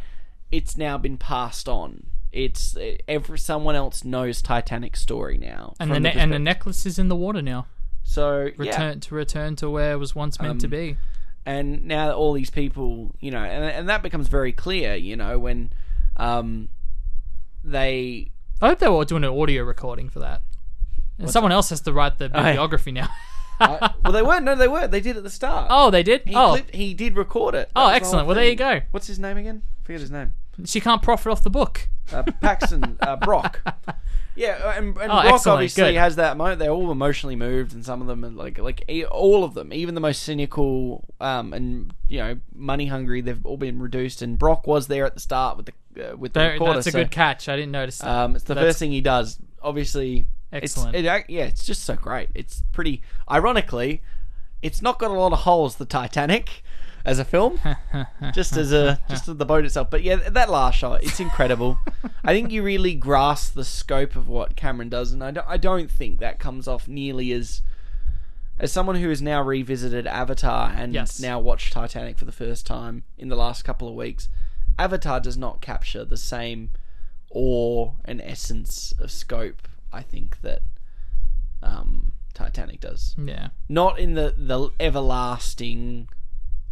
it's 0.52 0.76
now 0.76 0.98
been 0.98 1.16
passed 1.16 1.66
on. 1.68 2.08
It's 2.30 2.76
every 3.08 3.38
someone 3.38 3.74
else 3.74 4.04
knows 4.04 4.42
Titanic's 4.42 5.00
story 5.00 5.38
now. 5.38 5.72
And 5.80 5.90
the 5.90 5.98
ne- 6.00 6.12
and 6.12 6.30
the 6.30 6.38
necklace 6.38 6.84
is 6.84 6.98
in 6.98 7.08
the 7.08 7.16
water 7.16 7.40
now. 7.40 7.66
So 8.10 8.44
yeah, 8.44 8.52
Return 8.56 9.00
to 9.00 9.14
return 9.14 9.56
to 9.56 9.68
where 9.68 9.92
it 9.92 9.96
was 9.96 10.14
once 10.14 10.40
meant 10.40 10.60
to 10.62 10.66
Um, 10.66 10.70
be. 10.70 10.96
and 11.44 11.84
now 11.84 12.06
that 12.06 12.14
all 12.14 12.32
these 12.32 12.48
people, 12.50 13.14
you 13.20 13.30
know, 13.30 13.42
and 13.44 13.62
and 13.64 13.88
that 13.90 14.02
becomes 14.02 14.28
very 14.28 14.52
clear, 14.52 14.94
you 14.94 15.14
know, 15.16 15.38
when 15.38 15.72
um 16.16 16.68
they 17.64 18.30
I 18.60 18.68
hope 18.68 18.78
they 18.78 18.88
were 18.88 19.04
doing 19.04 19.24
an 19.24 19.30
audio 19.30 19.62
recording 19.62 20.08
for 20.08 20.20
that. 20.20 20.42
And 21.18 21.30
someone 21.30 21.52
else 21.52 21.68
has 21.70 21.80
to 21.82 21.92
write 21.92 22.18
the 22.18 22.26
Oh, 22.26 22.38
yeah. 22.38 22.42
bibliography 22.52 22.92
now. 22.92 23.08
I, 23.60 23.92
well 24.04 24.12
they 24.12 24.22
weren't 24.22 24.44
no 24.44 24.54
they 24.54 24.68
weren't. 24.68 24.90
they 24.92 25.00
did 25.00 25.16
at 25.16 25.22
the 25.24 25.30
start. 25.30 25.66
oh, 25.70 25.90
they 25.90 26.02
did. 26.04 26.22
he 26.24 26.34
oh, 26.34 26.50
clipped, 26.52 26.74
he 26.74 26.94
did 26.94 27.16
record 27.16 27.54
it. 27.56 27.68
That 27.74 27.80
oh, 27.80 27.88
the 27.88 27.94
excellent. 27.94 28.18
whole 28.20 28.26
Well, 28.28 28.36
there 28.36 28.48
you 28.48 28.54
go. 28.56 28.80
What's 28.92 29.08
his 29.08 29.18
name 29.18 29.36
again? 29.36 29.62
Forget 29.82 30.00
his 30.00 30.10
name. 30.12 30.32
She 30.64 30.80
can't 30.80 31.02
profit 31.02 31.30
off 31.32 31.42
the 31.42 31.50
book. 31.50 31.88
uh, 32.12 32.22
Paxton 32.40 32.96
uh, 33.00 33.16
Brock. 33.16 33.60
Yeah, 34.38 34.78
and, 34.78 34.96
and 34.98 35.10
Oh, 35.12 35.22
Brock 35.22 35.46
obviously 35.46 35.82
good. 35.82 35.94
has 35.96 36.16
that 36.16 36.36
moment. 36.36 36.60
They're 36.60 36.70
all 36.70 36.92
emotionally 36.92 37.34
moved, 37.36 37.74
and 37.74 37.84
some 37.84 38.00
of 38.00 38.06
them 38.06 38.24
are 38.24 38.28
like 38.30 38.58
like 38.58 38.84
all 39.10 39.42
of 39.44 39.54
them, 39.54 39.72
even 39.72 39.94
the 39.94 40.00
most 40.00 40.22
cynical 40.22 41.04
um, 41.20 41.52
and 41.52 41.92
you 42.08 42.18
know 42.18 42.38
money 42.54 42.86
hungry, 42.86 43.20
they've 43.20 43.44
all 43.44 43.56
been 43.56 43.80
reduced. 43.80 44.22
And 44.22 44.38
Brock 44.38 44.66
was 44.66 44.86
there 44.86 45.04
at 45.04 45.14
the 45.14 45.20
start 45.20 45.56
with 45.56 45.66
the 45.94 46.12
uh, 46.12 46.16
with 46.16 46.32
the 46.34 46.40
There- 46.40 46.52
recorder. 46.52 46.74
that's 46.74 46.86
a 46.86 46.92
so, 46.92 46.98
good 47.00 47.10
catch. 47.10 47.48
I 47.48 47.56
didn't 47.56 47.72
notice 47.72 47.98
that. 47.98 48.08
Um, 48.08 48.36
it's 48.36 48.44
the 48.44 48.54
That's- 48.54 48.70
first 48.74 48.78
thing 48.78 48.92
he 48.92 49.00
does. 49.00 49.38
Obviously, 49.60 50.24
Excellent. 50.52 50.94
It's, 50.94 51.06
it, 51.06 51.24
yeah, 51.28 51.44
it's 51.44 51.66
just 51.66 51.82
so 51.84 51.96
great. 51.96 52.28
It's 52.34 52.62
pretty. 52.72 53.02
Ironically, 53.30 54.02
it's 54.62 54.80
not 54.80 54.98
got 54.98 55.10
a 55.10 55.14
lot 55.14 55.32
of 55.32 55.40
holes. 55.40 55.76
The 55.76 55.84
Titanic, 55.84 56.62
as 57.08 57.18
a 57.18 57.24
film, 57.24 57.58
just 58.34 58.56
as 58.56 58.70
a 58.70 59.00
just 59.08 59.28
as 59.28 59.36
the 59.36 59.46
boat 59.46 59.64
itself. 59.64 59.88
But 59.90 60.02
yeah, 60.02 60.16
that 60.16 60.50
last 60.50 60.78
shot, 60.78 61.02
it's 61.02 61.20
incredible. 61.20 61.78
I 62.24 62.34
think 62.34 62.52
you 62.52 62.62
really 62.62 62.94
grasp 62.94 63.54
the 63.54 63.64
scope 63.64 64.14
of 64.14 64.28
what 64.28 64.56
Cameron 64.56 64.90
does, 64.90 65.12
and 65.12 65.24
I 65.24 65.30
don't, 65.30 65.46
I 65.48 65.56
don't 65.56 65.90
think 65.90 66.20
that 66.20 66.38
comes 66.38 66.68
off 66.68 66.86
nearly 66.86 67.32
as 67.32 67.62
as 68.58 68.70
someone 68.72 68.96
who 68.96 69.08
has 69.08 69.22
now 69.22 69.40
revisited 69.40 70.06
Avatar 70.06 70.70
and 70.76 70.92
Yes. 70.92 71.18
now 71.20 71.38
watched 71.40 71.72
Titanic 71.72 72.18
for 72.18 72.24
the 72.26 72.32
first 72.32 72.66
time 72.66 73.04
in 73.16 73.28
the 73.28 73.36
last 73.36 73.64
couple 73.64 73.88
of 73.88 73.94
weeks. 73.94 74.28
Avatar 74.78 75.20
does 75.20 75.36
not 75.36 75.60
capture 75.60 76.04
the 76.04 76.16
same 76.16 76.70
awe 77.30 77.92
and 78.04 78.20
essence 78.20 78.92
of 79.00 79.10
scope. 79.10 79.66
I 79.92 80.02
think 80.02 80.42
that 80.42 80.60
um, 81.62 82.12
Titanic 82.34 82.80
does 82.80 83.16
yeah. 83.16 83.48
not 83.68 83.98
in 83.98 84.12
the 84.14 84.34
the 84.36 84.70
everlasting 84.78 86.08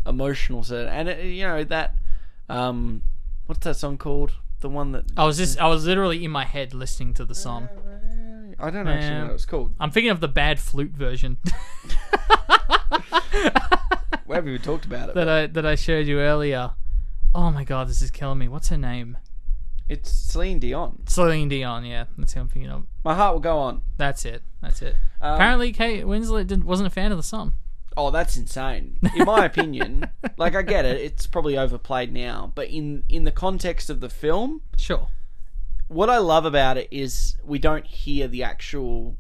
emotional 0.07 0.63
set 0.63 0.87
and 0.89 1.09
it, 1.09 1.25
you 1.25 1.43
know 1.43 1.65
that 1.65 1.97
um 2.49 3.03
what's 3.47 3.65
that 3.65 3.77
song 3.77 3.99
called 3.99 4.33
the 4.61 4.69
one 4.69 4.93
that 4.93 5.05
I 5.17 5.25
was 5.25 5.37
just 5.37 5.59
I 5.61 5.67
was 5.67 5.87
literally 5.87 6.25
in 6.25 6.31
my 6.31 6.45
head 6.45 6.73
listening 6.75 7.15
to 7.15 7.25
the 7.25 7.35
song. 7.35 7.69
I 8.59 8.71
don't 8.71 8.89
actually 8.89 9.11
know 9.11 9.25
what 9.27 9.35
it's 9.35 9.45
called 9.45 9.75
I'm 9.79 9.91
thinking 9.91 10.11
of 10.11 10.21
the 10.21 10.29
bad 10.29 10.59
flute 10.59 10.93
version 10.93 11.37
we 14.27 14.35
haven't 14.35 14.49
even 14.51 14.63
talked 14.63 14.85
about 14.85 15.11
it 15.11 15.15
that 15.15 15.29
I 15.29 15.47
that 15.47 15.67
I 15.67 15.75
showed 15.75 16.07
you 16.07 16.21
earlier. 16.21 16.73
Oh 17.35 17.51
my 17.51 17.65
god, 17.65 17.89
this 17.89 18.01
is 18.01 18.11
killing 18.11 18.39
me. 18.39 18.49
What's 18.49 18.69
her 18.69 18.79
name? 18.79 19.19
it's 19.89 20.11
Celine 20.11 20.59
Dion 20.59 21.03
Celine 21.07 21.49
Dion. 21.49 21.85
Yeah, 21.85 22.05
that's 22.19 22.33
who 22.33 22.41
I'm 22.41 22.49
thinking 22.49 22.71
of. 22.71 22.87
my 23.05 23.15
heart 23.15 23.35
will 23.35 23.41
go 23.41 23.59
on 23.59 23.83
That's 23.97 24.25
it. 24.25 24.43
That's 24.61 24.83
it. 24.83 24.97
Um, 25.21 25.35
Apparently, 25.35 25.73
Kate 25.73 26.05
Winslet 26.05 26.47
didn't, 26.49 26.65
wasn't 26.65 26.89
a 26.89 26.91
fan 26.91 27.13
of 27.13 27.19
the 27.19 27.23
song. 27.23 27.53
Oh 27.97 28.11
that's 28.11 28.37
insane 28.37 28.99
in 29.15 29.25
my 29.25 29.45
opinion 29.45 30.09
like 30.37 30.55
I 30.55 30.63
get 30.63 30.85
it 30.85 31.01
it's 31.01 31.27
probably 31.27 31.57
overplayed 31.57 32.13
now 32.13 32.53
but 32.55 32.69
in 32.69 33.05
in 33.09 33.25
the 33.25 33.33
context 33.33 33.89
of 33.91 34.01
the 34.01 34.09
film 34.09 34.61
Sure. 34.77 35.09
what 35.89 36.11
I 36.11 36.19
love 36.19 36.45
about 36.45 36.77
it 36.77 36.89
is 36.91 37.37
we 37.45 37.59
don't 37.59 37.87
hear 37.87 38.29
the 38.29 38.43
actual 38.43 39.17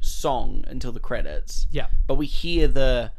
song 0.00 0.64
until 0.66 0.92
the 0.92 1.00
credits. 1.00 1.66
Yeah. 1.70 1.86
But 2.06 2.16
we 2.16 2.26
hear 2.26 2.68
the 2.68 3.12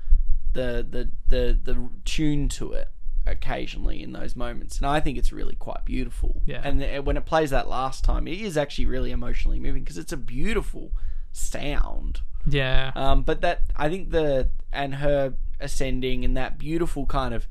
the 0.54 0.86
the 0.88 1.10
the, 1.30 1.60
the 1.64 1.90
tune 2.06 2.48
to 2.50 2.74
it 2.74 2.90
occasionally 3.26 4.04
in 4.04 4.12
those 4.14 4.36
moments, 4.36 4.78
and 4.78 4.86
I 4.86 5.00
think 5.00 5.18
it's 5.18 5.32
really 5.34 5.56
quite 5.56 5.84
beautiful. 5.86 6.42
Yeah. 6.46 6.62
And 6.64 6.80
the- 6.82 7.00
when 7.00 7.18
it 7.18 7.26
plays 7.26 7.50
that 7.50 7.68
last 7.68 8.04
time, 8.04 8.28
it 8.28 8.40
is 8.40 8.56
actually 8.56 8.86
really 8.86 9.12
emotionally 9.12 9.60
moving 9.60 9.84
because 9.84 9.98
it's 9.98 10.14
a 10.14 10.18
beautiful 10.18 10.92
sound. 11.32 12.22
Yeah. 12.48 12.92
Um, 12.96 13.24
but 13.24 13.42
that 13.42 13.64
I 13.76 13.90
think 13.90 14.12
the 14.12 14.50
and 14.76 14.96
her 14.96 15.34
ascending 15.60 16.24
and 16.26 16.36
that 16.38 16.58
beautiful 16.58 17.06
kind 17.06 17.34
of 17.34 17.48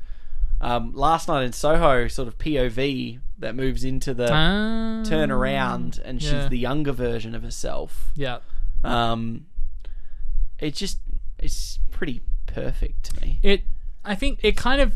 um, 0.61 0.93
last 0.95 1.27
night 1.29 1.43
in 1.45 1.53
Soho 1.53 2.07
sort 2.09 2.29
of 2.29 2.39
POV 2.39 3.19
that 3.39 3.55
moves 3.55 3.83
into 3.85 4.15
the 4.15 4.29
Ah, 4.33 5.03
turn 5.05 5.31
around 5.31 6.01
and 6.05 6.23
yeah. 6.23 6.31
she's 6.43 6.49
the 6.51 6.59
younger 6.59 6.93
version 6.93 7.35
of 7.35 7.43
herself. 7.43 8.13
Yeah. 8.15 8.39
Um, 8.85 9.47
it 10.59 10.75
just 10.75 11.01
it's 11.39 11.79
pretty 11.91 12.21
perfect 12.47 13.05
to 13.15 13.21
me. 13.21 13.41
It. 13.43 13.63
I 14.05 14.15
think 14.15 14.39
it 14.43 14.57
kind 14.57 14.81
of 14.81 14.95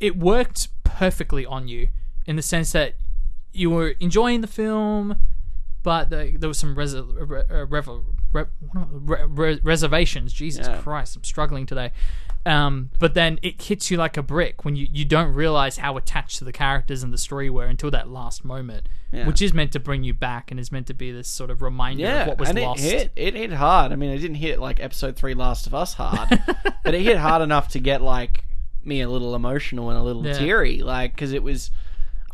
it 0.00 0.16
worked 0.16 0.68
perfectly 0.84 1.46
on 1.46 1.68
you 1.68 1.88
in 2.26 2.36
the 2.36 2.42
sense 2.42 2.72
that 2.72 2.94
you 3.52 3.70
were 3.70 3.94
enjoying 4.00 4.40
the 4.40 4.46
film, 4.46 5.16
but 5.82 6.10
the, 6.10 6.36
there 6.38 6.48
was 6.48 6.58
some 6.58 6.74
res- 6.76 6.94
re- 6.96 7.44
uh, 7.50 7.66
revel- 7.66 8.04
re- 8.32 8.44
re- 8.72 9.24
re- 9.28 9.60
reservations. 9.62 10.32
Jesus 10.32 10.66
Yeah. 10.66 10.78
Christ, 10.78 11.16
I'm 11.16 11.24
struggling 11.24 11.66
today. 11.66 11.90
Um, 12.44 12.90
but 12.98 13.14
then 13.14 13.38
it 13.42 13.62
hits 13.62 13.88
you 13.88 13.96
like 13.96 14.16
a 14.16 14.22
brick 14.22 14.64
when 14.64 14.74
you, 14.74 14.88
you 14.90 15.04
don't 15.04 15.32
realize 15.32 15.76
how 15.76 15.96
attached 15.96 16.38
to 16.38 16.44
the 16.44 16.50
characters 16.52 17.04
and 17.04 17.12
the 17.12 17.18
story 17.18 17.48
were 17.48 17.66
until 17.66 17.88
that 17.92 18.08
last 18.10 18.44
moment, 18.44 18.88
Yeah. 19.12 19.28
which 19.28 19.40
is 19.40 19.54
meant 19.54 19.70
to 19.72 19.80
bring 19.80 20.02
you 20.02 20.12
back 20.12 20.50
and 20.50 20.58
is 20.58 20.72
meant 20.72 20.88
to 20.88 20.94
be 20.94 21.12
this 21.12 21.28
sort 21.28 21.50
of 21.50 21.62
reminder 21.62 22.02
Yeah, 22.02 22.22
of 22.22 22.28
what 22.28 22.38
was 22.38 22.48
and 22.48 22.58
lost. 22.60 22.82
it 22.82 22.90
hit 22.90 23.12
it 23.14 23.34
hit 23.36 23.52
hard. 23.52 23.92
I 23.92 23.96
mean, 23.96 24.10
it 24.10 24.18
didn't 24.18 24.38
hit 24.38 24.58
like 24.58 24.80
episode 24.80 25.14
three 25.14 25.34
Last 25.34 25.68
of 25.68 25.74
Us 25.74 25.94
hard, 25.94 26.42
but 26.84 26.94
it 26.94 27.02
hit 27.02 27.16
hard 27.18 27.42
enough 27.42 27.68
to 27.68 27.78
get 27.78 28.02
like 28.02 28.42
me 28.84 29.00
a 29.02 29.08
little 29.08 29.36
emotional 29.36 29.90
and 29.90 29.98
a 29.98 30.02
little 30.02 30.26
Yeah. 30.26 30.32
teary, 30.32 30.78
like 30.82 31.14
because 31.14 31.32
it 31.32 31.44
was. 31.44 31.70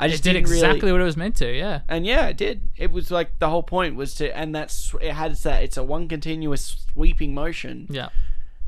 I 0.01 0.09
just 0.09 0.23
did 0.23 0.37
exactly 0.37 0.81
really, 0.83 0.93
what 0.93 1.01
it 1.01 1.05
was 1.05 1.17
meant 1.17 1.37
to. 1.37 1.53
Yeah. 1.53 1.81
and 1.89 2.07
yeah, 2.07 2.29
it 2.29 2.37
did. 2.37 2.71
It 2.77 2.93
was 2.93 3.11
like 3.11 3.39
the 3.39 3.49
whole 3.51 3.63
point 3.65 3.97
was 3.97 4.15
to, 4.17 4.37
and 4.37 4.55
that's 4.55 4.95
it 5.01 5.13
had 5.13 5.35
that. 5.37 5.63
It's 5.65 5.77
a 5.77 5.83
one 5.83 6.07
continuous 6.09 6.87
sweeping 6.93 7.35
motion, 7.35 7.87
Yeah. 7.91 8.09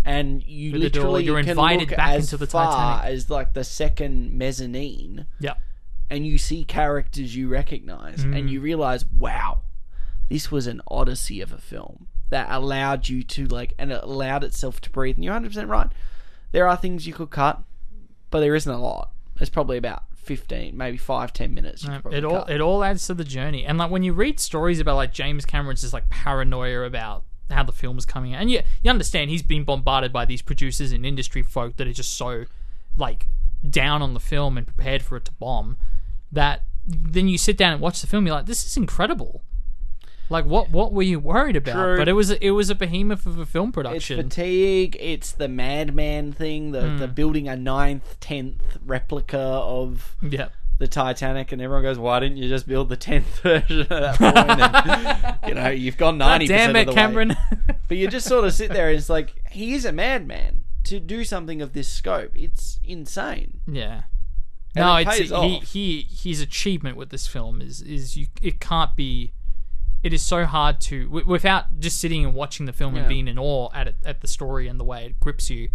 and 0.05 0.43
you 0.43 0.73
With 0.73 0.83
literally 0.83 1.25
you're 1.25 1.41
can 1.41 1.51
invited 1.51 1.91
look 1.91 1.97
back 1.97 2.11
as 2.15 2.25
into 2.33 2.37
the 2.39 2.47
far 2.47 2.73
Titanic. 3.01 3.15
as 3.17 3.31
like 3.31 3.55
the 3.55 3.65
second 3.65 4.33
mezzanine, 4.33 5.27
Yeah. 5.39 5.55
and 6.11 6.27
you 6.27 6.37
see 6.39 6.65
characters 6.65 7.37
you 7.37 7.49
recognize, 7.49 8.25
Mm. 8.25 8.37
and 8.39 8.51
you 8.51 8.61
realize, 8.61 9.05
wow, 9.07 9.61
this 10.29 10.51
was 10.51 10.67
an 10.67 10.81
odyssey 10.89 11.41
of 11.41 11.53
a 11.53 11.59
film 11.59 12.09
that 12.31 12.49
allowed 12.51 13.09
you 13.09 13.23
to 13.25 13.45
like, 13.47 13.75
and 13.79 13.93
it 13.93 14.03
allowed 14.03 14.43
itself 14.45 14.81
to 14.81 14.91
breathe. 14.91 15.17
And 15.17 15.25
you're 15.25 15.33
100 15.33 15.49
percent 15.51 15.69
right. 15.69 15.89
There 16.53 16.67
are 16.67 16.77
things 16.77 17.07
you 17.07 17.13
could 17.15 17.31
cut, 17.31 17.63
but 18.31 18.41
there 18.41 18.55
isn't 18.57 18.73
a 18.73 18.79
lot. 18.81 19.13
It's 19.41 19.51
probably 19.51 19.77
about 19.77 20.03
15, 20.23 20.77
maybe 20.77 20.97
five, 20.97 21.33
ten 21.33 21.55
minutes. 21.55 21.87
It 22.11 22.25
all 22.25 22.45
cut. 22.45 22.51
it 22.51 22.61
all 22.61 22.85
adds 22.85 23.07
to 23.07 23.15
the 23.15 23.25
journey, 23.25 23.65
and 23.65 23.79
like 23.79 23.91
when 23.91 24.03
you 24.03 24.13
read 24.13 24.41
stories 24.41 24.81
about 24.81 24.97
like 24.97 25.13
James 25.13 25.45
Cameron's 25.45 25.81
just 25.81 25.93
like 25.93 26.09
paranoia 26.09 26.83
about 26.83 27.25
how 27.51 27.63
the 27.65 27.73
film 27.73 27.99
is 27.99 28.07
coming 28.07 28.35
out, 28.35 28.41
and 28.41 28.51
you 28.51 28.61
you 28.83 28.91
understand 28.91 29.31
he's 29.31 29.43
been 29.43 29.65
bombarded 29.65 30.13
by 30.13 30.25
these 30.25 30.43
producers 30.43 30.93
and 30.93 31.05
industry 31.05 31.43
folk 31.43 31.77
that 31.77 31.87
are 31.87 31.93
just 31.93 32.15
so 32.17 32.45
like 32.97 33.27
down 33.69 34.03
on 34.03 34.15
the 34.15 34.21
film 34.21 34.57
and 34.57 34.67
prepared 34.67 35.03
for 35.03 35.17
it 35.17 35.25
to 35.27 35.33
bomb 35.33 35.77
that 36.33 36.63
then 36.87 37.29
you 37.29 37.39
sit 37.39 37.57
down 37.57 37.73
and 37.73 37.81
watch 37.81 38.01
the 38.01 38.07
film, 38.07 38.27
you're 38.27 38.35
like, 38.35 38.47
this 38.47 38.65
is 38.65 38.77
incredible. 38.77 39.43
Like 40.31 40.45
what 40.47 40.71
what 40.71 40.93
were 40.93 41.03
you 41.03 41.19
worried 41.19 41.57
about? 41.57 41.75
True. 41.75 41.97
But 41.99 42.09
it 42.09 42.13
was 42.13 42.31
it 42.31 42.51
was 42.51 42.71
a 42.71 42.75
behemoth 42.75 43.27
of 43.27 43.39
a 43.39 43.45
film 43.47 43.73
production. 43.73 44.19
It's 44.21 44.35
fatigue. 44.35 44.97
It's 45.01 45.33
the 45.33 45.49
madman 45.49 46.33
thing. 46.33 46.71
The 46.73 46.83
Hmm. 46.83 46.97
the 46.99 47.09
building 47.09 47.49
a 47.49 47.57
ninth, 47.57 48.17
tenth 48.21 48.79
replica 48.87 49.39
of 49.39 50.17
yeah. 50.23 50.49
the 50.79 50.87
Titanic, 50.89 51.51
and 51.53 51.61
everyone 51.61 51.83
goes, 51.83 51.99
"Why 51.99 52.21
didn't 52.21 52.37
you 52.39 52.49
just 52.49 52.67
build 52.69 52.89
the 52.89 52.97
tenth 52.97 53.41
version 53.43 53.81
of 53.83 53.89
that 53.89 54.17
point?" 54.19 54.35
And, 54.49 55.39
you 55.49 55.55
know, 55.55 55.69
you've 55.69 55.97
gone 55.97 56.17
God 56.19 56.27
ninety 56.29 56.47
damn 56.47 56.71
percent 56.73 56.77
it, 56.77 56.81
of 56.81 56.87
the 56.95 57.01
Cameron. 57.01 57.29
way. 57.31 57.77
But 57.89 57.97
you 57.97 58.07
just 58.07 58.29
sort 58.29 58.45
of 58.45 58.53
sit 58.55 58.71
there, 58.73 58.89
and 58.89 58.97
it's 58.97 59.11
like 59.11 59.43
he 59.51 59.75
is 59.75 59.85
a 59.85 59.91
madman 59.91 60.63
to 60.85 61.01
do 61.01 61.25
something 61.25 61.61
of 61.61 61.73
this 61.73 61.89
scope. 61.89 62.31
It's 62.37 62.79
insane. 62.85 63.61
Yeah. 63.67 64.03
And 64.77 64.85
no, 64.87 64.95
it 64.95 65.09
it's 65.11 65.31
he, 65.33 66.07
he 66.07 66.07
his 66.31 66.41
achievement 66.41 66.97
with 66.97 67.11
this 67.11 67.27
film 67.27 67.61
is 67.61 67.83
is 67.83 68.17
you 68.17 68.29
it 68.41 68.61
can't 68.61 68.95
be 68.95 69.33
it 70.03 70.13
is 70.13 70.23
so 70.23 70.45
hard 70.45 70.81
to 70.83 71.05
w- 71.07 71.27
without 71.27 71.79
just 71.81 72.01
sitting 72.01 72.25
and 72.25 72.35
watching 72.35 72.67
the 72.67 72.73
film 72.73 72.95
and 72.97 73.09
being 73.09 73.29
in 73.29 73.39
awe 73.39 73.69
at 73.75 73.87
it, 73.89 73.97
at 74.05 74.21
the 74.21 74.27
story 74.27 74.67
and 74.69 74.79
the 74.81 74.85
way 74.85 75.05
it 75.07 75.21
grips 75.21 75.51
you. 75.51 75.69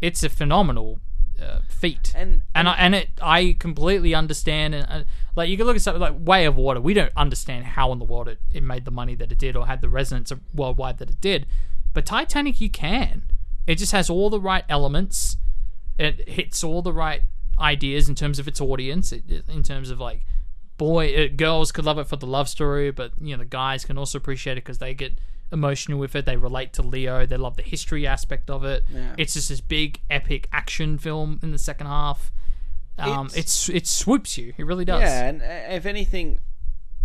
It's 0.00 0.22
a 0.22 0.28
phenomenal 0.28 1.00
uh, 1.42 1.60
feat. 1.68 2.12
And- 2.16 2.42
and 2.54 2.68
I, 2.68 2.74
and 2.74 2.94
it 2.94 3.08
I 3.22 3.56
completely 3.58 4.14
understand 4.14 4.74
and 4.74 4.86
uh, 4.88 5.04
like 5.36 5.48
you 5.48 5.56
can 5.56 5.66
look 5.66 5.76
at 5.76 5.82
something 5.82 6.00
like 6.00 6.14
Way 6.18 6.44
of 6.46 6.56
Water. 6.56 6.80
We 6.80 6.94
don't 6.94 7.12
understand 7.16 7.64
how 7.64 7.92
in 7.92 7.98
the 7.98 8.04
world 8.04 8.28
it, 8.28 8.38
it 8.52 8.62
made 8.62 8.84
the 8.84 8.90
money 8.90 9.14
that 9.16 9.32
it 9.32 9.38
did 9.38 9.56
or 9.56 9.66
had 9.66 9.80
the 9.80 9.88
resonance 9.88 10.32
worldwide 10.54 10.98
that 10.98 11.10
it 11.10 11.20
did. 11.20 11.46
But 11.92 12.06
Titanic 12.06 12.60
you 12.60 12.70
can. 12.70 13.22
It 13.66 13.76
just 13.78 13.92
has 13.92 14.10
all 14.10 14.30
the 14.30 14.40
right 14.40 14.64
elements 14.68 15.36
it 15.98 16.28
hits 16.28 16.64
all 16.64 16.82
the 16.82 16.92
right 16.92 17.22
ideas 17.58 18.08
in 18.08 18.16
terms 18.16 18.38
of 18.40 18.48
its 18.48 18.60
audience 18.60 19.12
in 19.12 19.62
terms 19.62 19.90
of 19.90 20.00
like 20.00 20.22
boy 20.76 21.14
uh, 21.14 21.28
girls 21.28 21.70
could 21.72 21.84
love 21.84 21.98
it 21.98 22.06
for 22.08 22.16
the 22.16 22.26
love 22.26 22.48
story 22.48 22.90
but 22.90 23.12
you 23.20 23.36
know 23.36 23.42
the 23.42 23.48
guys 23.48 23.84
can 23.84 23.96
also 23.98 24.18
appreciate 24.18 24.52
it 24.58 24.64
because 24.64 24.78
they 24.78 24.92
get 24.94 25.12
emotional 25.52 25.98
with 25.98 26.16
it. 26.16 26.24
They 26.26 26.36
relate 26.36 26.72
to 26.72 26.82
leo. 26.82 27.26
They 27.26 27.36
love 27.36 27.56
the 27.56 27.62
history 27.62 28.06
aspect 28.06 28.50
of 28.50 28.64
it. 28.64 28.82
Yeah. 28.92 29.14
it's 29.16 29.34
just 29.34 29.48
this 29.50 29.60
big 29.60 30.00
epic 30.10 30.48
action 30.52 30.98
film 30.98 31.38
in 31.42 31.52
the 31.52 31.58
second 31.58 31.86
half. 31.86 32.32
Um, 32.98 33.26
It's- 33.26 33.36
it's 33.36 33.68
it 33.68 33.86
swoops 33.86 34.36
you. 34.38 34.52
It 34.56 34.64
really 34.66 34.84
does. 34.84 35.00
Yeah, 35.02 35.26
and 35.28 35.42
uh, 35.42 35.74
if 35.74 35.86
anything, 35.86 36.38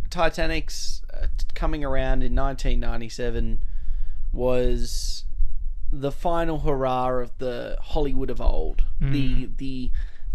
Titanic's 0.10 1.04
uh, 1.14 1.28
coming 1.54 1.84
around 1.84 2.24
in 2.24 2.34
1997 2.36 3.60
was 4.32 5.26
the 5.92 6.12
final 6.12 6.60
hurrah 6.60 7.10
of 7.22 7.38
the 7.40 7.78
Hollywood 7.82 8.30
of 8.30 8.40
old. 8.42 8.84
The 9.02 9.50
the 9.58 9.92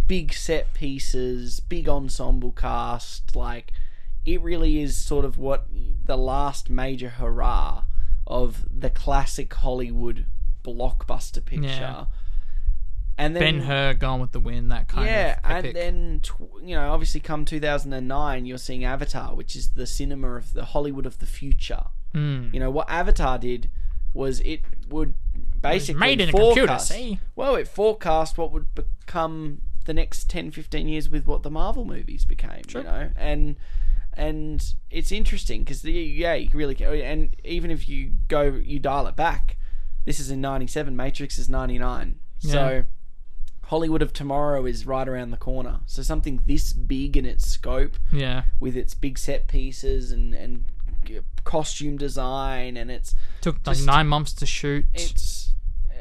big 0.07 0.33
set 0.33 0.75
pieces, 0.75 1.61
big 1.61 1.89
ensemble 1.89 2.53
cast, 2.53 3.35
like 3.35 3.73
it 4.25 4.41
really 4.41 4.81
is 4.81 4.97
sort 4.97 5.25
of 5.25 5.39
what 5.39 5.67
the 6.05 6.17
last 6.17 6.71
major 6.71 7.11
hurrah 7.11 7.85
of 8.27 8.65
the 8.71 8.91
classic 8.91 9.53
Hollywood 9.53 10.27
blockbuster 10.65 11.45
picture. 11.45 11.69
Yeah. 11.69 12.07
And 13.17 13.37
then 13.37 13.43
ben 13.43 13.61
hur 13.61 13.95
gone 13.95 14.21
with 14.21 14.33
the 14.33 14.41
wind 14.41 14.73
that 14.73 14.89
kind 14.89 15.07
yeah, 15.07 15.39
of 15.45 15.51
epic. 15.51 15.67
and 15.67 15.77
then 15.77 16.23
you 16.69 16.75
know, 16.75 16.93
obviously, 16.93 17.21
come 17.21 17.45
2009, 17.45 18.45
you're 18.45 18.59
seeing 18.59 18.85
Avatar, 18.85 19.37
which 19.37 19.55
is 19.55 19.69
the 19.71 19.87
cinema 19.87 20.35
of 20.35 20.53
the 20.53 20.65
Hollywood 20.65 21.07
of 21.07 21.19
the 21.19 21.27
future. 21.27 21.85
Mm. 22.13 22.53
You 22.53 22.59
know 22.59 22.71
what 22.71 22.91
Avatar 22.91 23.39
did 23.39 23.71
was 24.15 24.41
it 24.41 24.63
would 24.89 25.15
basically 25.61 26.01
made 26.01 26.21
in 26.21 26.31
a 26.31 26.33
computer, 26.33 26.79
see? 26.79 27.21
Well, 27.37 27.55
it 27.55 27.69
forecast 27.69 28.37
what 28.37 28.51
would 28.51 28.75
become 28.75 29.63
the 29.85 29.95
next 29.95 30.29
10, 30.31 30.51
15 30.51 30.89
years 30.89 31.09
with 31.09 31.27
what 31.27 31.43
the 31.43 31.51
Marvel 31.51 31.85
movies 31.85 32.25
became. 32.25 32.63
You 32.69 32.83
know, 32.83 33.11
and 33.17 33.57
and 34.15 34.75
it's 34.91 35.11
interesting 35.13 35.65
because 35.65 35.83
the 35.83 35.93
yeah, 35.93 36.35
you 36.35 36.51
really 36.53 36.75
can, 36.75 36.95
and 36.95 37.37
even 37.45 37.71
if 37.71 37.89
you 37.89 38.13
go, 38.29 38.43
you 38.43 38.79
dial 38.79 39.07
it 39.07 39.17
back. 39.17 39.57
This 40.05 40.21
is 40.21 40.31
in 40.31 40.41
'97. 40.41 40.95
Matrix 40.97 41.39
is 41.39 41.49
'99. 41.49 42.17
Yeah. 42.41 42.53
So. 42.53 42.85
Hollywood 43.69 44.03
of 44.03 44.13
tomorrow 44.13 44.67
is 44.67 44.87
right 44.87 45.09
around 45.09 45.31
the 45.31 45.39
corner. 45.39 45.81
So 45.87 46.03
something 46.03 46.43
this 46.47 46.75
big 46.75 47.17
in 47.17 47.25
its 47.25 47.49
scope, 47.49 47.97
yeah 48.13 48.43
with 48.61 48.77
its 48.77 48.93
big 48.93 49.19
set 49.19 49.49
pieces 49.49 50.13
and 50.13 50.35
and 50.35 50.65
costume 51.45 51.97
design, 51.97 52.77
and 52.77 52.91
it's 52.91 53.15
took 53.41 53.57
like 53.67 53.77
just- 53.77 53.87
nine 53.87 54.07
months 54.07 54.33
to 54.35 54.47
shoot 54.47 54.85
it's 54.95 55.44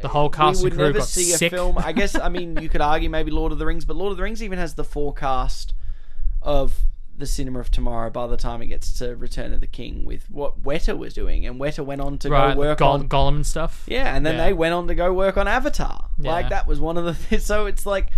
the 0.04 0.10
whole 0.10 0.30
cast 0.30 0.62
we 0.64 0.70
and 0.70 0.74
would 0.74 0.74
crew 0.78 0.86
never 0.90 1.00
got 1.00 1.08
see 1.08 1.24
sick 1.24 1.52
a 1.52 1.56
film. 1.56 1.78
I 1.80 1.92
guess 1.92 2.14
I 2.16 2.30
mean 2.30 2.58
you 2.62 2.70
could 2.70 2.82
argue 2.94 3.10
maybe 3.10 3.32
Lord 3.32 3.52
of 3.52 3.58
the 3.58 3.66
Rings, 3.66 3.84
but 3.86 3.96
Lord 3.96 4.12
of 4.12 4.18
the 4.18 4.24
Rings 4.24 4.44
even 4.44 4.60
has 4.60 4.76
the 4.76 4.84
forecast 4.84 5.74
of 6.42 6.82
the 7.16 7.26
cinema 7.28 7.60
of 7.60 7.70
tomorrow 7.72 8.10
by 8.10 8.26
the 8.28 8.38
time 8.38 8.62
it 8.62 8.68
gets 8.68 8.98
to 8.98 9.16
Return 9.16 9.54
of 9.54 9.62
the 9.62 9.68
King 9.68 10.04
with 10.06 10.30
what 10.32 10.62
Weta 10.64 10.98
was 10.98 11.14
doing, 11.14 11.46
and 11.46 11.60
Weta 11.60 11.86
went 11.86 12.02
on 12.02 12.18
to 12.20 12.30
right 12.30 12.54
go 12.54 12.60
work 12.60 12.80
Gol- 12.80 12.92
on 12.94 13.08
Gollum 13.10 13.36
and 13.36 13.46
stuff 13.48 13.84
yeah, 13.88 14.16
and 14.16 14.26
then 14.26 14.36
Yeah. 14.36 14.46
they 14.46 14.54
went 14.54 14.74
on 14.74 14.88
to 14.88 14.96
go 14.96 15.14
work 15.14 15.38
on 15.38 15.48
Avatar. 15.48 16.10
Yeah. 16.20 16.32
Like 16.32 16.50
that 16.50 16.68
was 16.68 16.80
one 16.80 16.98
of 16.98 17.06
the 17.06 17.14
th- 17.14 17.42
so 17.52 17.66
it's 17.66 17.86
like 17.86 18.12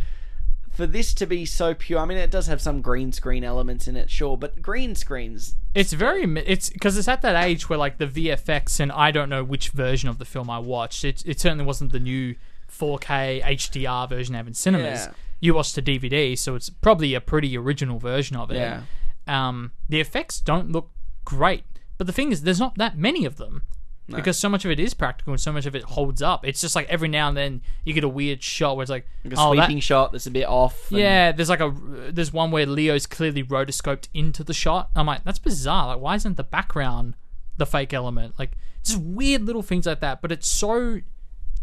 for 0.75 0.85
this 0.85 1.13
to 1.15 1.25
be 1.25 1.45
so 1.45 1.73
pure. 1.73 1.99
I 1.99 2.05
mean, 2.05 2.17
it 2.17 2.29
does 2.29 2.47
have 2.47 2.61
some 2.61 2.81
green 2.81 3.11
screen 3.11 3.43
elements 3.43 3.87
in 3.87 3.95
it, 3.95 4.09
sure, 4.09 4.37
but 4.37 4.61
green 4.61 4.95
screens. 4.95 5.55
It's 5.73 5.93
very. 5.93 6.23
It's 6.45 6.69
because 6.69 6.97
it's 6.97 7.07
at 7.07 7.21
that 7.21 7.41
age 7.43 7.69
where 7.69 7.79
like 7.79 7.97
the 7.97 8.07
VFX 8.07 8.79
and 8.79 8.91
I 8.91 9.11
don't 9.11 9.29
know 9.29 9.43
which 9.43 9.69
version 9.69 10.09
of 10.09 10.19
the 10.19 10.25
film 10.25 10.49
I 10.49 10.59
watched. 10.59 11.03
It 11.05 11.23
it 11.25 11.39
certainly 11.39 11.65
wasn't 11.65 11.91
the 11.91 11.99
new 11.99 12.35
4K 12.71 13.41
HDR 13.43 14.09
version 14.09 14.33
they 14.33 14.37
have 14.37 14.47
in 14.47 14.53
cinemas. 14.53 15.05
Yeah. 15.05 15.13
You 15.39 15.53
watched 15.53 15.75
the 15.75 15.81
DVD, 15.81 16.37
so 16.37 16.55
it's 16.55 16.69
probably 16.69 17.13
a 17.13 17.21
pretty 17.21 17.57
original 17.57 17.99
version 17.99 18.35
of 18.35 18.51
it. 18.51 18.55
Yeah. 18.55 18.83
Um, 19.27 19.71
the 19.89 19.99
effects 19.99 20.39
don't 20.39 20.71
look 20.71 20.91
great, 21.23 21.63
but 21.97 22.07
the 22.07 22.13
thing 22.13 22.31
is, 22.31 22.43
there's 22.43 22.59
not 22.59 22.77
that 22.77 22.97
many 22.97 23.25
of 23.25 23.37
them. 23.37 23.63
Because 24.07 24.37
so 24.37 24.49
much 24.49 24.65
of 24.65 24.71
it 24.71 24.79
is 24.79 24.93
practical 24.93 25.33
and 25.33 25.41
so 25.41 25.51
much 25.51 25.65
of 25.65 25.75
it 25.75 25.81
holds 25.83 26.21
up. 26.21 26.45
It's 26.45 26.61
just 26.61 26.75
like 26.75 26.87
every 26.89 27.07
now 27.07 27.27
and 27.27 27.35
then 27.35 27.61
you 27.85 27.93
get 27.93 28.03
a 28.03 28.07
weird 28.09 28.43
shot 28.43 28.75
where 28.77 28.83
it's 28.83 28.89
like, 28.91 29.07
Like 29.23 29.33
a 29.33 29.37
oh, 29.39 29.55
that- 29.55 29.65
sweeping 29.65 29.79
shot 29.79 30.11
that's 30.11 30.27
a 30.27 30.31
bit 30.31 30.45
off. 30.47 30.91
and- 30.91 30.99
yeah, 30.99 31.31
there's 31.31 31.49
like 31.49 31.59
a 31.59 31.73
there's 32.11 32.31
one 32.31 32.51
where 32.51 32.65
Leo's 32.67 33.07
clearly 33.07 33.43
rotoscoped 33.43 34.07
into 34.13 34.43
the 34.43 34.53
shot. 34.53 34.91
I'm 34.95 35.07
like, 35.07 35.23
that's 35.23 35.39
bizarre. 35.39 35.87
Like, 35.87 35.99
why 36.01 36.15
isn't 36.15 36.37
the 36.37 36.43
background 36.43 37.15
the 37.57 37.65
fake 37.65 37.93
element? 37.93 38.35
Like, 38.37 38.57
just 38.83 38.99
weird 39.01 39.41
little 39.43 39.63
things 39.63 39.87
like 39.87 40.01
that. 40.01 40.21
But 40.21 40.31
it's 40.31 40.47
so 40.47 41.01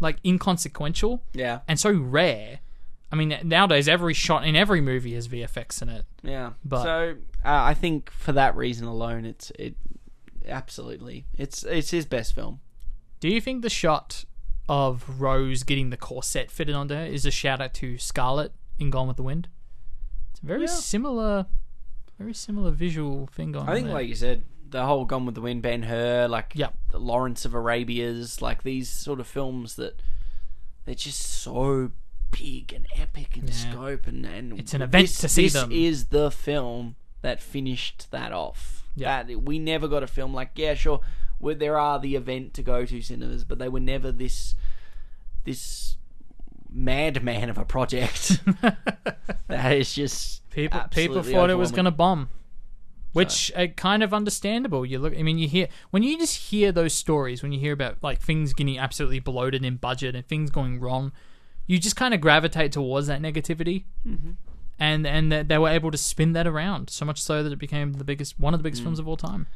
like 0.01 0.17
inconsequential 0.25 1.23
yeah, 1.33 1.59
and 1.67 1.79
so 1.79 1.91
rare. 1.93 2.59
I 3.11 3.15
mean, 3.15 3.37
nowadays 3.43 3.87
every 3.87 4.13
shot 4.15 4.43
in 4.45 4.55
every 4.55 4.81
movie 4.81 5.13
has 5.13 5.27
VFX 5.27 5.81
in 5.83 5.87
it. 5.89 6.05
yeah. 6.23 6.53
But- 6.65 6.83
so 6.83 7.15
uh, 7.45 7.49
I 7.63 7.73
think 7.73 8.09
for 8.11 8.31
that 8.33 8.55
reason 8.55 8.87
alone, 8.87 9.23
it's 9.23 9.51
it 9.51 9.75
absolutely 10.47 11.25
it's 11.37 11.63
it's 11.63 11.91
his 11.91 12.05
best 12.05 12.33
film. 12.35 12.59
Do 13.19 13.29
you 13.29 13.39
think 13.39 13.61
the 13.61 13.69
shot 13.69 14.25
of 14.67 15.19
Rose 15.21 15.63
getting 15.63 15.89
the 15.89 15.97
corset 15.97 16.49
fitted 16.51 16.75
onto 16.75 16.93
her 16.95 17.05
is 17.05 17.25
a 17.25 17.31
shout 17.31 17.61
out 17.61 17.73
to 17.75 17.97
Scarlet 17.97 18.51
in 18.79 18.89
Gone 18.89 19.07
with 19.07 19.17
the 19.17 19.23
Wind? 19.23 19.47
It's 20.31 20.41
a 20.41 20.45
very 20.45 20.61
Yeah. 20.61 20.67
similar, 20.67 21.45
very 22.17 22.33
similar 22.33 22.71
visual 22.71 23.27
thing 23.27 23.51
going 23.53 23.67
I 23.69 23.73
think, 23.75 23.85
there. 23.87 23.93
like 23.95 24.07
you 24.07 24.15
said, 24.15 24.43
the 24.69 24.85
whole 24.85 25.05
Gone 25.05 25.25
with 25.25 25.35
the 25.35 25.41
Wind, 25.41 25.61
Ben 25.61 25.83
Hur, 25.83 26.27
like 26.27 26.53
Yep. 26.55 26.77
the 26.91 26.99
Lawrence 26.99 27.45
of 27.45 27.53
Arabia's, 27.53 28.41
like 28.41 28.63
these 28.63 28.89
sort 28.89 29.19
of 29.19 29.27
films 29.27 29.75
that 29.75 30.01
they're 30.85 30.95
just 30.95 31.21
so 31.21 31.91
big 32.31 32.73
and 32.73 32.87
epic 32.95 33.37
in 33.37 33.47
Yeah. 33.47 33.53
scope, 33.53 34.07
and 34.07 34.25
and 34.25 34.59
It's 34.59 34.73
an 34.73 34.81
event 34.81 35.03
this, 35.07 35.17
to 35.19 35.29
see 35.29 35.43
this 35.43 35.53
them. 35.53 35.71
is 35.71 36.05
the 36.07 36.31
film 36.31 36.95
that 37.21 37.41
finished 37.41 38.09
that 38.11 38.31
off. 38.33 38.82
Yeah. 38.95 39.23
That 39.23 39.43
we 39.43 39.59
never 39.59 39.87
got 39.87 40.03
a 40.03 40.07
film 40.07 40.33
like 40.33 40.51
yeah, 40.55 40.73
sure, 40.73 41.01
where 41.39 41.55
there 41.55 41.77
are 41.77 41.99
the 41.99 42.15
event 42.15 42.53
to 42.55 42.63
go 42.63 42.85
to 42.85 43.01
cinemas, 43.01 43.43
but 43.43 43.59
they 43.59 43.69
were 43.69 43.79
never 43.79 44.11
this 44.11 44.55
this 45.43 45.97
madman 46.71 47.49
of 47.49 47.57
a 47.57 47.65
project. 47.65 48.39
that 49.47 49.73
is 49.73 49.93
just 49.93 50.43
People 50.53 50.81
people 50.91 51.23
thought 51.23 51.49
it 51.49 51.55
was 51.55 51.71
going 51.71 51.85
to 51.85 51.91
bomb, 51.91 52.29
which 53.13 53.51
uh, 53.55 53.67
kind 53.67 54.03
of 54.03 54.13
understandable. 54.13 54.85
You 54.85 54.99
look, 54.99 55.17
I 55.17 55.23
mean, 55.23 55.39
you 55.39 55.47
hear 55.47 55.67
when 55.89 56.03
you 56.03 56.15
just 56.17 56.49
hear 56.49 56.71
those 56.71 56.93
stories, 56.93 57.41
when 57.41 57.51
you 57.51 57.59
hear 57.59 57.73
about 57.73 57.97
like 58.03 58.21
things 58.21 58.53
getting 58.53 58.77
absolutely 58.77 59.19
bloated 59.19 59.65
in 59.65 59.77
budget 59.77 60.15
and 60.15 60.27
things 60.27 60.51
going 60.51 60.79
wrong, 60.79 61.11
you 61.65 61.79
just 61.79 61.95
kind 61.95 62.13
of 62.13 62.21
gravitate 62.21 62.71
towards 62.71 63.07
that 63.07 63.19
negativity. 63.19 63.85
Mm-hmm. 64.07 64.31
And 64.79 65.05
and 65.07 65.31
they- 65.31 65.43
they 65.43 65.57
were 65.57 65.69
able 65.69 65.91
to 65.91 65.97
spin 65.97 66.33
that 66.33 66.47
around 66.47 66.89
so 66.89 67.05
much 67.05 67.21
so 67.21 67.43
that 67.43 67.53
it 67.53 67.59
became 67.59 67.93
the 67.93 68.03
biggest, 68.03 68.39
one 68.39 68.53
of 68.53 68.59
the 68.59 68.63
biggest 68.63 68.81
Mm. 68.81 68.85
films 68.85 68.99
of 68.99 69.07
all 69.07 69.17
time. 69.17 69.47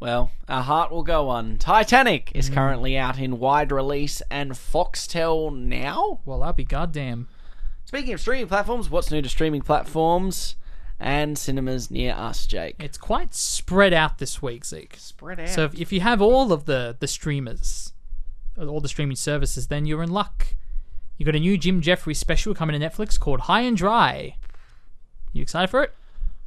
Well, 0.00 0.32
our 0.48 0.62
heart 0.62 0.90
will 0.90 1.02
go 1.04 1.28
on. 1.28 1.58
Titanic 1.58 2.32
is 2.34 2.50
Mm. 2.50 2.54
currently 2.54 2.98
out 2.98 3.18
in 3.18 3.38
wide 3.38 3.70
release 3.70 4.20
and 4.30 4.52
Foxtel 4.52 5.54
now. 5.54 6.20
Well, 6.24 6.42
I'll 6.42 6.52
be 6.52 6.64
goddamn. 6.64 7.28
Speaking 7.84 8.12
of 8.14 8.20
streaming 8.20 8.48
platforms, 8.48 8.90
what's 8.90 9.10
new 9.10 9.22
to 9.22 9.28
streaming 9.28 9.62
platforms 9.62 10.56
and 10.98 11.38
cinemas 11.38 11.90
near 11.90 12.12
us, 12.14 12.46
Jake? 12.46 12.76
It's 12.80 12.98
quite 12.98 13.34
spread 13.34 13.92
out 13.92 14.18
this 14.18 14.42
week, 14.42 14.64
Zeke. 14.64 14.96
Spread 14.98 15.40
out. 15.40 15.48
So 15.50 15.64
if, 15.64 15.74
if 15.78 15.92
you 15.92 16.00
have 16.00 16.20
all 16.20 16.52
of 16.52 16.64
the 16.64 16.96
the 16.98 17.06
streamers, 17.06 17.92
all 18.58 18.80
the 18.80 18.88
streaming 18.88 19.16
services, 19.16 19.68
then 19.68 19.84
you're 19.86 20.02
in 20.02 20.10
luck. 20.10 20.54
You 21.18 21.24
got 21.26 21.36
a 21.36 21.40
new 21.40 21.56
Jim 21.56 21.80
Jefferies 21.80 22.18
special 22.18 22.54
coming 22.54 22.78
to 22.78 22.84
Netflix 22.90 23.18
called 23.20 23.40
High 23.42 23.60
and 23.62 23.76
Dry. 23.76 24.36
You 25.34 25.42
excited 25.42 25.68
for 25.68 25.82
it? 25.82 25.92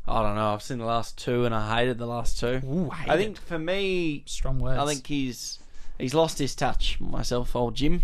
I 0.07 0.23
don't 0.23 0.35
know. 0.35 0.53
I've 0.53 0.63
seen 0.63 0.77
the 0.79 0.85
last 0.85 1.17
two 1.17 1.45
and 1.45 1.53
I 1.53 1.77
hated 1.79 1.97
the 1.99 2.05
last 2.07 2.39
two. 2.39 2.61
Ooh, 2.65 2.89
I 2.91 3.13
I 3.13 3.17
think 3.17 3.37
for 3.39 3.59
me, 3.59 4.23
Strong 4.25 4.59
words. 4.59 4.79
I 4.79 4.85
think 4.85 5.05
he's 5.05 5.59
he's 5.99 6.13
lost 6.15 6.39
his 6.39 6.55
touch. 6.55 6.99
Myself, 7.01 7.55
old 7.55 7.75
Jim. 7.75 8.01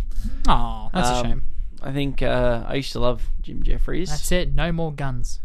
Oh, 0.47 0.89
that's 0.93 1.09
a 1.09 1.13
Um, 1.15 1.25
shame. 1.25 1.43
I 1.81 1.91
think 1.93 2.21
uh, 2.21 2.63
I 2.67 2.75
used 2.75 2.91
to 2.91 2.99
love 2.99 3.23
Jim 3.41 3.63
Jefferies. 3.63 4.09
That's 4.09 4.31
it. 4.31 4.53
No 4.53 4.71
more 4.71 4.91
guns. 4.93 5.39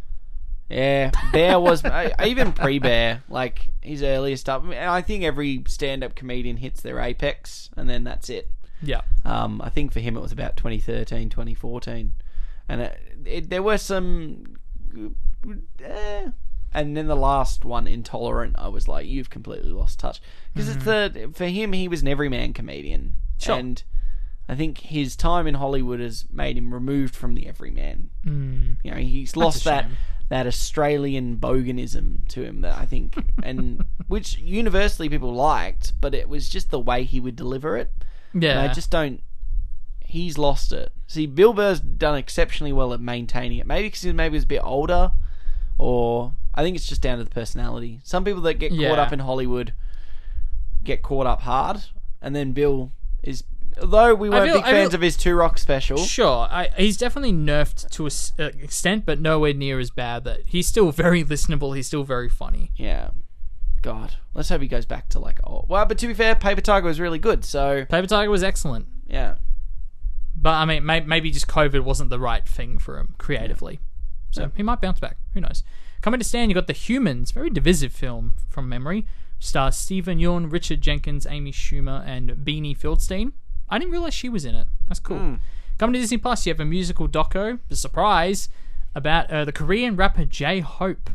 Yeah, 0.68 1.12
Bare 1.32 1.58
was 1.68 1.82
even 2.22 2.52
pre-Bare, 2.52 3.22
like 3.30 3.68
his 3.80 4.02
earlier 4.02 4.36
stuff. 4.36 4.62
I, 4.64 4.66
mean, 4.68 4.78
I 4.78 5.00
think 5.00 5.24
every 5.24 5.62
stand-up 5.66 6.14
comedian 6.14 6.58
hits 6.58 6.82
their 6.82 7.00
apex, 7.00 7.70
and 7.76 7.88
then 7.88 8.04
that's 8.04 8.28
it. 8.28 8.50
Yeah. 8.82 9.00
Um, 9.24 9.62
I 9.64 9.70
think 9.70 9.92
for 9.92 10.00
him 10.00 10.14
it 10.16 10.20
was 10.20 10.30
about 10.30 10.56
2013, 10.58 11.30
2014, 11.30 12.12
and 12.68 12.80
it, 12.82 13.00
it, 13.24 13.50
there 13.50 13.62
were 13.62 13.78
some. 13.78 14.56
Eh, 15.82 16.28
and 16.74 16.96
then 16.96 17.06
the 17.06 17.16
last 17.16 17.64
one, 17.64 17.86
Intolerant, 17.86 18.54
I 18.58 18.68
was 18.68 18.88
like, 18.88 19.06
you've 19.06 19.30
completely 19.30 19.70
lost 19.70 19.98
touch 19.98 20.20
because 20.52 20.68
it's 20.68 20.84
the 20.84 21.30
for 21.34 21.46
him 21.46 21.72
he 21.72 21.88
was 21.88 22.02
an 22.02 22.08
everyman 22.08 22.52
comedian, 22.52 23.16
Sure. 23.38 23.56
and 23.56 23.82
I 24.48 24.54
think 24.54 24.78
his 24.78 25.16
time 25.16 25.46
in 25.46 25.54
Hollywood 25.54 26.00
has 26.00 26.26
made 26.30 26.56
him 26.58 26.72
removed 26.74 27.14
from 27.14 27.34
the 27.34 27.46
everyman. 27.46 28.10
Mm. 28.24 28.76
You 28.82 28.90
know, 28.90 28.96
he's 28.98 29.36
lost 29.36 29.64
that 29.64 29.84
shame. 29.84 29.96
that 30.28 30.46
Australian 30.46 31.36
boganism 31.38 32.26
to 32.28 32.42
him 32.42 32.60
that 32.62 32.76
I 32.76 32.84
think, 32.84 33.16
and 33.42 33.82
which 34.06 34.36
universally 34.38 35.08
people 35.08 35.32
liked, 35.34 35.94
but 36.00 36.14
it 36.14 36.28
was 36.28 36.48
just 36.50 36.70
the 36.70 36.78
way 36.80 37.04
he 37.04 37.18
would 37.20 37.36
deliver 37.36 37.76
it. 37.78 37.90
Yeah. 38.34 38.58
And 38.60 38.70
I 38.70 38.72
just 38.74 38.90
don't. 38.90 39.22
He's 40.00 40.38
lost 40.38 40.72
it. 40.72 40.92
See, 41.06 41.26
Bill 41.26 41.52
Burr's 41.52 41.80
done 41.80 42.16
exceptionally 42.16 42.72
well 42.72 42.92
at 42.94 43.00
maintaining 43.00 43.58
it. 43.58 43.66
Maybe 43.66 43.88
because 43.88 44.02
he 44.02 44.12
maybe 44.12 44.34
was 44.36 44.44
a 44.44 44.46
bit 44.46 44.62
older, 44.64 45.12
or 45.78 46.34
I 46.54 46.62
think 46.62 46.76
it's 46.76 46.86
just 46.86 47.00
down 47.00 47.18
to 47.18 47.24
the 47.24 47.30
personality. 47.30 48.00
Some 48.04 48.24
people 48.24 48.42
that 48.42 48.54
get 48.54 48.70
caught 48.72 48.98
up 48.98 49.12
in 49.12 49.20
Hollywood 49.20 49.72
get 50.84 51.02
caught 51.02 51.26
up 51.26 51.42
hard, 51.42 51.84
and 52.20 52.34
then 52.34 52.52
Bill 52.52 52.92
is. 53.22 53.44
Although 53.80 54.16
we 54.16 54.28
weren't 54.28 54.46
feel- 54.50 54.54
big 54.60 54.64
I 54.64 54.70
fans 54.72 54.88
feel- 54.90 54.96
of 54.96 55.02
his 55.02 55.16
Two 55.16 55.34
Rock 55.36 55.56
special, 55.56 55.98
Sure, 55.98 56.48
I, 56.50 56.68
he's 56.76 56.96
definitely 56.96 57.32
nerfed 57.32 57.88
to 57.90 58.04
a 58.04 58.06
s- 58.06 58.32
uh, 58.36 58.44
extent, 58.60 59.06
but 59.06 59.20
nowhere 59.20 59.54
near 59.54 59.78
as 59.78 59.90
bad. 59.90 60.24
That 60.24 60.40
he's 60.46 60.66
still 60.66 60.90
very 61.04 61.22
listenable. 61.22 61.76
He's 61.76 61.86
still 61.86 62.02
very 62.04 62.28
funny. 62.28 62.72
yeah. 62.76 63.10
God, 63.80 64.16
let's 64.34 64.48
hope 64.48 64.60
he 64.60 64.66
goes 64.66 64.84
back 64.86 65.08
to 65.10 65.20
like 65.20 65.38
oh 65.46 65.64
well. 65.68 65.86
But 65.86 65.98
to 65.98 66.08
be 66.08 66.14
fair, 66.14 66.34
Paper 66.34 66.60
Tiger 66.60 66.86
was 66.88 66.98
really 66.98 67.20
good. 67.20 67.44
So 67.44 67.84
Paper 67.84 68.08
Tiger 68.08 68.28
was 68.28 68.42
excellent, 68.42 68.86
yeah, 69.06 69.36
but 70.34 70.50
I 70.54 70.64
mean, 70.64 70.84
may, 70.84 70.98
maybe 70.98 71.30
just 71.30 71.46
COVID 71.46 71.84
wasn't 71.84 72.10
the 72.10 72.18
right 72.18 72.46
thing 72.46 72.78
for 72.78 72.98
him 72.98 73.14
creatively. 73.18 73.78
So 74.30 74.50
he 74.56 74.62
might 74.62 74.80
bounce 74.80 75.00
back. 75.00 75.16
Who 75.34 75.40
knows? 75.40 75.62
Coming 76.02 76.20
to 76.20 76.24
Stan, 76.24 76.48
you 76.48 76.54
got 76.54 76.66
The 76.66 76.72
Humans, 76.72 77.32
very 77.32 77.50
divisive 77.50 77.92
film 77.92 78.34
from 78.48 78.68
memory. 78.68 79.06
Stars 79.40 79.76
Steven 79.76 80.18
Yeun, 80.18 80.50
Richard 80.52 80.80
Jenkins, 80.80 81.26
Amy 81.28 81.52
Schumer, 81.52 82.06
and 82.06 82.30
Beanie 82.30 82.76
Feldstein. 82.76 83.32
I 83.68 83.78
didn't 83.78 83.92
realize 83.92 84.14
she 84.14 84.28
was 84.28 84.44
in 84.44 84.54
it. 84.54 84.66
That's 84.88 85.00
cool. 85.00 85.38
Coming 85.78 85.94
to 85.94 86.00
Disney 86.00 86.18
Plus, 86.18 86.44
you 86.46 86.52
have 86.52 86.60
a 86.60 86.64
musical 86.64 87.08
doco, 87.08 87.58
the 87.68 87.76
surprise, 87.76 88.48
about 88.94 89.30
uh, 89.30 89.44
the 89.44 89.52
Korean 89.52 89.94
rapper 89.96 90.24
J 90.24 90.60
Hope, 90.60 91.10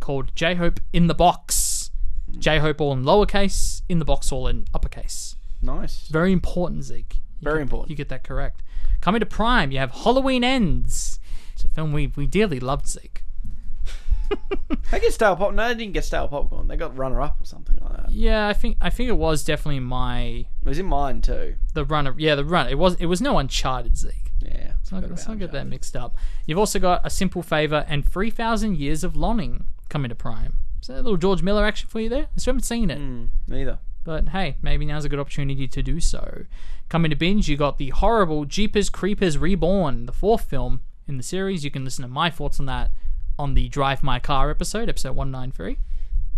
called 0.00 0.32
J 0.34 0.54
Hope 0.56 0.80
in 0.92 1.06
the 1.06 1.14
Box. 1.14 1.90
J 2.38 2.58
Hope 2.58 2.80
all 2.80 2.92
in 2.92 3.04
lowercase, 3.04 3.82
in 3.88 3.98
the 4.00 4.04
box 4.04 4.30
all 4.32 4.46
in 4.48 4.66
uppercase. 4.74 5.36
nice. 5.62 6.08
Very 6.08 6.32
important, 6.32 6.84
Zeke. 6.84 7.14
You 7.40 7.44
Very 7.44 7.58
get- 7.58 7.62
important. 7.62 7.90
You 7.90 7.96
get 7.96 8.08
that 8.08 8.24
correct. 8.24 8.62
Coming 9.00 9.20
to 9.20 9.26
Prime, 9.26 9.70
you 9.70 9.78
have 9.78 9.92
Halloween 9.92 10.42
Ends. 10.44 11.20
It's 11.58 11.64
a 11.64 11.68
film 11.74 11.92
we, 11.92 12.06
we 12.14 12.28
dearly 12.28 12.60
loved, 12.60 12.86
Zeke. 12.86 13.24
They 14.92 15.00
get 15.00 15.12
stale 15.12 15.34
pop. 15.34 15.52
No, 15.54 15.66
they 15.68 15.74
didn't 15.74 15.92
get 15.94 16.04
stale 16.04 16.28
popcorn. 16.28 16.68
They 16.68 16.76
got 16.76 16.96
runner 16.96 17.20
up 17.20 17.40
or 17.40 17.44
something 17.46 17.76
like 17.80 17.96
that. 17.96 18.10
Yeah, 18.12 18.46
I 18.46 18.52
think 18.52 18.76
I 18.80 18.90
think 18.90 19.08
it 19.08 19.16
was 19.16 19.42
definitely 19.44 19.80
my 19.80 20.20
It 20.62 20.68
was 20.68 20.78
in 20.78 20.86
mine 20.86 21.20
too. 21.20 21.56
the 21.74 21.84
runner. 21.84 22.14
Yeah, 22.16 22.36
the 22.36 22.44
run. 22.44 22.68
It 22.68 22.78
was 22.78 22.94
it 22.96 23.06
was 23.06 23.20
no 23.20 23.38
Uncharted, 23.38 23.96
Zeke. 23.98 24.30
Yeah. 24.40 24.72
Let's 24.76 24.92
not, 24.92 25.10
let's 25.10 25.26
not 25.28 25.38
get 25.38 25.50
that 25.52 25.66
mixed 25.66 25.96
up. 25.96 26.14
You've 26.46 26.58
also 26.58 26.78
got 26.78 27.00
A 27.04 27.10
Simple 27.10 27.42
Favor 27.42 27.84
and 27.88 28.08
3,000 28.08 28.76
Years 28.78 29.02
of 29.02 29.16
Longing 29.16 29.64
coming 29.88 30.10
to 30.10 30.14
Prime. 30.14 30.54
So 30.80 30.94
a 30.94 31.02
little 31.02 31.16
George 31.16 31.42
Miller 31.42 31.64
action 31.66 31.88
for 31.88 32.00
you 32.00 32.08
there. 32.08 32.28
I 32.34 32.38
still 32.38 32.52
haven't 32.52 32.64
seen 32.64 32.90
it. 32.90 32.98
Mm, 33.00 33.28
neither. 33.48 33.78
But 34.04 34.28
hey, 34.28 34.56
maybe 34.62 34.86
now's 34.86 35.04
a 35.04 35.08
good 35.08 35.18
opportunity 35.18 35.66
to 35.66 35.82
do 35.82 35.98
so. 36.00 36.44
Coming 36.88 37.10
to 37.10 37.16
binge, 37.16 37.48
you 37.48 37.56
got 37.56 37.78
the 37.78 37.90
horrible 37.90 38.44
Jeepers 38.46 38.88
Creepers 38.88 39.36
Reborn, 39.36 40.06
the 40.06 40.12
fourth 40.12 40.44
film 40.44 40.80
in 41.08 41.16
the 41.16 41.22
series. 41.22 41.64
You 41.64 41.70
can 41.70 41.84
listen 41.84 42.02
to 42.02 42.08
my 42.08 42.30
thoughts 42.30 42.60
on 42.60 42.66
that 42.66 42.90
on 43.38 43.54
the 43.54 43.68
Drive 43.68 44.02
My 44.02 44.18
Car 44.18 44.50
episode, 44.50 44.88
episode 44.88 45.16
193. 45.16 45.78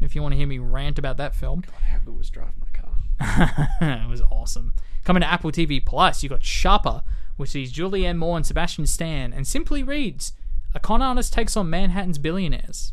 If 0.00 0.14
you 0.14 0.22
want 0.22 0.32
to 0.32 0.38
hear 0.38 0.46
me 0.46 0.58
rant 0.58 0.98
about 0.98 1.16
that 1.18 1.34
film, 1.34 1.64
How 1.88 1.98
good 1.98 2.16
was 2.16 2.30
Drive 2.30 2.52
My 2.58 2.66
Car? 2.72 3.68
it 4.04 4.08
was 4.08 4.22
awesome. 4.30 4.72
Coming 5.04 5.22
to 5.22 5.30
Apple 5.30 5.50
TV 5.50 5.84
Plus, 5.84 6.22
you 6.22 6.28
got 6.28 6.44
Sharper, 6.44 7.02
which 7.36 7.50
sees 7.50 7.72
Julianne 7.72 8.16
Moore 8.16 8.36
and 8.36 8.46
Sebastian 8.46 8.86
Stan, 8.86 9.32
and 9.32 9.46
simply 9.46 9.82
reads 9.82 10.32
A 10.74 10.80
con 10.80 11.02
artist 11.02 11.32
takes 11.32 11.56
on 11.56 11.68
Manhattan's 11.70 12.18
billionaires. 12.18 12.92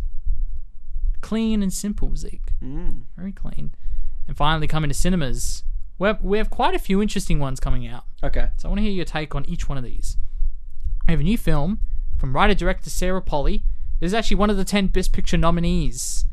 Clean 1.21 1.61
and 1.61 1.73
simple, 1.73 2.15
Zeke. 2.15 2.53
Mm. 2.63 3.03
Very 3.15 3.31
clean. 3.31 3.71
And 4.27 4.37
finally, 4.37 4.67
coming 4.67 4.89
to 4.89 4.93
cinemas, 4.93 5.63
we 5.99 6.07
have, 6.07 6.23
we 6.23 6.37
have 6.37 6.49
quite 6.49 6.75
a 6.75 6.79
few 6.79 7.01
interesting 7.01 7.39
ones 7.39 7.59
coming 7.59 7.87
out. 7.87 8.05
Okay. 8.23 8.49
So 8.57 8.67
I 8.67 8.69
want 8.69 8.79
to 8.79 8.83
hear 8.83 8.91
your 8.91 9.05
take 9.05 9.33
on 9.33 9.45
each 9.45 9.67
one 9.67 9.77
of 9.77 9.83
these. 9.83 10.17
I 11.07 11.11
have 11.11 11.19
a 11.21 11.23
new 11.23 11.38
film 11.38 11.79
from 12.17 12.34
writer 12.34 12.53
director 12.53 12.89
Sarah 12.89 13.21
Polley. 13.21 13.63
It 14.01 14.05
is 14.05 14.13
actually 14.13 14.38
one 14.38 14.49
of 14.49 14.57
the 14.57 14.65
10 14.65 14.88
Best 14.88 15.13
Picture 15.13 15.38
nominees, 15.38 16.25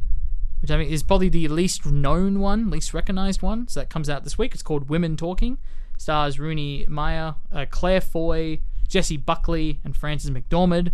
which 0.61 0.71
I 0.71 0.79
think 0.79 0.91
is 0.91 1.03
probably 1.03 1.29
the 1.29 1.47
least 1.49 1.87
known 1.87 2.41
one, 2.41 2.71
least 2.71 2.93
recognized 2.93 3.41
one. 3.41 3.69
So 3.69 3.81
that 3.81 3.91
comes 3.91 4.11
out 4.11 4.25
this 4.25 4.37
week. 4.37 4.53
It's 4.53 4.63
called 4.63 4.89
Women 4.89 5.17
Talking. 5.17 5.59
Stars 5.97 6.41
Rooney 6.41 6.85
Mara, 6.89 7.37
uh, 7.53 7.67
Claire 7.71 8.01
Foy, 8.01 8.61
Jessie 8.89 9.17
Buckley, 9.17 9.81
and 9.85 9.97
Frances 9.97 10.31
McDormand. 10.31 10.91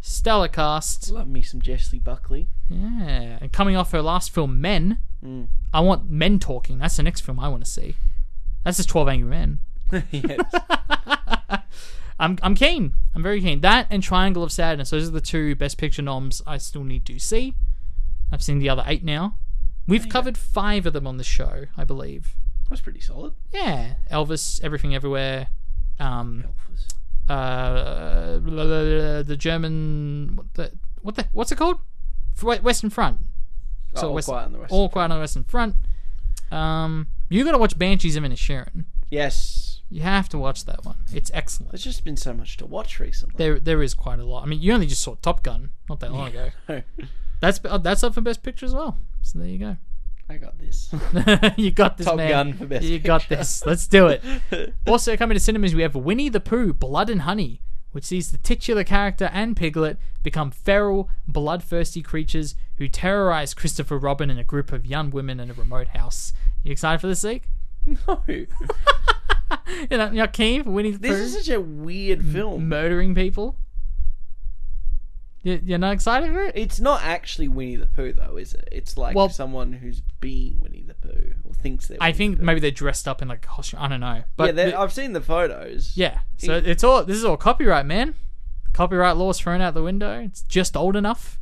Stellar 0.00 0.48
cast. 0.48 1.10
Love 1.10 1.28
me 1.28 1.42
some 1.42 1.60
Jessie 1.60 1.98
Buckley. 1.98 2.48
Yeah. 2.70 3.38
And 3.40 3.52
coming 3.52 3.76
off 3.76 3.92
her 3.92 4.00
last 4.00 4.30
film, 4.30 4.60
Men, 4.60 5.00
I 5.74 5.80
want 5.80 6.08
men 6.10 6.38
talking. 6.38 6.78
That's 6.78 6.96
the 6.96 7.02
next 7.02 7.20
film 7.20 7.38
I 7.38 7.48
want 7.48 7.64
to 7.64 7.70
see. 7.70 7.94
That's 8.64 8.78
just 8.78 8.88
12 8.88 9.08
Angry 9.08 9.28
Men. 9.28 9.58
yes. 10.10 10.40
I'm 12.18 12.38
I'm 12.42 12.54
keen. 12.54 12.94
I'm 13.14 13.22
very 13.22 13.40
keen. 13.40 13.60
That 13.60 13.86
and 13.90 14.02
Triangle 14.02 14.42
of 14.42 14.50
Sadness. 14.52 14.90
Those 14.90 15.08
are 15.08 15.12
the 15.12 15.20
two 15.20 15.54
Best 15.54 15.78
Picture 15.78 16.02
noms 16.02 16.42
I 16.46 16.58
still 16.58 16.84
need 16.84 17.04
to 17.06 17.18
see. 17.18 17.54
I've 18.32 18.42
seen 18.42 18.58
the 18.58 18.68
other 18.68 18.82
eight 18.86 19.04
now. 19.04 19.36
We've 19.86 20.08
covered 20.08 20.36
five 20.36 20.84
of 20.84 20.92
them 20.92 21.06
on 21.06 21.16
the 21.16 21.24
show, 21.24 21.64
I 21.76 21.84
believe. 21.84 22.34
That's 22.68 22.82
pretty 22.82 23.00
solid. 23.00 23.32
Yeah, 23.54 23.94
Elvis, 24.10 24.62
Everything 24.62 24.94
Everywhere, 24.94 25.46
um, 25.98 26.44
Elvis. 27.28 27.32
uh, 27.34 29.22
the 29.22 29.36
German, 29.38 30.32
what 30.36 30.52
the, 30.54 30.72
what 31.00 31.14
the, 31.14 31.26
what's 31.32 31.50
it 31.52 31.56
called? 31.56 31.78
Western 32.42 32.90
Front. 32.90 33.20
Oh, 33.96 34.08
All 34.08 34.14
West- 34.14 34.28
Quiet 34.28 34.44
on 34.46 34.52
the 34.52 34.58
Western 34.58 34.76
All 34.78 34.88
Quiet 34.90 35.04
on 35.10 35.16
the 35.16 35.20
Western 35.20 35.44
Front. 35.44 35.74
Um, 36.50 37.06
you 37.30 37.44
got 37.44 37.52
to 37.52 37.58
watch 37.58 37.78
Banshees 37.78 38.16
of 38.16 38.24
Inisherin. 38.24 38.84
Yes. 39.10 39.67
You 39.90 40.02
have 40.02 40.28
to 40.30 40.38
watch 40.38 40.66
that 40.66 40.84
one. 40.84 40.96
It's 41.14 41.30
excellent. 41.32 41.72
There's 41.72 41.84
just 41.84 42.04
been 42.04 42.16
so 42.16 42.34
much 42.34 42.58
to 42.58 42.66
watch 42.66 43.00
recently. 43.00 43.36
There, 43.38 43.58
there 43.58 43.82
is 43.82 43.94
quite 43.94 44.18
a 44.18 44.24
lot. 44.24 44.42
I 44.42 44.46
mean, 44.46 44.60
you 44.60 44.72
only 44.74 44.86
just 44.86 45.02
saw 45.02 45.14
Top 45.16 45.42
Gun 45.42 45.70
not 45.88 46.00
that 46.00 46.12
long 46.12 46.28
ago. 46.28 46.50
That's 47.40 47.60
uh, 47.64 47.78
that's 47.78 48.02
up 48.02 48.14
for 48.14 48.20
Best 48.20 48.42
Picture 48.42 48.66
as 48.66 48.74
well. 48.74 48.98
So 49.22 49.38
there 49.38 49.46
you 49.46 49.58
go. 49.58 49.76
I 50.28 50.38
got 50.38 50.58
this. 50.58 50.92
you 51.56 51.70
got 51.70 51.96
this, 51.96 52.06
Top 52.06 52.16
man. 52.16 52.30
Gun 52.30 52.52
for 52.54 52.66
Best 52.66 52.84
you 52.84 52.98
got 52.98 53.20
Picture. 53.22 53.36
this. 53.36 53.64
Let's 53.64 53.86
do 53.86 54.08
it. 54.08 54.22
also 54.88 55.16
coming 55.16 55.36
to 55.36 55.40
cinemas, 55.40 55.72
we 55.72 55.82
have 55.82 55.94
Winnie 55.94 56.28
the 56.28 56.40
Pooh: 56.40 56.72
Blood 56.72 57.08
and 57.08 57.22
Honey, 57.22 57.62
which 57.92 58.04
sees 58.04 58.32
the 58.32 58.38
titular 58.38 58.82
character 58.82 59.30
and 59.32 59.56
Piglet 59.56 59.98
become 60.24 60.50
feral, 60.50 61.08
bloodthirsty 61.28 62.02
creatures 62.02 62.56
who 62.78 62.88
terrorize 62.88 63.54
Christopher 63.54 63.98
Robin 63.98 64.30
and 64.30 64.40
a 64.40 64.44
group 64.44 64.72
of 64.72 64.84
young 64.84 65.10
women 65.10 65.38
in 65.38 65.48
a 65.48 65.54
remote 65.54 65.88
house. 65.88 66.32
You 66.64 66.72
excited 66.72 67.00
for 67.00 67.06
this, 67.06 67.20
Zeke? 67.20 67.44
No. 67.86 68.22
You 69.90 69.96
know, 69.96 70.06
you're 70.06 70.24
not 70.24 70.32
keen 70.32 70.64
for 70.64 70.70
Winnie 70.70 70.90
the 70.90 70.98
This 70.98 71.18
is 71.18 71.32
such 71.34 71.48
a 71.54 71.60
weird 71.60 72.22
film. 72.24 72.68
murdering 72.68 73.14
people? 73.14 73.56
You- 75.42 75.60
You're 75.64 75.78
not 75.78 75.92
excited 75.92 76.30
for 76.32 76.42
it? 76.44 76.52
It's 76.56 76.80
not 76.80 77.02
actually 77.04 77.48
Winnie 77.48 77.76
the 77.76 77.86
Pooh, 77.86 78.12
though, 78.12 78.36
is 78.36 78.54
it? 78.54 78.68
It's 78.72 78.98
like 78.98 79.14
Well- 79.14 79.28
someone 79.28 79.72
who's 79.72 80.02
being 80.20 80.58
Winnie 80.60 80.82
the 80.86 80.94
Pooh 80.94 81.32
or 81.44 81.54
thinks 81.54 81.86
they're. 81.86 81.96
I 82.00 82.08
Winnie 82.08 82.18
think 82.18 82.32
the 82.36 82.38
Pooh. 82.40 82.46
maybe 82.46 82.60
they're 82.60 82.70
dressed 82.72 83.06
up 83.06 83.22
in 83.22 83.28
like 83.28 83.44
a 83.44 83.48
costume. 83.48 83.80
I 83.80 83.88
don't 83.88 84.00
know. 84.00 84.14
yeah, 84.14 84.22
But 84.36 84.56
they're- 84.56 84.70
the- 84.72 84.80
I've 84.80 84.92
seen 84.92 85.12
the 85.12 85.20
photos. 85.20 85.92
yeah, 85.96 86.20
so 86.38 86.54
It- 86.56 86.66
it's 86.66 86.84
all 86.84 87.04
this 87.04 87.16
is 87.16 87.24
all 87.24 87.36
copyright, 87.36 87.86
man. 87.86 88.14
Copyright 88.72 89.16
laws 89.16 89.38
thrown 89.40 89.60
out 89.60 89.74
the 89.74 89.82
window. 89.82 90.20
It's 90.20 90.42
just 90.42 90.76
old 90.76 90.96
enough. 90.96 91.40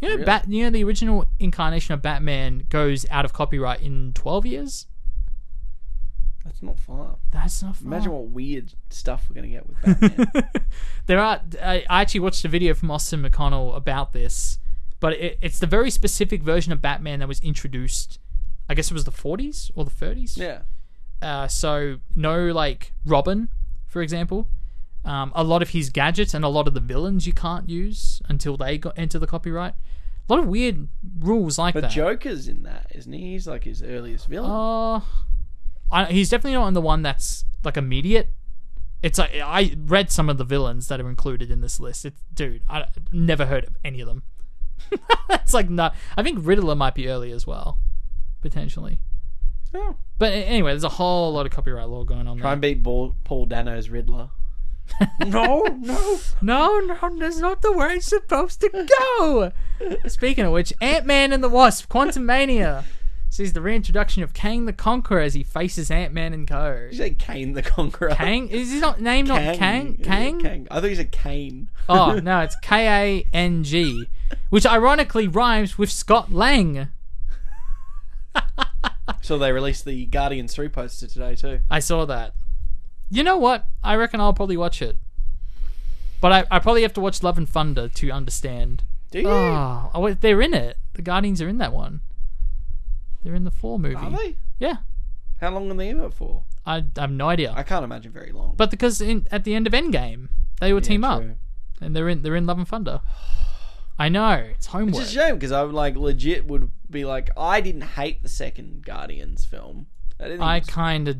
You 0.00 0.08
know, 0.08 0.14
Really? 0.14 0.24
Bat. 0.26 0.48
You 0.48 0.64
know, 0.64 0.70
the 0.70 0.84
original 0.84 1.26
incarnation 1.38 1.92
of 1.92 2.00
Batman 2.02 2.64
goes 2.70 3.04
out 3.10 3.24
of 3.24 3.32
copyright 3.32 3.80
in 3.82 4.12
twelve 4.14 4.46
years. 4.46 4.86
That's 6.48 6.62
not 6.62 6.78
far. 6.80 7.16
That's 7.30 7.62
not. 7.62 7.76
Far. 7.76 7.86
Imagine 7.86 8.12
what 8.12 8.28
weird 8.30 8.72
stuff 8.90 9.26
we're 9.28 9.34
gonna 9.34 9.48
get 9.48 9.66
with 9.68 9.80
Batman. 9.82 10.48
there 11.06 11.18
are. 11.20 11.40
I, 11.62 11.84
I 11.88 12.00
actually 12.00 12.20
watched 12.20 12.44
a 12.44 12.48
video 12.48 12.74
from 12.74 12.90
Austin 12.90 13.22
McConnell 13.22 13.76
about 13.76 14.12
this, 14.12 14.58
but 14.98 15.12
it, 15.12 15.38
it's 15.42 15.58
the 15.58 15.66
very 15.66 15.90
specific 15.90 16.42
version 16.42 16.72
of 16.72 16.80
Batman 16.80 17.18
that 17.20 17.28
was 17.28 17.40
introduced. 17.40 18.18
I 18.68 18.74
guess 18.74 18.90
it 18.90 18.94
was 18.94 19.04
the 19.04 19.10
40s 19.12 19.70
or 19.74 19.84
the 19.84 19.90
30s. 19.90 20.36
yeah, 20.36 20.60
Uh, 21.22 21.48
so 21.48 21.98
no 22.14 22.46
like 22.52 22.92
Robin, 23.06 23.48
for 23.86 24.02
example. 24.02 24.48
Um, 25.04 25.32
a 25.34 25.42
lot 25.42 25.62
of 25.62 25.70
his 25.70 25.88
gadgets 25.90 26.34
and 26.34 26.44
a 26.44 26.48
lot 26.48 26.68
of 26.68 26.74
the 26.74 26.80
villains 26.80 27.26
you 27.26 27.32
can't 27.32 27.66
use 27.68 28.20
until 28.28 28.56
they 28.58 28.76
got 28.76 28.92
enter 28.98 29.18
the 29.18 29.26
copyright. 29.26 29.74
A 30.28 30.32
lot 30.34 30.40
of 30.40 30.48
weird 30.48 30.88
rules 31.20 31.56
like 31.56 31.72
but 31.72 31.80
that. 31.80 31.90
Joker's 31.92 32.46
in 32.48 32.62
that, 32.64 32.92
isn't 32.94 33.10
he? 33.12 33.32
He's 33.32 33.46
like 33.46 33.64
his 33.64 33.82
earliest 33.82 34.26
villain. 34.26 34.50
Uh, 34.50 35.00
I, 35.90 36.06
he's 36.06 36.28
definitely 36.28 36.54
not 36.54 36.64
on 36.64 36.74
the 36.74 36.80
one 36.80 37.02
that's 37.02 37.44
like 37.64 37.76
immediate. 37.76 38.30
It's 39.02 39.18
like 39.18 39.32
I 39.34 39.74
read 39.86 40.10
some 40.10 40.28
of 40.28 40.38
the 40.38 40.44
villains 40.44 40.88
that 40.88 41.00
are 41.00 41.08
included 41.08 41.50
in 41.50 41.60
this 41.60 41.78
list. 41.78 42.04
It's 42.04 42.20
dude, 42.34 42.62
I 42.68 42.86
never 43.12 43.46
heard 43.46 43.64
of 43.64 43.76
any 43.84 44.00
of 44.00 44.08
them. 44.08 44.22
it's 45.30 45.54
like 45.54 45.70
not. 45.70 45.94
I 46.16 46.22
think 46.22 46.38
Riddler 46.42 46.74
might 46.74 46.94
be 46.94 47.08
early 47.08 47.30
as 47.32 47.46
well, 47.46 47.78
potentially. 48.40 49.00
oh. 49.74 49.96
But 50.18 50.32
anyway, 50.32 50.72
there's 50.72 50.84
a 50.84 50.88
whole 50.88 51.32
lot 51.32 51.46
of 51.46 51.52
copyright 51.52 51.88
law 51.88 52.02
going 52.04 52.26
on 52.26 52.38
Try 52.38 52.44
there. 52.44 52.52
and 52.54 52.60
beat 52.62 52.82
Paul, 52.82 53.14
Paul 53.24 53.46
Dano's 53.46 53.88
Riddler. 53.88 54.30
no, 55.26 55.62
no. 55.80 56.18
No, 56.40 56.78
no, 56.80 57.18
that's 57.18 57.38
not 57.38 57.62
the 57.62 57.72
way 57.72 57.94
it's 57.94 58.06
supposed 58.06 58.60
to 58.62 58.88
go. 59.18 59.52
Speaking 60.08 60.44
of 60.44 60.52
which, 60.52 60.72
Ant 60.80 61.06
Man 61.06 61.32
and 61.32 61.44
the 61.44 61.48
Wasp: 61.48 61.88
Quantumania 61.90 62.84
sees 63.38 63.52
the 63.52 63.60
reintroduction 63.60 64.24
of 64.24 64.34
Kang 64.34 64.64
the 64.64 64.72
Conqueror 64.72 65.20
as 65.20 65.32
he 65.32 65.44
faces 65.44 65.92
Ant 65.92 66.12
Man 66.12 66.32
and 66.34 66.48
Co. 66.48 66.88
You 66.90 66.96
say 66.96 67.10
Kane 67.10 67.52
the 67.52 67.62
Conqueror. 67.62 68.10
Kang 68.10 68.48
is 68.48 68.72
his 68.72 68.80
not 68.80 69.00
name 69.00 69.26
not 69.26 69.54
Kang? 69.54 69.96
Kang? 69.98 70.40
Kang. 70.40 70.66
I 70.72 70.80
thought 70.80 70.90
you 70.90 70.96
said 70.96 71.12
Kane. 71.12 71.68
Oh 71.88 72.14
no, 72.22 72.40
it's 72.40 72.56
K 72.56 72.88
A 72.88 73.26
N 73.32 73.62
G, 73.62 74.06
which 74.50 74.66
ironically 74.66 75.28
rhymes 75.28 75.78
with 75.78 75.90
Scott 75.90 76.32
Lang. 76.32 76.88
So 79.22 79.38
they 79.38 79.52
released 79.52 79.84
the 79.84 80.04
Guardians 80.06 80.54
3 80.54 80.68
poster 80.68 81.06
today 81.06 81.34
too. 81.34 81.60
I 81.70 81.80
saw 81.80 82.04
that. 82.04 82.34
You 83.10 83.22
know 83.22 83.38
what? 83.38 83.64
I 83.82 83.96
reckon 83.96 84.20
I'll 84.20 84.34
probably 84.34 84.56
watch 84.56 84.82
it. 84.82 84.98
But 86.20 86.32
I, 86.32 86.44
I 86.50 86.58
probably 86.58 86.82
have 86.82 86.92
to 86.94 87.00
watch 87.00 87.22
Love 87.22 87.38
and 87.38 87.48
Thunder 87.48 87.88
to 87.88 88.10
understand. 88.10 88.84
Do 89.10 89.20
you? 89.20 89.28
Ah, 89.28 89.90
oh, 89.94 90.06
oh, 90.06 90.14
they're 90.14 90.42
in 90.42 90.54
it. 90.54 90.76
The 90.92 91.02
Guardians 91.02 91.40
are 91.40 91.48
in 91.48 91.58
that 91.58 91.72
one. 91.72 92.00
They're 93.22 93.34
in 93.34 93.44
the 93.44 93.50
four 93.50 93.78
movie. 93.78 93.94
Are 93.96 94.10
they? 94.10 94.36
Yeah, 94.58 94.76
How 95.40 95.50
long 95.50 95.70
are 95.70 95.74
they 95.74 95.88
in 95.88 96.00
it 96.00 96.14
for? 96.14 96.42
I, 96.66 96.84
I 96.96 97.00
have 97.00 97.10
no 97.10 97.28
idea. 97.28 97.52
I 97.56 97.62
can't 97.62 97.84
imagine 97.84 98.12
very 98.12 98.32
long. 98.32 98.54
but 98.56 98.70
because 98.70 99.00
in, 99.00 99.26
at 99.30 99.44
the 99.44 99.54
end 99.54 99.66
of 99.66 99.72
Endgame, 99.72 100.28
they 100.60 100.72
will 100.72 100.80
Yeah, 100.80 100.88
team 100.88 101.04
up, 101.04 101.20
true. 101.22 101.34
and 101.80 101.94
they're 101.96 102.08
in 102.08 102.22
they're 102.22 102.36
in 102.36 102.46
Love 102.46 102.58
and 102.58 102.68
Thunder. 102.68 103.00
I 104.00 104.08
know 104.08 104.30
it's 104.34 104.66
homework. 104.66 105.02
It's 105.02 105.10
a 105.10 105.14
shame 105.14 105.34
because 105.34 105.50
I 105.52 105.62
would 105.64 105.74
like 105.74 105.96
legit 105.96 106.46
would 106.46 106.70
be 106.88 107.04
like 107.04 107.30
I 107.36 107.60
didn't 107.60 107.82
hate 107.82 108.22
the 108.22 108.28
second 108.28 108.84
Guardians 108.84 109.44
film. 109.44 109.86
I 110.20 110.24
didn't. 110.24 110.42
I 110.42 110.60
think 110.60 110.68
kind 110.72 111.08
of, 111.08 111.16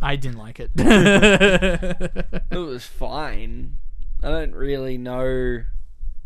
I 0.00 0.16
didn't 0.16 0.38
like 0.38 0.58
it. 0.60 0.70
it, 0.76 2.00
was, 2.00 2.42
it 2.50 2.56
was 2.56 2.84
fine. 2.86 3.76
I 4.22 4.30
don't 4.30 4.54
really 4.54 4.96
know. 4.98 5.64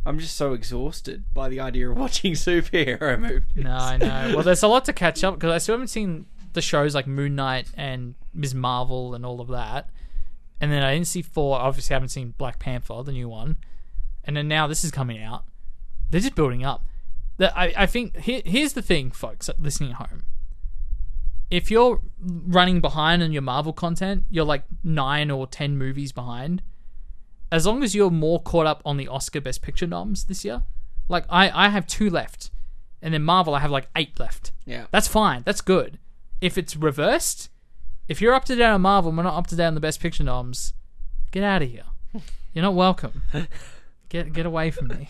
I'm 0.05 0.19
just 0.19 0.37
so 0.37 0.53
exhausted 0.53 1.25
by 1.33 1.49
the 1.49 1.61
idea 1.61 1.91
of 1.91 1.97
watching 1.99 2.33
superhero 2.33 3.19
movies. 3.19 3.43
no, 3.55 3.77
I 3.77 3.97
know. 3.97 4.33
Well, 4.35 4.43
there's 4.43 4.63
a 4.63 4.69
lot 4.69 4.85
to 4.87 4.93
catch 4.93 5.23
up 5.23 5.35
because 5.35 5.53
I 5.53 5.59
still 5.59 5.75
haven't 5.75 5.89
seen 5.89 6.27
the 6.53 6.63
shows 6.63 6.95
like 6.95 7.07
Moon 7.07 7.35
Knight 7.35 7.69
and 7.77 8.15
Ms. 8.35 8.55
Marvel 8.55 9.15
and 9.15 9.25
all 9.25 9.41
of 9.41 9.49
that. 9.49 9.89
And 10.61 10.71
then 10.71 10.83
I 10.83 10.95
didn't 10.95 11.09
see 11.09 11.23
four. 11.23 11.59
Obviously, 11.59 11.95
I 11.95 11.97
haven't 11.97 12.11
seen 12.11 12.35
Black 12.39 12.59
Panther, 12.59 13.03
the 13.03 13.13
new 13.13 13.29
one. 13.29 13.57
And 14.25 14.37
then 14.37 14.49
now 14.49 14.67
this 14.67 14.85
is 14.85 14.91
coming 14.91 15.21
out. 15.23 15.45
They're 16.11 16.21
just 16.21 16.35
building 16.35 16.65
up. 16.65 16.87
I, 17.41 17.73
I 17.77 17.87
think 17.87 18.17
here, 18.19 18.43
here's 18.45 18.75
the 18.75 18.83
thing, 18.83 19.11
folks 19.11 19.51
listening 19.59 19.91
at 19.91 19.97
home. 19.97 20.25
If 21.51 21.71
you're 21.71 22.01
running 22.21 22.81
behind 22.81 23.23
on 23.23 23.33
your 23.33 23.43
Marvel 23.43 23.73
content, 23.73 24.25
you're 24.31 24.45
like 24.45 24.65
nine 24.85 25.31
or 25.31 25.47
ten 25.47 25.77
movies 25.77 26.13
behind. 26.13 26.63
As 27.53 27.67
long 27.67 27.85
as 27.85 27.95
you're 27.95 28.11
more 28.11 28.41
caught 28.43 28.67
up 28.67 28.83
on 28.85 28.97
the 28.97 29.07
Oscar 29.07 29.41
Best 29.41 29.63
Picture 29.63 29.87
noms 29.87 30.25
this 30.25 30.45
year, 30.45 30.63
like 31.09 31.25
I, 31.29 31.67
I 31.67 31.69
have 31.69 31.87
two 31.87 32.09
left, 32.11 32.51
and 33.01 33.13
then 33.15 33.23
Marvel 33.23 33.55
I 33.55 33.61
have 33.61 33.71
like 33.71 33.89
eight 33.95 34.19
left. 34.19 34.53
Yeah. 34.67 34.87
That's 34.91 35.07
fine. 35.07 35.43
That's 35.45 35.61
good. 35.61 35.99
If 36.41 36.57
it's 36.59 36.75
reversed, 36.75 37.51
if 38.09 38.21
you're 38.21 38.33
up 38.35 38.47
to 38.47 38.57
date 38.57 38.65
on 38.65 38.81
Marvel, 38.81 39.11
and 39.11 39.19
we're 39.19 39.25
not 39.25 39.35
up 39.37 39.47
to 39.49 39.57
date 39.57 39.67
on 39.67 39.75
the 39.75 39.81
Best 39.81 40.01
Picture 40.01 40.25
noms. 40.25 40.73
Get 41.31 41.43
out 41.45 41.63
of 41.63 41.71
here. 41.71 41.85
You're 42.53 42.63
not 42.63 42.75
welcome. 42.75 43.23
Get 44.11 44.33
get 44.35 44.45
away 44.45 44.71
from 44.71 44.89
me. 44.89 45.09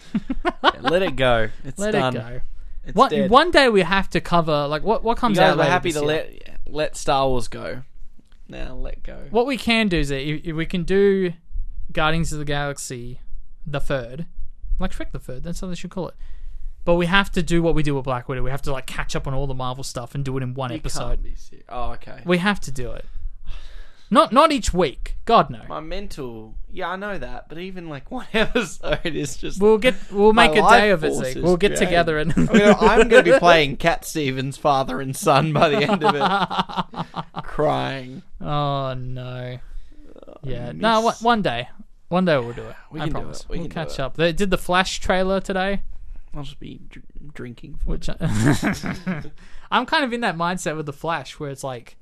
Let 0.81 1.03
it 1.03 1.17
go. 1.17 1.49
It's 1.65 1.79
Let 1.79 1.91
done. 1.93 2.17
it 2.17 2.21
go. 2.21 2.41
It's 2.85 2.95
One, 2.97 3.11
dead. 3.11 3.31
one 3.31 3.51
day 3.51 3.69
we 3.69 3.83
have 3.83 4.09
to 4.11 4.21
cover 4.21 4.67
like 4.69 4.83
what 4.85 5.03
what 5.03 5.17
comes 5.19 5.37
you 5.37 5.43
guys 5.43 5.53
out. 5.53 5.59
were 5.59 5.65
happy 5.65 5.91
to 5.93 5.99
year. 5.99 6.07
let 6.07 6.59
let 6.69 6.97
Star 6.97 7.29
Wars 7.29 7.49
go. 7.49 7.83
Now 8.49 8.75
let 8.75 9.03
go. 9.03 9.19
What 9.31 9.47
we 9.47 9.57
can 9.57 9.89
do 9.89 9.99
is 9.99 10.11
that 10.11 10.53
we 10.55 10.67
can 10.67 10.85
do 10.85 11.33
Guardians 11.93 12.33
of 12.33 12.39
the 12.39 12.45
Galaxy, 12.45 13.21
the 13.67 13.81
third, 13.81 14.27
like 14.79 14.93
Shrek 14.93 15.13
the 15.13 15.19
third. 15.19 15.43
That's 15.45 15.61
how 15.61 15.67
they 15.69 15.75
should 15.75 15.91
call 15.91 16.09
it. 16.09 16.15
But 16.85 16.95
we 16.97 17.07
have 17.07 17.31
to 17.33 17.43
do 17.43 17.63
what 17.63 17.75
we 17.77 17.83
do 17.85 17.95
with 17.95 18.05
Black 18.05 18.29
Widow. 18.29 18.43
We 18.43 18.51
have 18.51 18.63
to 18.63 18.73
like 18.73 18.87
catch 18.87 19.15
up 19.15 19.27
on 19.29 19.35
all 19.35 19.47
the 19.47 19.55
Marvel 19.55 19.85
stuff 19.85 20.15
and 20.17 20.25
do 20.25 20.37
it 20.37 20.43
in 20.43 20.55
one 20.55 20.71
You 20.71 20.79
episode. 20.79 21.09
can't 21.09 21.23
be 21.23 21.35
serious. 21.37 21.67
Oh, 21.69 21.93
okay. 21.93 22.23
We 22.25 22.39
have 22.39 22.59
to 22.61 22.73
do 22.73 22.91
it. 22.93 23.05
Not 24.11 24.31
not 24.31 24.53
each 24.53 24.75
week. 24.75 25.17
God 25.25 25.49
no. 25.49 25.61
My 25.69 25.81
mental. 25.81 26.55
Yeah, 26.71 26.89
I 26.91 26.97
know 26.97 27.17
that, 27.17 27.49
but 27.49 27.57
even 27.59 27.89
like 27.89 28.11
one 28.11 28.27
episode 28.35 29.07
is 29.07 29.37
just. 29.39 29.59
We'll 29.61 29.79
get 29.79 29.95
we'll 30.11 30.33
My 30.35 30.49
make 30.49 30.59
a 30.59 30.61
life 30.63 30.81
day 30.83 30.91
of 30.91 31.03
it. 31.05 31.13
force 31.15 31.27
Zeke. 31.29 31.37
is 31.39 31.43
We'll 31.43 31.57
get 31.57 31.69
drained. 31.69 31.87
together 31.87 32.19
and 32.19 32.33
I'm 32.37 32.47
gonna, 32.47 32.77
I'm 32.79 33.09
gonna 33.09 33.23
be 33.23 33.33
playing 33.39 33.77
Cat 33.79 34.05
Stevens' 34.05 34.59
father 34.59 35.01
and 35.01 35.17
son 35.17 35.53
by 35.55 35.69
the 35.71 35.79
end 35.89 36.05
of 36.05 36.15
it, 36.15 37.07
crying. 37.45 38.23
Oh 38.41 38.93
no. 38.95 39.59
Yeah. 40.43 40.73
miss- 40.73 40.83
No, 40.83 41.01
one- 41.01 41.15
one 41.21 41.43
day. 41.43 41.69
One 42.09 42.25
day 42.27 42.37
we'll 42.39 42.53
do 42.53 42.63
it. 42.69 42.77
We 42.91 43.01
I 43.01 43.05
can 43.05 43.13
do 43.15 43.21
promise. 43.21 43.41
it. 43.41 43.49
We 43.49 43.57
will 43.59 43.65
can 43.65 43.71
do 43.71 43.75
catch 43.75 43.95
it. 43.95 44.01
up. 44.01 44.15
They 44.17 44.33
did 44.33 44.51
the 44.51 44.59
Flash 44.59 45.01
trailer 45.01 45.41
today, 45.41 45.83
I'll 46.35 46.43
just 46.43 46.61
be 46.61 46.81
dr- 46.89 47.05
drinking. 47.35 47.77
For 47.77 47.91
which 47.91 48.09
I- 48.11 48.17
I'm 49.71 49.87
kind 49.87 50.05
of 50.05 50.13
in 50.13 50.21
that 50.21 50.37
mindset 50.37 50.77
with 50.77 50.87
the 50.87 50.93
Flash, 50.93 51.39
where 51.41 51.51
it's 51.51 51.65
like, 51.65 51.97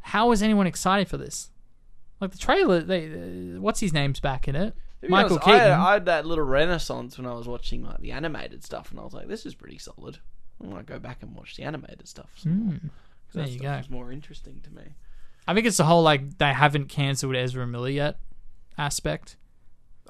how 0.00 0.32
is 0.32 0.42
anyone 0.42 0.66
excited 0.66 1.08
for 1.08 1.16
this? 1.18 1.50
Like 2.20 2.30
the 2.32 2.38
trailer, 2.38 2.80
they 2.80 3.06
uh, 3.06 3.60
what's 3.60 3.80
his 3.80 3.92
name's 3.92 4.20
back 4.20 4.48
in 4.48 4.56
it? 4.56 4.74
To 5.02 5.06
be 5.06 5.08
Michael 5.08 5.34
honest, 5.36 5.48
I, 5.48 5.52
Keaton. 5.58 5.72
I 5.80 5.92
had 5.92 6.06
that 6.06 6.26
little 6.26 6.44
renaissance 6.44 7.16
when 7.18 7.26
I 7.26 7.32
was 7.34 7.46
watching 7.46 7.84
like 7.84 7.98
the 7.98 8.10
animated 8.12 8.64
stuff, 8.64 8.90
and 8.90 8.98
I 8.98 9.04
was 9.04 9.12
like, 9.14 9.28
"This 9.28 9.46
is 9.46 9.54
pretty 9.54 9.78
solid." 9.78 10.18
I 10.62 10.66
want 10.66 10.84
to 10.86 10.92
go 10.92 10.98
back 10.98 11.22
and 11.22 11.34
watch 11.36 11.56
the 11.56 11.62
animated 11.62 12.08
stuff. 12.08 12.30
some 12.36 12.52
more, 12.58 12.72
'cause 12.72 12.80
Hmm. 12.80 12.88
There 13.34 13.44
that 13.44 13.50
you 13.52 13.58
stuff 13.58 13.72
go. 13.72 13.76
was 13.78 13.90
more 13.90 14.10
interesting 14.10 14.60
to 14.62 14.70
me. 14.72 14.82
I 15.48 15.54
think 15.54 15.66
it's 15.66 15.78
the 15.78 15.84
whole 15.84 16.02
like 16.02 16.38
they 16.38 16.52
haven't 16.52 16.90
cancelled 16.90 17.34
Ezra 17.34 17.66
Miller 17.66 17.88
yet 17.88 18.18
aspect. 18.76 19.36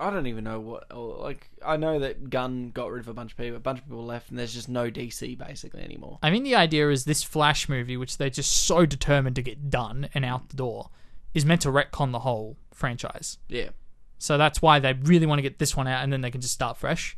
I 0.00 0.10
don't 0.10 0.26
even 0.26 0.44
know 0.44 0.60
what. 0.60 0.96
Like, 0.96 1.50
I 1.64 1.76
know 1.76 1.98
that 2.00 2.30
Gunn 2.30 2.70
got 2.70 2.90
rid 2.90 3.00
of 3.00 3.08
a 3.08 3.14
bunch 3.14 3.32
of 3.32 3.38
people. 3.38 3.56
A 3.56 3.60
bunch 3.60 3.78
of 3.78 3.84
people 3.84 4.04
left, 4.04 4.30
and 4.30 4.38
there's 4.38 4.54
just 4.54 4.68
no 4.68 4.90
DC 4.90 5.38
basically 5.38 5.82
anymore. 5.82 6.18
I 6.22 6.30
mean, 6.30 6.44
the 6.44 6.54
idea 6.54 6.90
is 6.90 7.04
this 7.04 7.22
Flash 7.22 7.68
movie, 7.68 7.96
which 7.96 8.16
they're 8.16 8.30
just 8.30 8.64
so 8.64 8.86
determined 8.86 9.36
to 9.36 9.42
get 9.42 9.70
done 9.70 10.08
and 10.14 10.24
out 10.24 10.50
the 10.50 10.56
door, 10.56 10.90
is 11.34 11.44
meant 11.44 11.62
to 11.62 11.68
retcon 11.68 12.12
the 12.12 12.20
whole 12.20 12.56
franchise. 12.72 13.38
Yeah, 13.48 13.70
So 14.18 14.38
that's 14.38 14.62
why 14.62 14.78
they 14.78 14.92
really 14.92 15.26
want 15.26 15.38
to 15.38 15.42
get 15.42 15.58
this 15.58 15.76
one 15.76 15.88
out, 15.88 16.02
and 16.02 16.12
then 16.12 16.20
they 16.20 16.30
can 16.30 16.40
just 16.40 16.54
start 16.54 16.76
fresh. 16.76 17.16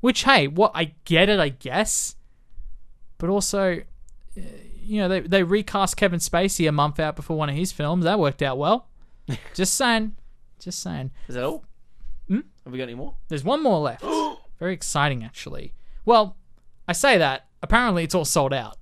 Which, 0.00 0.24
hey, 0.24 0.48
what 0.48 0.72
I 0.74 0.94
get 1.04 1.28
it, 1.28 1.40
I 1.40 1.48
guess, 1.48 2.14
but 3.16 3.30
also, 3.30 3.82
you 4.88 5.00
know, 5.00 5.08
they 5.08 5.20
they 5.20 5.42
recast 5.42 5.96
Kevin 5.96 6.18
Spacey 6.18 6.68
a 6.68 6.72
month 6.72 6.98
out 6.98 7.14
before 7.14 7.36
one 7.36 7.50
of 7.50 7.54
his 7.54 7.72
films. 7.72 8.04
That 8.04 8.18
worked 8.18 8.42
out 8.42 8.56
well. 8.56 8.88
just 9.54 9.74
saying, 9.74 10.16
just 10.58 10.80
saying. 10.80 11.10
is 11.28 11.34
that 11.34 11.44
all? 11.44 11.64
Hmm? 12.26 12.40
Have 12.64 12.72
we 12.72 12.78
got 12.78 12.84
any 12.84 12.94
more? 12.94 13.14
There's 13.28 13.44
one 13.44 13.62
more 13.62 13.78
left. 13.80 14.04
Very 14.58 14.72
exciting, 14.72 15.22
actually. 15.22 15.74
Well, 16.04 16.36
I 16.86 16.92
say 16.92 17.18
that. 17.18 17.46
Apparently, 17.62 18.04
it's 18.04 18.14
all 18.14 18.24
sold 18.24 18.52
out. 18.54 18.76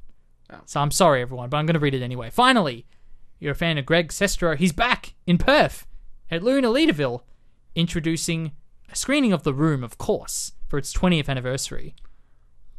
Oh. 0.50 0.60
So 0.64 0.80
I'm 0.80 0.90
sorry, 0.90 1.22
everyone, 1.22 1.48
but 1.48 1.56
I'm 1.56 1.66
going 1.66 1.74
to 1.74 1.80
read 1.80 1.94
it 1.94 2.02
anyway. 2.02 2.30
Finally, 2.30 2.86
you're 3.40 3.52
a 3.52 3.56
fan 3.56 3.78
of 3.78 3.86
Greg 3.86 4.08
Sestero. 4.08 4.56
He's 4.56 4.72
back 4.72 5.14
in 5.26 5.38
Perth 5.38 5.86
at 6.30 6.42
Luna 6.42 6.68
Leederville, 6.68 7.22
introducing 7.74 8.52
a 8.90 8.96
screening 8.96 9.32
of 9.32 9.42
The 9.42 9.54
Room, 9.54 9.82
of 9.82 9.98
course, 9.98 10.52
for 10.68 10.78
its 10.78 10.92
20th 10.92 11.28
anniversary. 11.28 11.96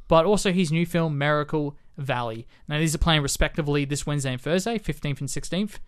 But 0.07 0.25
also 0.25 0.53
his 0.53 0.71
new 0.71 0.85
film, 0.85 1.17
Miracle 1.17 1.75
Valley. 1.97 2.47
Now, 2.67 2.79
these 2.79 2.93
are 2.95 2.99
playing 2.99 3.21
respectively 3.21 3.85
this 3.85 4.05
Wednesday 4.05 4.33
and 4.33 4.41
Thursday, 4.41 4.77
15th 4.77 5.19
and 5.19 5.29
16th. 5.29 5.79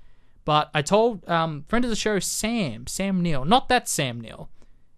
But 0.45 0.69
I 0.73 0.81
told 0.81 1.27
um, 1.29 1.65
friend 1.67 1.85
of 1.85 1.89
the 1.89 1.95
show, 1.95 2.19
Sam, 2.19 2.87
Sam 2.87 3.21
Neill, 3.21 3.45
not 3.45 3.69
that 3.69 3.87
Sam 3.87 4.19
Neill, 4.19 4.49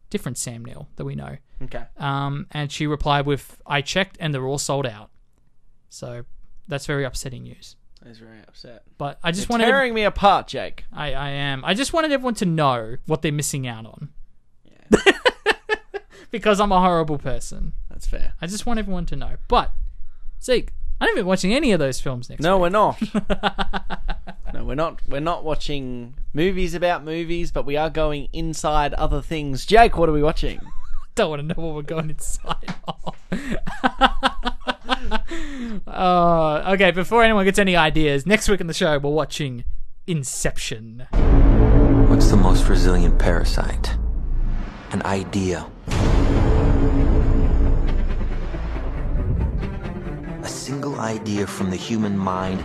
different 0.09 0.37
Sam 0.37 0.63
Neill 0.63 0.87
that 0.95 1.05
we 1.05 1.15
know. 1.15 1.37
Okay. 1.63 1.83
Um, 1.97 2.47
and 2.51 2.71
she 2.71 2.87
replied 2.87 3.25
with, 3.25 3.61
I 3.65 3.81
checked 3.81 4.17
and 4.19 4.33
they're 4.33 4.45
all 4.45 4.57
sold 4.57 4.85
out. 4.85 5.09
So 5.89 6.23
that's 6.67 6.85
very 6.85 7.03
upsetting 7.03 7.43
news. 7.43 7.75
Was 8.05 8.17
very 8.17 8.39
upset. 8.47 8.83
But 8.97 9.19
I 9.23 9.31
just 9.31 9.47
You're 9.47 9.59
wanted 9.59 9.65
tearing 9.65 9.93
me 9.93 10.03
apart, 10.03 10.47
Jake. 10.47 10.85
I, 10.91 11.13
I 11.13 11.29
am. 11.29 11.63
I 11.63 11.75
just 11.75 11.93
wanted 11.93 12.11
everyone 12.11 12.33
to 12.35 12.45
know 12.45 12.97
what 13.05 13.21
they're 13.21 13.31
missing 13.31 13.67
out 13.67 13.85
on. 13.85 14.09
Yeah. 14.65 15.11
because 16.31 16.59
I'm 16.59 16.71
a 16.71 16.79
horrible 16.79 17.19
person. 17.19 17.73
That's 17.89 18.07
fair. 18.07 18.33
I 18.41 18.47
just 18.47 18.65
want 18.65 18.79
everyone 18.79 19.05
to 19.07 19.15
know. 19.15 19.35
But 19.47 19.71
Zeke, 20.41 20.73
I 21.01 21.07
don't 21.07 21.15
be 21.15 21.23
watching 21.23 21.51
any 21.51 21.71
of 21.71 21.79
those 21.79 21.99
films 21.99 22.29
next 22.29 22.43
No, 22.43 22.57
week. 22.57 22.61
we're 22.61 22.69
not. 22.69 23.01
no, 24.53 24.63
we're 24.63 24.75
not. 24.75 25.01
We're 25.07 25.19
not 25.19 25.43
watching 25.43 26.13
movies 26.31 26.75
about 26.75 27.03
movies, 27.03 27.51
but 27.51 27.65
we 27.65 27.75
are 27.75 27.89
going 27.89 28.27
inside 28.31 28.93
other 28.93 29.19
things. 29.19 29.65
Jake, 29.65 29.97
what 29.97 30.07
are 30.09 30.13
we 30.13 30.21
watching? 30.21 30.59
don't 31.15 31.31
want 31.31 31.41
to 31.41 31.47
know 31.47 31.55
what 31.65 31.73
we're 31.75 31.81
going 31.81 32.11
inside 32.11 32.75
of. 32.87 33.15
uh, 35.87 36.71
okay, 36.73 36.91
before 36.91 37.23
anyone 37.23 37.45
gets 37.45 37.57
any 37.59 37.75
ideas, 37.75 38.25
next 38.27 38.47
week 38.47 38.61
on 38.61 38.67
the 38.67 38.73
show 38.73 38.97
we're 38.99 39.09
watching 39.09 39.63
Inception. 40.07 41.07
What's 42.09 42.29
the 42.29 42.37
most 42.37 42.67
resilient 42.67 43.17
parasite? 43.17 43.95
An 44.91 45.01
idea. 45.03 45.65
Idea 51.01 51.47
from 51.47 51.71
the 51.71 51.75
human 51.75 52.15
mind 52.15 52.59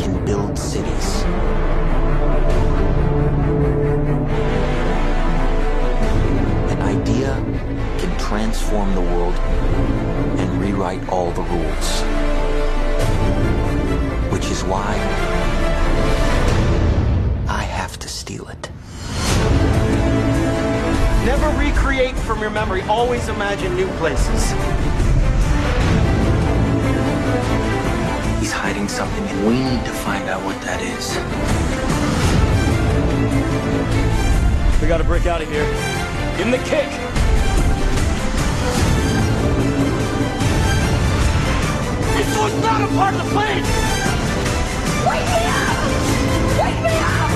can 0.00 0.24
build 0.24 0.56
cities. 0.56 1.22
An 6.72 6.80
idea 6.80 7.34
can 7.98 8.16
transform 8.18 8.94
the 8.94 9.00
world 9.00 9.34
and 10.38 10.60
rewrite 10.60 11.08
all 11.08 11.32
the 11.32 11.42
rules. 11.42 11.88
Which 14.32 14.46
is 14.46 14.62
why 14.62 14.94
I 17.48 17.62
have 17.62 17.98
to 17.98 18.08
steal 18.08 18.46
it. 18.48 18.70
Never 21.26 21.48
recreate 21.58 22.16
from 22.16 22.40
your 22.40 22.50
memory. 22.50 22.82
Always 22.82 23.26
imagine 23.28 23.74
new 23.74 23.88
places. 23.98 24.87
He's 28.40 28.52
hiding 28.52 28.88
something, 28.88 29.24
and 29.24 29.46
we 29.46 29.54
need 29.54 29.84
to 29.84 29.92
find 29.92 30.28
out 30.28 30.42
what 30.44 30.60
that 30.62 30.80
is. 30.80 31.16
We 34.80 34.88
gotta 34.88 35.04
break 35.04 35.26
out 35.26 35.42
of 35.42 35.48
here. 35.48 35.64
Give 36.36 36.46
him 36.46 36.50
the 36.52 36.58
kick. 36.58 36.88
One's 42.38 42.62
not 42.62 42.80
a 42.80 42.86
part 42.94 43.14
of 43.14 43.24
the 43.24 43.30
plan. 43.32 43.62
Wake 45.06 45.26
me 45.34 45.42
up! 45.52 45.76
Wake 46.62 46.82
me 46.82 46.98
up! 46.98 47.27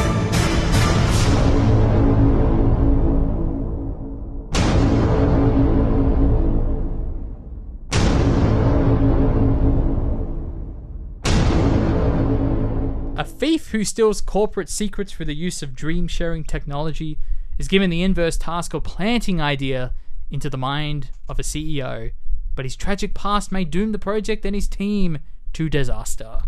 A 13.23 13.25
thief 13.25 13.69
who 13.69 13.85
steals 13.85 14.21
corporate 14.21 14.69
secrets 14.69 15.13
through 15.13 15.27
the 15.27 15.35
use 15.37 15.63
of 15.63 15.77
dream 15.77 16.09
sharing 16.09 16.43
technology 16.43 17.19
is 17.57 17.69
given 17.69 17.89
the 17.89 18.03
inverse 18.03 18.37
task 18.37 18.75
of 18.75 18.83
planting 18.83 19.41
idea 19.41 19.95
into 20.29 20.51
the 20.51 20.57
mind 20.57 21.11
of 21.29 21.39
a 21.39 21.45
CEO, 21.45 22.11
but 22.57 22.65
his 22.65 22.75
tragic 22.75 23.15
past 23.15 23.53
may 23.53 23.63
doom 23.63 23.93
the 23.93 23.99
project 24.01 24.45
and 24.45 24.57
his 24.57 24.67
team 24.67 25.21
to 25.53 25.69
disaster. 25.69 26.41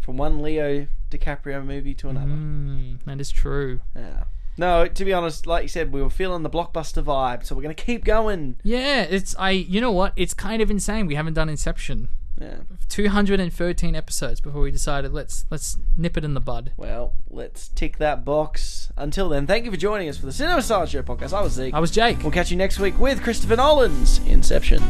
From 0.00 0.16
one 0.16 0.40
Leo 0.40 0.86
DiCaprio 1.10 1.62
movie 1.62 1.92
to 1.92 2.08
another. 2.08 2.32
Mm, 2.32 3.04
that 3.04 3.20
is 3.20 3.30
true. 3.30 3.80
Yeah. 3.94 4.24
No, 4.56 4.88
to 4.88 5.04
be 5.04 5.12
honest, 5.12 5.46
like 5.46 5.64
you 5.64 5.68
said, 5.68 5.92
we 5.92 6.00
were 6.00 6.08
feeling 6.08 6.42
the 6.42 6.48
blockbuster 6.48 7.02
vibe, 7.02 7.44
so 7.44 7.54
we're 7.54 7.60
gonna 7.60 7.74
keep 7.74 8.06
going. 8.06 8.56
Yeah, 8.62 9.02
it's 9.02 9.36
I. 9.38 9.50
You 9.50 9.82
know 9.82 9.92
what? 9.92 10.14
It's 10.16 10.32
kind 10.32 10.62
of 10.62 10.70
insane. 10.70 11.06
We 11.06 11.14
haven't 11.14 11.34
done 11.34 11.50
Inception. 11.50 12.08
Yeah. 12.40 12.56
213 12.88 13.96
episodes 13.96 14.40
before 14.40 14.60
we 14.60 14.70
decided 14.70 15.12
let's 15.12 15.46
let's 15.50 15.78
nip 15.96 16.16
it 16.16 16.24
in 16.24 16.34
the 16.34 16.40
bud. 16.40 16.72
Well, 16.76 17.14
let's 17.30 17.68
tick 17.68 17.98
that 17.98 18.24
box. 18.24 18.92
Until 18.96 19.28
then, 19.28 19.46
thank 19.46 19.64
you 19.64 19.70
for 19.70 19.76
joining 19.76 20.08
us 20.08 20.18
for 20.18 20.26
the 20.26 20.32
Cinema 20.32 20.62
Sideshow 20.62 21.02
podcast. 21.02 21.32
I 21.32 21.40
was 21.40 21.52
Zeke. 21.52 21.72
I 21.74 21.80
was 21.80 21.90
Jake. 21.90 22.22
We'll 22.22 22.32
catch 22.32 22.50
you 22.50 22.56
next 22.56 22.78
week 22.78 22.98
with 22.98 23.22
Christopher 23.22 23.56
Nolan's 23.56 24.18
Inception. 24.26 24.82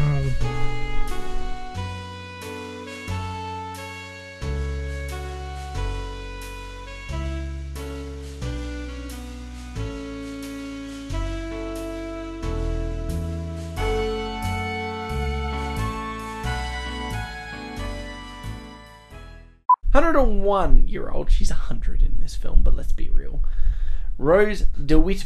Hundred 19.94 20.16
and 20.16 20.44
one 20.44 20.88
year 20.88 21.10
old. 21.10 21.32
She's 21.32 21.52
a 21.52 21.56
hundred 21.56 22.02
in 22.02 22.20
this 22.20 22.36
film, 22.36 22.64
but 22.64 22.76
let's 22.76 22.92
be 22.92 23.10
real. 23.10 23.44
Rose 24.18 24.62
DeWitt 24.62 25.26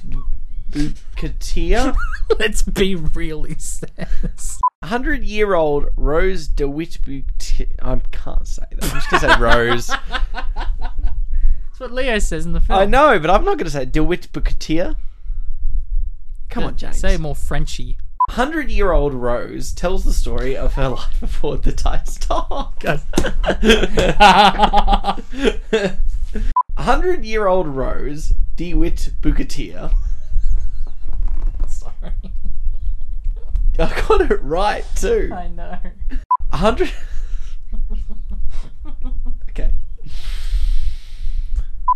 Bukater. 0.70 1.96
let's 2.40 2.64
be 2.64 2.94
really 2.94 3.56
serious. 3.58 4.60
hundred 4.84 5.24
year 5.24 5.54
old 5.54 5.88
Rose 5.96 6.50
DeWitt 6.50 7.00
Bukater. 7.02 7.70
I 7.82 8.02
can't 8.12 8.46
say 8.46 8.66
that. 8.72 8.84
I'm 8.84 8.90
just 8.92 9.10
gonna 9.10 9.34
say 9.34 9.40
Rose. 9.40 9.88
That's 9.88 11.80
what 11.80 11.94
Leo 11.94 12.20
says 12.20 12.46
in 12.46 12.52
the 12.52 12.60
film. 12.60 12.78
I 12.78 12.86
know, 12.86 13.18
but 13.20 13.30
I'm 13.30 13.46
not 13.46 13.58
gonna 13.58 13.70
say 13.70 13.86
DeWitt 13.86 14.34
Bukater. 14.34 14.98
Come 16.50 16.66
on, 16.66 16.76
James. 16.76 16.98
Say 16.98 17.16
more 17.16 17.36
Frenchy. 17.36 17.98
Hundred 18.30 18.70
year 18.70 18.92
old 18.92 19.14
Rose 19.16 19.72
tells 19.72 20.04
the 20.04 20.14
story 20.14 20.56
of 20.56 20.74
her 20.74 20.90
life 20.90 21.24
aboard 21.24 21.64
the 21.64 21.72
Titan 21.72 22.06
Hundred 26.78 27.26
year 27.26 27.48
old 27.48 27.68
Rose 27.68 28.34
DeWitt 28.56 29.12
Bukater. 29.22 29.92
Sorry. 31.68 32.12
I 33.80 34.02
got 34.08 34.30
it 34.30 34.42
right 34.44 34.86
too. 34.96 35.32
I 35.34 35.48
know. 35.48 35.80
Hundred. 36.52 36.92
okay. 39.50 39.72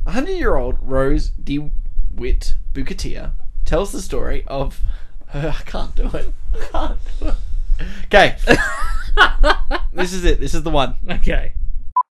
Hundred 0.07 0.33
year 0.33 0.55
old 0.55 0.77
Rose 0.81 1.29
DeWitt 1.31 2.55
Bukater 2.73 3.31
tells 3.65 3.91
the 3.91 4.01
story 4.01 4.43
of. 4.47 4.81
I 5.33 5.61
can't 5.65 5.95
do 5.95 6.07
it. 6.07 6.33
I 6.53 6.65
can't 6.71 6.99
do 7.19 7.27
it. 7.27 7.35
Okay. 8.05 8.35
this 9.93 10.13
is 10.13 10.25
it. 10.25 10.39
This 10.39 10.53
is 10.53 10.63
the 10.63 10.69
one. 10.69 10.95
Okay. 11.09 11.53